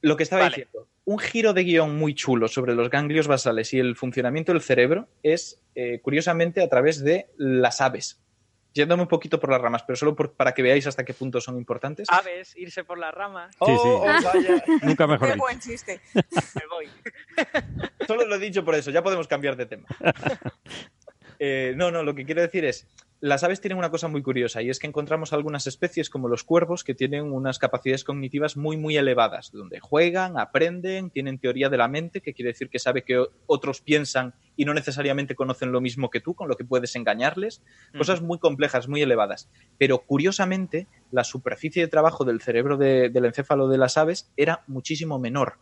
Lo 0.02 0.18
que 0.18 0.24
estaba 0.24 0.44
Vale. 0.44 0.56
diciendo, 0.56 0.88
un 1.06 1.18
giro 1.20 1.54
de 1.54 1.64
guion 1.64 1.98
muy 1.98 2.14
chulo 2.14 2.48
sobre 2.48 2.76
los 2.76 2.90
ganglios 2.92 3.28
basales 3.28 3.74
y 3.74 3.80
el 3.80 3.96
funcionamiento 3.96 4.52
del 4.52 4.62
cerebro 4.62 5.08
es, 5.24 5.62
eh, 5.74 6.00
curiosamente, 6.02 6.62
a 6.62 6.70
través 6.70 7.04
de 7.04 7.28
las 7.38 7.82
aves. 7.82 8.22
Yéndome 8.74 9.04
un 9.04 9.10
poquito 9.10 9.40
por 9.40 9.50
las 9.50 9.60
ramas, 9.62 9.84
pero 9.84 9.98
solo 9.98 10.16
por- 10.16 10.32
para 10.34 10.54
que 10.54 10.62
veáis 10.62 10.88
hasta 10.88 11.04
qué 11.04 11.14
punto 11.14 11.42
son 11.42 11.58
importantes. 11.58 12.08
Aves, 12.10 12.56
irse 12.56 12.84
por 12.86 12.98
las 12.98 13.14
ramas. 13.14 13.54
Sí, 13.54 13.66
sí. 13.66 13.72
Oh, 13.84 14.02
oh, 14.02 14.06
vaya. 14.06 14.64
Nunca 14.84 15.08
mejor 15.08 15.28
Qué 15.28 15.34
dicho. 15.34 15.44
buen 15.44 15.60
chiste. 15.60 16.00
Me 16.14 16.62
voy. 16.70 16.90
Solo 18.08 18.26
lo 18.26 18.36
he 18.36 18.40
dicho 18.40 18.64
por 18.64 18.76
eso, 18.76 18.90
ya 18.92 19.04
podemos 19.04 19.28
cambiar 19.28 19.56
de 19.56 19.66
tema. 19.66 19.88
Eh, 21.44 21.74
no, 21.76 21.90
no, 21.90 22.04
lo 22.04 22.14
que 22.14 22.24
quiero 22.24 22.40
decir 22.42 22.64
es, 22.66 22.86
las 23.22 23.44
aves 23.44 23.62
tienen 23.62 23.78
una 23.78 23.92
cosa 23.92 24.08
muy 24.08 24.24
curiosa 24.24 24.64
y 24.64 24.70
es 24.72 24.80
que 24.80 24.88
encontramos 24.88 25.32
algunas 25.32 25.68
especies 25.68 26.10
como 26.10 26.28
los 26.28 26.44
cuervos 26.44 26.84
que 26.84 26.96
tienen 26.96 27.32
unas 27.32 27.60
capacidades 27.60 28.04
cognitivas 28.04 28.58
muy, 28.58 28.78
muy 28.78 28.98
elevadas, 28.98 29.52
donde 29.52 29.80
juegan, 29.80 30.40
aprenden, 30.40 31.12
tienen 31.12 31.38
teoría 31.38 31.70
de 31.70 31.78
la 31.78 31.88
mente, 31.88 32.22
que 32.22 32.34
quiere 32.34 32.50
decir 32.52 32.70
que 32.70 32.80
sabe 32.80 33.04
que 33.04 33.24
otros 33.46 33.82
piensan 33.82 34.34
y 34.56 34.66
no 34.66 34.74
necesariamente 34.74 35.36
conocen 35.36 35.72
lo 35.72 35.82
mismo 35.82 36.10
que 36.10 36.20
tú, 36.20 36.34
con 36.34 36.50
lo 36.50 36.58
que 36.58 36.66
puedes 36.66 36.96
engañarles. 36.96 37.62
Cosas 37.96 38.22
muy 38.22 38.40
complejas, 38.40 38.88
muy 38.88 39.02
elevadas. 39.04 39.50
Pero 39.78 40.00
curiosamente, 40.00 40.88
la 41.12 41.24
superficie 41.24 41.84
de 41.84 41.88
trabajo 41.90 42.26
del 42.26 42.42
cerebro 42.42 42.76
de- 42.78 43.10
del 43.10 43.26
encéfalo 43.26 43.68
de 43.68 43.78
las 43.78 43.98
aves 43.98 44.32
era 44.36 44.64
muchísimo 44.66 45.20
menor. 45.20 45.60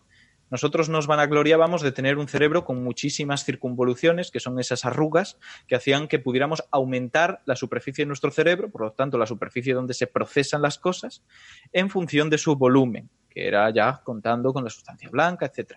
Nosotros 0.50 0.90
nos 0.90 1.08
vanagloriábamos 1.08 1.82
de 1.82 1.92
tener 1.92 2.18
un 2.18 2.28
cerebro 2.28 2.66
con 2.66 2.84
muchísimas 2.84 3.46
circunvoluciones, 3.46 4.32
que 4.32 4.40
son 4.40 4.60
esas 4.60 4.86
arrugas 4.86 5.38
que 5.68 5.76
hacían 5.76 6.08
que 6.08 6.20
pudiéramos 6.20 6.64
aumentar 6.72 7.42
la 7.46 7.56
superficie 7.56 8.04
de 8.04 8.08
nuestro 8.08 8.32
cerebro, 8.32 8.70
por 8.70 8.82
lo 8.82 8.92
tanto 8.92 9.18
la 9.18 9.26
superficie 9.26 9.74
donde 9.74 9.94
se 9.94 10.08
procesan 10.08 10.62
las 10.62 10.80
cosas, 10.80 11.24
en 11.72 11.90
función 11.90 12.30
de 12.30 12.38
su 12.38 12.56
volumen, 12.56 13.10
que 13.30 13.48
era 13.48 13.70
ya 13.70 14.02
contando 14.04 14.54
con 14.54 14.64
la 14.64 14.70
sustancia 14.70 15.10
blanca, 15.10 15.46
etc. 15.46 15.74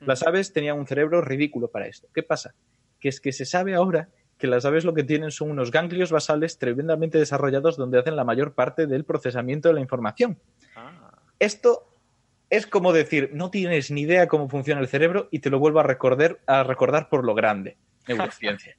Las 0.00 0.26
aves 0.26 0.52
tenían 0.52 0.78
un 0.78 0.86
cerebro 0.86 1.20
ridículo 1.20 1.68
para 1.68 1.86
esto. 1.86 2.08
¿Qué 2.12 2.22
pasa? 2.22 2.54
Que 3.00 3.08
es 3.08 3.20
que 3.20 3.32
se 3.32 3.44
sabe 3.44 3.74
ahora 3.74 4.08
que 4.38 4.46
las 4.46 4.64
aves 4.64 4.84
lo 4.84 4.92
que 4.92 5.04
tienen 5.04 5.30
son 5.30 5.50
unos 5.50 5.70
ganglios 5.70 6.12
basales 6.12 6.58
tremendamente 6.58 7.18
desarrollados 7.18 7.76
donde 7.76 7.98
hacen 7.98 8.16
la 8.16 8.24
mayor 8.24 8.54
parte 8.54 8.86
del 8.86 9.04
procesamiento 9.04 9.68
de 9.68 9.74
la 9.74 9.80
información. 9.80 10.38
Ah. 10.74 11.12
Esto 11.38 11.95
es 12.50 12.66
como 12.66 12.92
decir, 12.92 13.30
no 13.32 13.50
tienes 13.50 13.90
ni 13.90 14.02
idea 14.02 14.28
cómo 14.28 14.48
funciona 14.48 14.80
el 14.80 14.88
cerebro 14.88 15.28
y 15.30 15.40
te 15.40 15.50
lo 15.50 15.58
vuelvo 15.58 15.80
a 15.80 15.84
recordar, 15.84 16.38
a 16.46 16.62
recordar 16.62 17.08
por 17.08 17.24
lo 17.24 17.34
grande. 17.34 17.76
Neurociencia. 18.08 18.76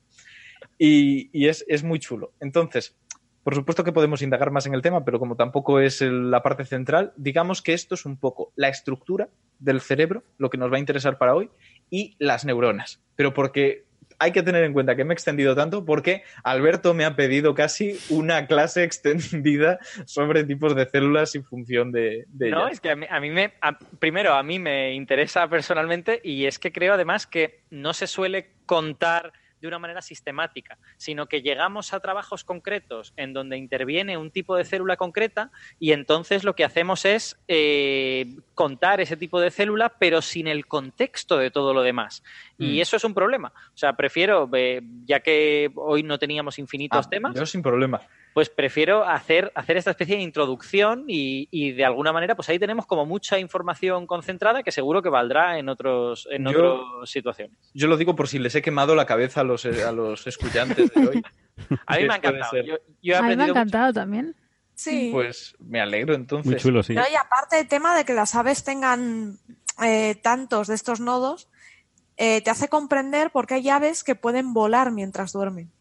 y 0.77 1.30
y 1.38 1.48
es, 1.48 1.65
es 1.68 1.84
muy 1.84 1.99
chulo. 1.99 2.31
Entonces, 2.39 2.95
por 3.44 3.56
supuesto 3.56 3.84
que 3.84 3.91
podemos 3.94 4.22
indagar 4.22 4.52
más 4.52 4.65
en 4.65 4.73
el 4.73 4.81
tema, 4.81 5.06
pero 5.06 5.19
como 5.19 5.35
tampoco 5.35 5.80
es 5.80 6.02
el- 6.02 6.31
la 6.31 6.44
parte 6.44 6.65
central, 6.65 7.14
digamos 7.15 7.61
que 7.61 7.73
esto 7.73 7.95
es 7.95 8.06
un 8.06 8.18
poco 8.18 8.52
la 8.56 8.68
estructura 8.69 9.30
del 9.60 9.80
cerebro, 9.81 10.23
lo 10.38 10.49
que 10.49 10.57
nos 10.57 10.72
va 10.72 10.76
a 10.77 10.80
interesar 10.80 11.18
para 11.18 11.34
hoy, 11.35 11.49
y 11.89 12.15
las 12.19 12.44
neuronas. 12.45 13.02
Pero 13.15 13.34
porque 13.34 13.85
hay 14.19 14.31
que 14.31 14.41
tener 14.44 14.64
en 14.64 14.73
cuenta 14.73 14.95
que 14.95 15.03
me 15.03 15.14
he 15.14 15.15
extendido 15.15 15.56
tanto 15.56 15.85
porque 15.85 16.23
Alberto 16.44 16.94
me 16.94 17.06
ha 17.06 17.15
pedido 17.15 17.53
casi 17.53 17.99
una 18.10 18.48
clase 18.48 18.84
extendida 18.84 19.80
sobre 20.06 20.44
tipos 20.44 20.76
de 20.76 20.89
células 20.89 21.35
y 21.35 21.41
función 21.41 21.91
de, 21.91 22.26
de 22.30 22.49
No, 22.49 22.61
ellas. 22.61 22.73
es 22.73 22.80
que 22.81 22.89
a 22.91 22.95
mí, 22.95 23.06
a 23.10 23.19
mí 23.19 23.30
me. 23.30 23.53
a- 23.61 23.77
primero, 23.99 24.34
a 24.34 24.44
mí 24.44 24.60
me 24.60 24.94
interesa 24.94 25.48
personalmente 25.48 26.19
y 26.23 26.45
es 26.45 26.57
que 26.60 26.72
creo 26.72 26.94
además 26.95 27.27
que 27.27 27.61
no 27.69 27.94
se 27.94 28.07
suele 28.07 28.49
contar 28.65 29.34
de 29.62 29.68
una 29.68 29.80
manera 29.80 30.02
sistemática, 30.02 30.78
sino 30.98 31.28
que 31.28 31.42
llegamos 31.42 31.94
a 31.94 32.00
trabajos 32.00 32.44
concretos 32.44 33.14
en 33.18 33.34
donde 33.34 33.58
interviene 33.58 34.18
un 34.18 34.32
tipo 34.32 34.56
de 34.56 34.66
célula 34.66 34.98
concreta 34.98 35.52
y 35.80 35.92
entonces 35.92 36.44
lo 36.44 36.56
que 36.56 36.64
hacemos 36.64 37.06
es 37.06 37.40
eh, 37.48 38.36
contar 38.54 39.02
ese 39.02 39.18
tipo 39.18 39.40
de 39.40 39.52
célula, 39.52 39.90
pero 40.00 40.22
sin 40.22 40.48
el 40.48 40.68
contexto 40.68 41.38
de 41.38 41.52
todo 41.52 41.74
lo 41.74 41.82
demás. 41.82 42.24
Y 42.58 42.78
Mm. 42.78 42.82
eso 42.82 42.98
es 42.98 43.04
un 43.04 43.14
problema. 43.14 43.52
O 43.74 43.78
sea, 43.78 43.94
prefiero, 43.94 44.50
eh, 44.54 44.82
ya 45.06 45.20
que 45.22 45.72
hoy 45.76 46.04
no 46.04 46.18
teníamos 46.20 46.60
infinitos 46.60 47.06
Ah, 47.06 47.10
temas, 47.10 47.36
Yo 47.36 47.46
sin 47.46 47.62
problema. 47.62 48.02
Pues 48.38 48.50
prefiero 48.52 49.04
hacer, 49.04 49.52
hacer 49.56 49.78
esta 49.78 49.90
especie 49.90 50.16
de 50.16 50.22
introducción 50.22 51.06
y, 51.08 51.48
y 51.50 51.72
de 51.72 51.84
alguna 51.86 52.14
manera, 52.14 52.36
pues 52.36 52.48
ahí 52.50 52.60
tenemos 52.60 52.86
como 52.86 53.04
mucha 53.04 53.40
información 53.40 54.06
concentrada 54.06 54.62
que 54.62 54.72
seguro 54.72 55.02
que 55.02 55.10
valdrá 55.10 55.58
en 55.58 55.70
otros 55.70 56.28
en 56.30 56.46
Yo- 56.46 56.76
otras 56.76 57.10
situaciones. 57.10 57.58
Yo 57.74 57.88
lo 57.88 57.98
digo 57.98 58.16
por 58.16 58.28
si 58.28 58.38
les 58.38 58.54
he 58.54 58.62
quemado 58.62 58.94
la 58.94 59.08
cabeza 59.08 59.42
a 59.42 59.44
los, 59.44 59.66
eh, 59.66 59.84
a 59.84 59.92
los 59.92 60.28
escuchantes 60.28 60.92
de 60.94 61.08
hoy. 61.08 61.24
A 61.88 61.98
mí 61.98 62.04
me 62.06 62.14
ha 62.14 62.18
encantado. 62.18 62.62
Yo, 62.62 62.76
yo 63.02 63.14
he 63.16 63.18
A 63.18 63.22
mí 63.24 63.30
me 63.30 63.34
ha 63.34 63.38
mucho. 63.38 63.52
encantado 63.54 63.92
también. 63.92 64.36
Sí. 64.76 65.10
Pues 65.12 65.56
me 65.58 65.82
alegro 65.82 66.14
entonces. 66.14 66.46
Muy 66.52 66.62
chulo, 66.62 66.84
sí. 66.84 66.94
No, 66.94 67.02
y 67.12 67.16
aparte 67.16 67.60
el 67.60 67.68
tema 67.68 67.98
de 67.98 68.06
que 68.06 68.14
las 68.14 68.36
aves 68.36 68.64
tengan 68.64 69.40
eh, 69.84 70.14
tantos 70.22 70.68
de 70.68 70.76
estos 70.76 71.00
nodos, 71.00 71.50
eh, 72.18 72.42
te 72.42 72.52
hace 72.52 72.68
comprender 72.68 73.32
por 73.32 73.48
qué 73.48 73.56
hay 73.56 73.70
aves 73.70 74.04
que 74.04 74.14
pueden 74.14 74.54
volar 74.54 74.92
mientras 74.92 75.32
duermen. 75.34 75.72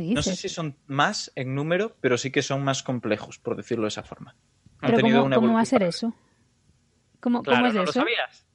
¿Qué 0.00 0.14
No 0.14 0.22
sé 0.22 0.36
si 0.36 0.48
son 0.48 0.76
más 0.86 1.30
en 1.34 1.54
número, 1.54 1.96
pero 2.00 2.16
sí 2.16 2.30
que 2.30 2.40
son 2.42 2.64
más 2.64 2.82
complejos, 2.82 3.38
por 3.38 3.56
decirlo 3.56 3.82
de 3.84 3.88
esa 3.88 4.02
forma. 4.02 4.34
Han 4.80 4.90
Pero 4.90 4.96
tenido 4.96 5.18
¿cómo, 5.18 5.26
una 5.26 5.36
cómo 5.36 5.52
va 5.54 5.60
a 5.60 5.64
ser 5.66 5.82
eso? 5.82 6.14
¿Cómo, 7.20 7.42
Claro, 7.42 7.58
cómo 7.58 7.68
es 7.68 7.74
¿no 7.74 7.82
lo 7.84 7.90
eso? 7.90 8.00
sabías? 8.00 8.46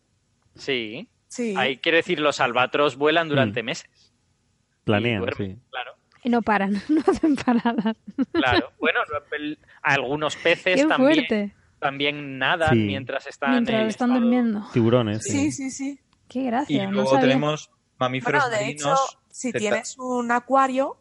Sí. 0.56 1.08
Sí. 1.28 1.54
Ahí 1.58 1.78
quiere 1.78 1.98
decir, 1.98 2.20
los 2.20 2.40
albatros 2.40 2.96
vuelan 2.98 3.30
durante 3.30 3.62
meses. 3.64 3.90
y 3.94 4.86
Planean, 4.86 5.20
duermen, 5.22 5.56
sí. 5.58 5.62
Claro. 5.70 5.92
Y 6.24 6.30
no 6.30 6.42
paran, 6.42 6.72
no 6.90 7.02
hacen 7.08 7.36
paradas. 7.36 7.96
Claro. 8.32 8.72
bueno, 8.80 9.00
el- 9.32 9.60
algunos 9.84 10.36
peces 10.38 10.82
Qué 10.82 10.88
también, 10.88 11.14
fuerte. 11.28 11.56
también 11.80 12.38
nadan 12.40 12.72
Sí. 12.72 12.80
mientras 12.80 13.28
están, 13.28 13.52
Mientras 13.52 13.82
en 13.82 13.88
están 13.88 14.10
estado- 14.10 14.22
durmiendo. 14.22 14.68
Tiburones. 14.74 15.24
Sí, 15.24 15.52
sí, 15.52 15.70
sí. 15.70 16.00
Qué 16.28 16.40
Y 16.40 16.46
gracia, 16.48 16.86
no 16.86 16.92
luego 16.92 17.10
sabía. 17.12 17.22
tenemos 17.28 17.70
mamíferos 18.00 18.44
Bueno, 18.44 18.58
de 18.58 18.70
hecho, 18.70 18.88
marinos. 18.90 19.18
si 19.30 19.54
tienes 19.54 19.98
un 19.98 20.32
acuario, 20.32 20.98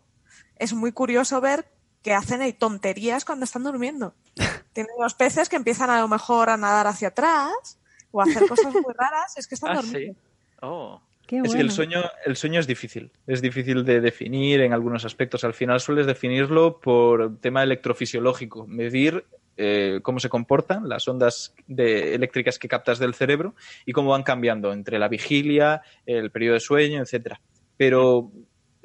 es 0.57 0.73
muy 0.73 0.93
curioso 0.93 1.41
ver 1.41 1.67
que 2.03 2.13
hacen 2.15 2.41
ahí 2.41 2.53
tonterías 2.53 3.25
cuando 3.25 3.45
están 3.45 3.65
durmiendo. 3.65 4.15
Tienen 4.73 4.93
los 5.01 5.15
peces 5.15 5.49
que 5.49 5.57
empiezan 5.57 5.91
a 5.91 6.01
lo 6.01 6.09
mejor 6.09 6.51
a 6.51 6.57
nadar 6.57 6.87
hacia 6.87 7.09
atrás 7.09 7.79
o 8.13 8.21
a 8.21 8.25
hacer 8.25 8.47
cosas 8.47 8.73
muy 8.75 8.93
raras, 8.99 9.37
es 9.37 9.47
que 9.47 9.55
están 9.57 9.71
Ah, 9.73 9.75
dormidos. 9.77 10.17
sí. 10.17 10.23
Oh. 10.63 11.01
Qué 11.27 11.39
Es 11.39 11.43
bueno. 11.43 11.55
que 11.57 11.61
el 11.63 11.71
sueño, 11.73 11.99
el 12.25 12.37
sueño 12.37 12.61
es 12.61 12.69
difícil. 12.69 13.11
Es 13.27 13.43
difícil 13.43 13.85
de 13.85 14.01
definir 14.01 14.61
en 14.61 14.73
algunos 14.73 15.05
aspectos. 15.05 15.43
Al 15.43 15.55
final 15.55 15.81
sueles 15.81 16.07
definirlo 16.07 16.79
por 16.79 17.39
tema 17.41 17.65
electrofisiológico, 17.65 18.65
medir 18.69 19.25
eh, 19.57 19.99
cómo 20.05 20.21
se 20.21 20.29
comportan 20.29 20.89
las 20.89 21.09
ondas 21.09 21.53
de- 21.67 22.15
eléctricas 22.15 22.61
que 22.61 22.69
captas 22.69 23.01
del 23.01 23.15
cerebro 23.15 23.57
y 23.87 23.91
cómo 23.93 24.11
van 24.11 24.23
cambiando 24.23 24.73
entre 24.73 25.01
la 25.01 25.09
vigilia, 25.09 25.83
el 26.05 26.31
periodo 26.31 26.55
de 26.55 26.61
sueño, 26.61 27.03
etcétera. 27.03 27.41
Pero 27.77 28.31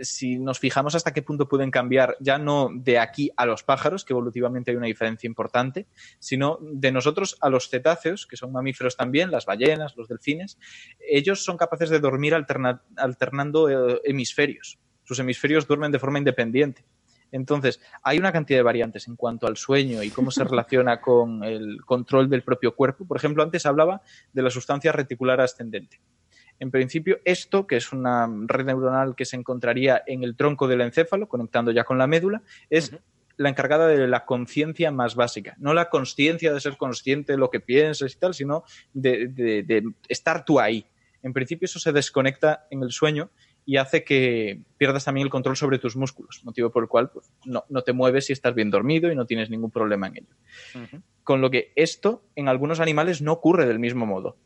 si 0.01 0.39
nos 0.39 0.59
fijamos 0.59 0.95
hasta 0.95 1.13
qué 1.13 1.21
punto 1.21 1.47
pueden 1.47 1.71
cambiar, 1.71 2.17
ya 2.19 2.37
no 2.37 2.69
de 2.73 2.99
aquí 2.99 3.31
a 3.37 3.45
los 3.45 3.63
pájaros, 3.63 4.05
que 4.05 4.13
evolutivamente 4.13 4.71
hay 4.71 4.77
una 4.77 4.87
diferencia 4.87 5.27
importante, 5.27 5.87
sino 6.19 6.57
de 6.61 6.91
nosotros 6.91 7.37
a 7.41 7.49
los 7.49 7.69
cetáceos, 7.69 8.27
que 8.27 8.37
son 8.37 8.51
mamíferos 8.51 8.97
también, 8.97 9.31
las 9.31 9.45
ballenas, 9.45 9.95
los 9.97 10.07
delfines, 10.07 10.57
ellos 10.99 11.43
son 11.43 11.57
capaces 11.57 11.89
de 11.89 11.99
dormir 11.99 12.33
alterna- 12.33 12.81
alternando 12.97 13.69
eh, 13.69 14.01
hemisferios. 14.03 14.79
Sus 15.03 15.19
hemisferios 15.19 15.67
duermen 15.67 15.91
de 15.91 15.99
forma 15.99 16.19
independiente. 16.19 16.85
Entonces, 17.31 17.79
hay 18.03 18.17
una 18.17 18.31
cantidad 18.31 18.59
de 18.59 18.63
variantes 18.63 19.07
en 19.07 19.15
cuanto 19.15 19.47
al 19.47 19.57
sueño 19.57 20.03
y 20.03 20.09
cómo 20.09 20.31
se 20.31 20.43
relaciona 20.43 20.99
con 20.99 21.43
el 21.43 21.83
control 21.85 22.29
del 22.29 22.43
propio 22.43 22.75
cuerpo. 22.75 23.05
Por 23.05 23.17
ejemplo, 23.17 23.41
antes 23.43 23.65
hablaba 23.65 24.01
de 24.33 24.41
la 24.41 24.49
sustancia 24.49 24.91
reticular 24.91 25.39
ascendente. 25.41 26.01
En 26.61 26.69
principio, 26.69 27.19
esto, 27.25 27.65
que 27.65 27.75
es 27.75 27.91
una 27.91 28.29
red 28.45 28.65
neuronal 28.65 29.15
que 29.15 29.25
se 29.25 29.35
encontraría 29.35 30.03
en 30.05 30.23
el 30.23 30.35
tronco 30.35 30.67
del 30.67 30.81
encéfalo, 30.81 31.27
conectando 31.27 31.71
ya 31.71 31.83
con 31.83 31.97
la 31.97 32.05
médula, 32.05 32.43
es 32.69 32.95
la 33.37 33.49
encargada 33.49 33.87
de 33.87 34.07
la 34.07 34.25
conciencia 34.25 34.91
más 34.91 35.15
básica. 35.15 35.55
No 35.57 35.73
la 35.73 35.89
consciencia 35.89 36.53
de 36.53 36.59
ser 36.59 36.77
consciente 36.77 37.31
de 37.33 37.39
lo 37.39 37.49
que 37.49 37.59
piensas 37.61 38.13
y 38.13 38.17
tal, 38.19 38.35
sino 38.35 38.63
de, 38.93 39.27
de- 39.27 39.63
de 39.63 39.83
estar 40.07 40.45
tú 40.45 40.59
ahí. 40.59 40.85
En 41.23 41.33
principio, 41.33 41.65
eso 41.65 41.79
se 41.79 41.91
desconecta 41.91 42.67
en 42.69 42.83
el 42.83 42.91
sueño 42.91 43.31
y 43.65 43.77
hace 43.77 44.03
que 44.03 44.61
pierdas 44.77 45.05
también 45.05 45.25
el 45.25 45.31
control 45.31 45.57
sobre 45.57 45.79
tus 45.79 45.95
músculos, 45.95 46.41
motivo 46.43 46.69
por 46.69 46.83
el 46.83 46.89
cual 46.89 47.09
pues, 47.09 47.31
no, 47.45 47.63
no, 47.69 47.81
te 47.81 47.93
mueves 47.93 48.27
si 48.27 48.33
estás 48.33 48.53
bien 48.53 48.69
dormido 48.69 49.11
y 49.11 49.15
no 49.15 49.25
tienes 49.25 49.49
ningún 49.49 49.71
problema 49.71 50.07
en 50.07 50.17
ello. 50.17 50.35
Uh 50.75 50.77
-huh. 50.79 51.01
Con 51.23 51.41
lo 51.41 51.49
que 51.49 51.71
esto 51.75 52.23
en 52.35 52.47
algunos 52.47 52.79
animales 52.79 53.21
no 53.23 53.31
ocurre 53.33 53.65
del 53.65 53.79
mismo 53.79 54.05
modo 54.05 54.37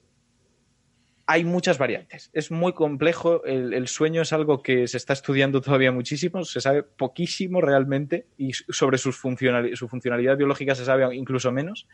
hay 1.28 1.44
muchas 1.44 1.78
variantes. 1.78 2.30
Es 2.34 2.52
muy 2.52 2.74
complejo. 2.74 3.44
El, 3.46 3.74
el, 3.74 3.88
sueño 3.88 4.22
es 4.22 4.32
algo 4.32 4.62
que 4.62 4.88
se 4.88 4.98
está 4.98 5.14
estudiando 5.14 5.62
todavía 5.62 5.92
muchísimo. 5.92 6.44
Se 6.46 6.62
sabe 6.62 6.84
poquísimo 6.84 7.62
realmente 7.62 8.28
y 8.38 8.54
sobre 8.54 8.98
sus 8.98 9.18
funcional, 9.18 9.76
su 9.76 9.88
funcionalidad 9.88 10.38
biológica 10.38 10.76
se 10.76 10.86
sabe 10.86 11.16
incluso 11.16 11.52
menos. 11.52 11.88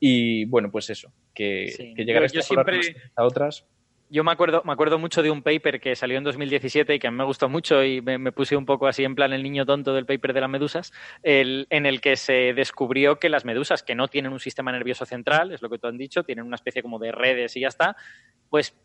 Y 0.00 0.44
bueno, 0.46 0.70
pues 0.70 0.90
eso, 0.90 1.12
que, 1.34 1.72
sí. 1.74 1.94
que 1.94 2.04
llegar 2.04 2.24
a, 2.24 2.28
siempre... 2.28 2.80
a 3.16 3.24
otras. 3.24 3.66
Yo 4.14 4.22
me 4.22 4.30
acuerdo, 4.30 4.62
me 4.64 4.72
acuerdo 4.72 4.96
mucho 5.00 5.24
de 5.24 5.32
un 5.32 5.42
paper 5.42 5.80
que 5.80 5.96
salió 5.96 6.16
en 6.16 6.22
2017 6.22 6.94
y 6.94 6.98
que 7.00 7.10
me 7.10 7.24
gustó 7.24 7.48
mucho 7.48 7.82
y 7.82 8.00
me, 8.00 8.30
puse 8.30 8.54
un 8.56 8.64
poco 8.64 8.86
así 8.86 9.02
en 9.02 9.16
plan 9.16 9.32
el 9.32 9.42
niño 9.42 9.66
tonto 9.66 9.92
del 9.92 10.06
paper 10.06 10.32
de 10.32 10.40
las 10.40 10.48
medusas, 10.48 10.92
en 11.24 11.84
el 11.84 12.00
que 12.00 12.14
se 12.14 12.54
descubrió 12.54 13.18
que 13.18 13.28
las 13.28 13.44
medusas 13.44 13.82
que 13.82 13.96
no 13.96 14.06
tienen 14.06 14.32
un 14.32 14.38
sistema 14.38 14.70
nervioso 14.70 15.04
central, 15.04 15.50
es 15.50 15.62
lo 15.62 15.68
que 15.68 15.80
tú 15.80 15.88
has 15.88 15.98
dicho, 15.98 16.22
tienen 16.22 16.46
una 16.46 16.54
especie 16.54 16.80
como 16.80 17.00
de 17.00 17.10
redes 17.10 17.56
y 17.56 17.62
ya 17.62 17.66
está, 17.66 17.96
pues 18.50 18.76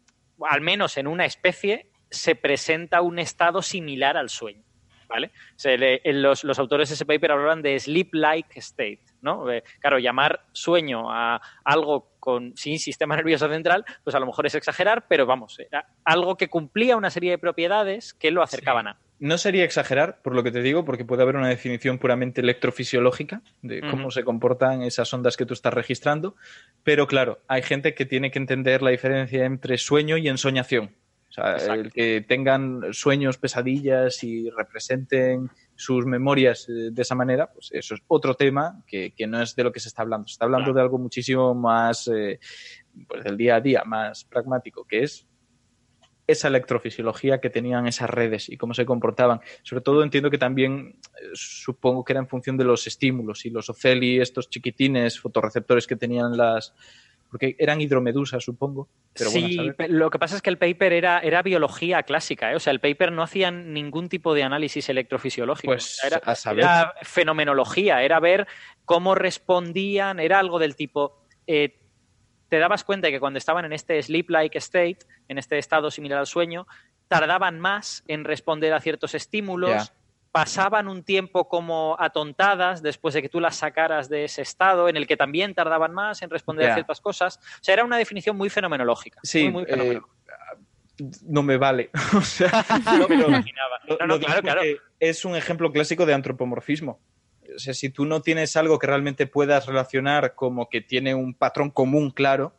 al 0.50 0.62
menos 0.62 0.98
en 0.98 1.06
una 1.06 1.26
especie 1.26 1.92
se 2.10 2.34
presenta 2.34 3.04
un 3.04 3.20
estado 3.20 3.62
similar 3.62 4.18
al 4.18 4.30
sueño. 4.30 4.64
¿Vale? 5.10 5.32
Se 5.56 5.76
le, 5.76 6.02
los, 6.06 6.44
los, 6.44 6.60
autores 6.60 6.90
de 6.90 6.96
ese 6.96 7.06
paper 7.06 7.32
hablan 7.32 7.64
de 7.64 7.80
sleep-like 7.80 8.60
state, 8.60 9.02
¿no? 9.22 9.52
Eh, 9.52 9.64
claro, 9.80 9.98
llamar 9.98 10.46
sueño 10.52 11.12
a 11.12 11.42
algo 11.64 12.12
con, 12.20 12.56
sin 12.56 12.78
sistema 12.78 13.16
nervioso 13.16 13.50
central, 13.50 13.86
pues 14.04 14.16
a 14.16 14.20
lo 14.20 14.28
mejor 14.28 14.46
es 14.46 14.54
exagerar, 14.54 15.08
pero 15.08 15.26
vamos, 15.26 15.60
era 15.60 15.88
algo 16.04 16.38
que 16.38 16.48
cumplía 16.48 16.96
una 16.96 17.10
serie 17.10 17.32
de 17.32 17.38
propiedades 17.40 18.14
que 18.14 18.30
lo 18.30 18.44
acercaban 18.44 18.86
sí. 18.86 18.92
a. 18.92 18.98
No 19.20 19.38
sería 19.38 19.66
exagerar, 19.66 20.22
por 20.22 20.34
lo 20.34 20.44
que 20.44 20.52
te 20.52 20.62
digo, 20.62 20.86
porque 20.86 21.04
puede 21.04 21.24
haber 21.24 21.36
una 21.36 21.50
definición 21.50 21.98
puramente 21.98 22.40
electrofisiológica 22.40 23.42
de 23.62 23.82
cómo 23.82 24.06
uh 24.06 24.08
-huh. 24.08 24.14
se 24.14 24.24
comportan 24.24 24.82
esas 24.84 25.14
ondas 25.14 25.36
que 25.36 25.46
tú 25.46 25.54
estás 25.54 25.74
registrando, 25.74 26.36
pero 26.84 27.06
claro, 27.06 27.40
hay 27.48 27.62
gente 27.62 27.96
que 27.96 28.06
tiene 28.06 28.32
que 28.32 28.40
entender 28.40 28.82
la 28.82 28.92
diferencia 28.92 29.44
entre 29.44 29.78
sueño 29.78 30.16
y 30.16 30.30
ensoñación. 30.30 30.96
O 31.30 31.32
sea, 31.32 31.54
Exacto. 31.54 31.74
el 31.74 31.92
que 31.92 32.26
tengan 32.28 32.92
sueños, 32.92 33.38
pesadillas 33.38 34.24
y 34.24 34.50
representen 34.50 35.50
sus 35.76 36.06
memorias 36.06 36.68
eh, 36.70 36.90
de 36.92 37.02
esa 37.02 37.14
manera, 37.14 37.52
pues 37.52 37.70
eso 37.72 37.94
es 37.94 38.02
otro 38.08 38.34
tema 38.34 38.84
que, 38.88 39.14
que, 39.16 39.28
no 39.28 39.42
es 39.42 39.56
de 39.56 39.64
lo 39.64 39.72
que 39.72 39.80
se 39.80 39.90
está 39.90 40.02
hablando. 40.02 40.28
Se 40.28 40.34
está 40.34 40.46
hablando 40.46 40.66
claro. 40.66 40.76
de 40.76 40.82
algo 40.82 40.98
muchísimo 40.98 41.54
más 41.54 42.08
eh, 42.08 42.40
pues 43.08 43.24
del 43.24 43.38
día 43.38 43.56
a 43.56 43.62
día, 43.62 43.84
más 43.86 44.26
pragmático, 44.26 44.86
que 44.86 45.04
es 45.04 45.28
esa 46.30 46.48
electrofisiología 46.48 47.40
que 47.40 47.50
tenían 47.50 47.88
esas 47.88 48.10
redes 48.10 48.50
y 48.50 48.58
cómo 48.58 48.74
se 48.74 48.86
comportaban. 48.86 49.42
Sobre 49.64 49.82
todo 49.82 50.04
entiendo 50.04 50.30
que 50.30 50.38
también 50.38 51.00
eh, 51.16 51.30
supongo 51.34 52.04
que 52.04 52.14
era 52.14 52.20
en 52.20 52.28
función 52.28 52.58
de 52.58 52.66
los 52.66 52.86
estímulos 52.86 53.46
y 53.46 53.50
los 53.50 53.70
oceli, 53.70 54.20
estos 54.20 54.50
chiquitines 54.50 55.20
fotorreceptores 55.20 55.88
que 55.88 55.96
tenían 55.96 56.38
las, 56.38 56.74
porque 57.30 57.56
eran 57.60 57.80
hidromedusas, 57.80 58.44
supongo. 58.44 58.90
Pero 59.14 59.30
sí, 59.30 59.58
bueno, 59.78 59.94
lo 59.94 60.10
que 60.10 60.20
pasa 60.20 60.36
es 60.36 60.42
que 60.42 60.50
el 60.50 60.58
paper 60.58 60.94
era, 60.94 61.20
era 61.20 61.42
biología 61.42 62.04
clásica, 62.04 62.52
¿eh? 62.52 62.56
o 62.56 62.60
sea, 62.60 62.72
el 62.72 62.80
paper 62.80 63.12
no 63.12 63.22
hacía 63.22 63.52
ningún 63.52 64.10
tipo 64.10 64.34
de 64.34 64.44
análisis 64.44 64.90
electrofisiológico. 64.90 65.72
Pues 65.72 66.04
era, 66.04 66.18
a 66.18 66.36
saber. 66.36 66.64
era 66.64 66.94
fenomenología, 67.04 68.02
era 68.04 68.20
ver 68.20 68.48
cómo 68.86 69.16
respondían, 69.16 70.20
era 70.20 70.40
algo 70.40 70.60
del 70.60 70.76
tipo. 70.76 71.24
Eh, 71.46 71.80
te 72.50 72.58
dabas 72.58 72.84
cuenta 72.84 73.08
de 73.08 73.14
que 73.14 73.20
cuando 73.20 73.38
estaban 73.38 73.66
en 73.66 73.74
este 73.74 74.02
sleep-like 74.02 74.58
state, 74.58 75.00
en 75.28 75.38
este 75.38 75.60
estado 75.60 75.92
similar 75.92 76.18
al 76.18 76.28
sueño, 76.28 76.66
tardaban 77.08 77.60
más 77.60 78.04
en 78.08 78.24
responder 78.24 78.74
a 78.74 78.82
ciertos 78.82 79.14
estímulos, 79.14 79.70
yeah 79.70 79.99
pasaban 80.32 80.88
un 80.88 81.04
tiempo 81.04 81.48
como 81.48 81.96
atontadas 82.00 82.82
después 82.82 83.14
de 83.14 83.22
que 83.22 83.30
tú 83.30 83.40
las 83.40 83.58
sacaras 83.58 84.10
de 84.10 84.26
ese 84.26 84.42
estado 84.42 84.90
en 84.90 84.98
el 84.98 85.08
que 85.08 85.18
también 85.18 85.56
tardaban 85.56 85.94
más 85.94 86.22
en 86.22 86.30
responder 86.30 86.66
yeah. 86.66 86.74
a 86.74 86.76
ciertas 86.76 87.02
cosas. 87.02 87.38
O 87.38 87.64
sea, 87.64 87.74
era 87.74 87.84
una 87.84 87.98
definición 87.98 88.38
muy 88.38 88.50
fenomenológica. 88.50 89.20
Sí, 89.24 89.44
muy, 89.46 89.52
muy 89.52 89.66
fenomenológica. 89.66 90.14
Eh, 90.18 91.06
no 91.24 91.44
me 91.44 91.58
vale. 91.58 91.90
o 92.18 92.22
sea, 92.22 92.66
no 92.98 93.08
me 93.08 93.18
lo 93.18 93.28
imaginaba. 93.28 93.80
No, 93.88 94.08
no, 94.08 94.20
claro, 94.20 94.42
claro. 94.42 94.62
Es 95.00 95.26
un 95.26 95.36
ejemplo 95.36 95.72
clásico 95.72 96.06
de 96.06 96.14
antropomorfismo. 96.14 97.00
O 97.56 97.60
sea, 97.60 97.74
si 97.74 97.90
tú 97.90 98.06
no 98.06 98.22
tienes 98.22 98.56
algo 98.56 98.78
que 98.78 98.88
realmente 98.88 99.26
puedas 99.26 99.66
relacionar 99.66 100.36
como 100.36 100.70
que 100.70 100.82
tiene 100.82 101.16
un 101.16 101.34
patrón 101.34 101.72
común 101.72 102.12
claro 102.12 102.54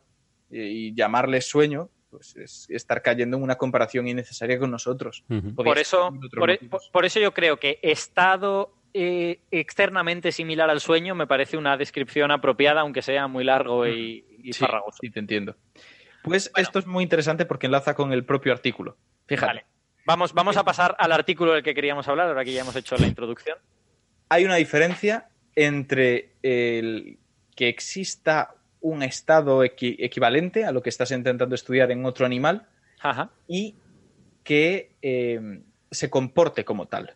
y, 0.49 0.59
y 0.87 0.95
llamarle 0.95 1.39
sueño, 1.39 1.89
pues 2.11 2.35
es 2.35 2.67
estar 2.69 3.01
cayendo 3.01 3.37
en 3.37 3.43
una 3.43 3.55
comparación 3.55 4.07
innecesaria 4.07 4.59
con 4.59 4.69
nosotros. 4.69 5.23
Uh 5.29 5.35
-huh. 5.35 5.55
Por 5.55 5.79
eso, 5.79 6.13
por, 6.37 6.59
por, 6.69 6.81
por, 6.91 7.05
eso 7.05 7.19
yo 7.19 7.33
creo 7.33 7.57
que 7.57 7.79
estado 7.81 8.75
eh, 8.93 9.39
externamente 9.51 10.33
similar 10.33 10.69
al 10.69 10.81
sueño 10.81 11.15
me 11.15 11.25
parece 11.25 11.57
una 11.57 11.77
descripción 11.77 12.29
apropiada, 12.29 12.81
aunque 12.81 13.01
sea 13.01 13.27
muy 13.27 13.45
largo 13.45 13.87
y, 13.87 14.25
y 14.43 14.53
sí, 14.53 14.59
farragoso. 14.59 14.97
Sí, 15.01 15.09
te 15.09 15.19
entiendo. 15.19 15.55
Pues 16.23 16.51
bueno. 16.51 16.67
esto 16.67 16.79
es 16.79 16.85
muy 16.85 17.03
interesante 17.03 17.45
porque 17.45 17.67
enlaza 17.67 17.95
con 17.95 18.11
el 18.11 18.25
propio 18.25 18.51
artículo. 18.51 18.97
Fíjate. 19.27 19.47
Vale. 19.47 19.65
Vamos, 20.05 20.33
vamos 20.33 20.57
a 20.57 20.63
pasar 20.63 20.95
al 20.99 21.11
artículo 21.11 21.53
del 21.53 21.63
que 21.63 21.73
queríamos 21.73 22.07
hablar, 22.07 22.27
ahora 22.27 22.43
que 22.43 22.51
ya 22.51 22.61
hemos 22.61 22.75
hecho 22.75 22.97
la 22.97 23.07
introducción. 23.07 23.57
Hay 24.29 24.45
una 24.45 24.55
diferencia 24.55 25.29
entre 25.55 26.33
el 26.41 27.19
que 27.55 27.69
exista 27.69 28.55
un 28.81 29.03
estado 29.03 29.63
equi 29.63 29.95
equivalente 29.99 30.65
a 30.65 30.71
lo 30.71 30.81
que 30.81 30.89
estás 30.89 31.11
intentando 31.11 31.55
estudiar 31.55 31.91
en 31.91 32.05
otro 32.05 32.25
animal 32.25 32.67
Ajá. 32.99 33.31
y 33.47 33.75
que 34.43 34.91
eh, 35.01 35.61
se 35.91 36.09
comporte 36.09 36.65
como 36.65 36.87
tal. 36.87 37.15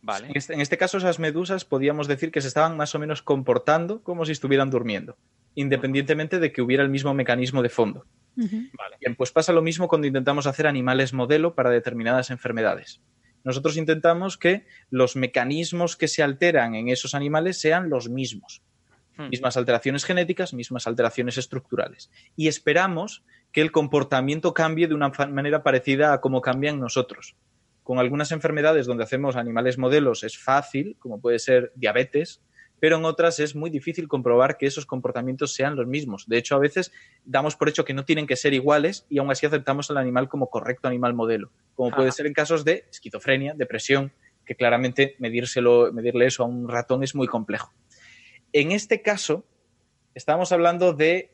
Vale. 0.00 0.28
En 0.28 0.36
este, 0.36 0.54
en 0.54 0.60
este, 0.60 0.78
caso, 0.78 0.98
esas 0.98 1.20
medusas 1.20 1.64
podíamos 1.64 2.08
decir 2.08 2.32
que 2.32 2.40
se 2.40 2.48
estaban 2.48 2.76
más 2.76 2.94
o 2.94 2.98
menos 2.98 3.22
comportando 3.22 4.02
como 4.02 4.24
si 4.24 4.32
estuvieran 4.32 4.70
durmiendo, 4.70 5.16
independientemente 5.54 6.40
de 6.40 6.52
que 6.52 6.62
hubiera 6.62 6.82
el 6.82 6.88
mismo 6.88 7.14
mecanismo 7.14 7.62
de 7.62 7.68
fondo. 7.68 8.04
Uh 8.36 8.42
-huh. 8.42 8.70
vale. 8.76 8.96
Bien, 8.98 9.14
pues 9.14 9.30
pasa 9.30 9.52
lo 9.52 9.62
mismo 9.62 9.86
cuando 9.86 10.08
intentamos 10.08 10.46
hacer 10.46 10.66
animales 10.66 11.12
modelo 11.12 11.54
para 11.54 11.70
determinadas 11.70 12.30
enfermedades. 12.30 13.00
Nosotros 13.44 13.76
intentamos 13.76 14.38
que 14.38 14.66
los 14.90 15.14
mecanismos 15.14 15.96
que 15.96 16.08
se 16.08 16.22
alteran 16.22 16.74
en 16.74 16.88
esos 16.88 17.14
animales 17.14 17.60
sean 17.60 17.88
los 17.88 18.08
mismos 18.08 18.62
mismas 19.18 19.56
alteraciones 19.56 20.04
genéticas, 20.04 20.54
mismas 20.54 20.86
alteraciones 20.86 21.38
estructurales. 21.38 22.10
Y 22.36 22.48
esperamos 22.48 23.24
que 23.52 23.60
el 23.60 23.72
comportamiento 23.72 24.54
cambie 24.54 24.88
de 24.88 24.94
una 24.94 25.10
manera 25.30 25.62
parecida 25.62 26.12
a 26.12 26.20
como 26.20 26.40
cambian 26.40 26.80
nosotros. 26.80 27.36
Con 27.82 27.98
algunas 27.98 28.32
enfermedades 28.32 28.86
donde 28.86 29.04
hacemos 29.04 29.36
animales 29.36 29.76
modelos 29.76 30.24
es 30.24 30.38
fácil, 30.38 30.96
como 30.98 31.20
puede 31.20 31.38
ser 31.38 31.72
diabetes, 31.74 32.40
pero 32.82 32.96
en 32.96 33.04
otras 33.04 33.38
es 33.38 33.54
muy 33.54 33.70
difícil 33.70 34.08
comprobar 34.08 34.56
que 34.56 34.66
esos 34.66 34.86
comportamientos 34.86 35.54
sean 35.54 35.76
los 35.76 35.86
mismos. 35.86 36.26
De 36.26 36.38
hecho, 36.38 36.56
a 36.56 36.58
veces 36.58 36.90
damos 37.24 37.54
por 37.54 37.68
hecho 37.68 37.84
que 37.84 37.94
no 37.94 38.04
tienen 38.04 38.26
que 38.26 38.34
ser 38.34 38.54
iguales 38.54 39.06
y 39.08 39.18
aún 39.18 39.30
así 39.30 39.46
aceptamos 39.46 39.88
al 39.90 39.98
animal 39.98 40.28
como 40.28 40.50
correcto 40.50 40.88
animal 40.88 41.14
modelo, 41.14 41.52
como 41.76 41.94
puede 41.94 42.10
ser 42.10 42.26
en 42.26 42.32
casos 42.32 42.64
de 42.64 42.86
esquizofrenia, 42.90 43.54
depresión, 43.54 44.10
que 44.44 44.56
claramente 44.56 45.14
medírselo, 45.20 45.92
medirle 45.92 46.26
eso 46.26 46.42
a 46.42 46.46
un 46.46 46.68
ratón 46.68 47.04
es 47.04 47.14
muy 47.14 47.28
complejo. 47.28 47.72
En 48.52 48.72
este 48.72 49.02
caso, 49.02 49.44
estamos 50.14 50.52
hablando 50.52 50.92
de 50.92 51.30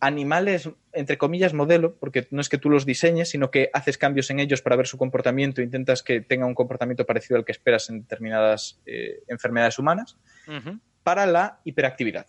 animales, 0.00 0.68
entre 0.92 1.18
comillas, 1.18 1.54
modelo, 1.54 1.96
porque 1.96 2.26
no 2.30 2.40
es 2.40 2.48
que 2.48 2.58
tú 2.58 2.68
los 2.68 2.84
diseñes, 2.84 3.30
sino 3.30 3.50
que 3.50 3.70
haces 3.72 3.96
cambios 3.96 4.30
en 4.30 4.38
ellos 4.38 4.60
para 4.60 4.76
ver 4.76 4.86
su 4.86 4.98
comportamiento, 4.98 5.62
intentas 5.62 6.02
que 6.02 6.20
tenga 6.20 6.46
un 6.46 6.54
comportamiento 6.54 7.06
parecido 7.06 7.38
al 7.38 7.44
que 7.44 7.52
esperas 7.52 7.88
en 7.88 8.00
determinadas 8.00 8.80
eh, 8.86 9.22
enfermedades 9.28 9.78
humanas, 9.78 10.18
uh 10.46 10.52
-huh. 10.52 10.80
para 11.02 11.26
la 11.26 11.60
hiperactividad. 11.64 12.26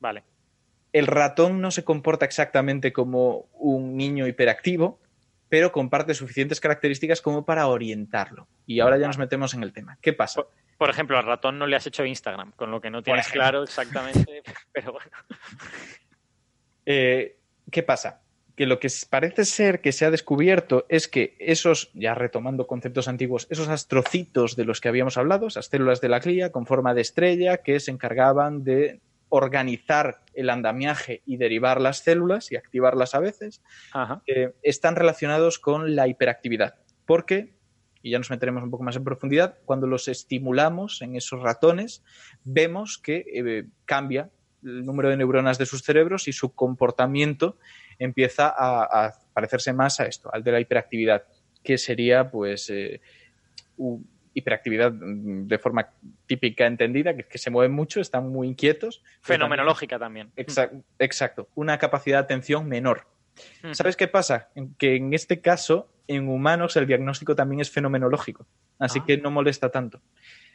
Vale. 0.00 0.24
El 0.92 1.06
ratón 1.06 1.60
no 1.60 1.70
se 1.70 1.84
comporta 1.84 2.24
exactamente 2.24 2.92
como 2.92 3.48
un 3.54 3.96
niño 3.96 4.26
hiperactivo, 4.26 5.00
pero 5.48 5.70
comparte 5.70 6.14
suficientes 6.14 6.60
características 6.60 7.20
como 7.20 7.44
para 7.44 7.66
orientarlo. 7.66 8.48
Y 8.66 8.80
ahora 8.80 8.96
ya 8.96 9.06
nos 9.06 9.18
metemos 9.18 9.52
en 9.52 9.62
el 9.62 9.72
tema. 9.72 9.98
¿Qué 10.00 10.14
pasa? 10.14 10.44
Por 10.82 10.90
ejemplo, 10.90 11.16
al 11.16 11.24
ratón 11.24 11.60
no 11.60 11.68
le 11.68 11.76
has 11.76 11.86
hecho 11.86 12.04
Instagram, 12.04 12.50
con 12.56 12.72
lo 12.72 12.80
que 12.80 12.90
no 12.90 13.04
tienes 13.04 13.28
claro 13.28 13.62
exactamente, 13.62 14.42
pero 14.72 14.90
bueno. 14.90 15.12
Eh, 16.84 17.38
¿Qué 17.70 17.84
pasa? 17.84 18.22
Que 18.56 18.66
lo 18.66 18.80
que 18.80 18.88
parece 19.08 19.44
ser 19.44 19.80
que 19.80 19.92
se 19.92 20.06
ha 20.06 20.10
descubierto 20.10 20.84
es 20.88 21.06
que 21.06 21.36
esos, 21.38 21.92
ya 21.94 22.16
retomando 22.16 22.66
conceptos 22.66 23.06
antiguos, 23.06 23.46
esos 23.48 23.68
astrocitos 23.68 24.56
de 24.56 24.64
los 24.64 24.80
que 24.80 24.88
habíamos 24.88 25.16
hablado, 25.18 25.46
esas 25.46 25.66
células 25.66 26.00
de 26.00 26.08
la 26.08 26.18
glía 26.18 26.50
con 26.50 26.66
forma 26.66 26.94
de 26.94 27.02
estrella 27.02 27.58
que 27.58 27.78
se 27.78 27.92
encargaban 27.92 28.64
de 28.64 28.98
organizar 29.28 30.24
el 30.34 30.50
andamiaje 30.50 31.22
y 31.24 31.36
derivar 31.36 31.80
las 31.80 31.98
células 31.98 32.50
y 32.50 32.56
activarlas 32.56 33.14
a 33.14 33.20
veces, 33.20 33.62
eh, 34.26 34.52
están 34.64 34.96
relacionados 34.96 35.60
con 35.60 35.94
la 35.94 36.08
hiperactividad. 36.08 36.74
Porque 37.06 37.61
y 38.02 38.10
ya 38.10 38.18
nos 38.18 38.30
meteremos 38.30 38.62
un 38.62 38.70
poco 38.70 38.82
más 38.82 38.96
en 38.96 39.04
profundidad, 39.04 39.58
cuando 39.64 39.86
los 39.86 40.08
estimulamos 40.08 41.02
en 41.02 41.16
esos 41.16 41.40
ratones, 41.40 42.02
vemos 42.44 42.98
que 42.98 43.24
eh, 43.32 43.64
cambia 43.84 44.28
el 44.64 44.84
número 44.84 45.08
de 45.08 45.16
neuronas 45.16 45.58
de 45.58 45.66
sus 45.66 45.82
cerebros 45.82 46.28
y 46.28 46.32
su 46.32 46.54
comportamiento 46.54 47.56
empieza 47.98 48.48
a, 48.48 49.06
a, 49.06 49.12
parecerse 49.32 49.72
más 49.72 50.00
a 50.00 50.06
esto, 50.06 50.32
al 50.32 50.42
de 50.44 50.52
la 50.52 50.60
hiperactividad. 50.60 51.24
que 51.62 51.78
sería 51.78 52.30
pues 52.30 52.70
eh, 52.70 53.00
hiperactividad 54.34 54.92
mm, 54.92 55.46
de 55.46 55.58
forma 55.58 55.88
típica 56.26 56.66
entendida, 56.66 57.14
que, 57.14 57.24
que 57.24 57.38
se 57.38 57.50
mueven 57.50 57.72
mucho, 57.72 58.00
están 58.00 58.28
muy 58.28 58.48
inquietos. 58.48 59.02
Fenomenológica 59.20 59.98
también. 59.98 60.30
Exac- 60.36 60.82
Exacto, 60.98 61.48
una 61.54 61.78
capacidad 61.78 62.18
de 62.18 62.24
atención 62.24 62.66
menor. 62.68 63.06
Mm. 63.62 63.72
¿Sabes 63.72 63.96
qué 63.96 64.08
pasa? 64.08 64.48
Que 64.78 64.96
en 64.96 65.14
este 65.14 65.40
caso, 65.40 65.88
en 66.06 66.28
humanos, 66.28 66.76
el 66.76 66.86
diagnóstico 66.86 67.34
también 67.34 67.60
es 67.60 67.70
fenomenológico, 67.70 68.46
así 68.78 68.98
Ah. 69.00 69.04
que 69.06 69.18
no 69.18 69.30
molesta 69.30 69.70
tanto. 69.70 70.00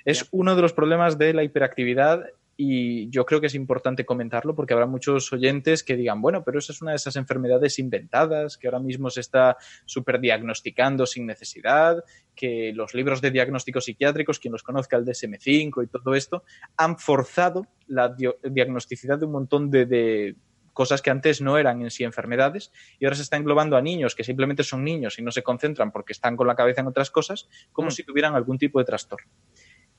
Es 0.05 0.27
uno 0.31 0.55
de 0.55 0.61
los 0.61 0.73
problemas 0.73 1.17
de 1.17 1.33
la 1.33 1.43
hiperactividad 1.43 2.23
y 2.59 3.07
yo 3.11 3.23
creo 3.25 3.39
que 3.39 3.47
es 3.47 3.53
importante 3.55 4.03
comentarlo 4.05 4.55
porque 4.55 4.73
habrá 4.73 4.87
muchos 4.87 5.31
oyentes 5.31 5.83
que 5.83 5.95
digan, 5.95 6.21
bueno, 6.21 6.43
pero 6.43 6.57
esa 6.57 6.71
es 6.73 6.81
una 6.81 6.91
de 6.91 6.97
esas 6.97 7.15
enfermedades 7.15 7.77
inventadas 7.77 8.57
que 8.57 8.67
ahora 8.67 8.79
mismo 8.79 9.11
se 9.11 9.19
está 9.21 9.57
superdiagnosticando 9.85 11.05
sin 11.05 11.27
necesidad, 11.27 12.03
que 12.35 12.71
los 12.73 12.95
libros 12.95 13.21
de 13.21 13.29
diagnósticos 13.31 13.85
psiquiátricos, 13.85 14.39
quien 14.39 14.53
los 14.53 14.63
conozca, 14.63 14.97
el 14.97 15.05
DSM5 15.05 15.83
y 15.83 15.87
todo 15.87 16.15
esto, 16.15 16.43
han 16.77 16.97
forzado 16.97 17.67
la 17.87 18.15
diagnosticidad 18.43 19.19
de 19.19 19.25
un 19.25 19.33
montón 19.33 19.69
de, 19.69 19.85
de 19.85 20.35
cosas 20.77 21.01
que 21.01 21.09
antes 21.09 21.41
no 21.41 21.57
eran 21.57 21.81
en 21.81 21.89
sí 21.89 22.03
enfermedades 22.03 22.71
y 22.99 23.05
ahora 23.05 23.15
se 23.15 23.23
está 23.23 23.35
englobando 23.35 23.75
a 23.77 23.81
niños 23.81 24.13
que 24.13 24.23
simplemente 24.23 24.61
son 24.63 24.83
niños 24.83 25.17
y 25.17 25.23
no 25.23 25.31
se 25.31 25.41
concentran 25.41 25.91
porque 25.91 26.13
están 26.13 26.37
con 26.37 26.45
la 26.45 26.55
cabeza 26.55 26.81
en 26.81 26.87
otras 26.87 27.09
cosas, 27.09 27.49
como 27.73 27.87
Mm. 27.87 27.91
si 27.91 28.03
tuvieran 28.03 28.35
algún 28.35 28.59
tipo 28.59 28.77
de 28.77 28.85
trastorno. 28.85 29.27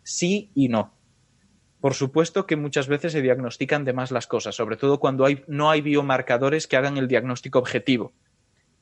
Sí 0.05 0.53
y 0.55 0.69
no. 0.69 0.95
Por 1.81 1.95
supuesto 1.95 2.47
que 2.47 2.55
muchas 2.55 2.87
veces 2.87 3.11
se 3.13 3.23
diagnostican 3.23 3.85
de 3.85 3.93
más 3.93 4.13
las 4.13 4.29
cosas, 4.29 4.55
sobre 4.55 4.77
todo 4.77 5.01
cuando 5.01 5.25
hay, 5.25 5.43
no 5.49 5.69
hay 5.69 5.81
biomarcadores 5.81 6.69
que 6.69 6.77
hagan 6.77 6.97
el 6.97 7.09
diagnóstico 7.09 7.59
objetivo. 7.59 8.13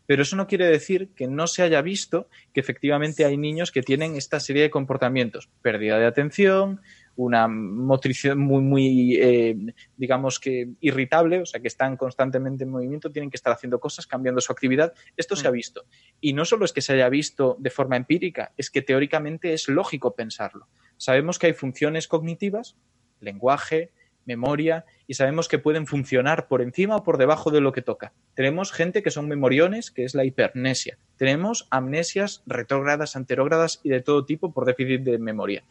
Pero 0.06 0.22
eso 0.22 0.36
no 0.36 0.46
quiere 0.46 0.66
decir 0.66 1.08
que 1.16 1.26
no 1.26 1.46
se 1.46 1.62
haya 1.62 1.80
visto 1.80 2.28
que 2.52 2.60
efectivamente 2.60 3.24
hay 3.24 3.38
niños 3.38 3.72
que 3.72 3.82
tienen 3.82 4.16
esta 4.16 4.38
serie 4.38 4.62
de 4.62 4.70
comportamientos. 4.70 5.48
Pérdida 5.62 5.98
de 5.98 6.06
atención, 6.06 6.80
una 7.16 7.48
motricidad 7.48 8.36
muy, 8.36 8.62
muy, 8.62 9.16
eh, 9.16 9.56
digamos 9.96 10.38
que 10.38 10.68
irritable, 10.80 11.40
o 11.40 11.46
sea, 11.46 11.60
que 11.60 11.68
están 11.68 11.96
constantemente 11.96 12.64
en 12.64 12.70
movimiento, 12.70 13.10
tienen 13.10 13.30
que 13.30 13.36
estar 13.36 13.52
haciendo 13.52 13.80
cosas, 13.80 14.06
cambiando 14.06 14.40
su 14.40 14.52
actividad. 14.52 14.92
Esto 15.16 15.34
se 15.34 15.48
ha 15.48 15.50
visto. 15.50 15.84
Y 16.20 16.34
no 16.34 16.44
solo 16.44 16.64
es 16.64 16.72
que 16.72 16.82
se 16.82 16.92
haya 16.92 17.08
visto 17.08 17.56
de 17.58 17.70
forma 17.70 17.96
empírica, 17.96 18.52
es 18.56 18.70
que 18.70 18.82
teóricamente 18.82 19.52
es 19.54 19.68
lógico 19.68 20.14
pensarlo. 20.14 20.68
Sabemos 20.96 21.38
que 21.38 21.48
hay 21.48 21.52
funciones 21.54 22.06
cognitivas, 22.06 22.76
lenguaje, 23.20 23.90
memoria, 24.26 24.84
y 25.06 25.14
sabemos 25.14 25.48
que 25.48 25.58
pueden 25.58 25.86
funcionar 25.86 26.48
por 26.48 26.60
encima 26.62 26.96
o 26.96 27.02
por 27.02 27.18
debajo 27.18 27.50
de 27.50 27.60
lo 27.60 27.72
que 27.72 27.82
toca. 27.82 28.12
Tenemos 28.34 28.72
gente 28.72 29.02
que 29.02 29.10
son 29.10 29.28
memoriones, 29.28 29.90
que 29.90 30.04
es 30.04 30.14
la 30.14 30.24
hipermnesia. 30.24 30.98
Tenemos 31.16 31.66
amnesias 31.70 32.42
retrógradas, 32.46 33.16
anterógradas 33.16 33.80
y 33.82 33.90
de 33.90 34.02
todo 34.02 34.24
tipo 34.24 34.52
por 34.52 34.66
déficit 34.66 35.02
de 35.02 35.18
memoria. 35.18 35.64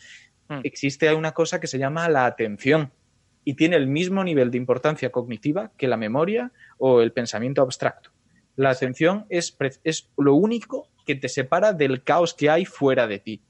Mm. 0.48 0.62
Existe 0.64 1.14
una 1.14 1.34
cosa 1.34 1.60
que 1.60 1.68
se 1.68 1.78
llama 1.78 2.10
la 2.10 2.26
atención 2.26 2.92
y 3.44 3.54
tiene 3.54 3.76
el 3.76 3.88
mismo 3.88 4.24
nivel 4.24 4.52
de 4.52 4.58
importancia 4.58 5.12
cognitiva 5.12 5.72
que 5.78 5.88
la 5.88 5.98
memoria 5.98 6.52
o 6.78 7.02
el 7.02 7.12
pensamiento 7.12 7.62
abstracto. 7.62 8.10
La 8.56 8.70
atención 8.72 9.26
es, 9.30 9.56
es 9.84 10.10
lo 10.18 10.34
único 10.34 10.88
que 11.06 11.16
te 11.16 11.30
separa 11.30 11.74
del 11.74 12.04
caos 12.04 12.34
que 12.34 12.50
hay 12.50 12.66
fuera 12.66 13.06
de 13.06 13.20
ti. 13.20 13.42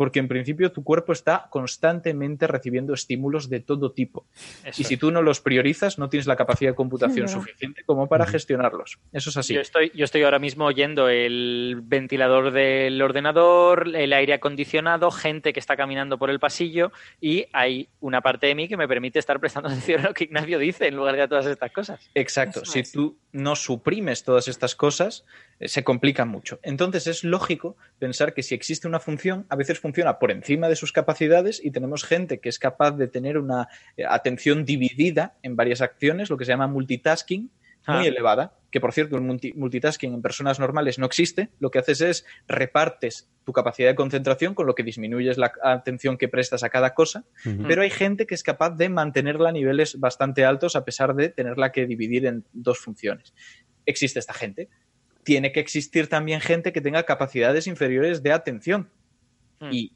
Porque 0.00 0.18
en 0.18 0.28
principio 0.28 0.72
tu 0.72 0.82
cuerpo 0.82 1.12
está 1.12 1.48
constantemente 1.50 2.46
recibiendo 2.46 2.94
estímulos 2.94 3.50
de 3.50 3.60
todo 3.60 3.92
tipo. 3.92 4.24
Eso 4.64 4.80
Y 4.80 4.84
si 4.84 4.96
tú 4.96 5.10
no 5.10 5.20
los 5.20 5.42
priorizas, 5.42 5.98
no 5.98 6.08
tienes 6.08 6.26
la 6.26 6.36
capacidad 6.36 6.70
de 6.70 6.74
computación 6.74 7.28
suficiente 7.28 7.84
como 7.84 8.08
para 8.08 8.24
gestionarlos. 8.24 8.98
Eso 9.12 9.28
es 9.28 9.36
así. 9.36 9.52
Yo 9.52 9.60
estoy, 9.60 9.92
yo 9.94 10.06
estoy 10.06 10.22
ahora 10.22 10.38
mismo 10.38 10.64
oyendo 10.64 11.10
el 11.10 11.80
ventilador 11.82 12.50
del 12.50 13.02
ordenador, 13.02 13.94
el 13.94 14.14
aire 14.14 14.32
acondicionado, 14.32 15.10
gente 15.10 15.52
que 15.52 15.60
está 15.60 15.76
caminando 15.76 16.16
por 16.16 16.30
el 16.30 16.40
pasillo 16.40 16.92
y 17.20 17.44
hay 17.52 17.90
una 18.00 18.22
parte 18.22 18.46
de 18.46 18.54
mí 18.54 18.68
que 18.68 18.78
me 18.78 18.88
permite 18.88 19.18
estar 19.18 19.38
prestando 19.38 19.68
atención 19.68 20.00
a 20.00 20.04
lo 20.04 20.14
que 20.14 20.24
Ignacio 20.24 20.58
dice 20.58 20.86
en 20.86 20.96
lugar 20.96 21.14
de 21.16 21.22
a 21.24 21.28
todas 21.28 21.44
estas 21.44 21.72
cosas. 21.72 22.08
Exacto. 22.14 22.62
Eso 22.62 22.72
Si 22.72 22.78
es. 22.78 22.92
tú 22.92 23.18
no 23.32 23.54
suprimes 23.54 24.24
todas 24.24 24.48
estas 24.48 24.74
cosas, 24.74 25.26
eh, 25.58 25.68
se 25.68 25.84
complican 25.84 26.28
mucho. 26.28 26.58
Entonces 26.62 27.06
es 27.06 27.22
lógico 27.22 27.76
pensar 27.98 28.32
que 28.32 28.42
si 28.42 28.54
existe 28.54 28.88
una 28.88 28.98
función, 28.98 29.44
a 29.50 29.56
veces 29.56 29.78
funciona 29.78 29.89
por 30.18 30.30
encima 30.30 30.68
de 30.68 30.76
sus 30.76 30.92
capacidades 30.92 31.60
y 31.64 31.70
tenemos 31.70 32.04
gente 32.04 32.40
que 32.40 32.48
es 32.48 32.58
capaz 32.58 32.92
de 32.92 33.08
tener 33.08 33.38
una 33.38 33.68
eh, 33.96 34.04
atención 34.08 34.64
dividida 34.64 35.36
en 35.42 35.56
varias 35.56 35.80
acciones, 35.80 36.30
lo 36.30 36.36
que 36.36 36.44
se 36.44 36.52
llama 36.52 36.66
multitasking, 36.66 37.50
muy 37.86 38.04
Ah. 38.04 38.08
elevada, 38.08 38.52
que 38.70 38.78
por 38.78 38.92
cierto 38.92 39.16
el 39.16 39.22
multi- 39.22 39.54
multitasking 39.54 40.12
en 40.12 40.20
personas 40.22 40.60
normales 40.60 40.98
no 40.98 41.06
existe, 41.06 41.48
lo 41.60 41.70
que 41.70 41.78
haces 41.78 42.00
es 42.02 42.26
repartes 42.46 43.30
tu 43.44 43.52
capacidad 43.54 43.88
de 43.88 43.94
concentración, 43.94 44.54
con 44.54 44.66
lo 44.66 44.74
que 44.74 44.82
disminuyes 44.82 45.38
la 45.38 45.50
atención 45.62 46.18
que 46.18 46.28
prestas 46.28 46.62
a 46.62 46.68
cada 46.68 46.92
cosa, 46.94 47.24
pero 47.66 47.80
hay 47.82 47.90
gente 47.90 48.26
que 48.26 48.34
es 48.34 48.42
capaz 48.42 48.76
de 48.76 48.90
mantenerla 48.90 49.48
a 49.48 49.52
niveles 49.52 49.98
bastante 49.98 50.44
altos 50.44 50.76
a 50.76 50.84
pesar 50.84 51.14
de 51.14 51.30
tenerla 51.30 51.72
que 51.72 51.86
dividir 51.86 52.26
en 52.26 52.44
dos 52.52 52.78
funciones. 52.78 53.32
Existe 53.86 54.18
esta 54.18 54.34
gente. 54.34 54.68
Tiene 55.24 55.50
que 55.52 55.60
existir 55.60 56.08
también 56.08 56.40
gente 56.40 56.72
que 56.72 56.80
tenga 56.82 57.02
capacidades 57.04 57.66
inferiores 57.66 58.22
de 58.22 58.32
atención. 58.32 58.90
Mm. 59.60 59.72
Y 59.72 59.92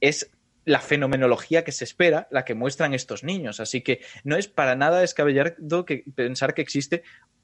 es 0.00 0.30
la 0.64 0.80
fenomenología 0.80 1.64
que 1.64 1.72
se 1.72 1.84
espera 1.84 2.28
la 2.30 2.44
que 2.44 2.54
muestran 2.54 2.94
estos 2.94 3.24
niños. 3.24 3.58
Así 3.58 3.80
que 3.80 4.00
no 4.22 4.36
es 4.36 4.48
para 4.48 4.76
nada 4.76 5.00
descabellado 5.00 5.86
pensar 6.14 6.54
que 6.54 6.62
existe 6.62 7.02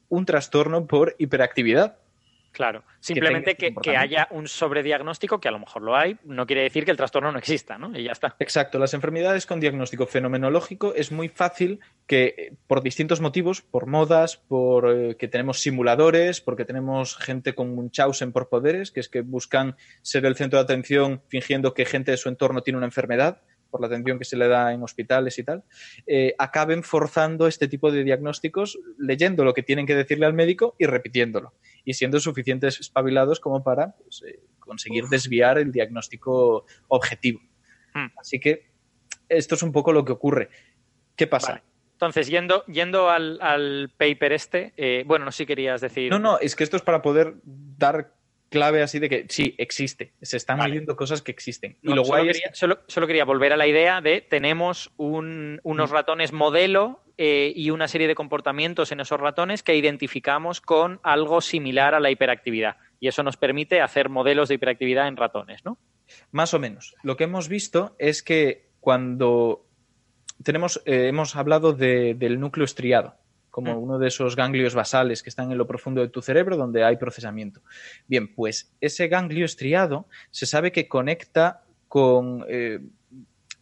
un 0.08 0.26
trastorno 0.26 0.86
por 0.86 1.16
hiperactividad. 1.18 1.98
Claro. 2.54 2.84
Simplemente 3.00 3.56
que, 3.56 3.74
que 3.74 3.96
haya 3.96 4.28
un 4.30 4.46
sobrediagnóstico, 4.46 5.40
que 5.40 5.48
a 5.48 5.50
lo 5.50 5.58
mejor 5.58 5.82
lo 5.82 5.96
hay, 5.96 6.16
no 6.22 6.46
quiere 6.46 6.62
decir 6.62 6.84
que 6.84 6.92
el 6.92 6.96
trastorno 6.96 7.32
no 7.32 7.38
exista, 7.38 7.78
¿no? 7.78 7.90
Y 7.98 8.04
ya 8.04 8.12
está. 8.12 8.36
Exacto, 8.38 8.78
las 8.78 8.94
enfermedades 8.94 9.44
con 9.44 9.58
diagnóstico 9.58 10.06
fenomenológico 10.06 10.94
es 10.94 11.10
muy 11.10 11.28
fácil 11.28 11.80
que 12.06 12.34
eh, 12.38 12.52
por 12.68 12.82
distintos 12.82 13.20
motivos, 13.20 13.60
por 13.60 13.86
modas, 13.86 14.36
por 14.36 14.88
eh, 14.88 15.16
que 15.16 15.26
tenemos 15.26 15.60
simuladores, 15.60 16.40
porque 16.40 16.64
tenemos 16.64 17.16
gente 17.16 17.56
con 17.56 17.74
Munchausen 17.74 18.30
por 18.30 18.48
poderes, 18.48 18.92
que 18.92 19.00
es 19.00 19.08
que 19.08 19.22
buscan 19.22 19.76
ser 20.02 20.24
el 20.24 20.36
centro 20.36 20.60
de 20.60 20.62
atención 20.62 21.22
fingiendo 21.26 21.74
que 21.74 21.84
gente 21.84 22.12
de 22.12 22.16
su 22.16 22.28
entorno 22.28 22.62
tiene 22.62 22.76
una 22.76 22.86
enfermedad 22.86 23.42
por 23.74 23.80
la 23.80 23.88
atención 23.88 24.20
que 24.20 24.24
se 24.24 24.36
le 24.36 24.46
da 24.46 24.72
en 24.72 24.84
hospitales 24.84 25.36
y 25.40 25.42
tal, 25.42 25.64
eh, 26.06 26.32
acaben 26.38 26.84
forzando 26.84 27.48
este 27.48 27.66
tipo 27.66 27.90
de 27.90 28.04
diagnósticos 28.04 28.78
leyendo 28.98 29.42
lo 29.42 29.52
que 29.52 29.64
tienen 29.64 29.84
que 29.84 29.96
decirle 29.96 30.26
al 30.26 30.32
médico 30.32 30.76
y 30.78 30.86
repitiéndolo 30.86 31.54
y 31.84 31.94
siendo 31.94 32.20
suficientes 32.20 32.78
espabilados 32.78 33.40
como 33.40 33.64
para 33.64 33.96
pues, 33.96 34.22
eh, 34.28 34.38
conseguir 34.60 35.06
desviar 35.06 35.58
el 35.58 35.72
diagnóstico 35.72 36.66
objetivo. 36.86 37.40
Hmm. 37.94 38.06
Así 38.16 38.38
que 38.38 38.70
esto 39.28 39.56
es 39.56 39.62
un 39.64 39.72
poco 39.72 39.92
lo 39.92 40.04
que 40.04 40.12
ocurre. 40.12 40.50
¿Qué 41.16 41.26
pasa? 41.26 41.54
Vale. 41.54 41.64
Entonces, 41.94 42.28
yendo, 42.28 42.64
yendo 42.66 43.10
al, 43.10 43.40
al 43.40 43.90
paper 43.98 44.34
este, 44.34 44.72
eh, 44.76 45.02
bueno, 45.04 45.24
no 45.24 45.32
sé 45.32 45.38
si 45.38 45.46
querías 45.46 45.80
decir. 45.80 46.12
No, 46.12 46.20
no, 46.20 46.38
es 46.38 46.54
que 46.54 46.62
esto 46.62 46.76
es 46.76 46.82
para 46.82 47.02
poder 47.02 47.34
dar 47.42 48.14
clave 48.54 48.82
así 48.82 48.98
de 49.00 49.08
que 49.08 49.26
sí, 49.28 49.54
existe. 49.58 50.12
Se 50.22 50.36
están 50.36 50.58
Vale. 50.58 50.70
leyendo 50.70 50.94
cosas 50.96 51.20
que 51.22 51.32
existen. 51.32 51.76
No, 51.82 51.92
y 51.92 51.94
lo 51.96 52.04
solo, 52.04 52.18
guay 52.18 52.28
es 52.30 52.36
quería, 52.38 52.54
solo- 52.54 52.78
solo 52.86 53.06
quería 53.08 53.24
volver 53.24 53.52
a 53.52 53.56
la 53.56 53.66
idea 53.66 54.00
de 54.00 54.20
tenemos 54.20 54.92
un- 54.96 55.60
unos 55.64 55.90
Mm. 55.90 55.94
ratones 55.94 56.32
modelo 56.32 57.00
eh, 57.16 57.52
y 57.54 57.70
una 57.70 57.86
serie 57.86 58.08
de 58.08 58.14
comportamientos 58.16 58.90
en 58.90 58.98
esos 59.00 59.20
ratones 59.20 59.62
que 59.62 59.76
identificamos 59.76 60.60
con 60.60 60.98
algo 61.04 61.40
similar 61.40 61.94
a 61.94 62.00
la 62.00 62.10
hiperactividad. 62.10 62.76
Y 62.98 63.06
eso 63.08 63.22
nos 63.22 63.36
permite 63.36 63.80
hacer 63.80 64.08
modelos 64.08 64.48
de 64.48 64.56
hiperactividad 64.56 65.06
en 65.06 65.16
ratones, 65.16 65.64
¿no? 65.64 65.78
Más 66.32 66.54
o 66.54 66.58
menos. 66.58 66.94
Lo 67.04 67.16
que 67.16 67.24
hemos 67.24 67.48
visto 67.48 67.94
es 68.00 68.22
que 68.24 68.68
cuando 68.80 69.64
tenemos, 70.42 70.82
eh, 70.86 71.06
hemos 71.08 71.36
hablado 71.36 71.72
de- 71.72 72.14
del 72.14 72.40
núcleo 72.40 72.64
estriado, 72.64 73.14
como 73.54 73.72
Mm. 73.72 73.82
uno 73.84 73.98
de 74.00 74.08
esos 74.08 74.34
ganglios 74.34 74.74
basales 74.74 75.22
que 75.22 75.28
están 75.28 75.52
en 75.52 75.58
lo 75.58 75.64
profundo 75.64 76.00
de 76.00 76.08
tu 76.08 76.20
cerebro 76.20 76.56
donde 76.56 76.82
hay 76.82 76.96
procesamiento. 76.96 77.62
Bien, 78.08 78.34
pues 78.34 78.74
ese 78.80 79.06
ganglio 79.06 79.44
estriado 79.44 80.08
se 80.32 80.44
sabe 80.44 80.72
que 80.72 80.88
conecta 80.88 81.62
con 81.86 82.44
eh, 82.48 82.80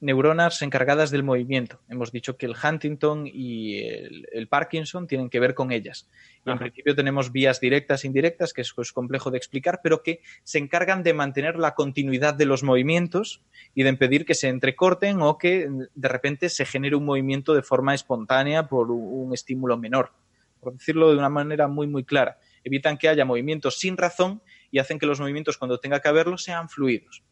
neuronas 0.03 0.61
encargadas 0.63 1.11
del 1.11 1.23
movimiento. 1.23 1.81
Hemos 1.89 2.13
dicho 2.13 2.37
que 2.37 2.47
el 2.47 2.55
Huntington 2.63 3.27
y 3.27 3.79
el, 3.79 4.29
el 4.33 4.49
Parkinson 4.49 5.07
tienen 5.07 5.31
que 5.31 5.41
ver 5.41 5.55
con 5.55 5.73
ellas. 5.73 6.09
Y 6.45 6.51
en 6.51 6.59
principio 6.59 6.95
tenemos 6.95 7.31
vías 7.31 7.61
directas 7.61 8.03
e 8.03 8.09
indirectas, 8.09 8.53
que 8.53 8.63
es 8.63 8.93
complejo 8.93 9.31
de 9.31 9.39
explicar, 9.39 9.81
pero 9.83 10.03
que 10.03 10.21
se 10.43 10.59
encargan 10.59 11.05
de 11.05 11.15
mantener 11.15 11.57
la 11.57 11.75
continuidad 11.75 12.35
de 12.35 12.47
los 12.47 12.65
movimientos 12.65 13.43
y 13.75 13.85
de 13.85 13.91
impedir 13.91 14.27
que 14.27 14.35
se 14.35 14.49
entrecorten 14.49 15.23
o 15.23 15.39
que 15.39 15.69
de 15.95 16.09
repente 16.09 16.49
se 16.49 16.65
genere 16.65 16.97
un 16.97 17.05
movimiento 17.05 17.55
de 17.55 17.63
forma 17.63 17.95
espontánea 17.95 18.67
por 18.67 18.91
un 18.91 19.23
un 19.23 19.33
estímulo 19.35 19.77
menor. 19.77 20.13
Por 20.61 20.75
decirlo 20.75 21.11
de 21.11 21.19
una 21.19 21.29
manera 21.29 21.69
muy, 21.69 21.87
muy 21.87 22.05
clara. 22.05 22.39
Evitan 22.65 22.97
que 22.97 23.09
haya 23.09 23.25
movimientos 23.25 23.79
sin 23.79 23.97
razón 23.97 24.43
y 24.71 24.79
hacen 24.79 24.99
que 24.99 25.07
los 25.07 25.21
movimientos, 25.21 25.59
cuando 25.59 25.81
tenga 25.81 26.01
que 26.01 26.09
haberlos, 26.09 26.45
sean 26.45 26.69
fluidos. 26.69 27.23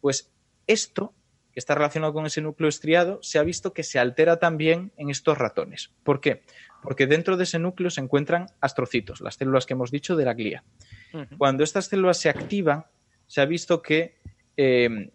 Pues 0.00 0.32
esto, 0.66 1.14
que 1.52 1.60
está 1.60 1.74
relacionado 1.74 2.12
con 2.12 2.26
ese 2.26 2.40
núcleo 2.40 2.68
estriado, 2.68 3.18
se 3.22 3.38
ha 3.38 3.42
visto 3.42 3.72
que 3.72 3.82
se 3.82 3.98
altera 3.98 4.38
también 4.38 4.92
en 4.96 5.10
estos 5.10 5.36
ratones. 5.38 5.90
¿Por 6.04 6.20
qué? 6.20 6.42
Porque 6.82 7.06
dentro 7.06 7.36
de 7.36 7.44
ese 7.44 7.58
núcleo 7.58 7.90
se 7.90 8.00
encuentran 8.00 8.46
astrocitos, 8.60 9.20
las 9.20 9.34
células 9.34 9.66
que 9.66 9.74
hemos 9.74 9.90
dicho 9.90 10.16
de 10.16 10.24
la 10.24 10.34
glía. 10.34 10.64
Cuando 11.38 11.64
estas 11.64 11.86
células 11.86 12.18
se 12.18 12.28
activan, 12.28 12.86
se 13.26 13.40
ha 13.40 13.44
visto 13.44 13.82
que, 13.82 14.18
eh, 14.56 15.10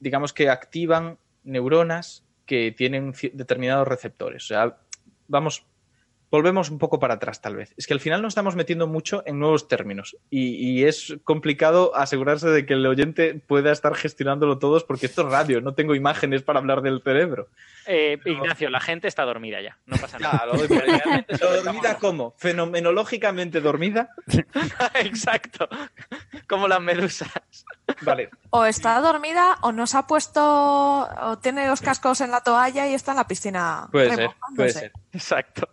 digamos 0.00 0.32
que 0.32 0.48
activan 0.48 1.18
neuronas 1.44 2.24
que 2.46 2.72
tienen 2.72 3.12
determinados 3.32 3.86
receptores. 3.86 4.44
O 4.44 4.46
sea, 4.46 4.78
vamos, 5.26 5.66
volvemos 6.30 6.70
un 6.70 6.78
poco 6.78 6.98
para 6.98 7.14
atrás 7.14 7.40
tal 7.40 7.56
vez. 7.56 7.74
Es 7.76 7.86
que 7.86 7.94
al 7.94 8.00
final 8.00 8.22
nos 8.22 8.32
estamos 8.32 8.56
metiendo 8.56 8.86
mucho 8.86 9.22
en 9.26 9.38
nuevos 9.38 9.68
términos 9.68 10.16
y, 10.30 10.54
y 10.54 10.84
es 10.84 11.16
complicado 11.24 11.94
asegurarse 11.94 12.48
de 12.48 12.66
que 12.66 12.74
el 12.74 12.86
oyente 12.86 13.34
pueda 13.34 13.72
estar 13.72 13.94
gestionándolo 13.94 14.58
todos 14.58 14.84
porque 14.84 15.06
esto 15.06 15.22
es 15.22 15.28
radio, 15.28 15.60
no 15.60 15.74
tengo 15.74 15.94
imágenes 15.94 16.42
para 16.42 16.58
hablar 16.58 16.82
del 16.82 17.02
cerebro. 17.02 17.48
Eh, 17.90 18.18
Ignacio, 18.26 18.68
la 18.68 18.80
gente 18.80 19.08
está 19.08 19.24
dormida 19.24 19.62
ya, 19.62 19.78
no 19.86 19.96
pasa 19.96 20.18
nada. 20.18 20.40
Ya, 20.40 20.46
lo 20.46 20.58
doy 20.58 20.68
por 20.68 20.84
hecho. 20.84 21.08
¿Pero 21.26 21.62
¿Dormida 21.62 21.96
cómo? 21.98 22.34
¿Fenomenológicamente 22.36 23.62
dormida? 23.62 24.10
Exacto, 24.94 25.68
como 26.46 26.68
las 26.68 26.82
medusas. 26.82 27.30
Vale. 28.02 28.28
O 28.50 28.66
está 28.66 29.00
dormida 29.00 29.56
o 29.62 29.72
nos 29.72 29.94
ha 29.94 30.06
puesto 30.06 30.42
o 30.42 31.38
tiene 31.38 31.66
los 31.66 31.80
cascos 31.80 32.20
en 32.20 32.30
la 32.30 32.42
toalla 32.42 32.86
y 32.86 32.92
está 32.92 33.12
en 33.12 33.16
la 33.16 33.26
piscina. 33.26 33.88
Puede 33.90 34.14
ser, 34.14 34.30
puede 34.54 34.70
ser. 34.70 34.92
Exacto. 35.12 35.70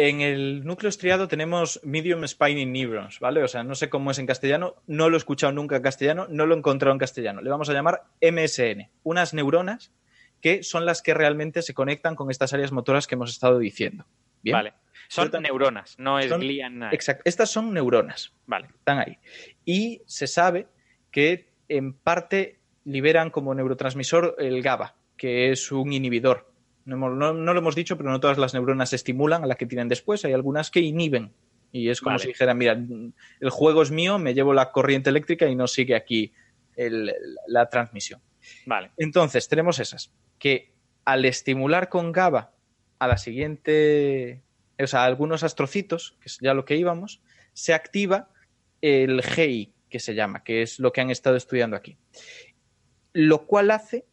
En 0.00 0.20
el 0.20 0.64
núcleo 0.64 0.88
estriado 0.88 1.26
tenemos 1.26 1.80
medium 1.82 2.24
spiny 2.24 2.64
neurons, 2.66 3.18
¿vale? 3.18 3.42
O 3.42 3.48
sea, 3.48 3.64
no 3.64 3.74
sé 3.74 3.88
cómo 3.88 4.12
es 4.12 4.20
en 4.20 4.26
castellano, 4.26 4.76
no 4.86 5.08
lo 5.08 5.16
he 5.16 5.18
escuchado 5.18 5.52
nunca 5.52 5.74
en 5.74 5.82
castellano, 5.82 6.28
no 6.30 6.46
lo 6.46 6.54
he 6.54 6.58
encontrado 6.58 6.92
en 6.92 7.00
castellano. 7.00 7.42
Le 7.42 7.50
vamos 7.50 7.68
a 7.68 7.72
llamar 7.72 8.04
MSN, 8.20 8.90
unas 9.02 9.34
neuronas 9.34 9.92
que 10.40 10.62
son 10.62 10.86
las 10.86 11.02
que 11.02 11.14
realmente 11.14 11.62
se 11.62 11.74
conectan 11.74 12.14
con 12.14 12.30
estas 12.30 12.52
áreas 12.52 12.70
motoras 12.70 13.08
que 13.08 13.16
hemos 13.16 13.30
estado 13.30 13.58
diciendo. 13.58 14.06
Bien. 14.40 14.54
Vale. 14.54 14.74
Son 15.08 15.30
Pero 15.32 15.40
neuronas, 15.40 15.98
no 15.98 16.20
es 16.20 16.28
son- 16.28 16.42
glía 16.42 16.70
nada. 16.70 16.92
Exacto. 16.92 17.22
Estas 17.24 17.50
son 17.50 17.74
neuronas, 17.74 18.32
Vale. 18.46 18.68
están 18.68 19.00
ahí. 19.00 19.18
Y 19.64 20.02
se 20.06 20.28
sabe 20.28 20.68
que 21.10 21.50
en 21.68 21.92
parte 21.92 22.60
liberan 22.84 23.30
como 23.30 23.52
neurotransmisor 23.52 24.36
el 24.38 24.62
GABA, 24.62 24.94
que 25.16 25.50
es 25.50 25.72
un 25.72 25.92
inhibidor. 25.92 26.47
No, 26.88 26.94
hemos- 26.96 27.12
no- 27.16 27.34
no 27.34 27.52
lo 27.52 27.60
hemos 27.60 27.74
dicho, 27.74 27.96
pero 27.98 28.10
no 28.10 28.18
todas 28.18 28.38
las 28.38 28.54
neuronas 28.54 28.92
estimulan 28.94 29.44
a 29.44 29.46
las 29.46 29.58
que 29.58 29.66
tienen 29.66 29.88
después. 29.88 30.24
Hay 30.24 30.32
algunas 30.32 30.70
que 30.70 30.80
inhiben. 30.80 31.32
Y 31.70 31.90
es 31.90 32.00
como 32.00 32.14
Vale. 32.14 32.22
si 32.22 32.28
dijeran, 32.28 32.56
mira, 32.56 32.72
el 32.72 33.50
juego 33.50 33.82
es 33.82 33.90
mío, 33.90 34.18
me 34.18 34.32
llevo 34.32 34.54
la 34.54 34.72
corriente 34.72 35.10
eléctrica 35.10 35.46
y 35.46 35.54
no 35.54 35.66
sigue 35.66 35.94
aquí 35.94 36.32
el- 36.76 37.12
la 37.46 37.68
transmisión. 37.68 38.22
Vale. 38.64 38.90
Entonces, 38.96 39.48
tenemos 39.48 39.78
esas, 39.80 40.10
que 40.38 40.72
al 41.04 41.26
estimular 41.26 41.90
con 41.90 42.10
GABA 42.10 42.52
a 42.98 43.06
la 43.06 43.18
siguiente, 43.18 44.42
o 44.82 44.86
sea, 44.86 45.02
a 45.02 45.04
algunos 45.04 45.42
astrocitos, 45.42 46.16
que 46.20 46.28
es 46.28 46.38
ya 46.40 46.54
lo 46.54 46.64
que 46.64 46.76
íbamos, 46.76 47.20
se 47.52 47.74
activa 47.74 48.30
el 48.80 49.20
GI, 49.22 49.74
que 49.90 49.98
se 50.00 50.14
llama, 50.14 50.42
que 50.42 50.62
es 50.62 50.78
lo 50.78 50.90
que 50.92 51.02
han 51.02 51.10
estado 51.10 51.36
estudiando 51.36 51.76
aquí. 51.76 51.98
Lo 53.12 53.46
cual 53.46 53.70
hace 53.72 54.06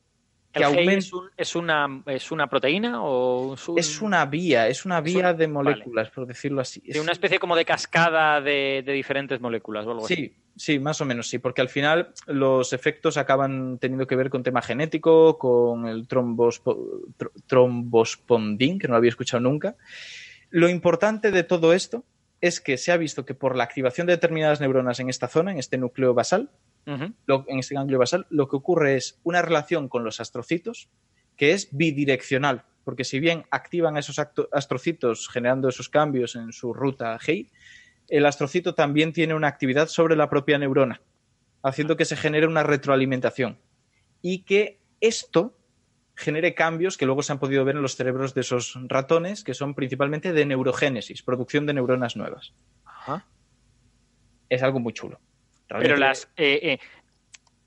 que 0.56 0.64
¿El 0.64 0.69
GI 0.69 0.77
aumente... 0.80 0.98
es, 0.99 1.14
un- 1.14 1.30
es 1.38 1.56
una, 1.56 2.03
es 2.07 2.32
una 2.32 2.48
proteína 2.48 3.03
o 3.03 3.53
es, 3.53 3.68
un- 3.69 3.77
Es 3.80 4.02
una 4.02 4.26
vía, 4.26 4.68
es 4.68 4.86
una 4.86 4.98
Es 4.99 5.03
vía 5.03 5.34
de 5.34 5.48
vale. 5.48 5.48
moléculas, 5.48 6.10
por 6.11 6.26
decirlo 6.26 6.61
así. 6.61 6.80
sí, 6.82 6.91
Es- 6.91 6.99
una 6.99 7.11
especie 7.11 7.38
como 7.40 7.56
de 7.56 7.65
cascada 7.65 8.41
de, 8.41 8.82
de 8.86 8.94
diferentes 8.94 9.40
moléculas 9.41 9.86
o 9.86 9.91
algo 9.91 10.06
así? 10.06 10.15
Sí, 10.15 10.36
sí, 10.56 10.80
más 10.80 10.99
o 11.02 11.06
menos 11.06 11.27
sí, 11.27 11.40
porque 11.40 11.61
al 11.61 11.69
final 11.69 12.14
los 12.27 12.73
efectos 12.73 13.18
acaban 13.18 13.77
teniendo 13.80 14.07
que 14.07 14.15
ver 14.15 14.30
con 14.30 14.44
tema 14.44 14.61
genético, 14.61 15.38
con 15.38 15.86
el 15.88 16.07
trombospo- 16.07 17.02
tr- 17.18 17.32
trombospondin, 17.48 18.80
que 18.80 18.88
no 18.88 18.94
lo 18.94 18.98
había 18.98 19.10
escuchado 19.10 19.41
nunca. 19.41 19.76
Lo 20.49 20.69
importante 20.69 21.32
de 21.32 21.44
todo 21.44 21.73
esto 21.73 22.06
es 22.48 22.62
que 22.62 22.78
se 22.78 22.92
ha 22.92 22.98
visto 22.98 23.26
que 23.26 23.34
por 23.34 23.56
la 23.56 23.64
activación 23.64 24.08
de 24.08 24.14
determinadas 24.14 24.62
neuronas 24.62 25.00
en 25.00 25.10
esta 25.10 25.28
zona, 25.28 25.52
en 25.52 25.58
este 25.60 25.78
núcleo 25.78 26.14
basal, 26.14 26.50
lo- 27.26 27.46
en 27.48 27.60
este 27.60 27.74
ganglio 27.76 27.98
basal, 28.00 28.28
lo 28.30 28.48
que 28.48 28.56
ocurre 28.58 28.96
es 28.96 29.20
una 29.24 29.42
relación 29.42 29.90
con 29.90 30.04
los 30.04 30.20
astrocitos 30.20 30.90
que 31.36 31.52
es 31.54 31.70
bidireccional, 31.72 32.64
porque 32.84 33.04
si 33.04 33.20
bien 33.20 33.46
activan 33.52 33.96
a 33.98 34.00
esos 34.00 34.20
astrocitos 34.52 35.28
generando 35.28 35.68
esos 35.68 35.90
cambios 35.90 36.36
en 36.36 36.52
su 36.52 36.74
ruta 36.74 37.18
GI, 37.20 37.52
el 38.08 38.26
astrocito 38.28 38.76
también 38.76 39.14
tiene 39.14 39.34
una 39.34 39.48
actividad 39.48 39.88
sobre 39.88 40.16
la 40.16 40.30
propia 40.30 40.58
neurona, 40.60 41.02
haciendo 41.64 41.98
que 41.98 42.06
se 42.06 42.16
genere 42.16 42.46
una 42.46 42.62
retroalimentación. 42.64 43.58
Y 44.22 44.44
que 44.44 44.80
esto 45.02 45.58
genere 46.16 46.54
cambios 46.54 46.98
que 46.98 47.06
luego 47.06 47.22
se 47.24 47.32
han 47.34 47.40
podido 47.40 47.66
ver 47.66 47.76
en 47.76 47.82
los 47.82 47.96
cerebros 47.96 48.34
de 48.34 48.42
esos 48.42 48.78
ratones, 48.88 49.44
que 49.44 49.54
son 49.54 49.74
principalmente 49.76 50.34
de 50.34 50.46
neurogénesis, 50.46 51.22
producción 51.24 51.66
de 51.66 51.74
neuronas 51.74 52.16
nuevas. 52.16 52.54
Ajá. 52.86 53.26
Es 54.50 54.64
algo 54.64 54.80
muy 54.80 54.94
chulo. 54.94 55.20
Pero 55.68 55.98
las, 55.98 56.30
eh, 56.38 56.60
eh, 56.62 56.80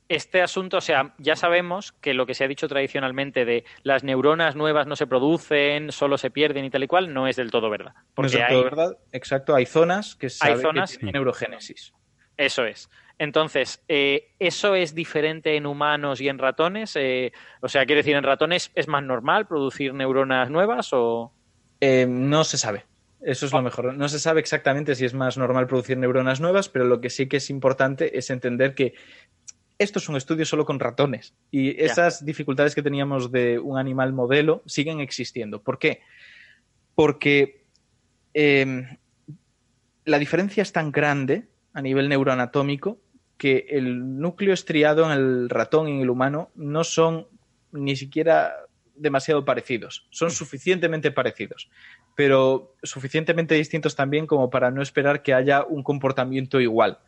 este 0.09 0.41
asunto, 0.41 0.79
o 0.79 0.81
sea, 0.81 1.15
ya 1.19 1.37
sabemos 1.37 1.93
que 1.93 2.15
lo 2.15 2.25
que 2.25 2.33
se 2.35 2.45
ha 2.45 2.49
dicho 2.49 2.69
tradicionalmente 2.69 3.45
de 3.45 3.65
las 3.83 4.05
neuronas 4.05 4.57
nuevas 4.57 4.87
no 4.87 4.97
se 4.97 5.07
producen, 5.07 5.93
solo 5.93 6.16
se 6.16 6.31
pierden 6.31 6.65
y 6.65 6.70
tal 6.70 6.85
y 6.85 6.87
cual, 6.87 7.12
no 7.12 7.27
es 7.27 7.37
del 7.37 7.51
todo 7.51 7.69
verdad. 7.69 7.93
No 7.95 8.03
Porque 8.15 8.27
es 8.29 8.33
del 8.33 8.43
hay, 8.43 8.49
todo 8.53 8.65
verdad. 8.65 8.99
Exacto, 9.12 9.55
hay 9.55 9.66
zonas 9.66 10.15
que 10.16 10.31
se 10.31 10.47
Hay 10.47 10.53
sabe 10.53 10.62
zonas- 10.62 10.93
que 10.93 10.99
tienen 10.99 11.12
neurogénesis. 11.15 11.93
Eso 12.39 12.65
es. 12.65 12.89
Entonces, 13.19 13.82
eh, 13.89 14.31
¿eso 14.39 14.77
es 14.77 14.94
diferente 14.94 15.56
en 15.56 15.66
humanos 15.66 16.20
y 16.20 16.28
en 16.28 16.39
ratones? 16.39 16.94
Eh, 16.94 17.32
o 17.60 17.69
sea, 17.69 17.85
quiero 17.85 17.98
decir, 17.98 18.15
¿en 18.15 18.23
ratones 18.23 18.70
es 18.77 18.86
más 18.86 19.02
normal 19.02 19.47
producir 19.47 19.93
neuronas 19.93 20.48
nuevas 20.51 20.90
o...? 20.93 21.32
Eh, 21.81 22.06
no 22.09 22.44
se 22.44 22.56
sabe. 22.56 22.85
Eso 23.20 23.47
es 23.47 23.52
lo 23.52 23.60
mejor. 23.60 23.93
No 23.94 24.09
se 24.09 24.20
sabe 24.20 24.39
exactamente 24.39 24.94
si 24.94 25.05
es 25.05 25.15
más 25.15 25.36
normal 25.36 25.66
producir 25.66 25.98
neuronas 25.98 26.40
nuevas, 26.40 26.69
pero 26.69 26.85
lo 26.85 27.01
que 27.01 27.10
sí 27.10 27.27
que 27.27 27.39
es 27.39 27.51
importante 27.51 28.16
es 28.16 28.31
entender 28.31 28.77
que 28.77 28.94
esto 29.78 29.98
es 29.98 30.09
un 30.09 30.16
estudio 30.16 30.44
solo 30.44 30.65
con 30.65 30.78
ratones 30.78 31.35
y 31.51 31.81
esas 31.82 32.24
dificultades 32.24 32.74
que 32.74 32.82
teníamos 32.82 33.31
de 33.31 33.59
un 33.59 33.78
animal 33.78 34.12
modelo 34.12 34.62
siguen 34.66 35.01
existiendo. 35.01 35.62
¿Por 35.62 35.78
qué? 35.78 36.02
Porque 36.94 37.65
eh, 38.35 38.98
la 40.05 40.19
diferencia 40.19 40.62
es 40.62 40.73
tan 40.73 40.90
grande 40.90 41.44
a 41.79 41.81
nivel 41.81 42.09
neuroanatómico 42.09 42.99
que 43.37 43.67
el 43.71 44.19
núcleo 44.19 44.53
estriado 44.53 45.05
en 45.05 45.13
el 45.13 45.49
ratón 45.49 45.87
y 45.89 45.93
en 45.93 46.01
el 46.01 46.11
humano 46.11 46.51
no 46.57 46.83
son 46.83 47.29
ni 47.71 47.95
siquiera 47.95 48.53
demasiado 48.97 49.45
parecidos. 49.45 50.09
Son 50.11 50.33
suficientemente 50.33 51.13
parecidos, 51.13 51.71
pero 52.17 52.75
suficientemente 52.83 53.55
distintos 53.55 53.95
también 53.95 54.27
como 54.27 54.51
para 54.51 54.73
no 54.73 54.83
esperar 54.83 55.23
que 55.23 55.35
haya 55.35 55.63
un 55.63 55.85
comportamiento 55.85 56.61
igual. 56.61 56.99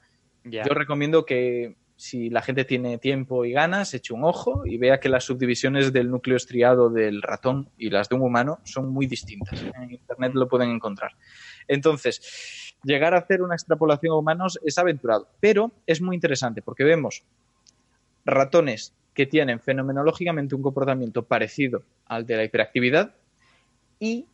Yo 0.45 0.73
recomiendo 0.73 1.27
que 1.27 1.75
si 1.97 2.31
la 2.31 2.41
gente 2.41 2.65
tiene 2.65 2.97
tiempo 2.99 3.45
y 3.45 3.51
ganas, 3.51 3.93
eche 3.93 4.15
un 4.15 4.23
ojo 4.23 4.63
y 4.65 4.79
vea 4.79 5.01
que 5.01 5.09
las 5.09 5.25
subdivisiones 5.25 5.93
del 5.93 6.13
núcleo 6.13 6.37
estriado 6.37 6.91
del 6.91 7.23
ratón 7.23 7.71
y 7.77 7.91
las 7.91 8.09
de 8.09 8.15
un 8.15 8.23
humano 8.23 8.61
son 8.63 8.89
muy 8.89 9.07
distintas. 9.07 9.65
En 9.83 9.91
Internet 9.91 10.33
lo 10.35 10.47
pueden 10.47 10.71
encontrar. 10.71 11.11
Entonces, 11.67 12.70
llegar 12.83 13.15
a 13.15 13.19
hacer 13.19 13.43
una 13.43 13.55
extrapolación 13.55 14.13
a 14.13 14.17
humanos 14.17 14.59
es 14.65 14.79
aventurado, 14.79 15.29
pero 15.41 15.73
es 15.87 16.01
muy 16.01 16.15
interesante 16.15 16.63
porque 16.63 16.85
vemos 16.85 17.23
ratones 18.25 18.95
que 19.15 19.27
tienen 19.27 19.61
fenomenológicamente 19.61 20.55
un 20.55 20.63
comportamiento 20.63 21.25
parecido 21.25 21.83
al 22.07 22.27
de 22.27 22.37
la 22.37 22.45
hiperactividad 22.45 23.15
y 23.99 24.27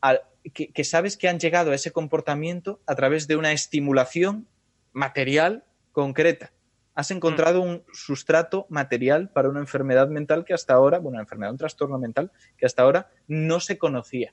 al- 0.00 0.22
que, 0.52 0.68
que 0.68 0.84
sabes 0.84 1.16
que 1.16 1.28
han 1.28 1.38
llegado 1.38 1.70
a 1.70 1.74
ese 1.74 1.92
comportamiento 1.92 2.80
a 2.86 2.94
través 2.94 3.26
de 3.28 3.36
una 3.36 3.52
estimulación 3.52 4.46
material 4.92 5.64
concreta. 5.92 6.50
Has 6.94 7.10
encontrado 7.12 7.60
un 7.60 7.84
sustrato 7.92 8.66
material 8.70 9.28
para 9.30 9.48
una 9.48 9.60
enfermedad 9.60 10.08
mental 10.08 10.44
que 10.44 10.52
hasta 10.52 10.74
ahora, 10.74 10.98
bueno, 10.98 11.16
una 11.16 11.22
enfermedad, 11.22 11.52
un 11.52 11.58
trastorno 11.58 11.96
mental 11.98 12.32
que 12.56 12.66
hasta 12.66 12.82
ahora 12.82 13.08
no 13.28 13.60
se 13.60 13.78
conocía. 13.78 14.32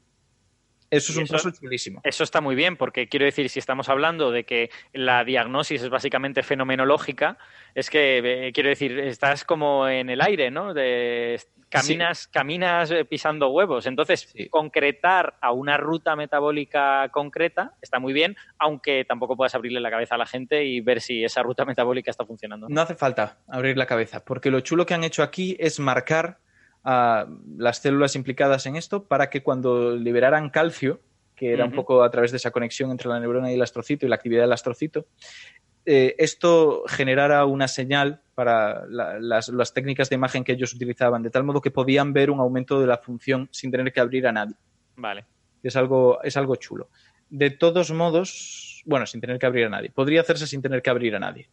Eso 0.89 1.11
es 1.11 1.17
un 1.17 1.23
eso- 1.23 1.33
paso 1.33 1.51
chulísimo. 1.51 2.01
Eso 2.03 2.23
está 2.23 2.41
muy 2.41 2.55
bien, 2.55 2.77
porque 2.77 3.07
quiero 3.07 3.25
decir, 3.25 3.49
si 3.49 3.59
estamos 3.59 3.89
hablando 3.89 4.31
de 4.31 4.43
que 4.45 4.69
la 4.93 5.23
diagnosis 5.23 5.81
es 5.83 5.89
básicamente 5.89 6.43
fenomenológica, 6.43 7.37
es 7.73 7.89
que, 7.89 8.47
eh, 8.47 8.51
quiero 8.53 8.69
decir, 8.69 8.97
estás 8.99 9.43
como 9.43 9.87
en 9.87 10.09
el 10.09 10.21
aire, 10.21 10.51
¿no? 10.51 10.73
De, 10.73 11.39
caminas, 11.69 12.27
caminas 12.27 12.91
eh, 12.91 13.03
pisando 13.03 13.49
huevos. 13.49 13.85
Entonces, 13.85 14.29
Sí. 14.33 14.47
concretar 14.49 15.35
a 15.41 15.51
una 15.51 15.75
ruta 15.77 16.15
metabólica 16.15 17.09
concreta 17.09 17.73
está 17.81 17.99
muy 17.99 18.13
bien, 18.13 18.37
aunque 18.59 19.03
tampoco 19.03 19.35
puedas 19.35 19.55
abrirle 19.55 19.79
la 19.81 19.89
cabeza 19.91 20.15
a 20.15 20.17
la 20.17 20.25
gente 20.25 20.63
y 20.63 20.79
ver 20.79 21.01
si 21.01 21.23
esa 21.25 21.43
ruta 21.43 21.65
metabólica 21.65 22.11
está 22.11 22.25
funcionando. 22.25 22.67
No 22.69 22.81
hace 22.81 22.95
falta 22.95 23.39
abrir 23.47 23.77
la 23.77 23.87
cabeza, 23.87 24.23
porque 24.23 24.51
lo 24.51 24.61
chulo 24.61 24.85
que 24.85 24.93
han 24.93 25.03
hecho 25.03 25.23
aquí 25.23 25.57
es 25.59 25.79
marcar 25.79 26.37
a 26.85 27.27
las 27.57 27.79
células 27.79 28.15
implicadas 28.15 28.65
en 28.67 28.75
esto 28.77 29.03
para 29.05 29.29
que 29.29 29.43
cuando 29.43 29.95
liberaran 29.95 30.49
calcio, 30.49 31.01
que 31.35 31.51
era 31.51 31.65
un 31.65 31.71
poco 31.73 32.03
a 32.03 32.09
través 32.11 32.31
de 32.31 32.37
esa 32.37 32.51
conexión 32.51 32.91
entre 32.91 33.09
la 33.09 33.19
neurona 33.19 33.51
y 33.51 33.55
el 33.55 33.61
astrocito 33.61 34.05
y 34.05 34.09
la 34.09 34.15
actividad 34.15 34.43
del 34.43 34.53
astrocito, 34.53 35.07
eh, 35.85 36.15
esto 36.17 36.83
generara 36.87 37.45
una 37.45 37.67
señal 37.67 38.21
para 38.35 38.85
la- 38.87 39.19
las, 39.19 39.49
las 39.49 39.73
técnicas 39.73 40.09
de 40.09 40.15
imagen 40.15 40.43
que 40.43 40.53
ellos 40.53 40.73
utilizaban, 40.73 41.21
de 41.23 41.29
tal 41.29 41.43
modo 41.43 41.59
que 41.61 41.71
podían 41.71 42.13
ver 42.13 42.31
un 42.31 42.39
aumento 42.39 42.79
de 42.79 42.87
la 42.87 42.97
función 42.97 43.49
sin 43.51 43.69
tener 43.71 43.91
que 43.91 43.99
abrir 43.99 44.25
a 44.27 44.31
nadie. 44.31 44.55
Vale. 44.95 45.25
Es 45.61 45.75
algo, 45.75 46.21
es 46.23 46.37
algo 46.37 46.55
chulo. 46.55 46.89
De 47.29 47.49
todos 47.49 47.91
modos, 47.91 48.81
bueno, 48.85 49.05
sin 49.05 49.19
tener 49.19 49.37
que 49.39 49.45
abrir 49.47 49.65
a 49.65 49.69
nadie. 49.69 49.89
Podría 49.89 50.21
hacerse 50.21 50.47
sin 50.47 50.61
tener 50.61 50.81
que 50.81 50.89
abrir 50.89 51.15
a 51.15 51.19
nadie. 51.19 51.49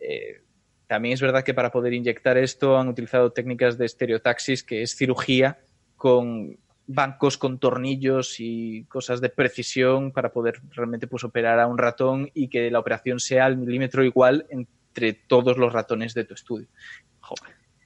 Eh, 0.00 0.42
también 0.88 1.14
es 1.14 1.20
verdad 1.20 1.44
que 1.44 1.54
para 1.54 1.70
poder 1.70 1.92
inyectar 1.92 2.38
esto 2.38 2.78
han 2.78 2.88
utilizado 2.88 3.30
técnicas 3.30 3.76
de 3.76 3.86
estereotaxis, 3.86 4.64
que 4.64 4.82
es 4.82 4.96
cirugía 4.96 5.58
con 5.96 6.58
bancos 6.86 7.36
con 7.36 7.58
tornillos 7.58 8.36
y 8.40 8.84
cosas 8.84 9.20
de 9.20 9.28
precisión 9.28 10.10
para 10.10 10.32
poder 10.32 10.62
realmente 10.70 11.06
pues, 11.06 11.22
operar 11.22 11.60
a 11.60 11.66
un 11.66 11.76
ratón 11.76 12.30
y 12.32 12.48
que 12.48 12.70
la 12.70 12.78
operación 12.78 13.20
sea 13.20 13.44
al 13.44 13.58
milímetro 13.58 14.02
igual 14.02 14.46
entre 14.48 15.12
todos 15.12 15.58
los 15.58 15.72
ratones 15.72 16.14
de 16.14 16.24
tu 16.24 16.32
estudio. 16.32 16.68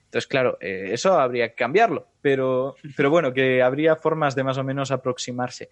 Entonces, 0.05 0.27
claro, 0.27 0.57
eh, 0.61 0.91
eso 0.91 1.19
habría 1.19 1.49
que 1.49 1.55
cambiarlo, 1.55 2.07
pero, 2.21 2.75
pero 2.95 3.09
bueno, 3.09 3.33
que 3.33 3.61
habría 3.61 3.97
formas 3.97 4.35
de 4.35 4.45
más 4.45 4.57
o 4.57 4.63
menos 4.63 4.91
aproximarse. 4.91 5.69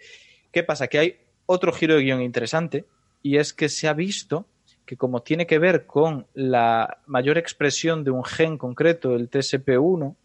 ¿Qué 0.52 0.64
pasa? 0.64 0.88
Que 0.88 1.00
hay 1.00 1.20
otro 1.46 1.72
giro 1.72 1.96
de 1.96 2.02
guion 2.02 2.22
interesante 2.22 2.84
y 3.24 3.38
es 3.38 3.54
que 3.54 3.70
se 3.70 3.88
ha 3.88 3.94
visto 3.94 4.46
que 4.92 4.98
como 4.98 5.22
tiene 5.22 5.48
que 5.48 5.58
ver 5.58 5.86
con 5.86 6.28
la 6.34 6.98
mayor 7.06 7.38
expresión 7.38 8.04
de 8.04 8.12
un 8.12 8.26
gen 8.26 8.58
concreto, 8.58 9.16
el 9.16 9.30
TSP1, 9.30 10.18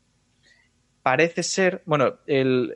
parece 1.05 1.45
ser, 1.45 1.83
bueno, 1.87 2.17
el, 2.27 2.75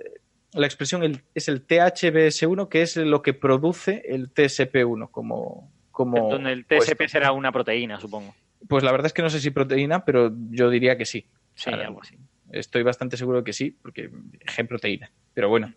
la 0.53 0.67
expresión 0.67 1.21
es 1.35 1.49
el 1.49 1.67
THBS1, 1.67 2.69
que 2.69 2.83
es 2.83 2.97
lo 2.97 3.23
que 3.23 3.35
produce 3.35 4.05
el 4.07 4.33
TSP1 4.33 5.11
como... 5.11 5.73
como 5.91 6.31
Donde 6.31 6.53
el 6.53 6.65
TSP 6.65 7.09
será 7.09 7.33
una 7.33 7.51
proteína, 7.51 7.99
supongo. 7.99 8.37
Pues 8.69 8.85
la 8.85 8.93
verdad 8.93 9.07
es 9.07 9.13
que 9.13 9.23
no 9.23 9.31
sé 9.31 9.41
si 9.41 9.51
proteína, 9.51 10.05
pero 10.05 10.33
yo 10.49 10.71
diría 10.71 10.97
que 10.97 11.07
sí. 11.07 11.27
Sí, 11.57 11.71
algo 11.71 12.03
así. 12.03 12.17
Estoy 12.53 12.85
bastante 12.85 13.17
seguro 13.17 13.43
que 13.43 13.53
sí, 13.53 13.77
porque 13.83 14.13
gen 14.47 14.69
proteína. 14.69 15.11
Pero 15.35 15.49
bueno, 15.49 15.75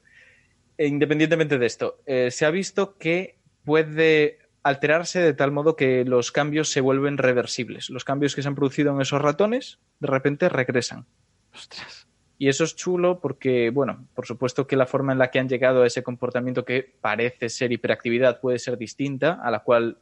independientemente 0.78 1.58
de 1.58 1.66
esto, 1.66 2.02
eh, 2.06 2.30
se 2.30 2.46
ha 2.46 2.52
visto 2.52 3.00
que 3.00 3.40
puede 3.66 4.43
alterarse 4.64 5.20
de 5.20 5.34
tal 5.34 5.52
modo 5.52 5.76
que 5.76 6.06
los 6.06 6.32
cambios 6.32 6.72
se 6.72 6.82
vuelven 6.82 7.18
reversibles. 7.18 7.90
Los 7.90 8.06
cambios 8.06 8.36
que 8.36 8.42
se 8.42 8.48
han 8.48 8.56
producido 8.56 8.94
en 8.94 9.02
esos 9.02 9.22
ratones 9.22 9.80
de 10.00 10.08
repente 10.08 10.50
regresan. 10.50 11.06
Ostras. 11.54 12.08
Y 12.38 12.50
eso 12.50 12.64
es 12.64 12.76
chulo 12.76 13.20
porque, 13.20 13.70
bueno, 13.70 14.08
por 14.16 14.26
supuesto 14.26 14.66
que 14.66 14.76
la 14.76 14.88
forma 14.88 15.14
en 15.14 15.20
la 15.20 15.30
que 15.30 15.40
han 15.40 15.48
llegado 15.48 15.84
a 15.84 15.88
ese 15.88 16.02
comportamiento 16.02 16.66
que 16.66 16.96
parece 17.00 17.50
ser 17.50 17.72
hiperactividad 17.72 18.40
puede 18.40 18.60
ser 18.60 18.78
distinta 18.78 19.40
a 19.42 19.52
la 19.52 19.60
cual 19.60 19.98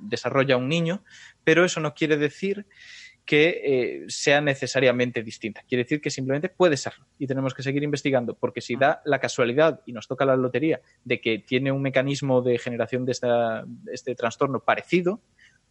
desarrolla 0.00 0.56
un 0.56 0.68
niño, 0.68 1.02
pero 1.44 1.64
eso 1.64 1.80
no 1.80 1.94
quiere 1.94 2.16
decir 2.16 2.66
que 3.28 3.60
eh, 3.62 4.04
sea 4.08 4.40
necesariamente 4.40 5.22
distinta. 5.22 5.62
Quiere 5.68 5.84
decir 5.84 6.00
que 6.00 6.08
simplemente 6.08 6.48
puede 6.48 6.78
serlo 6.78 7.04
y 7.18 7.26
tenemos 7.26 7.52
que 7.52 7.62
seguir 7.62 7.82
investigando, 7.82 8.32
porque 8.32 8.62
si 8.62 8.74
da 8.74 9.02
la 9.04 9.18
casualidad 9.18 9.82
y 9.84 9.92
nos 9.92 10.08
toca 10.08 10.24
la 10.24 10.34
lotería 10.34 10.80
de 11.04 11.20
que 11.20 11.38
tiene 11.38 11.70
un 11.70 11.82
mecanismo 11.82 12.40
de 12.40 12.58
generación 12.58 13.04
de 13.04 13.12
este 13.92 14.14
trastorno 14.14 14.60
parecido, 14.60 15.20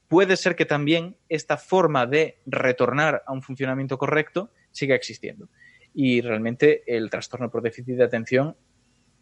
puede 0.08 0.38
ser 0.38 0.56
que 0.56 0.66
también 0.66 1.16
esta 1.30 1.58
forma 1.58 2.06
de 2.06 2.38
retornar 2.46 3.24
a 3.26 3.34
un 3.34 3.42
funcionamiento 3.42 3.98
correcto 3.98 4.52
siga 4.70 4.94
existiendo. 4.94 5.50
Y 5.96 6.22
realmente 6.22 6.84
el 6.86 7.10
trastorno 7.10 7.50
por 7.50 7.64
déficit 7.64 7.96
de 7.96 8.04
atención 8.04 8.56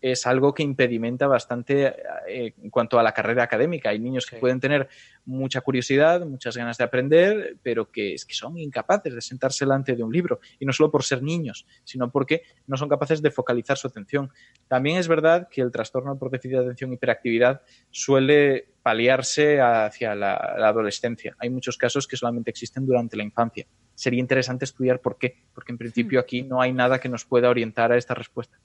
es 0.02 0.28
algo 0.28 0.54
que 0.54 0.64
impedimenta 0.64 1.28
bastante 1.28 1.96
eh, 2.28 2.54
en 2.62 2.70
cuanto 2.70 3.00
a 3.00 3.04
la 3.04 3.14
carrera 3.14 3.44
académica. 3.44 3.90
Hay 3.90 4.00
niños 4.00 4.26
que 4.26 4.38
pueden 4.38 4.60
tener 4.60 4.88
mucha 5.26 5.62
curiosidad, 5.62 6.26
muchas 6.26 6.56
ganas 6.56 6.78
de 6.78 6.84
aprender, 6.84 7.58
pero 7.64 7.92
que 7.92 8.14
es 8.14 8.26
que 8.26 8.36
son 8.36 8.58
incapaces 8.58 9.16
de 9.16 9.22
sentarse 9.22 9.66
delante 9.66 9.96
de 9.96 10.04
un 10.04 10.12
libro. 10.12 10.40
Y 10.60 10.66
no 10.66 10.74
solo 10.74 10.92
por 10.92 11.04
ser 11.04 11.24
niños, 11.24 11.66
sino 11.84 12.12
porque 12.12 12.44
no 12.68 12.78
son 12.78 12.90
capaces 12.90 13.22
de 13.22 13.32
focalizar 13.32 13.78
su 13.78 13.88
atención. 13.88 14.30
También 14.68 14.98
es 14.98 15.08
verdad 15.08 15.48
que 15.50 15.62
el 15.62 15.72
trastorno 15.72 16.18
por 16.18 16.30
déficit 16.30 16.58
de 16.58 16.64
atención 16.64 16.92
y 16.92 16.96
hiperactividad 16.96 17.62
suele 17.90 18.68
paliarse 18.86 19.60
hacia 19.62 20.14
la, 20.14 20.36
adolescencia. 20.36 21.36
Hay 21.40 21.50
muchos 21.50 21.76
casos 21.76 22.08
que 22.08 22.18
solamente 22.18 22.52
existen 22.52 22.86
durante 22.86 23.18
la 23.18 23.24
infancia. 23.24 23.66
Sería 23.96 24.20
interesante 24.20 24.66
estudiar 24.66 25.00
por 25.02 25.18
qué, 25.18 25.44
porque 25.56 25.72
en 25.72 25.80
principio 25.80 26.20
hmm. 26.20 26.22
aquí 26.22 26.44
no 26.44 26.62
hay 26.62 26.72
nada 26.72 27.00
que 27.00 27.10
nos 27.10 27.26
pueda 27.26 27.50
orientar 27.50 27.92
a 27.92 27.98
esta 27.98 28.14
respuesta. 28.14 28.60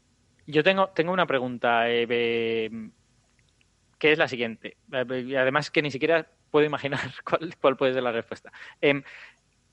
Yo 0.51 0.62
tengo, 0.62 0.89
tengo 0.89 1.12
una 1.12 1.27
pregunta, 1.27 1.89
eh, 1.89 2.70
que 3.98 4.12
es 4.12 4.18
la 4.18 4.28
siguiente. 4.28 4.77
Eh, 4.93 5.36
además 5.36 5.70
que 5.70 5.82
ni 5.82 5.90
siquiera 5.90 6.27
puedo 6.51 6.66
imaginar 6.66 7.01
cuál, 7.60 7.77
puede 7.77 7.94
ser 7.94 8.02
la 8.02 8.12
respuesta. 8.12 8.52
Em, 8.81 9.02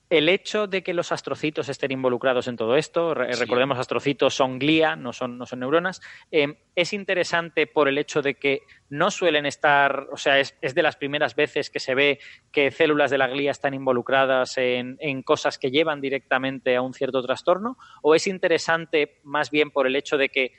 el 0.09 0.29
hecho 0.29 0.67
de 0.67 0.83
que 0.83 0.93
los 0.93 1.11
astrocitos 1.11 1.67
estén 1.67 1.91
involucrados 1.91 2.47
en 2.47 2.55
todo 2.55 2.77
esto, 2.77 3.13
recordemos 3.13 3.77
astrocitos 3.77 4.33
son 4.33 4.57
glía, 4.57 4.95
no 4.95 5.11
son, 5.11 5.37
no 5.37 5.45
son 5.45 5.59
neuronas, 5.59 6.01
em, 6.31 6.55
es 6.75 6.93
interesante 6.93 7.67
por 7.67 7.89
el 7.89 7.97
hecho 7.97 8.21
de 8.21 8.35
que 8.35 8.61
no 8.89 9.11
suelen 9.11 9.45
estar, 9.45 10.07
o 10.09 10.15
sea, 10.15 10.39
es, 10.39 10.55
de 10.61 10.81
las 10.81 10.95
primeras 10.95 11.35
veces 11.35 11.69
que 11.69 11.81
se 11.81 11.93
ve 11.93 12.19
que 12.53 12.71
células 12.71 13.11
de 13.11 13.17
la 13.17 13.27
glía 13.27 13.51
están 13.51 13.73
involucradas 13.73 14.57
en, 14.57 14.95
en, 15.01 15.23
cosas 15.23 15.57
que 15.57 15.71
llevan 15.71 15.99
directamente 15.99 16.77
a 16.77 16.81
un 16.81 16.93
cierto 16.93 17.21
trastorno, 17.21 17.77
o 18.01 18.15
es 18.15 18.27
interesante 18.27 19.19
más 19.23 19.51
bien 19.51 19.71
por 19.71 19.87
el 19.87 19.95
hecho 19.97 20.17
de 20.17 20.29
que 20.29 20.53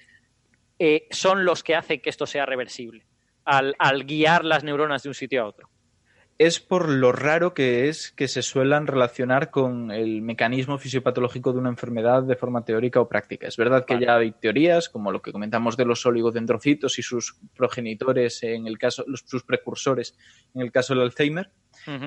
eh, 0.79 1.07
son 1.11 1.45
los 1.45 1.63
que 1.63 1.75
hacen 1.75 2.01
que 2.01 2.11
esto 2.11 2.27
sea 2.27 2.47
reversible, 2.47 3.05
al, 3.45 3.75
guiar 4.05 4.45
las 4.45 4.65
neuronas 4.65 5.03
de 5.03 5.09
un 5.09 5.15
sitio 5.15 5.43
a 5.43 5.47
otro. 5.47 5.69
Es 6.39 6.61
por 6.61 6.89
lo 6.89 7.11
raro 7.11 7.53
que 7.53 7.89
es 7.89 8.13
que 8.13 8.29
se 8.29 8.43
suelan 8.43 8.87
relacionar 8.87 9.51
con 9.51 9.91
el 9.91 10.23
mecanismo 10.23 10.79
fisiopatológico 10.79 11.53
de 11.53 11.59
una 11.59 11.69
enfermedad 11.69 12.23
de 12.23 12.37
forma 12.37 12.65
teórica 12.65 13.01
o 13.01 13.09
práctica. 13.09 13.49
Es 13.49 13.57
verdad 13.57 13.85
que 13.85 13.99
ya 13.99 14.19
hay 14.19 14.31
teorías, 14.31 14.89
como 14.89 15.11
lo 15.11 15.21
que 15.21 15.33
comentamos 15.33 15.77
de 15.77 15.85
los 15.85 16.07
oligodendrocitos 16.07 16.97
y 17.01 17.03
sus 17.03 17.41
progenitores, 17.57 18.45
en 18.45 18.69
el 18.69 18.79
caso, 18.79 19.05
sus 19.25 19.43
precursores, 19.43 20.16
en 20.55 20.63
el 20.63 20.71
caso 20.71 20.95
del 20.95 21.03
Alzheimer, 21.03 21.51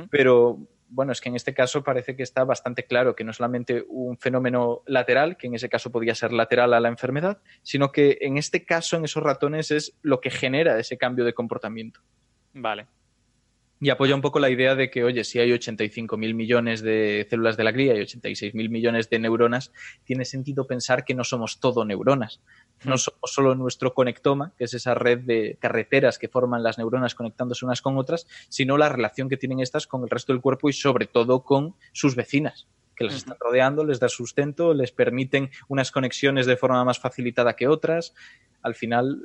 pero 0.10 0.60
bueno, 0.92 1.14
es 1.14 1.22
que 1.22 1.30
en 1.30 1.36
este 1.36 1.54
caso 1.54 1.84
parece 1.84 2.16
que 2.16 2.24
está 2.24 2.44
bastante 2.44 2.84
claro 2.86 3.16
que 3.16 3.24
no 3.24 3.32
solamente 3.32 3.86
un 3.88 4.18
fenómeno 4.18 4.84
lateral, 4.86 5.38
que 5.38 5.48
en 5.48 5.56
ese 5.56 5.70
caso 5.70 5.92
podría 5.92 6.16
ser 6.16 6.34
lateral 6.34 6.74
a 6.74 6.82
la 6.82 6.90
enfermedad, 6.90 7.42
sino 7.64 7.92
que 7.92 8.18
en 8.22 8.38
este 8.38 8.66
caso, 8.66 8.98
en 8.98 9.06
esos 9.06 9.24
ratones, 9.24 9.72
es 9.72 9.98
lo 10.02 10.20
que 10.20 10.30
genera 10.30 10.78
ese 10.78 10.98
cambio 10.98 11.24
de 11.24 11.34
comportamiento. 11.34 12.02
Vale. 12.54 12.88
Y 13.84 13.90
apoya 13.90 14.14
un 14.14 14.22
poco 14.22 14.38
la 14.38 14.52
idea 14.52 14.76
de 14.76 14.92
que, 14.92 15.04
oye, 15.04 15.24
si 15.24 15.40
hay 15.40 15.50
85.000 15.50 16.36
millones 16.36 16.84
de 16.84 17.26
células 17.28 17.58
de 17.58 17.64
la 17.64 17.72
glía 17.72 17.96
y 17.96 18.02
86.000 18.02 18.70
millones 18.70 19.10
de 19.10 19.18
neuronas, 19.18 19.74
tiene 20.04 20.24
sentido 20.24 20.68
pensar 20.68 21.04
que 21.04 21.16
no 21.16 21.24
somos 21.24 21.60
todo 21.60 21.84
neuronas. 21.84 22.42
No 22.84 23.00
somos 23.00 23.34
solo 23.34 23.56
nuestro 23.56 23.96
conectoma, 23.96 24.54
que 24.56 24.66
es 24.66 24.76
esa 24.76 24.94
red 24.94 25.22
de 25.22 25.58
carreteras 25.60 26.20
que 26.20 26.28
forman 26.28 26.62
las 26.62 26.78
neuronas 26.78 27.16
conectándose 27.16 27.66
unas 27.66 27.82
con 27.82 27.98
otras, 27.98 28.28
sino 28.50 28.78
la 28.78 28.88
relación 28.88 29.30
que 29.30 29.38
tienen 29.38 29.60
estas 29.60 29.88
con 29.88 30.04
el 30.04 30.12
resto 30.12 30.32
del 30.32 30.44
cuerpo 30.44 30.70
y 30.70 30.74
sobre 30.74 31.08
todo 31.08 31.44
con 31.44 31.74
sus 31.92 32.16
vecinas, 32.16 32.68
que 32.96 33.06
las 33.06 33.16
están 33.16 33.38
rodeando, 33.40 33.84
les 33.84 34.00
da 34.00 34.10
sustento, 34.10 34.76
les 34.76 34.92
permiten 34.92 35.50
unas 35.68 35.92
conexiones 35.92 36.46
de 36.46 36.56
forma 36.56 36.86
más 36.86 37.00
facilitada 37.00 37.56
que 37.56 37.68
otras. 37.68 38.14
Al 38.62 38.76
final 38.76 39.24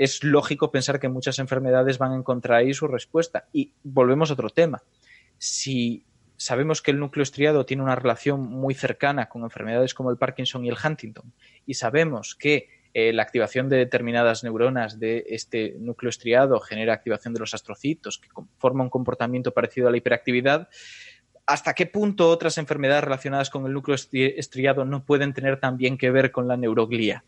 es 0.00 0.24
lógico 0.24 0.70
pensar 0.70 0.98
que 0.98 1.10
muchas 1.10 1.38
enfermedades 1.38 1.98
van 1.98 2.12
a 2.12 2.16
encontrar 2.16 2.60
ahí 2.60 2.72
su 2.72 2.88
respuesta. 2.88 3.48
Y 3.52 3.74
volvemos 3.82 4.30
a 4.30 4.32
otro 4.32 4.48
tema. 4.48 4.82
Si 5.36 6.06
sabemos 6.38 6.80
que 6.80 6.90
el 6.90 6.98
núcleo 6.98 7.22
estriado 7.22 7.66
tiene 7.66 7.82
una 7.82 7.96
relación 7.96 8.40
muy 8.40 8.72
cercana 8.72 9.28
con 9.28 9.42
enfermedades 9.42 9.92
como 9.92 10.10
el 10.10 10.16
Parkinson 10.16 10.64
y 10.64 10.70
el 10.70 10.78
Huntington, 10.82 11.34
y 11.66 11.74
sabemos 11.74 12.34
que 12.34 12.70
eh, 12.94 13.12
la 13.12 13.22
activación 13.22 13.68
de 13.68 13.76
determinadas 13.76 14.42
neuronas 14.42 14.98
de 14.98 15.26
este 15.28 15.76
núcleo 15.78 16.08
estriado 16.08 16.60
genera 16.60 16.94
activación 16.94 17.34
de 17.34 17.40
los 17.40 17.52
astrocitos, 17.52 18.18
que 18.18 18.30
forma 18.56 18.82
un 18.82 18.88
comportamiento 18.88 19.52
parecido 19.52 19.88
a 19.88 19.90
la 19.90 19.98
hiperactividad, 19.98 20.70
¿hasta 21.44 21.74
qué 21.74 21.84
punto 21.84 22.30
otras 22.30 22.56
enfermedades 22.56 23.04
relacionadas 23.04 23.50
con 23.50 23.66
el 23.66 23.74
núcleo 23.74 23.98
estriado 24.12 24.86
no 24.86 25.04
pueden 25.04 25.34
tener 25.34 25.60
también 25.60 25.98
que 25.98 26.10
ver 26.10 26.32
con 26.32 26.48
la 26.48 26.56
neuroglía? 26.56 27.22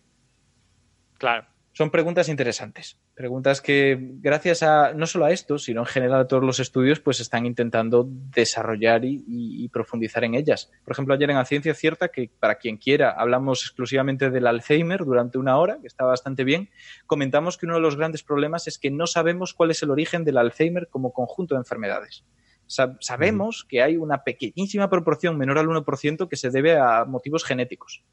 Claro. 1.18 1.52
Son 1.75 1.91
preguntas 1.91 2.28
interesantes, 2.28 2.99
preguntas 3.15 3.62
que 3.62 3.97
gracias 3.99 4.62
a 4.62 4.92
no 4.92 5.07
solo 5.07 5.25
a 5.25 5.31
esto, 5.31 5.59
sino 5.59 5.81
en 5.81 5.86
general 5.86 6.20
a 6.20 6.26
todos 6.26 6.44
los 6.44 6.60
estudios, 6.60 7.01
pues 7.01 7.18
están 7.18 7.47
intentando 7.47 8.07
desarrollar 8.07 9.07
y, 9.07 9.67
profundizar 9.73 10.23
en 10.25 10.34
ellas. 10.34 10.70
Por 10.84 10.92
ejemplo, 10.92 11.15
ayer 11.15 11.31
en 11.31 11.36
la 11.36 11.47
Ciencia 11.47 11.73
Cierta, 11.73 12.09
que 12.09 12.31
para 12.39 12.57
quien 12.57 12.76
quiera 12.76 13.12
hablamos 13.12 13.62
exclusivamente 13.62 14.28
del 14.28 14.47
Alzheimer 14.47 15.07
durante 15.07 15.39
una 15.39 15.57
hora, 15.57 15.78
que 15.81 15.86
está 15.86 16.05
bastante 16.05 16.44
bien, 16.44 16.68
comentamos 17.07 17.57
que 17.57 17.65
uno 17.65 17.76
de 17.76 17.81
los 17.81 17.97
grandes 17.97 18.23
problemas 18.23 18.68
es 18.68 18.78
que 18.78 18.91
no 18.91 19.07
sabemos 19.07 19.55
cuál 19.55 19.70
es 19.70 19.83
el 19.83 19.91
origen 19.91 20.25
del 20.25 20.36
Alzheimer 20.36 20.89
como 20.89 21.15
conjunto 21.15 21.55
de 21.55 21.60
enfermedades. 21.60 22.23
sabemos 22.67 23.65
que 23.67 23.83
hay 23.83 23.97
una 23.97 24.25
pequeñísima 24.25 24.91
proporción, 24.91 25.39
menor 25.39 25.57
al 25.59 25.68
1%, 25.68 26.28
que 26.28 26.36
se 26.36 26.51
debe 26.51 26.76
a 26.76 27.07
motivos 27.07 27.44
genéticos 27.44 28.05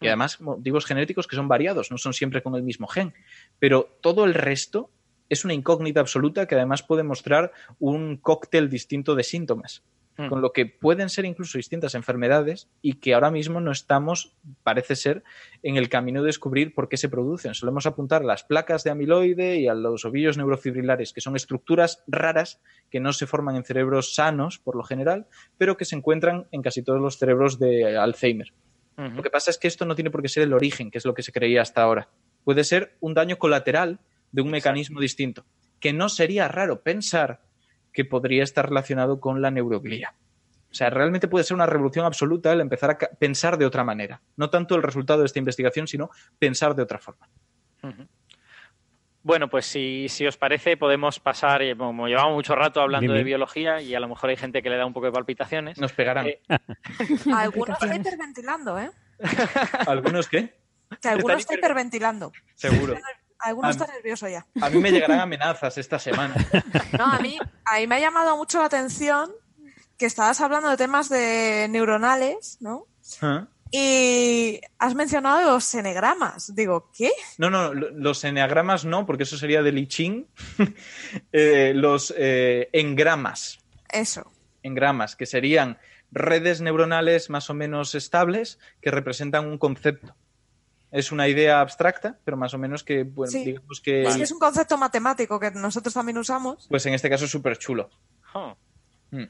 y 0.00 0.06
mm. 0.06 0.08
además 0.08 0.40
motivos 0.40 0.86
genéticos 0.86 1.26
que 1.26 1.36
son 1.36 1.48
variados, 1.48 1.90
no 1.90 1.98
son 1.98 2.12
siempre 2.12 2.42
con 2.42 2.54
el 2.54 2.62
mismo 2.62 2.86
gen. 2.86 3.14
Pero 3.58 3.98
todo 4.00 4.24
el 4.24 4.34
resto 4.34 4.90
es 5.28 5.44
una 5.44 5.54
incógnita 5.54 6.00
absoluta 6.00 6.46
que 6.46 6.54
además 6.54 6.82
puede 6.82 7.02
mostrar 7.02 7.52
un 7.78 8.16
cóctel 8.16 8.70
distinto 8.70 9.14
de 9.14 9.24
síntomas. 9.24 9.82
hmm. 10.16 10.28
con 10.28 10.42
lo 10.42 10.52
que 10.52 10.66
pueden 10.66 11.10
ser 11.10 11.26
incluso 11.26 11.58
distintas 11.58 11.94
enfermedades 11.94 12.68
y 12.82 12.94
que 12.94 13.14
ahora 13.14 13.30
mismo 13.30 13.60
no 13.60 13.70
estamos, 13.70 14.34
parece 14.64 14.96
ser, 14.96 15.22
en 15.62 15.76
el 15.76 15.88
camino 15.88 16.22
de 16.22 16.26
descubrir 16.26 16.74
por 16.74 16.88
qué 16.88 16.96
se 16.96 17.08
producen. 17.08 17.54
Solemos 17.54 17.86
apuntar 17.86 18.22
a 18.22 18.26
las 18.26 18.42
placas 18.42 18.82
de 18.82 18.90
amiloide 18.90 19.58
y 19.60 19.68
a 19.68 19.74
los 19.74 20.04
ovillos 20.04 20.36
neurofibrilares, 20.36 21.12
que 21.12 21.20
son 21.20 21.36
estructuras 21.36 22.02
raras 22.08 22.60
que 22.90 22.98
no 22.98 23.12
se 23.12 23.26
forman 23.26 23.54
en 23.54 23.64
cerebros 23.64 24.14
sanos, 24.14 24.58
por 24.58 24.74
lo 24.74 24.82
general, 24.82 25.26
pero 25.56 25.76
que 25.76 25.84
se 25.84 25.94
encuentran 25.94 26.48
en 26.50 26.62
casi 26.62 26.82
todos 26.82 27.00
los 27.00 27.18
cerebros 27.18 27.58
de 27.60 27.96
Alzheimer. 27.96 28.52
Lo 28.98 29.22
que 29.22 29.30
pasa 29.30 29.52
es 29.52 29.58
que 29.58 29.68
esto 29.68 29.84
no 29.84 29.94
tiene 29.94 30.10
por 30.10 30.22
qué 30.22 30.28
ser 30.28 30.42
el 30.42 30.52
origen, 30.52 30.90
que 30.90 30.98
es 30.98 31.04
lo 31.04 31.14
que 31.14 31.22
se 31.22 31.30
creía 31.30 31.62
hasta 31.62 31.82
ahora. 31.82 32.08
Puede 32.42 32.64
ser 32.64 32.96
un 33.00 33.14
daño 33.14 33.38
colateral 33.38 34.00
de 34.32 34.42
un 34.42 34.50
mecanismo 34.50 35.00
distinto, 35.00 35.44
que 35.78 35.92
no 35.92 36.08
sería 36.08 36.48
raro 36.48 36.82
pensar 36.82 37.40
que 37.92 38.04
podría 38.04 38.42
estar 38.42 38.68
relacionado 38.68 39.20
con 39.20 39.40
la 39.40 39.52
neuroglía. 39.52 40.14
O 40.70 40.74
sea, 40.74 40.90
realmente 40.90 41.28
puede 41.28 41.44
ser 41.44 41.54
una 41.54 41.66
revolución 41.66 42.04
absoluta 42.06 42.52
el 42.52 42.60
empezar 42.60 42.90
a 42.90 42.98
pensar 42.98 43.56
de 43.56 43.66
otra 43.66 43.84
manera. 43.84 44.20
No 44.36 44.50
tanto 44.50 44.74
el 44.74 44.82
resultado 44.82 45.20
de 45.20 45.26
esta 45.26 45.38
investigación, 45.38 45.86
sino 45.86 46.10
pensar 46.38 46.74
de 46.74 46.82
otra 46.82 46.98
forma. 46.98 47.28
Bueno, 49.22 49.48
pues 49.48 49.66
si, 49.66 50.08
os 50.26 50.36
parece, 50.36 50.76
podemos 50.76 51.20
pasar, 51.20 51.62
eh, 51.62 51.76
como 51.76 52.06
llevamos 52.06 52.34
mucho 52.34 52.54
rato 52.54 52.80
hablando 52.80 53.12
de 53.12 53.24
biología 53.24 53.80
y 53.80 53.94
a 53.94 54.00
lo 54.00 54.08
mejor 54.08 54.30
hay 54.30 54.36
gente 54.36 54.62
que 54.62 54.70
le 54.70 54.76
da 54.76 54.86
un 54.86 54.92
poco 54.92 55.06
de 55.06 55.12
palpitaciones. 55.12 55.78
Nos 55.78 55.92
pegarán. 55.92 56.26
Eh, 56.28 56.40
algunos 57.34 57.82
está 57.82 57.94
hiperventilando, 57.94 58.78
¿eh? 58.78 58.90
¿Algunos 59.86 60.28
qué? 60.28 60.56
Que 61.02 61.08
algunos 61.08 61.38
está 61.38 61.54
hiperventilando. 61.54 62.32
Seguro. 62.54 62.96
Algunos 63.40 63.70
está 63.70 63.86
nervioso 63.86 64.28
ya. 64.28 64.46
A 64.60 64.70
mí 64.70 64.78
me 64.78 64.90
llegarán 64.90 65.20
amenazas 65.20 65.78
esta 65.78 65.98
semana. 65.98 66.34
No, 66.98 67.04
a 67.04 67.18
mí, 67.20 67.38
a 67.64 67.78
mí 67.78 67.86
me 67.86 67.96
ha 67.96 68.00
llamado 68.00 68.36
mucho 68.36 68.58
la 68.58 68.66
atención 68.66 69.30
que 69.96 70.06
estabas 70.06 70.40
hablando 70.40 70.70
de 70.70 70.76
temas 70.76 71.08
de 71.08 71.66
neuronales, 71.68 72.58
¿no? 72.60 72.86
¿Ah? 73.20 73.46
Y 73.70 74.60
has 74.78 74.94
mencionado 74.94 75.52
los 75.52 75.74
enegramas. 75.74 76.54
Digo, 76.54 76.90
¿qué? 76.96 77.10
No, 77.36 77.50
no, 77.50 77.74
los 77.74 78.24
eneagramas 78.24 78.84
no, 78.84 79.04
porque 79.04 79.24
eso 79.24 79.36
sería 79.36 79.62
de 79.62 79.72
Lichín. 79.72 80.26
Eh, 81.32 81.72
los 81.74 82.12
eh, 82.16 82.68
engramas. 82.72 83.58
Eso. 83.90 84.30
Engramas, 84.62 85.16
que 85.16 85.26
serían 85.26 85.78
redes 86.10 86.60
neuronales 86.60 87.30
más 87.30 87.50
o 87.50 87.54
menos 87.54 87.94
estables 87.94 88.58
que 88.80 88.90
representan 88.90 89.46
un 89.46 89.58
concepto. 89.58 90.14
Es 90.90 91.12
una 91.12 91.28
idea 91.28 91.60
abstracta, 91.60 92.18
pero 92.24 92.36
más 92.36 92.54
o 92.54 92.58
menos 92.58 92.82
que, 92.82 93.04
bueno, 93.04 93.32
digamos 93.32 93.80
que... 93.80 94.02
Es 94.02 94.32
un 94.32 94.38
concepto 94.38 94.78
matemático 94.78 95.38
que 95.38 95.50
nosotros 95.50 95.92
también 95.92 96.16
usamos. 96.16 96.66
Pues 96.68 96.86
en 96.86 96.94
este 96.94 97.10
caso 97.10 97.26
es 97.26 97.30
súper 97.30 97.58
chulo. 97.58 97.90
Mm. 99.10 99.24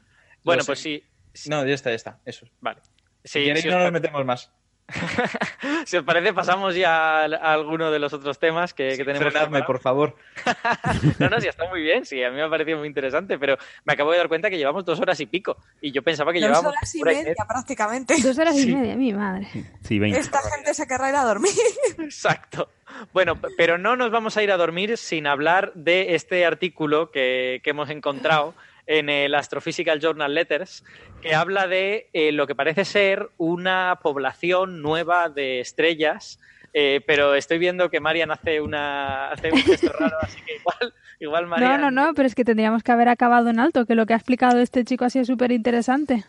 Bueno, 0.44 0.62
pues 0.64 0.78
sí. 0.78 1.02
No, 1.48 1.66
ya 1.66 1.74
está, 1.74 1.90
ya 1.90 1.96
está. 1.96 2.20
Eso. 2.24 2.46
Vale. 2.60 2.80
Si 3.28 3.68
no 3.68 3.78
nos 3.78 3.92
metemos 3.92 4.24
más. 4.24 4.50
si 5.84 5.98
os 5.98 6.04
parece, 6.04 6.32
pasamos 6.32 6.74
ya 6.74 7.20
a, 7.20 7.52
alguno 7.52 7.90
de 7.90 7.98
los 7.98 8.12
otros 8.14 8.38
temas 8.38 8.72
que, 8.72 8.96
que 8.96 9.04
tenemos. 9.04 9.32
Frenadme, 9.32 9.62
por 9.62 9.80
favor. 9.80 10.16
no, 11.18 11.28
no, 11.28 11.40
sí, 11.40 11.48
está 11.48 11.68
muy 11.68 11.82
bien. 11.82 12.06
Sí, 12.06 12.22
a 12.22 12.30
mí 12.30 12.36
me 12.36 12.42
ha 12.42 12.48
parecido 12.48 12.78
muy 12.78 12.88
interesante, 12.88 13.38
pero 13.38 13.58
me 13.84 13.92
acabo 13.92 14.12
de 14.12 14.18
dar 14.18 14.28
cuenta 14.28 14.48
que 14.48 14.56
llevamos 14.56 14.84
dos 14.86 14.98
horas 15.00 15.20
y 15.20 15.26
pico. 15.26 15.58
Y 15.80 15.92
yo 15.92 16.02
pensaba 16.02 16.32
que 16.32 16.40
llevábamos. 16.40 16.72
Dos 16.72 16.76
horas 16.76 16.94
y 16.94 17.02
media, 17.02 17.34
prácticamente. 17.46 18.14
Dos 18.22 18.38
horas 18.38 18.56
y 18.56 18.74
media, 18.74 18.96
mi 18.96 19.12
madre. 19.12 19.48
Sí, 19.82 19.98
20. 19.98 20.18
Esta 20.18 20.40
gente 20.56 20.72
se 20.72 20.86
querrá 20.86 21.10
ir 21.10 21.16
a 21.16 21.24
dormir. 21.24 21.52
Exacto. 21.98 22.70
Bueno, 23.12 23.38
pero 23.58 23.76
no 23.76 23.94
nos 23.94 24.10
vamos 24.10 24.38
a 24.38 24.42
ir 24.42 24.50
a 24.50 24.56
dormir 24.56 24.96
sin 24.96 25.26
hablar 25.26 25.72
de 25.74 26.14
este 26.14 26.46
artículo 26.46 27.10
que, 27.10 27.60
que 27.62 27.70
hemos 27.70 27.90
encontrado 27.90 28.54
en 28.88 29.10
el 29.10 29.34
Astrophysical 29.34 30.00
Journal 30.00 30.34
Letters, 30.34 30.82
que 31.20 31.34
habla 31.34 31.68
de 31.68 32.08
eh, 32.14 32.32
lo 32.32 32.46
que 32.46 32.54
parece 32.54 32.86
ser 32.86 33.28
una 33.36 34.00
población 34.02 34.82
nueva 34.82 35.28
de 35.28 35.60
estrellas. 35.60 36.40
Eh, 36.72 37.02
pero 37.06 37.34
estoy 37.34 37.58
viendo 37.58 37.90
que 37.90 38.00
Marian 38.00 38.30
hace, 38.30 38.60
una, 38.60 39.30
hace 39.30 39.52
un 39.52 39.58
gesto 39.58 39.90
raro, 39.98 40.16
así 40.20 40.38
que 40.42 40.56
igual, 40.56 40.94
igual 41.18 41.46
Marian... 41.46 41.80
No, 41.80 41.90
no, 41.90 42.06
no, 42.06 42.14
pero 42.14 42.26
es 42.26 42.34
que 42.34 42.44
tendríamos 42.44 42.82
que 42.82 42.92
haber 42.92 43.08
acabado 43.08 43.48
en 43.48 43.58
alto, 43.58 43.86
que 43.86 43.94
lo 43.94 44.06
que 44.06 44.14
ha 44.14 44.16
explicado 44.16 44.58
este 44.58 44.84
chico 44.84 45.04
ha 45.04 45.10
sido 45.10 45.24
súper 45.24 45.50
interesante. 45.52 46.24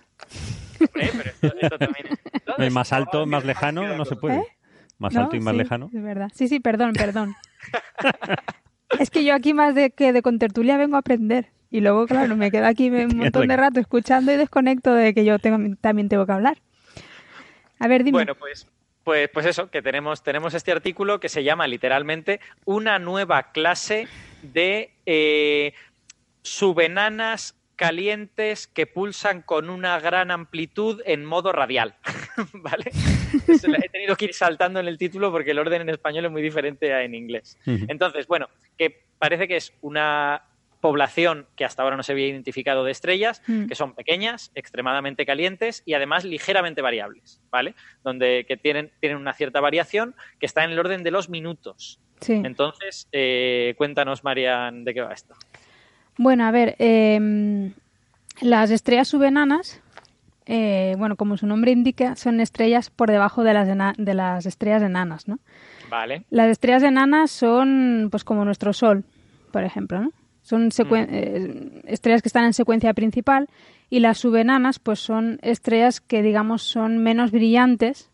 más 2.72 2.94
alto, 2.94 3.26
más 3.26 3.46
lejano, 3.46 3.96
no 3.98 4.06
se 4.06 4.16
puede. 4.16 4.38
¿Eh? 4.38 4.48
Más 4.98 5.16
alto 5.16 5.36
y 5.38 5.40
más 5.40 5.56
lejano. 5.56 5.90
Es 5.94 6.04
verdad. 6.04 6.30
Sí, 6.34 6.50
sí, 6.50 6.60
perdón, 6.60 6.94
perdón. 6.94 7.36
es 9.00 9.10
que 9.10 9.24
yo 9.24 9.34
aquí 9.34 9.54
más 9.54 9.76
de 9.76 9.92
que 9.92 10.12
de 10.12 10.22
contertulia 10.22 10.78
vengo 10.78 10.98
a 10.98 11.00
aprender. 11.00 11.52
Y 11.72 11.82
luego, 11.82 12.08
claro, 12.08 12.36
me 12.36 12.52
quedo 12.52 12.66
aquí 12.66 12.90
un 12.90 13.08
montón 13.18 13.48
de 13.48 13.58
rato 13.58 13.80
escuchando 13.80 14.32
y 14.32 14.38
desconecto 14.38 14.94
de 14.94 15.14
que 15.14 15.26
yo 15.26 15.40
tengo, 15.40 15.76
también 15.82 16.10
tengo 16.10 16.26
que 16.26 16.32
hablar. 16.32 16.58
A 17.80 17.88
ver, 17.88 18.04
dime. 18.04 18.18
Bueno, 18.18 18.36
pues, 18.36 18.68
pues, 19.04 19.30
pues 19.34 19.46
eso, 19.46 19.70
que 19.70 19.82
tenemos, 19.82 20.24
tenemos 20.24 20.54
este 20.54 20.72
artículo 20.72 21.20
que 21.20 21.30
se 21.30 21.44
llama 21.44 21.68
literalmente 21.68 22.40
Una 22.66 23.00
nueva 23.00 23.52
clase 23.52 24.08
de 24.42 24.92
eh, 25.06 25.74
subenanas 26.42 27.56
calientes 27.76 28.68
que 28.68 28.88
pulsan 28.88 29.42
con 29.42 29.70
una 29.70 29.98
gran 30.02 30.32
amplitud 30.32 31.02
en 31.06 31.24
modo 31.24 31.54
radial. 31.54 31.96
¿Vale? 32.54 32.92
he 33.48 33.90
tenido 33.90 34.18
que 34.18 34.26
ir 34.26 34.34
saltando 34.34 34.82
en 34.82 34.88
el 34.88 34.98
título 34.98 35.32
porque 35.32 35.52
el 35.52 35.60
orden 35.60 35.84
en 35.84 35.90
español 35.90 36.26
es 36.26 36.32
muy 36.32 36.42
diferente 36.42 36.94
a 36.94 37.04
en 37.04 37.16
inglés. 37.16 37.58
Entonces, 37.66 38.28
bueno, 38.28 38.50
que 38.78 39.06
parece 39.18 39.48
que 39.48 39.56
es 39.56 39.72
una 39.82 40.44
población 40.80 41.48
que 41.56 41.66
hasta 41.66 41.84
ahora 41.84 41.98
no 41.98 42.04
se 42.04 42.14
había 42.14 42.28
identificado 42.28 42.84
de 42.84 42.92
estrellas, 42.92 43.42
mm. 43.48 43.68
que 43.68 43.76
son 43.76 43.94
pequeñas, 43.94 44.52
extremadamente 44.56 45.26
calientes 45.26 45.84
y 45.86 45.94
además 45.94 46.24
ligeramente 46.24 46.82
variables, 46.82 47.42
¿vale? 47.52 47.76
Donde 48.04 48.46
que 48.48 48.58
tienen, 48.58 48.92
tienen 49.00 49.18
una 49.18 49.34
cierta 49.34 49.60
variación 49.60 50.16
que 50.40 50.46
está 50.46 50.64
en 50.64 50.72
el 50.72 50.80
orden 50.80 51.04
de 51.04 51.12
los 51.12 51.30
minutos. 51.30 52.00
Entonces, 52.28 53.08
eh, 53.12 53.76
cuéntanos, 53.78 54.24
Marian, 54.24 54.84
de 54.84 54.94
qué 54.94 55.02
va 55.02 55.14
esto. 55.14 55.36
Bueno, 56.18 56.46
a 56.46 56.52
ver, 56.52 56.76
em, 56.80 57.74
las 58.42 58.72
estrellas 58.72 59.08
subenanas, 59.08 59.82
eh, 60.46 60.96
bueno, 60.98 61.16
como 61.16 61.38
su 61.38 61.48
nombre 61.48 61.72
indica, 61.72 62.16
son 62.16 62.42
estrellas 62.42 62.90
por 62.90 63.10
debajo 63.10 63.44
de 63.44 63.54
las, 63.54 63.98
de 63.98 64.14
las 64.14 64.46
estrellas 64.46 64.84
enanas, 64.84 65.28
¿no? 65.28 65.40
Vale. 65.90 66.26
Las 66.30 66.50
estrellas 66.50 66.84
enanas 66.84 67.32
son, 67.32 68.10
pues, 68.12 68.24
como 68.24 68.44
nuestro 68.44 68.74
Sol, 68.74 69.06
por 69.52 69.64
ejemplo, 69.64 70.02
¿no? 70.02 70.12
Son 70.50 70.66
mm. 70.66 70.94
eh, 70.96 71.82
estrellas 71.86 72.24
que 72.24 72.28
están 72.28 72.46
en 72.46 72.54
secuencia 72.54 72.96
principal 72.96 73.48
y 73.88 74.00
las 74.00 74.18
subenanas 74.18 74.80
pues 74.80 75.00
son 75.00 75.38
estrellas 75.44 76.02
que 76.02 76.24
digamos 76.24 76.64
son 76.64 76.98
menos 76.98 77.30
brillantes. 77.30 78.10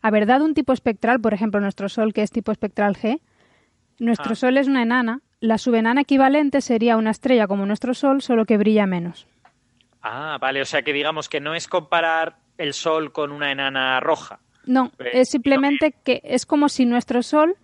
A 0.00 0.10
verdad 0.10 0.40
un 0.40 0.54
tipo 0.54 0.72
espectral, 0.72 1.20
por 1.20 1.34
ejemplo, 1.34 1.60
nuestro 1.60 1.90
Sol 1.90 2.14
que 2.14 2.22
es 2.22 2.30
tipo 2.30 2.50
espectral 2.50 2.96
G, 2.96 3.20
nuestro 3.98 4.32
ah. 4.32 4.36
Sol 4.36 4.56
es 4.56 4.68
una 4.68 4.82
enana, 4.82 5.20
la 5.40 5.58
subenana 5.58 6.00
equivalente 6.00 6.62
sería 6.62 6.96
una 6.96 7.10
estrella 7.10 7.46
como 7.46 7.66
nuestro 7.66 7.92
Sol, 7.92 8.22
solo 8.22 8.46
que 8.46 8.56
brilla 8.56 8.86
menos. 8.86 9.26
Ah, 10.00 10.38
vale, 10.40 10.62
o 10.62 10.64
sea 10.64 10.80
que 10.80 10.94
digamos 10.94 11.28
que 11.28 11.40
no 11.40 11.54
es 11.54 11.68
comparar 11.68 12.38
el 12.56 12.72
Sol 12.72 13.12
con 13.12 13.32
una 13.32 13.52
enana 13.52 14.00
roja. 14.00 14.40
No, 14.64 14.92
eh, 14.98 15.10
es 15.12 15.28
simplemente 15.28 15.92
que 15.92 16.22
es 16.24 16.46
como 16.46 16.70
si 16.70 16.86
nuestro 16.86 17.22
Sol 17.22 17.56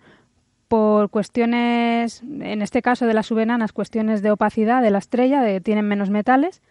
por 0.71 1.09
cuestiones, 1.09 2.23
en 2.23 2.61
este 2.61 2.81
caso 2.81 3.05
de 3.05 3.13
las 3.13 3.25
subenanas, 3.25 3.73
cuestiones 3.73 4.21
de 4.21 4.31
opacidad 4.31 4.81
de 4.81 4.89
la 4.89 4.99
estrella, 4.99 5.41
de 5.41 5.59
tienen 5.59 5.85
menos 5.85 6.09
metales. 6.09 6.61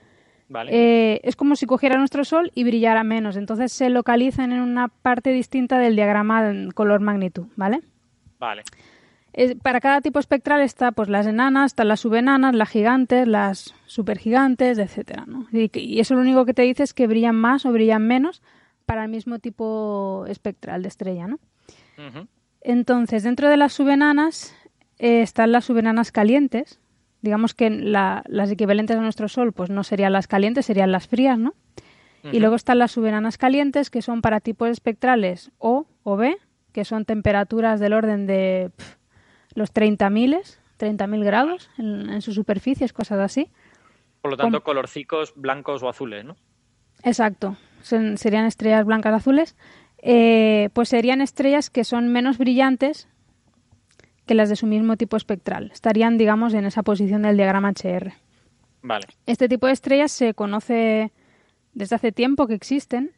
Eh, 0.68 1.20
es 1.22 1.36
como 1.36 1.54
si 1.54 1.66
cogiera 1.66 1.98
nuestro 1.98 2.24
Sol 2.24 2.50
y 2.54 2.64
brillara 2.64 3.04
menos. 3.04 3.36
Entonces 3.36 3.72
se 3.72 3.90
localizan 3.90 4.52
en 4.52 4.60
una 4.60 4.88
parte 4.88 5.32
distinta 5.32 5.78
del 5.78 5.96
diagrama 5.96 6.48
en 6.48 6.70
color 6.70 7.00
magnitud, 7.00 7.48
¿vale? 7.56 7.82
Vale. 8.38 8.62
para 9.62 9.80
cada 9.80 10.00
tipo 10.00 10.18
espectral 10.18 10.62
está 10.62 10.92
pues 10.92 11.10
las 11.10 11.26
enanas, 11.26 11.72
están 11.72 11.88
las 11.88 12.00
subenanas, 12.00 12.54
las 12.54 12.70
gigantes, 12.70 13.28
las 13.28 13.74
supergigantes, 13.84 14.78
etcétera, 14.78 15.26
¿no? 15.26 15.46
y, 15.52 16.00
eso 16.00 16.14
lo 16.14 16.22
único 16.22 16.46
que 16.46 16.54
te 16.54 16.62
dice 16.62 16.84
es 16.84 16.94
que 16.94 17.06
brillan 17.06 17.36
más 17.36 17.66
o 17.66 17.72
brillan 17.72 18.06
menos 18.06 18.40
para 18.86 19.04
el 19.04 19.10
mismo 19.10 19.40
tipo 19.40 20.24
espectral 20.26 20.80
de 20.80 20.88
estrella, 20.88 21.26
¿no? 21.26 21.38
Entonces, 22.60 23.22
dentro 23.22 23.48
de 23.48 23.56
las 23.56 23.72
subenanas 23.72 24.54
eh, 24.98 25.22
están 25.22 25.52
las 25.52 25.64
subenanas 25.64 26.12
calientes. 26.12 26.78
Digamos 27.22 27.54
que 27.54 27.70
las 27.70 28.50
equivalentes 28.50 28.96
a 28.96 29.00
nuestro 29.00 29.28
Sol, 29.28 29.52
pues 29.52 29.68
no 29.68 29.84
serían 29.84 30.12
las 30.12 30.26
calientes, 30.26 30.66
serían 30.66 30.90
las 30.90 31.06
frías, 31.06 31.38
¿no? 31.38 31.54
Y 32.22 32.40
luego 32.40 32.54
están 32.54 32.78
las 32.78 32.92
subenanas 32.92 33.38
calientes, 33.38 33.88
que 33.88 34.02
son 34.02 34.20
para 34.20 34.40
tipos 34.40 34.68
espectrales 34.68 35.52
O 35.56 35.86
o 36.02 36.16
B, 36.16 36.36
que 36.72 36.84
son 36.84 37.06
temperaturas 37.06 37.80
del 37.80 37.94
orden 37.94 38.26
de 38.26 38.70
los 39.54 39.72
30.000, 39.72 40.42
30.000 40.78 41.24
grados 41.24 41.70
en, 41.78 42.10
en 42.10 42.20
sus 42.20 42.34
superficies, 42.34 42.92
cosas 42.92 43.20
así. 43.20 43.50
Por 44.20 44.32
lo 44.32 44.36
tanto, 44.36 44.62
colorcicos 44.62 45.32
blancos 45.34 45.82
o 45.82 45.88
azules, 45.88 46.24
¿no? 46.24 46.36
Exacto. 47.02 47.56
serían 47.82 48.44
estrellas 48.44 48.84
blancas 48.84 49.14
azules. 49.14 49.56
Eh, 50.02 50.70
pues 50.72 50.88
serían 50.88 51.20
estrellas 51.20 51.70
que 51.70 51.84
son 51.84 52.08
menos 52.08 52.38
brillantes 52.38 53.08
que 54.26 54.34
las 54.34 54.48
de 54.48 54.56
su 54.56 54.66
mismo 54.66 54.96
tipo 54.96 55.16
espectral. 55.16 55.70
Estarían, 55.72 56.16
digamos, 56.16 56.54
en 56.54 56.64
esa 56.64 56.82
posición 56.82 57.22
del 57.22 57.36
diagrama 57.36 57.72
HR. 57.72 58.12
Vale. 58.82 59.06
Este 59.26 59.48
tipo 59.48 59.66
de 59.66 59.72
estrellas 59.72 60.12
se 60.12 60.34
conoce 60.34 61.12
desde 61.74 61.96
hace 61.96 62.12
tiempo 62.12 62.46
que 62.46 62.54
existen, 62.54 63.10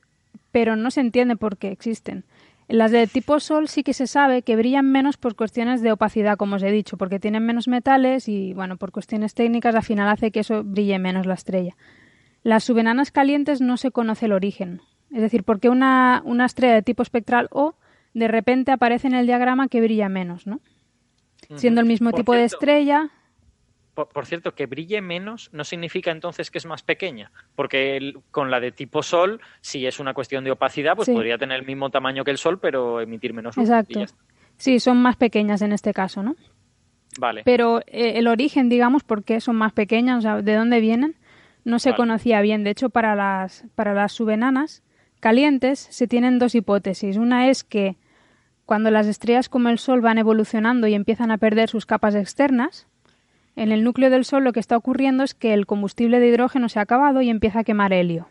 pero 0.51 0.77
no 0.77 0.91
se 0.91 1.01
entiende 1.01 1.36
por 1.36 1.57
qué 1.57 1.69
existen. 1.69 2.25
Las 2.69 2.91
de 2.91 3.07
tipo 3.07 3.39
Sol 3.41 3.69
sí 3.69 3.83
que 3.83 3.93
se 3.93 4.07
sabe 4.07 4.43
que 4.43 4.57
brillan 4.57 4.91
menos 4.91 5.19
por 5.19 5.36
cuestiones 5.36 5.83
de 5.83 5.93
opacidad, 5.93 6.39
como 6.39 6.57
os 6.57 6.62
he 6.62 6.70
dicho, 6.70 6.97
porque 6.97 7.20
tienen 7.20 7.44
menos 7.44 7.69
metales 7.69 8.28
y, 8.28 8.55
bueno, 8.55 8.77
por 8.77 8.93
cuestiones 8.93 9.35
técnicas 9.35 9.75
al 9.75 9.83
final 9.83 10.09
hace 10.09 10.31
que 10.31 10.41
eso 10.41 10.65
brille 10.65 10.99
menos 10.99 11.27
la 11.27 11.35
estrella. 11.35 11.77
Las 12.43 12.65
subenanas 12.65 13.12
calientes 13.12 13.61
no 13.61 13.77
se 13.77 13.91
conoce 13.91 14.27
el 14.27 14.33
origen. 14.33 14.81
Es 15.15 15.21
decir, 15.21 15.45
porque 15.45 15.69
una, 15.69 16.23
una 16.25 16.47
estrella 16.47 16.75
de 16.75 16.83
tipo 16.83 17.03
espectral 17.03 17.49
O 17.51 17.75
de 18.15 18.29
repente 18.29 18.73
aparece 18.73 19.07
en 19.09 19.15
el 19.15 19.27
diagrama 19.27 19.69
que 19.69 19.81
brilla 19.81 20.09
menos, 20.09 20.47
¿no? 20.47 20.61
Siendo 21.57 21.81
el 21.81 21.87
mismo 21.87 22.11
Por 22.11 22.21
tipo 22.21 22.35
de 22.35 22.45
estrella, 22.45 23.11
Por, 23.95 24.09
por 24.09 24.25
cierto, 24.27 24.55
que 24.55 24.67
brille 24.67 25.03
menos 25.03 25.51
no 25.53 25.65
significa 25.65 26.11
entonces 26.11 26.51
que 26.51 26.59
es 26.59 26.65
más 26.67 26.83
pequeña, 26.83 27.31
porque 27.55 27.97
el- 27.97 28.21
con 28.31 28.51
la 28.51 28.59
de 28.61 28.73
tipo 28.73 29.03
Sol, 29.03 29.41
si 29.61 29.87
es 29.87 29.99
una 30.01 30.15
cuestión 30.15 30.45
de 30.45 30.51
opacidad, 30.51 30.95
pues 30.97 31.07
Sí. 31.07 31.13
podría 31.13 31.37
tener 31.37 31.59
el 31.61 31.67
mismo 31.67 31.91
tamaño 31.91 32.25
que 32.25 32.31
el 32.31 32.39
Sol, 32.39 32.59
pero 32.59 33.01
emitir 33.03 33.35
menos 33.35 33.57
luz. 33.57 33.65
exacto. 33.69 34.05
Sí, 34.57 34.79
son 34.81 34.97
más 35.03 35.17
pequeñas 35.17 35.61
en 35.63 35.73
este 35.73 35.93
caso, 35.93 36.23
¿no? 36.23 36.37
Vale. 37.19 37.43
Pero 37.45 37.81
eh, 37.87 38.15
el 38.17 38.29
origen, 38.29 38.69
digamos, 38.71 39.03
por 39.05 39.25
qué 39.25 39.41
son 39.41 39.57
más 39.57 39.73
pequeñas, 39.73 40.19
o 40.19 40.21
sea, 40.23 40.43
de 40.43 40.55
dónde 40.55 40.81
vienen, 40.81 41.17
no 41.65 41.79
se 41.79 41.91
Vale. 41.91 41.97
conocía 41.99 42.41
bien. 42.41 42.65
De 42.65 42.71
hecho, 42.71 42.89
para 42.91 43.15
las, 43.15 43.65
para 43.75 43.93
las 43.93 44.13
subenanas 44.13 44.83
calientes 45.23 45.86
se 45.89 46.09
tienen 46.09 46.41
dos 46.41 46.57
hipótesis. 46.57 47.17
Una 47.17 47.49
es 47.49 47.62
que 47.62 47.97
cuando 48.67 48.91
las 48.91 49.07
estrellas 49.07 49.49
como 49.49 49.68
el 49.68 49.78
Sol 49.78 50.01
van 50.01 50.18
evolucionando 50.18 50.89
y 50.89 50.94
empiezan 50.94 51.31
a 51.31 51.39
perder 51.39 51.68
sus 51.68 51.86
capas 51.86 52.17
externas, 52.17 52.89
en 53.55 53.70
el 53.70 53.84
núcleo 53.84 54.10
del 54.10 54.25
Sol 54.25 54.42
lo 54.42 54.52
que 54.52 54.59
está 54.59 54.76
ocurriendo 54.76 55.23
es 55.23 55.34
que 55.34 55.55
el 55.55 55.65
combustible 55.65 56.18
de 56.18 56.26
hidrógeno 56.26 56.68
se 56.68 56.81
ha 56.81 56.83
acabado 56.83 57.23
y 57.23 57.31
empieza 57.31 57.60
a 57.60 57.65
quemar 57.65 57.92
helio. 57.92 58.26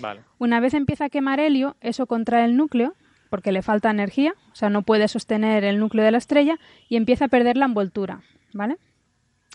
Vale. 0.00 0.20
Una 0.38 0.60
vez 0.60 0.74
empieza 0.74 1.06
a 1.06 1.10
quemar 1.10 1.40
helio, 1.40 1.74
eso 1.80 2.06
contrae 2.06 2.44
el 2.44 2.56
núcleo 2.56 2.94
porque 3.28 3.50
le 3.50 3.62
falta 3.62 3.90
energía, 3.90 4.34
o 4.52 4.54
sea, 4.54 4.70
no 4.70 4.82
puede 4.82 5.08
sostener 5.08 5.64
el 5.64 5.80
núcleo 5.80 6.04
de 6.04 6.12
la 6.12 6.18
estrella 6.18 6.56
y 6.88 6.94
empieza 6.94 7.24
a 7.24 7.28
perder 7.28 7.56
la 7.56 7.64
envoltura, 7.64 8.22
¿vale? 8.52 8.76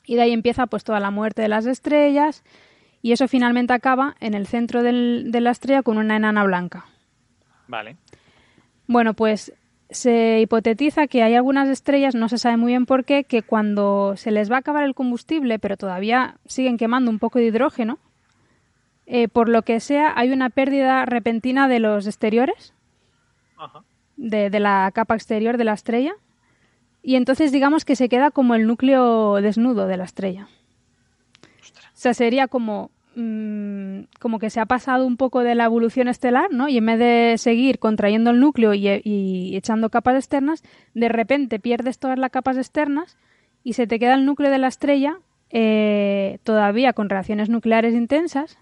Y 0.05 0.15
de 0.15 0.23
ahí 0.23 0.33
empieza 0.33 0.67
pues 0.67 0.83
toda 0.83 0.99
la 0.99 1.11
muerte 1.11 1.43
de 1.43 1.47
las 1.47 1.65
estrellas 1.65 2.43
y 3.01 3.11
eso 3.11 3.27
finalmente 3.27 3.74
acaba 3.74 4.16
en 4.19 4.34
el 4.34 4.48
centro 4.48 4.84
del- 4.84 5.32
de 5.32 5.42
la 5.42 5.51
estrella 5.51 5.84
con 5.84 5.98
una 5.98 6.16
enana 6.17 6.43
blanca. 6.43 6.85
Vale. 7.67 7.95
Bueno, 8.88 9.14
pues 9.14 9.53
se 9.90 10.40
hipotetiza 10.42 11.08
que 11.08 11.24
hay 11.24 11.35
algunas 11.35 11.69
estrellas, 11.69 12.16
no 12.16 12.27
se 12.30 12.38
sabe 12.38 12.58
muy 12.58 12.72
bien 12.74 12.85
por 12.85 13.06
qué, 13.06 13.24
que 13.24 13.42
cuando 13.42 14.16
se 14.17 14.32
les 14.32 14.51
va 14.51 14.58
a 14.58 14.59
acabar 14.59 14.84
el 14.84 14.95
combustible, 14.95 15.59
pero 15.59 15.77
todavía 15.77 16.35
siguen 16.45 16.77
quemando 16.77 17.09
un 17.11 17.19
poco 17.19 17.40
de 17.40 17.45
hidrógeno, 17.45 17.98
eh, 19.06 19.30
por 19.30 19.48
lo 19.48 19.61
que 19.61 19.80
sea, 19.80 20.11
hay 20.17 20.32
una 20.32 20.50
pérdida 20.50 21.06
repentina 21.06 21.69
de 21.69 21.80
los 21.80 22.06
exteriores, 22.08 22.74
Ajá. 23.58 23.84
de, 24.17 24.50
de 24.50 24.59
la 24.59 24.92
capa 24.93 25.16
exterior 25.16 25.58
de 25.58 25.64
la 25.64 25.74
estrella, 25.74 26.14
y 27.01 27.16
entonces 27.16 27.53
digamos 27.53 27.85
que 27.85 27.95
se 27.95 28.09
queda 28.09 28.32
como 28.32 28.56
el 28.56 28.67
núcleo 28.67 29.35
desnudo 29.35 29.88
de 29.88 29.95
la 29.98 30.03
estrella. 30.03 30.48
Sea, 31.98 32.14
sería 32.14 32.48
como, 32.48 32.92
mm, 33.16 34.01
como 34.19 34.38
que 34.38 34.51
se 34.51 34.59
ha 34.59 34.67
pasado 34.67 35.08
un 35.08 35.17
poco 35.17 35.42
de 35.42 35.56
la 35.56 35.66
evolución 35.66 36.08
estelar, 36.08 36.51
¿no? 36.51 36.67
Y 36.69 36.77
en 36.77 36.85
vez 36.85 37.00
de 37.00 37.35
seguir 37.38 37.80
contrayendo 37.80 38.30
el 38.30 38.40
núcleo 38.40 38.76
y, 38.76 38.88
y 39.03 39.56
echando 39.56 39.90
capas 39.90 40.16
externas, 40.16 40.64
de 40.93 41.09
repente 41.09 41.59
pierdes 41.59 41.98
todas 41.98 42.19
las 42.19 42.30
capas 42.30 42.58
externas 42.58 43.17
y 43.64 43.74
se 43.74 43.88
te 43.88 43.98
queda 43.98 44.14
el 44.14 44.26
núcleo 44.26 44.51
de 44.51 44.59
la 44.59 44.67
estrella 44.67 45.17
eh, 45.50 46.38
todavía 46.43 46.93
con 46.93 47.09
reacciones 47.09 47.50
nucleares 47.50 47.95
intensas, 47.95 48.59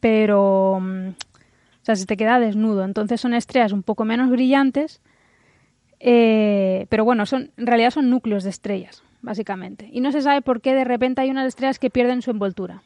pero 0.00 0.78
mm, 0.80 1.08
o 1.08 1.84
sea, 1.84 1.96
se 1.96 2.06
te 2.06 2.16
queda 2.16 2.40
desnudo. 2.40 2.84
Entonces 2.84 3.20
son 3.20 3.34
estrellas 3.34 3.72
un 3.72 3.82
poco 3.82 4.06
menos 4.06 4.30
brillantes, 4.30 5.02
eh, 5.98 6.86
pero 6.88 7.04
bueno, 7.04 7.26
son, 7.26 7.50
en 7.58 7.66
realidad 7.66 7.90
son 7.90 8.08
núcleos 8.08 8.44
de 8.44 8.50
estrellas, 8.50 9.02
básicamente. 9.22 9.88
Y 9.92 10.00
no 10.00 10.12
se 10.12 10.22
sabe 10.22 10.42
por 10.42 10.60
qué 10.60 10.74
de 10.74 10.84
repente 10.84 11.20
hay 11.20 11.30
unas 11.30 11.46
estrellas 11.46 11.78
que 11.78 11.90
pierden 11.90 12.22
su 12.22 12.30
envoltura. 12.30 12.82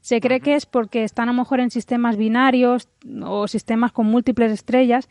Se 0.00 0.20
cree 0.20 0.40
que 0.40 0.54
es 0.54 0.66
porque 0.66 1.04
están 1.04 1.28
a 1.28 1.32
lo 1.32 1.38
mejor 1.38 1.60
en 1.60 1.70
sistemas 1.70 2.16
binarios 2.16 2.88
o 3.22 3.46
sistemas 3.48 3.92
con 3.92 4.06
múltiples 4.06 4.50
estrellas 4.50 5.08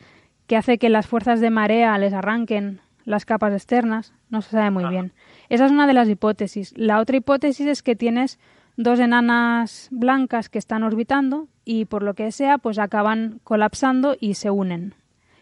que 0.47 0.57
hace 0.57 0.79
que 0.79 0.89
las 0.89 1.05
fuerzas 1.05 1.41
de 1.41 1.51
marea 1.51 1.97
les 1.99 2.13
arranquen 2.13 2.81
las 3.05 3.25
capas 3.25 3.53
externas. 3.53 4.13
No 4.29 4.41
se 4.41 4.51
sabe 4.51 4.71
muy 4.71 4.85
bien. 4.85 5.13
Esa 5.49 5.65
es 5.65 5.71
una 5.71 5.85
de 5.85 5.93
las 5.93 6.09
hipótesis. 6.09 6.73
La 6.75 6.99
otra 6.99 7.17
hipótesis 7.17 7.67
es 7.67 7.83
que 7.83 7.95
tienes 7.95 8.39
dos 8.77 8.99
enanas 8.99 9.89
blancas 9.91 10.49
que 10.49 10.57
están 10.57 10.83
orbitando 10.83 11.47
y 11.65 11.85
por 11.85 12.01
lo 12.01 12.15
que 12.15 12.31
sea 12.31 12.57
pues 12.57 12.79
acaban 12.79 13.41
colapsando 13.43 14.15
y 14.19 14.35
se 14.35 14.49
unen. 14.49 14.95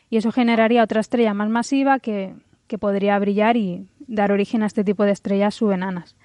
Y 0.10 0.18
eso 0.18 0.32
generaría 0.32 0.84
otra 0.84 1.02
estrella 1.02 1.34
más 1.34 1.50
masiva 1.50 2.00
que, 2.00 2.34
que 2.68 2.78
podría 2.78 3.18
brillar 3.20 3.56
y 3.56 3.88
dar 4.08 4.32
origen 4.32 4.64
a 4.64 4.66
este 4.68 4.84
tipo 4.84 5.04
de 5.04 5.12
estrellas 5.12 5.56
subenanas. 5.56 6.16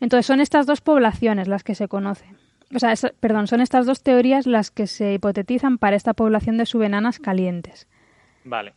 Entonces 0.00 0.26
son 0.26 0.40
estas 0.40 0.66
dos 0.66 0.80
poblaciones 0.80 1.48
las 1.48 1.62
que 1.64 1.74
se 1.74 1.88
conocen. 1.88 2.36
O 2.74 2.78
sea, 2.78 2.92
es- 2.92 3.12
perdón, 3.20 3.46
son 3.46 3.60
estas 3.60 3.86
dos 3.86 4.02
teorías 4.02 4.46
las 4.46 4.70
que 4.70 4.86
se 4.86 5.14
hipotetizan 5.14 5.78
para 5.78 5.96
esta 5.96 6.14
población 6.14 6.56
de 6.58 6.66
subenanas 6.66 7.18
calientes. 7.18 7.86
Vale. 8.44 8.74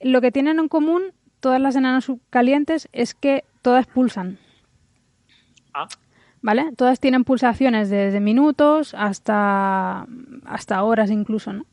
Lo 0.00 0.20
que 0.20 0.30
tienen 0.32 0.58
en 0.58 0.68
común 0.68 1.02
todas 1.40 1.60
las 1.60 1.74
enanas 1.76 2.04
subcalientes 2.04 2.88
es 2.92 3.14
que 3.14 3.44
todas 3.62 3.86
pulsan, 3.86 4.38
Ah, 5.74 5.86
¿vale? 6.42 6.72
Todas 6.76 7.00
tienen 7.00 7.24
pulsaciones 7.24 7.90
desde 7.90 8.18
minutos 8.20 8.94
hasta, 8.94 10.06
hasta 10.44 10.82
horas 10.82 11.10
incluso, 11.10 11.52
¿no? 11.52 11.64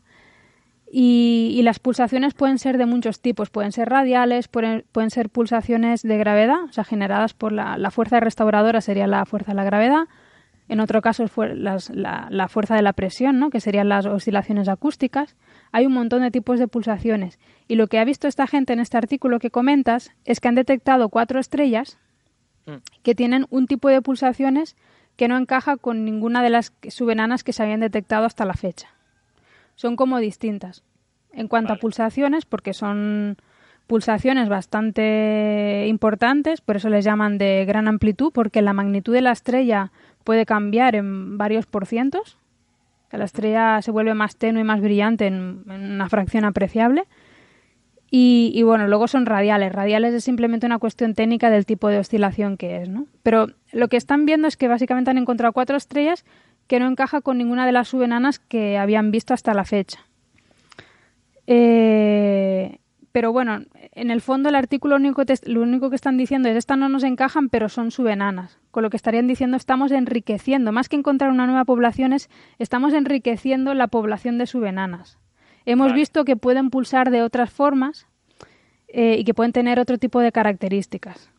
Y, 0.90 1.53
y 1.57 1.61
las 1.64 1.80
pulsaciones 1.80 2.33
pueden 2.33 2.59
ser 2.59 2.77
de 2.77 2.85
muchos 2.85 3.19
tipos, 3.19 3.49
pueden 3.49 3.72
ser 3.74 3.90
radiales, 3.90 4.48
pueden, 4.48 4.85
pueden 4.91 5.09
ser 5.09 5.30
pulsaciones 5.30 6.01
de 6.01 6.17
gravedad, 6.17 6.64
o 6.69 6.72
sea, 6.72 6.83
generadas 6.85 7.33
por 7.33 7.51
la, 7.51 7.77
la 7.77 7.91
fuerza 7.91 8.19
restauradora 8.22 8.80
sería 8.80 9.06
la 9.07 9.25
fuerza 9.25 9.51
de 9.51 9.56
la 9.57 9.66
gravedad, 9.66 10.06
en 10.69 10.80
otro 10.80 11.01
caso 11.01 11.25
las- 11.56 11.90
la, 11.90 12.27
la 12.30 12.48
fuerza 12.48 12.75
de 12.75 12.82
la 12.82 12.93
presión, 12.93 13.38
¿no? 13.40 13.49
que 13.49 13.59
serían 13.59 13.90
las 13.90 14.06
oscilaciones 14.06 14.69
acústicas. 14.69 15.35
Hay 15.74 15.85
un 15.85 15.93
montón 15.93 16.22
de 16.22 16.32
tipos 16.32 16.57
de 16.59 16.67
pulsaciones. 16.69 17.38
Y 17.67 17.75
lo 17.75 17.88
que 17.88 17.99
ha 17.99 18.06
visto 18.06 18.27
esta 18.27 18.48
gente 18.48 18.72
en 18.74 18.80
este 18.80 18.98
artículo 18.98 19.40
que 19.40 19.49
comentas 19.51 20.11
es 20.25 20.40
que 20.40 20.48
han 20.48 20.56
detectado 20.56 21.09
cuatro 21.09 21.40
estrellas 21.40 21.98
Mm. 22.66 22.82
que 23.01 23.16
tienen 23.16 23.45
un 23.49 23.66
tipo 23.66 23.88
de 23.88 24.01
pulsaciones 24.01 24.75
que 25.16 25.30
no 25.30 25.38
encaja 25.38 25.77
con 25.77 26.03
ninguna 26.03 26.43
de 26.43 26.49
las 26.49 26.74
subenanas 26.90 27.45
que 27.45 27.53
se 27.53 27.64
habían 27.64 27.80
detectado 27.80 28.25
hasta 28.25 28.43
la 28.43 28.56
fecha. 28.56 28.90
Son 29.77 29.95
como 29.95 30.17
distintas. 30.17 30.83
En 31.31 31.47
cuanto 31.47 31.72
a 31.72 31.75
pulsaciones, 31.75 32.45
porque 32.45 32.73
son 32.73 33.38
pulsaciones 33.85 34.49
bastante 34.49 35.85
importantes, 35.88 36.61
por 36.61 36.77
eso 36.77 36.89
les 36.89 37.06
llaman 37.06 37.38
de 37.38 37.64
gran 37.65 37.88
amplitud, 37.88 38.31
porque 38.33 38.64
la 38.64 38.73
magnitud 38.73 39.14
de 39.14 39.22
la 39.22 39.31
estrella 39.31 39.91
puede 40.23 40.47
cambiar 40.47 40.95
en 40.95 41.38
varios 41.38 41.67
por 41.67 41.85
cientos. 41.85 42.38
La 43.11 43.23
estrella 43.25 43.80
se 43.83 43.91
vuelve 43.91 44.15
más 44.15 44.35
tenue 44.35 44.61
y 44.61 44.65
más 44.65 44.81
brillante 44.81 45.27
en, 45.27 45.64
en 45.69 45.91
una 45.91 46.09
fracción 46.09 46.43
apreciable. 46.43 47.03
Y, 48.09 48.51
y 48.56 48.64
bueno, 48.64 48.88
luego 48.88 49.07
son 49.07 49.27
radiales. 49.27 49.72
Radiales 49.72 50.14
es 50.15 50.23
simplemente 50.23 50.65
una 50.65 50.80
cuestión 50.80 51.14
técnica 51.14 51.51
del 51.51 51.67
tipo 51.67 51.88
de 51.88 51.99
oscilación 51.99 52.57
que 52.57 52.81
es, 52.81 52.89
¿no? 52.89 53.06
Pero 53.22 53.47
lo 53.72 53.89
que 53.89 53.97
están 53.97 54.25
viendo 54.25 54.47
es 54.47 54.57
que 54.57 54.67
básicamente 54.67 55.11
han 55.11 55.19
encontrado 55.19 55.53
cuatro 55.53 55.77
estrellas 55.77 56.25
que 56.67 56.79
no 56.79 56.87
encaja 56.87 57.21
con 57.21 57.37
ninguna 57.37 57.65
de 57.65 57.71
las 57.71 57.87
subenanas 57.89 58.39
que 58.39 58.77
habían 58.77 59.11
visto 59.11 59.33
hasta 59.33 59.53
la 59.53 59.63
fecha. 59.65 59.99
Eh, 61.47 62.77
pero 63.11 63.31
bueno, 63.31 63.61
en 63.93 64.11
el 64.11 64.21
fondo 64.21 64.49
el 64.49 64.55
artículo 64.55 64.97
lo 64.97 65.01
único, 65.07 65.25
te- 65.25 65.39
lo 65.49 65.61
único 65.61 65.89
que 65.89 65.95
están 65.95 66.17
diciendo 66.17 66.49
es 66.49 66.55
estas 66.57 66.77
no 66.77 66.89
nos 66.89 67.03
encajan, 67.03 67.49
pero 67.49 67.69
son 67.69 67.89
subenanas. 67.89 68.59
Con 68.69 68.83
lo 68.83 68.89
que 68.89 68.97
estarían 68.97 69.27
diciendo 69.27 69.57
estamos 69.57 69.91
enriqueciendo, 69.91 70.71
más 70.71 70.87
que 70.89 70.97
encontrar 70.97 71.31
una 71.31 71.45
nueva 71.47 71.65
población, 71.65 72.13
es 72.13 72.29
estamos 72.59 72.93
enriqueciendo 72.93 73.73
la 73.73 73.87
población 73.87 74.37
de 74.37 74.45
subenanas. 74.45 75.17
Hemos 75.65 75.87
Vale. 75.87 75.99
visto 75.99 76.25
que 76.25 76.35
pueden 76.35 76.69
pulsar 76.69 77.09
de 77.09 77.23
otras 77.23 77.49
formas 77.51 78.05
eh, 78.89 79.15
y 79.19 79.23
que 79.23 79.33
pueden 79.33 79.51
tener 79.51 79.79
otro 79.79 79.97
tipo 79.97 80.19
de 80.19 80.31
características. 80.31 81.31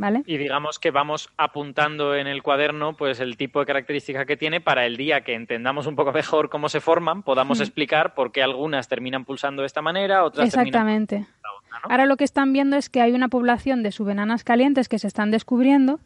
¿Vale? 0.00 0.22
Y 0.26 0.38
digamos 0.38 0.78
que 0.78 0.90
vamos 0.90 1.28
apuntando 1.36 2.14
en 2.14 2.26
el 2.26 2.42
cuaderno 2.42 2.94
pues 2.96 3.20
el 3.20 3.36
tipo 3.36 3.60
de 3.60 3.66
característica 3.66 4.24
que 4.24 4.36
tiene 4.36 4.60
para 4.62 4.86
el 4.86 4.96
día 4.96 5.20
que 5.20 5.34
entendamos 5.34 5.86
un 5.86 5.94
poco 5.94 6.10
mejor 6.12 6.48
cómo 6.48 6.68
se 6.70 6.80
forman, 6.80 7.22
podamos 7.22 7.58
Mm. 7.58 7.62
explicar 7.62 8.14
por 8.14 8.32
qué 8.32 8.42
algunas 8.42 8.88
terminan 8.88 9.24
pulsando 9.26 9.60
de 9.62 9.66
esta 9.66 9.82
manera, 9.82 10.24
otras 10.24 10.50
terminan 10.50 10.66
Exactamente. 10.68 11.14
de 11.16 11.20
la 11.20 11.52
otra, 11.58 11.78
¿no? 11.84 11.90
Ahora 11.92 12.06
lo 12.06 12.16
que 12.16 12.24
están 12.24 12.52
viendo 12.54 12.76
es 12.76 12.88
que 12.88 13.00
hay 13.02 13.12
una 13.12 13.28
población 13.28 13.82
de 13.82 13.92
subenanas 13.92 14.42
calientes 14.42 14.88
que 14.88 14.98
se 14.98 15.06
están 15.06 15.30
descubriendo 15.30 16.00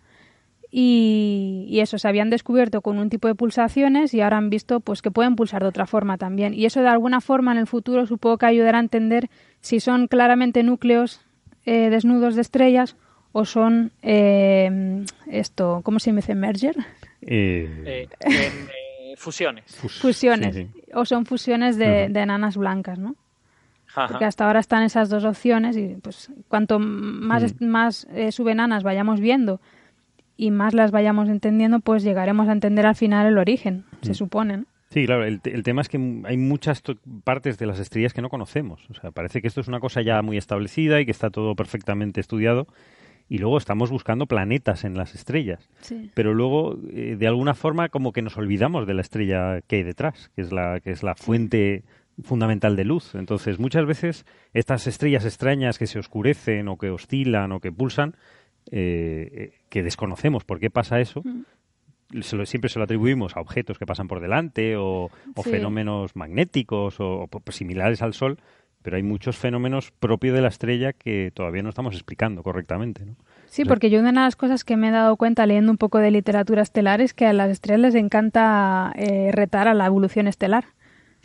y, 0.70 1.66
y 1.68 1.81
eso, 1.81 1.98
se 1.98 2.08
habían 2.08 2.31
descubierto 2.31 2.81
con 2.81 2.98
un 2.98 3.08
tipo 3.08 3.28
de 3.28 3.34
pulsaciones 3.36 4.12
y 4.12 4.20
ahora 4.20 4.39
han 4.39 4.50
visto 4.50 4.81
pues 4.81 5.02
que 5.02 5.10
pueden 5.12 5.36
pulsar 5.36 5.62
de 5.62 5.68
otra 5.68 5.86
forma 5.86 6.18
también. 6.18 6.52
Y 6.52 6.64
eso 6.66 6.81
de 6.81 6.89
alguna 6.89 7.20
forma 7.20 7.52
en 7.52 7.58
el 7.58 7.66
futuro 7.68 8.06
supongo 8.06 8.39
que 8.39 8.47
ayudará 8.47 8.78
a 8.78 8.81
entender 8.81 9.31
si 9.60 9.78
son 9.78 10.08
claramente 10.08 10.62
núcleos 10.64 11.20
eh, 11.64 11.90
desnudos 11.90 12.34
de 12.34 12.40
estrellas 12.40 12.97
o 13.36 13.44
son 13.44 13.90
eh, 14.02 15.04
esto, 15.26 15.80
¿cómo 15.84 15.98
se 15.98 16.12
dice? 16.12 16.34
Merger. 16.34 16.76
Eh, 17.20 18.06
en, 18.20 18.32
eh, 18.32 19.14
fusiones. 19.16 19.64
Fus- 19.66 20.00
Fusiones. 20.00 20.54
sí, 20.54 20.68
sí. 20.72 20.80
O 20.94 21.04
son 21.04 21.26
fusiones 21.26 21.76
de, 21.76 22.08
de 22.08 22.20
enanas 22.20 22.56
blancas, 22.56 22.98
¿no? 22.98 23.16
Ajá. 23.88 24.08
Porque 24.08 24.24
hasta 24.24 24.46
ahora 24.46 24.60
están 24.60 24.82
esas 24.82 25.08
dos 25.08 25.24
opciones 25.24 25.76
y 25.76 25.96
pues 26.02 26.30
cuanto 26.48 26.78
más, 26.78 27.42
Mm. 27.42 27.46
est- 27.46 27.60
más 27.62 28.06
eh, 28.14 28.32
subenanas 28.32 28.82
vayamos 28.82 29.20
viendo 29.20 29.60
y 30.36 30.50
más 30.50 30.74
las 30.74 30.90
vayamos 30.90 31.28
entendiendo, 31.28 31.80
pues 31.80 32.02
llegaremos 32.02 32.48
a 32.48 32.52
entender 32.52 32.86
al 32.86 32.96
final 32.96 33.26
el 33.26 33.38
origen, 33.38 33.84
se 34.02 34.14
supone. 34.14 34.58
¿no? 34.58 34.64
Sí, 34.90 35.06
claro, 35.06 35.24
el, 35.24 35.40
el 35.44 35.62
tema 35.64 35.80
es 35.80 35.88
que 35.88 35.96
hay 36.24 36.36
muchas 36.36 36.82
to- 36.82 36.98
partes 37.24 37.58
de 37.58 37.66
las 37.66 37.78
estrellas 37.80 38.12
que 38.12 38.22
no 38.22 38.28
conocemos. 38.28 38.80
O 38.90 38.94
sea, 38.94 39.10
parece 39.10 39.40
que 39.42 39.48
esto 39.48 39.60
es 39.60 39.68
una 39.68 39.80
cosa 39.80 40.02
ya 40.02 40.22
muy 40.22 40.36
establecida 40.36 41.00
y 41.00 41.04
que 41.04 41.10
está 41.12 41.30
todo 41.30 41.54
perfectamente 41.56 42.20
estudiado. 42.20 42.66
Y 43.28 43.38
luego 43.38 43.56
estamos 43.58 43.90
buscando 43.90 44.26
planetas 44.26 44.84
en 44.84 44.94
las 44.96 45.14
estrellas. 45.14 45.68
Sí. 45.80 46.10
Pero 46.14 46.34
luego, 46.34 46.78
eh, 46.92 47.16
de 47.18 47.26
alguna 47.26 47.54
forma, 47.54 47.88
como 47.88 48.12
que 48.12 48.20
nos 48.22 48.36
olvidamos 48.36 48.86
de 48.86 48.94
la 48.94 49.00
estrella 49.00 49.60
que 49.66 49.76
hay 49.76 49.82
detrás, 49.82 50.30
que 50.36 50.42
es 50.42 50.52
la, 50.52 50.80
que 50.80 50.90
es 50.90 51.02
la 51.02 51.14
fuente 51.14 51.84
fundamental 52.22 52.76
de 52.76 52.84
luz. 52.84 53.14
Entonces, 53.14 53.58
muchas 53.58 53.86
veces 53.86 54.26
estas 54.52 54.86
estrellas 54.86 55.24
extrañas 55.24 55.78
que 55.78 55.86
se 55.86 55.98
oscurecen 55.98 56.68
o 56.68 56.76
que 56.78 56.90
oscilan 56.90 57.50
o 57.52 57.60
que 57.60 57.72
pulsan, 57.72 58.14
eh, 58.70 59.28
eh, 59.32 59.52
que 59.68 59.82
desconocemos 59.82 60.44
por 60.44 60.60
qué 60.60 60.70
pasa 60.70 61.00
eso, 61.00 61.22
se 62.20 62.36
lo- 62.36 62.46
siempre 62.46 62.68
se 62.70 62.78
lo 62.78 62.84
atribuimos 62.84 63.36
a 63.36 63.40
objetos 63.40 63.78
que 63.78 63.86
pasan 63.86 64.06
por 64.06 64.20
delante 64.20 64.76
o, 64.76 65.10
o 65.34 65.42
Sí. 65.42 65.50
fenómenos 65.50 66.14
magnéticos 66.14 67.00
o, 67.00 67.28
o 67.30 67.52
similares 67.52 68.02
al 68.02 68.14
Sol, 68.14 68.38
pero 68.84 68.96
hay 68.98 69.02
muchos 69.02 69.38
fenómenos 69.38 69.90
propios 69.92 70.34
de 70.36 70.42
la 70.42 70.48
estrella 70.48 70.92
que 70.92 71.32
todavía 71.34 71.62
no 71.62 71.70
estamos 71.70 71.94
explicando 71.94 72.42
correctamente. 72.42 73.06
¿no? 73.06 73.16
Sí, 73.46 73.64
porque 73.64 73.88
yo 73.88 73.98
una 73.98 74.10
de 74.10 74.14
las 74.16 74.36
cosas 74.36 74.62
que 74.62 74.76
me 74.76 74.88
he 74.88 74.90
dado 74.90 75.16
cuenta 75.16 75.46
leyendo 75.46 75.72
un 75.72 75.78
poco 75.78 75.98
de 75.98 76.10
literatura 76.10 76.60
estelar 76.60 77.00
es 77.00 77.14
que 77.14 77.24
a 77.26 77.32
las 77.32 77.50
estrellas 77.50 77.80
les 77.80 77.94
encanta 77.94 78.92
eh, 78.94 79.30
retar 79.32 79.68
a 79.68 79.74
la 79.74 79.86
evolución 79.86 80.26
estelar. 80.28 80.64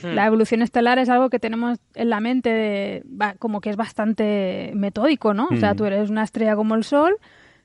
Hmm. 0.01 0.13
La 0.15 0.25
evolución 0.25 0.61
estelar 0.61 0.99
es 0.99 1.09
algo 1.09 1.29
que 1.29 1.39
tenemos 1.39 1.79
en 1.95 2.09
la 2.09 2.21
mente 2.21 2.49
de- 2.49 3.03
como 3.39 3.59
que 3.59 3.69
es 3.69 3.75
bastante 3.75 4.71
metódico, 4.73 5.33
¿no? 5.33 5.49
O 5.51 5.57
sea, 5.57 5.73
Mm. 5.73 5.75
tú 5.75 5.85
eres 5.85 6.09
una 6.09 6.23
estrella 6.23 6.55
como 6.55 6.75
el 6.75 6.85
Sol, 6.85 7.17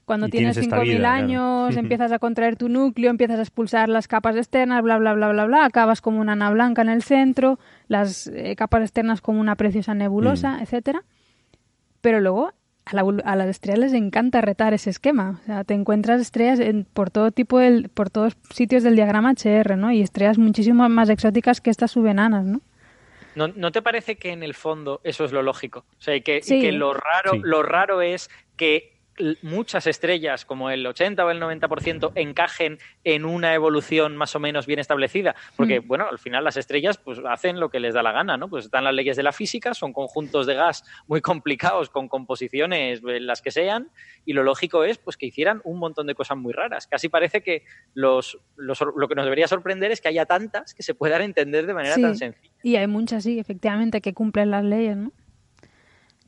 cuando 0.04 0.26
Y 0.28 0.30
tienes 0.30 0.54
tienes 0.54 0.66
esta 0.66 0.76
5.000 0.78 0.84
vida, 0.84 0.98
claro. 0.98 1.16
años 1.24 1.76
empiezas 1.76 2.12
a 2.12 2.18
contraer 2.18 2.56
tu 2.56 2.68
núcleo, 2.68 3.10
empiezas 3.10 3.38
a 3.38 3.42
expulsar 3.42 3.88
las 3.88 4.06
capas 4.08 4.36
externas, 4.36 4.82
bla, 4.82 4.98
bla, 4.98 5.14
bla, 5.14 5.30
bla, 5.32 5.44
bla, 5.46 5.64
acabas 5.64 6.00
como 6.00 6.20
una 6.20 6.32
ana 6.32 6.50
blanca 6.50 6.82
en 6.82 6.88
el 6.90 7.02
centro, 7.02 7.58
las 7.88 8.26
eh, 8.28 8.54
capas 8.56 8.82
externas 8.82 9.20
como 9.20 9.40
una 9.40 9.56
preciosa 9.56 9.94
nebulosa, 9.94 10.58
Mm. 10.58 10.62
etcétera. 10.62 11.02
Pero 12.00 12.20
luego 12.20 12.52
a, 12.86 12.94
la 12.94 13.02
a 13.24 13.36
las 13.36 13.48
estrellas 13.48 13.78
les 13.80 13.92
encanta 13.94 14.40
retar 14.42 14.74
ese 14.74 14.90
esquema. 14.90 15.40
O 15.42 15.46
sea, 15.46 15.64
te 15.64 15.72
encuentras 15.74 16.20
estrellas 16.20 16.60
en- 16.60 16.84
por 16.84 17.10
todo 17.10 17.30
tipo, 17.30 17.58
del, 17.58 17.88
por 17.88 18.10
todos 18.10 18.36
sitios 18.50 18.82
del 18.82 18.94
diagrama 18.96 19.30
HR, 19.32 19.76
¿no? 19.76 19.90
Y 19.90 20.02
estrellas 20.02 20.36
muchísimo 20.36 20.86
más 20.90 21.08
exóticas 21.08 21.60
que 21.62 21.70
estas 21.70 21.92
subenanas, 21.92 22.44
¿no? 22.44 22.60
¿No, 23.36 23.48
¿No 23.48 23.72
te 23.72 23.82
parece 23.82 24.16
que 24.16 24.30
en 24.32 24.42
el 24.44 24.54
fondo 24.54 25.00
eso 25.02 25.24
es 25.24 25.32
lo 25.32 25.42
lógico? 25.42 25.80
O 25.98 26.02
sea, 26.02 26.14
y 26.14 26.20
que, 26.20 26.36
y 26.38 26.42
Sí. 26.42 26.60
que 26.60 26.70
lo 26.72 26.92
raro, 26.94 27.32
Sí. 27.32 27.40
lo 27.42 27.62
raro 27.64 28.00
es 28.02 28.30
que 28.56 28.92
muchas 29.42 29.86
estrellas, 29.86 30.44
como 30.44 30.70
el 30.70 30.86
80 30.86 31.24
o 31.24 31.30
el 31.30 31.40
90%, 31.40 32.12
encajen 32.16 32.78
en 33.04 33.24
una 33.24 33.54
evolución 33.54 34.16
más 34.16 34.34
o 34.34 34.40
menos 34.40 34.66
bien 34.66 34.78
establecida. 34.80 35.34
Porque, 35.56 35.80
Mm. 35.80 35.86
bueno, 35.86 36.06
al 36.10 36.18
final 36.18 36.42
las 36.44 36.56
estrellas 36.56 36.98
pues 36.98 37.20
hacen 37.28 37.60
lo 37.60 37.68
que 37.70 37.80
les 37.80 37.94
da 37.94 38.02
la 38.02 38.12
gana, 38.12 38.36
¿no? 38.36 38.48
Pues 38.48 38.64
están 38.64 38.84
las 38.84 38.94
leyes 38.94 39.16
de 39.16 39.22
la 39.22 39.32
física, 39.32 39.74
son 39.74 39.92
conjuntos 39.92 40.46
de 40.46 40.54
gas 40.54 40.84
muy 41.06 41.20
complicados, 41.20 41.90
con 41.90 42.08
composiciones 42.08 43.00
eh, 43.08 43.20
las 43.20 43.40
que 43.42 43.50
sean, 43.50 43.88
y 44.24 44.32
lo 44.32 44.42
lógico 44.42 44.84
es 44.84 44.98
pues 44.98 45.16
que 45.16 45.26
hicieran 45.26 45.60
un 45.64 45.78
montón 45.78 46.06
de 46.06 46.14
cosas 46.14 46.36
muy 46.36 46.52
raras. 46.52 46.86
Casi 46.86 47.08
parece 47.08 47.42
que 47.42 47.62
los, 47.94 48.38
los- 48.56 48.80
lo 48.96 49.08
que 49.08 49.14
nos 49.14 49.24
debería 49.24 49.46
sorprender 49.48 49.90
es 49.92 50.00
que 50.00 50.08
haya 50.08 50.26
tantas 50.26 50.74
que 50.74 50.82
se 50.82 50.94
puedan 50.94 51.22
entender 51.22 51.66
de 51.66 51.74
manera 51.74 51.94
Sí. 51.94 52.02
tan 52.02 52.16
sencilla. 52.16 52.52
Y 52.62 52.76
hay 52.76 52.86
muchas, 52.86 53.22
sí, 53.24 53.38
efectivamente, 53.38 54.00
que 54.00 54.12
cumplen 54.14 54.50
las 54.50 54.64
leyes, 54.64 54.96
¿no? 54.96 55.12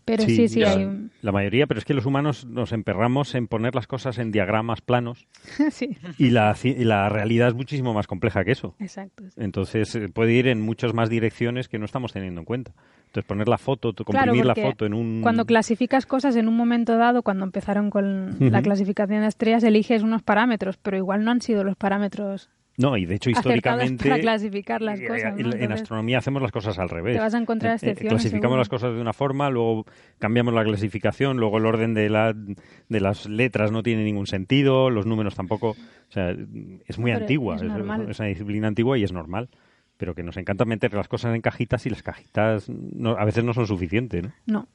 Pero 0.06 0.22
sí, 0.22 0.46
sí, 0.46 0.60
la, 0.60 0.70
hay... 0.70 1.10
la 1.20 1.32
mayoría, 1.32 1.66
pero 1.66 1.78
es 1.78 1.84
que 1.84 1.92
los 1.92 2.06
humanos 2.06 2.46
nos 2.46 2.70
emperramos 2.70 3.34
en 3.34 3.48
poner 3.48 3.74
las 3.74 3.88
cosas 3.88 4.18
en 4.18 4.30
diagramas 4.30 4.80
planos 4.80 5.26
sí, 5.70 5.98
y 6.16 6.30
la, 6.30 6.56
y 6.62 6.84
la 6.84 7.08
realidad 7.08 7.48
es 7.48 7.54
muchísimo 7.54 7.92
más 7.92 8.06
compleja 8.06 8.44
que 8.44 8.52
eso. 8.52 8.76
exacto. 8.78 9.24
sí. 9.28 9.34
Entonces 9.36 9.94
eh, 9.96 10.08
puede 10.08 10.32
ir 10.32 10.46
en 10.46 10.60
muchas 10.60 10.94
más 10.94 11.10
direcciones 11.10 11.68
que 11.68 11.80
no 11.80 11.84
estamos 11.84 12.12
teniendo 12.12 12.40
en 12.40 12.44
cuenta. 12.44 12.72
Entonces 13.06 13.24
poner 13.24 13.48
la 13.48 13.58
foto, 13.58 13.92
Claro, 13.92 14.04
comprimir 14.04 14.46
la 14.46 14.54
foto 14.54 14.86
en 14.86 14.94
un... 14.94 15.22
Cuando 15.22 15.44
clasificas 15.44 16.06
cosas 16.06 16.36
en 16.36 16.46
un 16.46 16.56
momento 16.56 16.96
dado, 16.96 17.22
cuando 17.22 17.44
empezaron 17.44 17.90
con 17.90 18.36
la 18.38 18.62
clasificación 18.62 19.22
de 19.22 19.28
estrellas, 19.28 19.64
eliges 19.64 20.02
unos 20.02 20.22
parámetros, 20.22 20.76
pero 20.76 20.96
igual 20.96 21.24
no 21.24 21.32
han 21.32 21.40
sido 21.40 21.64
los 21.64 21.76
parámetros 21.76 22.48
No, 22.78 22.96
y 22.96 23.06
de 23.06 23.14
hecho 23.14 23.30
históricamente... 23.30 24.08
para 24.08 24.20
clasificar 24.20 24.82
las 24.82 25.00
eh, 25.00 25.06
cosas. 25.06 25.34
¿no? 25.36 25.52
en, 25.52 25.72
astronomía 25.72 26.18
hacemos 26.18 26.42
las 26.42 26.52
cosas 26.52 26.78
al 26.78 26.88
revés. 26.88 27.14
Te 27.16 27.20
vas 27.20 27.34
a 27.34 27.38
encontrar 27.38 27.72
Eh, 27.72 27.74
eh, 27.74 27.76
excepciones, 27.76 28.10
clasificamos 28.10 28.42
seguro. 28.42 28.58
las 28.58 28.68
cosas 28.68 28.94
de 28.94 29.00
una 29.00 29.12
forma, 29.12 29.48
luego 29.50 29.86
cambiamos 30.18 30.52
la 30.54 30.62
clasificación, 30.64 31.38
luego 31.38 31.58
el 31.58 31.66
orden 31.66 31.94
de, 31.94 32.10
la, 32.10 32.34
de 32.34 33.00
las 33.00 33.26
letras 33.28 33.72
no 33.72 33.82
tiene 33.82 34.04
ningún 34.04 34.26
sentido, 34.26 34.90
los 34.90 35.06
números 35.06 35.34
tampoco. 35.34 35.70
O 35.70 36.12
sea, 36.12 36.30
es 36.86 36.98
muy 36.98 37.10
Pero 37.12 37.22
antigua, 37.22 37.56
es 37.56 37.62
es 37.62 38.18
una 38.20 38.28
disciplina 38.28 38.68
antigua 38.68 38.98
y 38.98 39.04
es 39.04 39.12
normal. 39.12 39.48
Pero 39.98 40.14
que 40.14 40.22
nos 40.22 40.36
encanta 40.36 40.66
meter 40.66 40.92
las 40.92 41.08
cosas 41.08 41.34
en 41.34 41.40
cajitas 41.40 41.86
y 41.86 41.90
las 41.90 42.02
cajitas 42.02 42.68
no- 42.68 43.16
a 43.16 43.24
veces 43.24 43.42
no 43.44 43.54
son 43.54 43.66
suficientes, 43.66 44.22
¿no? 44.24 44.32
No, 44.44 44.68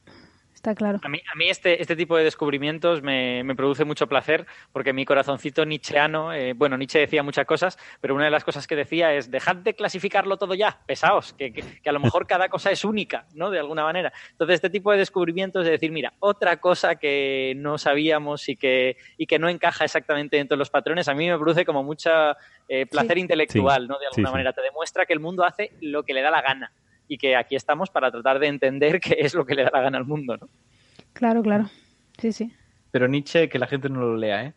está 0.62 0.76
claro. 0.76 1.00
A 1.02 1.08
mí, 1.08 1.20
a 1.32 1.34
mí 1.36 1.48
este, 1.50 1.82
este 1.82 1.96
tipo 1.96 2.16
de 2.16 2.22
descubrimientos 2.22 3.02
me, 3.02 3.42
me 3.42 3.56
produce 3.56 3.84
mucho 3.84 4.06
placer 4.06 4.46
porque 4.72 4.92
mi 4.92 5.04
corazoncito 5.04 5.64
nietzscheano, 5.64 6.32
eh, 6.32 6.52
bueno, 6.52 6.76
Nietzsche 6.78 7.00
decía 7.00 7.24
muchas 7.24 7.46
cosas, 7.46 7.76
pero 8.00 8.14
una 8.14 8.26
de 8.26 8.30
las 8.30 8.44
cosas 8.44 8.68
que 8.68 8.76
decía 8.76 9.12
es 9.12 9.28
dejad 9.30 9.56
de 9.56 9.74
clasificarlo 9.74 10.36
todo 10.36 10.54
ya, 10.54 10.78
pesaos, 10.86 11.32
que, 11.32 11.52
que- 11.52 11.64
que 11.82 11.88
a 11.88 11.92
lo 11.92 11.98
mejor 11.98 12.28
cada 12.28 12.48
cosa 12.48 12.70
es 12.70 12.84
única, 12.84 13.26
¿no? 13.34 13.50
De 13.50 13.58
alguna 13.58 13.82
manera. 13.82 14.12
Entonces, 14.30 14.54
este 14.54 14.70
tipo 14.70 14.92
de 14.92 14.98
descubrimientos 14.98 15.64
de 15.64 15.72
decir, 15.72 15.90
mira, 15.90 16.12
otra 16.20 16.58
cosa 16.58 16.94
que 16.94 17.54
no 17.56 17.76
sabíamos 17.76 18.48
y 18.48 18.54
que, 18.56 18.96
y 19.16 19.26
que 19.26 19.40
no 19.40 19.48
encaja 19.48 19.84
exactamente 19.84 20.36
dentro 20.36 20.54
de 20.56 20.60
los 20.60 20.70
patrones, 20.70 21.08
a 21.08 21.14
mí 21.14 21.28
me 21.28 21.36
produce 21.38 21.64
como 21.64 21.82
mucha 21.82 22.36
eh, 22.68 22.86
placer 22.86 23.18
intelectual, 23.18 23.82
Sí. 23.82 23.88
¿no? 23.88 23.94
De 23.98 24.04
Sí, 24.04 24.06
alguna 24.12 24.28
sí. 24.28 24.32
manera. 24.32 24.52
Te 24.52 24.62
demuestra 24.62 25.06
que 25.06 25.12
el 25.12 25.18
mundo 25.20 25.44
hace 25.44 25.72
lo 25.80 26.04
que 26.04 26.14
le 26.14 26.22
da 26.22 26.30
la 26.30 26.40
gana 26.42 26.70
y 27.12 27.18
que 27.18 27.36
aquí 27.36 27.56
estamos 27.56 27.90
para 27.90 28.10
tratar 28.10 28.38
de 28.38 28.46
entender 28.46 28.98
qué 29.00 29.16
es 29.18 29.34
lo 29.34 29.44
que 29.44 29.54
le 29.54 29.64
da 29.64 29.70
la 29.72 29.82
gana 29.82 29.98
al 29.98 30.06
mundo, 30.06 30.36
¿no? 30.38 30.48
Claro, 31.12 31.42
claro. 31.42 31.68
Sí, 32.18 32.32
sí. 32.32 32.52
Pero 32.90 33.06
Nietzsche, 33.06 33.48
que 33.48 33.58
la 33.58 33.66
gente 33.66 33.88
no 33.90 34.00
lo 34.00 34.16
lea, 34.16 34.44
¿eh? 34.44 34.54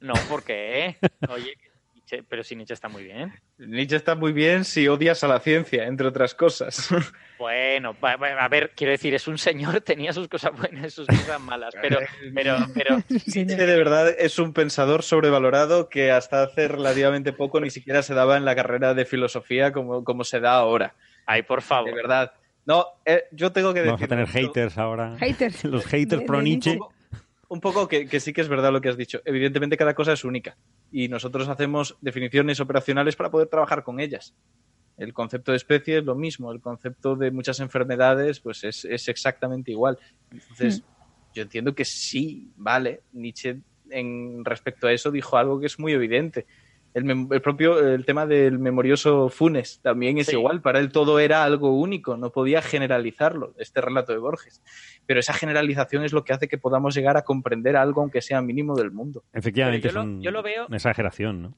No, 0.00 0.14
porque, 0.28 0.96
oye, 1.28 1.54
Nietzsche- 1.94 2.24
pero 2.28 2.42
si 2.42 2.56
Nietzsche 2.56 2.74
está 2.74 2.88
muy 2.88 3.04
bien. 3.04 3.32
Nietzsche 3.58 3.96
está 3.96 4.14
muy 4.16 4.32
bien 4.32 4.64
si 4.64 4.88
odias 4.88 5.22
a 5.22 5.28
la 5.28 5.38
ciencia, 5.38 5.86
entre 5.86 6.08
otras 6.08 6.34
cosas. 6.34 6.88
Bueno, 7.36 7.94
a 8.00 8.48
ver, 8.48 8.72
quiero 8.74 8.92
decir, 8.92 9.12
es 9.14 9.26
un 9.28 9.36
señor, 9.38 9.80
tenía 9.82 10.12
sus 10.12 10.28
cosas 10.28 10.52
buenas, 10.56 10.94
sus 10.94 11.06
cosas 11.06 11.40
malas, 11.40 11.74
pero, 11.82 11.98
pero, 12.32 12.56
pero, 12.72 13.02
Nietzsche 13.08 13.44
de 13.44 13.76
verdad 13.76 14.08
es 14.16 14.38
un 14.38 14.52
pensador 14.52 15.02
sobrevalorado 15.02 15.88
que 15.88 16.10
hasta 16.10 16.44
hace 16.44 16.68
relativamente 16.68 17.32
poco 17.32 17.60
ni 17.60 17.70
siquiera 17.70 18.02
se 18.02 18.14
daba 18.14 18.36
en 18.36 18.44
la 18.44 18.54
carrera 18.54 18.94
de 18.94 19.04
filosofía 19.04 19.72
como, 19.72 20.04
como 20.04 20.24
se 20.24 20.40
da 20.40 20.52
ahora. 20.54 20.94
Ay, 21.26 21.42
por 21.42 21.60
De 21.60 21.66
favor. 21.66 21.94
verdad. 21.94 22.32
No, 22.66 22.86
eh, 23.04 23.24
yo 23.32 23.52
tengo 23.52 23.74
que 23.74 23.80
decir... 23.80 23.92
Vamos 23.92 24.02
a 24.02 24.08
tener 24.08 24.26
haters 24.26 24.78
ahora. 24.78 25.16
Haters. 25.18 25.64
Los 25.64 25.84
haters 25.86 26.20
De- 26.20 26.26
pro 26.26 26.38
de 26.38 26.44
Nietzsche. 26.44 26.70
Nietzsche. 26.76 26.88
Un 27.48 27.60
poco 27.60 27.86
que, 27.86 28.06
que 28.08 28.20
sí 28.20 28.32
que 28.32 28.40
es 28.40 28.48
verdad 28.48 28.72
lo 28.72 28.80
que 28.80 28.88
has 28.88 28.96
dicho. 28.96 29.20
Evidentemente 29.24 29.76
cada 29.76 29.94
cosa 29.94 30.12
es 30.14 30.24
única 30.24 30.56
y 30.90 31.08
nosotros 31.08 31.46
hacemos 31.48 31.96
definiciones 32.00 32.58
operacionales 32.58 33.16
para 33.16 33.30
poder 33.30 33.48
trabajar 33.48 33.84
con 33.84 34.00
ellas. 34.00 34.34
El 34.96 35.12
concepto 35.12 35.50
de 35.52 35.56
especie 35.58 35.98
es 35.98 36.04
lo 36.04 36.14
mismo, 36.14 36.52
el 36.52 36.60
concepto 36.60 37.16
de 37.16 37.30
muchas 37.30 37.60
enfermedades 37.60 38.40
pues 38.40 38.64
es, 38.64 38.84
es 38.86 39.08
exactamente 39.08 39.72
igual. 39.72 39.98
Entonces, 40.30 40.82
yo 41.34 41.42
entiendo 41.42 41.74
que 41.74 41.84
sí, 41.84 42.50
vale, 42.56 43.02
Nietzsche 43.12 43.60
en 43.90 44.44
respecto 44.44 44.86
a 44.86 44.92
eso 44.92 45.10
dijo 45.10 45.36
algo 45.36 45.60
que 45.60 45.66
es 45.66 45.78
muy 45.78 45.92
evidente. 45.92 46.46
El, 46.94 47.26
propio 47.42 47.78
el 47.80 48.04
tema 48.06 48.24
del 48.24 48.58
memorioso 48.60 49.28
Funes 49.28 49.80
también 49.82 50.16
es 50.18 50.28
Sí. 50.28 50.36
igual. 50.36 50.60
Para 50.62 50.78
él 50.78 50.92
todo 50.92 51.18
era 51.18 51.42
algo 51.42 51.76
único, 51.76 52.16
no 52.16 52.30
podía 52.30 52.62
generalizarlo, 52.62 53.52
este 53.58 53.80
relato 53.80 54.12
de 54.12 54.18
Borges. 54.18 54.62
Pero 55.04 55.18
esa 55.20 55.32
generalización 55.34 56.04
es 56.04 56.12
lo 56.12 56.22
que 56.24 56.32
hace 56.32 56.46
que 56.46 56.56
podamos 56.56 56.94
llegar 56.94 57.16
a 57.16 57.22
comprender 57.22 57.76
algo, 57.76 58.00
aunque 58.00 58.22
sea 58.22 58.40
mínimo 58.42 58.76
del 58.76 58.92
mundo. 58.92 59.24
Efectivamente, 59.32 59.82
yo 59.82 59.88
es 59.88 59.94
lo- 59.94 60.02
un- 60.02 60.22
yo 60.22 60.30
lo 60.30 60.42
veo- 60.44 60.66
una 60.68 60.76
exageración, 60.76 61.42
¿no? 61.42 61.54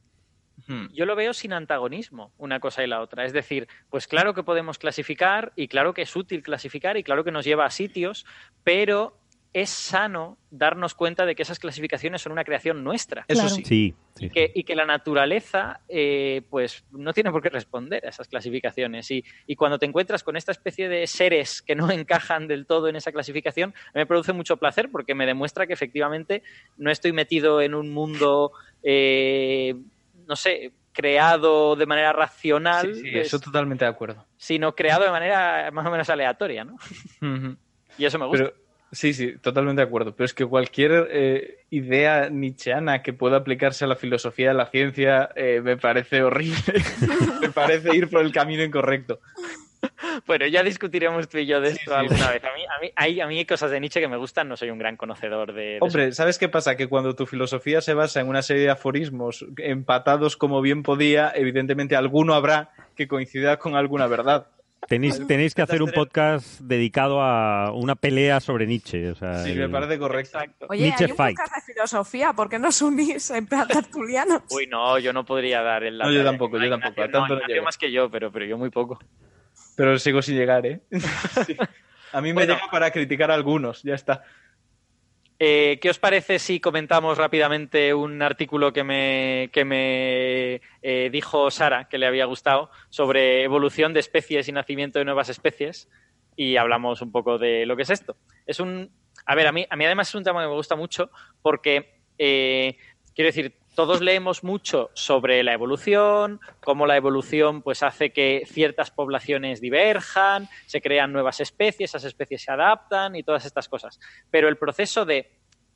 Yo 0.95 1.05
lo 1.05 1.15
veo 1.15 1.33
sin 1.35 1.53
antagonismo, 1.53 2.33
una 2.39 2.59
cosa 2.59 2.83
y 2.83 2.87
la 2.89 3.01
otra. 3.03 3.25
Es 3.27 3.33
decir, 3.35 3.69
pues 3.91 4.09
claro 4.09 4.33
que 4.35 4.43
podemos 4.43 4.79
clasificar 4.79 5.53
y 5.55 5.69
claro 5.69 5.93
que 5.95 6.03
es 6.03 6.17
útil 6.17 6.43
clasificar 6.43 6.97
y 6.97 7.05
claro 7.05 7.23
que 7.25 7.31
nos 7.31 7.45
lleva 7.45 7.67
a 7.67 7.71
sitios, 7.71 8.25
pero 8.65 9.17
es 9.63 9.71
sano 9.71 10.37
darnos 10.51 10.95
cuenta 10.95 11.25
de 11.25 11.35
que 11.35 11.43
esas 11.43 11.59
clasificaciones 11.59 12.21
son 12.21 12.33
una 12.33 12.45
creación 12.45 12.85
nuestra. 12.85 13.25
Eso 13.27 13.41
Claro. 13.41 13.55
sí. 13.57 13.65
Sí, 13.65 13.95
sí. 14.15 14.27
y 14.27 14.31
que, 14.31 14.53
y 14.55 14.65
que 14.65 14.77
la 14.77 14.85
naturaleza 14.85 15.81
eh, 15.89 16.43
pues 16.51 16.85
no 16.91 17.15
tiene 17.15 17.31
por 17.31 17.41
qué 17.43 17.49
responder 17.49 18.05
a 18.05 18.11
esas 18.11 18.29
clasificaciones 18.29 19.11
y, 19.11 19.25
y 19.47 19.57
cuando 19.57 19.79
te 19.79 19.87
encuentras 19.87 20.23
con 20.23 20.37
esta 20.37 20.53
especie 20.53 20.91
de 20.91 21.07
seres 21.07 21.63
que 21.63 21.75
no 21.75 21.91
encajan 21.91 22.49
del 22.49 22.67
todo 22.67 22.89
en 22.89 22.97
esa 22.97 23.13
clasificación 23.13 23.75
me 23.95 24.05
produce 24.05 24.35
mucho 24.35 24.59
placer 24.59 24.91
porque 24.91 25.15
me 25.15 25.25
demuestra 25.25 25.67
que 25.67 25.73
efectivamente 25.73 26.43
no 26.77 26.91
estoy 26.91 27.13
metido 27.13 27.63
en 27.63 27.75
un 27.75 27.91
mundo 27.95 28.53
eh, 28.83 29.75
no 30.27 30.37
sé, 30.37 30.73
creado 30.93 31.77
de 31.77 31.87
manera 31.87 32.13
racional. 32.13 32.95
Sí, 32.95 33.01
sí, 33.03 33.11
pues, 33.13 33.27
eso 33.29 33.39
totalmente 33.39 33.85
de 33.85 33.91
acuerdo. 33.91 34.27
Sino 34.37 34.75
creado 34.75 35.05
de 35.05 35.11
manera 35.11 35.71
más 35.73 35.87
o 35.87 35.91
menos 35.91 36.11
aleatoria, 36.11 36.65
¿no? 36.65 36.77
Y 37.99 38.05
eso 38.05 38.19
me 38.19 38.27
gusta. 38.27 38.45
Pero, 38.45 38.66
sí, 38.93 39.13
sí, 39.13 39.37
totalmente 39.39 39.83
de 39.83 39.87
acuerdo. 39.87 40.15
Pero 40.15 40.25
es 40.25 40.35
que 40.35 40.47
cualquier 40.47 41.09
eh, 41.11 41.59
idea 41.71 42.29
nietzscheana 42.31 43.03
que 43.03 43.13
pueda 43.13 43.39
aplicarse 43.39 43.85
a 43.85 43.89
la 43.89 43.97
filosofía, 43.97 44.51
a 44.51 44.55
la 44.55 44.67
ciencia, 44.67 45.31
eh, 45.37 45.61
me 45.63 45.77
parece 45.77 46.23
horrible. 46.23 46.57
me 47.41 47.51
parece 47.51 47.95
ir 47.95 48.09
por 48.09 48.23
el 48.23 48.33
camino 48.33 48.63
incorrecto. 48.63 49.21
Bueno, 50.27 50.47
ya 50.47 50.63
discutiremos 50.63 51.29
tú 51.29 51.39
y 51.39 51.47
yo 51.47 51.61
de 51.61 51.69
esto 51.71 51.91
sí. 51.91 51.97
alguna 51.97 52.31
vez. 52.31 52.43
A 52.45 52.55
mí, 52.55 52.65
a, 52.65 52.81
mí, 52.81 52.91
hay, 52.97 53.21
a 53.21 53.27
mí 53.27 53.39
hay 53.39 53.45
cosas 53.45 53.71
de 53.71 53.81
Nietzsche 53.81 54.01
que 54.01 54.09
me 54.09 54.17
gustan, 54.17 54.49
no 54.49 54.57
soy 54.57 54.71
un 54.71 54.79
gran 54.79 54.97
conocedor 54.97 55.53
de, 55.53 55.63
de 55.63 55.79
Hombre, 55.81 56.13
¿sabes 56.13 56.39
qué 56.39 56.49
pasa? 56.49 56.77
Que 56.77 56.89
cuando 56.89 57.15
tu 57.15 57.27
filosofía 57.27 57.81
se 57.81 57.95
basa 57.95 58.21
en 58.21 58.29
una 58.29 58.43
serie 58.43 58.65
de 58.65 58.71
aforismos 58.71 59.45
empatados 59.59 60.37
como 60.37 60.61
bien 60.61 60.83
podía, 60.83 61.33
evidentemente 61.35 61.97
alguno 61.97 62.35
habrá 62.35 62.71
que 62.97 63.07
coincida 63.07 63.59
con 63.59 63.77
alguna 63.77 64.07
verdad. 64.07 64.47
Tenéis, 64.89 65.27
tenéis 65.27 65.53
que 65.55 65.63
hacer 65.63 65.83
un 65.83 65.91
podcast 65.91 66.61
dedicado 66.61 67.21
a 67.21 67.73
una 67.73 67.97
pelea 67.97 68.39
sobre 68.41 68.67
Nietzsche. 68.67 69.11
O 69.11 69.15
sea, 69.17 69.43
Sí, 69.43 69.51
el- 69.51 69.59
me 69.59 69.69
parece 69.69 69.99
correcto. 69.99 70.39
Exacto. 70.39 70.67
Oye, 70.69 70.83
Nietzsche 70.85 71.05
hay 71.07 71.11
un 71.11 71.17
Fight. 71.17 71.37
podcast 71.37 71.55
de 71.67 71.73
filosofía, 71.73 72.33
¿por 72.35 72.49
qué 72.49 72.59
no 72.61 72.69
os 72.69 72.83
unís 72.83 73.31
en 73.31 73.47
plan 73.47 73.67
tertulianos? 73.67 74.43
Uy, 74.51 74.69
no, 74.69 74.99
yo 75.01 75.13
no 75.13 75.25
podría 75.25 75.63
dar 75.63 75.83
el 75.83 75.99
No, 75.99 76.13
yo 76.13 76.23
tampoco, 76.25 76.59
yo 76.59 76.71
tampoco, 76.71 76.93
Ignacio, 76.93 77.03
tanto 77.13 77.19
no 77.29 77.35
Ignacio 77.35 77.55
llego. 77.55 77.65
más 77.65 77.79
que 77.79 77.91
yo, 77.91 78.11
pero, 78.11 78.31
pero 78.31 78.45
yo 78.45 78.57
muy 78.59 78.71
poco. 78.71 78.99
Pero 79.77 79.99
sigo 79.99 80.23
sin 80.23 80.37
llegar, 80.37 80.65
¿eh? 80.67 80.81
Sí. 81.47 81.57
A 82.13 82.21
mí 82.21 82.29
me 82.29 82.35
Bueno. 82.35 82.55
llega 82.55 82.71
para 82.71 82.91
criticar 82.93 83.31
a 83.31 83.35
algunos, 83.35 83.83
ya 83.83 83.95
está. 83.95 84.23
Eh, 85.39 85.79
¿Qué 85.83 85.91
os 85.91 85.99
parece 85.99 86.39
si 86.39 86.61
comentamos 86.61 87.19
rápidamente 87.19 87.93
un 87.93 88.23
artículo 88.23 88.73
que 88.73 88.85
me, 88.85 89.51
que 89.53 89.67
me 89.67 90.63
eh, 90.81 91.11
dijo 91.13 91.51
Sara, 91.51 91.89
que 91.89 91.99
le 91.99 92.07
había 92.07 92.25
gustado, 92.25 92.71
sobre 92.89 93.43
evolución 93.43 93.93
de 93.93 94.01
especies 94.01 94.49
y 94.49 94.53
nacimiento 94.53 94.99
de 94.99 95.05
nuevas 95.05 95.29
especies? 95.29 95.91
Y 96.37 96.57
hablamos 96.57 97.03
un 97.03 97.13
poco 97.13 97.39
de 97.39 97.67
lo 97.67 97.77
que 97.77 97.83
es 97.83 97.91
esto. 97.91 98.17
Es 98.47 98.61
un. 98.61 98.91
A 99.27 99.35
ver, 99.35 99.47
a 99.47 99.53
mí, 99.53 99.67
a 99.69 99.77
mí 99.77 99.85
además 99.85 100.09
es 100.09 100.15
un 100.15 100.25
tema 100.25 100.43
que 100.43 100.49
me 100.49 100.55
gusta 100.55 100.77
mucho 100.77 101.11
porque, 101.43 102.01
eh, 102.19 102.77
quiero 103.15 103.29
decir, 103.29 103.55
todos 103.77 104.01
leemos 104.01 104.43
mucho 104.43 104.91
sobre 104.95 105.43
la 105.43 105.53
evolución, 105.53 106.41
cómo 106.65 106.87
la 106.87 106.97
evolución 106.97 107.61
pues, 107.61 107.83
hace 107.83 108.11
que 108.11 108.45
ciertas 108.47 108.91
poblaciones 108.91 109.61
diverjan, 109.61 110.49
se 110.65 110.81
crean 110.81 111.13
nuevas 111.13 111.41
especies, 111.41 111.91
esas 111.91 112.05
especies 112.05 112.43
se 112.43 112.51
adaptan 112.51 113.15
y 113.15 113.23
todas 113.23 113.45
estas 113.45 113.69
cosas. 113.69 114.01
Pero 114.31 114.49
el 114.49 114.57
proceso 114.57 115.05
de, 115.05 115.31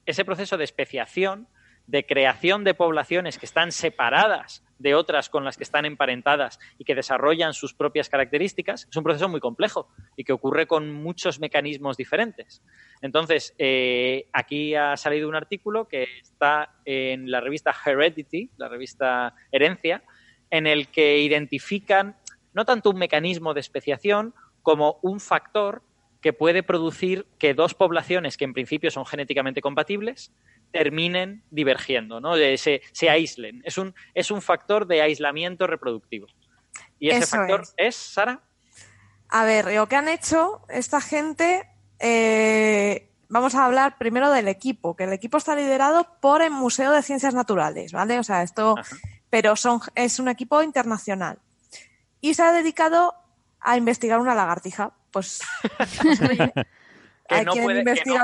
ese 0.07 0.25
proceso 0.25 0.57
de 0.57 0.65
especiación, 0.65 1.47
de 1.91 2.07
creación 2.07 2.63
de 2.63 2.75
poblaciones 2.75 3.37
que 3.37 3.47
están 3.47 3.73
separadas 3.73 4.63
de 4.79 4.95
otras 4.95 5.29
con 5.29 5.45
las 5.45 5.57
que 5.57 5.65
están 5.65 5.85
emparentadas 5.85 6.61
y 6.79 6.85
que 6.85 6.95
desarrollan 6.95 7.53
sus 7.53 7.75
propias 7.75 8.09
características, 8.09 8.87
es 8.89 8.97
un 8.97 9.03
proceso 9.03 9.29
muy 9.29 9.41
complejo 9.41 9.89
y 10.17 10.23
que 10.23 10.33
ocurre 10.33 10.69
con 10.69 10.93
muchos 10.93 11.41
mecanismos 11.41 11.97
diferentes. 11.97 12.63
Entonces, 13.03 13.55
eh, 13.59 14.27
aquí 14.33 14.75
ha 14.77 14.97
salido 14.97 15.29
un 15.29 15.35
artículo 15.35 15.89
que 15.89 16.07
está 16.23 16.77
en 16.85 17.29
la 17.29 17.41
revista 17.41 17.75
Heredity, 17.85 18.51
la 18.57 18.69
revista 18.69 19.35
Herencia, 19.51 20.05
en 20.49 20.69
el 20.69 20.89
que 20.89 21.19
identifican 21.19 22.17
no 22.55 22.65
tanto 22.65 22.91
un 22.91 22.99
mecanismo 22.99 23.53
de 23.53 23.61
especiación 23.61 24.33
como 24.63 25.01
un 25.03 25.19
factor 25.19 25.83
que 26.21 26.33
puede 26.33 26.63
producir 26.63 27.27
que 27.39 27.55
dos 27.55 27.75
poblaciones 27.75 28.37
que 28.37 28.45
en 28.45 28.53
principio 28.53 28.91
son 28.91 29.07
genéticamente 29.07 29.61
compatibles 29.61 30.33
terminen 30.73 31.43
divergiendo, 31.51 32.21
¿no? 32.21 32.35
Se, 32.37 32.83
se 32.93 33.11
aíslen. 33.11 33.63
Es 33.65 33.79
un, 33.79 33.95
es 34.15 34.31
un 34.31 34.43
factor 34.43 34.87
de 34.87 35.03
aislamiento 35.03 35.67
reproductivo. 35.67 36.27
¿Y 36.99 37.11
ese 37.11 37.21
Eso 37.21 37.37
factor 37.37 37.63
es. 37.63 37.75
es, 37.77 37.97
Sara? 37.97 38.41
A 39.29 39.45
ver, 39.45 39.73
lo 39.73 39.89
que 39.89 39.97
han 39.97 40.09
hecho 40.09 40.63
esta 40.69 41.01
gente, 41.01 41.69
eh, 41.99 43.09
vamos 43.29 43.55
a 43.55 43.65
hablar 43.65 43.97
primero 43.97 44.31
del 44.31 44.49
equipo, 44.49 44.97
que 44.97 45.05
el 45.05 45.13
equipo 45.13 45.39
está 45.39 45.55
liderado 45.55 46.07
por 46.21 46.43
el 46.43 46.51
Museo 46.51 46.93
de 46.93 47.03
Ciencias 47.03 47.35
Naturales, 47.35 47.93
¿vale? 47.93 48.19
O 48.19 48.25
sea, 48.25 48.43
esto, 48.43 48.77
Ajá. 48.79 48.97
pero 49.31 49.57
son, 49.57 49.81
es 49.95 50.19
un 50.19 50.29
equipo 50.29 50.63
internacional. 50.63 51.39
Y 52.21 52.35
se 52.35 52.43
ha 52.43 52.53
dedicado 52.53 53.15
a 53.61 53.77
investigar 53.77 54.19
una 54.19 54.35
lagartija. 54.35 54.93
Pues, 55.11 55.41
pues, 55.77 56.21
oye, 56.29 56.53
hay 57.39 57.45
no 57.45 57.53
quien 57.53 57.65
puede- 57.65 57.83
no 58.07 58.17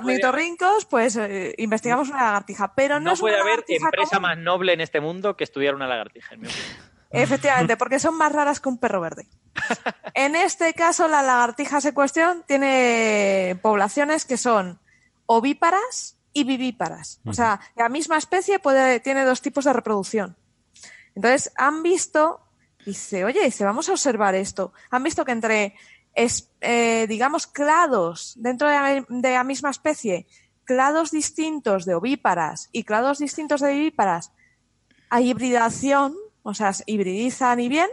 pues 0.86 1.16
eh, 1.16 1.54
investigamos 1.58 2.08
una 2.08 2.22
lagartija. 2.24 2.74
Pero 2.74 2.98
no, 3.00 3.06
No, 3.06 3.12
es 3.14 3.20
puede 3.20 3.34
una 3.34 3.42
haber 3.44 3.64
empresa 3.68 4.16
común. 4.16 4.22
más 4.22 4.38
noble 4.38 4.72
en 4.72 4.80
este 4.80 5.00
mundo 5.00 5.36
que 5.36 5.44
estudiar 5.44 5.74
una 5.74 5.86
lagartija. 5.86 6.34
en 6.34 6.40
mi 6.42 6.46
opinión. 6.48 6.76
Efectivamente, 7.10 7.76
porque 7.76 7.98
son 7.98 8.16
más 8.16 8.32
raras 8.32 8.60
que 8.60 8.68
un 8.68 8.78
perro 8.78 9.00
verde. 9.00 9.26
En 10.14 10.34
este 10.34 10.72
caso, 10.74 11.08
la 11.08 11.22
lagartija 11.22 11.80
en 11.80 11.92
cuestión 11.92 12.42
tiene 12.46 13.58
poblaciones 13.62 14.24
que 14.24 14.36
son 14.36 14.78
ovíparas 15.26 16.16
y 16.32 16.44
vivíparas. 16.44 17.20
O 17.26 17.32
sea, 17.32 17.60
la 17.76 17.88
misma 17.88 18.16
especie 18.18 18.58
puede, 18.58 19.00
tiene 19.00 19.24
dos 19.24 19.40
tipos 19.42 19.64
de 19.64 19.72
reproducción. 19.72 20.36
Entonces, 21.14 21.52
han 21.56 21.82
visto, 21.82 22.40
dice, 22.84 23.24
oye, 23.24 23.42
dice, 23.44 23.64
vamos 23.64 23.88
a 23.88 23.92
observar 23.92 24.34
esto. 24.34 24.72
Han 24.90 25.02
visto 25.02 25.24
que 25.24 25.32
entre, 25.32 25.74
es- 26.16 26.50
eh, 26.60 27.06
digamos, 27.08 27.46
clados 27.46 28.34
dentro 28.36 28.68
de 28.68 28.74
la, 28.74 29.04
de 29.08 29.30
la 29.34 29.44
misma 29.44 29.70
especie, 29.70 30.26
clados 30.64 31.12
distintos 31.12 31.84
de 31.84 31.94
ovíparas 31.94 32.68
y 32.72 32.82
clados 32.82 33.18
distintos 33.18 33.60
de 33.60 33.72
vivíparas, 33.72 34.32
hay 35.10 35.30
hibridación, 35.30 36.16
o 36.42 36.54
sea, 36.54 36.72
se 36.72 36.82
hibridizan 36.86 37.60
y 37.60 37.68
bien. 37.68 37.88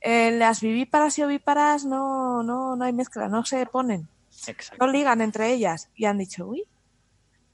En 0.00 0.38
las 0.38 0.60
vivíparas 0.60 1.16
y 1.18 1.22
ovíparas 1.22 1.84
no, 1.84 2.42
no, 2.42 2.76
no 2.76 2.84
hay 2.84 2.92
mezcla, 2.92 3.28
no 3.28 3.44
se 3.44 3.64
ponen, 3.66 4.08
Exacto. 4.46 4.84
no 4.84 4.92
ligan 4.92 5.20
entre 5.20 5.50
ellas. 5.52 5.88
Y 5.94 6.04
han 6.06 6.18
dicho, 6.18 6.44
uy. 6.46 6.64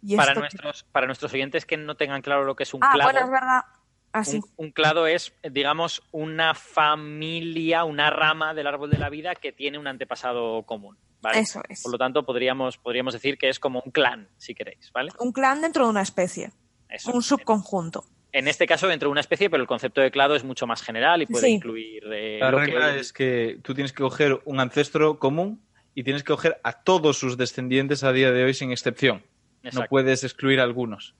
¿y 0.03 0.17
Para 0.17 0.33
qué? 0.33 0.41
nuestros, 0.41 0.85
para 0.91 1.07
nuestros 1.07 1.33
oyentes 1.35 1.67
que 1.67 1.77
no 1.77 1.95
tengan 1.97 2.23
claro 2.23 2.45
lo 2.45 2.57
que 2.57 2.63
es 2.63 2.73
un 2.75 2.83
Ah, 2.83 2.91
clado, 2.95 3.11
bueno, 3.13 3.27
es 3.27 3.31
verdad. 3.31 3.63
Así. 4.13 4.39
un, 4.39 4.45
un 4.57 4.71
clado 4.73 5.07
es, 5.07 5.33
digamos, 5.51 6.03
una 6.13 6.55
familia, 6.55 7.85
una 7.85 8.11
rama 8.11 8.55
del 8.55 8.67
árbol 8.67 8.91
de 8.91 8.99
la 8.99 9.11
vida 9.11 9.35
que 9.35 9.53
tiene 9.53 9.79
un 9.79 9.87
antepasado 9.87 10.63
común. 10.65 10.97
¿vale? 11.21 11.41
Eso 11.41 11.61
es. 11.69 11.83
Por 11.83 11.93
lo 11.93 11.99
tanto, 11.99 12.25
podríamos, 12.25 12.79
podríamos 12.79 13.13
decir 13.13 13.39
que 13.39 13.49
es 13.49 13.59
como 13.59 13.83
un 13.85 13.91
clan, 13.93 14.29
si 14.37 14.55
queréis, 14.55 14.91
¿vale? 14.93 15.11
Un 15.19 15.33
clan 15.33 15.61
dentro 15.61 15.85
de 15.85 15.91
una 15.91 16.03
especie, 16.03 16.53
Eso. 16.89 17.13
un 17.13 17.23
subconjunto. 17.23 18.05
En 18.31 18.47
este 18.47 18.67
caso, 18.67 18.87
dentro 18.87 19.09
de 19.09 19.13
una 19.13 19.21
especie, 19.23 19.49
pero 19.51 19.63
el 19.63 19.67
concepto 19.67 20.01
de 20.01 20.11
clado 20.11 20.37
es 20.37 20.45
mucho 20.45 20.67
más 20.67 20.83
general 20.83 21.23
y 21.23 21.27
puede 21.27 21.47
Sí. 21.47 21.53
incluir 21.55 22.05
eh, 22.13 22.39
La 22.41 22.51
lo 22.51 22.59
que 22.59 22.65
regla 22.67 22.93
hoy- 22.93 22.99
es 23.01 23.13
que 23.13 23.59
tú 23.63 23.75
tienes 23.75 23.93
que 23.93 24.03
coger 24.03 24.41
un 24.45 24.61
ancestro 24.61 25.19
común 25.19 25.61
y 25.95 26.05
tienes 26.05 26.23
que 26.23 26.33
coger 26.33 26.61
a 26.63 26.83
todos 26.85 27.19
sus 27.19 27.37
descendientes 27.37 28.05
a 28.05 28.13
día 28.13 28.31
de 28.31 28.45
hoy 28.45 28.55
sin 28.55 28.71
excepción. 28.71 29.25
No 29.63 29.71
Exacto. 29.71 29.89
puedes 29.91 30.23
excluir 30.25 30.61
a 30.61 30.63
algunos. 30.63 31.15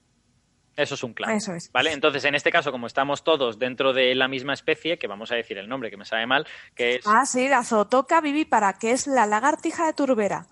Eso 0.79 0.95
es 0.95 1.03
un 1.03 1.13
clan. 1.13 1.31
Eso 1.31 1.53
es. 1.53 1.69
¿Vale? 1.73 1.91
Entonces, 1.91 2.23
en 2.23 2.35
este 2.35 2.51
caso, 2.51 2.71
como 2.71 2.87
estamos 2.87 3.25
todos 3.25 3.59
dentro 3.59 3.91
de 3.91 4.15
la 4.15 4.29
misma 4.29 4.53
especie, 4.53 4.97
que 4.97 5.07
vamos 5.07 5.29
a 5.31 5.35
decir 5.35 5.57
el 5.57 5.67
nombre 5.67 5.89
que 5.89 5.97
me 5.97 6.05
sabe 6.05 6.25
mal, 6.25 6.47
que 6.73 6.95
es 6.95 7.01
Ah, 7.05 7.25
sí, 7.25 7.49
la 7.49 7.65
zootoca 7.65 8.21
vivípara, 8.21 8.73
que 8.73 8.91
es 8.91 9.05
la 9.05 9.25
lagartija 9.25 9.85
de 9.85 9.93
Turbera. 9.93 10.47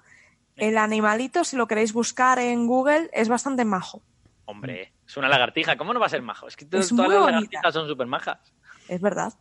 El 0.58 0.78
animalito, 0.78 1.46
si 1.46 1.56
lo 1.56 1.68
queréis 1.68 1.94
buscar 1.94 2.40
en 2.40 2.68
Google, 2.68 3.10
es 3.14 3.30
bastante 3.30 3.64
majo. 3.64 4.02
Hombre, 4.46 4.92
es 5.08 5.16
una 5.16 5.30
lagartija. 5.30 5.78
¿Cómo 5.78 5.94
no 5.94 6.00
va 6.00 6.08
a 6.08 6.10
ser 6.10 6.22
majo? 6.22 6.48
Es 6.48 6.58
que 6.58 6.66
Es 6.66 6.90
todas 6.90 7.10
las 7.10 7.26
lagartijas 7.26 7.74
son 7.74 7.88
súper 7.88 8.08
majas. 8.08 8.40
Es 8.90 9.00
verdad. 9.00 9.34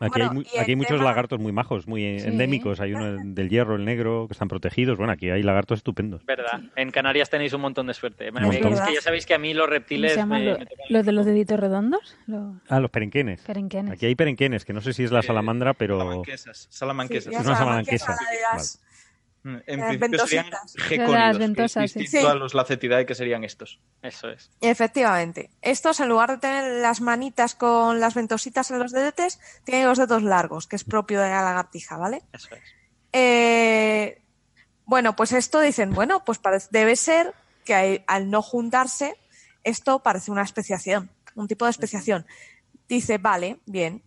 Aquí 0.00 0.18
Bueno, 0.20 0.30
hay, 0.52 0.58
aquí 0.60 0.70
hay 0.72 0.76
muchos 0.76 0.96
tema- 0.98 1.04
lagartos 1.04 1.38
muy 1.38 1.52
majos, 1.52 1.86
muy 1.86 2.18
Sí. 2.18 2.26
endémicos. 2.26 2.80
Hay 2.80 2.94
uno 2.94 3.04
del 3.24 3.48
hierro, 3.48 3.76
el 3.76 3.84
negro, 3.84 4.26
que 4.26 4.32
están 4.32 4.48
protegidos. 4.48 4.98
Bueno, 4.98 5.12
aquí 5.12 5.30
hay 5.30 5.42
lagartos 5.42 5.78
estupendos. 5.78 6.26
¿Verdad? 6.26 6.60
En 6.74 6.90
Canarias 6.90 7.30
tenéis 7.30 7.52
un 7.52 7.60
montón 7.60 7.86
de 7.86 7.94
suerte. 7.94 8.30
Montón. 8.32 8.72
Es 8.72 8.80
que 8.80 8.94
ya 8.94 9.00
sabéis 9.00 9.24
que 9.24 9.34
a 9.34 9.38
mí 9.38 9.54
los 9.54 9.66
¿Cómo 9.66 9.72
reptiles 9.74 10.12
se 10.12 10.18
llaman 10.18 10.40
me- 10.44 10.50
lo- 10.52 10.58
me 10.58 10.66
los 10.90 11.06
de 11.06 11.12
los 11.12 11.26
deditos 11.26 11.60
redondos? 11.60 12.16
Los 12.26 12.56
Ah, 12.68 12.80
los 12.80 12.90
perenquenes. 12.90 13.40
perenquenes. 13.42 13.92
Aquí 13.92 14.06
hay 14.06 14.14
perenquenes, 14.16 14.64
que 14.64 14.72
no 14.72 14.80
sé 14.80 14.92
si 14.92 15.04
es 15.04 15.12
la 15.12 15.22
salamandra, 15.22 15.74
pero... 15.74 15.98
Salamanquesas. 15.98 16.66
Salamanquesas. 16.70 17.32
Sí, 17.32 17.40
Es 17.40 17.46
una 17.46 17.56
salamanquesa. 17.56 18.16
En 19.44 19.80
Las 19.80 19.96
principio 19.98 20.26
serían 20.26 20.46
gecónidos, 20.76 21.32
que 21.32 21.38
ventosas, 21.38 21.84
es 21.84 21.92
sí. 21.92 21.98
distinto 22.00 22.26
Sí. 22.26 22.32
a 22.32 22.34
los 22.34 22.54
lacetidae 22.54 23.04
que 23.04 23.14
serían 23.14 23.44
estos. 23.44 23.78
Eso 24.00 24.30
es. 24.30 24.50
Efectivamente. 24.62 25.50
Estos, 25.60 26.00
en 26.00 26.08
lugar 26.08 26.30
de 26.30 26.38
tener 26.38 26.80
las 26.80 27.02
manitas 27.02 27.54
con 27.54 28.00
las 28.00 28.14
ventositas 28.14 28.70
en 28.70 28.78
los 28.78 28.90
dedetes, 28.92 29.38
tienen 29.64 29.86
los 29.86 29.98
dedos 29.98 30.22
largos, 30.22 30.66
que 30.66 30.76
es 30.76 30.84
propio 30.84 31.20
de 31.20 31.28
la 31.28 31.42
lagartija, 31.42 31.98
¿vale? 31.98 32.22
Eso 32.32 32.54
es. 32.54 32.62
Eh, 33.12 34.22
bueno, 34.86 35.14
pues 35.14 35.32
esto 35.32 35.60
dicen, 35.60 35.90
bueno, 35.92 36.24
pues 36.24 36.38
parece- 36.38 36.68
debe 36.70 36.96
ser 36.96 37.34
que 37.64 37.74
hay- 37.74 38.04
al 38.06 38.30
no 38.30 38.40
juntarse, 38.42 39.14
esto 39.62 40.02
parece 40.02 40.30
una 40.30 40.42
especiación, 40.42 41.10
un 41.34 41.48
tipo 41.48 41.64
de 41.66 41.70
especiación. 41.70 42.26
Dice, 42.88 43.18
vale, 43.18 43.58
bien. 43.66 44.02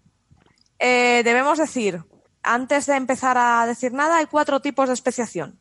Eh, 0.80 1.22
debemos 1.24 1.58
decir, 1.58 2.04
antes 2.54 2.86
de 2.86 2.96
empezar 2.96 3.38
a 3.38 3.66
decir 3.66 3.94
nada, 3.94 4.18
hay 4.18 4.26
cuatro 4.26 4.60
tipos 4.60 4.88
de 4.88 4.94
especiación. 4.94 5.60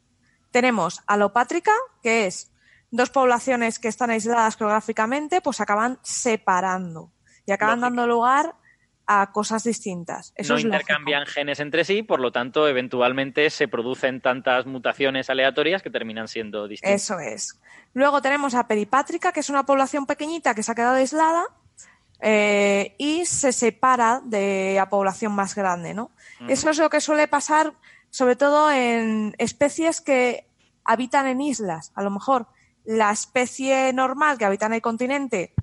Tenemos 0.51 1.03
alopátrica, 1.07 1.73
que 2.03 2.27
es 2.27 2.53
dos 2.91 3.11
poblaciones 3.11 3.79
que 3.79 3.89
están 3.89 4.11
aisladas 4.11 4.57
geográficamente, 4.57 5.41
pues 5.41 5.57
se 5.57 5.63
acaban 5.63 5.99
separando. 6.03 7.13
y 7.49 7.53
acaban 7.53 7.81
Lógico. 7.81 7.97
dando 7.97 8.07
lugar 8.13 8.55
a 9.07 9.31
cosas 9.31 9.63
distintas. 9.63 10.33
Eso 10.35 10.55
no 10.55 10.57
lógico. 10.59 10.75
intercambian 10.75 11.27
genes 11.27 11.61
entre 11.61 11.85
sí, 11.85 12.03
por 12.03 12.19
lo 12.21 12.33
tanto, 12.33 12.67
eventualmente 12.67 13.51
se 13.51 13.69
producen 13.69 14.21
tantas 14.21 14.67
mutaciones 14.67 15.31
aleatorias 15.31 15.83
que 15.83 15.91
terminan 15.91 16.27
siendo 16.27 16.67
distintas. 16.67 17.03
Eso 17.03 17.21
es. 17.21 17.61
Luego 17.95 18.21
tenemos 18.21 18.55
a 18.55 18.67
Peripátrica, 18.67 19.31
que 19.33 19.41
es 19.41 19.49
una 19.49 19.65
población 19.65 20.07
pequeñita 20.07 20.55
que 20.55 20.63
se 20.65 20.73
ha 20.73 20.75
quedado 20.75 20.97
aislada 20.97 21.45
eh, 22.29 22.97
y 22.99 23.25
se 23.25 23.53
separa 23.53 24.21
de 24.25 24.75
la 24.75 24.89
población 24.89 25.33
más 25.33 25.55
grande, 25.55 25.95
¿no? 25.95 26.11
Eso 26.49 26.71
es 26.71 26.79
lo 26.79 26.91
que 26.91 27.01
suele 27.01 27.29
pasar, 27.29 27.73
sobre 28.11 28.35
todo 28.35 28.71
en 28.73 29.35
especies 29.39 30.01
que 30.01 30.49
habitan 30.85 31.29
en 31.29 31.41
islas. 31.41 31.93
A 31.95 32.03
lo 32.03 32.11
mejor 32.11 32.49
la 32.85 33.13
especie 33.13 33.93
normal 33.93 34.39
que 34.39 34.45
habita 34.45 34.67
en 34.67 34.73
el 34.75 34.83
continente 34.83 35.55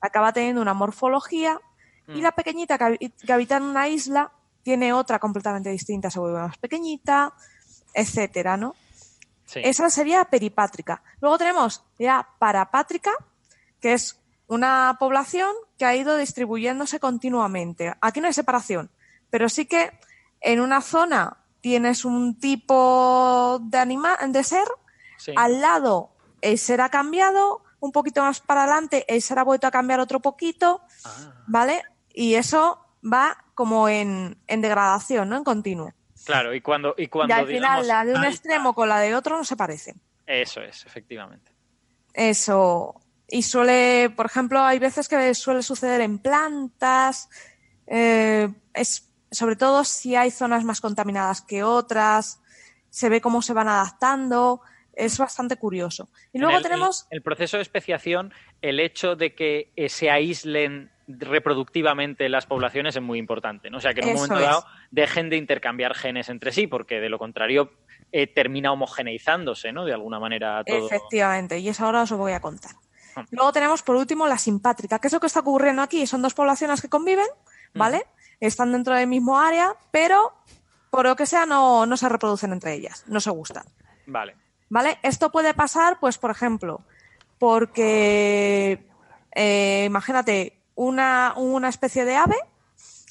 acaba 0.00 0.32
teniendo 0.34 0.60
una 0.60 0.74
morfología 0.74 1.58
y 2.06 2.18
Mm. 2.18 2.22
la 2.22 2.32
pequeñita 2.32 2.78
que 2.78 3.32
habita 3.32 3.56
en 3.56 3.62
una 3.62 3.88
isla 3.88 4.30
tiene 4.62 4.92
otra 4.92 5.18
completamente 5.18 5.70
distinta, 5.70 6.10
se 6.10 6.20
vuelve 6.20 6.38
más 6.38 6.58
pequeñita, 6.58 7.32
etcétera, 7.94 8.58
¿no? 8.58 8.74
Sí. 9.46 9.60
Esa 9.64 9.88
sería 9.88 10.26
peripátrica. 10.26 11.02
Luego 11.20 11.38
tenemos 11.38 11.82
ya 11.98 12.28
parapátrica, 12.38 13.10
que 13.80 13.94
es 13.94 14.20
una 14.48 14.96
población 15.00 15.54
que 15.80 15.86
ha 15.86 15.96
ido 15.96 16.18
distribuyéndose 16.18 17.00
continuamente. 17.00 17.94
Aquí 18.02 18.20
no 18.20 18.26
hay 18.26 18.34
separación, 18.34 18.90
pero 19.30 19.48
sí 19.48 19.64
que 19.64 19.90
en 20.42 20.60
una 20.60 20.82
zona 20.82 21.38
tienes 21.62 22.04
un 22.04 22.38
tipo 22.38 23.58
de 23.62 23.78
anima 23.78 24.18
de 24.28 24.44
ser, 24.44 24.68
Sí. 25.16 25.32
al 25.36 25.62
lado 25.62 26.10
el 26.42 26.58
ser 26.58 26.82
ha 26.82 26.90
cambiado, 26.90 27.62
un 27.80 27.92
poquito 27.92 28.20
más 28.20 28.40
para 28.40 28.64
adelante 28.64 29.06
el 29.08 29.22
ser 29.22 29.38
ha 29.38 29.42
vuelto 29.44 29.66
a 29.66 29.70
cambiar 29.70 30.00
otro 30.00 30.20
poquito, 30.20 30.82
Ah, 31.02 31.32
¿vale? 31.46 31.82
Y 32.12 32.34
eso 32.34 32.78
va 33.02 33.42
como 33.54 33.88
en, 33.88 34.36
en 34.48 34.60
degradación, 34.60 35.30
¿no? 35.30 35.36
En 35.38 35.44
continuo. 35.44 35.94
claro, 36.26 36.52
y 36.54 36.60
cuando, 36.60 36.94
y 36.98 37.04
Y 37.04 37.08
cuando 37.08 37.34
al 37.34 37.46
final 37.46 37.86
la 37.88 38.04
de 38.04 38.12
un 38.14 38.24
extremo 38.24 38.74
con 38.74 38.86
la 38.90 39.00
de 39.00 39.14
otro 39.14 39.38
no 39.38 39.44
se 39.44 39.56
parecen. 39.56 39.98
Eso 40.26 40.60
es, 40.60 40.84
efectivamente. 40.84 41.52
Eso. 42.12 42.99
Y 43.30 43.42
suele, 43.42 44.10
por 44.10 44.26
ejemplo, 44.26 44.60
hay 44.60 44.78
veces 44.78 45.08
que 45.08 45.34
suele 45.34 45.62
suceder 45.62 46.00
en 46.00 46.18
plantas, 46.18 47.28
eh, 47.86 48.48
es, 48.74 49.08
sobre 49.30 49.56
todo 49.56 49.84
si 49.84 50.16
hay 50.16 50.30
zonas 50.30 50.64
más 50.64 50.80
contaminadas 50.80 51.40
que 51.42 51.62
otras, 51.62 52.40
se 52.88 53.08
ve 53.08 53.20
cómo 53.20 53.40
se 53.42 53.52
van 53.52 53.68
adaptando, 53.68 54.60
es 54.92 55.16
bastante 55.16 55.56
curioso. 55.56 56.08
Y 56.32 56.38
luego 56.40 56.56
el- 56.56 56.62
tenemos, 56.62 57.06
El, 57.10 57.18
el 57.18 57.22
proceso 57.22 57.56
de 57.58 57.62
especiación, 57.62 58.32
el 58.62 58.80
hecho 58.80 59.14
de 59.14 59.34
que 59.34 59.72
eh, 59.76 59.88
se 59.88 60.10
aíslen 60.10 60.90
reproductivamente 61.06 62.28
las 62.28 62.46
poblaciones 62.46 62.94
es 62.96 63.02
muy 63.02 63.18
importante, 63.18 63.70
¿no? 63.70 63.78
O 63.78 63.80
sea, 63.80 63.94
que 63.94 64.00
en 64.00 64.08
un 64.08 64.12
Eso 64.14 64.22
momento 64.28 64.40
es. 64.40 64.46
dado 64.46 64.64
dejen 64.90 65.28
de 65.30 65.36
intercambiar 65.36 65.94
genes 65.94 66.28
entre 66.28 66.52
sí, 66.52 66.66
porque 66.66 67.00
de 67.00 67.08
lo 67.08 67.18
contrario 67.18 67.72
eh, 68.12 68.26
termina 68.26 68.72
homogeneizándose, 68.72 69.72
¿no? 69.72 69.84
De 69.84 69.92
alguna 69.92 70.18
manera 70.20 70.62
todo. 70.64 70.86
efectivamente, 70.86 71.58
y 71.58 71.68
eso 71.68 71.84
ahora 71.84 72.02
os 72.02 72.10
lo 72.10 72.16
voy 72.18 72.32
a 72.32 72.40
contar. 72.40 72.72
Luego 73.30 73.52
tenemos, 73.52 73.82
por 73.82 73.96
último, 73.96 74.26
la 74.26 74.38
simpátrica. 74.38 74.98
¿Qué 74.98 75.08
es 75.08 75.12
lo 75.12 75.20
que 75.20 75.26
está 75.26 75.40
ocurriendo 75.40 75.82
aquí? 75.82 76.06
Son 76.06 76.22
dos 76.22 76.34
poblaciones 76.34 76.80
que 76.80 76.88
conviven, 76.88 77.26
¿vale? 77.74 78.06
Están 78.40 78.72
dentro 78.72 78.94
del 78.94 79.06
mismo 79.06 79.38
área, 79.38 79.74
pero 79.90 80.32
por 80.90 81.06
lo 81.06 81.16
que 81.16 81.26
sea 81.26 81.46
no, 81.46 81.86
no 81.86 81.96
se 81.96 82.08
reproducen 82.08 82.52
entre 82.52 82.74
ellas, 82.74 83.04
no 83.06 83.20
se 83.20 83.30
gustan. 83.30 83.64
Vale. 84.06 84.36
¿Vale? 84.68 84.98
Esto 85.02 85.30
puede 85.30 85.54
pasar, 85.54 85.98
pues, 86.00 86.18
por 86.18 86.30
ejemplo, 86.30 86.82
porque 87.38 88.88
eh, 89.32 89.84
imagínate 89.86 90.60
una, 90.74 91.34
una 91.36 91.68
especie 91.68 92.04
de 92.04 92.16
ave, 92.16 92.36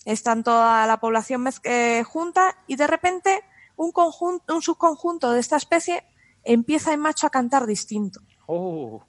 están 0.06 0.44
toda 0.44 0.86
la 0.88 1.00
población 1.00 1.46
eh, 1.64 2.04
junta 2.04 2.56
y 2.68 2.76
de 2.76 2.88
repente 2.88 3.44
un 3.76 3.92
conjunto, 3.92 4.56
un 4.56 4.62
subconjunto 4.62 5.32
de 5.32 5.40
esta 5.40 5.58
especie 5.58 6.04
empieza 6.44 6.94
el 6.94 7.00
macho 7.00 7.28
a 7.28 7.30
cantar 7.30 7.66
distinto. 7.66 8.22
Oh, 8.48 9.04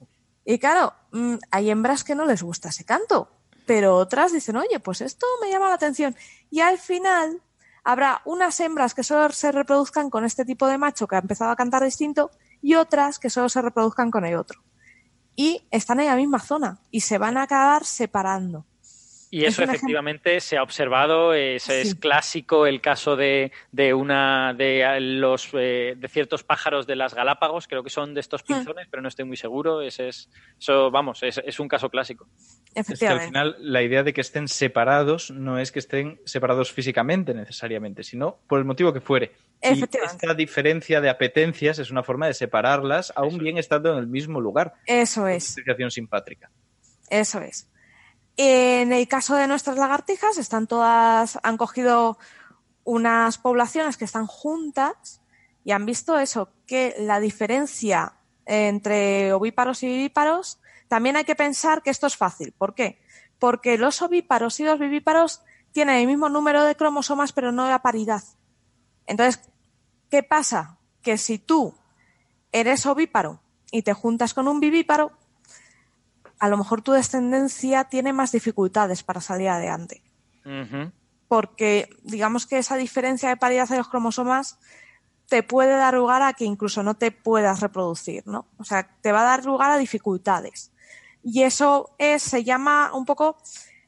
Y 0.45 0.59
claro, 0.59 0.93
mm, 1.11 1.35
hay 1.51 1.69
hembras 1.69 2.03
que 2.03 2.15
no 2.15 2.25
les 2.25 2.41
gusta 2.43 2.69
ese 2.69 2.85
canto, 2.85 3.29
pero 3.65 3.95
otras 3.95 4.31
dicen, 4.31 4.55
oye, 4.57 4.79
pues 4.79 5.01
esto 5.01 5.25
me 5.41 5.49
llama 5.49 5.69
la 5.69 5.75
atención. 5.75 6.15
Y 6.49 6.61
al 6.61 6.77
final 6.77 7.41
habrá 7.83 8.21
unas 8.25 8.59
hembras 8.59 8.93
que 8.93 9.03
solo 9.03 9.29
se 9.31 9.51
reproduzcan 9.51 10.09
con 10.09 10.25
este 10.25 10.45
tipo 10.45 10.67
de 10.67 10.77
macho 10.77 11.07
que 11.07 11.15
ha 11.15 11.19
empezado 11.19 11.51
a 11.51 11.55
cantar 11.55 11.83
distinto 11.83 12.31
y 12.61 12.75
otras 12.75 13.19
que 13.19 13.29
solo 13.29 13.49
se 13.49 13.61
reproduzcan 13.61 14.11
con 14.11 14.25
el 14.25 14.35
otro. 14.35 14.61
Y 15.35 15.67
están 15.71 15.99
en 15.99 16.07
la 16.07 16.15
misma 16.15 16.39
zona 16.39 16.79
y 16.91 17.01
se 17.01 17.17
van 17.17 17.37
a 17.37 17.43
acabar 17.43 17.85
separando. 17.85 18.65
Y 19.33 19.45
Es 19.45 19.53
eso 19.53 19.63
ejemplo- 19.63 19.75
efectivamente 19.77 20.39
se 20.41 20.57
ha 20.57 20.63
observado, 20.63 21.33
es, 21.33 21.69
es 21.69 21.95
clásico 21.95 22.67
el 22.67 22.81
caso 22.81 23.15
de, 23.15 23.53
de 23.71 23.93
una 23.93 24.53
de 24.53 24.81
eh, 24.81 24.99
los 24.99 25.47
eh, 25.53 25.93
de 25.97 26.07
ciertos 26.09 26.43
pájaros 26.43 26.85
de 26.85 26.97
las 26.97 27.13
Galápagos, 27.15 27.65
creo 27.69 27.81
que 27.81 27.89
son 27.89 28.13
de 28.13 28.19
estos 28.19 28.41
Hmm. 28.43 28.53
pinzones, 28.55 28.87
pero 28.91 29.01
no 29.01 29.07
estoy 29.07 29.23
muy 29.23 29.37
seguro. 29.37 29.81
Ese 29.81 30.09
es, 30.09 30.29
eso, 30.59 30.91
vamos, 30.91 31.23
es, 31.23 31.41
es 31.45 31.59
un 31.61 31.69
caso 31.69 31.89
clásico. 31.89 32.27
Es 32.27 32.73
que 32.73 32.79
al 32.79 32.81
Efectivamente. 32.83 33.25
final 33.27 33.55
la 33.59 33.81
idea 33.81 34.03
de 34.03 34.11
que 34.13 34.19
estén 34.19 34.49
separados 34.49 35.31
no 35.31 35.57
es 35.59 35.71
que 35.71 35.79
estén 35.79 36.19
separados 36.25 36.73
físicamente 36.73 37.33
necesariamente, 37.33 38.03
sino 38.03 38.39
por 38.47 38.59
el 38.59 38.65
motivo 38.65 38.91
que 38.91 38.99
fuere. 38.99 39.31
Y 39.63 39.69
Efectivamente. 39.69 40.25
esta 40.25 40.33
diferencia 40.33 40.99
de 40.99 41.09
apetencias 41.09 41.79
es 41.79 41.89
una 41.89 42.03
forma 42.03 42.27
de 42.27 42.33
separarlas, 42.33 43.13
aún 43.15 43.37
bien 43.37 43.57
estando 43.57 43.93
en 43.93 43.99
el 43.99 44.07
mismo 44.07 44.41
lugar. 44.41 44.73
Eso 44.85 45.25
es. 45.27 45.45
Explicación 45.45 45.89
simpátrica. 45.89 46.49
Eso 47.09 47.39
es. 47.39 47.69
En 48.37 48.93
el 48.93 49.07
caso 49.07 49.35
de 49.35 49.47
nuestras 49.47 49.77
lagartijas, 49.77 50.37
están 50.37 50.67
todas, 50.67 51.39
han 51.43 51.57
cogido 51.57 52.17
unas 52.83 53.37
poblaciones 53.37 53.97
que 53.97 54.05
están 54.05 54.27
juntas 54.27 55.21
y 55.63 55.71
han 55.71 55.85
visto 55.85 56.17
eso, 56.17 56.49
que 56.65 56.95
la 56.99 57.19
diferencia 57.19 58.13
entre 58.45 59.33
ovíparos 59.33 59.83
y 59.83 59.87
vivíparos, 59.87 60.59
también 60.87 61.15
hay 61.15 61.23
que 61.23 61.35
pensar 61.35 61.83
que 61.83 61.89
esto 61.89 62.07
es 62.07 62.17
fácil. 62.17 62.53
¿Por 62.57 62.73
qué? 62.73 62.99
Porque 63.39 63.77
los 63.77 64.01
ovíparos 64.01 64.59
y 64.59 64.63
los 64.63 64.79
vivíparos 64.79 65.41
tienen 65.71 65.97
el 65.97 66.07
mismo 66.07 66.29
número 66.29 66.63
de 66.63 66.75
cromosomas, 66.75 67.31
pero 67.31 67.51
no 67.51 67.69
la 67.69 67.81
paridad. 67.81 68.23
Entonces, 69.05 69.41
¿qué 70.09 70.23
pasa? 70.23 70.79
Que 71.01 71.17
si 71.17 71.37
tú 71.37 71.75
eres 72.51 72.85
ovíparo 72.85 73.41
y 73.71 73.83
te 73.83 73.93
juntas 73.93 74.33
con 74.33 74.47
un 74.47 74.59
vivíparo, 74.59 75.11
a 76.41 76.49
lo 76.49 76.57
mejor 76.57 76.81
tu 76.81 76.91
descendencia 76.91 77.83
tiene 77.85 78.13
más 78.13 78.31
dificultades 78.31 79.03
para 79.03 79.21
salir 79.21 79.47
adelante. 79.49 80.01
Porque 81.27 81.87
digamos 82.03 82.47
que 82.47 82.57
esa 82.57 82.75
diferencia 82.77 83.29
de 83.29 83.37
paridad 83.37 83.69
de 83.69 83.77
los 83.77 83.87
cromosomas 83.87 84.57
te 85.29 85.43
puede 85.43 85.71
dar 85.77 85.93
lugar 85.93 86.23
a 86.23 86.33
que 86.33 86.43
incluso 86.45 86.81
no 86.83 86.95
te 86.95 87.11
puedas 87.11 87.59
reproducir, 87.61 88.23
¿no? 88.25 88.47
O 88.57 88.63
sea, 88.65 88.89
te 89.01 89.11
va 89.11 89.21
a 89.21 89.25
dar 89.37 89.45
lugar 89.45 89.71
a 89.71 89.77
dificultades. 89.77 90.71
Y 91.23 91.43
eso 91.43 91.91
es, 91.99 92.23
se 92.23 92.43
llama 92.43 92.91
un 92.93 93.05
poco 93.05 93.37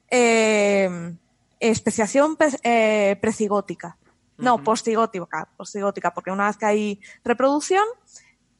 eh, 0.09 1.15
especiación 1.59 2.35
pe- 2.35 2.59
eh, 2.63 3.17
precigótica. 3.19 3.97
No, 4.37 4.55
Ujú. 4.55 4.63
postigótica, 4.63 5.49
postigótica, 5.57 6.13
porque 6.13 6.31
una 6.31 6.47
vez 6.47 6.57
que 6.57 6.65
hay 6.67 7.01
reproducción, 7.23 7.85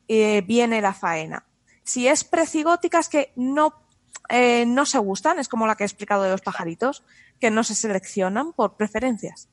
eh, 0.07 0.41
viene 0.41 0.81
la 0.81 0.93
faena. 0.93 1.45
Si 1.83 2.07
es 2.07 2.23
precigótica 2.23 2.99
es 2.99 3.09
que 3.09 3.33
no, 3.35 3.83
eh, 4.30 4.66
no 4.66 4.85
se 4.85 4.98
gustan, 5.00 5.40
es 5.40 5.48
como 5.50 5.68
la 5.68 5.76
que 5.76 5.84
he 5.84 5.85
explicado 5.88 6.24
de 6.24 6.30
los 6.32 6.42
pajaritos, 6.42 7.03
que 7.40 7.52
no 7.52 7.64
se 7.64 7.76
seleccionan 7.76 8.53
por 8.53 8.76
preferencias. 8.77 9.50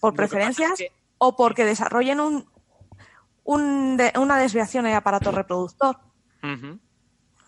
Por 0.00 0.12
Lo 0.12 0.16
preferencias 0.16 0.72
es 0.72 0.78
que- 0.78 0.92
o 1.18 1.36
porque 1.36 1.64
desarrollen 1.64 2.20
un, 2.20 2.48
un 3.44 3.96
de- 3.96 4.12
una 4.18 4.38
desviación 4.38 4.86
en 4.86 4.92
el 4.92 4.98
aparato 4.98 5.30
reproductor. 5.32 5.96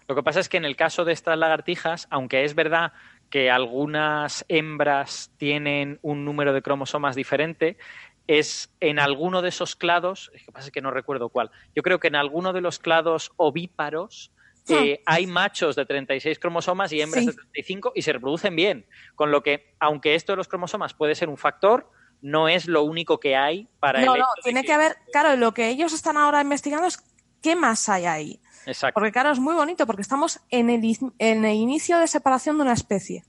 Lo 0.08 0.14
que 0.16 0.22
pasa 0.24 0.40
es 0.40 0.48
que 0.48 0.56
en 0.56 0.64
el 0.64 0.74
caso 0.76 1.04
de 1.04 1.12
estas 1.12 1.38
lagartijas, 1.38 2.08
aunque 2.10 2.44
es 2.44 2.54
verdad 2.56 2.92
que 3.30 3.48
algunas 3.50 4.44
hembras 4.48 5.30
tienen 5.36 6.00
un 6.02 6.24
número 6.24 6.52
de 6.52 6.62
cromosomas 6.62 7.14
diferente, 7.14 7.78
es 8.26 8.74
en 8.80 8.98
alguno 8.98 9.40
de 9.40 9.50
esos 9.50 9.76
clados, 9.76 10.32
es 10.34 10.42
que 10.44 10.50
pasa 10.52 10.70
que 10.72 10.80
no 10.80 10.90
recuerdo 10.90 11.28
cuál, 11.28 11.50
yo 11.76 11.82
creo 11.84 12.00
que 12.00 12.08
en 12.08 12.16
alguno 12.16 12.52
de 12.52 12.60
los 12.60 12.78
clados 12.80 13.30
ovíparos 13.36 14.32
eh, 14.68 15.02
hay 15.06 15.26
machos 15.26 15.76
de 15.76 15.84
36 15.86 16.38
cromosomas 16.38 16.92
y 16.92 17.00
hembras 17.00 17.24
Sí. 17.24 17.26
de 17.30 17.34
35 17.34 17.92
y 17.94 18.02
se 18.02 18.12
reproducen 18.12 18.54
bien. 18.56 18.86
Con 19.14 19.30
lo 19.30 19.42
que, 19.42 19.74
aunque 19.80 20.14
esto 20.14 20.32
de 20.32 20.36
los 20.36 20.48
cromosomas 20.48 20.94
puede 20.94 21.14
ser 21.14 21.28
un 21.28 21.36
factor, 21.36 21.90
no 22.22 22.48
es 22.48 22.66
lo 22.66 22.82
único 22.82 23.18
que 23.18 23.34
hay 23.36 23.68
para 23.80 24.04
No, 24.04 24.14
el 24.14 24.20
no, 24.20 24.26
tiene 24.44 24.62
que 24.62 24.72
haber, 24.72 24.96
claro, 25.12 25.36
lo 25.36 25.54
que 25.54 25.68
ellos 25.68 25.92
están 25.92 26.16
ahora 26.16 26.40
investigando 26.42 26.86
es 26.86 27.02
qué 27.42 27.56
más 27.56 27.88
hay 27.88 28.04
ahí. 28.06 28.40
Exacto. 28.66 28.94
Porque 28.94 29.10
claro, 29.10 29.30
es 29.30 29.38
muy 29.38 29.54
bonito 29.54 29.86
porque 29.86 30.02
estamos 30.02 30.40
en 30.50 30.68
el, 30.68 30.82
iz- 30.82 31.12
en 31.18 31.44
el 31.46 31.56
inicio 31.56 31.98
de 31.98 32.06
separación 32.06 32.56
de 32.58 32.62
una 32.62 32.74
especie. 32.74 33.24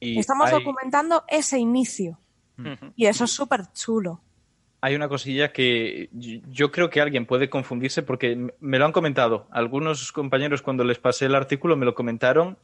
Y 0.00 0.18
Estamos 0.18 0.50
hay, 0.50 0.58
documentando 0.58 1.24
ese 1.28 1.58
inicio. 1.58 2.18
Y 2.96 3.06
eso 3.06 3.24
es 3.24 3.30
súper 3.30 3.72
chulo. 3.72 4.20
Hay 4.82 4.94
una 4.94 5.08
cosilla 5.08 5.52
que 5.52 6.08
yo- 6.12 6.70
creo 6.70 6.88
que 6.90 7.00
alguien 7.00 7.26
puede 7.26 7.50
confundirse 7.50 8.02
porque 8.02 8.50
me 8.60 8.78
lo 8.78 8.84
han 8.86 8.92
comentado. 8.92 9.46
Algunos 9.50 10.10
compañeros 10.12 10.62
cuando 10.62 10.84
les 10.84 10.98
pasé 10.98 11.26
el 11.26 11.34
artículo 11.34 11.76
me 11.76 11.84
lo 11.84 11.94
comentaron 11.94 12.56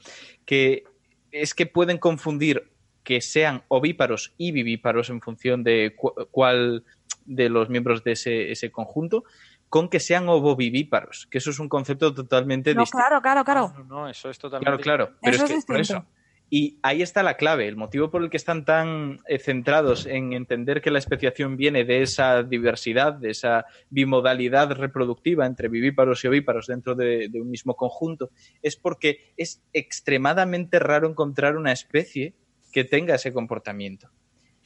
que 0.45 0.85
es 1.33 1.55
que 1.55 1.67
pueden 1.67 1.99
confundir 1.99 2.70
que 3.05 3.20
sean 3.20 3.62
ovíparos 3.69 4.33
y 4.39 4.53
vivíparos 4.53 5.11
en 5.11 5.20
función 5.20 5.62
de 5.62 5.95
cu- 5.97 6.15
cuál 6.31 6.85
de 7.25 7.49
los 7.51 7.69
miembros 7.69 8.03
de 8.03 8.12
ese, 8.12 8.51
ese 8.51 8.70
conjunto, 8.70 9.25
con 9.69 9.89
que 9.89 10.01
sean 10.01 10.28
ovovivíparos, 10.28 11.27
que 11.27 11.39
eso 11.39 11.51
es 11.51 11.59
un 11.59 11.69
concepto 11.69 12.15
totalmente 12.15 12.73
No, 12.75 12.81
distinto. 12.83 13.05
claro, 13.05 13.20
claro, 13.20 13.45
claro. 13.45 13.73
No, 13.78 13.85
no, 13.85 14.09
eso 14.09 14.31
es 14.31 14.39
totalmente. 14.39 14.83
Claro, 14.83 15.07
claro. 15.07 15.19
Pero 15.20 15.36
Eso 15.36 15.45
es 15.45 15.51
es 15.51 15.65
que 15.65 15.73
por 15.73 15.81
eso. 15.81 16.05
Y 16.49 16.78
ahí 16.83 17.02
está 17.02 17.23
la 17.25 17.36
clave, 17.36 17.66
el 17.66 17.76
motivo 17.76 18.10
por 18.10 18.23
el 18.23 18.31
que 18.31 18.36
están 18.36 18.65
tan 18.65 19.18
eh, 19.26 19.39
centrados 19.39 20.07
en 20.07 20.33
entender 20.33 20.81
que 20.81 20.92
la 20.92 21.00
especiación 21.00 21.57
viene 21.57 21.84
de 21.84 22.02
esa 22.02 22.44
diversidad, 22.44 23.15
de 23.15 23.31
esa 23.31 23.66
bimodalidad 23.91 24.70
reproductiva 24.70 25.44
entre 25.44 25.68
vivíparos 25.68 26.23
y 26.23 26.28
ovíparos 26.28 26.68
dentro 26.68 26.94
de, 26.94 27.28
de 27.28 27.41
un 27.41 27.50
mismo 27.50 27.75
conjunto, 27.75 28.31
es 28.62 28.76
porque 28.76 29.33
es 29.36 29.62
extremadamente 29.73 30.78
raro 30.78 31.08
encontrar 31.08 31.57
una 31.57 31.73
especie 31.73 32.34
que 32.73 32.84
tenga 32.84 33.16
ese 33.16 33.33
comportamiento. 33.33 34.08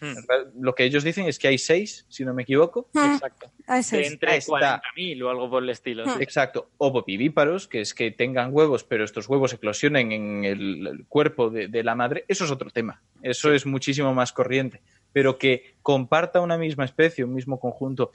Hmm, 0.01 0.63
Lo 0.63 0.75
que 0.75 0.85
ellos 0.85 1.05
dicen 1.05 1.27
es 1.27 1.39
que 1.39 1.49
hay 1.49 1.59
seis, 1.59 2.07
si 2.09 2.25
no 2.25 2.33
me 2.33 2.43
equivoco. 2.43 2.89
Mm, 2.93 3.13
Exacto. 3.15 3.51
De 3.69 3.79
es. 3.79 3.93
entre 3.93 4.33
Ahí 4.33 4.39
está. 4.39 4.81
40.000 4.97 5.23
o 5.23 5.31
algo 5.31 5.51
por 5.51 5.63
el 5.63 5.71
estilo. 5.71 6.05
sí. 6.07 6.11
Exacto, 6.21 6.71
ovovivíparos, 6.79 7.69
que 7.69 7.81
es 7.83 7.93
que 7.95 8.11
tengan 8.11 8.51
huevos, 8.53 8.85
pero 8.85 9.05
estos 9.05 9.29
huevos 9.29 9.53
eclosionen 9.53 10.13
en 10.13 10.45
el, 10.45 10.87
el 10.87 11.07
cuerpo 11.07 11.51
de, 11.51 11.69
de 11.69 11.85
la 11.85 11.95
madre, 11.95 12.25
eso 12.29 12.45
es 12.45 12.51
otro 12.51 12.71
tema. 12.71 13.03
Eso 13.23 13.53
es 13.53 13.67
muchísimo 13.67 14.15
más 14.15 14.33
corriente. 14.33 14.81
Pero 15.13 15.39
que 15.39 15.75
comparta 15.83 16.41
una 16.41 16.57
misma 16.57 16.85
especie, 16.85 17.25
un 17.25 17.35
mismo 17.35 17.59
conjunto, 17.61 18.11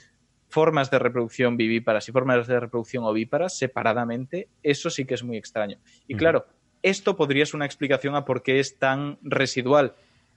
formas 0.48 0.90
de 0.90 1.00
reproducción 1.00 1.58
vivíparas 1.58 2.08
y 2.08 2.12
formas 2.12 2.48
de 2.48 2.60
reproducción 2.60 3.04
ovíparas 3.04 3.58
separadamente, 3.58 4.48
eso 4.64 4.90
sí 4.90 5.06
que 5.06 5.14
es 5.16 5.24
muy 5.24 5.38
extraño. 5.38 5.78
Y 6.08 6.16
claro, 6.16 6.46
esto 6.82 7.16
podría 7.16 7.46
ser 7.46 7.56
una 7.58 7.66
explicación 7.66 8.16
a 8.16 8.26
por 8.26 8.42
qué 8.44 8.60
es 8.60 8.78
tan 8.78 9.18
residual 9.22 9.96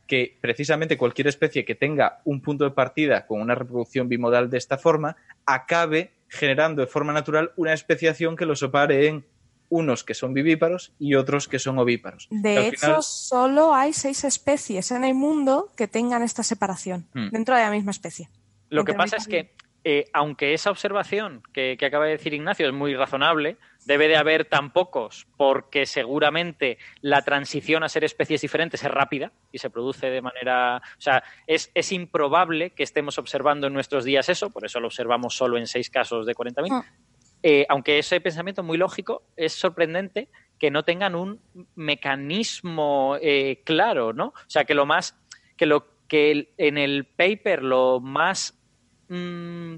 que 0.09 0.37
precisamente 0.41 0.97
cualquier 0.99 1.29
especie 1.29 1.65
que 1.65 1.77
tenga 1.77 2.21
un 2.25 2.41
punto 2.41 2.65
de 2.65 2.71
partida 2.73 3.27
con 3.27 3.41
una 3.41 3.55
reproducción 3.55 4.09
bimodal 4.09 4.51
de 4.51 4.59
esta 4.59 4.77
forma 4.79 5.17
acabe 5.47 6.11
generando 6.29 6.81
de 6.83 6.89
forma 6.89 7.13
natural 7.13 7.53
una 7.57 7.73
especiación 7.73 8.35
que 8.37 8.47
los 8.47 8.59
separe 8.59 9.07
en 9.07 9.25
unos 9.71 10.03
que 10.03 10.15
son 10.15 10.33
vivíparos 10.33 10.93
y 10.99 11.15
otros 11.15 11.47
que 11.47 11.59
son 11.59 11.79
ovíparos. 11.79 12.27
De 12.31 12.69
hecho, 12.69 12.81
final- 12.87 13.03
solo 13.03 13.75
hay 13.75 13.93
seis 13.93 14.25
especies 14.25 14.91
en 14.93 15.05
el 15.05 15.15
mundo 15.15 15.71
que 15.77 15.87
tengan 15.87 16.23
esta 16.23 16.43
separación 16.43 17.07
Hmm. 17.13 17.29
dentro 17.31 17.55
de 17.55 17.63
la 17.63 17.71
misma 17.71 17.91
especie. 17.91 18.31
Lo 18.71 18.85
que 18.85 18.95
pasa 18.95 19.17
es 19.17 19.29
que, 19.29 19.53
eh, 19.85 20.07
aunque 20.15 20.55
esa 20.55 20.71
observación 20.71 21.43
que, 21.53 21.77
que 21.79 21.85
acaba 21.87 22.07
de 22.07 22.13
decir 22.13 22.33
Ignacio 22.35 22.67
es 22.67 22.73
muy 22.73 22.95
razonable, 22.95 23.59
debe 23.89 24.07
de 24.07 24.17
haber 24.17 24.45
tan 24.45 24.71
pocos 24.71 25.27
porque 25.39 25.87
seguramente 25.87 26.77
la 27.01 27.23
transición 27.23 27.83
a 27.83 27.89
ser 27.89 28.05
especies 28.05 28.43
diferentes 28.43 28.85
es 28.85 28.91
rápida 28.91 29.33
y 29.51 29.59
se 29.59 29.71
produce 29.71 30.11
de 30.11 30.21
manera... 30.21 30.77
O 30.77 31.01
sea, 31.01 31.25
es, 31.47 31.71
es 31.75 31.91
improbable 31.93 32.71
que 32.71 32.83
estemos 32.83 33.17
observando 33.17 33.67
en 33.67 33.73
nuestros 33.73 34.05
días 34.05 34.29
eso, 34.29 34.51
por 34.51 34.67
eso 34.67 34.79
lo 34.79 34.89
observamos 34.89 35.35
solo 35.35 35.57
en 35.57 35.67
seis 35.67 35.89
casos 35.89 36.27
de 36.27 36.35
40.000. 36.35 36.69
Ah. 36.71 36.85
Eh, 37.43 37.65
aunque 37.71 37.99
ese 37.99 38.21
pensamiento 38.21 38.63
muy 38.63 38.77
lógico, 38.77 39.23
es 39.37 39.55
sorprendente 39.55 40.29
que 40.59 40.71
no 40.71 40.83
tengan 40.83 41.15
un 41.15 41.41
mecanismo 41.75 43.17
eh, 43.23 43.63
claro, 43.65 44.13
¿no? 44.13 44.27
O 44.27 44.51
sea, 44.51 44.65
que 44.65 44.75
lo 44.75 44.85
más... 44.85 45.17
que 45.57 45.65
lo 45.65 45.97
que 46.09 46.55
en 46.59 46.79
el 46.79 47.05
paper 47.05 47.63
lo 47.63 48.01
más 48.01 48.59
mm, 49.09 49.77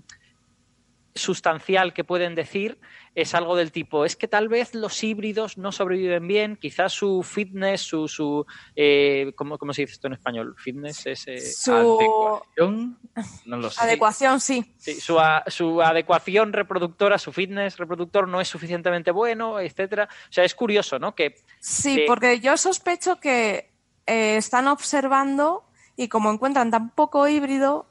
sustancial 1.15 1.93
que 1.93 2.05
pueden 2.05 2.35
decir 2.35 2.79
es 3.15 3.35
algo 3.35 3.57
del 3.57 3.73
tipo, 3.73 4.05
es 4.05 4.15
que 4.15 4.29
tal 4.29 4.49
vez 4.49 4.75
los 4.75 5.03
híbridos 5.03 5.59
no 5.59 5.73
sobreviven 5.73 6.29
bien, 6.29 6.57
quizás 6.57 6.93
su 6.93 7.23
fitness, 7.25 7.81
su... 7.83 8.07
su 8.07 8.47
eh, 8.77 9.33
¿cómo, 9.37 9.59
cómo 9.59 9.73
se 9.73 9.83
dice 9.83 9.95
esto 9.95 10.07
en 10.07 10.13
español? 10.13 10.55
Fitness 10.57 11.07
es... 11.07 11.27
eh, 11.27 11.41
Su 11.41 11.73
Adecuación, 11.75 12.99
no 13.47 13.57
lo 13.57 13.69
sé. 13.71 13.83
adecuación, 13.83 14.41
sí. 14.41 14.75
sí, 14.79 15.01
su, 15.01 15.19
a- 15.19 15.43
su 15.49 15.83
adecuación 15.83 16.53
reproductora, 16.53 17.19
su 17.19 17.33
fitness 17.33 17.79
reproductor 17.79 18.29
no 18.29 18.41
es 18.41 18.49
suficientemente 18.49 19.11
bueno, 19.11 19.59
etcétera. 19.59 20.09
O 20.29 20.33
sea, 20.33 20.45
es 20.45 20.55
curioso, 20.55 20.99
¿no? 20.99 21.15
Que 21.15 21.35
Sí, 21.59 21.97
que- 21.97 22.05
porque 22.07 22.39
yo 22.41 22.57
sospecho 22.57 23.19
que 23.19 23.71
eh, 24.07 24.37
están 24.37 24.69
observando 24.69 25.65
y 25.97 26.09
como 26.09 26.31
encuentran 26.31 26.71
tan 26.71 26.91
poco 26.91 27.27
híbrido, 27.29 27.87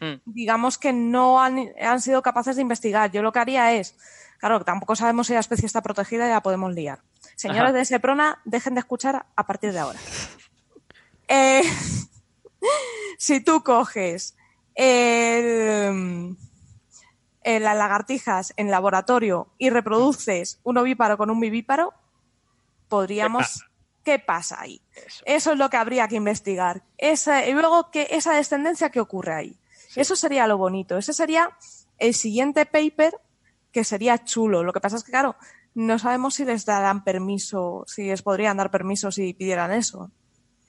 mm, 0.00 0.14
digamos 0.24 0.78
que 0.78 0.92
no 0.92 1.40
han, 1.42 1.68
han 1.80 2.00
sido 2.00 2.22
capaces 2.22 2.56
de 2.56 2.62
investigar. 2.62 3.10
Yo 3.12 3.22
lo 3.22 3.30
que 3.32 3.38
haría 3.38 3.72
es, 3.74 3.96
claro, 4.38 4.58
que 4.58 4.64
tampoco 4.64 4.96
sabemos 4.96 5.26
si 5.26 5.34
la 5.34 5.40
especie 5.40 5.66
está 5.66 5.82
protegida 5.82 6.26
y 6.26 6.30
la 6.30 6.42
podemos 6.42 6.72
liar. 6.74 7.00
Señores 7.36 7.70
Ajá. 7.70 7.72
de 7.72 7.84
Seprona, 7.84 8.40
dejen 8.44 8.74
de 8.74 8.80
escuchar 8.80 9.26
a 9.34 9.46
partir 9.46 9.72
de 9.72 9.78
ahora. 9.78 9.98
Eh, 11.26 11.62
si 13.18 13.40
tú 13.40 13.62
coges 13.62 14.36
el, 14.74 16.36
eh, 17.42 17.60
las 17.60 17.76
lagartijas 17.76 18.52
en 18.58 18.70
laboratorio 18.70 19.48
y 19.56 19.70
reproduces 19.70 20.60
un 20.64 20.76
ovíparo 20.76 21.16
con 21.16 21.30
un 21.30 21.40
vivíparo, 21.40 21.94
podríamos... 22.88 23.64
¿Qué 24.04 24.18
pasa 24.18 24.60
ahí? 24.60 24.82
eso. 24.94 25.22
Eso 25.24 25.52
es 25.52 25.58
lo 25.58 25.70
que 25.70 25.78
habría 25.78 26.08
que 26.08 26.16
investigar. 26.16 26.82
Esa, 26.98 27.46
y 27.46 27.54
luego, 27.54 27.90
¿qué, 27.90 28.06
esa 28.10 28.34
descendencia, 28.34 28.90
¿qué 28.90 29.00
ocurre 29.00 29.32
ahí? 29.34 29.58
Eso 29.96 30.14
sería 30.14 30.46
lo 30.46 30.58
bonito. 30.58 30.98
Ese 30.98 31.14
sería 31.14 31.56
el 31.98 32.12
siguiente 32.14 32.66
paper 32.66 33.18
que 33.74 33.84
sería 33.84 34.22
chulo. 34.24 34.62
Lo 34.62 34.72
que 34.72 34.80
pasa 34.80 34.96
es 34.96 35.04
que, 35.04 35.10
claro, 35.10 35.34
no 35.74 35.98
sabemos 35.98 36.34
si 36.34 36.44
les 36.44 36.64
darán 36.64 37.02
permiso, 37.02 37.84
si 37.88 38.06
les 38.06 38.22
podrían 38.22 38.56
dar 38.56 38.70
permiso 38.70 39.10
si 39.10 39.34
pidieran 39.34 39.72
eso. 39.72 40.10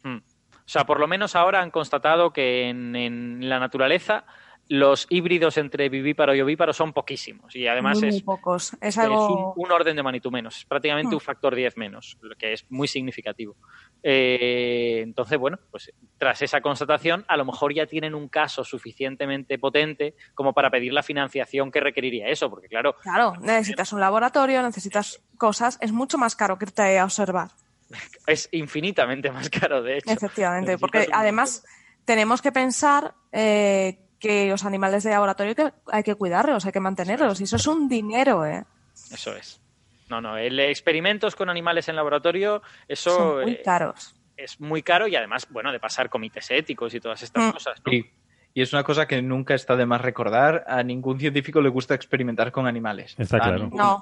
Mm. 0.04 0.18
O 0.18 0.68
sea, 0.68 0.86
por 0.86 1.00
lo 1.00 1.08
menos 1.08 1.36
ahora 1.36 1.62
han 1.62 1.70
constatado 1.70 2.34
que 2.34 2.68
en 2.70 3.48
la 3.48 3.60
naturaleza 3.60 4.26
los 4.68 5.06
híbridos 5.10 5.58
entre 5.58 5.90
vivíparo 5.90 6.34
y 6.34 6.42
ovíparo 6.42 6.74
son 6.74 6.92
poquísimos 6.92 7.56
y 7.56 7.68
además 7.68 8.00
muy, 8.00 8.10
es, 8.10 8.16
muy 8.16 8.24
pocos. 8.24 8.74
Es 8.74 8.80
es 8.82 8.98
algo... 8.98 9.54
un, 9.56 9.64
un 9.66 9.72
orden 9.72 9.96
de 9.96 10.02
magnitud 10.02 10.32
menos, 10.32 10.58
es 10.58 10.66
prácticamente 10.66 11.12
Hmm. 11.12 11.16
un 11.16 11.22
factor 11.22 11.54
10 11.54 11.78
menos, 11.78 12.18
lo 12.22 12.36
que 12.36 12.54
es 12.54 12.66
muy 12.70 12.88
significativo. 12.88 13.56
Eh, 14.02 15.02
entonces, 15.04 15.38
bueno, 15.38 15.60
pues 15.70 15.92
tras 16.18 16.42
esa 16.42 16.62
constatación, 16.62 17.26
a 17.28 17.38
lo 17.38 17.46
mejor 17.46 17.74
ya 17.74 17.86
tienen 17.86 18.16
un 18.16 18.28
caso 18.28 18.64
suficientemente 18.64 19.60
potente 19.60 20.16
como 20.34 20.54
para 20.54 20.70
pedir 20.72 20.94
la 20.94 21.04
financiación 21.04 21.72
que 21.72 21.80
requeriría 21.80 22.28
eso, 22.28 22.50
porque 22.50 22.68
claro, 22.68 22.96
Claro, 23.04 23.34
necesitas 23.42 23.94
un 23.94 24.00
laboratorio, 24.00 24.62
necesitas 24.64 25.22
cosas. 25.38 25.78
Es 25.82 25.92
mucho 25.92 26.18
más 26.18 26.36
caro 26.36 26.58
que 26.58 26.66
irte 26.66 26.98
a 26.98 27.04
observar. 27.04 27.50
es 28.28 28.50
infinitamente 28.52 29.32
más 29.32 29.50
caro, 29.50 29.84
de 29.84 29.98
hecho. 29.98 30.12
Efectivamente, 30.12 30.72
Necesitas 30.72 30.80
porque 30.80 31.08
además 31.12 31.64
tenemos 32.06 32.42
que 32.42 32.52
pensar 32.52 33.14
eh, 33.32 34.00
que 34.20 34.48
los 34.50 34.64
animales 34.66 35.04
de 35.04 35.12
laboratorio 35.12 35.50
hay 35.52 35.56
que, 35.56 35.74
hay 35.92 36.04
que 36.04 36.16
cuidarlos, 36.16 36.66
hay 36.66 36.72
que 36.72 36.80
mantenerlos. 36.80 37.40
Y 37.42 37.44
eso 37.46 37.56
es 37.58 37.68
un 37.68 37.88
dinero, 37.90 38.46
¿eh? 38.46 38.64
Eso 39.12 39.36
es. 39.36 39.62
No, 40.10 40.22
no, 40.22 40.38
el 40.38 40.60
experimentos 40.60 41.36
con 41.36 41.50
animales 41.50 41.90
en 41.90 41.96
laboratorio, 41.96 42.62
eso 42.88 43.12
Son 43.12 43.42
muy 43.44 43.52
eh, 43.54 43.62
caros. 43.64 44.16
es 44.38 44.60
muy 44.62 44.84
caro 44.84 45.08
y 45.08 45.16
además, 45.16 45.48
bueno, 45.50 45.72
de 45.72 45.80
pasar 45.80 46.10
comités 46.10 46.50
éticos 46.52 46.94
y 46.94 47.00
todas 47.00 47.22
estas 47.24 47.44
Mm. 47.44 47.52
cosas, 47.52 47.82
¿no? 47.86 47.92
Sí. 47.92 48.06
Y 48.54 48.62
es 48.62 48.72
una 48.72 48.84
cosa 48.84 49.06
que 49.08 49.22
nunca 49.22 49.54
está 49.54 49.76
de 49.76 49.86
más 49.86 50.00
recordar. 50.02 50.64
A 50.68 50.82
ningún 50.84 51.20
científico 51.20 51.60
le 51.62 51.70
gusta 51.70 51.94
experimentar 51.96 52.52
con 52.54 52.68
animales. 52.68 53.16
Está 53.18 53.40
claro. 53.40 53.70
No, 53.74 53.96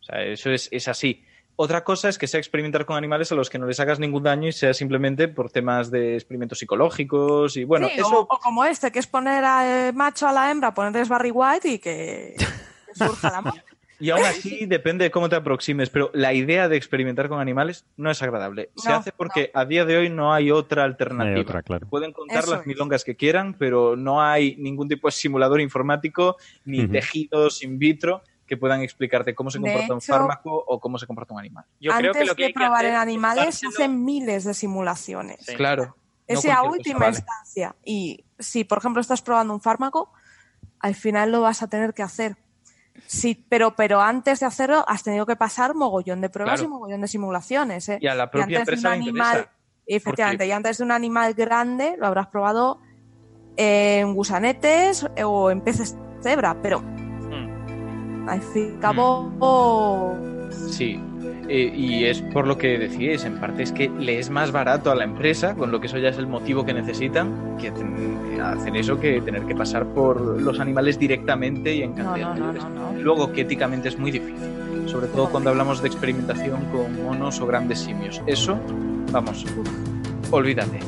O 0.00 0.02
sea, 0.02 0.22
eso 0.22 0.50
es, 0.50 0.68
es 0.70 0.86
así. 0.88 1.24
Otra 1.58 1.84
cosa 1.84 2.08
es 2.10 2.18
que 2.18 2.26
sea 2.26 2.38
experimentar 2.38 2.84
con 2.84 2.96
animales 2.96 3.32
a 3.32 3.34
los 3.34 3.48
que 3.48 3.58
no 3.58 3.66
les 3.66 3.80
hagas 3.80 3.98
ningún 3.98 4.22
daño 4.22 4.48
y 4.48 4.52
sea 4.52 4.74
simplemente 4.74 5.26
por 5.28 5.50
temas 5.50 5.90
de 5.90 6.14
experimentos 6.14 6.58
psicológicos 6.58 7.56
y 7.56 7.64
bueno, 7.64 7.88
Sí, 7.88 7.94
eso 7.98 8.20
o, 8.20 8.22
o 8.22 8.38
como 8.38 8.64
este, 8.64 8.92
que 8.92 8.98
es 8.98 9.06
poner 9.06 9.42
al 9.44 9.94
macho 9.94 10.28
a 10.28 10.32
la 10.32 10.50
hembra, 10.50 10.74
ponerles 10.74 11.08
Barry 11.08 11.30
White 11.30 11.68
y 11.68 11.78
que, 11.78 12.34
que 12.86 12.94
surja 12.94 13.30
la 13.30 13.40
madre. 13.40 13.62
y 13.98 14.10
aún 14.10 14.22
así 14.26 14.66
depende 14.66 15.04
de 15.06 15.10
cómo 15.10 15.30
te 15.30 15.36
aproximes, 15.36 15.88
pero 15.88 16.10
la 16.12 16.34
idea 16.34 16.68
de 16.68 16.76
experimentar 16.76 17.30
con 17.30 17.40
animales 17.40 17.86
no 17.96 18.10
es 18.10 18.20
agradable. 18.22 18.68
Se 18.76 18.90
No, 18.90 18.96
hace 18.96 19.12
porque 19.12 19.50
a 19.54 19.64
día 19.64 19.86
de 19.86 19.96
hoy 19.96 20.10
no 20.10 20.34
hay 20.34 20.50
otra 20.50 20.84
alternativa. 20.84 21.30
No 21.30 21.36
hay 21.36 21.40
otra, 21.42 21.62
claro. 21.62 21.86
Pueden 21.88 22.12
contar 22.12 22.40
Eso 22.40 22.50
las 22.50 22.60
es. 22.60 22.66
milongas 22.66 23.02
que 23.02 23.16
quieran, 23.16 23.54
pero 23.54 23.96
no 23.96 24.20
hay 24.22 24.56
ningún 24.56 24.88
tipo 24.88 25.08
de 25.08 25.12
simulador 25.12 25.62
informático 25.62 26.36
ni 26.66 26.86
tejidos 26.86 27.62
in 27.62 27.78
vitro 27.78 28.22
que 28.46 28.56
puedan 28.56 28.80
explicarte 28.82 29.34
cómo 29.34 29.50
se 29.50 29.60
comporta 29.60 29.94
un 29.94 30.00
fármaco 30.00 30.64
o 30.66 30.78
cómo 30.80 30.98
se 30.98 31.06
comporta 31.06 31.34
un 31.34 31.40
animal. 31.40 31.64
Yo 31.80 31.90
creo 31.92 32.10
Antes 32.10 32.22
que 32.22 32.26
lo 32.28 32.34
que 32.34 32.42
de 32.42 32.46
hay 32.46 32.52
que 32.52 32.58
probar 32.58 32.76
hacer 32.76 32.90
en 32.90 32.94
es 32.94 33.00
animales, 33.02 33.54
se 33.58 33.66
hacen 33.66 34.04
miles 34.04 34.44
de 34.44 34.54
simulaciones. 34.54 35.44
Sí. 35.44 35.54
Claro. 35.56 35.96
Es 36.26 36.44
no 36.44 36.52
la 36.52 36.62
última 36.64 36.98
vale. 36.98 37.16
instancia. 37.16 37.74
Y 37.84 38.24
si, 38.38 38.64
por 38.64 38.78
ejemplo, 38.78 39.00
estás 39.00 39.22
probando 39.22 39.54
un 39.54 39.60
fármaco, 39.60 40.12
al 40.80 40.94
final 40.94 41.32
lo 41.32 41.40
vas 41.40 41.62
a 41.62 41.68
tener 41.68 41.94
que 41.94 42.02
hacer. 42.02 42.36
Sí, 43.06 43.44
pero, 43.48 43.76
pero 43.76 44.00
antes 44.00 44.40
de 44.40 44.46
hacerlo 44.46 44.84
has 44.88 45.02
tenido 45.02 45.26
que 45.26 45.36
pasar 45.36 45.74
mogollón 45.74 46.20
de 46.20 46.28
pruebas 46.30 46.60
Claro. 46.60 46.64
y 46.68 46.72
mogollón 46.72 47.00
de 47.02 47.08
simulaciones. 47.08 47.88
¿eh? 47.88 47.98
Y 48.00 48.06
a 48.06 48.14
la 48.14 48.30
propia 48.30 48.58
antes 48.58 48.66
de 48.66 48.72
empresa 48.72 48.88
un 48.88 48.94
le 48.94 49.02
animal, 49.02 49.36
interesa. 49.38 49.52
efectivamente, 49.86 50.46
y 50.46 50.52
antes 50.52 50.78
de 50.78 50.84
un 50.84 50.92
animal 50.92 51.34
grande 51.34 51.96
lo 51.98 52.06
habrás 52.06 52.28
probado 52.28 52.80
en 53.56 54.14
gusanetes 54.14 55.06
o 55.24 55.50
en 55.50 55.60
peces 55.60 55.96
cebra, 56.22 56.56
pero. 56.62 56.82
Al 58.26 58.40
fin 58.42 58.74
y 58.76 58.80
cabo, 58.80 60.16
Sí. 60.70 61.00
Eh, 61.48 61.72
y 61.76 62.04
es 62.04 62.22
por 62.22 62.46
lo 62.46 62.58
que 62.58 62.76
decíais, 62.76 63.24
en 63.24 63.38
parte 63.38 63.62
es 63.62 63.70
que 63.70 63.88
le 63.88 64.18
es 64.18 64.30
más 64.30 64.50
barato 64.50 64.90
a 64.90 64.96
la 64.96 65.04
empresa, 65.04 65.54
con 65.54 65.70
lo 65.70 65.80
que 65.80 65.86
eso 65.86 65.96
ya 65.98 66.08
es 66.08 66.18
el 66.18 66.26
motivo 66.26 66.64
que 66.64 66.74
necesitan, 66.74 67.56
que 67.56 67.70
ten- 67.70 68.40
hacen 68.42 68.74
eso 68.74 68.98
que 68.98 69.20
tener 69.20 69.42
que 69.44 69.54
pasar 69.54 69.86
por 69.86 70.20
los 70.42 70.58
animales 70.58 70.98
directamente 70.98 71.72
y 71.76 71.82
en 71.82 71.90
No, 71.90 71.96
cantidad 72.04 72.34
no, 72.34 72.52
no. 72.52 72.92
Luego, 73.00 73.30
que 73.32 73.42
éticamente 73.42 73.88
es 73.88 73.98
muy 73.98 74.10
difícil, 74.10 74.88
sobre 74.88 75.06
todo 75.06 75.28
cuando 75.30 75.50
hablamos 75.50 75.80
de 75.82 75.88
experimentación 75.88 76.64
con 76.72 77.04
monos 77.04 77.40
o 77.40 77.46
grandes 77.46 77.78
simios. 77.78 78.20
Eso, 78.26 78.58
vamos, 79.12 79.46
olvídate. 80.32 80.80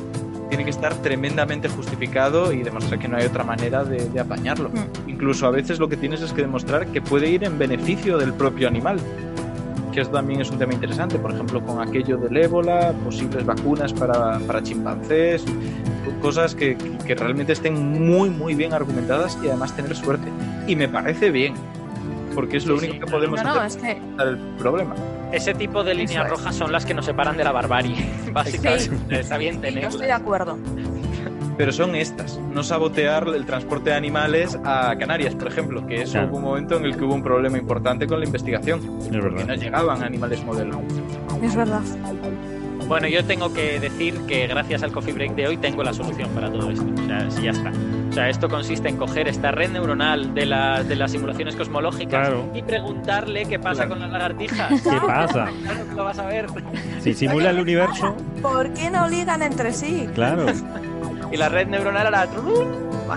Tiene 0.49 0.65
que 0.65 0.70
estar 0.70 0.94
tremendamente 0.97 1.68
justificado 1.68 2.52
y 2.52 2.62
demostrar 2.62 2.99
que 2.99 3.07
no 3.09 3.17
hay 3.18 3.27
otra 3.27 3.44
manera 3.44 3.85
de, 3.85 4.09
de 4.09 4.20
apañarlo. 4.20 4.70
Mm. 4.70 5.10
Incluso 5.10 5.47
a 5.47 5.51
veces 5.51 5.78
lo 5.78 5.89
que 5.89 5.97
tienes 5.97 6.23
es 6.23 6.33
que 6.33 6.41
demostrar 6.43 6.86
que 6.86 7.02
puede 7.02 7.28
ir 7.28 7.44
en 7.44 7.59
beneficio 7.59 8.17
del 8.18 8.33
propio 8.33 8.67
animal. 8.68 8.99
Que 9.93 10.01
esto 10.02 10.15
también 10.15 10.41
es 10.41 10.51
un 10.51 10.59
tema 10.59 10.73
interesante, 10.75 11.18
por 11.18 11.33
ejemplo, 11.33 11.60
con 11.62 11.81
aquello 11.86 12.17
del 12.18 12.36
ébola, 12.36 12.93
posibles 13.05 13.44
vacunas 13.44 13.93
para, 13.93 14.39
para 14.41 14.62
chimpancés, 14.62 15.44
co- 16.05 16.20
cosas 16.20 16.55
que, 16.55 16.77
realmente 17.17 17.52
estén 17.52 17.75
muy, 18.07 18.31
muy 18.31 18.55
bien 18.55 18.73
argumentadas 18.75 19.36
y 19.43 19.49
además 19.49 19.75
tener 19.75 19.94
suerte. 19.97 20.28
Y 20.67 20.77
me 20.77 20.89
parece 20.89 21.31
bien, 21.31 21.55
porque 22.35 22.59
es 22.59 22.67
lo 22.67 22.78
Sí, 22.78 22.86
único 22.86 22.94
sí. 22.94 23.01
que 23.07 23.10
podemos 23.10 23.43
No, 23.43 23.55
no, 23.55 23.60
hacer 23.60 23.67
es 23.67 23.97
que 24.17 24.23
el 24.23 24.36
problema. 24.59 24.94
Ese 25.32 25.55
tipo 25.55 25.84
de 25.84 25.94
líneas 25.94 26.24
es. 26.24 26.31
rojas 26.31 26.55
son 26.57 26.73
las 26.73 26.84
que 26.86 26.94
nos 26.94 27.05
separan 27.05 27.36
de 27.36 27.44
la 27.44 27.52
barbarie, 27.52 27.97
básicamente. 28.32 28.90
Está 29.20 29.36
bien 29.39 29.57
yo 29.57 29.60
tenerlas. 29.60 29.94
estoy 29.94 30.07
de 30.07 30.12
acuerdo. 30.12 30.58
Pero 31.57 31.73
son 31.73 31.97
estas, 31.97 32.39
no 32.39 32.62
sabotear 32.62 33.26
el 33.28 33.44
transporte 33.44 33.90
de 33.90 33.97
animales 33.97 34.57
a 34.65 34.94
Canarias, 34.97 35.34
por 35.34 35.48
ejemplo, 35.48 35.84
que 35.89 36.02
eso 36.02 36.12
Claro. 36.12 36.28
hubo 36.28 36.36
un 36.36 36.44
momento 36.44 36.76
en 36.76 36.84
el 36.84 36.97
que 36.97 37.02
hubo 37.05 37.15
un 37.15 37.23
problema 37.23 37.58
importante 37.58 38.07
con 38.07 38.20
la 38.20 38.26
investigación, 38.26 38.81
Es 39.00 39.08
que 39.08 39.16
no 39.18 39.24
verdad. 39.24 39.57
llegaban 39.57 40.05
animales 40.05 40.44
modelo. 40.44 40.81
Es 41.42 41.57
verdad. 41.57 41.81
Bueno, 42.89 43.07
yo 43.07 43.23
tengo 43.25 43.52
que 43.52 43.78
decir 43.78 44.18
que 44.26 44.47
gracias 44.47 44.83
al 44.83 44.92
coffee 44.92 45.12
break 45.12 45.34
de 45.34 45.47
hoy 45.47 45.57
tengo 45.58 45.83
la 45.84 45.92
solución 45.92 46.31
para 46.31 46.50
todo 46.50 46.70
esto. 46.70 46.86
O 47.02 47.07
sea, 47.07 47.31
sí, 47.31 47.42
ya 47.42 47.50
está. 47.50 47.70
O 48.08 48.12
sea, 48.12 48.31
esto 48.31 48.49
consiste 48.49 48.89
en 48.89 48.97
coger 48.97 49.28
esta 49.28 49.50
red 49.52 49.70
neuronal 49.70 50.34
de, 50.34 50.47
la- 50.47 50.83
de 50.83 50.97
las 50.97 51.10
simulaciones 51.12 51.55
cosmológicas 51.55 52.28
Claro. 52.28 52.50
y 52.55 52.62
preguntarle 52.62 53.44
qué 53.44 53.58
pasa 53.58 53.84
Claro. 53.84 53.91
con 53.91 54.00
las 54.00 54.10
lagartijas. 54.10 54.81
¿Qué 54.83 54.99
pasa? 55.07 55.49
Claro 55.62 55.89
que 55.89 55.94
lo 55.94 56.05
vas 56.05 56.18
a 56.18 56.26
ver. 56.26 56.47
Si 57.02 57.12
simula 57.15 57.50
el 57.50 57.60
universo, 57.60 58.17
¿Por 58.41 58.73
qué 58.73 58.91
no 58.91 59.07
ligan 59.08 59.42
entre 59.42 59.73
sí? 59.73 60.08
claro. 60.15 60.47
Y 61.31 61.36
la 61.36 61.50
red 61.50 61.67
neuronal 61.68 62.07
hará... 62.07 62.26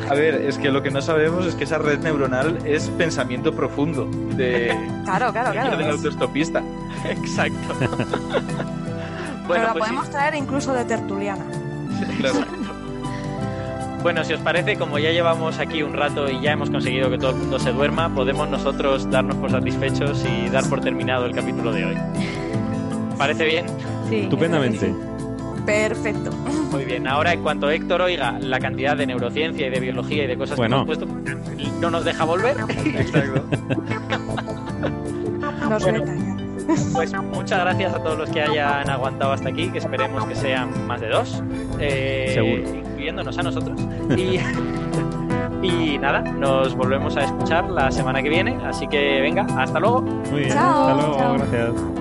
A 0.09 0.13
ver, 0.13 0.35
es 0.35 0.57
que 0.57 0.69
lo 0.69 0.83
que 0.83 0.91
no 0.91 1.01
sabemos 1.01 1.45
es 1.45 1.55
que 1.55 1.63
esa 1.63 1.77
red 1.77 1.99
neuronal 1.99 2.57
es 2.65 2.89
pensamiento 2.97 3.53
profundo 3.53 4.05
de, 4.35 4.75
Claro, 5.05 5.31
claro, 5.31 5.47
de 5.51 5.53
claro. 5.55 5.75
orden 5.77 5.89
autoestopista. 5.91 6.61
Exacto. 7.09 7.73
Pero 9.53 9.67
la 9.67 9.73
pues 9.73 9.83
sí. 9.85 9.89
podemos 9.91 10.09
traer 10.09 10.35
incluso 10.35 10.73
de 10.73 10.85
tertuliana. 10.85 11.45
Claro. 12.19 12.39
Bueno, 14.01 14.23
si 14.23 14.33
os 14.33 14.41
parece, 14.41 14.77
como 14.77 14.97
ya 14.97 15.11
llevamos 15.11 15.59
aquí 15.59 15.83
un 15.83 15.93
rato 15.93 16.27
y 16.27 16.41
ya 16.41 16.53
hemos 16.53 16.71
conseguido 16.71 17.11
que 17.11 17.19
todo 17.19 17.29
el 17.31 17.37
mundo 17.37 17.59
se 17.59 17.71
duerma, 17.71 18.09
podemos 18.15 18.49
nosotros 18.49 19.07
darnos 19.11 19.35
por 19.35 19.51
satisfechos 19.51 20.25
y 20.25 20.49
dar 20.49 20.67
por 20.67 20.81
terminado 20.81 21.27
el 21.27 21.35
capítulo 21.35 21.71
de 21.71 21.85
hoy. 21.85 21.97
¿Parece 23.15 23.45
bien? 23.45 23.65
Sí. 24.09 24.21
Estupendamente. 24.21 24.91
Perfecto. 25.67 26.31
Muy 26.71 26.85
bien. 26.85 27.05
Ahora, 27.07 27.31
en 27.33 27.43
cuanto 27.43 27.69
Héctor 27.69 28.01
oiga 28.01 28.39
la 28.39 28.59
cantidad 28.59 28.97
de 28.97 29.05
neurociencia 29.05 29.67
y 29.67 29.69
de 29.69 29.79
biología 29.79 30.23
y 30.23 30.27
de 30.27 30.35
cosas 30.35 30.57
Bueno. 30.57 30.83
que 30.83 30.93
hemos 30.93 31.05
puesto, 31.05 31.79
no 31.79 31.91
nos 31.91 32.03
deja 32.03 32.23
volver. 32.25 32.57
Exacto. 32.95 33.43
Nos 35.69 35.83
Bueno. 35.83 36.30
Pues 36.93 37.13
muchas 37.13 37.59
gracias 37.61 37.93
a 37.93 37.99
todos 38.03 38.17
los 38.17 38.29
que 38.29 38.41
hayan 38.41 38.89
aguantado 38.89 39.31
hasta 39.33 39.49
aquí, 39.49 39.69
que 39.69 39.79
esperemos 39.79 40.25
que 40.25 40.35
sean 40.35 40.69
más 40.87 41.01
de 41.01 41.09
dos. 41.09 41.41
eh, 41.79 42.31
Seguro. 42.33 42.77
Incluyéndonos 42.87 43.37
a 43.37 43.43
nosotros. 43.43 43.79
Y, 44.17 44.39
y 45.65 45.97
nada, 45.97 46.21
nos 46.21 46.75
volvemos 46.75 47.15
a 47.17 47.23
escuchar 47.25 47.69
la 47.69 47.91
semana 47.91 48.21
que 48.21 48.29
viene. 48.29 48.57
Así 48.65 48.87
que 48.87 49.21
venga, 49.21 49.45
hasta 49.57 49.79
luego. 49.79 50.01
Muy 50.01 50.41
bien. 50.41 50.51
Chao. 50.53 50.87
Hasta 50.87 50.93
luego. 50.95 51.17
Chao. 51.17 51.33
Gracias. 51.37 52.00